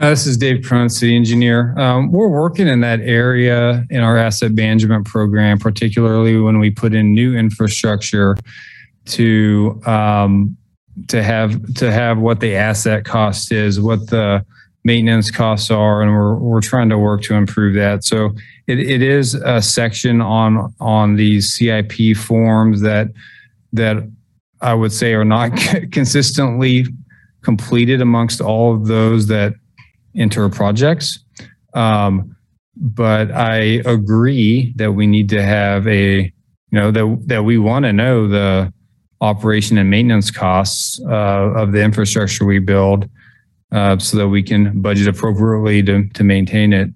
Uh, 0.00 0.08
this 0.08 0.26
is 0.26 0.38
Dave 0.38 0.64
Cron, 0.64 0.88
the 0.88 1.14
engineer. 1.14 1.78
Um, 1.78 2.10
we're 2.10 2.28
working 2.28 2.66
in 2.66 2.80
that 2.80 3.00
area 3.00 3.84
in 3.90 4.00
our 4.00 4.16
asset 4.16 4.52
management 4.52 5.06
program, 5.06 5.58
particularly 5.58 6.38
when 6.38 6.58
we 6.58 6.70
put 6.70 6.94
in 6.94 7.12
new 7.12 7.36
infrastructure 7.36 8.34
to 9.04 9.78
um, 9.84 10.56
to 11.08 11.22
have 11.22 11.74
to 11.74 11.92
have 11.92 12.18
what 12.18 12.40
the 12.40 12.54
asset 12.54 13.04
cost 13.04 13.52
is, 13.52 13.80
what 13.80 14.08
the 14.08 14.44
maintenance 14.82 15.30
costs 15.30 15.70
are, 15.70 16.00
and 16.00 16.10
we're 16.10 16.36
we're 16.36 16.62
trying 16.62 16.88
to 16.88 16.96
work 16.96 17.20
to 17.24 17.34
improve 17.34 17.74
that. 17.74 18.02
So 18.02 18.34
it, 18.66 18.78
it 18.78 19.02
is 19.02 19.34
a 19.34 19.60
section 19.60 20.22
on 20.22 20.74
on 20.80 21.16
these 21.16 21.52
CIP 21.52 22.16
forms 22.16 22.80
that 22.80 23.08
that 23.74 24.10
I 24.62 24.72
would 24.72 24.92
say 24.92 25.12
are 25.12 25.24
not 25.24 25.50
consistently 25.92 26.86
completed 27.42 28.00
amongst 28.00 28.40
all 28.40 28.74
of 28.74 28.86
those 28.86 29.26
that 29.26 29.52
enter 30.16 30.48
projects. 30.48 31.24
Um, 31.74 32.36
but 32.76 33.30
I 33.30 33.82
agree 33.84 34.72
that 34.76 34.92
we 34.92 35.06
need 35.06 35.28
to 35.30 35.42
have 35.42 35.86
a, 35.86 36.22
you 36.22 36.32
know, 36.70 36.90
that, 36.90 37.22
that 37.26 37.44
we 37.44 37.58
want 37.58 37.84
to 37.84 37.92
know 37.92 38.28
the 38.28 38.72
operation 39.20 39.78
and 39.78 39.90
maintenance 39.90 40.30
costs 40.30 41.00
uh, 41.06 41.52
of 41.54 41.72
the 41.72 41.82
infrastructure 41.82 42.44
we 42.44 42.58
build 42.58 43.08
uh, 43.70 43.98
so 43.98 44.16
that 44.16 44.28
we 44.28 44.42
can 44.42 44.80
budget 44.80 45.08
appropriately 45.08 45.82
to, 45.82 46.08
to 46.08 46.24
maintain 46.24 46.72
it. 46.72 46.90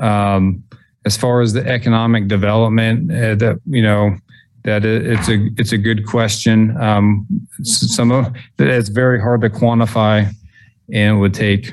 Um, 0.00 0.64
as 1.06 1.16
far 1.16 1.40
as 1.40 1.52
the 1.52 1.66
economic 1.66 2.28
development, 2.28 3.10
uh, 3.10 3.34
that, 3.36 3.60
you 3.66 3.82
know, 3.82 4.16
that 4.64 4.84
it's 4.84 5.28
a 5.28 5.48
it's 5.56 5.72
a 5.72 5.78
good 5.78 6.06
question. 6.06 6.76
Um, 6.76 7.26
some 7.62 8.10
of 8.12 8.34
it's 8.58 8.90
very 8.90 9.18
hard 9.18 9.40
to 9.40 9.48
quantify 9.48 10.30
and 10.92 11.20
would 11.20 11.32
take 11.32 11.72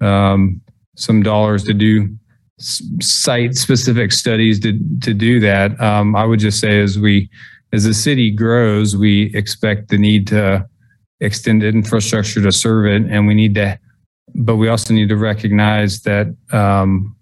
um, 0.00 0.60
some 0.96 1.22
dollars 1.22 1.64
to 1.64 1.74
do 1.74 2.08
site 2.58 3.54
specific 3.54 4.12
studies 4.12 4.60
to, 4.60 4.78
to 5.00 5.14
do 5.14 5.40
that. 5.40 5.80
Um, 5.80 6.16
I 6.16 6.24
would 6.24 6.40
just 6.40 6.60
say 6.60 6.80
as 6.80 6.98
we, 6.98 7.30
as 7.72 7.84
the 7.84 7.94
city 7.94 8.30
grows, 8.30 8.96
we 8.96 9.34
expect 9.34 9.88
the 9.88 9.98
need 9.98 10.26
to 10.28 10.66
extend 11.20 11.62
infrastructure 11.62 12.42
to 12.42 12.52
serve 12.52 12.86
it. 12.86 13.10
And 13.10 13.26
we 13.26 13.34
need 13.34 13.54
to, 13.54 13.78
but 14.34 14.56
we 14.56 14.68
also 14.68 14.92
need 14.92 15.08
to 15.08 15.16
recognize 15.16 16.00
that, 16.02 16.34
um, 16.52 17.14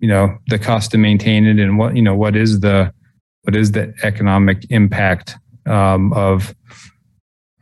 you 0.00 0.08
know, 0.08 0.36
the 0.48 0.58
cost 0.58 0.90
to 0.92 0.98
maintain 0.98 1.46
it 1.46 1.58
and 1.58 1.78
what, 1.78 1.94
you 1.94 2.02
know, 2.02 2.16
what 2.16 2.34
is 2.34 2.60
the, 2.60 2.92
what 3.42 3.54
is 3.54 3.72
the 3.72 3.94
economic 4.02 4.66
impact 4.70 5.36
um, 5.66 6.12
of, 6.12 6.54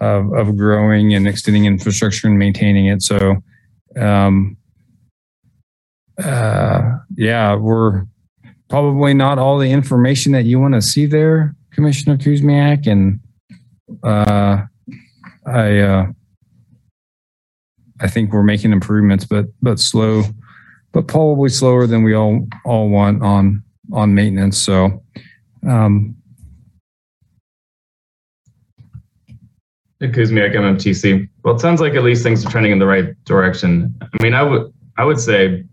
of, 0.00 0.32
of 0.32 0.56
growing 0.56 1.14
and 1.14 1.26
extending 1.26 1.66
infrastructure 1.66 2.28
and 2.28 2.38
maintaining 2.38 2.86
it. 2.86 3.02
So, 3.02 3.42
um, 3.98 4.56
uh, 6.22 6.98
yeah, 7.16 7.54
we're 7.54 8.04
probably 8.68 9.14
not 9.14 9.38
all 9.38 9.58
the 9.58 9.70
information 9.70 10.32
that 10.32 10.44
you 10.44 10.60
want 10.60 10.74
to 10.74 10.82
see 10.82 11.06
there, 11.06 11.54
Commissioner 11.72 12.16
Kuzmiak, 12.16 12.86
and 12.86 13.20
uh, 14.02 14.62
I 15.46 15.78
uh, 15.78 16.06
I 18.00 18.08
think 18.08 18.32
we're 18.32 18.42
making 18.42 18.72
improvements, 18.72 19.24
but 19.24 19.46
but 19.62 19.78
slow, 19.78 20.24
but 20.92 21.06
probably 21.06 21.48
slower 21.48 21.86
than 21.86 22.02
we 22.02 22.14
all 22.14 22.46
all 22.64 22.88
want 22.88 23.22
on 23.22 23.62
on 23.92 24.14
maintenance. 24.14 24.58
So. 24.58 25.02
Um, 25.68 26.17
Kuzmiak, 30.06 30.54
MMTC. 30.54 31.28
Well, 31.42 31.56
it 31.56 31.60
sounds 31.60 31.80
like 31.80 31.94
at 31.94 32.04
least 32.04 32.22
things 32.22 32.44
are 32.46 32.50
trending 32.50 32.72
in 32.72 32.78
the 32.78 32.86
right 32.86 33.12
direction. 33.24 33.94
I 34.00 34.22
mean, 34.22 34.34
I 34.34 34.42
would 34.42 34.72
I 34.96 35.04
would 35.04 35.20
say 35.20 35.64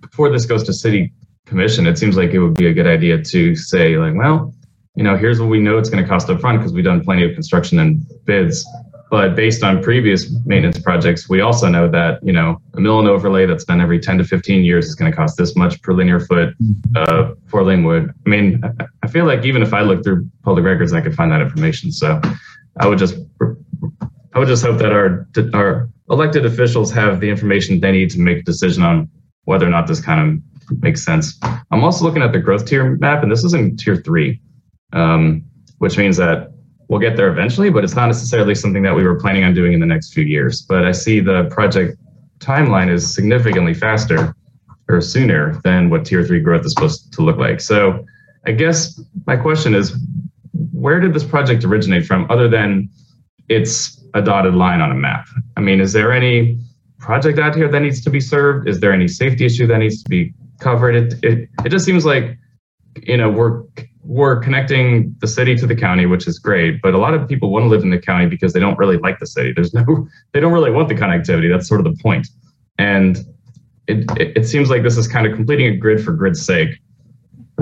before 0.00 0.30
this 0.30 0.46
goes 0.46 0.62
to 0.64 0.72
city 0.72 1.12
commission, 1.46 1.86
it 1.86 1.98
seems 1.98 2.16
like 2.16 2.30
it 2.30 2.40
would 2.40 2.54
be 2.54 2.66
a 2.66 2.72
good 2.72 2.86
idea 2.86 3.22
to 3.22 3.56
say 3.56 3.96
like, 3.96 4.14
well, 4.14 4.54
you 4.94 5.02
know, 5.02 5.16
here's 5.16 5.40
what 5.40 5.48
we 5.48 5.60
know 5.60 5.78
it's 5.78 5.90
going 5.90 6.02
to 6.02 6.08
cost 6.08 6.30
up 6.30 6.40
front 6.40 6.58
because 6.58 6.72
we've 6.72 6.84
done 6.84 7.02
plenty 7.02 7.24
of 7.24 7.34
construction 7.34 7.78
and 7.80 8.02
bids. 8.24 8.64
But 9.10 9.36
based 9.36 9.62
on 9.62 9.82
previous 9.82 10.30
maintenance 10.44 10.78
projects, 10.80 11.28
we 11.28 11.40
also 11.40 11.68
know 11.68 11.88
that, 11.88 12.18
you 12.22 12.32
know, 12.32 12.60
a 12.74 12.80
mill 12.80 12.98
and 12.98 13.08
overlay 13.08 13.46
that's 13.46 13.64
done 13.64 13.80
every 13.80 14.00
10 14.00 14.18
to 14.18 14.24
15 14.24 14.64
years 14.64 14.86
is 14.86 14.94
going 14.94 15.10
to 15.10 15.16
cost 15.16 15.36
this 15.36 15.54
much 15.54 15.80
per 15.82 15.92
linear 15.92 16.20
foot 16.20 16.54
uh, 16.96 17.32
for 17.46 17.62
Lingwood. 17.62 18.12
I 18.26 18.28
mean, 18.28 18.62
I 19.02 19.06
feel 19.06 19.24
like 19.24 19.44
even 19.44 19.62
if 19.62 19.72
I 19.72 19.82
look 19.82 20.02
through 20.02 20.28
public 20.42 20.64
records, 20.64 20.92
I 20.92 21.00
could 21.00 21.14
find 21.14 21.30
that 21.32 21.40
information. 21.40 21.92
So 21.92 22.20
I 22.78 22.86
would 22.86 22.98
just 22.98 23.16
I 24.32 24.38
would 24.38 24.48
just 24.48 24.64
hope 24.64 24.78
that 24.78 24.92
our 24.92 25.26
our 25.54 25.88
elected 26.10 26.44
officials 26.44 26.92
have 26.92 27.20
the 27.20 27.30
information 27.30 27.80
they 27.80 27.92
need 27.92 28.10
to 28.10 28.20
make 28.20 28.38
a 28.38 28.42
decision 28.42 28.82
on 28.82 29.08
whether 29.44 29.66
or 29.66 29.70
not 29.70 29.86
this 29.86 30.00
kind 30.00 30.20
of 30.70 30.82
makes 30.82 31.04
sense. 31.04 31.38
I'm 31.70 31.84
also 31.84 32.04
looking 32.04 32.22
at 32.22 32.32
the 32.32 32.38
growth 32.38 32.66
tier 32.66 32.96
map, 32.96 33.22
and 33.22 33.30
this 33.30 33.44
is 33.44 33.54
in 33.54 33.76
tier 33.76 33.96
three, 33.96 34.40
um, 34.92 35.44
which 35.78 35.98
means 35.98 36.16
that 36.16 36.52
we'll 36.88 37.00
get 37.00 37.16
there 37.16 37.30
eventually, 37.30 37.70
but 37.70 37.84
it's 37.84 37.94
not 37.94 38.06
necessarily 38.06 38.54
something 38.54 38.82
that 38.82 38.94
we 38.94 39.04
were 39.04 39.18
planning 39.18 39.44
on 39.44 39.54
doing 39.54 39.72
in 39.72 39.80
the 39.80 39.86
next 39.86 40.12
few 40.12 40.24
years. 40.24 40.62
But 40.62 40.84
I 40.84 40.92
see 40.92 41.20
the 41.20 41.48
project 41.50 41.98
timeline 42.38 42.90
is 42.90 43.14
significantly 43.14 43.74
faster 43.74 44.34
or 44.88 45.00
sooner 45.00 45.60
than 45.64 45.90
what 45.90 46.04
tier 46.04 46.24
three 46.24 46.40
growth 46.40 46.64
is 46.66 46.72
supposed 46.72 47.12
to 47.12 47.22
look 47.22 47.38
like. 47.38 47.60
So 47.60 48.04
I 48.46 48.52
guess 48.52 49.00
my 49.26 49.36
question 49.36 49.74
is, 49.74 49.96
where 50.84 51.00
did 51.00 51.14
this 51.14 51.24
project 51.24 51.64
originate 51.64 52.04
from 52.04 52.30
other 52.30 52.46
than 52.46 52.90
it's 53.48 54.04
a 54.12 54.20
dotted 54.20 54.54
line 54.54 54.82
on 54.82 54.90
a 54.90 54.94
map. 54.94 55.26
I 55.56 55.60
mean, 55.60 55.80
is 55.80 55.94
there 55.94 56.12
any 56.12 56.58
project 56.98 57.38
out 57.38 57.56
here 57.56 57.68
that 57.68 57.80
needs 57.80 58.02
to 58.02 58.10
be 58.10 58.20
served? 58.20 58.68
Is 58.68 58.80
there 58.80 58.92
any 58.92 59.08
safety 59.08 59.46
issue 59.46 59.66
that 59.68 59.78
needs 59.78 60.02
to 60.02 60.10
be 60.10 60.34
covered? 60.60 60.94
It, 60.94 61.14
it, 61.24 61.48
it 61.64 61.70
just 61.70 61.86
seems 61.86 62.04
like 62.04 62.36
you 63.02 63.16
know, 63.16 63.30
we're 63.30 63.62
we're 64.02 64.38
connecting 64.40 65.16
the 65.20 65.26
city 65.26 65.56
to 65.56 65.66
the 65.66 65.74
county, 65.74 66.04
which 66.04 66.26
is 66.28 66.38
great. 66.38 66.82
But 66.82 66.92
a 66.92 66.98
lot 66.98 67.14
of 67.14 67.26
people 67.26 67.50
want 67.50 67.64
to 67.64 67.68
live 67.68 67.82
in 67.82 67.88
the 67.88 67.98
county 67.98 68.26
because 68.26 68.52
they 68.52 68.60
don't 68.60 68.78
really 68.78 68.98
like 68.98 69.18
the 69.18 69.26
city. 69.26 69.54
There's 69.54 69.72
no, 69.72 70.06
they 70.32 70.40
don't 70.40 70.52
really 70.52 70.70
want 70.70 70.88
the 70.90 70.94
connectivity. 70.94 71.50
That's 71.50 71.66
sort 71.66 71.80
of 71.80 71.86
the 71.86 72.00
point. 72.02 72.28
And 72.78 73.16
it, 73.86 74.04
it, 74.20 74.36
it 74.36 74.46
seems 74.46 74.68
like 74.68 74.82
this 74.82 74.98
is 74.98 75.08
kind 75.08 75.26
of 75.26 75.34
completing 75.34 75.66
a 75.74 75.76
grid 75.76 76.04
for 76.04 76.12
grid's 76.12 76.44
sake 76.44 76.78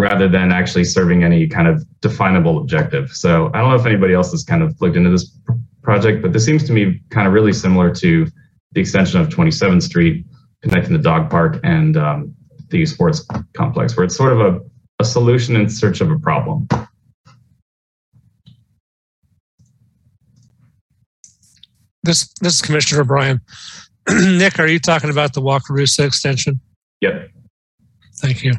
rather 0.03 0.29
than 0.29 0.51
actually 0.51 0.83
serving 0.83 1.23
any 1.23 1.47
kind 1.47 1.69
of 1.69 1.87
definable 2.01 2.59
objective. 2.59 3.11
So 3.13 3.53
I 3.55 3.61
don't 3.61 3.71
know 3.71 3.77
if 3.77 3.87
anybody 3.87 4.15
else 4.15 4.33
has 4.33 4.43
kind 4.43 4.61
of 4.61 4.79
looked 4.81 4.97
into 4.97 5.11
this 5.11 5.39
project, 5.83 6.23
but 6.23 6.33
this 6.33 6.45
seems 6.45 6.65
to 6.65 6.73
me 6.73 7.01
kind 7.11 7.29
of 7.29 7.33
really 7.33 7.53
similar 7.53 7.95
to 7.95 8.27
the 8.73 8.81
extension 8.81 9.21
of 9.21 9.29
27th 9.29 9.83
Street 9.83 10.27
connecting 10.61 10.93
the 10.93 10.99
dog 10.99 11.31
park 11.31 11.61
and 11.63 11.97
um, 11.97 12.35
the 12.71 12.85
sports 12.85 13.25
complex, 13.57 13.97
where 13.97 14.05
it's 14.05 14.17
sort 14.17 14.33
of 14.33 14.41
a, 14.41 14.61
a 14.99 15.05
solution 15.05 15.55
in 15.55 15.69
search 15.69 16.01
of 16.01 16.11
a 16.11 16.19
problem. 16.19 16.67
This 22.03 22.33
this 22.41 22.55
is 22.55 22.63
Commissioner 22.63 23.03
O'Brien. 23.03 23.41
Nick, 24.11 24.59
are 24.59 24.67
you 24.67 24.81
talking 24.81 25.11
about 25.11 25.35
the 25.35 25.41
Wakarusa 25.41 26.05
extension? 26.05 26.61
Yep. 27.01 27.31
Thank 28.17 28.43
you. 28.43 28.55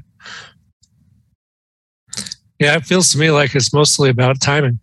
Yeah, 2.64 2.78
it 2.78 2.86
feels 2.86 3.12
to 3.12 3.18
me 3.18 3.30
like 3.30 3.56
it's 3.56 3.74
mostly 3.74 4.10
about 4.10 4.40
timing. 4.40 4.80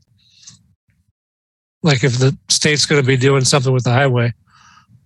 Like 1.82 2.04
if 2.04 2.18
the 2.18 2.36
state's 2.50 2.84
going 2.84 3.00
to 3.00 3.06
be 3.06 3.16
doing 3.16 3.42
something 3.42 3.72
with 3.72 3.84
the 3.84 3.90
highway, 3.90 4.34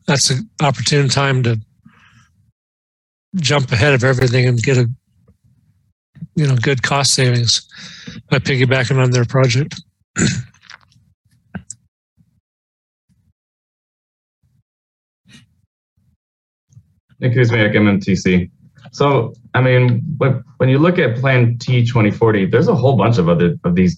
that's 0.09 0.31
an 0.31 0.51
opportune 0.61 1.09
time 1.09 1.44
to 1.44 1.61
jump 3.36 3.70
ahead 3.70 3.94
of 3.94 4.03
everything 4.03 4.49
and 4.49 4.61
get 4.61 4.77
a 4.77 4.91
you 6.35 6.49
know 6.49 6.57
good 6.57 6.83
cost 6.83 7.15
savings 7.15 7.62
by 8.28 8.41
piggybacking 8.41 9.01
on 9.01 9.12
their 9.12 9.25
project. 9.25 9.81
Nick 17.20 17.35
Kuzmiak, 17.35 17.73
MMTC. 17.77 18.51
So, 18.91 19.33
I 19.55 19.60
mean, 19.60 20.02
when 20.18 20.68
you 20.68 20.78
look 20.78 20.99
at 20.99 21.16
Plan 21.16 21.57
T 21.58 21.86
2040, 21.86 22.47
there's 22.47 22.66
a 22.66 22.74
whole 22.74 22.97
bunch 22.97 23.18
of 23.18 23.28
other 23.28 23.57
of 23.62 23.76
these 23.76 23.97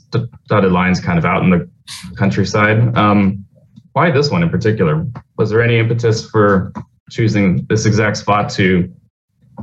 dotted 0.49 0.71
lines 0.71 1.01
kind 1.01 1.19
of 1.19 1.25
out 1.25 1.43
in 1.43 1.51
the 1.51 1.69
countryside. 2.17 2.95
Um, 2.97 3.45
why 3.93 4.11
this 4.11 4.31
one 4.31 4.43
in 4.43 4.51
particular? 4.51 5.07
Was 5.39 5.49
there 5.49 5.63
any 5.63 5.79
impetus 5.79 6.29
for 6.29 6.73
choosing 7.11 7.65
this 7.71 7.87
exact 7.87 8.19
spot 8.19 8.51
to 8.51 8.93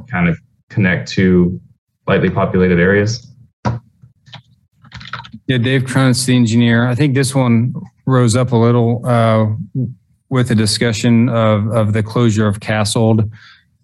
kind 0.09 0.27
of 0.27 0.39
connect 0.69 1.09
to 1.11 1.61
lightly 2.07 2.31
populated 2.31 2.79
areas? 2.79 3.29
Yeah, 5.45 5.59
Dave 5.59 5.83
Cronitz, 5.83 6.25
the 6.25 6.35
engineer. 6.35 6.87
I 6.87 6.95
think 6.95 7.13
this 7.13 7.35
one 7.35 7.75
rose 8.07 8.35
up 8.35 8.51
a 8.51 8.55
little 8.55 9.05
uh, 9.05 9.45
with 10.29 10.47
the 10.47 10.55
discussion 10.55 11.29
of, 11.29 11.67
of 11.67 11.93
the 11.93 12.01
closure 12.01 12.47
of 12.47 12.59
Kasold. 12.59 13.29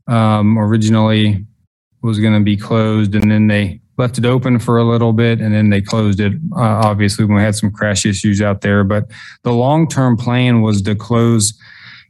Um, 0.08 0.58
originally 0.58 1.46
was 2.02 2.20
going 2.20 2.34
to 2.34 2.44
be 2.44 2.56
closed 2.56 3.16
and 3.16 3.32
then 3.32 3.48
they 3.48 3.82
left 3.98 4.18
it 4.18 4.26
open 4.26 4.58
for 4.58 4.78
a 4.78 4.86
little 4.86 5.12
bit 5.12 5.42
and 5.42 5.54
then 5.54 5.70
they 5.70 5.82
closed 5.82 6.20
it. 6.20 6.34
Uh, 6.56 6.82
obviously, 6.84 7.26
when 7.26 7.36
we 7.36 7.44
had 7.44 7.56
some 7.56 7.72
crash 7.72 8.06
issues 8.06 8.42
out 8.42 8.62
there, 8.62 8.84
but 8.84 9.06
the 9.44 9.52
long 9.52 9.88
term 9.88 10.16
plan 10.16 10.62
was 10.62 10.82
to 10.84 10.96
close 10.96 11.54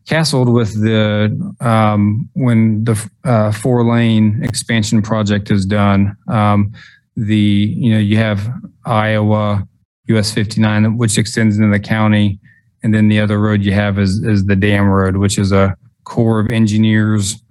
Kasold 0.08 0.54
with 0.54 0.80
the 0.82 1.56
um, 1.60 2.30
when 2.34 2.84
the 2.84 3.10
uh, 3.24 3.52
four 3.52 3.84
lane 3.84 4.42
expansion 4.44 5.02
project 5.02 5.52
is 5.52 5.66
done. 5.66 6.16
Um, 6.28 6.74
the 7.16 7.36
you 7.36 7.92
know 7.92 8.00
you 8.00 8.18
have 8.18 8.50
Iowa 8.86 9.68
US 10.08 10.32
59 10.34 10.98
which 10.98 11.18
extends 11.18 11.58
into 11.58 11.72
the 11.72 11.80
county, 11.80 12.40
and 12.82 12.94
then 12.94 13.08
the 13.08 13.20
other 13.20 13.40
road 13.40 13.64
you 13.64 13.74
have 13.74 14.00
is 14.00 14.24
is 14.24 14.46
the 14.46 14.56
Dam 14.56 14.88
Road, 14.88 15.18
which 15.18 15.38
is 15.38 15.52
a 15.52 15.76
Corps 16.06 16.40
of 16.40 16.52
Engineers 16.52 17.42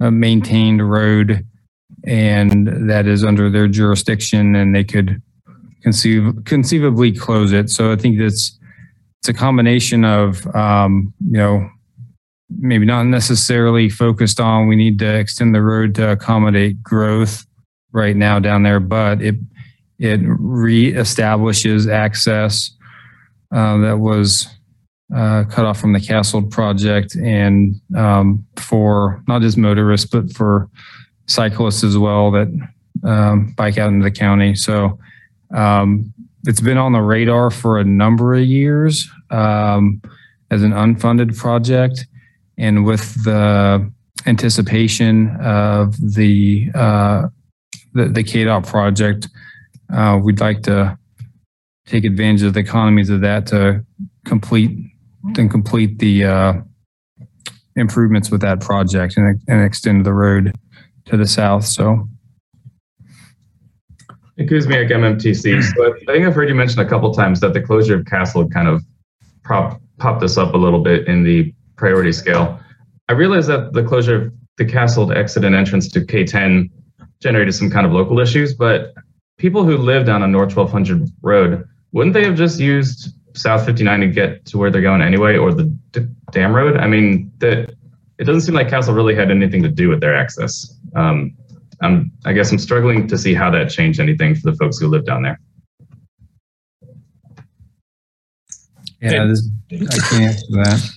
maintained 0.00 0.88
road 0.88 1.44
and 2.04 2.88
that 2.90 3.06
is 3.06 3.24
under 3.24 3.50
their 3.50 3.68
jurisdiction 3.68 4.54
and 4.54 4.74
they 4.74 4.84
could 4.84 5.20
conceive 5.82 6.32
conceivably 6.44 7.12
close 7.12 7.52
it. 7.52 7.70
So 7.70 7.92
I 7.92 7.96
think 7.96 8.18
that's 8.18 8.58
it's 9.20 9.28
a 9.28 9.34
combination 9.34 10.04
of 10.04 10.46
um, 10.54 11.12
you 11.20 11.38
know 11.38 11.68
maybe 12.58 12.84
not 12.84 13.04
necessarily 13.04 13.88
focused 13.88 14.40
on 14.40 14.66
we 14.66 14.76
need 14.76 14.98
to 14.98 15.06
extend 15.18 15.54
the 15.54 15.62
road 15.62 15.94
to 15.94 16.10
accommodate 16.10 16.82
growth 16.82 17.46
right 17.92 18.16
now 18.16 18.38
down 18.38 18.62
there, 18.62 18.80
but 18.80 19.22
it 19.22 19.36
it 19.98 20.20
reestablishes 20.22 21.90
access 21.90 22.70
uh, 23.54 23.76
that 23.78 23.98
was 23.98 24.48
uh, 25.14 25.44
cut 25.50 25.66
off 25.66 25.78
from 25.78 25.92
the 25.92 25.98
Kasold 25.98 26.50
project 26.50 27.16
and 27.16 27.74
um, 27.96 28.46
for 28.56 29.22
not 29.26 29.42
just 29.42 29.58
motorists 29.58 30.06
but 30.06 30.32
for 30.32 30.70
cyclists 31.26 31.84
as 31.84 31.96
well 31.96 32.30
that 32.30 32.48
um, 33.04 33.52
bike 33.56 33.78
out 33.78 33.88
into 33.88 34.04
the 34.04 34.10
county. 34.10 34.54
So 34.54 34.98
um, 35.54 36.12
it's 36.46 36.60
been 36.60 36.78
on 36.78 36.92
the 36.92 37.00
radar 37.00 37.50
for 37.50 37.78
a 37.78 37.84
number 37.84 38.34
of 38.34 38.44
years 38.44 39.08
um, 39.30 40.00
as 40.50 40.62
an 40.62 40.72
unfunded 40.72 41.36
project. 41.36 42.06
And 42.58 42.84
with 42.84 43.24
the 43.24 43.90
anticipation 44.26 45.36
of 45.40 45.96
the 45.96 46.70
uh, 46.74 47.28
the, 47.92 48.04
the 48.04 48.22
KDOT 48.22 48.66
project, 48.66 49.28
uh, 49.92 50.20
we'd 50.22 50.40
like 50.40 50.62
to 50.62 50.96
take 51.86 52.04
advantage 52.04 52.42
of 52.42 52.54
the 52.54 52.60
economies 52.60 53.10
of 53.10 53.20
that 53.22 53.46
to 53.48 53.84
complete 54.24 54.70
and 55.36 55.50
complete 55.50 55.98
the 55.98 56.24
uh, 56.24 56.52
improvements 57.76 58.30
with 58.30 58.40
that 58.42 58.60
project 58.60 59.16
and, 59.16 59.40
and 59.48 59.64
extend 59.64 60.06
the 60.06 60.12
road 60.12 60.54
to 61.10 61.16
the 61.16 61.26
south. 61.26 61.64
So 61.64 62.08
Kuzmiak 64.38 64.90
MMTC. 64.90 65.62
So 65.62 65.94
I 65.94 66.12
think 66.12 66.26
I've 66.26 66.34
heard 66.34 66.48
you 66.48 66.54
mention 66.54 66.80
a 66.80 66.88
couple 66.88 67.12
times 67.12 67.40
that 67.40 67.52
the 67.52 67.60
closure 67.60 67.96
of 67.96 68.04
Kasold 68.04 68.52
kind 68.52 68.68
of 68.68 68.82
prop, 69.42 69.80
popped 69.98 70.20
this 70.20 70.38
up 70.38 70.54
a 70.54 70.56
little 70.56 70.82
bit 70.82 71.06
in 71.06 71.22
the 71.22 71.52
priority 71.76 72.12
scale. 72.12 72.58
I 73.08 73.12
realize 73.12 73.46
that 73.48 73.72
the 73.72 73.82
closure 73.82 74.16
of 74.16 74.32
the 74.56 74.64
Kasold 74.64 75.14
exit 75.14 75.44
and 75.44 75.54
entrance 75.54 75.88
to 75.88 76.00
K10 76.00 76.70
generated 77.20 77.54
some 77.54 77.70
kind 77.70 77.86
of 77.86 77.92
local 77.92 78.18
issues, 78.18 78.54
but 78.54 78.94
people 79.36 79.64
who 79.64 79.76
live 79.76 80.06
down 80.06 80.22
on 80.22 80.32
North 80.32 80.56
1200 80.56 81.08
Road, 81.22 81.66
wouldn't 81.92 82.14
they 82.14 82.24
have 82.24 82.36
just 82.36 82.60
used 82.60 83.14
South 83.34 83.64
59 83.66 84.00
to 84.00 84.06
get 84.08 84.44
to 84.46 84.58
where 84.58 84.70
they're 84.70 84.82
going 84.82 85.02
anyway, 85.02 85.36
or 85.36 85.52
the 85.52 85.64
D- 85.92 86.06
Dam 86.30 86.54
Road? 86.54 86.76
I 86.76 86.86
mean, 86.86 87.30
the, 87.38 87.68
it 88.18 88.24
doesn't 88.24 88.42
seem 88.42 88.54
like 88.54 88.68
Kasold 88.68 88.94
really 88.94 89.14
had 89.14 89.30
anything 89.30 89.62
to 89.62 89.68
do 89.68 89.88
with 89.88 90.00
their 90.00 90.14
access. 90.14 90.78
Um, 90.96 91.36
I'm, 91.82 92.12
I 92.24 92.32
guess 92.32 92.52
I'm 92.52 92.58
struggling 92.58 93.06
to 93.08 93.16
see 93.16 93.34
how 93.34 93.50
that 93.50 93.70
changed 93.70 94.00
anything 94.00 94.34
for 94.34 94.50
the 94.50 94.56
folks 94.56 94.78
who 94.78 94.88
live 94.88 95.06
down 95.06 95.22
there. 95.22 95.40
Yeah, 99.00 99.24
this, 99.24 99.48
I 99.72 99.76
can't 99.76 100.24
answer 100.24 100.46
that. 100.50 100.90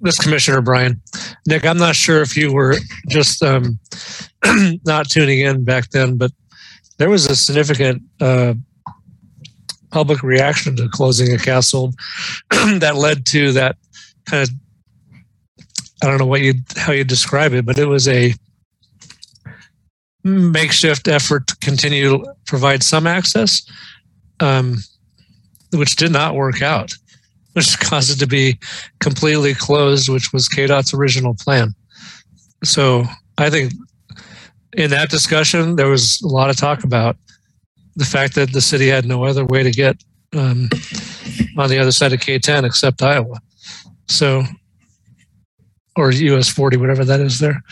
This 0.00 0.18
Commissioner 0.18 0.60
Bryan, 0.60 1.02
Nick, 1.46 1.66
I'm 1.66 1.78
not 1.78 1.96
sure 1.96 2.22
if 2.22 2.36
you 2.36 2.52
were 2.52 2.76
just 3.08 3.42
um, 3.42 3.80
not 4.84 5.10
tuning 5.10 5.40
in 5.40 5.64
back 5.64 5.90
then, 5.90 6.16
but 6.16 6.30
there 6.98 7.10
was 7.10 7.26
a 7.26 7.34
significant 7.34 8.02
uh, 8.20 8.54
public 9.90 10.22
reaction 10.22 10.76
to 10.76 10.88
closing 10.88 11.34
a 11.34 11.36
Kasold 11.36 11.94
that 12.80 12.94
led 12.94 13.26
to 13.26 13.52
that 13.52 13.76
kind 14.26 14.42
of 14.44 14.50
I 16.02 16.06
don't 16.06 16.18
know 16.18 16.26
what 16.26 16.42
you 16.42 16.54
how 16.76 16.92
you 16.92 17.02
describe 17.02 17.52
it, 17.52 17.66
but 17.66 17.78
it 17.78 17.86
was 17.86 18.06
a 18.06 18.32
makeshift 20.24 21.08
effort 21.08 21.46
to 21.46 21.56
continue 21.58 22.10
to 22.10 22.34
provide 22.46 22.82
some 22.82 23.06
access, 23.06 23.62
um, 24.40 24.78
which 25.72 25.96
did 25.96 26.12
not 26.12 26.34
work 26.34 26.62
out, 26.62 26.92
which 27.52 27.78
caused 27.80 28.10
it 28.10 28.18
to 28.18 28.26
be 28.26 28.58
completely 29.00 29.54
closed, 29.54 30.08
which 30.08 30.32
was 30.32 30.48
KDOT's 30.48 30.94
original 30.94 31.34
plan. 31.34 31.74
So 32.64 33.04
I 33.38 33.50
think 33.50 33.72
in 34.76 34.90
that 34.90 35.10
discussion, 35.10 35.76
there 35.76 35.88
was 35.88 36.20
a 36.22 36.28
lot 36.28 36.50
of 36.50 36.56
talk 36.56 36.84
about 36.84 37.16
the 37.96 38.04
fact 38.04 38.34
that 38.34 38.52
the 38.52 38.60
city 38.60 38.88
had 38.88 39.06
no 39.06 39.24
other 39.24 39.44
way 39.44 39.62
to 39.62 39.70
get 39.70 40.02
um, 40.36 40.68
on 41.56 41.68
the 41.68 41.78
other 41.78 41.92
side 41.92 42.12
of 42.12 42.20
K10 42.20 42.64
except 42.64 43.02
Iowa. 43.02 43.40
So, 44.06 44.44
or 45.96 46.10
US 46.10 46.48
40, 46.48 46.76
whatever 46.76 47.04
that 47.04 47.20
is 47.20 47.38
there. 47.38 47.62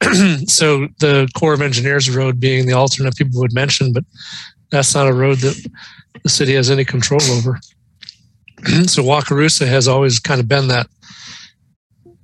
so 0.46 0.88
the 1.00 1.28
Corps 1.36 1.54
of 1.54 1.62
Engineers 1.62 2.14
road 2.14 2.38
being 2.38 2.66
the 2.66 2.72
alternate 2.72 3.16
people 3.16 3.40
would 3.40 3.54
mention, 3.54 3.92
but 3.92 4.04
that's 4.70 4.94
not 4.94 5.08
a 5.08 5.12
road 5.12 5.38
that 5.38 5.70
the 6.22 6.28
city 6.28 6.54
has 6.54 6.70
any 6.70 6.84
control 6.84 7.22
over. 7.22 7.58
so 8.86 9.02
Wakarusa 9.02 9.66
has 9.66 9.88
always 9.88 10.18
kind 10.18 10.40
of 10.40 10.48
been 10.48 10.68
that, 10.68 10.86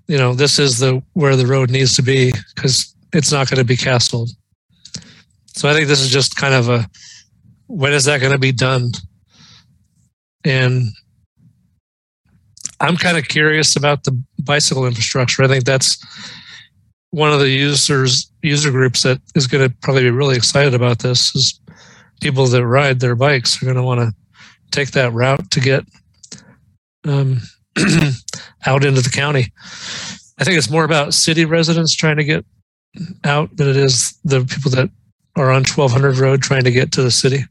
you 0.09 0.19
know, 0.19 0.35
this 0.35 0.59
is 0.59 0.79
the 0.79 1.03
where 1.15 1.37
the 1.37 1.47
road 1.47 1.71
needs 1.71 1.97
to 1.97 2.03
be 2.03 2.33
because 2.55 2.95
it's 3.13 3.33
not 3.33 3.49
going 3.49 3.59
to 3.59 3.65
be 3.65 3.77
Kasold. 3.77 4.31
So 5.55 5.69
I 5.69 5.75
think 5.75 5.89
this 5.89 6.01
is 6.01 6.11
just 6.11 6.37
kind 6.37 6.55
of 6.55 6.69
a 6.69 6.87
when 7.67 7.93
is 7.93 8.05
that 8.05 8.21
going 8.21 8.33
to 8.33 8.39
be 8.39 8.53
done? 8.53 8.91
And 10.45 10.89
I'm 12.81 12.97
kind 12.97 13.17
of 13.17 13.29
curious 13.29 13.77
about 13.77 14.05
the 14.05 14.21
bicycle 14.43 14.87
infrastructure. 14.87 15.45
I 15.45 15.49
think 15.49 15.65
that's 15.65 16.05
one 17.13 17.33
of 17.33 17.41
the 17.41 17.49
users 17.49 18.31
user 18.43 18.71
groups 18.71 19.03
that 19.03 19.21
is 19.35 19.47
going 19.47 19.69
to 19.69 19.75
probably 19.83 20.03
be 20.03 20.11
really 20.11 20.37
excited 20.37 20.75
about 20.75 20.99
this 20.99 21.35
is 21.37 21.61
people 22.21 22.47
that 22.47 22.67
ride 22.67 23.01
their 23.01 23.15
bikes 23.15 23.63
are 23.63 23.67
going 23.67 23.77
to 23.77 23.83
want 23.83 24.01
to 24.01 24.13
take 24.71 24.91
that 24.93 25.13
route 25.13 25.51
to 25.51 25.61
get 25.61 25.85
um, 27.05 27.39
out 28.67 28.85
into 28.85 29.03
the 29.03 29.13
county. 29.13 29.53
I 30.39 30.45
think 30.45 30.57
it's 30.57 30.71
more 30.71 30.85
about 30.85 31.15
city 31.15 31.45
residents 31.45 31.95
trying 31.95 32.17
to 32.17 32.25
get 32.25 32.45
out 33.25 33.55
than 33.57 33.69
it 33.69 33.77
is 33.77 34.19
the 34.25 34.45
people 34.45 34.71
that 34.73 34.91
are 35.37 35.51
on 35.51 35.65
1200 35.65 36.19
road 36.19 36.43
trying 36.43 36.65
to 36.65 36.71
get 36.71 36.93
to 36.93 37.03
the 37.03 37.11
city. 37.11 37.45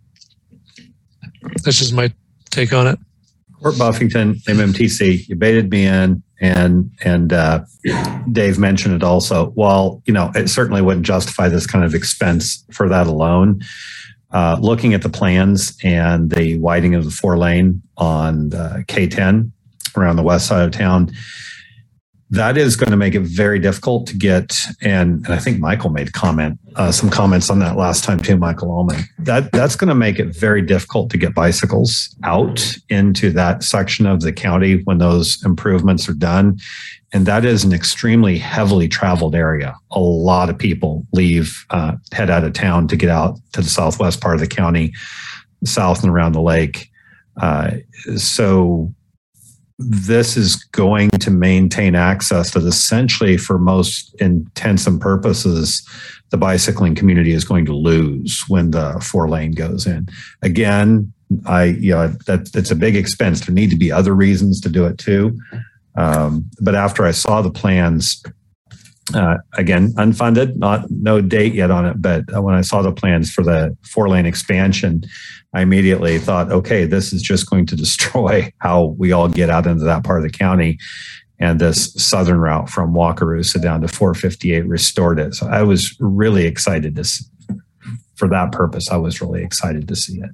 That's 1.63 1.79
just 1.79 1.93
my 1.93 2.11
take 2.49 2.73
on 2.73 2.87
it. 2.87 2.99
Court 3.61 3.77
Buffington, 3.77 4.35
MMTC, 4.47 5.27
you 5.27 5.35
baited 5.35 5.69
me 5.69 5.85
in, 5.85 6.23
and 6.41 6.91
and 7.05 7.31
uh, 7.31 7.63
Dave 8.31 8.57
mentioned 8.59 8.95
it 8.95 9.03
also. 9.03 9.51
While 9.51 10.01
you 10.05 10.13
know 10.13 10.31
it 10.35 10.49
certainly 10.49 10.81
wouldn't 10.81 11.05
justify 11.05 11.47
this 11.47 11.67
kind 11.67 11.85
of 11.85 11.93
expense 11.93 12.65
for 12.71 12.89
that 12.89 13.07
alone, 13.07 13.61
uh, 14.31 14.57
looking 14.59 14.93
at 14.93 15.03
the 15.03 15.09
plans 15.09 15.77
and 15.83 16.31
the 16.31 16.57
widening 16.57 16.95
of 16.95 17.05
the 17.05 17.11
four 17.11 17.37
lane 17.37 17.81
on 17.97 18.53
uh, 18.53 18.81
K10 18.87 19.51
around 19.95 20.15
the 20.15 20.23
west 20.23 20.47
side 20.47 20.63
of 20.63 20.71
town, 20.71 21.11
that 22.31 22.57
is 22.57 22.77
going 22.77 22.91
to 22.91 22.97
make 22.97 23.13
it 23.13 23.21
very 23.21 23.59
difficult 23.59 24.07
to 24.07 24.15
get. 24.15 24.57
And, 24.81 25.25
and 25.25 25.33
I 25.33 25.37
think 25.37 25.59
Michael 25.59 25.89
made 25.89 26.13
comment, 26.13 26.57
uh, 26.77 26.91
some 26.91 27.09
comments 27.09 27.49
on 27.49 27.59
that 27.59 27.75
last 27.75 28.05
time 28.05 28.21
too, 28.21 28.37
Michael 28.37 28.71
Almon. 28.71 29.03
That 29.19 29.51
that's 29.51 29.75
going 29.75 29.89
to 29.89 29.95
make 29.95 30.17
it 30.17 30.33
very 30.33 30.61
difficult 30.61 31.09
to 31.11 31.17
get 31.17 31.35
bicycles 31.35 32.15
out 32.23 32.77
into 32.87 33.31
that 33.31 33.63
section 33.63 34.05
of 34.05 34.21
the 34.21 34.31
county 34.31 34.81
when 34.85 34.97
those 34.97 35.43
improvements 35.43 36.07
are 36.07 36.13
done. 36.13 36.57
And 37.11 37.25
that 37.25 37.43
is 37.43 37.65
an 37.65 37.73
extremely 37.73 38.37
heavily 38.37 38.87
traveled 38.87 39.35
area. 39.35 39.75
A 39.91 39.99
lot 39.99 40.49
of 40.49 40.57
people 40.57 41.05
leave, 41.11 41.65
uh, 41.69 41.95
head 42.13 42.29
out 42.29 42.45
of 42.45 42.53
town 42.53 42.87
to 42.87 42.95
get 42.95 43.09
out 43.09 43.37
to 43.51 43.61
the 43.61 43.67
southwest 43.67 44.21
part 44.21 44.35
of 44.35 44.39
the 44.39 44.47
county, 44.47 44.93
south 45.65 46.01
and 46.01 46.09
around 46.09 46.31
the 46.31 46.41
lake. 46.41 46.89
Uh, 47.41 47.71
so 48.15 48.93
this 49.81 50.37
is 50.37 50.55
going 50.55 51.09
to 51.09 51.31
maintain 51.31 51.95
access 51.95 52.51
that 52.51 52.63
essentially, 52.63 53.37
for 53.37 53.57
most 53.57 54.13
intents 54.15 54.87
and 54.87 54.99
purposes, 54.99 55.87
the 56.29 56.37
bicycling 56.37 56.95
community 56.95 57.31
is 57.31 57.43
going 57.43 57.65
to 57.65 57.75
lose 57.75 58.43
when 58.47 58.71
the 58.71 58.99
four 59.01 59.29
lane 59.29 59.51
goes 59.51 59.85
in. 59.85 60.07
Again, 60.41 61.11
I, 61.45 61.65
you 61.65 61.91
know, 61.91 62.07
that 62.27 62.51
that's 62.51 62.71
a 62.71 62.75
big 62.75 62.95
expense. 62.95 63.45
There 63.45 63.53
need 63.53 63.69
to 63.69 63.75
be 63.75 63.91
other 63.91 64.13
reasons 64.13 64.59
to 64.61 64.69
do 64.69 64.85
it 64.85 64.97
too. 64.97 65.37
Um, 65.95 66.49
but 66.59 66.75
after 66.75 67.05
I 67.05 67.11
saw 67.11 67.41
the 67.41 67.51
plans, 67.51 68.23
uh, 69.15 69.37
again, 69.53 69.93
unfunded, 69.93 70.55
not 70.57 70.89
no 70.89 71.21
date 71.21 71.53
yet 71.53 71.71
on 71.71 71.85
it, 71.85 72.01
but 72.01 72.23
when 72.41 72.55
I 72.55 72.61
saw 72.61 72.81
the 72.81 72.91
plans 72.91 73.31
for 73.31 73.43
the 73.43 73.75
four 73.83 74.09
lane 74.09 74.25
expansion, 74.25 75.03
I 75.53 75.61
immediately 75.61 76.17
thought, 76.19 76.51
okay, 76.51 76.85
this 76.85 77.11
is 77.13 77.21
just 77.21 77.49
going 77.49 77.65
to 77.67 77.75
destroy 77.85 78.51
how 78.59 78.95
we 78.97 79.11
all 79.11 79.27
get 79.27 79.49
out 79.49 79.67
into 79.67 79.83
that 79.85 80.03
part 80.03 80.19
of 80.19 80.23
the 80.23 80.37
county. 80.37 80.77
And 81.39 81.59
this 81.59 81.93
southern 81.95 82.39
route 82.39 82.69
from 82.69 82.93
Wakarusa 82.93 83.59
down 83.61 83.81
to 83.81 83.87
458 83.87 84.67
restored 84.67 85.19
it. 85.19 85.33
So 85.33 85.47
I 85.47 85.63
was 85.63 85.95
really 85.99 86.45
excited 86.45 86.95
to, 86.95 87.03
see, 87.03 87.25
for 88.15 88.27
that 88.27 88.51
purpose. 88.51 88.91
I 88.91 88.97
was 88.97 89.21
really 89.21 89.43
excited 89.43 89.87
to 89.87 89.95
see 89.95 90.21
it. 90.21 90.29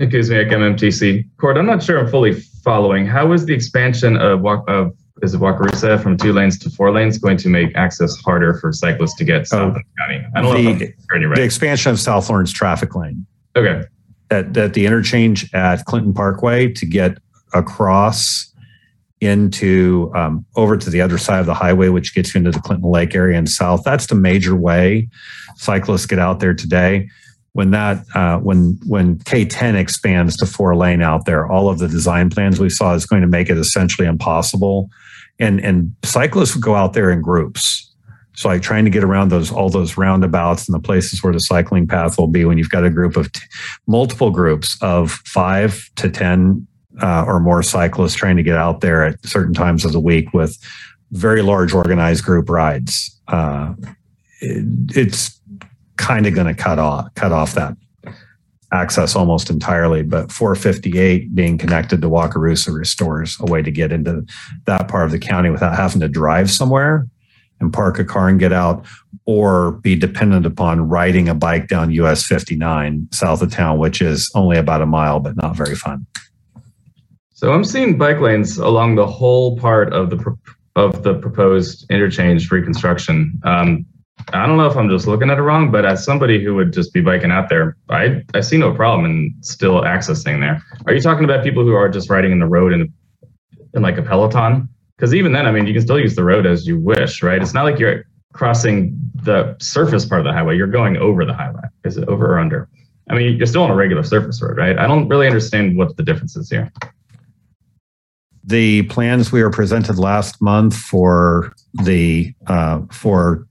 Kuzmiak 0.00 0.50
MMTC. 0.50 1.24
Court, 1.40 1.56
I'm 1.56 1.66
not 1.66 1.80
sure 1.80 2.00
I'm 2.00 2.08
fully 2.08 2.32
following. 2.64 3.06
How 3.06 3.30
is 3.32 3.46
the 3.46 3.54
expansion 3.54 4.16
of, 4.16 4.44
of 4.44 4.92
is 5.24 5.34
it 5.34 5.40
Wakarusa 5.40 6.00
from 6.02 6.16
two 6.16 6.32
lanes 6.32 6.58
to 6.60 6.70
four 6.70 6.92
lanes 6.92 7.18
going 7.18 7.38
to 7.38 7.48
make 7.48 7.74
access 7.76 8.16
harder 8.18 8.54
for 8.54 8.72
cyclists 8.72 9.16
to 9.16 9.24
get 9.24 9.46
south 9.46 9.68
of 9.68 9.74
the 9.74 9.82
county? 9.98 10.24
I 10.36 10.42
don't 10.42 10.54
the, 10.54 10.62
know 10.62 10.70
if 10.70 10.94
I'm 11.12 11.24
right. 11.24 11.36
The 11.36 11.42
expansion 11.42 11.90
of 11.90 11.98
South 11.98 12.28
Lawrence 12.28 12.52
traffic 12.52 12.94
lane. 12.94 13.26
Okay. 13.56 13.82
At, 14.30 14.56
at 14.56 14.74
the 14.74 14.86
interchange 14.86 15.52
at 15.54 15.84
Clinton 15.86 16.12
Parkway 16.12 16.72
to 16.72 16.86
get 16.86 17.18
across 17.54 18.52
into 19.20 20.12
um, 20.14 20.44
over 20.56 20.76
to 20.76 20.90
the 20.90 21.00
other 21.00 21.16
side 21.16 21.40
of 21.40 21.46
the 21.46 21.54
highway, 21.54 21.88
which 21.88 22.14
gets 22.14 22.34
you 22.34 22.38
into 22.38 22.50
the 22.50 22.60
Clinton 22.60 22.90
Lake 22.90 23.14
area 23.14 23.38
and 23.38 23.48
south. 23.48 23.82
That's 23.82 24.06
the 24.06 24.14
major 24.14 24.54
way 24.54 25.08
cyclists 25.56 26.06
get 26.06 26.18
out 26.18 26.40
there 26.40 26.54
today. 26.54 27.08
When 27.52 27.70
that 27.70 28.04
uh, 28.14 28.38
when 28.38 28.78
when 28.84 29.18
K10 29.20 29.76
expands 29.76 30.36
to 30.38 30.46
four 30.46 30.74
lane 30.74 31.02
out 31.02 31.24
there, 31.24 31.46
all 31.46 31.68
of 31.68 31.78
the 31.78 31.86
design 31.86 32.28
plans 32.28 32.58
we 32.58 32.68
saw 32.68 32.94
is 32.94 33.06
going 33.06 33.22
to 33.22 33.28
make 33.28 33.48
it 33.48 33.56
essentially 33.56 34.08
impossible 34.08 34.90
and 35.38 35.60
and 35.60 35.94
cyclists 36.04 36.54
would 36.54 36.64
go 36.64 36.74
out 36.74 36.92
there 36.92 37.10
in 37.10 37.20
groups. 37.20 37.90
So 38.36 38.48
like 38.48 38.62
trying 38.62 38.84
to 38.84 38.90
get 38.90 39.04
around 39.04 39.30
those 39.30 39.52
all 39.52 39.70
those 39.70 39.96
roundabouts 39.96 40.66
and 40.66 40.74
the 40.74 40.80
places 40.80 41.22
where 41.22 41.32
the 41.32 41.40
cycling 41.40 41.86
path 41.86 42.18
will 42.18 42.26
be 42.26 42.44
when 42.44 42.58
you've 42.58 42.70
got 42.70 42.84
a 42.84 42.90
group 42.90 43.16
of 43.16 43.30
t- 43.32 43.40
multiple 43.86 44.30
groups 44.30 44.76
of 44.82 45.12
five 45.24 45.88
to 45.96 46.10
ten 46.10 46.66
uh, 47.00 47.24
or 47.26 47.40
more 47.40 47.62
cyclists 47.62 48.14
trying 48.14 48.36
to 48.36 48.42
get 48.42 48.56
out 48.56 48.80
there 48.80 49.04
at 49.04 49.24
certain 49.24 49.54
times 49.54 49.84
of 49.84 49.92
the 49.92 50.00
week 50.00 50.32
with 50.32 50.58
very 51.12 51.42
large 51.42 51.72
organized 51.72 52.24
group 52.24 52.48
rides 52.48 53.20
uh, 53.28 53.72
it, 54.40 54.64
it's 54.96 55.40
kind 55.96 56.26
of 56.26 56.34
going 56.34 56.46
to 56.46 56.54
cut 56.54 56.78
off 56.78 57.12
cut 57.14 57.30
off 57.30 57.54
that 57.54 57.76
access 58.74 59.14
almost 59.14 59.50
entirely, 59.50 60.02
but 60.02 60.32
458 60.32 61.34
being 61.34 61.56
connected 61.56 62.02
to 62.02 62.10
Wakarusa 62.10 62.74
restores 62.74 63.36
a 63.40 63.46
way 63.46 63.62
to 63.62 63.70
get 63.70 63.92
into 63.92 64.26
that 64.66 64.88
part 64.88 65.04
of 65.04 65.12
the 65.12 65.18
county 65.18 65.50
without 65.50 65.76
having 65.76 66.00
to 66.00 66.08
drive 66.08 66.50
somewhere 66.50 67.06
and 67.60 67.72
park 67.72 67.98
a 67.98 68.04
car 68.04 68.28
and 68.28 68.40
get 68.40 68.52
out 68.52 68.84
or 69.26 69.72
be 69.72 69.94
dependent 69.94 70.44
upon 70.44 70.88
riding 70.88 71.28
a 71.28 71.34
bike 71.34 71.68
down 71.68 71.90
US 71.92 72.26
59 72.26 73.08
south 73.12 73.42
of 73.42 73.50
town, 73.50 73.78
which 73.78 74.02
is 74.02 74.30
only 74.34 74.58
about 74.58 74.82
a 74.82 74.86
mile, 74.86 75.20
but 75.20 75.36
not 75.36 75.56
very 75.56 75.76
fun. 75.76 76.04
So 77.32 77.52
I'm 77.52 77.64
seeing 77.64 77.96
bike 77.96 78.20
lanes 78.20 78.58
along 78.58 78.96
the 78.96 79.06
whole 79.06 79.56
part 79.56 79.92
of 79.92 80.10
the 80.10 80.36
of 80.76 81.04
the 81.04 81.14
proposed 81.14 81.86
interchange 81.88 82.50
reconstruction. 82.50 83.40
Um, 83.44 83.86
I 84.32 84.46
don't 84.46 84.56
know 84.56 84.66
if 84.66 84.76
I'm 84.76 84.88
just 84.88 85.06
looking 85.06 85.30
at 85.30 85.38
it 85.38 85.42
wrong, 85.42 85.70
but 85.70 85.84
as 85.84 86.04
somebody 86.04 86.42
who 86.42 86.54
would 86.54 86.72
just 86.72 86.92
be 86.92 87.00
biking 87.00 87.30
out 87.30 87.48
there, 87.48 87.76
I, 87.90 88.22
I 88.34 88.40
see 88.40 88.56
no 88.56 88.72
problem 88.72 89.04
in 89.04 89.34
still 89.40 89.82
accessing 89.82 90.40
there. 90.40 90.62
Are 90.86 90.94
you 90.94 91.00
talking 91.00 91.24
about 91.24 91.44
people 91.44 91.62
who 91.62 91.74
are 91.74 91.88
just 91.88 92.08
riding 92.08 92.32
in 92.32 92.38
the 92.38 92.46
road 92.46 92.72
in, 92.72 92.92
in 93.74 93.82
like 93.82 93.98
a 93.98 94.02
Peloton? 94.02 94.68
Because 94.96 95.14
even 95.14 95.32
then, 95.32 95.46
I 95.46 95.52
mean, 95.52 95.66
you 95.66 95.74
can 95.74 95.82
still 95.82 95.98
use 95.98 96.14
the 96.14 96.24
road 96.24 96.46
as 96.46 96.66
you 96.66 96.78
wish, 96.78 97.22
right? 97.22 97.40
It's 97.42 97.54
not 97.54 97.64
like 97.64 97.78
you're 97.78 98.04
crossing 98.32 98.98
the 99.14 99.56
surface 99.60 100.04
part 100.04 100.20
of 100.20 100.24
the 100.24 100.32
highway. 100.32 100.56
You're 100.56 100.66
going 100.66 100.96
over 100.96 101.24
the 101.24 101.34
highway. 101.34 101.62
Is 101.84 101.96
it 101.96 102.08
over 102.08 102.34
or 102.34 102.38
under? 102.38 102.68
I 103.10 103.14
mean, 103.14 103.36
you're 103.36 103.46
still 103.46 103.62
on 103.62 103.70
a 103.70 103.74
regular 103.74 104.02
surface 104.02 104.40
road, 104.40 104.56
right? 104.56 104.78
I 104.78 104.86
don't 104.86 105.08
really 105.08 105.26
understand 105.26 105.76
what 105.76 105.96
the 105.96 106.02
difference 106.02 106.36
is 106.36 106.48
here. 106.48 106.72
The 108.42 108.82
plans 108.84 109.32
we 109.32 109.42
were 109.42 109.50
presented 109.50 109.98
last 109.98 110.40
month 110.40 110.76
for 110.76 111.52
the 111.82 112.34
uh, 112.46 112.80
for 112.90 113.46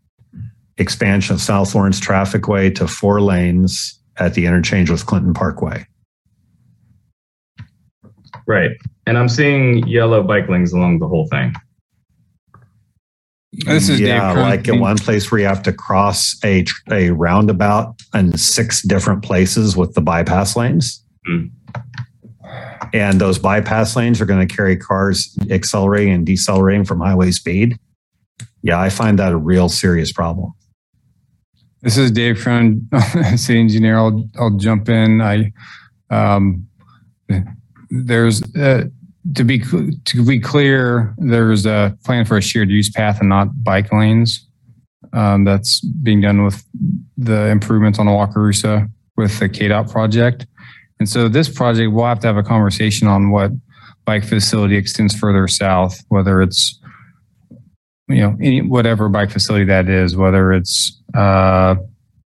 expansion 0.77 1.35
of 1.35 1.41
South 1.41 1.73
Lawrence 1.75 1.99
Trafficway 1.99 2.73
to 2.75 2.87
four 2.87 3.21
lanes 3.21 3.99
at 4.17 4.33
the 4.33 4.45
interchange 4.45 4.89
with 4.89 5.05
Clinton 5.05 5.33
Parkway. 5.33 5.85
Right. 8.47 8.71
And 9.05 9.17
I'm 9.17 9.29
seeing 9.29 9.87
yellow 9.87 10.23
bike 10.23 10.49
lanes 10.49 10.73
along 10.73 10.99
the 10.99 11.07
whole 11.07 11.27
thing. 11.27 11.53
This 13.65 13.87
is 13.87 13.99
yeah, 13.99 14.33
Dave 14.33 14.43
like 14.43 14.67
in 14.67 14.79
one 14.79 14.97
place 14.97 15.31
where 15.31 15.39
you 15.39 15.45
have 15.45 15.61
to 15.63 15.73
cross 15.73 16.35
a 16.43 16.65
a 16.89 17.11
roundabout 17.11 18.01
in 18.13 18.35
six 18.35 18.81
different 18.81 19.23
places 19.23 19.77
with 19.77 19.93
the 19.93 20.01
bypass 20.01 20.55
lanes. 20.55 21.05
Mm. 21.29 21.51
And 22.93 23.21
those 23.21 23.37
bypass 23.37 23.95
lanes 23.95 24.19
are 24.21 24.25
going 24.25 24.45
to 24.45 24.53
carry 24.53 24.75
cars 24.75 25.37
accelerating 25.51 26.13
and 26.13 26.25
decelerating 26.25 26.83
from 26.83 26.99
highway 26.99 27.29
speed. 27.29 27.77
Yeah, 28.63 28.79
I 28.79 28.89
find 28.89 29.19
that 29.19 29.33
a 29.33 29.37
real 29.37 29.69
serious 29.69 30.11
problem. 30.11 30.53
This 31.83 31.97
is 31.97 32.11
Dave 32.11 32.39
Cronin, 32.39 32.87
city 33.35 33.59
engineer. 33.59 33.97
I'll, 33.97 34.29
I'll 34.39 34.51
jump 34.51 34.87
in. 34.87 35.19
I, 35.21 35.51
um, 36.09 36.65
there's, 37.89 38.41
uh, 38.55 38.85
to 39.35 39.43
be, 39.43 39.59
to 39.59 40.25
be 40.25 40.39
clear, 40.39 41.13
there's 41.17 41.65
a 41.65 41.97
plan 42.05 42.23
for 42.23 42.37
a 42.37 42.41
shared 42.41 42.69
use 42.69 42.89
path 42.89 43.19
and 43.19 43.27
not 43.27 43.65
bike 43.65 43.91
lanes. 43.91 44.47
Um, 45.11 45.43
that's 45.43 45.81
being 45.81 46.21
done 46.21 46.45
with 46.45 46.63
the 47.17 47.47
improvements 47.47 47.99
on 47.99 48.05
the 48.05 48.13
Wakarusa 48.13 48.89
with 49.17 49.37
the 49.39 49.49
KDOT 49.49 49.91
project. 49.91 50.47
And 51.01 51.09
so 51.09 51.27
this 51.27 51.49
project, 51.49 51.91
we'll 51.91 52.05
have 52.05 52.21
to 52.21 52.27
have 52.27 52.37
a 52.37 52.43
conversation 52.43 53.09
on 53.09 53.29
what 53.29 53.51
bike 54.05 54.23
facility 54.23 54.77
extends 54.77 55.13
further 55.13 55.49
south, 55.49 56.01
whether 56.07 56.41
it's 56.41 56.79
you 58.07 58.21
know, 58.21 58.37
any, 58.41 58.61
whatever 58.61 59.09
bike 59.09 59.31
facility 59.31 59.65
that 59.65 59.89
is, 59.89 60.15
whether 60.15 60.53
it's 60.53 61.02
uh, 61.13 61.75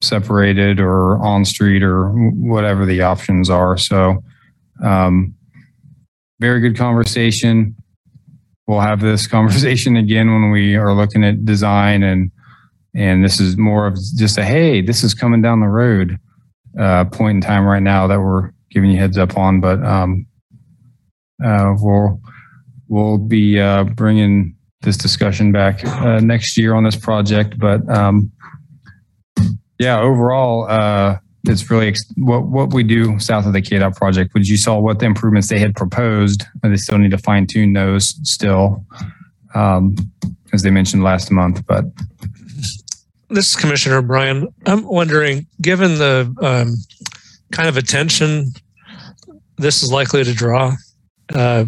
separated 0.01 0.81
or 0.81 1.17
on 1.19 1.45
street 1.45 1.83
or 1.83 2.11
whatever 2.11 2.85
the 2.85 3.03
options 3.03 3.49
are. 3.49 3.77
So, 3.77 4.23
um, 4.83 5.35
very 6.41 6.61
good 6.61 6.77
conversation. 6.77 7.77
We'll 8.67 8.81
have 8.81 9.01
this 9.01 9.27
conversation 9.37 9.97
again 9.97 10.33
when 10.33 10.51
we 10.51 10.77
are 10.77 10.93
looking 10.95 11.25
at 11.25 11.45
design 11.45 12.03
and 12.03 12.31
and 12.95 13.25
this 13.25 13.41
is 13.41 13.57
more 13.57 13.87
of 13.87 13.95
just 14.17 14.37
a 14.37 14.45
hey, 14.45 14.83
this 14.83 15.03
is 15.03 15.15
coming 15.15 15.41
down 15.41 15.61
the 15.61 15.67
road 15.67 16.19
uh, 16.79 17.05
point 17.07 17.37
in 17.37 17.41
time 17.41 17.65
right 17.65 17.83
now 17.83 18.07
that 18.07 18.21
we're 18.21 18.51
giving 18.71 18.91
you 18.91 18.99
heads 18.99 19.19
up 19.19 19.37
on. 19.37 19.61
But 19.61 19.83
um, 19.85 20.27
uh, 21.45 21.75
we'll 21.79 22.21
we'll 22.89 23.19
be 23.19 23.59
uh, 23.59 23.85
bringing 23.85 24.57
this 24.83 24.97
discussion 24.97 25.53
back 25.53 25.85
uh, 25.85 26.21
next 26.21 26.57
year 26.57 26.75
on 26.75 26.85
this 26.85 26.97
project. 26.97 27.59
But 27.59 27.89
um, 27.89 28.31
yeah, 29.83 30.01
overall, 30.01 30.67
uh, 30.69 31.19
it's 31.45 31.69
really 31.71 31.89
ex- 31.89 32.05
what 32.17 32.45
what 32.47 32.73
we 32.73 32.85
do 32.85 33.19
south 33.19 33.47
of 33.47 33.53
the 33.53 33.61
KDOT 33.61 33.97
project. 33.97 34.33
Which 34.33 34.49
you 34.49 34.57
saw 34.57 34.79
what 34.79 35.01
the 35.01 35.07
improvements 35.07 35.49
they 35.49 35.59
had 35.59 35.75
proposed, 35.75 36.45
and 36.63 36.73
they 36.73 36.77
still 36.77 36.99
need 36.99 37.11
to 37.11 37.19
fine 37.19 37.47
tune 37.47 37.73
those 37.73 38.15
still, 38.23 38.85
um, 39.55 39.97
as 40.53 40.63
they 40.63 40.71
mentioned 40.71 41.03
last 41.03 41.33
month. 41.33 41.67
But 41.67 41.85
this 43.29 43.51
is 43.51 43.57
Commissioner 43.57 44.03
Bryan. 44.03 44.47
I'm 44.67 44.85
wondering, 44.85 45.47
given 45.61 45.99
the 45.99 46.33
um, 46.41 46.77
kind 47.51 47.69
of 47.69 47.77
attention 47.77 48.53
this 49.59 49.83
is 49.83 49.93
likely 49.93 50.25
to 50.25 50.35
draw, 50.35 50.75
uh, 51.35 51.65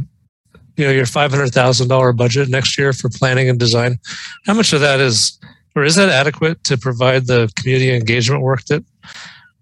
you 0.76 0.84
know, 0.84 0.92
your 0.92 1.06
five 1.06 1.30
hundred 1.30 1.52
thousand 1.52 1.88
dollar 1.88 2.12
budget 2.12 2.48
next 2.48 2.78
year 2.78 2.92
for 2.92 3.08
planning 3.08 3.48
and 3.48 3.58
design, 3.58 3.98
how 4.46 4.54
much 4.54 4.72
of 4.72 4.80
that 4.80 5.00
is, 5.00 5.38
or 5.74 5.84
is 5.84 5.96
that 5.96 6.08
adequate 6.08 6.62
to 6.64 6.78
provide 6.78 7.26
the 7.26 7.52
community 7.56 7.94
engagement 7.94 8.42
work 8.42 8.64
that 8.66 8.84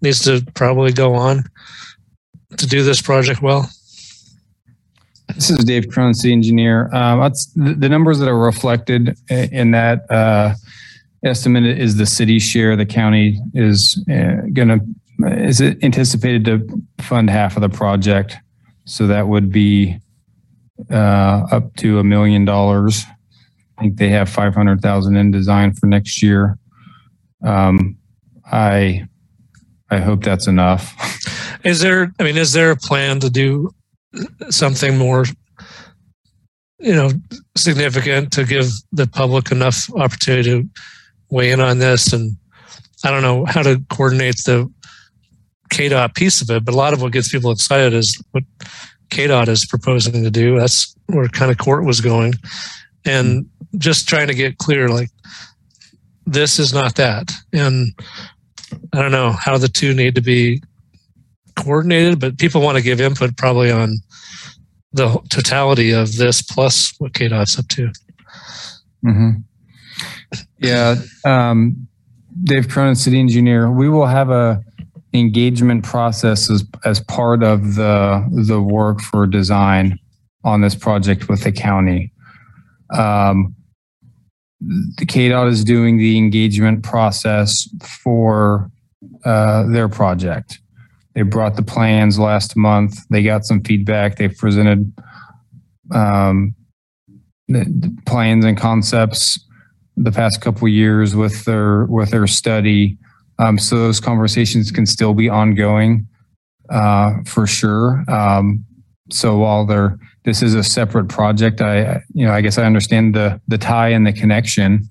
needs 0.01 0.23
to 0.23 0.45
probably 0.53 0.91
go 0.91 1.15
on 1.15 1.43
to 2.57 2.67
do 2.67 2.83
this 2.83 3.01
project 3.01 3.41
well? 3.41 3.69
This 5.35 5.49
is 5.49 5.57
Dave 5.65 5.85
city 5.91 6.33
engineer. 6.33 6.93
Um, 6.93 7.19
that's 7.19 7.47
the, 7.53 7.89
numbers 7.89 8.19
that 8.19 8.27
are 8.27 8.37
reflected 8.37 9.17
in 9.29 9.71
that 9.71 10.09
uh, 10.11 10.53
estimate 11.23 11.65
is 11.65 11.97
the 11.97 12.05
city 12.05 12.39
share. 12.39 12.75
The 12.75 12.85
county 12.85 13.39
is 13.53 14.03
uh, 14.11 14.47
going 14.53 14.67
to 14.67 14.79
is 15.25 15.61
it 15.61 15.83
anticipated 15.83 16.45
to 16.45 16.81
fund 17.03 17.29
half 17.29 17.55
of 17.55 17.61
the 17.61 17.69
project, 17.69 18.35
so 18.85 19.07
that 19.07 19.27
would 19.27 19.51
be 19.51 19.97
uh, 20.91 21.47
up 21.51 21.75
to 21.77 21.99
a 21.99 22.03
million 22.03 22.45
dollars. 22.45 23.03
Think 23.83 23.97
they 23.97 24.09
have 24.09 24.29
five 24.29 24.55
hundred 24.55 24.81
thousand 24.81 25.17
in 25.17 25.29
design 25.29 25.73
for 25.73 25.87
next 25.87 26.23
year. 26.23 26.57
Um, 27.45 27.97
I 28.49 29.05
I 29.89 29.99
hope 29.99 30.23
that's 30.23 30.47
enough. 30.47 30.95
Is 31.65 31.81
there, 31.81 32.13
I 32.19 32.23
mean, 32.23 32.35
is 32.35 32.51
there 32.51 32.71
a 32.71 32.75
plan 32.75 33.21
to 33.21 33.29
do 33.29 33.71
something 34.49 34.97
more, 34.97 35.23
you 36.77 36.93
know, 36.93 37.09
significant 37.55 38.33
to 38.33 38.43
give 38.43 38.69
the 38.91 39.07
public 39.07 39.49
enough 39.49 39.89
opportunity 39.95 40.49
to 40.49 40.69
weigh 41.29 41.51
in 41.51 41.61
on 41.61 41.79
this? 41.79 42.11
And 42.11 42.35
I 43.05 43.11
don't 43.11 43.21
know 43.21 43.45
how 43.45 43.63
to 43.63 43.81
coordinate 43.89 44.35
the 44.45 44.69
KDOT 45.71 46.15
piece 46.15 46.41
of 46.41 46.49
it, 46.49 46.65
but 46.65 46.73
a 46.73 46.77
lot 46.77 46.91
of 46.91 47.01
what 47.01 47.13
gets 47.13 47.31
people 47.31 47.51
excited 47.51 47.93
is 47.93 48.21
what 48.31 48.43
KDOT 49.09 49.47
is 49.47 49.65
proposing 49.65 50.21
to 50.21 50.31
do. 50.31 50.59
That's 50.59 50.93
where 51.05 51.29
kind 51.29 51.49
of 51.49 51.57
Court 51.57 51.85
was 51.85 52.01
going. 52.01 52.33
And 53.05 53.49
just 53.77 54.07
trying 54.07 54.27
to 54.27 54.33
get 54.33 54.57
clear, 54.57 54.87
like, 54.87 55.09
this 56.25 56.59
is 56.59 56.73
not 56.73 56.95
that. 56.95 57.31
And 57.51 57.93
I 58.93 59.01
don't 59.01 59.11
know 59.11 59.31
how 59.31 59.57
the 59.57 59.67
two 59.67 59.93
need 59.93 60.15
to 60.15 60.21
be 60.21 60.61
coordinated, 61.55 62.19
but 62.19 62.37
people 62.37 62.61
want 62.61 62.77
to 62.77 62.83
give 62.83 63.01
input 63.01 63.35
probably 63.37 63.71
on 63.71 63.97
the 64.93 65.19
totality 65.29 65.91
of 65.91 66.15
this 66.15 66.41
plus 66.41 66.93
what 66.99 67.13
KDOT's 67.13 67.59
up 67.59 67.67
to. 67.69 67.91
hmm 69.03 69.29
Yeah, 70.59 70.95
um, 71.25 71.87
Dave 72.43 72.69
Cronin, 72.69 72.95
city 72.95 73.19
engineer. 73.19 73.71
We 73.71 73.89
will 73.89 74.07
have 74.07 74.29
a 74.29 74.63
engagement 75.13 75.83
process 75.83 76.49
as, 76.49 76.63
as 76.85 76.99
part 77.01 77.43
of 77.43 77.75
the 77.75 78.25
the 78.47 78.61
work 78.61 79.01
for 79.01 79.27
design 79.27 79.99
on 80.43 80.61
this 80.61 80.75
project 80.75 81.29
with 81.29 81.43
the 81.43 81.51
county. 81.51 82.11
Um, 82.93 83.55
the 84.61 85.05
KDOT 85.05 85.49
is 85.49 85.63
doing 85.63 85.97
the 85.97 86.17
engagement 86.17 86.83
process 86.83 87.67
for 87.81 88.71
uh, 89.25 89.63
their 89.67 89.89
project. 89.89 90.59
They 91.15 91.21
brought 91.21 91.55
the 91.55 91.63
plans 91.63 92.17
last 92.17 92.55
month. 92.55 92.97
They 93.09 93.23
got 93.23 93.45
some 93.45 93.61
feedback. 93.61 94.17
They 94.17 94.29
presented 94.29 94.91
um, 95.91 96.55
plans 98.05 98.45
and 98.45 98.57
concepts 98.57 99.39
the 99.95 100.11
past 100.11 100.41
couple 100.41 100.67
years 100.67 101.15
with 101.15 101.45
their 101.45 101.85
with 101.85 102.11
their 102.11 102.25
study. 102.25 102.97
Um, 103.39 103.59
so 103.59 103.75
those 103.75 103.99
conversations 103.99 104.71
can 104.71 104.85
still 104.85 105.13
be 105.13 105.29
ongoing 105.29 106.07
uh, 106.69 107.15
for 107.25 107.45
sure. 107.45 108.03
Um, 108.07 108.65
so 109.11 109.37
while 109.37 109.65
they're 109.65 109.97
this 110.25 110.41
is 110.41 110.55
a 110.55 110.63
separate 110.63 111.09
project, 111.09 111.61
I 111.61 112.01
you 112.13 112.25
know 112.25 112.33
I 112.33 112.41
guess 112.41 112.57
I 112.57 112.65
understand 112.65 113.15
the 113.15 113.41
the 113.47 113.57
tie 113.57 113.89
and 113.89 114.05
the 114.05 114.13
connection. 114.13 114.87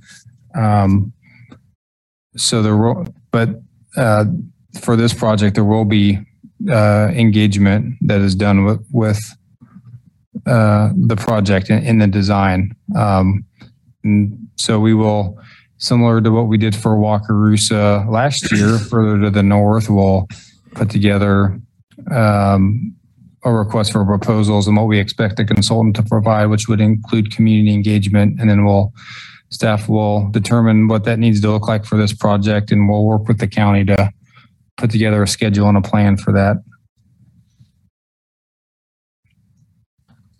Um, 0.55 1.13
so 2.37 2.63
the 2.63 3.13
but 3.31 3.61
uh, 3.97 4.25
for 4.81 4.97
this 4.97 5.15
project 5.15 5.55
there 5.55 5.65
will 5.65 5.85
be 5.85 6.19
uh, 6.71 7.09
engagement 7.15 7.97
that 8.03 8.21
is 8.21 8.35
done 8.35 8.65
with 8.65 8.87
with 8.93 9.21
uh, 10.47 10.91
the 10.97 11.17
project 11.17 11.71
in, 11.71 11.85
in 11.85 11.99
the 11.99 12.07
design. 12.07 12.75
Um, 12.97 13.45
and 14.03 14.49
so 14.57 14.81
we 14.81 14.95
will, 14.95 15.39
similar 15.79 16.21
to 16.21 16.31
what 16.31 16.49
we 16.49 16.59
did 16.59 16.75
for 16.75 16.97
Wakarusa 16.97 18.11
last 18.11 18.51
year, 18.51 18.79
further 18.79 19.21
to 19.23 19.31
the 19.31 19.43
north, 19.43 19.89
we'll 19.89 20.27
put 20.73 20.91
together 20.91 21.61
um, 22.11 22.97
a 23.45 23.53
request 23.53 23.93
for 23.93 24.05
proposals 24.05 24.69
and 24.69 24.77
what 24.77 24.87
we 24.87 24.99
expect 24.99 25.37
the 25.37 25.45
consultant 25.45 25.97
to 25.97 26.03
provide, 26.03 26.47
which 26.47 26.69
would 26.69 26.81
include 26.81 27.35
community 27.35 27.75
engagement. 27.75 28.41
And 28.41 28.49
then 28.49 28.65
we'll, 28.65 28.93
staff 29.51 29.89
will 29.89 30.29
determine 30.31 30.89
what 30.89 31.05
that 31.05 31.19
needs 31.19 31.41
to 31.41 31.51
look 31.51 31.67
like 31.67 31.85
for 31.85 31.97
this 31.99 32.13
project 32.13 32.71
and 32.71 32.89
we'll 32.89 33.05
work 33.05 33.27
with 33.27 33.39
the 33.39 33.49
county 33.49 33.85
to 33.85 34.11
put 34.77 34.91
together 34.91 35.23
a 35.23 35.29
schedule 35.29 35.69
and 35.69 35.77
a 35.77 35.83
plan 35.83 36.17
for 36.17 36.33
that. 36.33 36.57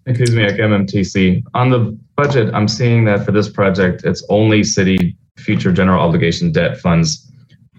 Nick 0.07 0.17
Kuzmiak, 0.17 0.59
MMTC. 0.59 1.43
On 1.55 1.71
the 1.71 1.97
budget, 2.17 2.53
I'm 2.55 2.67
seeing 2.67 3.05
that 3.05 3.25
for 3.25 3.31
this 3.31 3.49
project, 3.49 4.03
it's 4.05 4.25
only 4.29 4.65
city 4.65 5.17
future 5.39 5.73
general 5.73 6.01
obligation 6.01 6.51
debt 6.51 6.79
funds. 6.79 7.31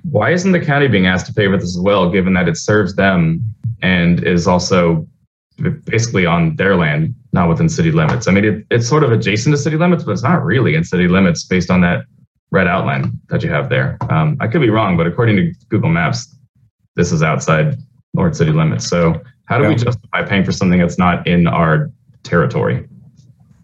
Why 0.10 0.32
isn't 0.32 0.52
the 0.52 0.60
county 0.60 0.88
being 0.88 1.06
asked 1.06 1.26
to 1.28 1.34
pay 1.34 1.48
for 1.48 1.58
this 1.58 1.76
as 1.76 1.80
well, 1.80 2.10
given 2.10 2.34
that 2.34 2.48
it 2.48 2.58
serves 2.58 2.96
them 2.96 3.42
and 3.82 4.24
is 4.26 4.48
also 4.48 5.08
basically 5.86 6.26
on 6.26 6.56
their 6.56 6.76
land, 6.76 7.14
not 7.32 7.50
within 7.50 7.70
city 7.70 7.92
limits? 7.92 8.28
I 8.28 8.32
mean, 8.32 8.46
it, 8.46 8.66
it's 8.72 8.88
sort 8.88 9.04
of 9.04 9.12
adjacent 9.12 9.54
to 9.54 9.62
city 9.62 9.78
limits, 9.78 10.04
but 10.04 10.12
it's 10.12 10.24
not 10.24 10.44
really 10.44 10.76
in 10.76 10.84
city 10.84 11.08
limits 11.08 11.44
based 11.44 11.70
on 11.70 11.82
that 11.82 12.06
red 12.52 12.68
outline 12.68 13.20
that 13.30 13.44
you 13.44 13.50
have 13.50 13.70
there. 13.70 13.98
Um, 14.10 14.38
I 14.40 14.48
could 14.48 14.62
be 14.62 14.70
wrong, 14.70 14.96
but 14.96 15.08
according 15.08 15.36
to 15.38 15.54
Google 15.70 15.90
Maps, 15.90 16.36
this 16.96 17.12
is 17.12 17.24
outside 17.24 17.78
North 18.14 18.36
city 18.36 18.52
limits. 18.52 18.88
So 18.88 19.22
how 19.46 19.58
do 19.58 19.68
we 19.68 19.76
justify 19.76 20.24
paying 20.24 20.44
for 20.44 20.52
something 20.52 20.80
that's 20.80 20.98
not 20.98 21.26
in 21.28 21.48
our 21.48 21.92
territory? 22.24 22.88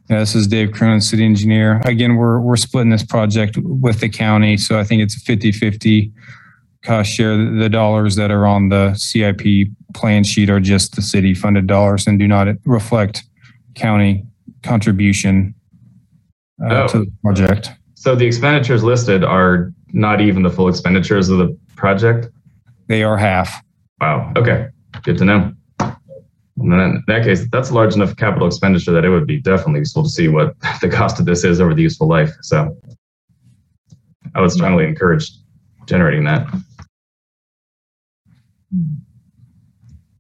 Yeah, 0.09 0.19
this 0.19 0.33
is 0.33 0.47
Dave 0.47 0.71
Cronin, 0.71 1.01
city 1.01 1.23
engineer. 1.23 1.81
Again, 1.85 2.15
we're, 2.15 2.39
we're 2.39 2.55
splitting 2.55 2.89
this 2.89 3.05
project 3.05 3.57
with 3.57 3.99
the 3.99 4.09
county. 4.09 4.57
So 4.57 4.79
I 4.79 4.83
think 4.83 5.03
it's 5.03 5.15
a 5.15 5.19
50-50 5.19 6.11
cost 6.83 7.11
share. 7.11 7.37
The 7.37 7.69
dollars 7.69 8.15
that 8.15 8.31
are 8.31 8.47
on 8.47 8.69
the 8.69 8.95
CIP 8.95 9.69
plan 9.93 10.23
sheet 10.23 10.49
are 10.49 10.59
just 10.59 10.95
the 10.95 11.01
city 11.01 11.33
funded 11.33 11.67
dollars 11.67 12.07
and 12.07 12.19
do 12.19 12.27
not 12.27 12.47
reflect 12.65 13.23
county 13.75 14.25
contribution 14.63 15.53
uh, 16.63 16.83
Oh. 16.83 16.87
to 16.87 16.99
the 16.99 17.11
project. 17.23 17.71
So 17.95 18.15
the 18.15 18.25
expenditures 18.25 18.83
listed 18.83 19.23
are 19.23 19.73
not 19.91 20.21
even 20.21 20.43
the 20.43 20.49
full 20.49 20.69
expenditures 20.69 21.29
of 21.29 21.37
the 21.39 21.57
project? 21.75 22.29
They 22.87 23.03
are 23.03 23.17
half. 23.17 23.61
Wow. 23.99 24.31
Okay. 24.37 24.67
Good 25.03 25.17
to 25.17 25.25
know. 25.25 25.53
And 25.79 26.71
then 26.73 26.79
in 26.79 27.03
that 27.07 27.23
case, 27.23 27.47
that's 27.51 27.69
a 27.69 27.73
large 27.73 27.95
enough 27.95 28.15
capital 28.17 28.47
expenditure 28.47 28.91
that 28.91 29.05
it 29.05 29.09
would 29.09 29.25
be 29.27 29.39
definitely 29.39 29.79
useful 29.79 30.03
to 30.03 30.09
see 30.09 30.27
what 30.27 30.55
the 30.81 30.89
cost 30.89 31.19
of 31.19 31.25
this 31.25 31.43
is 31.43 31.59
over 31.61 31.73
the 31.73 31.81
useful 31.81 32.07
life. 32.07 32.31
So 32.41 32.75
I 34.35 34.41
would 34.41 34.51
strongly 34.51 34.85
encourage 34.85 35.31
generating 35.85 36.23
that. 36.25 36.47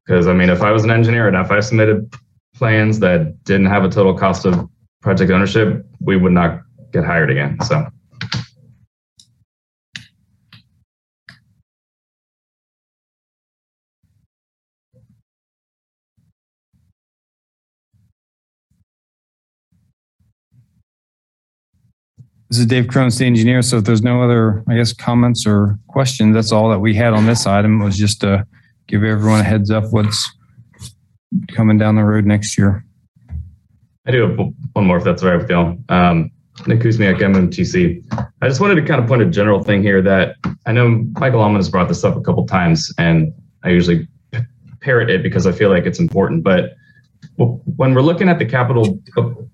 Because 0.09 0.25
I 0.25 0.33
mean, 0.33 0.49
if 0.49 0.63
I 0.63 0.71
was 0.71 0.83
an 0.83 0.89
engineer 0.89 1.27
and 1.27 1.37
if 1.37 1.51
I 1.51 1.59
submitted 1.59 2.11
plans 2.55 2.99
that 2.99 3.43
didn't 3.43 3.67
have 3.67 3.83
a 3.83 3.89
total 3.89 4.17
cost 4.17 4.43
of 4.43 4.67
project 5.03 5.29
ownership, 5.29 5.85
we 5.99 6.17
would 6.17 6.31
not 6.31 6.61
get 6.91 7.05
hired 7.05 7.29
again. 7.29 7.59
So. 7.61 7.85
This 22.49 22.57
is 22.57 22.65
Dave 22.65 22.87
Crones, 22.87 23.19
the 23.19 23.25
engineer. 23.25 23.61
So 23.61 23.77
if 23.77 23.83
there's 23.83 24.01
no 24.01 24.23
other, 24.23 24.63
I 24.67 24.75
guess, 24.75 24.91
comments 24.91 25.45
or 25.45 25.77
questions, 25.87 26.33
that's 26.33 26.51
all 26.51 26.67
that 26.71 26.79
we 26.79 26.95
had 26.95 27.13
on 27.13 27.27
this 27.27 27.45
item. 27.45 27.79
It 27.79 27.85
was 27.85 27.95
just 27.95 28.23
a 28.23 28.43
give 28.89 29.03
everyone 29.03 29.39
a 29.39 29.43
heads 29.43 29.69
up 29.69 29.85
what's 29.91 30.29
coming 31.49 31.77
down 31.77 31.95
the 31.95 32.03
road 32.03 32.25
next 32.25 32.57
year. 32.57 32.83
I 34.07 34.11
do 34.11 34.27
have 34.27 34.37
one 34.73 34.85
more, 34.85 34.97
if 34.97 35.03
that's 35.03 35.21
all 35.21 35.29
right 35.29 35.37
with 35.37 35.49
y'all. 35.49 35.77
Um, 35.89 36.31
Nick 36.65 36.79
Kuzmiak, 36.79 37.19
MMTC. 37.19 38.03
I 38.41 38.47
just 38.47 38.59
wanted 38.59 38.75
to 38.75 38.81
kind 38.81 38.99
of 38.99 39.07
point 39.07 39.21
a 39.21 39.25
general 39.27 39.63
thing 39.63 39.83
here 39.83 40.01
that 40.01 40.35
I 40.65 40.71
know 40.71 41.05
Michael 41.19 41.41
Almon 41.41 41.57
has 41.57 41.69
brought 41.69 41.87
this 41.87 42.03
up 42.03 42.17
a 42.17 42.21
couple 42.21 42.45
times, 42.47 42.91
and 42.97 43.31
I 43.63 43.69
usually 43.69 44.07
parrot 44.81 45.09
it 45.09 45.21
because 45.21 45.45
I 45.45 45.51
feel 45.51 45.69
like 45.69 45.85
it's 45.85 45.99
important. 45.99 46.43
But 46.43 46.71
when 47.35 47.93
we're 47.93 48.01
looking 48.01 48.27
at 48.27 48.39
the 48.39 48.45
capital 48.45 48.99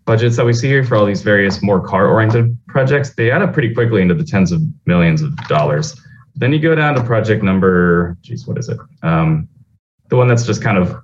budgets 0.06 0.38
that 0.38 0.46
we 0.46 0.54
see 0.54 0.68
here 0.68 0.84
for 0.84 0.96
all 0.96 1.06
these 1.06 1.22
various 1.22 1.62
more 1.62 1.86
car-oriented 1.86 2.58
projects, 2.68 3.14
they 3.16 3.32
add 3.32 3.42
up 3.42 3.54
pretty 3.54 3.74
quickly 3.74 4.02
into 4.02 4.14
the 4.14 4.24
tens 4.24 4.52
of 4.52 4.62
millions 4.86 5.22
of 5.22 5.36
dollars. 5.48 6.00
Then 6.36 6.52
you 6.52 6.60
go 6.60 6.76
down 6.76 6.96
to 6.96 7.04
project 7.04 7.44
number, 7.44 8.18
geez, 8.22 8.46
what 8.46 8.58
is 8.58 8.70
it? 8.70 8.78
Um, 9.04 9.48
the 10.10 10.18
one 10.18 10.28
that's 10.28 10.46
just 10.46 10.62
kind 10.62 10.78
of 10.78 10.96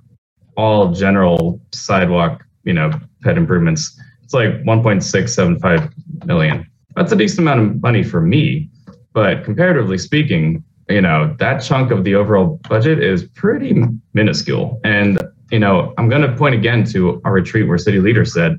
all 0.56 0.92
general 0.92 1.60
sidewalk, 1.72 2.44
you 2.64 2.72
know, 2.72 2.90
pet 3.22 3.38
improvements. 3.38 3.98
It's 4.22 4.34
like 4.34 4.62
1.675 4.64 6.26
million. 6.26 6.66
That's 6.96 7.12
a 7.12 7.16
decent 7.16 7.40
amount 7.40 7.60
of 7.60 7.82
money 7.82 8.02
for 8.02 8.20
me, 8.20 8.70
but 9.12 9.44
comparatively 9.44 9.98
speaking, 9.98 10.62
you 10.88 11.00
know, 11.00 11.34
that 11.38 11.60
chunk 11.60 11.90
of 11.90 12.04
the 12.04 12.14
overall 12.14 12.60
budget 12.68 13.02
is 13.02 13.24
pretty 13.24 13.82
minuscule. 14.12 14.80
And, 14.84 15.18
you 15.50 15.58
know, 15.58 15.94
I'm 15.96 16.08
going 16.08 16.22
to 16.22 16.36
point 16.36 16.54
again 16.54 16.84
to 16.86 17.20
our 17.24 17.32
retreat 17.32 17.68
where 17.68 17.78
city 17.78 17.98
leaders 17.98 18.34
said, 18.34 18.58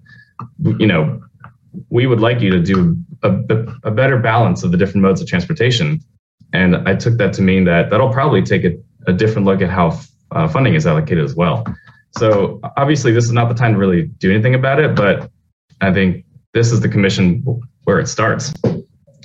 you 0.63 0.87
know, 0.87 1.21
we 1.89 2.07
would 2.07 2.19
like 2.19 2.41
you 2.41 2.49
to 2.51 2.59
do 2.59 2.97
a, 3.23 3.29
a 3.83 3.91
better 3.91 4.17
balance 4.17 4.63
of 4.63 4.71
the 4.71 4.77
different 4.77 5.01
modes 5.01 5.21
of 5.21 5.27
transportation. 5.27 5.99
And 6.53 6.75
I 6.87 6.95
took 6.95 7.17
that 7.17 7.33
to 7.33 7.41
mean 7.41 7.65
that 7.65 7.89
that'll 7.89 8.13
probably 8.13 8.43
take 8.43 8.63
a, 8.63 8.71
a 9.07 9.13
different 9.13 9.45
look 9.45 9.61
at 9.61 9.69
how 9.69 9.99
uh, 10.31 10.47
funding 10.47 10.75
is 10.75 10.87
allocated 10.87 11.23
as 11.23 11.35
well. 11.35 11.65
So 12.17 12.59
obviously, 12.77 13.11
this 13.11 13.25
is 13.25 13.31
not 13.31 13.49
the 13.49 13.55
time 13.55 13.73
to 13.73 13.79
really 13.79 14.03
do 14.03 14.31
anything 14.31 14.53
about 14.53 14.79
it, 14.79 14.95
but 14.95 15.31
I 15.81 15.91
think 15.91 16.25
this 16.53 16.71
is 16.71 16.79
the 16.79 16.89
commission 16.89 17.43
where 17.85 17.99
it 17.99 18.07
starts, 18.07 18.53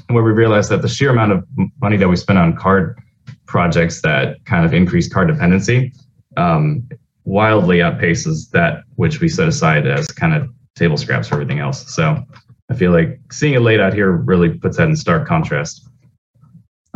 where 0.08 0.24
we 0.24 0.32
realize 0.32 0.70
that 0.70 0.82
the 0.82 0.88
sheer 0.88 1.10
amount 1.10 1.32
of 1.32 1.44
money 1.80 1.98
that 1.98 2.08
we 2.08 2.16
spend 2.16 2.38
on 2.38 2.56
card 2.56 2.98
projects 3.46 4.00
that 4.02 4.42
kind 4.46 4.64
of 4.64 4.72
increase 4.72 5.12
card 5.12 5.28
dependency 5.28 5.92
um, 6.38 6.88
wildly 7.24 7.78
outpaces 7.78 8.50
that 8.50 8.84
which 8.96 9.20
we 9.20 9.28
set 9.28 9.48
aside 9.48 9.86
as 9.86 10.06
kind 10.08 10.32
of 10.34 10.48
table 10.74 10.96
scraps 10.96 11.28
for 11.28 11.34
everything 11.34 11.58
else. 11.58 11.94
So 11.94 12.22
I 12.70 12.74
feel 12.74 12.92
like 12.92 13.20
seeing 13.30 13.54
it 13.54 13.60
laid 13.60 13.80
out 13.80 13.92
here 13.92 14.12
really 14.12 14.50
puts 14.50 14.78
that 14.78 14.88
in 14.88 14.96
stark 14.96 15.26
contrast. 15.26 15.86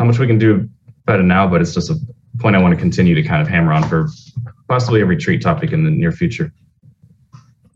How 0.02 0.06
much 0.06 0.18
we 0.18 0.26
can 0.26 0.36
do 0.36 0.68
about 1.06 1.20
it 1.20 1.22
now, 1.22 1.46
but 1.46 1.60
it's 1.60 1.74
just 1.74 1.88
a 1.88 1.94
point 2.40 2.56
I 2.56 2.58
want 2.58 2.74
to 2.74 2.80
continue 2.80 3.14
to 3.14 3.22
kind 3.22 3.40
of 3.40 3.46
hammer 3.46 3.72
on 3.72 3.88
for 3.88 4.08
possibly 4.66 5.00
a 5.00 5.06
retreat 5.06 5.40
topic 5.40 5.70
in 5.70 5.84
the 5.84 5.92
near 5.92 6.10
future. 6.10 6.52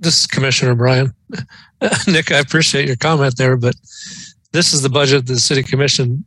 This 0.00 0.22
is 0.22 0.26
Commissioner 0.26 0.74
Bryan. 0.74 1.14
Nick, 2.08 2.32
I 2.32 2.38
appreciate 2.38 2.88
your 2.88 2.96
comment 2.96 3.36
there, 3.36 3.56
but 3.56 3.76
this 4.50 4.72
is 4.72 4.82
the 4.82 4.88
budget 4.88 5.26
the 5.26 5.38
city 5.38 5.62
commission, 5.62 6.24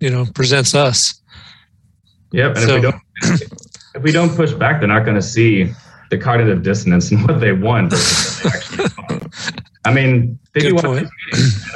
you 0.00 0.08
know, 0.08 0.24
presents 0.34 0.74
us. 0.74 1.20
Yep, 2.32 2.56
and 2.56 2.64
So- 2.64 2.76
if 2.76 2.80
we 2.80 2.80
don't 2.80 3.02
if 3.96 4.02
we 4.02 4.10
don't 4.10 4.34
push 4.34 4.52
back, 4.52 4.80
they're 4.80 4.88
not 4.88 5.04
going 5.04 5.16
to 5.16 5.22
see 5.22 5.70
the 6.08 6.16
cognitive 6.16 6.62
dissonance 6.62 7.10
and 7.12 7.28
what 7.28 7.40
they 7.40 7.52
want. 7.52 7.90
versus 7.90 8.42
what 8.42 8.52
they 8.54 8.58
actually 8.86 9.18
want. 9.18 9.60
I 9.84 9.92
mean, 9.92 10.38
they 10.54 10.60
do 10.60 10.76
want 10.76 11.10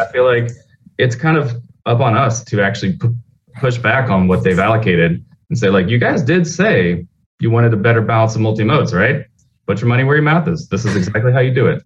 I 0.01 0.11
feel 0.13 0.25
like 0.25 0.51
it's 0.97 1.15
kind 1.15 1.37
of 1.37 1.63
up 1.89 2.01
on 2.01 2.17
us 2.17 2.45
to 2.45 2.61
actually 2.63 2.97
pu- 2.97 3.17
push 3.57 3.79
back 3.79 4.11
on 4.11 4.29
what 4.29 4.45
they've 4.45 4.59
allocated 4.59 5.25
and 5.49 5.59
say, 5.59 5.71
like, 5.71 5.89
you 5.89 5.99
guys 5.99 6.23
did 6.23 6.47
say 6.47 7.07
you 7.41 7.51
wanted 7.51 7.73
a 7.73 7.77
better 7.77 8.03
balance 8.03 8.35
of 8.35 8.41
multi 8.41 8.65
modes, 8.65 8.93
right? 8.93 9.25
Put 9.67 9.81
your 9.81 9.89
money 9.89 10.05
where 10.05 10.17
your 10.17 10.23
mouth 10.23 10.47
is. 10.49 10.69
This 10.69 10.85
is 10.85 10.95
exactly 10.97 11.33
how 11.33 11.41
you 11.41 11.53
do 11.53 11.67
it. 11.67 11.83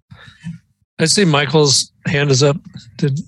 I 0.98 1.06
see 1.06 1.24
Michael's 1.24 1.92
hand 2.06 2.30
is 2.30 2.42
up. 2.42 2.56
Did 2.98 3.20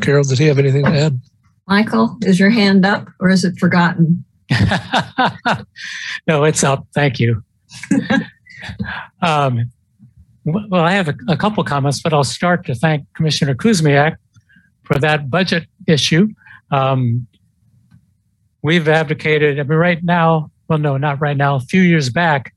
Carol, 0.00 0.24
did 0.24 0.38
he 0.38 0.46
have 0.46 0.58
anything 0.58 0.84
to 0.84 0.90
add? 0.90 1.20
Michael, 1.68 2.16
is 2.22 2.38
your 2.38 2.50
hand 2.50 2.84
up 2.84 3.08
or 3.20 3.28
is 3.30 3.44
it 3.44 3.58
forgotten? 3.58 4.24
No, 6.26 6.42
it's 6.44 6.64
up. 6.64 6.86
Thank 6.92 7.20
you. 7.20 7.42
um, 9.22 9.70
well, 10.44 10.82
I 10.82 10.92
have 10.92 11.08
a, 11.08 11.14
a 11.28 11.36
couple 11.36 11.62
comments, 11.62 12.00
but 12.02 12.12
I'll 12.12 12.24
start 12.24 12.66
to 12.66 12.74
thank 12.74 13.06
Commissioner 13.14 13.54
Kuzmiak 13.54 14.16
for 14.86 14.98
that 15.00 15.30
budget 15.30 15.66
issue. 15.86 16.28
Um, 16.70 17.26
we've 18.62 18.88
advocated, 18.88 19.60
I 19.60 19.64
mean, 19.64 19.78
right 19.78 20.02
now, 20.02 20.50
well, 20.68 20.78
no, 20.78 20.96
not 20.96 21.20
right 21.20 21.36
now, 21.36 21.56
a 21.56 21.60
few 21.60 21.82
years 21.82 22.08
back, 22.10 22.54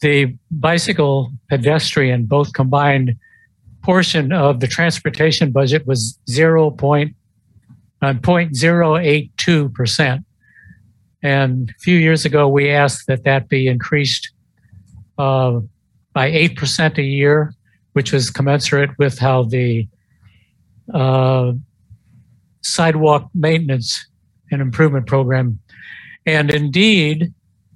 the 0.00 0.36
bicycle 0.50 1.32
pedestrian, 1.48 2.26
both 2.26 2.52
combined 2.52 3.16
portion 3.82 4.32
of 4.32 4.60
the 4.60 4.66
transportation 4.66 5.52
budget 5.52 5.86
was 5.86 6.18
0. 6.28 6.72
Point, 6.72 7.14
uh, 8.02 8.14
0.082%. 8.14 10.24
And 11.22 11.70
a 11.70 11.74
few 11.80 11.96
years 11.96 12.24
ago, 12.24 12.48
we 12.48 12.70
asked 12.70 13.06
that 13.06 13.22
that 13.24 13.48
be 13.48 13.68
increased 13.68 14.32
uh, 15.18 15.60
by 16.12 16.30
8% 16.30 16.98
a 16.98 17.02
year, 17.02 17.54
which 17.94 18.12
was 18.12 18.30
commensurate 18.30 18.90
with 18.98 19.18
how 19.18 19.44
the 19.44 19.88
uh, 20.92 21.52
sidewalk 22.62 23.28
maintenance 23.34 24.06
and 24.50 24.60
improvement 24.60 25.06
program. 25.06 25.58
And 26.26 26.50
indeed, 26.50 27.32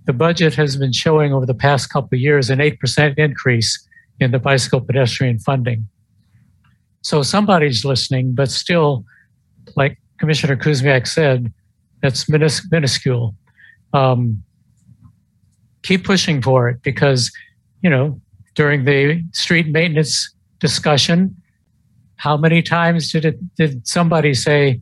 the 0.07 0.13
budget 0.13 0.55
has 0.55 0.77
been 0.77 0.93
showing 0.93 1.33
over 1.33 1.47
the 1.47 1.55
past 1.55 1.91
couple 1.91 2.17
of 2.17 2.21
years 2.21 2.51
an 2.51 2.59
8% 2.59 3.19
increase 3.19 3.87
in 4.19 4.33
the 4.33 4.39
bicycle 4.39 4.81
pedestrian 4.81 5.39
funding. 5.39 5.89
So 7.03 7.23
somebody's 7.23 7.85
listening, 7.85 8.35
but 8.35 8.51
still, 8.51 9.05
like 9.77 9.99
Commissioner 10.19 10.57
Kuzmiak 10.57 11.07
said, 11.07 11.53
that's 12.03 12.25
minis- 12.25 12.71
minuscule. 12.71 13.35
Um, 13.93 14.43
keep 15.83 16.05
pushing 16.05 16.43
for 16.43 16.69
it 16.69 16.83
because, 16.83 17.33
you 17.83 17.89
know, 17.89 18.21
during 18.55 18.85
the 18.85 19.23
street 19.33 19.69
maintenance 19.69 20.35
discussion, 20.59 21.40
how 22.21 22.37
many 22.37 22.61
times 22.61 23.11
did 23.11 23.25
it 23.25 23.55
did 23.55 23.89
somebody 23.89 24.35
say, 24.35 24.79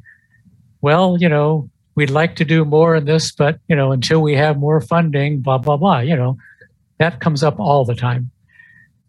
well, 0.80 1.16
you 1.20 1.28
know, 1.28 1.70
we'd 1.94 2.10
like 2.10 2.34
to 2.34 2.44
do 2.44 2.64
more 2.64 2.96
in 2.96 3.04
this, 3.04 3.30
but 3.30 3.60
you 3.68 3.76
know, 3.76 3.92
until 3.92 4.20
we 4.20 4.34
have 4.34 4.58
more 4.58 4.80
funding, 4.80 5.40
blah 5.40 5.58
blah 5.58 5.76
blah. 5.76 6.00
You 6.00 6.16
know, 6.16 6.36
that 6.98 7.20
comes 7.20 7.44
up 7.44 7.60
all 7.60 7.84
the 7.84 7.94
time. 7.94 8.30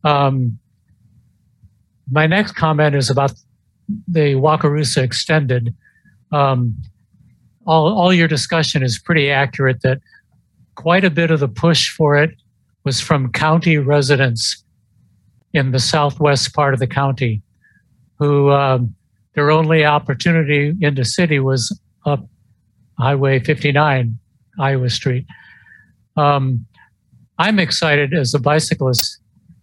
Um, 0.04 0.60
my 2.12 2.28
next 2.28 2.52
comment 2.52 2.96
is 2.96 3.10
about 3.10 3.34
the 4.08 4.36
Wakarusa 4.36 5.02
extended. 5.02 5.74
Um, 6.32 6.76
all, 7.66 7.92
all 7.98 8.14
your 8.14 8.28
discussion 8.28 8.84
is 8.84 9.00
pretty 9.00 9.32
accurate 9.32 9.82
that 9.82 10.02
quite 10.76 11.04
a 11.04 11.10
bit 11.10 11.32
of 11.32 11.40
the 11.40 11.48
push 11.48 11.90
for 11.90 12.16
it 12.16 12.30
was 12.84 13.02
from 13.02 13.32
county 13.32 13.80
residents 13.80 14.64
in 15.52 15.72
the 15.72 15.80
southwest 15.80 16.54
part 16.54 16.76
of 16.76 16.80
the 16.80 16.88
county 16.88 17.42
who 18.20 18.52
um, 18.52 18.94
their 19.34 19.50
only 19.52 19.86
opportunity 19.86 20.76
in 20.82 20.96
the 20.96 21.06
city 21.06 21.40
was 21.40 21.78
up 22.06 22.26
Highway 23.00 23.40
59, 23.40 24.20
Iowa 24.60 24.90
Street. 24.90 25.26
Um, 26.18 26.66
I'm 27.38 27.60
excited 27.60 28.14
as 28.14 28.34
a 28.34 28.40
bicyclist 28.40 29.20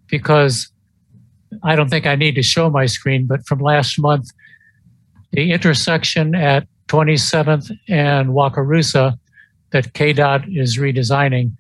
because 0.06 0.70
I 1.62 1.76
don't 1.76 1.90
think 1.90 2.06
I 2.06 2.16
need 2.16 2.34
to 2.36 2.42
show 2.42 2.70
my 2.70 2.86
screen, 2.86 3.26
but 3.26 3.46
from 3.46 3.58
last 3.58 3.98
month, 3.98 4.30
the 5.32 5.52
intersection 5.52 6.34
at 6.34 6.66
27th 6.88 7.70
and 7.88 8.30
Wakarusa 8.30 9.18
that 9.72 9.92
KDOT 9.92 10.56
is 10.56 10.78
redesigning 10.78 11.52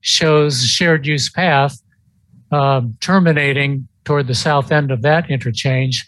shows 0.00 0.64
shared 0.64 1.06
use 1.06 1.28
path 1.28 1.82
um, 2.52 2.96
terminating 3.00 3.88
toward 4.08 4.26
the 4.26 4.34
south 4.34 4.72
end 4.72 4.90
of 4.90 5.02
that 5.02 5.30
interchange, 5.30 6.06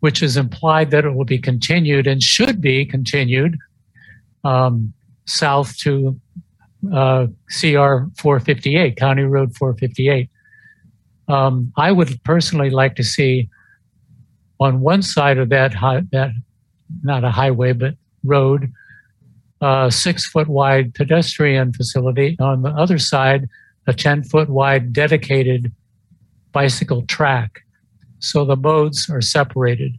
which 0.00 0.22
is 0.22 0.36
implied 0.36 0.90
that 0.90 1.06
it 1.06 1.14
will 1.14 1.24
be 1.24 1.38
continued 1.38 2.06
and 2.06 2.22
should 2.22 2.60
be 2.60 2.84
continued 2.84 3.56
um, 4.44 4.92
south 5.24 5.74
to 5.78 6.20
uh, 6.92 7.26
CR 7.48 8.04
458, 8.18 8.96
County 8.96 9.22
Road 9.22 9.56
458. 9.56 10.28
Um, 11.28 11.72
I 11.78 11.90
would 11.90 12.22
personally 12.22 12.68
like 12.68 12.96
to 12.96 13.02
see 13.02 13.48
on 14.60 14.80
one 14.80 15.00
side 15.00 15.38
of 15.38 15.48
that 15.48 15.72
high, 15.72 16.02
that 16.12 16.32
not 17.02 17.24
a 17.24 17.30
highway 17.30 17.72
but 17.72 17.94
road, 18.24 18.70
a 19.62 19.90
six 19.90 20.26
foot 20.26 20.48
wide 20.48 20.92
pedestrian 20.92 21.72
facility. 21.72 22.36
On 22.40 22.60
the 22.60 22.70
other 22.70 22.98
side, 22.98 23.48
a 23.86 23.94
10 23.94 24.24
foot 24.24 24.50
wide 24.50 24.92
dedicated 24.92 25.72
bicycle 26.58 27.02
track. 27.06 27.60
so 28.18 28.44
the 28.44 28.56
modes 28.56 29.08
are 29.08 29.20
separated. 29.20 29.92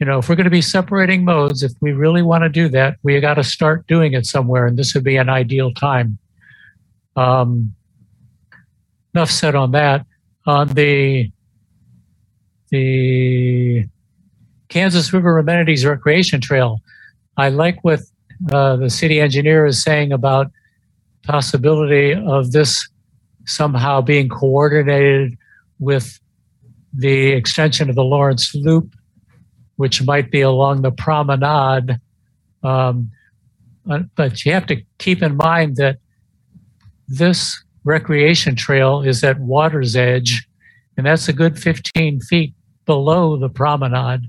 You 0.00 0.06
know, 0.06 0.18
if 0.18 0.28
we're 0.28 0.34
going 0.34 0.52
to 0.52 0.60
be 0.60 0.60
separating 0.76 1.24
modes, 1.24 1.62
if 1.62 1.72
we 1.80 1.92
really 1.92 2.20
want 2.30 2.42
to 2.42 2.48
do 2.48 2.68
that, 2.70 2.96
we 3.04 3.20
got 3.20 3.34
to 3.34 3.44
start 3.44 3.86
doing 3.86 4.12
it 4.12 4.26
somewhere, 4.26 4.66
and 4.66 4.76
this 4.76 4.92
would 4.94 5.04
be 5.04 5.16
an 5.16 5.28
ideal 5.28 5.72
time. 5.72 6.18
Um, 7.14 7.74
enough 9.14 9.30
said 9.30 9.54
on 9.54 9.70
that. 9.70 10.04
On 10.46 10.66
the 10.80 11.30
the 12.70 13.86
Kansas 14.68 15.12
River 15.12 15.38
Amenities 15.38 15.86
Recreation 15.86 16.40
Trail, 16.40 16.80
I 17.36 17.50
like 17.50 17.78
what 17.84 18.00
uh, 18.50 18.74
the 18.76 18.90
city 18.90 19.20
engineer 19.20 19.64
is 19.64 19.80
saying 19.80 20.10
about 20.12 20.50
possibility 21.22 22.14
of 22.14 22.50
this 22.50 22.88
somehow 23.46 24.00
being 24.00 24.28
coordinated 24.28 25.38
with 25.78 26.18
the 26.92 27.28
extension 27.28 27.88
of 27.88 27.96
the 27.96 28.04
Lawrence 28.04 28.54
Loop, 28.54 28.94
which 29.76 30.02
might 30.04 30.30
be 30.30 30.40
along 30.40 30.82
the 30.82 30.90
promenade. 30.90 32.00
Um, 32.62 33.10
but 34.16 34.44
you 34.44 34.52
have 34.52 34.66
to 34.66 34.82
keep 34.98 35.22
in 35.22 35.36
mind 35.36 35.76
that 35.76 35.98
this 37.06 37.62
recreation 37.84 38.54
trail 38.54 39.00
is 39.00 39.24
at 39.24 39.40
water's 39.40 39.96
edge, 39.96 40.46
and 40.96 41.06
that's 41.06 41.28
a 41.28 41.32
good 41.32 41.58
15 41.58 42.20
feet 42.20 42.54
below 42.84 43.36
the 43.36 43.48
promenade. 43.48 44.28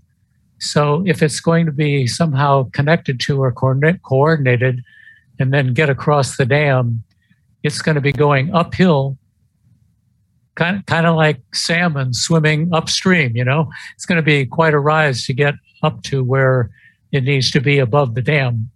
So 0.59 1.03
if 1.05 1.23
it's 1.23 1.39
going 1.39 1.65
to 1.65 1.71
be 1.71 2.07
somehow 2.07 2.69
connected 2.71 3.19
to 3.21 3.41
or 3.41 3.51
coordinated 3.51 4.81
and 5.39 5.53
then 5.53 5.73
get 5.73 5.89
across 5.89 6.37
the 6.37 6.45
dam, 6.45 7.03
it's 7.63 7.81
going 7.81 7.95
to 7.95 8.01
be 8.01 8.11
going 8.11 8.53
uphill, 8.53 9.17
kind 10.59 10.77
of, 10.77 10.85
kind 10.85 11.07
of 11.07 11.15
like 11.15 11.41
salmon 11.53 12.13
swimming 12.13 12.69
upstream, 12.73 13.35
you 13.35 13.45
know? 13.45 13.69
It's 13.95 14.05
going 14.05 14.17
to 14.17 14.21
be 14.21 14.45
quite 14.45 14.73
a 14.73 14.79
rise 14.79 15.25
to 15.25 15.33
get 15.33 15.55
up 15.81 16.03
to 16.03 16.23
where 16.23 16.69
it 17.11 17.23
needs 17.23 17.49
to 17.51 17.61
be 17.61 17.79
above 17.79 18.13
the 18.13 18.21
dam. 18.21 18.69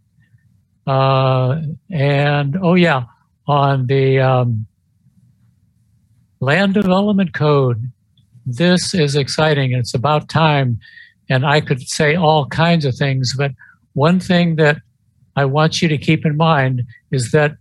Uh, 0.88 1.62
and 1.92 2.58
oh, 2.62 2.74
yeah, 2.76 3.04
on 3.48 3.88
the 3.88 4.20
um, 4.20 4.66
land 6.40 6.74
development 6.74 7.34
code, 7.34 7.92
this 8.46 8.94
is 8.94 9.16
exciting. 9.16 9.74
It's 9.74 9.94
about 9.94 10.30
time 10.30 10.80
and 11.30 11.46
I 11.46 11.62
could 11.62 11.82
say 11.82 12.16
all 12.16 12.48
kinds 12.48 12.86
of 12.86 12.96
things, 12.96 13.34
but 13.38 13.52
one 13.94 14.20
thing 14.20 14.56
that 14.58 14.78
I 15.36 15.46
want 15.46 15.82
you 15.82 15.88
to 15.88 15.98
keep 15.98 16.26
in 16.26 16.38
mind 16.38 16.84
is 17.12 17.32
that 17.32 17.54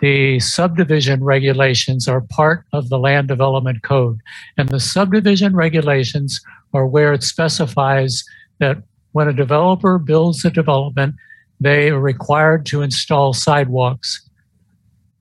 the 0.00 0.38
subdivision 0.40 1.24
regulations 1.24 2.06
are 2.06 2.20
part 2.20 2.64
of 2.72 2.88
the 2.88 2.98
land 2.98 3.28
development 3.28 3.82
code. 3.82 4.20
And 4.56 4.68
the 4.68 4.80
subdivision 4.80 5.56
regulations 5.56 6.40
are 6.74 6.86
where 6.86 7.12
it 7.12 7.22
specifies 7.22 8.24
that 8.58 8.82
when 9.12 9.28
a 9.28 9.32
developer 9.32 9.98
builds 9.98 10.44
a 10.44 10.50
development, 10.50 11.14
they 11.60 11.88
are 11.90 12.00
required 12.00 12.66
to 12.66 12.82
install 12.82 13.32
sidewalks. 13.32 14.28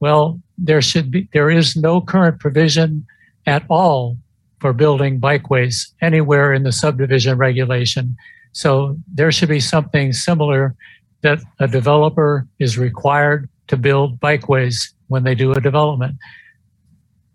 Well, 0.02 0.42
there 0.58 0.82
should 0.82 1.12
be 1.12 1.30
there 1.32 1.50
is 1.50 1.76
no 1.76 2.02
current 2.02 2.40
provision 2.40 3.06
at 3.46 3.64
all 3.70 4.18
for 4.60 4.74
building 4.74 5.20
bikeways 5.20 5.92
anywhere 6.02 6.54
in 6.54 6.64
the 6.64 6.72
subdivision 6.72 7.38
regulation. 7.38 8.16
So 8.52 8.98
there 9.14 9.32
should 9.32 9.50
be 9.50 9.60
something 9.60 10.12
similar 10.12 10.76
that 11.22 11.40
a 11.60 11.68
developer 11.68 12.48
is 12.60 12.78
required 12.78 13.50
to 13.68 13.78
build 13.78 14.20
bikeways 14.20 14.94
when 15.08 15.24
they 15.24 15.36
do 15.36 15.52
a 15.52 15.62
development. 15.62 16.18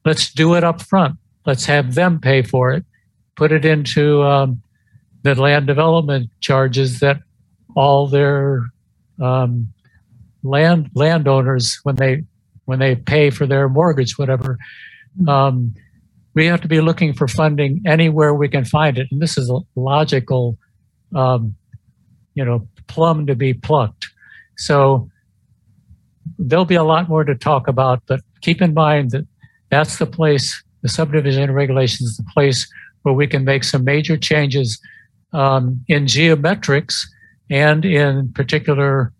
Let's 0.04 0.32
do 0.32 0.54
it 0.54 0.64
up 0.64 0.82
front. 0.82 1.16
Let's 1.46 1.66
have 1.66 1.94
them 1.94 2.20
pay 2.20 2.42
for 2.42 2.72
it. 2.72 2.84
Put 3.36 3.52
it 3.52 3.64
into 3.64 4.22
um, 4.22 4.62
the 5.22 5.34
land 5.34 5.66
development 5.66 6.30
charges 6.40 7.00
that 7.00 7.18
all 7.76 8.06
their 8.08 8.66
um, 9.20 9.72
land 10.42 10.90
landowners 10.94 11.78
when 11.82 11.96
they 11.96 12.24
when 12.64 12.78
they 12.78 12.94
pay 12.96 13.30
for 13.30 13.46
their 13.46 13.68
mortgage, 13.68 14.18
whatever. 14.18 14.58
Um, 15.26 15.74
we 16.34 16.46
have 16.46 16.60
to 16.60 16.68
be 16.68 16.80
looking 16.80 17.12
for 17.12 17.26
funding 17.26 17.82
anywhere 17.86 18.32
we 18.32 18.48
can 18.48 18.64
find 18.64 18.96
it. 18.98 19.08
And 19.10 19.20
this 19.20 19.36
is 19.36 19.50
a 19.50 19.58
logical, 19.74 20.56
um, 21.14 21.56
you 22.34 22.44
know, 22.44 22.68
plum 22.86 23.26
to 23.26 23.34
be 23.34 23.54
plucked. 23.54 24.06
So 24.56 25.10
there'll 26.40 26.64
be 26.64 26.74
a 26.74 26.84
lot 26.84 27.08
more 27.08 27.24
to 27.24 27.34
talk 27.34 27.68
about, 27.68 28.02
but 28.06 28.20
keep 28.40 28.62
in 28.62 28.74
mind 28.74 29.10
that 29.10 29.26
that's 29.70 29.98
the 29.98 30.06
place, 30.06 30.62
the 30.82 30.88
subdivision 30.88 31.52
regulations, 31.52 32.16
the 32.16 32.24
place 32.32 32.68
where 33.02 33.14
we 33.14 33.26
can 33.26 33.44
make 33.44 33.64
some 33.64 33.84
major 33.84 34.16
changes 34.16 34.80
um, 35.32 35.84
in 35.88 36.06
geometrics 36.06 37.06
and 37.50 37.84
in 37.84 38.32
particular 38.32 39.12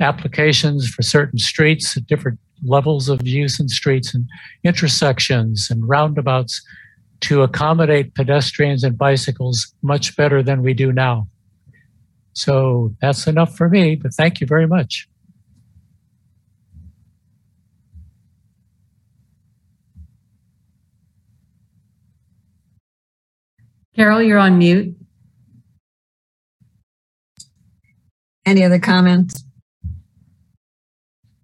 applications 0.00 0.88
for 0.88 1.02
certain 1.02 1.38
streets 1.38 1.96
at 1.96 2.06
different 2.06 2.38
levels 2.64 3.08
of 3.08 3.26
use 3.26 3.60
in 3.60 3.68
streets 3.68 4.14
and 4.14 4.26
intersections 4.64 5.68
and 5.70 5.88
roundabouts 5.88 6.62
to 7.20 7.42
accommodate 7.42 8.14
pedestrians 8.14 8.82
and 8.82 8.98
bicycles 8.98 9.72
much 9.82 10.16
better 10.16 10.42
than 10.42 10.62
we 10.62 10.74
do 10.74 10.92
now. 10.92 11.28
So 12.32 12.94
that's 13.00 13.26
enough 13.26 13.56
for 13.56 13.68
me, 13.68 13.94
but 13.94 14.14
thank 14.14 14.40
you 14.40 14.46
very 14.46 14.66
much. 14.66 15.08
Carol, 23.94 24.22
you're 24.22 24.38
on 24.38 24.58
mute. 24.58 24.96
Any 28.46 28.64
other 28.64 28.78
comments? 28.78 29.44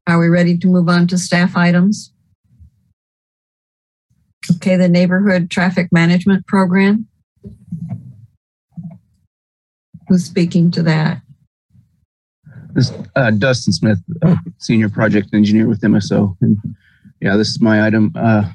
Are 0.06 0.18
we 0.18 0.28
ready 0.28 0.56
to 0.56 0.66
move 0.66 0.88
on 0.88 1.06
to 1.08 1.18
staff 1.18 1.56
items? 1.56 2.12
Okay, 4.56 4.76
the 4.76 4.88
Neighborhood 4.88 5.50
Traffic 5.50 5.88
Management 5.92 6.46
Program. 6.46 7.06
Who's 10.08 10.24
speaking 10.24 10.70
to 10.70 10.82
that? 10.84 11.20
This 12.70 12.90
uh, 13.14 13.30
Dustin 13.32 13.74
Smith, 13.74 13.98
uh, 14.22 14.36
senior 14.56 14.88
project 14.88 15.34
engineer 15.34 15.68
with 15.68 15.82
MSO, 15.82 16.34
and 16.40 16.56
yeah, 17.20 17.36
this 17.36 17.48
is 17.48 17.60
my 17.60 17.86
item. 17.86 18.12
Uh, 18.14 18.50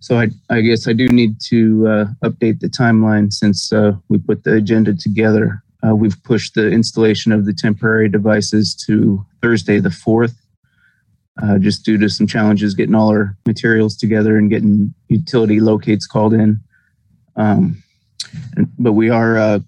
so 0.00 0.18
I, 0.18 0.28
I 0.50 0.60
guess 0.60 0.86
I 0.88 0.92
do 0.92 1.08
need 1.08 1.40
to 1.48 1.86
uh, 1.88 2.04
update 2.24 2.60
the 2.60 2.68
timeline 2.68 3.32
since 3.32 3.72
uh, 3.72 3.92
we 4.08 4.18
put 4.18 4.44
the 4.44 4.54
agenda 4.54 4.94
together. 4.94 5.62
Uh, 5.86 5.94
we've 5.94 6.22
pushed 6.24 6.54
the 6.54 6.70
installation 6.70 7.32
of 7.32 7.44
the 7.44 7.52
temporary 7.52 8.08
devices 8.08 8.74
to 8.86 9.24
Thursday 9.42 9.78
the 9.78 9.90
fourth 9.90 10.34
uh, 11.42 11.58
just 11.58 11.84
due 11.84 11.98
to 11.98 12.08
some 12.08 12.26
challenges 12.26 12.74
getting 12.74 12.94
all 12.94 13.08
our 13.08 13.36
materials 13.46 13.96
together 13.96 14.38
and 14.38 14.50
getting 14.50 14.94
utility 15.08 15.60
locates 15.60 16.06
called 16.06 16.32
in. 16.32 16.58
Um, 17.36 17.82
and, 18.56 18.68
but 18.78 18.92
we 18.92 19.10
are 19.10 19.36
uh, 19.36 19.58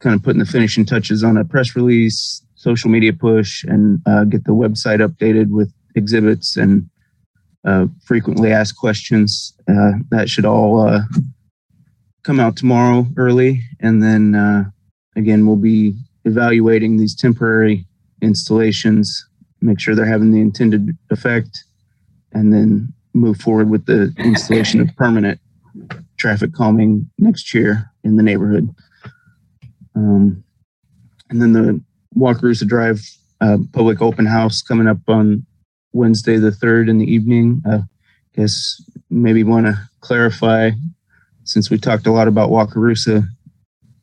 kind 0.00 0.14
of 0.14 0.22
putting 0.22 0.40
the 0.40 0.46
finishing 0.46 0.84
touches 0.84 1.24
on 1.24 1.36
a 1.36 1.44
press 1.44 1.74
release, 1.74 2.42
social 2.56 2.90
media 2.90 3.12
push, 3.12 3.64
and 3.64 4.02
uh, 4.06 4.24
get 4.24 4.44
the 4.44 4.52
website 4.52 5.00
updated 5.06 5.48
with 5.48 5.72
exhibits 5.94 6.56
and 6.56 6.88
uh, 7.64 7.86
frequently 8.04 8.52
asked 8.52 8.76
questions. 8.76 9.54
Uh, 9.68 9.92
that 10.10 10.28
should 10.28 10.44
all 10.44 10.80
uh, 10.80 11.00
come 12.22 12.40
out 12.40 12.56
tomorrow 12.56 13.06
early. 13.16 13.62
And 13.80 14.02
then 14.02 14.72
again, 15.16 15.46
we'll 15.46 15.56
be 15.56 15.96
evaluating 16.24 16.96
these 16.96 17.14
temporary 17.14 17.86
installations 18.22 19.26
make 19.64 19.80
sure 19.80 19.94
they're 19.94 20.04
having 20.04 20.30
the 20.30 20.40
intended 20.40 20.96
effect, 21.10 21.64
and 22.32 22.52
then 22.52 22.92
move 23.14 23.38
forward 23.38 23.70
with 23.70 23.86
the 23.86 24.12
installation 24.18 24.80
of 24.80 24.94
permanent 24.96 25.40
traffic 26.18 26.52
calming 26.52 27.10
next 27.18 27.54
year 27.54 27.90
in 28.04 28.16
the 28.16 28.22
neighborhood. 28.22 28.68
Um, 29.96 30.44
and 31.30 31.40
then 31.40 31.52
the 31.52 31.80
Wakarusa 32.16 32.66
Drive 32.66 33.00
uh, 33.40 33.58
public 33.72 34.02
open 34.02 34.26
house 34.26 34.62
coming 34.62 34.86
up 34.86 34.98
on 35.08 35.46
Wednesday 35.94 36.36
the 36.36 36.50
3rd 36.50 36.90
in 36.90 36.98
the 36.98 37.10
evening. 37.10 37.62
I 37.64 37.70
uh, 37.70 37.82
guess 38.36 38.82
maybe 39.08 39.44
want 39.44 39.66
to 39.66 39.78
clarify, 40.00 40.70
since 41.44 41.70
we 41.70 41.78
talked 41.78 42.06
a 42.06 42.12
lot 42.12 42.28
about 42.28 42.50
Wakarusa 42.50 43.26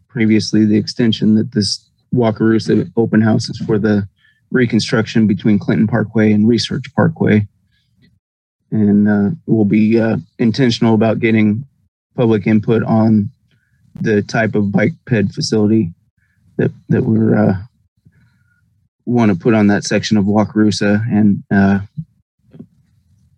previously, 0.08 0.66
the 0.66 0.78
extension 0.78 1.36
that 1.36 1.52
this 1.52 1.88
Wakarusa 2.14 2.92
open 2.98 3.22
house 3.22 3.50
is 3.50 3.58
for 3.60 3.78
the 3.78 4.08
reconstruction 4.52 5.28
between 5.28 5.60
Clinton 5.60 5.88
Parkway 5.88 6.32
and 6.32 6.48
Research 6.48 6.86
Parkway. 6.96 7.48
And 8.72 9.08
uh, 9.08 9.30
we'll 9.46 9.66
be 9.66 10.00
uh, 10.00 10.18
intentional 10.40 10.96
about 10.96 11.20
getting 11.20 11.66
public 12.16 12.48
input 12.48 12.84
on 12.84 13.30
the 14.00 14.22
type 14.22 14.56
of 14.56 14.72
bike 14.72 14.94
ped 15.06 15.34
facility 15.34 15.94
that, 16.58 16.72
that 16.88 17.04
we're 17.04 17.36
uh, 17.36 17.54
want 19.06 19.32
to 19.32 19.38
put 19.38 19.54
on 19.54 19.68
that 19.68 19.84
section 19.84 20.18
of 20.18 20.26
Wakarusa 20.26 21.06
and 21.12 21.44
uh, 21.52 21.80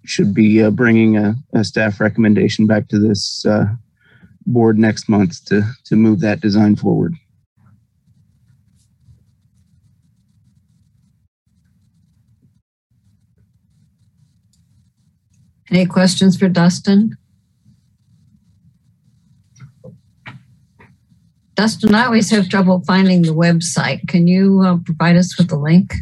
should 0.06 0.34
be 0.34 0.62
uh, 0.62 0.70
bringing 0.70 1.18
a, 1.18 1.36
a, 1.54 1.64
staff 1.64 2.00
recommendation 2.00 2.68
back 2.68 2.88
to 2.90 3.00
this 3.00 3.46
uh, 3.46 3.66
board 4.46 4.78
next 4.78 5.08
month 5.08 5.46
to, 5.46 5.64
to 5.86 5.96
move 5.96 6.20
that 6.20 6.42
design 6.42 6.76
forward. 6.76 7.16
Any 15.72 15.86
questions 15.86 16.38
for 16.38 16.50
Dustin? 16.50 17.18
Dustin, 21.56 21.94
I 21.94 22.06
always 22.06 22.32
have 22.32 22.50
trouble 22.50 22.84
finding 22.86 23.22
the 23.22 23.34
website. 23.34 24.08
Can 24.08 24.28
you 24.28 24.62
uh, 24.62 24.78
provide 24.84 25.16
us 25.16 25.38
with 25.38 25.50
the 25.50 25.58
link? 25.58 25.94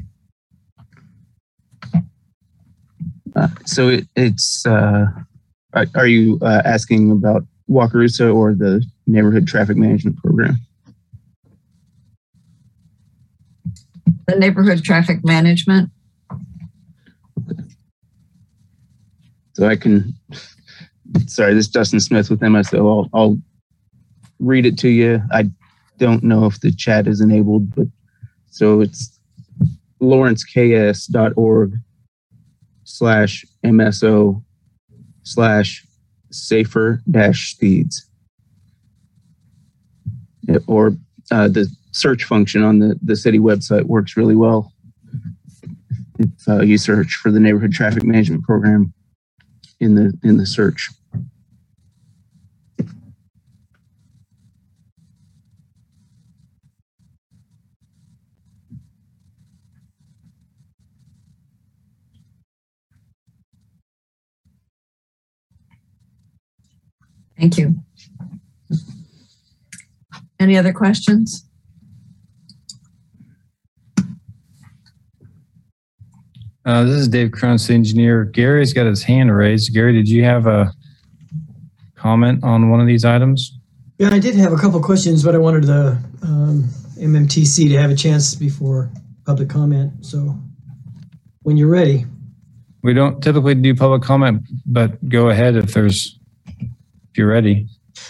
Uh, 3.36 3.48
so 3.66 3.90
it, 3.90 4.08
it's, 4.16 4.66
uh, 4.66 5.08
are, 5.74 5.86
are 5.96 6.08
you 6.08 6.40
uh, 6.42 6.62
asking 6.64 7.12
about 7.12 7.44
Wakarusa 7.70 8.34
or 8.34 8.54
the 8.54 8.86
neighborhood 9.08 9.48
traffic 9.48 9.76
management 9.76 10.18
program? 10.18 10.58
The 14.28 14.36
neighborhood 14.36 14.84
traffic 14.84 15.24
management? 15.26 15.90
So 19.54 19.68
I 19.68 19.76
can, 19.76 20.14
sorry, 21.28 21.54
this 21.54 21.66
is 21.66 21.72
Dustin 21.72 22.00
Smith 22.00 22.30
with 22.30 22.40
MSO. 22.40 22.80
I'll, 22.80 23.10
I'll 23.14 23.38
read 24.42 24.66
it 24.66 24.78
to 24.80 24.90
you. 24.90 25.22
I 25.32 25.50
don't 25.98 26.24
know 26.24 26.46
if 26.46 26.60
the 26.60 26.72
chat 26.72 27.08
is 27.08 27.22
enabled, 27.22 27.74
but 27.76 27.88
so 28.50 28.82
it's 28.82 29.20
lawrenceks.org 30.02 31.74
slash 32.84 33.46
MSO 33.64 34.44
slash 35.24 35.86
safer 36.32 37.02
dash 37.10 37.52
speeds. 37.54 38.08
Or 40.68 40.94
uh, 41.30 41.48
the 41.48 41.68
search 41.92 42.24
function 42.24 42.64
on 42.64 42.80
the, 42.80 43.00
the 43.02 43.16
city 43.16 43.40
website 43.40 43.84
works 43.84 44.18
really 44.18 44.36
well. 44.36 44.74
If 46.20 46.30
uh, 46.48 46.62
you 46.62 46.78
search 46.78 47.20
for 47.22 47.32
the 47.32 47.40
neighborhood 47.40 47.74
traffic 47.74 48.04
management 48.04 48.44
program 48.44 48.94
in 49.80 49.96
the 49.96 50.14
in 50.24 50.38
the 50.38 50.46
search. 50.46 50.90
Thank 67.42 67.58
you. 67.58 67.76
Any 70.40 70.58
other 70.58 70.72
questions? 70.72 71.44
Uh, 76.64 76.84
this 76.84 76.98
is 76.98 77.08
Dave 77.08 77.32
Cronin, 77.32 77.58
the 77.58 77.74
engineer. 77.74 78.26
Gary's 78.26 78.74
got 78.74 78.86
his 78.86 79.02
hand 79.02 79.36
raised. 79.36 79.74
Gary, 79.74 79.92
did 79.92 80.08
you 80.08 80.24
have 80.24 80.46
a 80.46 80.72
comment 81.96 82.44
on 82.44 82.70
one 82.70 82.80
of 82.80 82.86
these 82.86 83.04
items? 83.04 83.58
Yeah, 83.98 84.14
I 84.14 84.20
did 84.20 84.36
have 84.36 84.54
a 84.54 84.58
couple 84.58 84.80
questions, 84.80 85.24
but 85.24 85.34
I 85.34 85.40
wanted 85.40 85.64
the 85.64 85.98
um, 86.22 86.70
MMTC 87.00 87.70
to 87.70 87.78
have 87.80 87.90
a 87.90 87.96
chance 87.96 88.36
before 88.36 88.92
public 89.26 89.50
comment. 89.50 90.06
So 90.06 90.38
when 91.42 91.58
you're 91.58 91.70
ready. 91.70 92.06
We 92.84 92.94
don't 92.94 93.20
typically 93.24 93.56
do 93.56 93.74
public 93.74 94.04
comment, 94.04 94.44
but 94.68 95.10
go 95.10 95.30
ahead 95.30 95.56
if 95.56 95.74
there's, 95.74 96.20
if 97.12 97.18
you're 97.18 97.28
ready. 97.28 97.68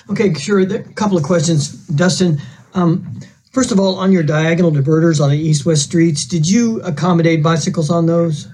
Okay, 0.10 0.34
sure. 0.34 0.60
A 0.60 0.80
couple 0.94 1.18
of 1.18 1.24
questions, 1.24 1.88
Dustin. 1.88 2.40
Um, 2.74 3.20
first 3.52 3.72
of 3.72 3.80
all, 3.80 3.96
on 3.96 4.12
your 4.12 4.24
diagonal 4.24 4.72
diverters 4.72 5.20
on 5.22 5.30
the 5.30 5.38
east-west 5.38 5.84
streets, 5.84 6.26
did 6.26 6.48
you 6.50 6.82
accommodate 6.82 7.44
bicycles 7.44 7.90
on 7.90 8.06
those? 8.06 8.48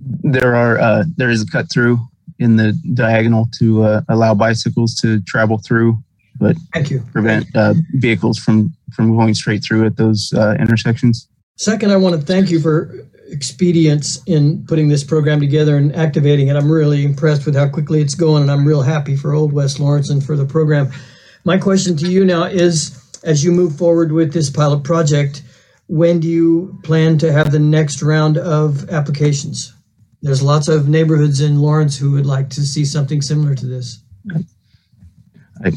There 0.00 0.54
are 0.54 0.78
uh, 0.78 1.04
there 1.16 1.30
is 1.30 1.42
a 1.42 1.46
cut 1.46 1.70
through 1.72 1.98
in 2.38 2.56
the 2.56 2.72
diagonal 2.94 3.48
to 3.58 3.84
uh, 3.84 4.00
allow 4.08 4.34
bicycles 4.34 4.94
to 4.96 5.20
travel 5.22 5.58
through, 5.58 5.96
but 6.38 6.56
Thank 6.74 6.90
you. 6.90 7.02
prevent 7.12 7.46
uh, 7.56 7.74
vehicles 7.94 8.38
from 8.38 8.74
from 8.92 9.16
going 9.16 9.34
straight 9.34 9.62
through 9.62 9.86
at 9.86 9.96
those 9.96 10.32
uh, 10.36 10.56
intersections. 10.58 11.28
Second, 11.56 11.92
I 11.92 11.96
want 11.96 12.14
to 12.16 12.20
thank 12.20 12.50
you 12.50 12.60
for 12.60 12.92
expedience 13.30 14.22
in 14.26 14.64
putting 14.66 14.88
this 14.88 15.04
program 15.04 15.40
together 15.40 15.76
and 15.76 15.94
activating 15.94 16.48
it. 16.48 16.56
I'm 16.56 16.70
really 16.70 17.04
impressed 17.04 17.46
with 17.46 17.56
how 17.56 17.68
quickly 17.68 18.00
it's 18.00 18.14
going, 18.14 18.42
and 18.42 18.50
I'm 18.50 18.66
real 18.66 18.82
happy 18.82 19.16
for 19.16 19.34
Old 19.34 19.52
West 19.52 19.80
Lawrence 19.80 20.10
and 20.10 20.24
for 20.24 20.36
the 20.36 20.46
program. 20.46 20.90
My 21.44 21.58
question 21.58 21.96
to 21.98 22.10
you 22.10 22.24
now 22.24 22.44
is, 22.44 23.02
as 23.24 23.44
you 23.44 23.52
move 23.52 23.76
forward 23.76 24.12
with 24.12 24.32
this 24.32 24.50
pilot 24.50 24.84
project, 24.84 25.42
when 25.88 26.20
do 26.20 26.28
you 26.28 26.78
plan 26.82 27.18
to 27.18 27.32
have 27.32 27.52
the 27.52 27.58
next 27.58 28.02
round 28.02 28.38
of 28.38 28.88
applications? 28.90 29.72
There's 30.22 30.42
lots 30.42 30.68
of 30.68 30.88
neighborhoods 30.88 31.40
in 31.40 31.60
Lawrence 31.60 31.96
who 31.96 32.12
would 32.12 32.26
like 32.26 32.50
to 32.50 32.62
see 32.62 32.84
something 32.84 33.22
similar 33.22 33.54
to 33.54 33.66
this. 33.66 34.00
I, 35.64 35.70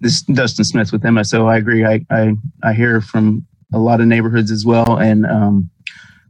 this 0.00 0.14
is 0.14 0.22
Dustin 0.22 0.64
Smith 0.64 0.92
with 0.92 1.02
MSO. 1.02 1.46
I 1.46 1.56
agree. 1.56 1.84
I, 1.84 2.04
I, 2.10 2.34
I 2.62 2.72
hear 2.72 3.00
from 3.00 3.46
a 3.72 3.78
lot 3.78 4.00
of 4.00 4.06
neighborhoods 4.06 4.50
as 4.50 4.64
well, 4.64 4.98
and 4.98 5.26
um, 5.26 5.70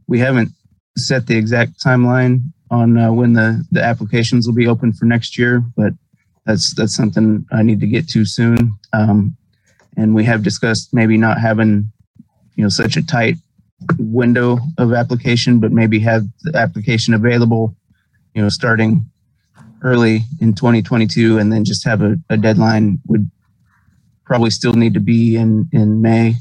we 0.07 0.19
haven't 0.19 0.51
set 0.99 1.27
the 1.27 1.37
exact 1.37 1.83
timeline 1.83 2.51
on 2.71 2.97
uh, 2.97 3.11
when 3.11 3.33
the, 3.33 3.65
the 3.71 3.83
applications 3.83 4.47
will 4.47 4.55
be 4.55 4.67
open 4.67 4.93
for 4.93 5.05
next 5.05 5.37
year, 5.37 5.63
but 5.75 5.93
that's 6.45 6.73
that's 6.73 6.95
something 6.95 7.45
I 7.51 7.63
need 7.63 7.79
to 7.81 7.87
get 7.87 8.07
to 8.09 8.25
soon. 8.25 8.73
Um, 8.93 9.37
and 9.97 10.15
we 10.15 10.23
have 10.25 10.43
discussed 10.43 10.93
maybe 10.93 11.17
not 11.17 11.39
having 11.39 11.91
you 12.55 12.63
know 12.63 12.69
such 12.69 12.97
a 12.97 13.05
tight 13.05 13.35
window 13.97 14.59
of 14.77 14.93
application, 14.93 15.59
but 15.59 15.71
maybe 15.71 15.99
have 15.99 16.25
the 16.41 16.57
application 16.57 17.13
available, 17.13 17.75
you 18.33 18.41
know, 18.41 18.49
starting 18.49 19.09
early 19.81 20.21
in 20.39 20.53
2022, 20.53 21.37
and 21.37 21.51
then 21.51 21.63
just 21.63 21.85
have 21.85 22.01
a, 22.01 22.17
a 22.29 22.37
deadline 22.37 22.99
would 23.07 23.29
probably 24.25 24.49
still 24.49 24.73
need 24.73 24.93
to 24.93 24.99
be 24.99 25.35
in 25.35 25.69
in 25.71 26.01
May 26.01 26.35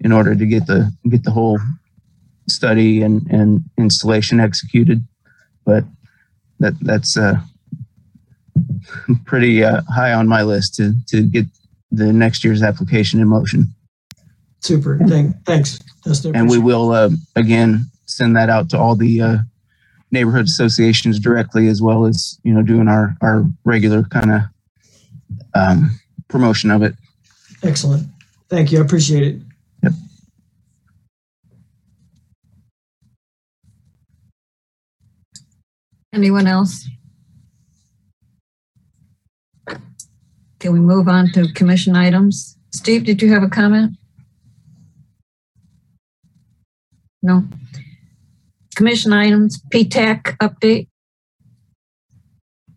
in 0.00 0.12
order 0.12 0.34
to 0.34 0.46
get 0.46 0.66
the 0.66 0.92
get 1.08 1.24
the 1.24 1.30
whole 1.30 1.58
study 2.48 3.02
and, 3.02 3.26
and 3.30 3.62
installation 3.78 4.40
executed. 4.40 5.04
But 5.64 5.84
that 6.60 6.74
that's 6.80 7.16
uh, 7.16 7.36
pretty 9.24 9.64
uh, 9.64 9.82
high 9.88 10.12
on 10.12 10.28
my 10.28 10.42
list 10.42 10.74
to 10.76 10.92
to 11.08 11.22
get 11.22 11.46
the 11.90 12.12
next 12.12 12.44
year's 12.44 12.62
application 12.62 13.20
in 13.20 13.28
motion. 13.28 13.74
Super. 14.60 14.98
Thank, 15.06 15.36
thanks. 15.44 15.78
And 16.34 16.48
we 16.48 16.58
will 16.58 16.92
uh, 16.92 17.10
again 17.36 17.86
send 18.06 18.36
that 18.36 18.48
out 18.48 18.70
to 18.70 18.78
all 18.78 18.94
the 18.96 19.20
uh, 19.20 19.36
neighborhood 20.10 20.46
associations 20.46 21.18
directly, 21.18 21.68
as 21.68 21.82
well 21.82 22.06
as 22.06 22.38
you 22.44 22.54
know 22.54 22.62
doing 22.62 22.88
our 22.88 23.16
our 23.20 23.44
regular 23.64 24.04
kind 24.04 24.32
of 24.32 24.40
um, 25.54 25.98
promotion 26.28 26.70
of 26.70 26.82
it. 26.82 26.94
Excellent. 27.62 28.06
Thank 28.48 28.72
you. 28.72 28.78
I 28.78 28.82
appreciate 28.82 29.22
it. 29.22 29.42
Anyone 36.14 36.46
else? 36.46 36.88
Can 40.60 40.72
we 40.72 40.78
move 40.78 41.08
on 41.08 41.28
to 41.32 41.52
commission 41.54 41.96
items? 41.96 42.56
Steve, 42.72 43.04
did 43.04 43.20
you 43.20 43.32
have 43.32 43.42
a 43.42 43.48
comment? 43.48 43.96
No. 47.22 47.42
Commission 48.76 49.12
items, 49.12 49.60
P-TAC 49.70 50.36
update? 50.38 50.88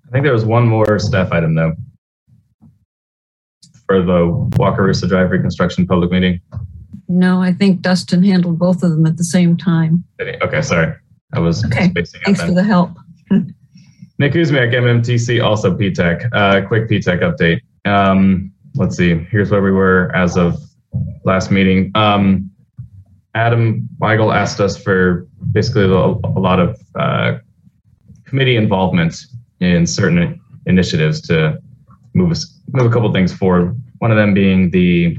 I 0.08 0.12
think 0.12 0.24
there 0.24 0.34
was 0.34 0.46
one 0.46 0.66
more 0.68 0.98
staff 1.00 1.32
item 1.32 1.54
though. 1.54 1.74
For 3.86 4.02
the 4.02 4.26
Wakarusa 4.58 5.08
Drive 5.08 5.30
reconstruction 5.32 5.86
public 5.86 6.12
meeting. 6.12 6.42
No, 7.08 7.42
I 7.42 7.54
think 7.54 7.82
Dustin 7.82 8.24
handled 8.24 8.58
both 8.60 8.84
of 8.84 8.92
them 8.92 9.06
at 9.06 9.18
the 9.18 9.24
same 9.24 9.56
time. 9.56 10.04
Okay, 10.20 10.62
sorry. 10.62 10.94
I 11.34 11.40
was 11.40 11.64
Okay, 11.66 11.90
spacing 11.90 12.22
out 12.22 12.26
thanks 12.26 12.42
for 12.42 12.52
the 12.52 12.64
help. 12.64 12.92
Nick 14.20 14.34
Kuzmiak, 14.34 14.74
MMTC, 14.74 15.44
also 15.44 15.76
PTAC. 15.78 16.30
Uh, 16.34 16.68
quick 16.68 16.90
PTAC 16.90 17.22
update. 17.22 17.62
Um, 17.86 18.52
let's 18.76 18.98
see. 18.98 19.14
Here's 19.16 19.52
where 19.52 19.62
we 19.62 19.72
were 19.72 20.16
as 20.16 20.38
of 20.38 20.58
last 21.24 21.52
meeting. 21.52 21.92
Um, 21.96 22.52
Adam 23.36 23.88
Weigel 24.02 24.34
asked 24.36 24.60
us 24.60 24.76
for 24.78 25.28
basically 25.52 25.84
a, 25.84 25.88
a 25.88 26.40
lot 26.40 26.60
of 26.60 26.80
uh, 26.96 27.38
committee 28.26 28.56
involvement 28.56 29.16
in 29.60 29.86
certain 29.86 30.40
initiatives 30.66 31.22
to 31.22 31.60
move 32.14 32.32
us, 32.32 32.60
move 32.74 32.90
a 32.90 32.94
couple 32.94 33.12
things 33.14 33.34
forward. 33.34 33.80
One 34.00 34.12
of 34.12 34.18
them 34.18 34.34
being 34.34 34.72
the, 34.72 35.18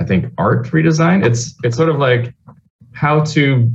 I 0.00 0.04
think, 0.04 0.32
art 0.38 0.66
redesign. 0.68 1.24
It's 1.24 1.54
it's 1.62 1.76
sort 1.76 1.88
of 1.88 1.98
like 1.98 2.34
how 2.92 3.20
to 3.20 3.70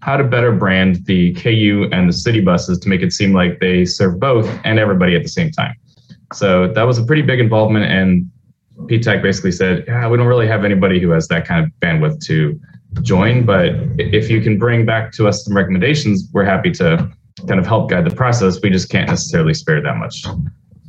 how 0.00 0.16
to 0.16 0.24
better 0.24 0.52
brand 0.52 1.04
the 1.06 1.32
KU 1.34 1.88
and 1.92 2.08
the 2.08 2.12
city 2.12 2.40
buses 2.40 2.78
to 2.78 2.88
make 2.88 3.02
it 3.02 3.12
seem 3.12 3.32
like 3.32 3.58
they 3.60 3.84
serve 3.84 4.20
both 4.20 4.48
and 4.64 4.78
everybody 4.78 5.16
at 5.16 5.22
the 5.22 5.28
same 5.28 5.50
time. 5.50 5.74
So 6.32 6.72
that 6.72 6.82
was 6.82 6.98
a 6.98 7.04
pretty 7.04 7.22
big 7.22 7.40
involvement, 7.40 7.86
and 7.86 8.30
PTAC 8.86 9.22
basically 9.22 9.52
said, 9.52 9.84
"Yeah, 9.88 10.08
we 10.08 10.16
don't 10.16 10.26
really 10.26 10.46
have 10.46 10.64
anybody 10.64 11.00
who 11.00 11.10
has 11.10 11.26
that 11.28 11.46
kind 11.46 11.64
of 11.64 11.72
bandwidth 11.80 12.20
to 12.26 12.60
join, 13.02 13.44
but 13.44 13.70
if 13.98 14.30
you 14.30 14.40
can 14.40 14.58
bring 14.58 14.84
back 14.84 15.12
to 15.12 15.26
us 15.26 15.44
some 15.44 15.56
recommendations, 15.56 16.28
we're 16.32 16.44
happy 16.44 16.70
to 16.72 17.10
kind 17.46 17.60
of 17.60 17.66
help 17.66 17.90
guide 17.90 18.04
the 18.04 18.14
process. 18.14 18.60
We 18.62 18.70
just 18.70 18.90
can't 18.90 19.08
necessarily 19.08 19.54
spare 19.54 19.80
that 19.80 19.96
much 19.96 20.24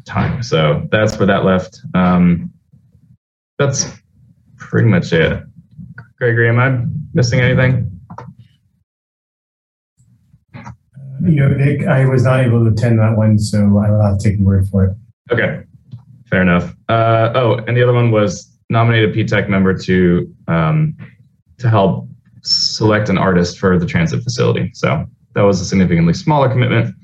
time. 0.05 0.41
So 0.43 0.87
that's 0.91 1.17
where 1.17 1.27
that 1.27 1.45
left. 1.45 1.79
Um, 1.93 2.51
that's 3.57 3.91
pretty 4.57 4.87
much 4.87 5.13
it. 5.13 5.43
Gregory, 6.17 6.49
am 6.49 6.59
I 6.59 6.85
missing 7.13 7.39
anything? 7.39 7.98
You 11.21 11.35
know, 11.35 11.47
Nick, 11.49 11.85
I 11.87 12.05
was 12.05 12.23
not 12.23 12.41
able 12.41 12.63
to 12.63 12.71
attend 12.71 12.99
that 12.99 13.15
one, 13.17 13.37
so 13.37 13.77
I 13.77 13.91
will 13.91 14.01
have 14.01 14.17
to 14.17 14.29
take 14.29 14.37
your 14.37 14.47
word 14.47 14.67
for 14.69 14.85
it. 14.85 14.97
Okay, 15.31 15.63
fair 16.29 16.41
enough. 16.41 16.75
Uh, 16.87 17.31
oh, 17.35 17.55
and 17.67 17.75
the 17.75 17.83
other 17.83 17.93
one 17.93 18.11
was 18.11 18.57
nominate 18.69 19.09
a 19.09 19.11
PTAC 19.11 19.49
member 19.49 19.77
to 19.77 20.33
um, 20.47 20.95
to 21.57 21.69
help 21.69 22.07
select 22.41 23.09
an 23.09 23.17
artist 23.17 23.59
for 23.59 23.77
the 23.77 23.85
transit 23.85 24.23
facility. 24.23 24.71
So 24.73 25.05
that 25.35 25.41
was 25.41 25.59
a 25.61 25.65
significantly 25.65 26.13
smaller 26.13 26.49
commitment, 26.49 26.95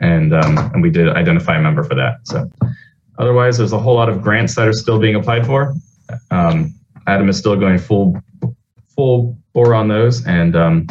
and 0.00 0.34
um, 0.34 0.58
and 0.72 0.82
we 0.82 0.90
did 0.90 1.08
identify 1.08 1.56
a 1.56 1.60
member 1.60 1.82
for 1.84 1.94
that. 1.94 2.18
So 2.24 2.50
otherwise, 3.18 3.58
there's 3.58 3.72
a 3.72 3.78
whole 3.78 3.94
lot 3.94 4.08
of 4.08 4.22
grants 4.22 4.54
that 4.56 4.66
are 4.66 4.72
still 4.72 4.98
being 4.98 5.14
applied 5.14 5.46
for. 5.46 5.74
Um, 6.30 6.74
Adam 7.06 7.28
is 7.28 7.38
still 7.38 7.56
going 7.56 7.78
full 7.78 8.20
full 8.94 9.38
bore 9.52 9.74
on 9.74 9.88
those, 9.88 10.26
and 10.26 10.56
um, 10.56 10.86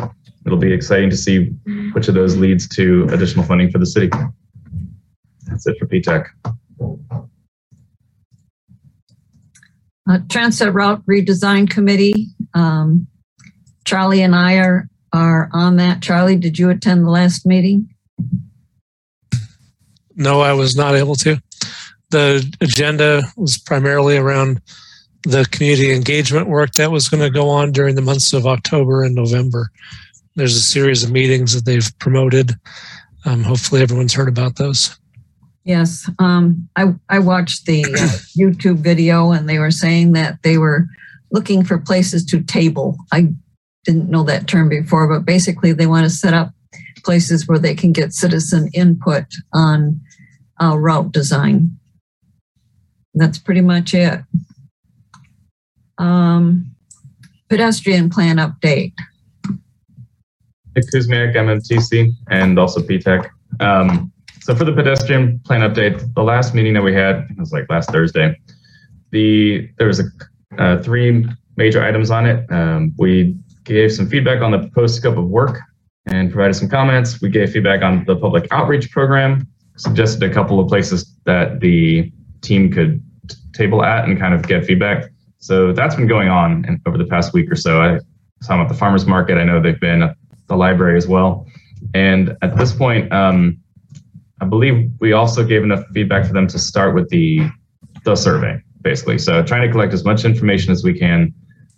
it'll 0.47 0.57
be 0.57 0.71
exciting 0.71 1.09
to 1.09 1.17
see 1.17 1.49
which 1.91 2.07
of 2.07 2.15
those 2.15 2.37
leads 2.37 2.67
to 2.69 3.05
additional 3.11 3.45
funding 3.45 3.69
for 3.69 3.79
the 3.79 3.85
city. 3.85 4.09
That's 5.45 5.67
it 5.67 5.77
for 5.77 5.85
PTAC. 5.85 6.25
Uh, 10.09 10.19
Transit 10.29 10.73
Route 10.73 11.05
Redesign 11.05 11.69
Committee, 11.69 12.27
um, 12.53 13.07
Charlie 13.83 14.21
and 14.21 14.33
I 14.33 14.55
are, 14.55 14.89
are 15.11 15.49
on 15.51 15.75
that. 15.75 16.01
Charlie, 16.01 16.37
did 16.37 16.57
you 16.57 16.69
attend 16.69 17.03
the 17.03 17.09
last 17.09 17.45
meeting? 17.45 17.93
No, 20.15 20.39
I 20.39 20.53
was 20.53 20.77
not 20.77 20.95
able 20.95 21.15
to. 21.15 21.41
The 22.09 22.57
agenda 22.61 23.21
was 23.35 23.57
primarily 23.57 24.15
around 24.15 24.61
the 25.23 25.45
community 25.51 25.93
engagement 25.93 26.47
work 26.47 26.71
that 26.73 26.89
was 26.89 27.09
going 27.09 27.21
to 27.21 27.29
go 27.29 27.49
on 27.49 27.73
during 27.73 27.95
the 27.95 28.01
months 28.01 28.31
of 28.31 28.47
October 28.47 29.03
and 29.03 29.13
November. 29.13 29.71
There's 30.37 30.55
a 30.55 30.61
series 30.61 31.03
of 31.03 31.11
meetings 31.11 31.55
that 31.55 31.65
they've 31.65 31.91
promoted. 31.97 32.51
Um, 33.25 33.41
hopefully, 33.41 33.81
everyone's 33.81 34.13
heard 34.13 34.27
about 34.29 34.55
those. 34.55 34.95
Yes, 35.63 36.07
um, 36.19 36.69
I, 36.75 36.93
I 37.09 37.17
watched 37.17 37.65
the 37.65 37.83
uh, 37.83 37.87
YouTube 38.39 38.77
video 38.77 39.31
and 39.31 39.49
they 39.49 39.57
were 39.57 39.71
saying 39.71 40.11
that 40.13 40.43
they 40.43 40.59
were 40.59 40.85
looking 41.31 41.65
for 41.65 41.79
places 41.79 42.23
to 42.25 42.43
table. 42.43 42.95
I 43.11 43.33
didn't 43.83 44.11
know 44.11 44.21
that 44.25 44.47
term 44.47 44.69
before, 44.69 45.07
but 45.07 45.25
basically 45.25 45.73
they 45.73 45.87
want 45.87 46.03
to 46.03 46.09
set 46.09 46.35
up 46.35 46.51
places 47.03 47.47
where 47.47 47.57
they 47.57 47.73
can 47.73 47.91
get 47.91 48.13
citizen 48.13 48.69
input 48.75 49.25
on 49.53 49.99
uh, 50.61 50.77
route 50.77 51.11
design. 51.11 51.71
That's 53.15 53.39
pretty 53.39 53.61
much 53.61 53.95
it. 53.95 54.21
Um, 55.97 56.75
pedestrian 57.49 58.11
plan 58.11 58.37
update. 58.37 58.93
Nick 60.77 60.85
Kuzmiak, 60.93 61.35
MMTC, 61.35 62.13
and 62.29 62.59
also 62.59 62.81
PTAC. 62.81 63.29
Um, 63.59 64.11
so 64.41 64.55
for 64.55 64.63
the 64.63 64.71
pedestrian 64.71 65.39
plan 65.39 65.61
update, 65.61 66.13
the 66.13 66.23
last 66.23 66.53
meeting 66.53 66.73
that 66.75 66.83
we 66.83 66.93
had 66.93 67.25
it 67.29 67.37
was 67.37 67.51
like 67.51 67.65
last 67.69 67.89
Thursday. 67.89 68.39
The 69.11 69.69
there 69.77 69.87
was 69.87 69.99
a 69.99 70.05
uh, 70.59 70.81
three 70.81 71.25
major 71.55 71.83
items 71.83 72.11
on 72.11 72.25
it. 72.27 72.49
Um, 72.51 72.93
we 72.97 73.35
gave 73.63 73.91
some 73.91 74.07
feedback 74.07 74.41
on 74.41 74.51
the 74.51 74.59
proposed 74.59 74.95
scope 74.95 75.17
of 75.17 75.27
work 75.27 75.59
and 76.05 76.31
provided 76.31 76.53
some 76.53 76.69
comments. 76.69 77.21
We 77.21 77.29
gave 77.29 77.51
feedback 77.51 77.81
on 77.81 78.05
the 78.05 78.15
public 78.15 78.47
outreach 78.51 78.91
program, 78.91 79.47
suggested 79.77 80.23
a 80.23 80.33
couple 80.33 80.59
of 80.59 80.67
places 80.67 81.15
that 81.25 81.59
the 81.59 82.11
team 82.41 82.71
could 82.71 83.03
table 83.53 83.83
at 83.83 84.05
and 84.05 84.19
kind 84.19 84.33
of 84.33 84.47
get 84.47 84.65
feedback. 84.65 85.09
So 85.39 85.73
that's 85.73 85.95
been 85.95 86.07
going 86.07 86.29
on 86.29 86.81
over 86.85 86.97
the 86.97 87.05
past 87.05 87.33
week 87.33 87.51
or 87.51 87.55
so. 87.55 87.81
I 87.81 87.99
saw 88.41 88.53
them 88.53 88.61
at 88.61 88.69
the 88.69 88.75
farmers 88.75 89.05
market. 89.05 89.37
I 89.37 89.43
know 89.43 89.59
they've 89.61 89.79
been 89.79 90.03
at 90.03 90.16
the 90.47 90.55
library 90.55 90.97
as 90.97 91.07
well. 91.07 91.47
And 91.93 92.35
at 92.41 92.57
this 92.57 92.73
point, 92.73 93.11
um, 93.11 93.59
I 94.41 94.45
believe 94.45 94.91
we 94.99 95.13
also 95.13 95.43
gave 95.43 95.63
enough 95.63 95.83
feedback 95.93 96.25
for 96.25 96.33
them 96.33 96.47
to 96.47 96.59
start 96.59 96.95
with 96.95 97.09
the 97.09 97.49
the 98.03 98.15
survey, 98.15 98.61
basically. 98.81 99.17
So 99.17 99.43
trying 99.43 99.63
to 99.63 99.71
collect 99.71 99.93
as 99.93 100.05
much 100.05 100.23
information 100.23 100.71
as 100.71 100.83
we 100.83 100.97
can 100.97 101.33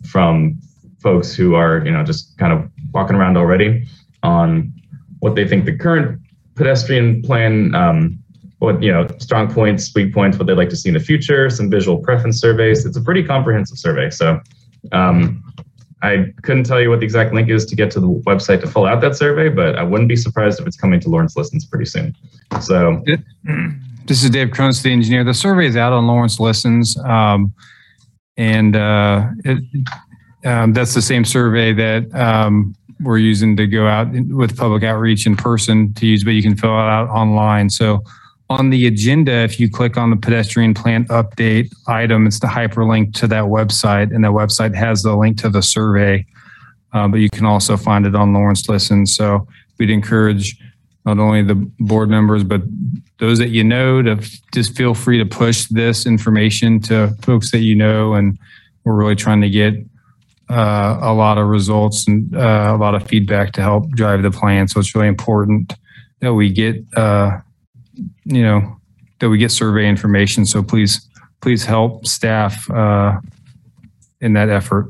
from 0.07 0.59
folks 1.01 1.33
who 1.33 1.55
are, 1.55 1.83
you 1.85 1.91
know, 1.91 2.03
just 2.03 2.37
kind 2.37 2.53
of 2.53 2.69
walking 2.93 3.15
around 3.15 3.37
already 3.37 3.87
on 4.23 4.73
what 5.19 5.35
they 5.35 5.47
think 5.47 5.65
the 5.65 5.75
current 5.75 6.19
pedestrian 6.55 7.21
plan, 7.21 7.73
um, 7.73 8.19
what 8.59 8.83
you 8.83 8.91
know, 8.91 9.07
strong 9.19 9.51
points, 9.51 9.91
weak 9.95 10.13
points, 10.13 10.37
what 10.37 10.47
they'd 10.47 10.57
like 10.57 10.69
to 10.69 10.75
see 10.75 10.89
in 10.89 10.93
the 10.93 10.99
future, 10.99 11.49
some 11.49 11.69
visual 11.69 11.97
preference 11.97 12.39
surveys. 12.39 12.85
It's 12.85 12.97
a 12.97 13.01
pretty 13.01 13.23
comprehensive 13.23 13.77
survey. 13.77 14.09
So 14.09 14.39
um, 14.91 15.43
I 16.01 16.33
couldn't 16.43 16.63
tell 16.63 16.79
you 16.79 16.89
what 16.89 16.99
the 16.99 17.05
exact 17.05 17.33
link 17.33 17.49
is 17.49 17.65
to 17.65 17.75
get 17.75 17.91
to 17.91 17.99
the 17.99 18.07
website 18.07 18.61
to 18.61 18.67
fill 18.67 18.85
out 18.85 19.01
that 19.01 19.15
survey, 19.15 19.49
but 19.49 19.75
I 19.77 19.83
wouldn't 19.83 20.07
be 20.07 20.15
surprised 20.15 20.59
if 20.59 20.67
it's 20.67 20.77
coming 20.77 20.99
to 21.01 21.09
Lawrence 21.09 21.35
Listens 21.35 21.65
pretty 21.65 21.85
soon. 21.85 22.15
So 22.61 23.03
this 24.05 24.23
is 24.23 24.29
Dave 24.29 24.51
Cronin, 24.51 24.73
the 24.81 24.91
engineer. 24.91 25.23
The 25.23 25.33
survey 25.33 25.67
is 25.67 25.75
out 25.75 25.91
on 25.91 26.07
Lawrence 26.07 26.39
Listens. 26.39 26.97
Um, 26.99 27.53
and 28.37 28.75
uh, 28.77 29.27
it, 29.43 29.63
um, 30.45 30.71
that's 30.71 30.93
the 30.93 31.01
same 31.01 31.25
survey 31.25 31.73
that 31.73 32.15
um, 32.15 32.73
we're 33.01 33.17
using 33.17 33.57
to 33.57 33.67
go 33.67 33.87
out 33.87 34.07
with 34.11 34.57
public 34.57 34.83
outreach 34.83 35.25
in 35.25 35.35
person 35.35 35.93
to 35.95 36.05
use, 36.05 36.23
but 36.23 36.31
you 36.31 36.41
can 36.41 36.55
fill 36.55 36.71
it 36.71 36.89
out 36.89 37.09
online. 37.09 37.69
So 37.69 38.03
on 38.49 38.71
the 38.71 38.87
agenda, 38.87 39.31
if 39.31 39.59
you 39.59 39.69
click 39.69 39.95
on 39.95 40.09
the 40.09 40.15
pedestrian 40.15 40.73
plan 40.73 41.05
update 41.05 41.71
item, 41.87 42.25
it's 42.25 42.39
the 42.39 42.47
hyperlink 42.47 43.13
to 43.15 43.27
that 43.27 43.43
website, 43.43 44.13
and 44.13 44.23
that 44.23 44.31
website 44.31 44.73
has 44.73 45.03
the 45.03 45.15
link 45.15 45.37
to 45.41 45.49
the 45.49 45.61
survey. 45.61 46.25
Uh, 46.91 47.07
but 47.07 47.17
you 47.17 47.29
can 47.29 47.45
also 47.45 47.77
find 47.77 48.07
it 48.07 48.15
on 48.15 48.33
Lawrence 48.33 48.67
Listen. 48.67 49.05
So 49.05 49.47
we'd 49.77 49.91
encourage 49.91 50.57
not 51.05 51.19
only 51.19 51.43
the 51.43 51.55
board 51.79 52.09
members, 52.09 52.43
but 52.43 52.63
those 53.19 53.37
that 53.37 53.49
you 53.49 53.63
know 53.63 54.01
to 54.01 54.15
just 54.53 54.75
feel 54.75 54.95
free 54.95 55.19
to 55.19 55.25
push 55.25 55.65
this 55.65 56.07
information 56.07 56.79
to 56.81 57.09
folks 57.21 57.51
that 57.51 57.59
you 57.59 57.75
know. 57.75 58.15
And 58.15 58.39
we're 58.83 58.95
really 58.95 59.15
trying 59.15 59.41
to 59.41 59.49
get 59.49 59.75
uh, 60.49 60.97
a 61.01 61.13
lot 61.13 61.37
of 61.37 61.47
results 61.47 62.07
and 62.07 62.35
uh, 62.35 62.73
a 62.75 62.77
lot 62.77 62.95
of 62.95 63.07
feedback 63.07 63.51
to 63.53 63.61
help 63.61 63.91
drive 63.91 64.23
the 64.23 64.31
plan. 64.31 64.67
So 64.67 64.79
it's 64.79 64.95
really 64.95 65.07
important 65.07 65.75
that 66.21 66.33
we 66.33 66.51
get 66.51 66.83
uh, 66.97 67.37
you 68.25 68.43
know, 68.43 68.77
that 69.19 69.29
we 69.29 69.37
get 69.37 69.51
survey 69.51 69.87
information. 69.87 70.45
So 70.45 70.63
please, 70.63 71.07
please 71.41 71.65
help 71.65 72.05
staff 72.05 72.69
uh, 72.71 73.19
in 74.21 74.33
that 74.33 74.49
effort. 74.49 74.89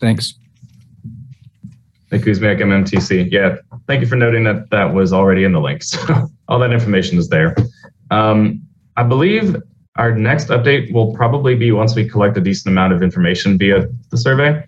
Thanks. 0.00 0.34
Nick 2.10 2.22
Kuzmiak, 2.22 2.60
MMTC. 2.60 3.32
Yeah, 3.32 3.56
thank 3.86 4.02
you 4.02 4.06
for 4.06 4.16
noting 4.16 4.44
that 4.44 4.68
that 4.70 4.92
was 4.92 5.12
already 5.12 5.44
in 5.44 5.52
the 5.52 5.60
link. 5.60 5.82
So 5.82 6.28
all 6.48 6.58
that 6.58 6.72
information 6.72 7.18
is 7.18 7.28
there. 7.28 7.56
Um, 8.10 8.62
I 8.96 9.02
believe 9.02 9.56
our 9.96 10.14
next 10.14 10.48
update 10.48 10.92
will 10.92 11.14
probably 11.14 11.54
be 11.54 11.72
once 11.72 11.94
we 11.94 12.08
collect 12.08 12.36
a 12.36 12.40
decent 12.40 12.72
amount 12.72 12.92
of 12.92 13.02
information 13.02 13.58
via 13.58 13.88
the 14.10 14.16
survey. 14.18 14.62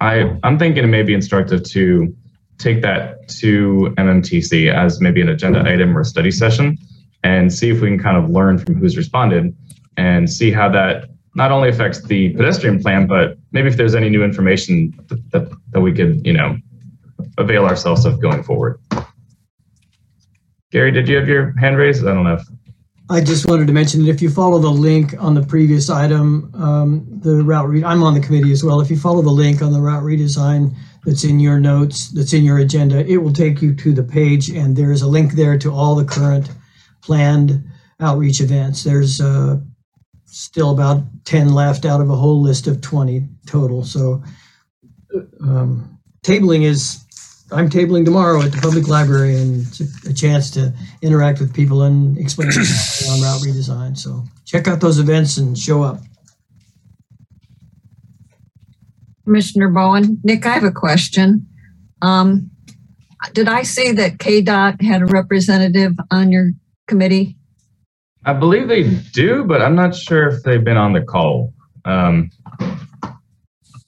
I, 0.00 0.38
I'm 0.42 0.58
thinking 0.58 0.84
it 0.84 0.88
may 0.88 1.02
be 1.02 1.14
instructive 1.14 1.64
to 1.70 2.14
take 2.58 2.82
that 2.82 3.28
to 3.28 3.92
MMTC 3.98 4.72
as 4.72 5.00
maybe 5.00 5.20
an 5.20 5.28
agenda 5.28 5.60
item 5.60 5.96
or 5.96 6.02
a 6.02 6.04
study 6.04 6.30
session 6.30 6.78
and 7.24 7.52
see 7.52 7.70
if 7.70 7.80
we 7.80 7.88
can 7.88 7.98
kind 7.98 8.16
of 8.16 8.30
learn 8.30 8.58
from 8.58 8.74
who's 8.74 8.96
responded 8.96 9.56
and 9.96 10.30
see 10.30 10.52
how 10.52 10.68
that 10.68 11.08
not 11.34 11.50
only 11.50 11.68
affects 11.68 12.02
the 12.02 12.30
pedestrian 12.34 12.80
plan, 12.80 13.06
but 13.06 13.36
maybe 13.50 13.66
if 13.66 13.76
there's 13.76 13.94
any 13.94 14.08
new 14.08 14.22
information 14.22 14.94
that, 15.08 15.30
that, 15.32 15.50
that 15.70 15.80
we 15.80 15.92
could, 15.92 16.24
you 16.24 16.32
know, 16.32 16.56
avail 17.38 17.64
ourselves 17.64 18.04
of 18.04 18.20
going 18.20 18.42
forward. 18.42 18.78
Gary, 20.70 20.92
did 20.92 21.08
you 21.08 21.16
have 21.16 21.26
your 21.26 21.58
hand 21.58 21.76
raised? 21.76 22.06
I 22.06 22.14
don't 22.14 22.24
know 22.24 22.34
if 22.34 22.46
I 23.10 23.20
just 23.20 23.46
wanted 23.46 23.66
to 23.66 23.72
mention 23.72 24.04
that 24.04 24.10
if 24.10 24.22
you 24.22 24.30
follow 24.30 24.58
the 24.58 24.70
link 24.70 25.14
on 25.18 25.34
the 25.34 25.42
previous 25.42 25.90
item, 25.90 26.50
um, 26.54 27.06
the 27.20 27.42
route 27.42 27.68
read, 27.68 27.84
I'm 27.84 28.02
on 28.02 28.14
the 28.14 28.20
committee 28.20 28.50
as 28.50 28.64
well. 28.64 28.80
If 28.80 28.90
you 28.90 28.96
follow 28.96 29.20
the 29.20 29.30
link 29.30 29.60
on 29.60 29.72
the 29.72 29.80
route 29.80 30.02
redesign 30.02 30.74
that's 31.04 31.22
in 31.22 31.38
your 31.38 31.60
notes, 31.60 32.08
that's 32.08 32.32
in 32.32 32.44
your 32.44 32.58
agenda, 32.58 33.04
it 33.06 33.18
will 33.18 33.32
take 33.32 33.60
you 33.60 33.74
to 33.74 33.92
the 33.92 34.02
page 34.02 34.48
and 34.48 34.74
there 34.74 34.90
is 34.90 35.02
a 35.02 35.06
link 35.06 35.32
there 35.32 35.58
to 35.58 35.70
all 35.70 35.94
the 35.94 36.04
current 36.04 36.50
planned 37.04 37.62
outreach 38.00 38.40
events. 38.40 38.82
There's 38.82 39.20
uh, 39.20 39.58
still 40.24 40.70
about 40.70 41.02
10 41.24 41.54
left 41.54 41.84
out 41.84 42.00
of 42.00 42.10
a 42.10 42.16
whole 42.16 42.40
list 42.40 42.66
of 42.66 42.80
20 42.80 43.28
total. 43.46 43.84
So 43.84 44.22
um, 45.40 45.98
tabling 46.22 46.62
is 46.62 47.04
I'm 47.52 47.68
tabling 47.68 48.04
tomorrow 48.04 48.40
at 48.42 48.52
the 48.52 48.58
public 48.58 48.88
library 48.88 49.36
and 49.36 49.66
a- 50.06 50.12
chance 50.12 50.50
to 50.52 50.72
interact 51.02 51.40
with 51.40 51.54
people 51.54 51.82
and 51.82 52.16
explain 52.18 52.48
on 52.48 53.20
route 53.20 53.42
redesign. 53.42 53.96
So 53.96 54.24
check 54.44 54.66
out 54.66 54.80
those 54.80 54.98
events 54.98 55.36
and 55.36 55.56
show 55.56 55.82
up. 55.82 56.00
Commissioner 59.24 59.68
Bowen, 59.68 60.20
Nick, 60.24 60.46
I 60.46 60.54
have 60.54 60.64
a 60.64 60.72
question. 60.72 61.46
Um, 62.02 62.50
did 63.32 63.48
I 63.48 63.62
see 63.62 63.92
that 63.92 64.18
KDOT 64.18 64.82
had 64.82 65.02
a 65.02 65.06
representative 65.06 65.92
on 66.10 66.30
your 66.30 66.50
committee? 66.86 67.36
I 68.24 68.32
believe 68.32 68.68
they 68.68 68.84
do, 69.12 69.44
but 69.44 69.60
I'm 69.60 69.74
not 69.74 69.94
sure 69.94 70.28
if 70.28 70.42
they've 70.42 70.64
been 70.64 70.76
on 70.76 70.92
the 70.92 71.02
call. 71.02 71.52
Um, 71.84 72.30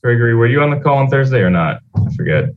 Gregory, 0.02 0.34
were 0.34 0.46
you 0.46 0.62
on 0.62 0.70
the 0.70 0.78
call 0.78 0.98
on 0.98 1.08
Thursday 1.08 1.40
or 1.40 1.50
not? 1.50 1.80
I 1.96 2.14
forget. 2.14 2.50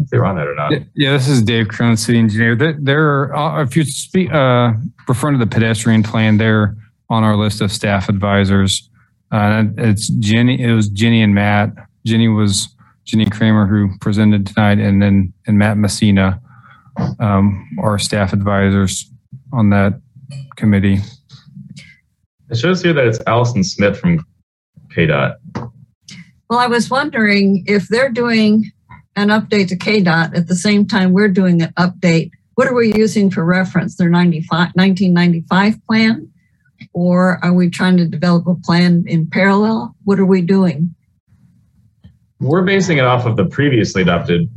If 0.00 0.10
they 0.10 0.18
were 0.18 0.26
on 0.26 0.36
that 0.36 0.46
or 0.46 0.54
not. 0.54 0.70
Yeah, 0.70 0.78
Yeah, 0.94 1.12
this 1.12 1.28
is 1.28 1.42
Dave 1.42 1.68
Cronin, 1.68 1.96
city 1.96 2.18
engineer. 2.18 2.54
There, 2.54 2.76
there 2.80 3.08
are, 3.08 3.34
uh, 3.34 3.62
if 3.62 3.76
you 3.76 3.84
speak, 3.84 4.32
uh, 4.32 4.72
referring 5.08 5.38
to 5.38 5.44
the 5.44 5.50
pedestrian 5.50 6.02
plan, 6.04 6.38
they're 6.38 6.76
on 7.10 7.24
our 7.24 7.36
list 7.36 7.60
of 7.60 7.72
staff 7.72 8.08
advisors. 8.08 8.88
Uh, 9.32 9.64
it's 9.76 10.08
Jenny, 10.08 10.62
it 10.62 10.72
was 10.72 10.88
Jenny 10.88 11.20
and 11.22 11.34
Matt. 11.34 11.72
Jenny 12.06 12.28
was 12.28 12.68
Jenny 13.04 13.26
Kramer 13.26 13.66
who 13.66 13.98
presented 13.98 14.46
tonight 14.46 14.78
and 14.78 15.02
then, 15.02 15.32
and 15.46 15.58
Matt 15.58 15.76
Messina, 15.76 16.40
um, 17.20 17.68
are 17.80 17.98
staff 17.98 18.32
advisors 18.32 19.10
on 19.52 19.70
that 19.70 20.00
committee. 20.56 20.98
It 22.50 22.56
shows 22.56 22.82
here 22.82 22.92
that 22.92 23.06
it's 23.06 23.20
Allison 23.26 23.62
Smith 23.62 23.98
from 23.98 24.24
KDOT. 24.96 25.36
Well, 26.48 26.58
I 26.58 26.66
was 26.66 26.90
wondering 26.90 27.64
if 27.66 27.88
they're 27.88 28.10
doing 28.10 28.70
an 29.16 29.28
update 29.28 29.68
to 29.68 29.76
KDOT 29.76 30.36
at 30.36 30.46
the 30.46 30.56
same 30.56 30.86
time 30.86 31.12
we're 31.12 31.28
doing 31.28 31.60
an 31.60 31.72
update. 31.76 32.30
What 32.54 32.68
are 32.68 32.74
we 32.74 32.94
using 32.94 33.30
for 33.30 33.44
reference? 33.44 33.96
Their 33.96 34.10
1995 34.10 35.86
plan? 35.86 36.30
Or 36.94 37.44
are 37.44 37.52
we 37.52 37.68
trying 37.68 37.96
to 37.98 38.06
develop 38.06 38.46
a 38.46 38.54
plan 38.54 39.04
in 39.06 39.28
parallel? 39.28 39.94
What 40.04 40.18
are 40.18 40.26
we 40.26 40.40
doing? 40.40 40.94
We're 42.40 42.64
basing 42.64 42.98
it 42.98 43.04
off 43.04 43.26
of 43.26 43.36
the 43.36 43.46
previously 43.46 44.02
adopted 44.02 44.48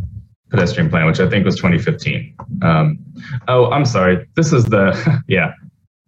pedestrian 0.51 0.89
plan, 0.89 1.07
which 1.07 1.19
I 1.19 1.29
think 1.29 1.45
was 1.45 1.55
2015. 1.55 2.35
Um, 2.61 2.99
oh, 3.47 3.71
I'm 3.71 3.85
sorry. 3.85 4.27
This 4.35 4.53
is 4.53 4.65
the, 4.65 5.23
yeah. 5.27 5.53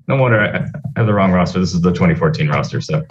No 0.08 0.18
wonder 0.18 0.40
I 0.42 0.68
have 0.98 1.08
the 1.08 1.14
wrong 1.14 1.32
roster. 1.32 1.60
This 1.60 1.74
is 1.74 1.82
the 1.82 1.94
2014 1.94 2.50
roster. 2.50 2.82
So, 2.82 3.02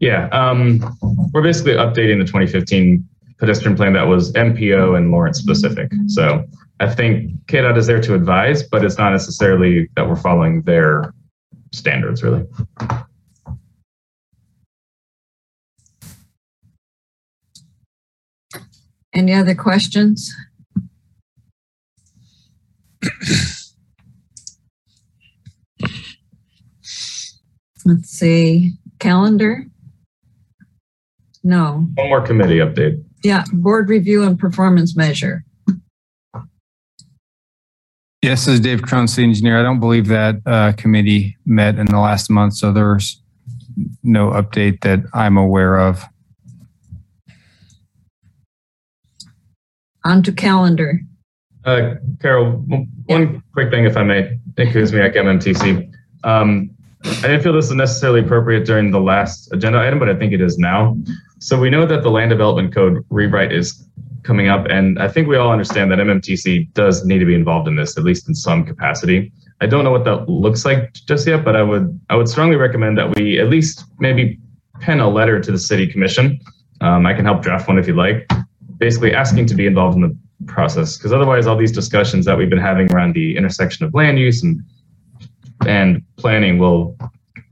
yeah, 0.00 0.28
um, 0.28 0.84
we're 1.32 1.42
basically 1.42 1.74
updating 1.74 2.18
the 2.18 2.24
2015 2.24 3.08
pedestrian 3.38 3.76
plan 3.76 3.92
that 3.92 4.08
was 4.08 4.32
MPO 4.32 4.96
and 4.96 5.12
Lawrence 5.12 5.38
specific. 5.38 5.92
So, 6.08 6.44
I 6.80 6.92
think 6.92 7.32
KDOT 7.46 7.76
is 7.76 7.86
there 7.86 8.00
to 8.00 8.14
advise, 8.14 8.62
but 8.62 8.84
it's 8.84 8.98
not 8.98 9.10
necessarily 9.10 9.88
that 9.96 10.08
we're 10.08 10.16
following 10.16 10.62
their 10.62 11.12
standards, 11.72 12.22
really. 12.22 12.44
Any 19.12 19.34
other 19.34 19.54
questions? 19.54 20.32
Let's 27.84 28.10
see, 28.10 28.72
calendar? 28.98 29.64
No, 31.44 31.86
One 31.94 32.08
more 32.08 32.20
committee 32.20 32.58
update. 32.58 33.02
yeah, 33.22 33.44
board 33.52 33.88
review 33.88 34.22
and 34.24 34.38
performance 34.38 34.96
measure. 34.96 35.44
Yes, 38.20 38.44
this 38.46 38.54
is 38.54 38.60
Dave 38.60 38.82
Cronin, 38.82 39.06
city 39.06 39.28
engineer. 39.28 39.58
I 39.60 39.62
don't 39.62 39.78
believe 39.80 40.08
that, 40.08 40.36
uh, 40.44 40.72
committee 40.72 41.36
met 41.46 41.78
in 41.78 41.86
the 41.86 41.98
last 42.00 42.28
month, 42.30 42.54
so 42.54 42.72
there's 42.72 43.22
no 44.02 44.30
update 44.30 44.80
that 44.80 45.04
I'm 45.14 45.36
aware 45.36 45.78
of. 45.78 46.04
On 50.04 50.22
to 50.24 50.32
calendar. 50.32 51.00
Uh, 51.68 51.96
Carol, 52.22 52.52
one- 52.66 52.88
one 53.06 53.42
quick 53.52 53.70
thing, 53.70 53.84
if 53.84 53.94
I 53.96 54.02
may. 54.02 54.38
Nick 54.56 54.70
Kuzmiak, 54.70 55.14
MMTC. 55.14 55.90
Um, 56.24 56.70
I 57.04 57.28
didn't 57.28 57.42
feel 57.42 57.52
this 57.52 57.68
was 57.68 57.74
necessarily 57.76 58.20
appropriate 58.20 58.64
during 58.64 58.90
the 58.90 59.00
last 59.00 59.52
agenda 59.52 59.78
item, 59.78 59.98
but 59.98 60.08
I 60.08 60.14
think 60.14 60.32
it 60.32 60.40
is 60.40 60.56
now. 60.58 60.96
So 61.40 61.60
we 61.60 61.68
know 61.68 61.84
that 61.84 62.02
the 62.02 62.10
land 62.10 62.30
development 62.30 62.74
code 62.74 63.04
rewrite 63.10 63.52
is 63.52 63.86
coming 64.22 64.48
up, 64.48 64.66
and 64.70 64.98
I 64.98 65.08
think 65.08 65.28
we 65.28 65.36
all 65.36 65.52
understand 65.52 65.90
that 65.92 65.98
MMTC 66.00 66.72
does 66.72 67.04
need 67.04 67.18
to 67.18 67.26
be 67.26 67.34
involved 67.34 67.68
in 67.68 67.76
this, 67.76 67.98
at 67.98 68.02
least 68.02 68.28
in 68.28 68.34
some 68.34 68.64
capacity. 68.64 69.30
I 69.60 69.66
don't 69.66 69.84
know 69.84 69.90
what 69.90 70.04
that 70.04 70.26
looks 70.28 70.64
like 70.64 70.94
just 70.94 71.26
yet, 71.26 71.44
but 71.44 71.54
I 71.54 71.62
would 71.62 72.00
I 72.08 72.16
would 72.16 72.28
strongly 72.28 72.56
recommend 72.56 72.96
that 72.96 73.14
we 73.16 73.38
at 73.38 73.48
least 73.50 73.84
maybe 73.98 74.38
pen 74.80 75.00
a 75.00 75.08
letter 75.08 75.38
to 75.38 75.52
the 75.52 75.58
city 75.58 75.86
commission. 75.86 76.40
Um, 76.80 77.04
I 77.06 77.12
can 77.12 77.26
help 77.26 77.42
draft 77.42 77.68
one 77.68 77.78
if 77.78 77.86
you'd 77.86 77.96
like, 77.96 78.26
basically 78.78 79.12
asking 79.14 79.46
to 79.46 79.54
be 79.54 79.66
involved 79.66 79.96
in 79.96 80.02
the 80.02 80.16
process, 80.48 80.96
because 80.96 81.12
otherwise, 81.12 81.46
all 81.46 81.56
these 81.56 81.72
discussions 81.72 82.24
that 82.26 82.36
we've 82.36 82.50
been 82.50 82.58
having 82.58 82.90
around 82.92 83.14
the 83.14 83.36
intersection 83.36 83.86
of 83.86 83.94
land 83.94 84.18
use 84.18 84.42
and 84.42 84.60
and 85.66 86.02
planning 86.16 86.58
will, 86.58 86.96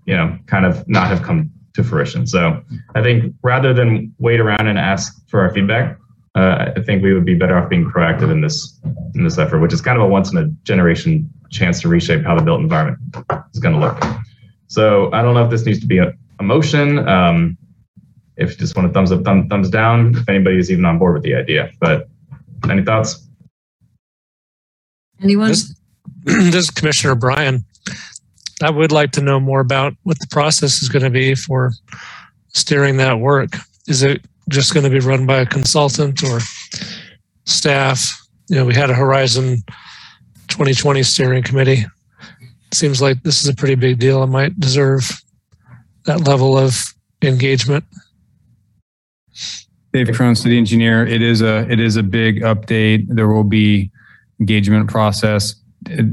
you 0.06 0.16
know, 0.16 0.38
kind 0.46 0.64
of 0.64 0.86
not 0.88 1.08
have 1.08 1.22
come 1.22 1.50
to 1.74 1.84
fruition. 1.84 2.26
So 2.26 2.62
I 2.94 3.02
think 3.02 3.34
rather 3.42 3.74
than 3.74 4.14
wait 4.18 4.40
around 4.40 4.66
and 4.66 4.78
ask 4.78 5.28
for 5.28 5.40
our 5.40 5.52
feedback, 5.52 5.98
uh, 6.34 6.72
I 6.76 6.80
think 6.82 7.02
we 7.02 7.12
would 7.14 7.24
be 7.24 7.34
better 7.34 7.56
off 7.58 7.68
being 7.68 7.84
proactive 7.84 8.30
in 8.30 8.40
this 8.40 8.80
in 9.14 9.24
this 9.24 9.38
effort, 9.38 9.60
which 9.60 9.72
is 9.72 9.80
kind 9.80 9.98
of 9.98 10.04
a 10.04 10.08
once 10.08 10.32
in 10.32 10.38
a 10.38 10.46
generation 10.64 11.30
chance 11.50 11.80
to 11.82 11.88
reshape 11.88 12.24
how 12.24 12.34
the 12.36 12.42
built 12.42 12.60
environment 12.60 12.98
is 13.54 13.60
going 13.60 13.74
to 13.74 13.80
look. 13.80 14.02
So 14.68 15.12
I 15.12 15.22
don't 15.22 15.34
know 15.34 15.44
if 15.44 15.50
this 15.50 15.64
needs 15.64 15.80
to 15.80 15.86
be 15.86 15.98
a, 15.98 16.12
a 16.38 16.42
motion. 16.42 17.08
Um, 17.08 17.56
if 18.36 18.50
you 18.50 18.56
just 18.56 18.76
want 18.76 18.90
a 18.90 18.92
thumbs 18.92 19.12
up, 19.12 19.24
thumb, 19.24 19.48
thumbs 19.48 19.70
down, 19.70 20.14
if 20.14 20.28
anybody 20.28 20.58
is 20.58 20.70
even 20.70 20.84
on 20.84 20.98
board 20.98 21.14
with 21.14 21.22
the 21.22 21.34
idea. 21.34 21.70
But 21.80 22.08
any 22.70 22.82
thoughts? 22.82 23.26
Anyone? 25.22 25.48
This, 25.48 25.74
this 26.24 26.54
is 26.54 26.70
Commissioner 26.70 27.14
Bryan. 27.14 27.64
I 28.62 28.70
would 28.70 28.92
like 28.92 29.12
to 29.12 29.22
know 29.22 29.38
more 29.38 29.60
about 29.60 29.94
what 30.04 30.18
the 30.18 30.26
process 30.30 30.82
is 30.82 30.88
going 30.88 31.04
to 31.04 31.10
be 31.10 31.34
for 31.34 31.72
steering 32.48 32.96
that 32.98 33.18
work. 33.18 33.50
Is 33.86 34.02
it 34.02 34.24
just 34.48 34.72
going 34.72 34.84
to 34.84 34.90
be 34.90 35.00
run 35.00 35.26
by 35.26 35.38
a 35.38 35.46
consultant 35.46 36.22
or 36.24 36.40
staff? 37.44 38.04
You 38.48 38.56
know, 38.56 38.64
we 38.64 38.74
had 38.74 38.90
a 38.90 38.94
Horizon 38.94 39.62
2020 40.48 41.02
steering 41.02 41.42
committee. 41.42 41.84
Seems 42.72 43.02
like 43.02 43.22
this 43.22 43.42
is 43.42 43.48
a 43.48 43.54
pretty 43.54 43.74
big 43.74 43.98
deal. 43.98 44.22
It 44.22 44.28
might 44.28 44.58
deserve 44.58 45.10
that 46.04 46.26
level 46.26 46.56
of 46.56 46.76
engagement. 47.22 47.84
Dave 49.96 50.14
Cronin, 50.14 50.34
city 50.34 50.58
engineer. 50.58 51.06
It 51.06 51.22
is 51.22 51.40
a, 51.40 51.66
it 51.70 51.80
is 51.80 51.96
a 51.96 52.02
big 52.02 52.42
update. 52.42 53.06
There 53.08 53.28
will 53.28 53.44
be 53.44 53.90
engagement 54.40 54.90
process. 54.90 55.54
It, 55.88 56.04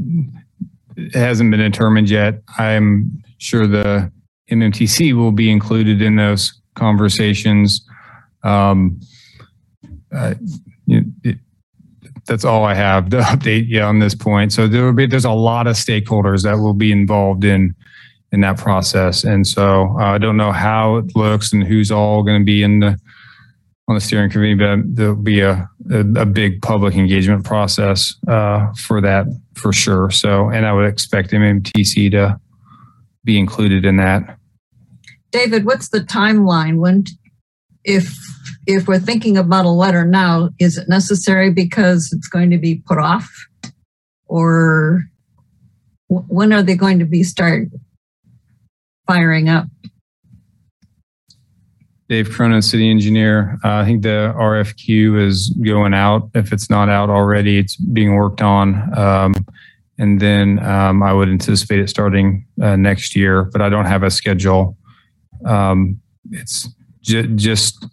it 0.96 1.14
hasn't 1.16 1.52
been 1.52 1.60
determined 1.60 2.10
yet. 2.10 2.42
I'm 2.58 3.22
sure 3.40 3.68
the 3.68 4.10
MMTC 4.50 5.14
will 5.18 5.34
be 5.34 5.52
included 5.52 6.02
in 6.02 6.16
those 6.16 6.54
conversations. 6.76 7.86
Um, 8.44 9.02
uh, 10.16 10.36
you- 10.86 11.12
it- 11.26 11.40
that's 12.26 12.46
all 12.46 12.64
I 12.64 12.74
have 12.76 13.10
to 13.10 13.18
update 13.20 13.68
you 13.68 13.82
on 13.82 14.00
this 14.00 14.16
point. 14.16 14.54
So 14.54 14.66
there 14.66 14.86
will 14.86 14.94
be, 14.94 15.08
there's 15.08 15.26
a 15.26 15.32
lot 15.32 15.68
of 15.68 15.76
stakeholders 15.76 16.44
that 16.44 16.54
will 16.58 16.74
be 16.74 16.90
involved 16.94 17.44
in, 17.44 17.76
in 18.32 18.40
that 18.42 18.56
process. 18.58 19.26
And 19.26 19.46
so 19.46 19.94
uh, 20.00 20.04
I 20.14 20.20
don't 20.20 20.38
know 20.38 20.54
how 20.54 20.96
it 20.96 21.18
looks 21.18 21.52
and 21.52 21.66
who's 21.66 21.92
all 21.92 22.24
going 22.24 22.40
to 22.40 22.46
be 22.46 22.64
in 22.64 22.80
the, 22.80 22.98
on 23.88 23.96
the 23.96 24.02
steering 24.02 24.30
committee, 24.30 24.56
but 24.56 24.80
there'll 24.86 25.16
be 25.16 25.42
a, 25.42 25.70
a, 25.92 26.00
a 26.00 26.26
big 26.26 26.62
public 26.62 26.96
engagement 26.96 27.44
process 27.44 28.16
uh, 28.28 28.72
for 28.74 29.02
that 29.02 29.26
for 29.56 29.74
sure. 29.74 30.10
So, 30.10 30.50
and 30.50 30.66
I 30.66 30.74
would 30.74 30.86
expect 30.86 31.32
MMTC 31.32 32.12
to 32.12 32.40
be 33.26 33.38
included 33.38 33.86
in 33.86 33.98
that. 33.98 34.38
David, 35.32 35.66
what's 35.66 35.90
the 35.90 36.00
timeline 36.00 36.78
when, 36.78 37.06
if, 37.84 38.16
if 38.68 38.88
we're 38.88 39.00
thinking 39.00 39.38
about 39.38 39.66
a 39.66 39.70
letter 39.70 40.06
now, 40.06 40.50
is 40.60 40.78
it 40.78 40.88
necessary 40.88 41.52
because 41.52 42.14
it's 42.14 42.28
going 42.28 42.52
to 42.52 42.58
be 42.58 42.82
put 42.86 43.00
off? 43.00 43.30
Or 44.28 45.04
when 46.08 46.54
are 46.54 46.64
they 46.64 46.76
going 46.76 47.00
to 47.00 47.06
be 47.06 47.24
start 47.24 47.68
firing 49.08 49.50
up? 49.50 49.68
Dave 52.14 52.30
Cronin, 52.30 52.62
city 52.62 52.92
engineer. 52.92 53.58
Uh, 53.64 53.78
I 53.78 53.86
think 53.86 54.04
the 54.04 54.32
RFQ 54.38 55.20
is 55.20 55.50
going 55.50 55.96
out. 55.96 56.30
If 56.36 56.54
it's 56.54 56.70
not 56.70 56.88
out 56.88 57.10
already, 57.10 57.58
it's 57.58 57.76
being 57.76 58.14
worked 58.14 58.40
on. 58.40 58.96
Um, 58.96 59.34
and 59.98 60.22
then 60.22 60.64
um, 60.64 61.02
I 61.02 61.12
would 61.12 61.28
anticipate 61.28 61.80
it 61.80 61.90
starting 61.90 62.46
uh, 62.62 62.76
next 62.76 63.16
year, 63.16 63.46
but 63.46 63.64
I 63.64 63.70
don't 63.70 63.86
have 63.86 64.04
a 64.04 64.12
schedule. 64.12 64.78
Um, 65.44 66.00
it's 66.30 66.70
ju- 67.02 67.36
just 67.36 67.84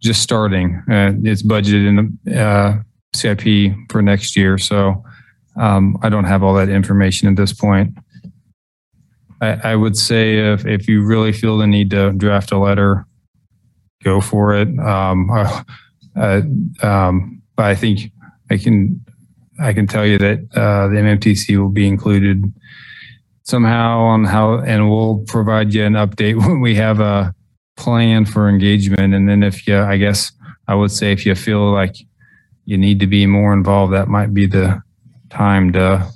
just 0.00 0.22
starting. 0.22 0.80
Uh, 0.88 1.14
it's 1.24 1.42
budgeted 1.42 1.88
in 1.88 2.18
the 2.22 2.40
uh, 2.40 2.78
CIP 3.12 3.74
for 3.90 4.02
next 4.02 4.36
year, 4.36 4.56
so 4.56 5.02
um, 5.56 5.98
I 6.00 6.08
don't 6.10 6.26
have 6.26 6.44
all 6.44 6.54
that 6.54 6.68
information 6.68 7.26
at 7.26 7.34
this 7.34 7.52
point. 7.52 7.98
I, 9.40 9.72
I 9.72 9.74
would 9.74 9.96
say 9.96 10.52
if, 10.52 10.64
if 10.64 10.86
you 10.86 11.04
really 11.04 11.32
feel 11.32 11.58
the 11.58 11.66
need 11.66 11.90
to 11.90 12.12
draft 12.12 12.52
a 12.52 12.58
letter, 12.58 13.04
go 14.04 14.20
for 14.20 14.54
it. 14.54 14.68
Um, 14.78 15.30
uh, 16.16 16.42
um, 16.82 17.42
but 17.56 17.66
I 17.66 17.74
think 17.74 18.12
I 18.50 18.58
can 18.58 19.04
I 19.58 19.72
can 19.72 19.86
tell 19.86 20.04
you 20.04 20.18
that 20.18 20.38
uh, 20.54 20.88
the 20.88 20.96
MMTC 20.96 21.56
will 21.56 21.68
be 21.68 21.86
included 21.86 22.52
somehow 23.44 24.00
on 24.00 24.24
how, 24.24 24.58
and 24.58 24.90
we'll 24.90 25.24
provide 25.26 25.72
you 25.72 25.84
an 25.84 25.92
update 25.92 26.36
when 26.46 26.60
we 26.60 26.74
have 26.74 27.00
a 27.00 27.34
plan 27.76 28.24
for 28.24 28.48
engagement. 28.48 29.14
And 29.14 29.28
then 29.28 29.42
if 29.42 29.66
you, 29.66 29.78
I 29.78 29.96
guess 29.96 30.32
I 30.66 30.74
would 30.74 30.90
say 30.90 31.12
if 31.12 31.24
you 31.24 31.34
feel 31.34 31.72
like 31.72 31.96
you 32.64 32.78
need 32.78 33.00
to 33.00 33.06
be 33.06 33.26
more 33.26 33.52
involved, 33.52 33.92
that 33.92 34.08
might 34.08 34.32
be 34.34 34.46
the 34.46 34.82
time 35.30 35.72
to 35.72 36.08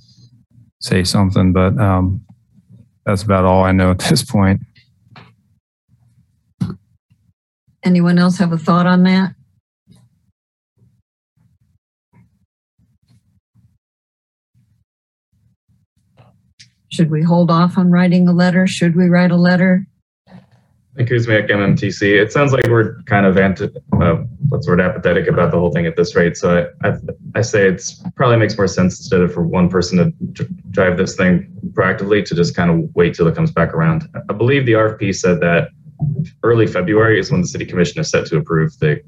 say 0.80 1.04
something. 1.04 1.52
But 1.52 1.78
um, 1.78 2.24
that's 3.04 3.22
about 3.22 3.44
all 3.44 3.64
I 3.64 3.72
know 3.72 3.90
at 3.90 3.98
this 4.00 4.24
point. 4.24 4.60
Anyone 7.88 8.18
else 8.18 8.36
have 8.36 8.52
a 8.52 8.58
thought 8.58 8.86
on 8.86 9.04
that? 9.04 9.34
Should 16.90 17.10
we 17.10 17.22
hold 17.22 17.50
off 17.50 17.78
on 17.78 17.90
writing 17.90 18.28
a 18.28 18.32
letter? 18.34 18.66
Should 18.66 18.94
we 18.94 19.08
write 19.08 19.30
a 19.30 19.36
letter? 19.36 19.86
Kuzmiak, 20.98 21.48
MMTC. 21.48 22.20
It 22.20 22.30
sounds 22.30 22.52
like 22.52 22.66
we're 22.66 23.00
kind 23.04 23.24
of 23.24 23.38
anti, 23.38 23.70
uh, 23.98 24.16
what's 24.50 24.68
word, 24.68 24.82
apathetic 24.82 25.26
about 25.26 25.50
the 25.50 25.58
whole 25.58 25.70
thing 25.70 25.86
at 25.86 25.96
this 25.96 26.14
rate. 26.14 26.36
So 26.36 26.68
I, 26.84 26.88
I, 26.90 26.92
I 27.36 27.40
say 27.40 27.66
it's 27.66 28.02
probably 28.16 28.36
makes 28.36 28.58
more 28.58 28.68
sense 28.68 28.98
instead 28.98 29.22
of 29.22 29.32
for 29.32 29.46
one 29.46 29.70
person 29.70 30.14
to 30.34 30.44
drive 30.72 30.98
this 30.98 31.16
thing 31.16 31.50
proactively 31.70 32.22
to 32.26 32.34
just 32.34 32.54
kind 32.54 32.70
of 32.70 32.94
wait 32.94 33.14
till 33.14 33.26
it 33.28 33.34
comes 33.34 33.50
back 33.50 33.72
around. 33.72 34.10
I 34.28 34.34
believe 34.34 34.66
the 34.66 34.72
RFP 34.72 35.14
said 35.14 35.40
that 35.40 35.70
early 36.42 36.66
February 36.66 37.18
is 37.18 37.30
when 37.30 37.40
the 37.40 37.46
city 37.46 37.64
commission 37.64 38.00
is 38.00 38.10
set 38.10 38.26
to 38.26 38.36
approve 38.36 38.78
the 38.78 39.00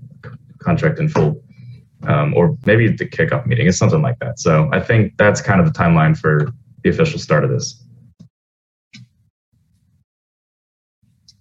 contract 0.58 0.98
in 0.98 1.08
full. 1.08 1.42
Um, 2.06 2.32
or 2.34 2.56
maybe 2.64 2.88
the 2.88 3.06
kickoff 3.06 3.46
meeting 3.46 3.66
is 3.66 3.76
something 3.76 4.00
like 4.00 4.18
that. 4.20 4.38
So 4.38 4.70
I 4.72 4.80
think 4.80 5.16
that's 5.18 5.42
kind 5.42 5.60
of 5.60 5.70
the 5.70 5.78
timeline 5.78 6.16
for 6.16 6.50
the 6.82 6.90
official 6.90 7.18
start 7.18 7.44
of 7.44 7.50
this. 7.50 7.84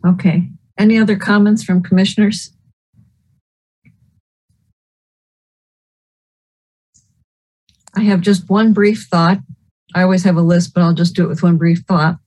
Okay. 0.05 0.49
Any 0.77 0.97
other 0.97 1.15
comments 1.15 1.63
from 1.63 1.81
commissioners? 1.81 2.51
I 7.95 8.01
have 8.01 8.21
just 8.21 8.49
one 8.49 8.73
brief 8.73 9.07
thought. 9.11 9.39
I 9.95 10.03
always 10.03 10.23
have 10.23 10.37
a 10.37 10.41
list, 10.41 10.73
but 10.73 10.83
I'll 10.83 10.93
just 10.93 11.15
do 11.15 11.25
it 11.25 11.27
with 11.27 11.43
one 11.43 11.57
brief 11.57 11.79
thought. 11.79 12.17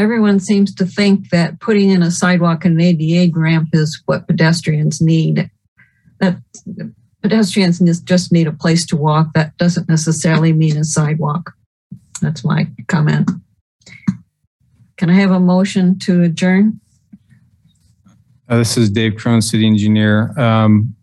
Everyone 0.00 0.40
seems 0.40 0.74
to 0.76 0.86
think 0.86 1.28
that 1.28 1.60
putting 1.60 1.90
in 1.90 2.02
a 2.02 2.10
sidewalk 2.10 2.64
and 2.64 2.80
an 2.80 2.80
ADA 2.80 3.38
ramp 3.38 3.68
is 3.74 4.02
what 4.06 4.26
pedestrians 4.26 4.98
need. 5.02 5.50
That 6.20 6.38
pedestrians 7.22 7.80
just 8.00 8.32
need 8.32 8.46
a 8.46 8.52
place 8.52 8.86
to 8.86 8.96
walk. 8.96 9.34
That 9.34 9.54
doesn't 9.58 9.90
necessarily 9.90 10.54
mean 10.54 10.78
a 10.78 10.84
sidewalk. 10.84 11.52
That's 12.22 12.42
my 12.42 12.66
comment. 12.88 13.30
Can 14.96 15.10
I 15.10 15.14
have 15.14 15.32
a 15.32 15.40
motion 15.40 15.98
to 15.98 16.22
adjourn? 16.22 16.80
Uh, 18.48 18.56
this 18.56 18.78
is 18.78 18.88
Dave 18.88 19.16
Cronin, 19.16 19.42
city 19.42 19.66
engineer. 19.66 20.32
Um, 20.40 20.96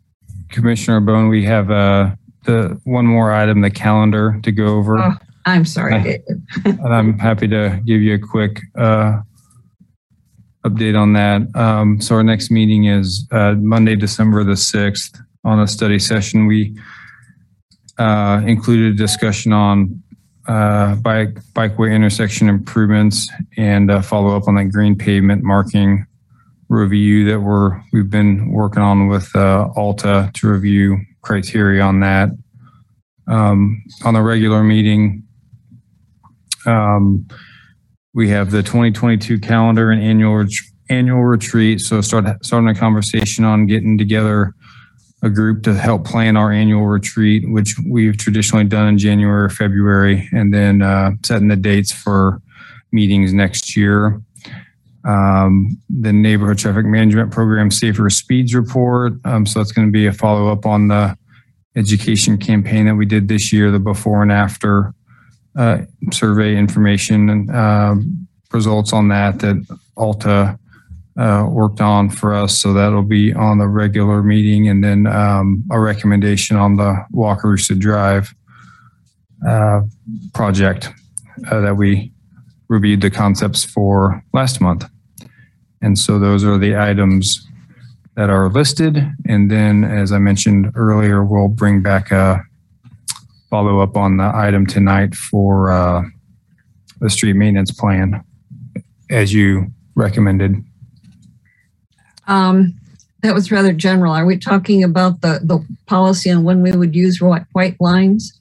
Commissioner 0.50 1.02
Bowen, 1.02 1.30
we 1.30 1.46
have 1.46 1.70
uh, 1.70 2.16
the 2.46 2.82
one 2.84 3.06
more 3.06 3.32
item, 3.32 3.62
the 3.62 3.70
calendar 3.70 4.40
to 4.42 4.52
go 4.52 4.66
over. 4.66 4.98
Oh, 4.98 5.14
I'm 5.48 5.66
sorry. 5.66 5.96
Uh, 5.96 6.04
David. 6.04 6.44
and 6.66 6.94
I'm 6.94 7.18
happy 7.18 7.48
to 7.48 7.82
give 7.86 8.02
you 8.02 8.16
a 8.16 8.20
quick 8.20 8.60
uh, 8.78 9.22
update 10.66 11.00
on 11.00 11.14
that. 11.14 11.56
Um, 11.56 12.02
so 12.02 12.16
our 12.16 12.24
next 12.24 12.52
meeting 12.52 12.86
is 12.86 13.26
uh, 13.32 13.54
Monday, 13.54 13.96
December 13.96 14.44
the 14.44 14.54
6th 14.54 15.18
on 15.46 15.62
a 15.62 15.68
study 15.68 16.00
session. 16.00 16.48
We 16.48 16.78
uh, 17.98 18.42
included 18.46 18.94
a 18.94 18.98
discussion 18.98 19.54
on 19.54 20.04
uh, 20.48 20.96
bike 20.96 21.36
bikeway 21.54 21.94
intersection 21.94 22.50
improvements 22.50 23.30
and 23.58 23.90
uh, 23.92 24.02
follow 24.02 24.36
up 24.36 24.48
on 24.48 24.56
that 24.56 24.66
green 24.66 24.98
pavement 24.98 25.44
marking 25.44 26.06
review 26.70 27.26
that 27.30 27.40
we're 27.40 27.82
we've 27.94 28.10
been 28.10 28.52
working 28.52 28.82
on 28.82 29.08
with 29.08 29.34
uh, 29.36 29.70
Alta 29.76 30.30
to 30.34 30.50
review 30.50 30.98
criteria 31.22 31.82
on 31.82 32.02
that. 32.02 32.30
Um, 33.28 33.84
on 34.06 34.14
the 34.14 34.22
regular 34.22 34.64
meeting, 34.64 35.27
um, 36.68 37.28
we 38.14 38.30
have 38.30 38.52
the 38.52 38.64
2022 38.64 39.40
calendar 39.40 39.92
and 39.92 40.02
annual 40.02 40.36
ret- 40.36 40.50
annual 40.90 41.24
retreat. 41.24 41.82
So 41.82 42.02
start 42.02 42.26
starting 42.46 42.70
a 42.70 42.76
conversation 42.76 43.44
on 43.44 43.68
getting 43.68 43.98
together 43.98 44.54
a 45.24 45.30
group 45.30 45.64
to 45.64 45.74
help 45.74 46.06
plan 46.06 46.38
our 46.38 46.52
annual 46.52 46.86
retreat, 46.86 47.50
which 47.50 47.76
we've 47.90 48.18
traditionally 48.18 48.66
done 48.66 48.88
in 48.88 48.98
January 48.98 49.46
or 49.46 49.50
February, 49.50 50.30
and 50.32 50.54
then 50.54 50.82
uh, 50.82 51.12
setting 51.26 51.48
the 51.48 51.56
dates 51.56 51.92
for 51.92 52.42
meetings 52.92 53.34
next 53.34 53.76
year. 53.76 54.22
Um, 55.04 55.82
the 55.90 56.12
neighborhood 56.12 56.58
traffic 56.58 56.86
management 56.86 57.32
program 57.32 57.72
safer 57.72 58.10
speeds 58.10 58.54
report. 58.54 59.14
Um, 59.26 59.46
so 59.46 59.60
that's 59.60 59.72
going 59.72 59.88
to 59.88 59.92
be 59.92 60.06
a 60.06 60.14
follow 60.14 60.52
up 60.52 60.66
on 60.66 60.90
the 60.90 61.18
education 61.76 62.38
campaign 62.38 62.86
that 62.88 62.96
we 62.96 63.06
did 63.06 63.28
this 63.28 63.54
year, 63.54 63.72
the 63.72 63.80
before 63.80 64.22
and 64.22 64.32
after 64.32 64.94
uh, 65.58 65.80
survey 66.12 66.56
information 66.56 67.30
and 67.30 67.52
uh, 67.52 67.96
results 68.54 68.94
on 68.94 69.08
that 69.10 69.40
that 69.40 69.78
Alta 69.98 70.58
uh, 71.18 71.48
worked 71.50 71.82
on 71.82 72.10
for 72.10 72.34
us. 72.34 72.62
So 72.62 72.74
that'll 72.74 73.02
be 73.02 73.34
on 73.34 73.58
the 73.58 73.68
regular 73.68 74.22
meeting 74.22 74.70
and 74.70 74.84
then 74.84 75.08
um, 75.08 75.64
a 75.72 75.80
recommendation 75.80 76.58
on 76.58 76.76
the 76.76 77.04
Wakarusa 77.12 77.78
Drive 77.80 78.34
uh, 79.46 79.82
project 80.34 80.90
uh, 81.50 81.62
that 81.62 81.76
we 81.76 82.12
reviewed 82.68 83.02
the 83.02 83.10
concepts 83.10 83.64
for 83.64 84.24
last 84.34 84.62
month. 84.62 84.86
And 85.82 85.98
so 85.98 86.20
those 86.20 86.44
are 86.44 86.58
the 86.58 86.76
items 86.76 87.48
that 88.16 88.30
are 88.30 88.50
listed. 88.50 88.98
And 89.28 89.50
then, 89.50 89.84
as 89.84 90.12
I 90.12 90.18
mentioned 90.18 90.72
earlier, 90.76 91.24
we'll 91.24 91.48
bring 91.48 91.82
back 91.82 92.12
a 92.12 92.44
follow 93.50 93.80
up 93.80 93.96
on 93.96 94.18
the 94.18 94.32
item 94.34 94.66
tonight 94.66 95.16
for 95.16 95.72
uh, 95.72 96.04
the 97.00 97.10
street 97.10 97.34
maintenance 97.34 97.72
plan 97.72 98.24
as 99.10 99.34
you 99.34 99.68
recommended. 99.96 100.64
Um, 102.28 102.76
that 103.24 103.34
was 103.34 103.52
rather 103.52 103.74
general. 103.74 104.14
Are 104.14 104.26
we 104.26 104.38
talking 104.38 104.84
about 104.84 105.22
the, 105.22 105.40
the 105.44 105.66
policy 105.86 106.30
on 106.30 106.44
when 106.44 106.62
we 106.62 106.72
would 106.72 106.96
use 106.96 107.22
white, 107.22 107.46
white 107.54 107.80
lines? 107.80 108.40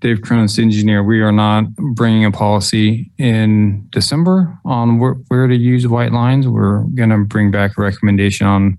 Dave 0.00 0.22
Cronin, 0.22 0.48
engineer, 0.58 1.04
we 1.04 1.20
are 1.20 1.30
not 1.30 1.72
bringing 1.76 2.24
a 2.24 2.32
policy 2.32 3.10
in 3.18 3.86
December 3.90 4.58
on 4.64 4.98
where, 4.98 5.14
where 5.28 5.46
to 5.46 5.54
use 5.54 5.86
white 5.86 6.12
lines. 6.12 6.48
We're 6.48 6.82
going 6.82 7.10
to 7.10 7.18
bring 7.18 7.52
back 7.52 7.78
a 7.78 7.82
recommendation 7.82 8.46
on 8.46 8.78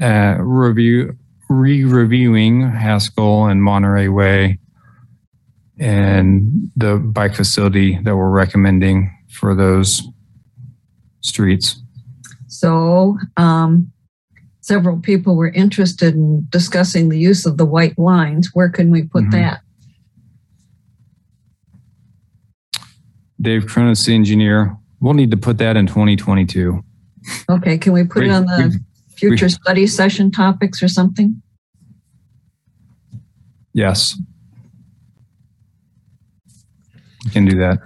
uh, 0.00 0.36
review, 0.40 1.16
re-reviewing 1.48 2.62
Haskell 2.62 3.46
and 3.46 3.62
Monterey 3.62 4.08
Way 4.08 4.58
and 5.78 6.70
the 6.76 6.96
bike 6.96 7.34
facility 7.34 7.98
that 8.02 8.16
we're 8.16 8.30
recommending 8.30 9.12
for 9.30 9.54
those 9.54 10.02
streets. 11.20 11.80
So, 12.46 13.18
um, 13.36 13.92
several 14.60 14.98
people 14.98 15.36
were 15.36 15.50
interested 15.50 16.14
in 16.14 16.46
discussing 16.50 17.08
the 17.08 17.18
use 17.18 17.46
of 17.46 17.58
the 17.58 17.66
white 17.66 17.98
lines. 17.98 18.50
Where 18.54 18.70
can 18.70 18.90
we 18.90 19.02
put 19.02 19.30
that? 19.30 19.60
Dave 23.40 23.66
Cronin, 23.66 23.94
the 23.94 24.14
engineer, 24.14 24.76
we'll 25.00 25.14
need 25.14 25.30
to 25.30 25.36
put 25.36 25.58
that 25.58 25.76
in 25.76 25.86
2022. 25.86 26.82
Okay, 27.50 27.76
can 27.76 27.92
we 27.92 28.04
put 28.04 28.24
it 28.24 28.30
on 28.30 28.46
the 28.46 28.80
future 29.16 29.48
study 29.48 29.86
session 29.86 30.30
topics 30.30 30.82
or 30.82 30.88
something? 30.88 31.40
Yes. 33.72 34.18
We 37.24 37.30
can 37.30 37.44
do 37.44 37.56
that. 37.58 37.78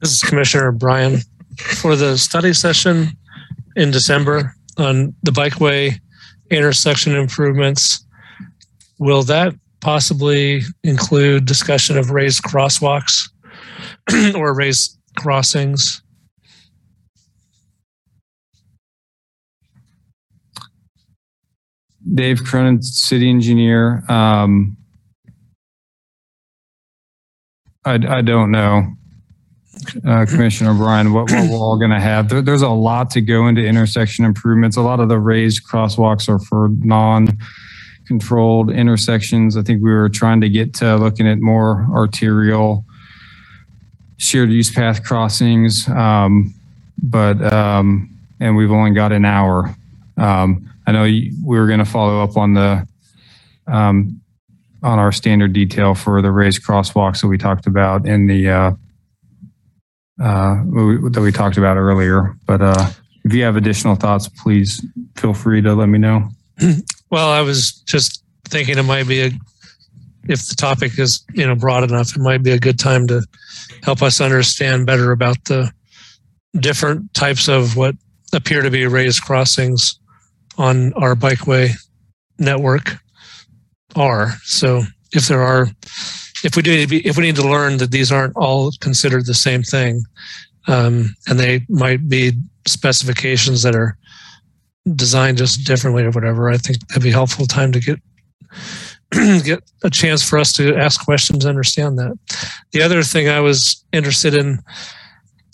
This 0.00 0.12
is 0.12 0.22
Commissioner 0.22 0.72
Bryan. 0.72 1.18
For 1.58 1.94
the 1.94 2.16
study 2.16 2.52
session 2.54 3.08
in 3.76 3.90
December 3.90 4.54
on 4.78 5.14
the 5.22 5.30
bikeway 5.30 6.00
intersection 6.50 7.14
improvements, 7.14 8.04
will 8.98 9.22
that 9.24 9.54
possibly 9.80 10.62
include 10.82 11.44
discussion 11.44 11.98
of 11.98 12.10
raised 12.10 12.42
crosswalks 12.42 13.28
or 14.34 14.54
raised 14.54 14.98
crossings? 15.16 16.01
Dave 22.14 22.42
Cronin, 22.44 22.82
city 22.82 23.30
engineer. 23.30 24.02
Um, 24.08 24.76
I, 27.84 27.94
I 27.94 28.22
don't 28.22 28.50
know, 28.50 28.92
uh, 30.06 30.26
Commissioner 30.26 30.74
Bryan, 30.74 31.12
what, 31.12 31.30
what 31.30 31.50
we're 31.50 31.56
all 31.56 31.78
going 31.78 31.90
to 31.90 32.00
have. 32.00 32.28
There, 32.28 32.40
there's 32.42 32.62
a 32.62 32.68
lot 32.68 33.10
to 33.10 33.20
go 33.20 33.48
into 33.48 33.64
intersection 33.64 34.24
improvements. 34.24 34.76
A 34.76 34.82
lot 34.82 35.00
of 35.00 35.08
the 35.08 35.18
raised 35.18 35.62
crosswalks 35.66 36.28
are 36.28 36.38
for 36.38 36.68
non-controlled 36.78 38.70
intersections. 38.70 39.56
I 39.56 39.62
think 39.62 39.82
we 39.82 39.90
were 39.90 40.08
trying 40.08 40.40
to 40.42 40.48
get 40.48 40.74
to 40.74 40.96
looking 40.96 41.26
at 41.26 41.38
more 41.38 41.86
arterial 41.92 42.84
shared 44.18 44.50
use 44.50 44.70
path 44.70 45.02
crossings. 45.02 45.88
Um, 45.88 46.54
but, 47.02 47.42
um, 47.52 48.08
and 48.38 48.56
we've 48.56 48.70
only 48.70 48.92
got 48.92 49.10
an 49.12 49.24
hour. 49.24 49.74
Um, 50.16 50.71
I 50.86 50.92
know 50.92 51.02
we 51.04 51.32
were 51.44 51.66
going 51.66 51.78
to 51.78 51.84
follow 51.84 52.22
up 52.22 52.36
on 52.36 52.54
the, 52.54 52.86
um, 53.66 54.20
on 54.82 54.98
our 54.98 55.12
standard 55.12 55.52
detail 55.52 55.94
for 55.94 56.20
the 56.22 56.30
raised 56.30 56.62
crosswalks 56.64 57.20
that 57.20 57.28
we 57.28 57.38
talked 57.38 57.66
about 57.66 58.06
in 58.06 58.26
the, 58.26 58.48
uh, 58.48 58.70
uh, 60.22 60.56
that 61.10 61.20
we 61.22 61.32
talked 61.32 61.56
about 61.56 61.76
earlier. 61.76 62.34
But, 62.46 62.62
uh, 62.62 62.90
if 63.24 63.32
you 63.32 63.44
have 63.44 63.56
additional 63.56 63.94
thoughts, 63.94 64.28
please 64.28 64.84
feel 65.16 65.34
free 65.34 65.62
to 65.62 65.74
let 65.74 65.88
me 65.88 65.98
know. 65.98 66.28
Well, 67.10 67.28
I 67.28 67.42
was 67.42 67.72
just 67.84 68.24
thinking 68.48 68.78
it 68.78 68.84
might 68.84 69.06
be 69.06 69.20
a, 69.20 69.30
if 70.28 70.48
the 70.48 70.54
topic 70.56 70.98
is, 70.98 71.22
you 71.34 71.46
know, 71.46 71.54
broad 71.54 71.84
enough, 71.84 72.16
it 72.16 72.20
might 72.20 72.42
be 72.42 72.52
a 72.52 72.58
good 72.58 72.78
time 72.78 73.06
to 73.08 73.22
help 73.82 74.00
us 74.00 74.18
understand 74.18 74.86
better 74.86 75.12
about 75.12 75.44
the 75.44 75.70
different 76.58 77.12
types 77.12 77.48
of 77.48 77.76
what 77.76 77.94
appear 78.32 78.62
to 78.62 78.70
be 78.70 78.86
raised 78.86 79.22
crossings 79.22 79.98
on 80.58 80.92
our 80.94 81.14
bikeway 81.14 81.70
network 82.38 82.96
are. 83.96 84.32
So 84.44 84.82
if 85.12 85.28
there 85.28 85.42
are, 85.42 85.68
if 86.44 86.56
we 86.56 86.62
do, 86.62 86.72
need 86.72 86.82
to 86.82 86.88
be- 86.88 87.06
if 87.06 87.16
we 87.16 87.24
need 87.24 87.36
to 87.36 87.48
learn 87.48 87.78
that 87.78 87.90
these 87.90 88.10
aren't 88.10 88.36
all 88.36 88.72
considered 88.80 89.26
the 89.26 89.34
same 89.34 89.62
thing, 89.62 90.02
um, 90.68 91.14
and 91.26 91.38
they 91.38 91.64
might 91.68 92.08
be 92.08 92.32
specifications 92.66 93.62
that 93.62 93.74
are 93.74 93.96
designed 94.94 95.38
just 95.38 95.64
differently 95.64 96.04
or 96.04 96.10
whatever, 96.10 96.50
I 96.50 96.56
think 96.56 96.86
that'd 96.88 97.02
be 97.02 97.10
helpful 97.10 97.46
time 97.46 97.72
to 97.72 97.80
get 97.80 97.98
get 99.44 99.62
a 99.84 99.90
chance 99.90 100.26
for 100.26 100.38
us 100.38 100.52
to 100.54 100.74
ask 100.76 101.04
questions, 101.04 101.44
understand 101.44 101.98
that. 101.98 102.18
The 102.72 102.82
other 102.82 103.02
thing 103.02 103.28
I 103.28 103.40
was 103.40 103.84
interested 103.92 104.34
in, 104.34 104.58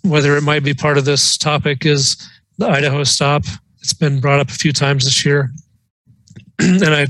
whether 0.03 0.37
it 0.37 0.43
might 0.43 0.63
be 0.63 0.75
part 0.75 0.97
of 0.97 1.05
this 1.05 1.37
topic, 1.37 1.85
is 1.85 2.17
the 2.59 2.69
Idaho 2.69 3.05
stop. 3.05 3.45
It's 3.89 3.95
been 3.95 4.21
brought 4.21 4.39
up 4.39 4.51
a 4.51 4.55
few 4.55 4.71
times 4.71 5.07
this 5.07 5.25
year, 5.25 5.51
and 6.59 6.85
I 6.85 7.07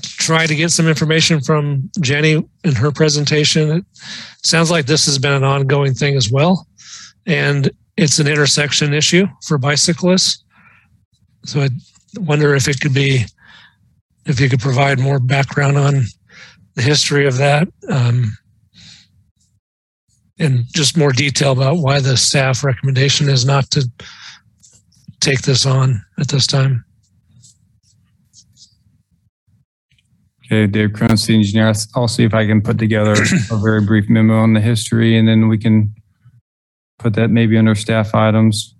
tried 0.00 0.46
to 0.46 0.56
get 0.56 0.70
some 0.70 0.88
information 0.88 1.38
from 1.42 1.90
Jenny 2.00 2.42
in 2.64 2.74
her 2.74 2.90
presentation. 2.90 3.70
It 3.70 3.84
sounds 4.42 4.70
like 4.70 4.86
this 4.86 5.04
has 5.04 5.18
been 5.18 5.34
an 5.34 5.44
ongoing 5.44 5.92
thing 5.92 6.16
as 6.16 6.32
well, 6.32 6.66
and 7.26 7.70
it's 7.98 8.18
an 8.18 8.26
intersection 8.26 8.94
issue 8.94 9.26
for 9.46 9.58
bicyclists. 9.58 10.42
So 11.44 11.60
I 11.60 11.68
wonder 12.14 12.54
if 12.54 12.66
it 12.66 12.80
could 12.80 12.94
be, 12.94 13.26
if 14.24 14.40
you 14.40 14.48
could 14.48 14.60
provide 14.60 14.98
more 14.98 15.18
background 15.18 15.76
on 15.76 16.04
the 16.74 16.80
history 16.80 17.26
of 17.26 17.36
that, 17.36 17.68
um, 17.90 18.34
and 20.38 20.64
just 20.72 20.96
more 20.96 21.12
detail 21.12 21.52
about 21.52 21.76
why 21.80 22.00
the 22.00 22.16
staff 22.16 22.64
recommendation 22.64 23.28
is 23.28 23.44
not 23.44 23.70
to 23.72 23.86
take 25.26 25.42
this 25.42 25.66
on 25.66 26.04
at 26.20 26.28
this 26.28 26.46
time. 26.46 26.84
Okay, 30.46 30.68
Dave 30.68 30.92
Cronin, 30.92 31.16
city 31.16 31.38
engineer. 31.38 31.72
I'll 31.96 32.06
see 32.06 32.22
if 32.22 32.32
I 32.32 32.46
can 32.46 32.62
put 32.62 32.78
together 32.78 33.14
a 33.50 33.56
very 33.56 33.84
brief 33.84 34.08
memo 34.08 34.34
on 34.38 34.52
the 34.52 34.60
history 34.60 35.18
and 35.18 35.26
then 35.26 35.48
we 35.48 35.58
can 35.58 35.92
put 37.00 37.14
that 37.14 37.30
maybe 37.30 37.58
under 37.58 37.74
staff 37.74 38.14
items. 38.14 38.76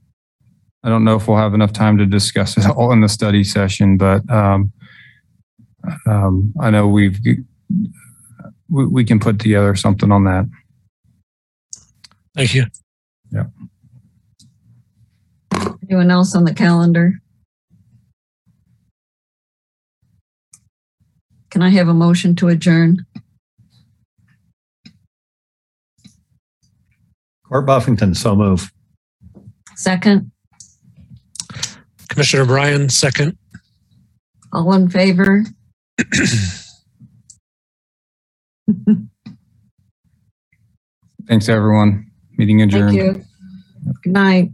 I 0.85 0.89
don't 0.89 1.05
know 1.05 1.17
if 1.17 1.27
we'll 1.27 1.39
have 1.39 1.55
enough 1.55 1.73
time 1.73 1.99
to 1.99 2.07
discuss 2.07 2.57
it 2.57 2.65
all 2.71 2.93
in 2.93 3.01
the 3.01 3.09
study 3.09 3.43
session, 3.43 3.97
but 3.97 4.29
um, 4.31 4.73
um, 6.07 6.55
I 6.61 6.71
know 6.71 6.87
we've, 6.87 7.19
we, 8.71 8.87
we 8.87 9.05
can 9.05 9.19
put 9.19 9.41
together 9.41 9.75
something 9.75 10.13
on 10.13 10.25
that. 10.25 10.49
Thank 12.37 12.55
you. 12.55 12.67
Yeah. 13.33 13.47
Anyone 15.89 16.11
else 16.11 16.35
on 16.35 16.45
the 16.45 16.55
calendar? 16.55 17.15
Can 21.51 21.63
I 21.63 21.71
have 21.71 21.89
a 21.89 21.95
motion 21.95 22.35
to 22.37 22.49
adjourn? 22.49 23.07
Court 27.49 27.65
Buffington, 27.67 28.15
so 28.15 28.35
move. 28.35 28.71
Second, 29.77 30.33
Commissioner 32.09 32.45
Bryan, 32.47 32.89
second. 32.89 33.39
all 34.53 34.73
in 34.73 34.89
favor? 34.89 35.45
Thanks, 41.29 41.49
everyone. 41.49 42.07
Meeting 42.39 42.59
Thank 42.61 42.73
adjourned. 42.73 42.95
you. 42.95 43.25
Good 44.03 44.13
night. 44.13 44.51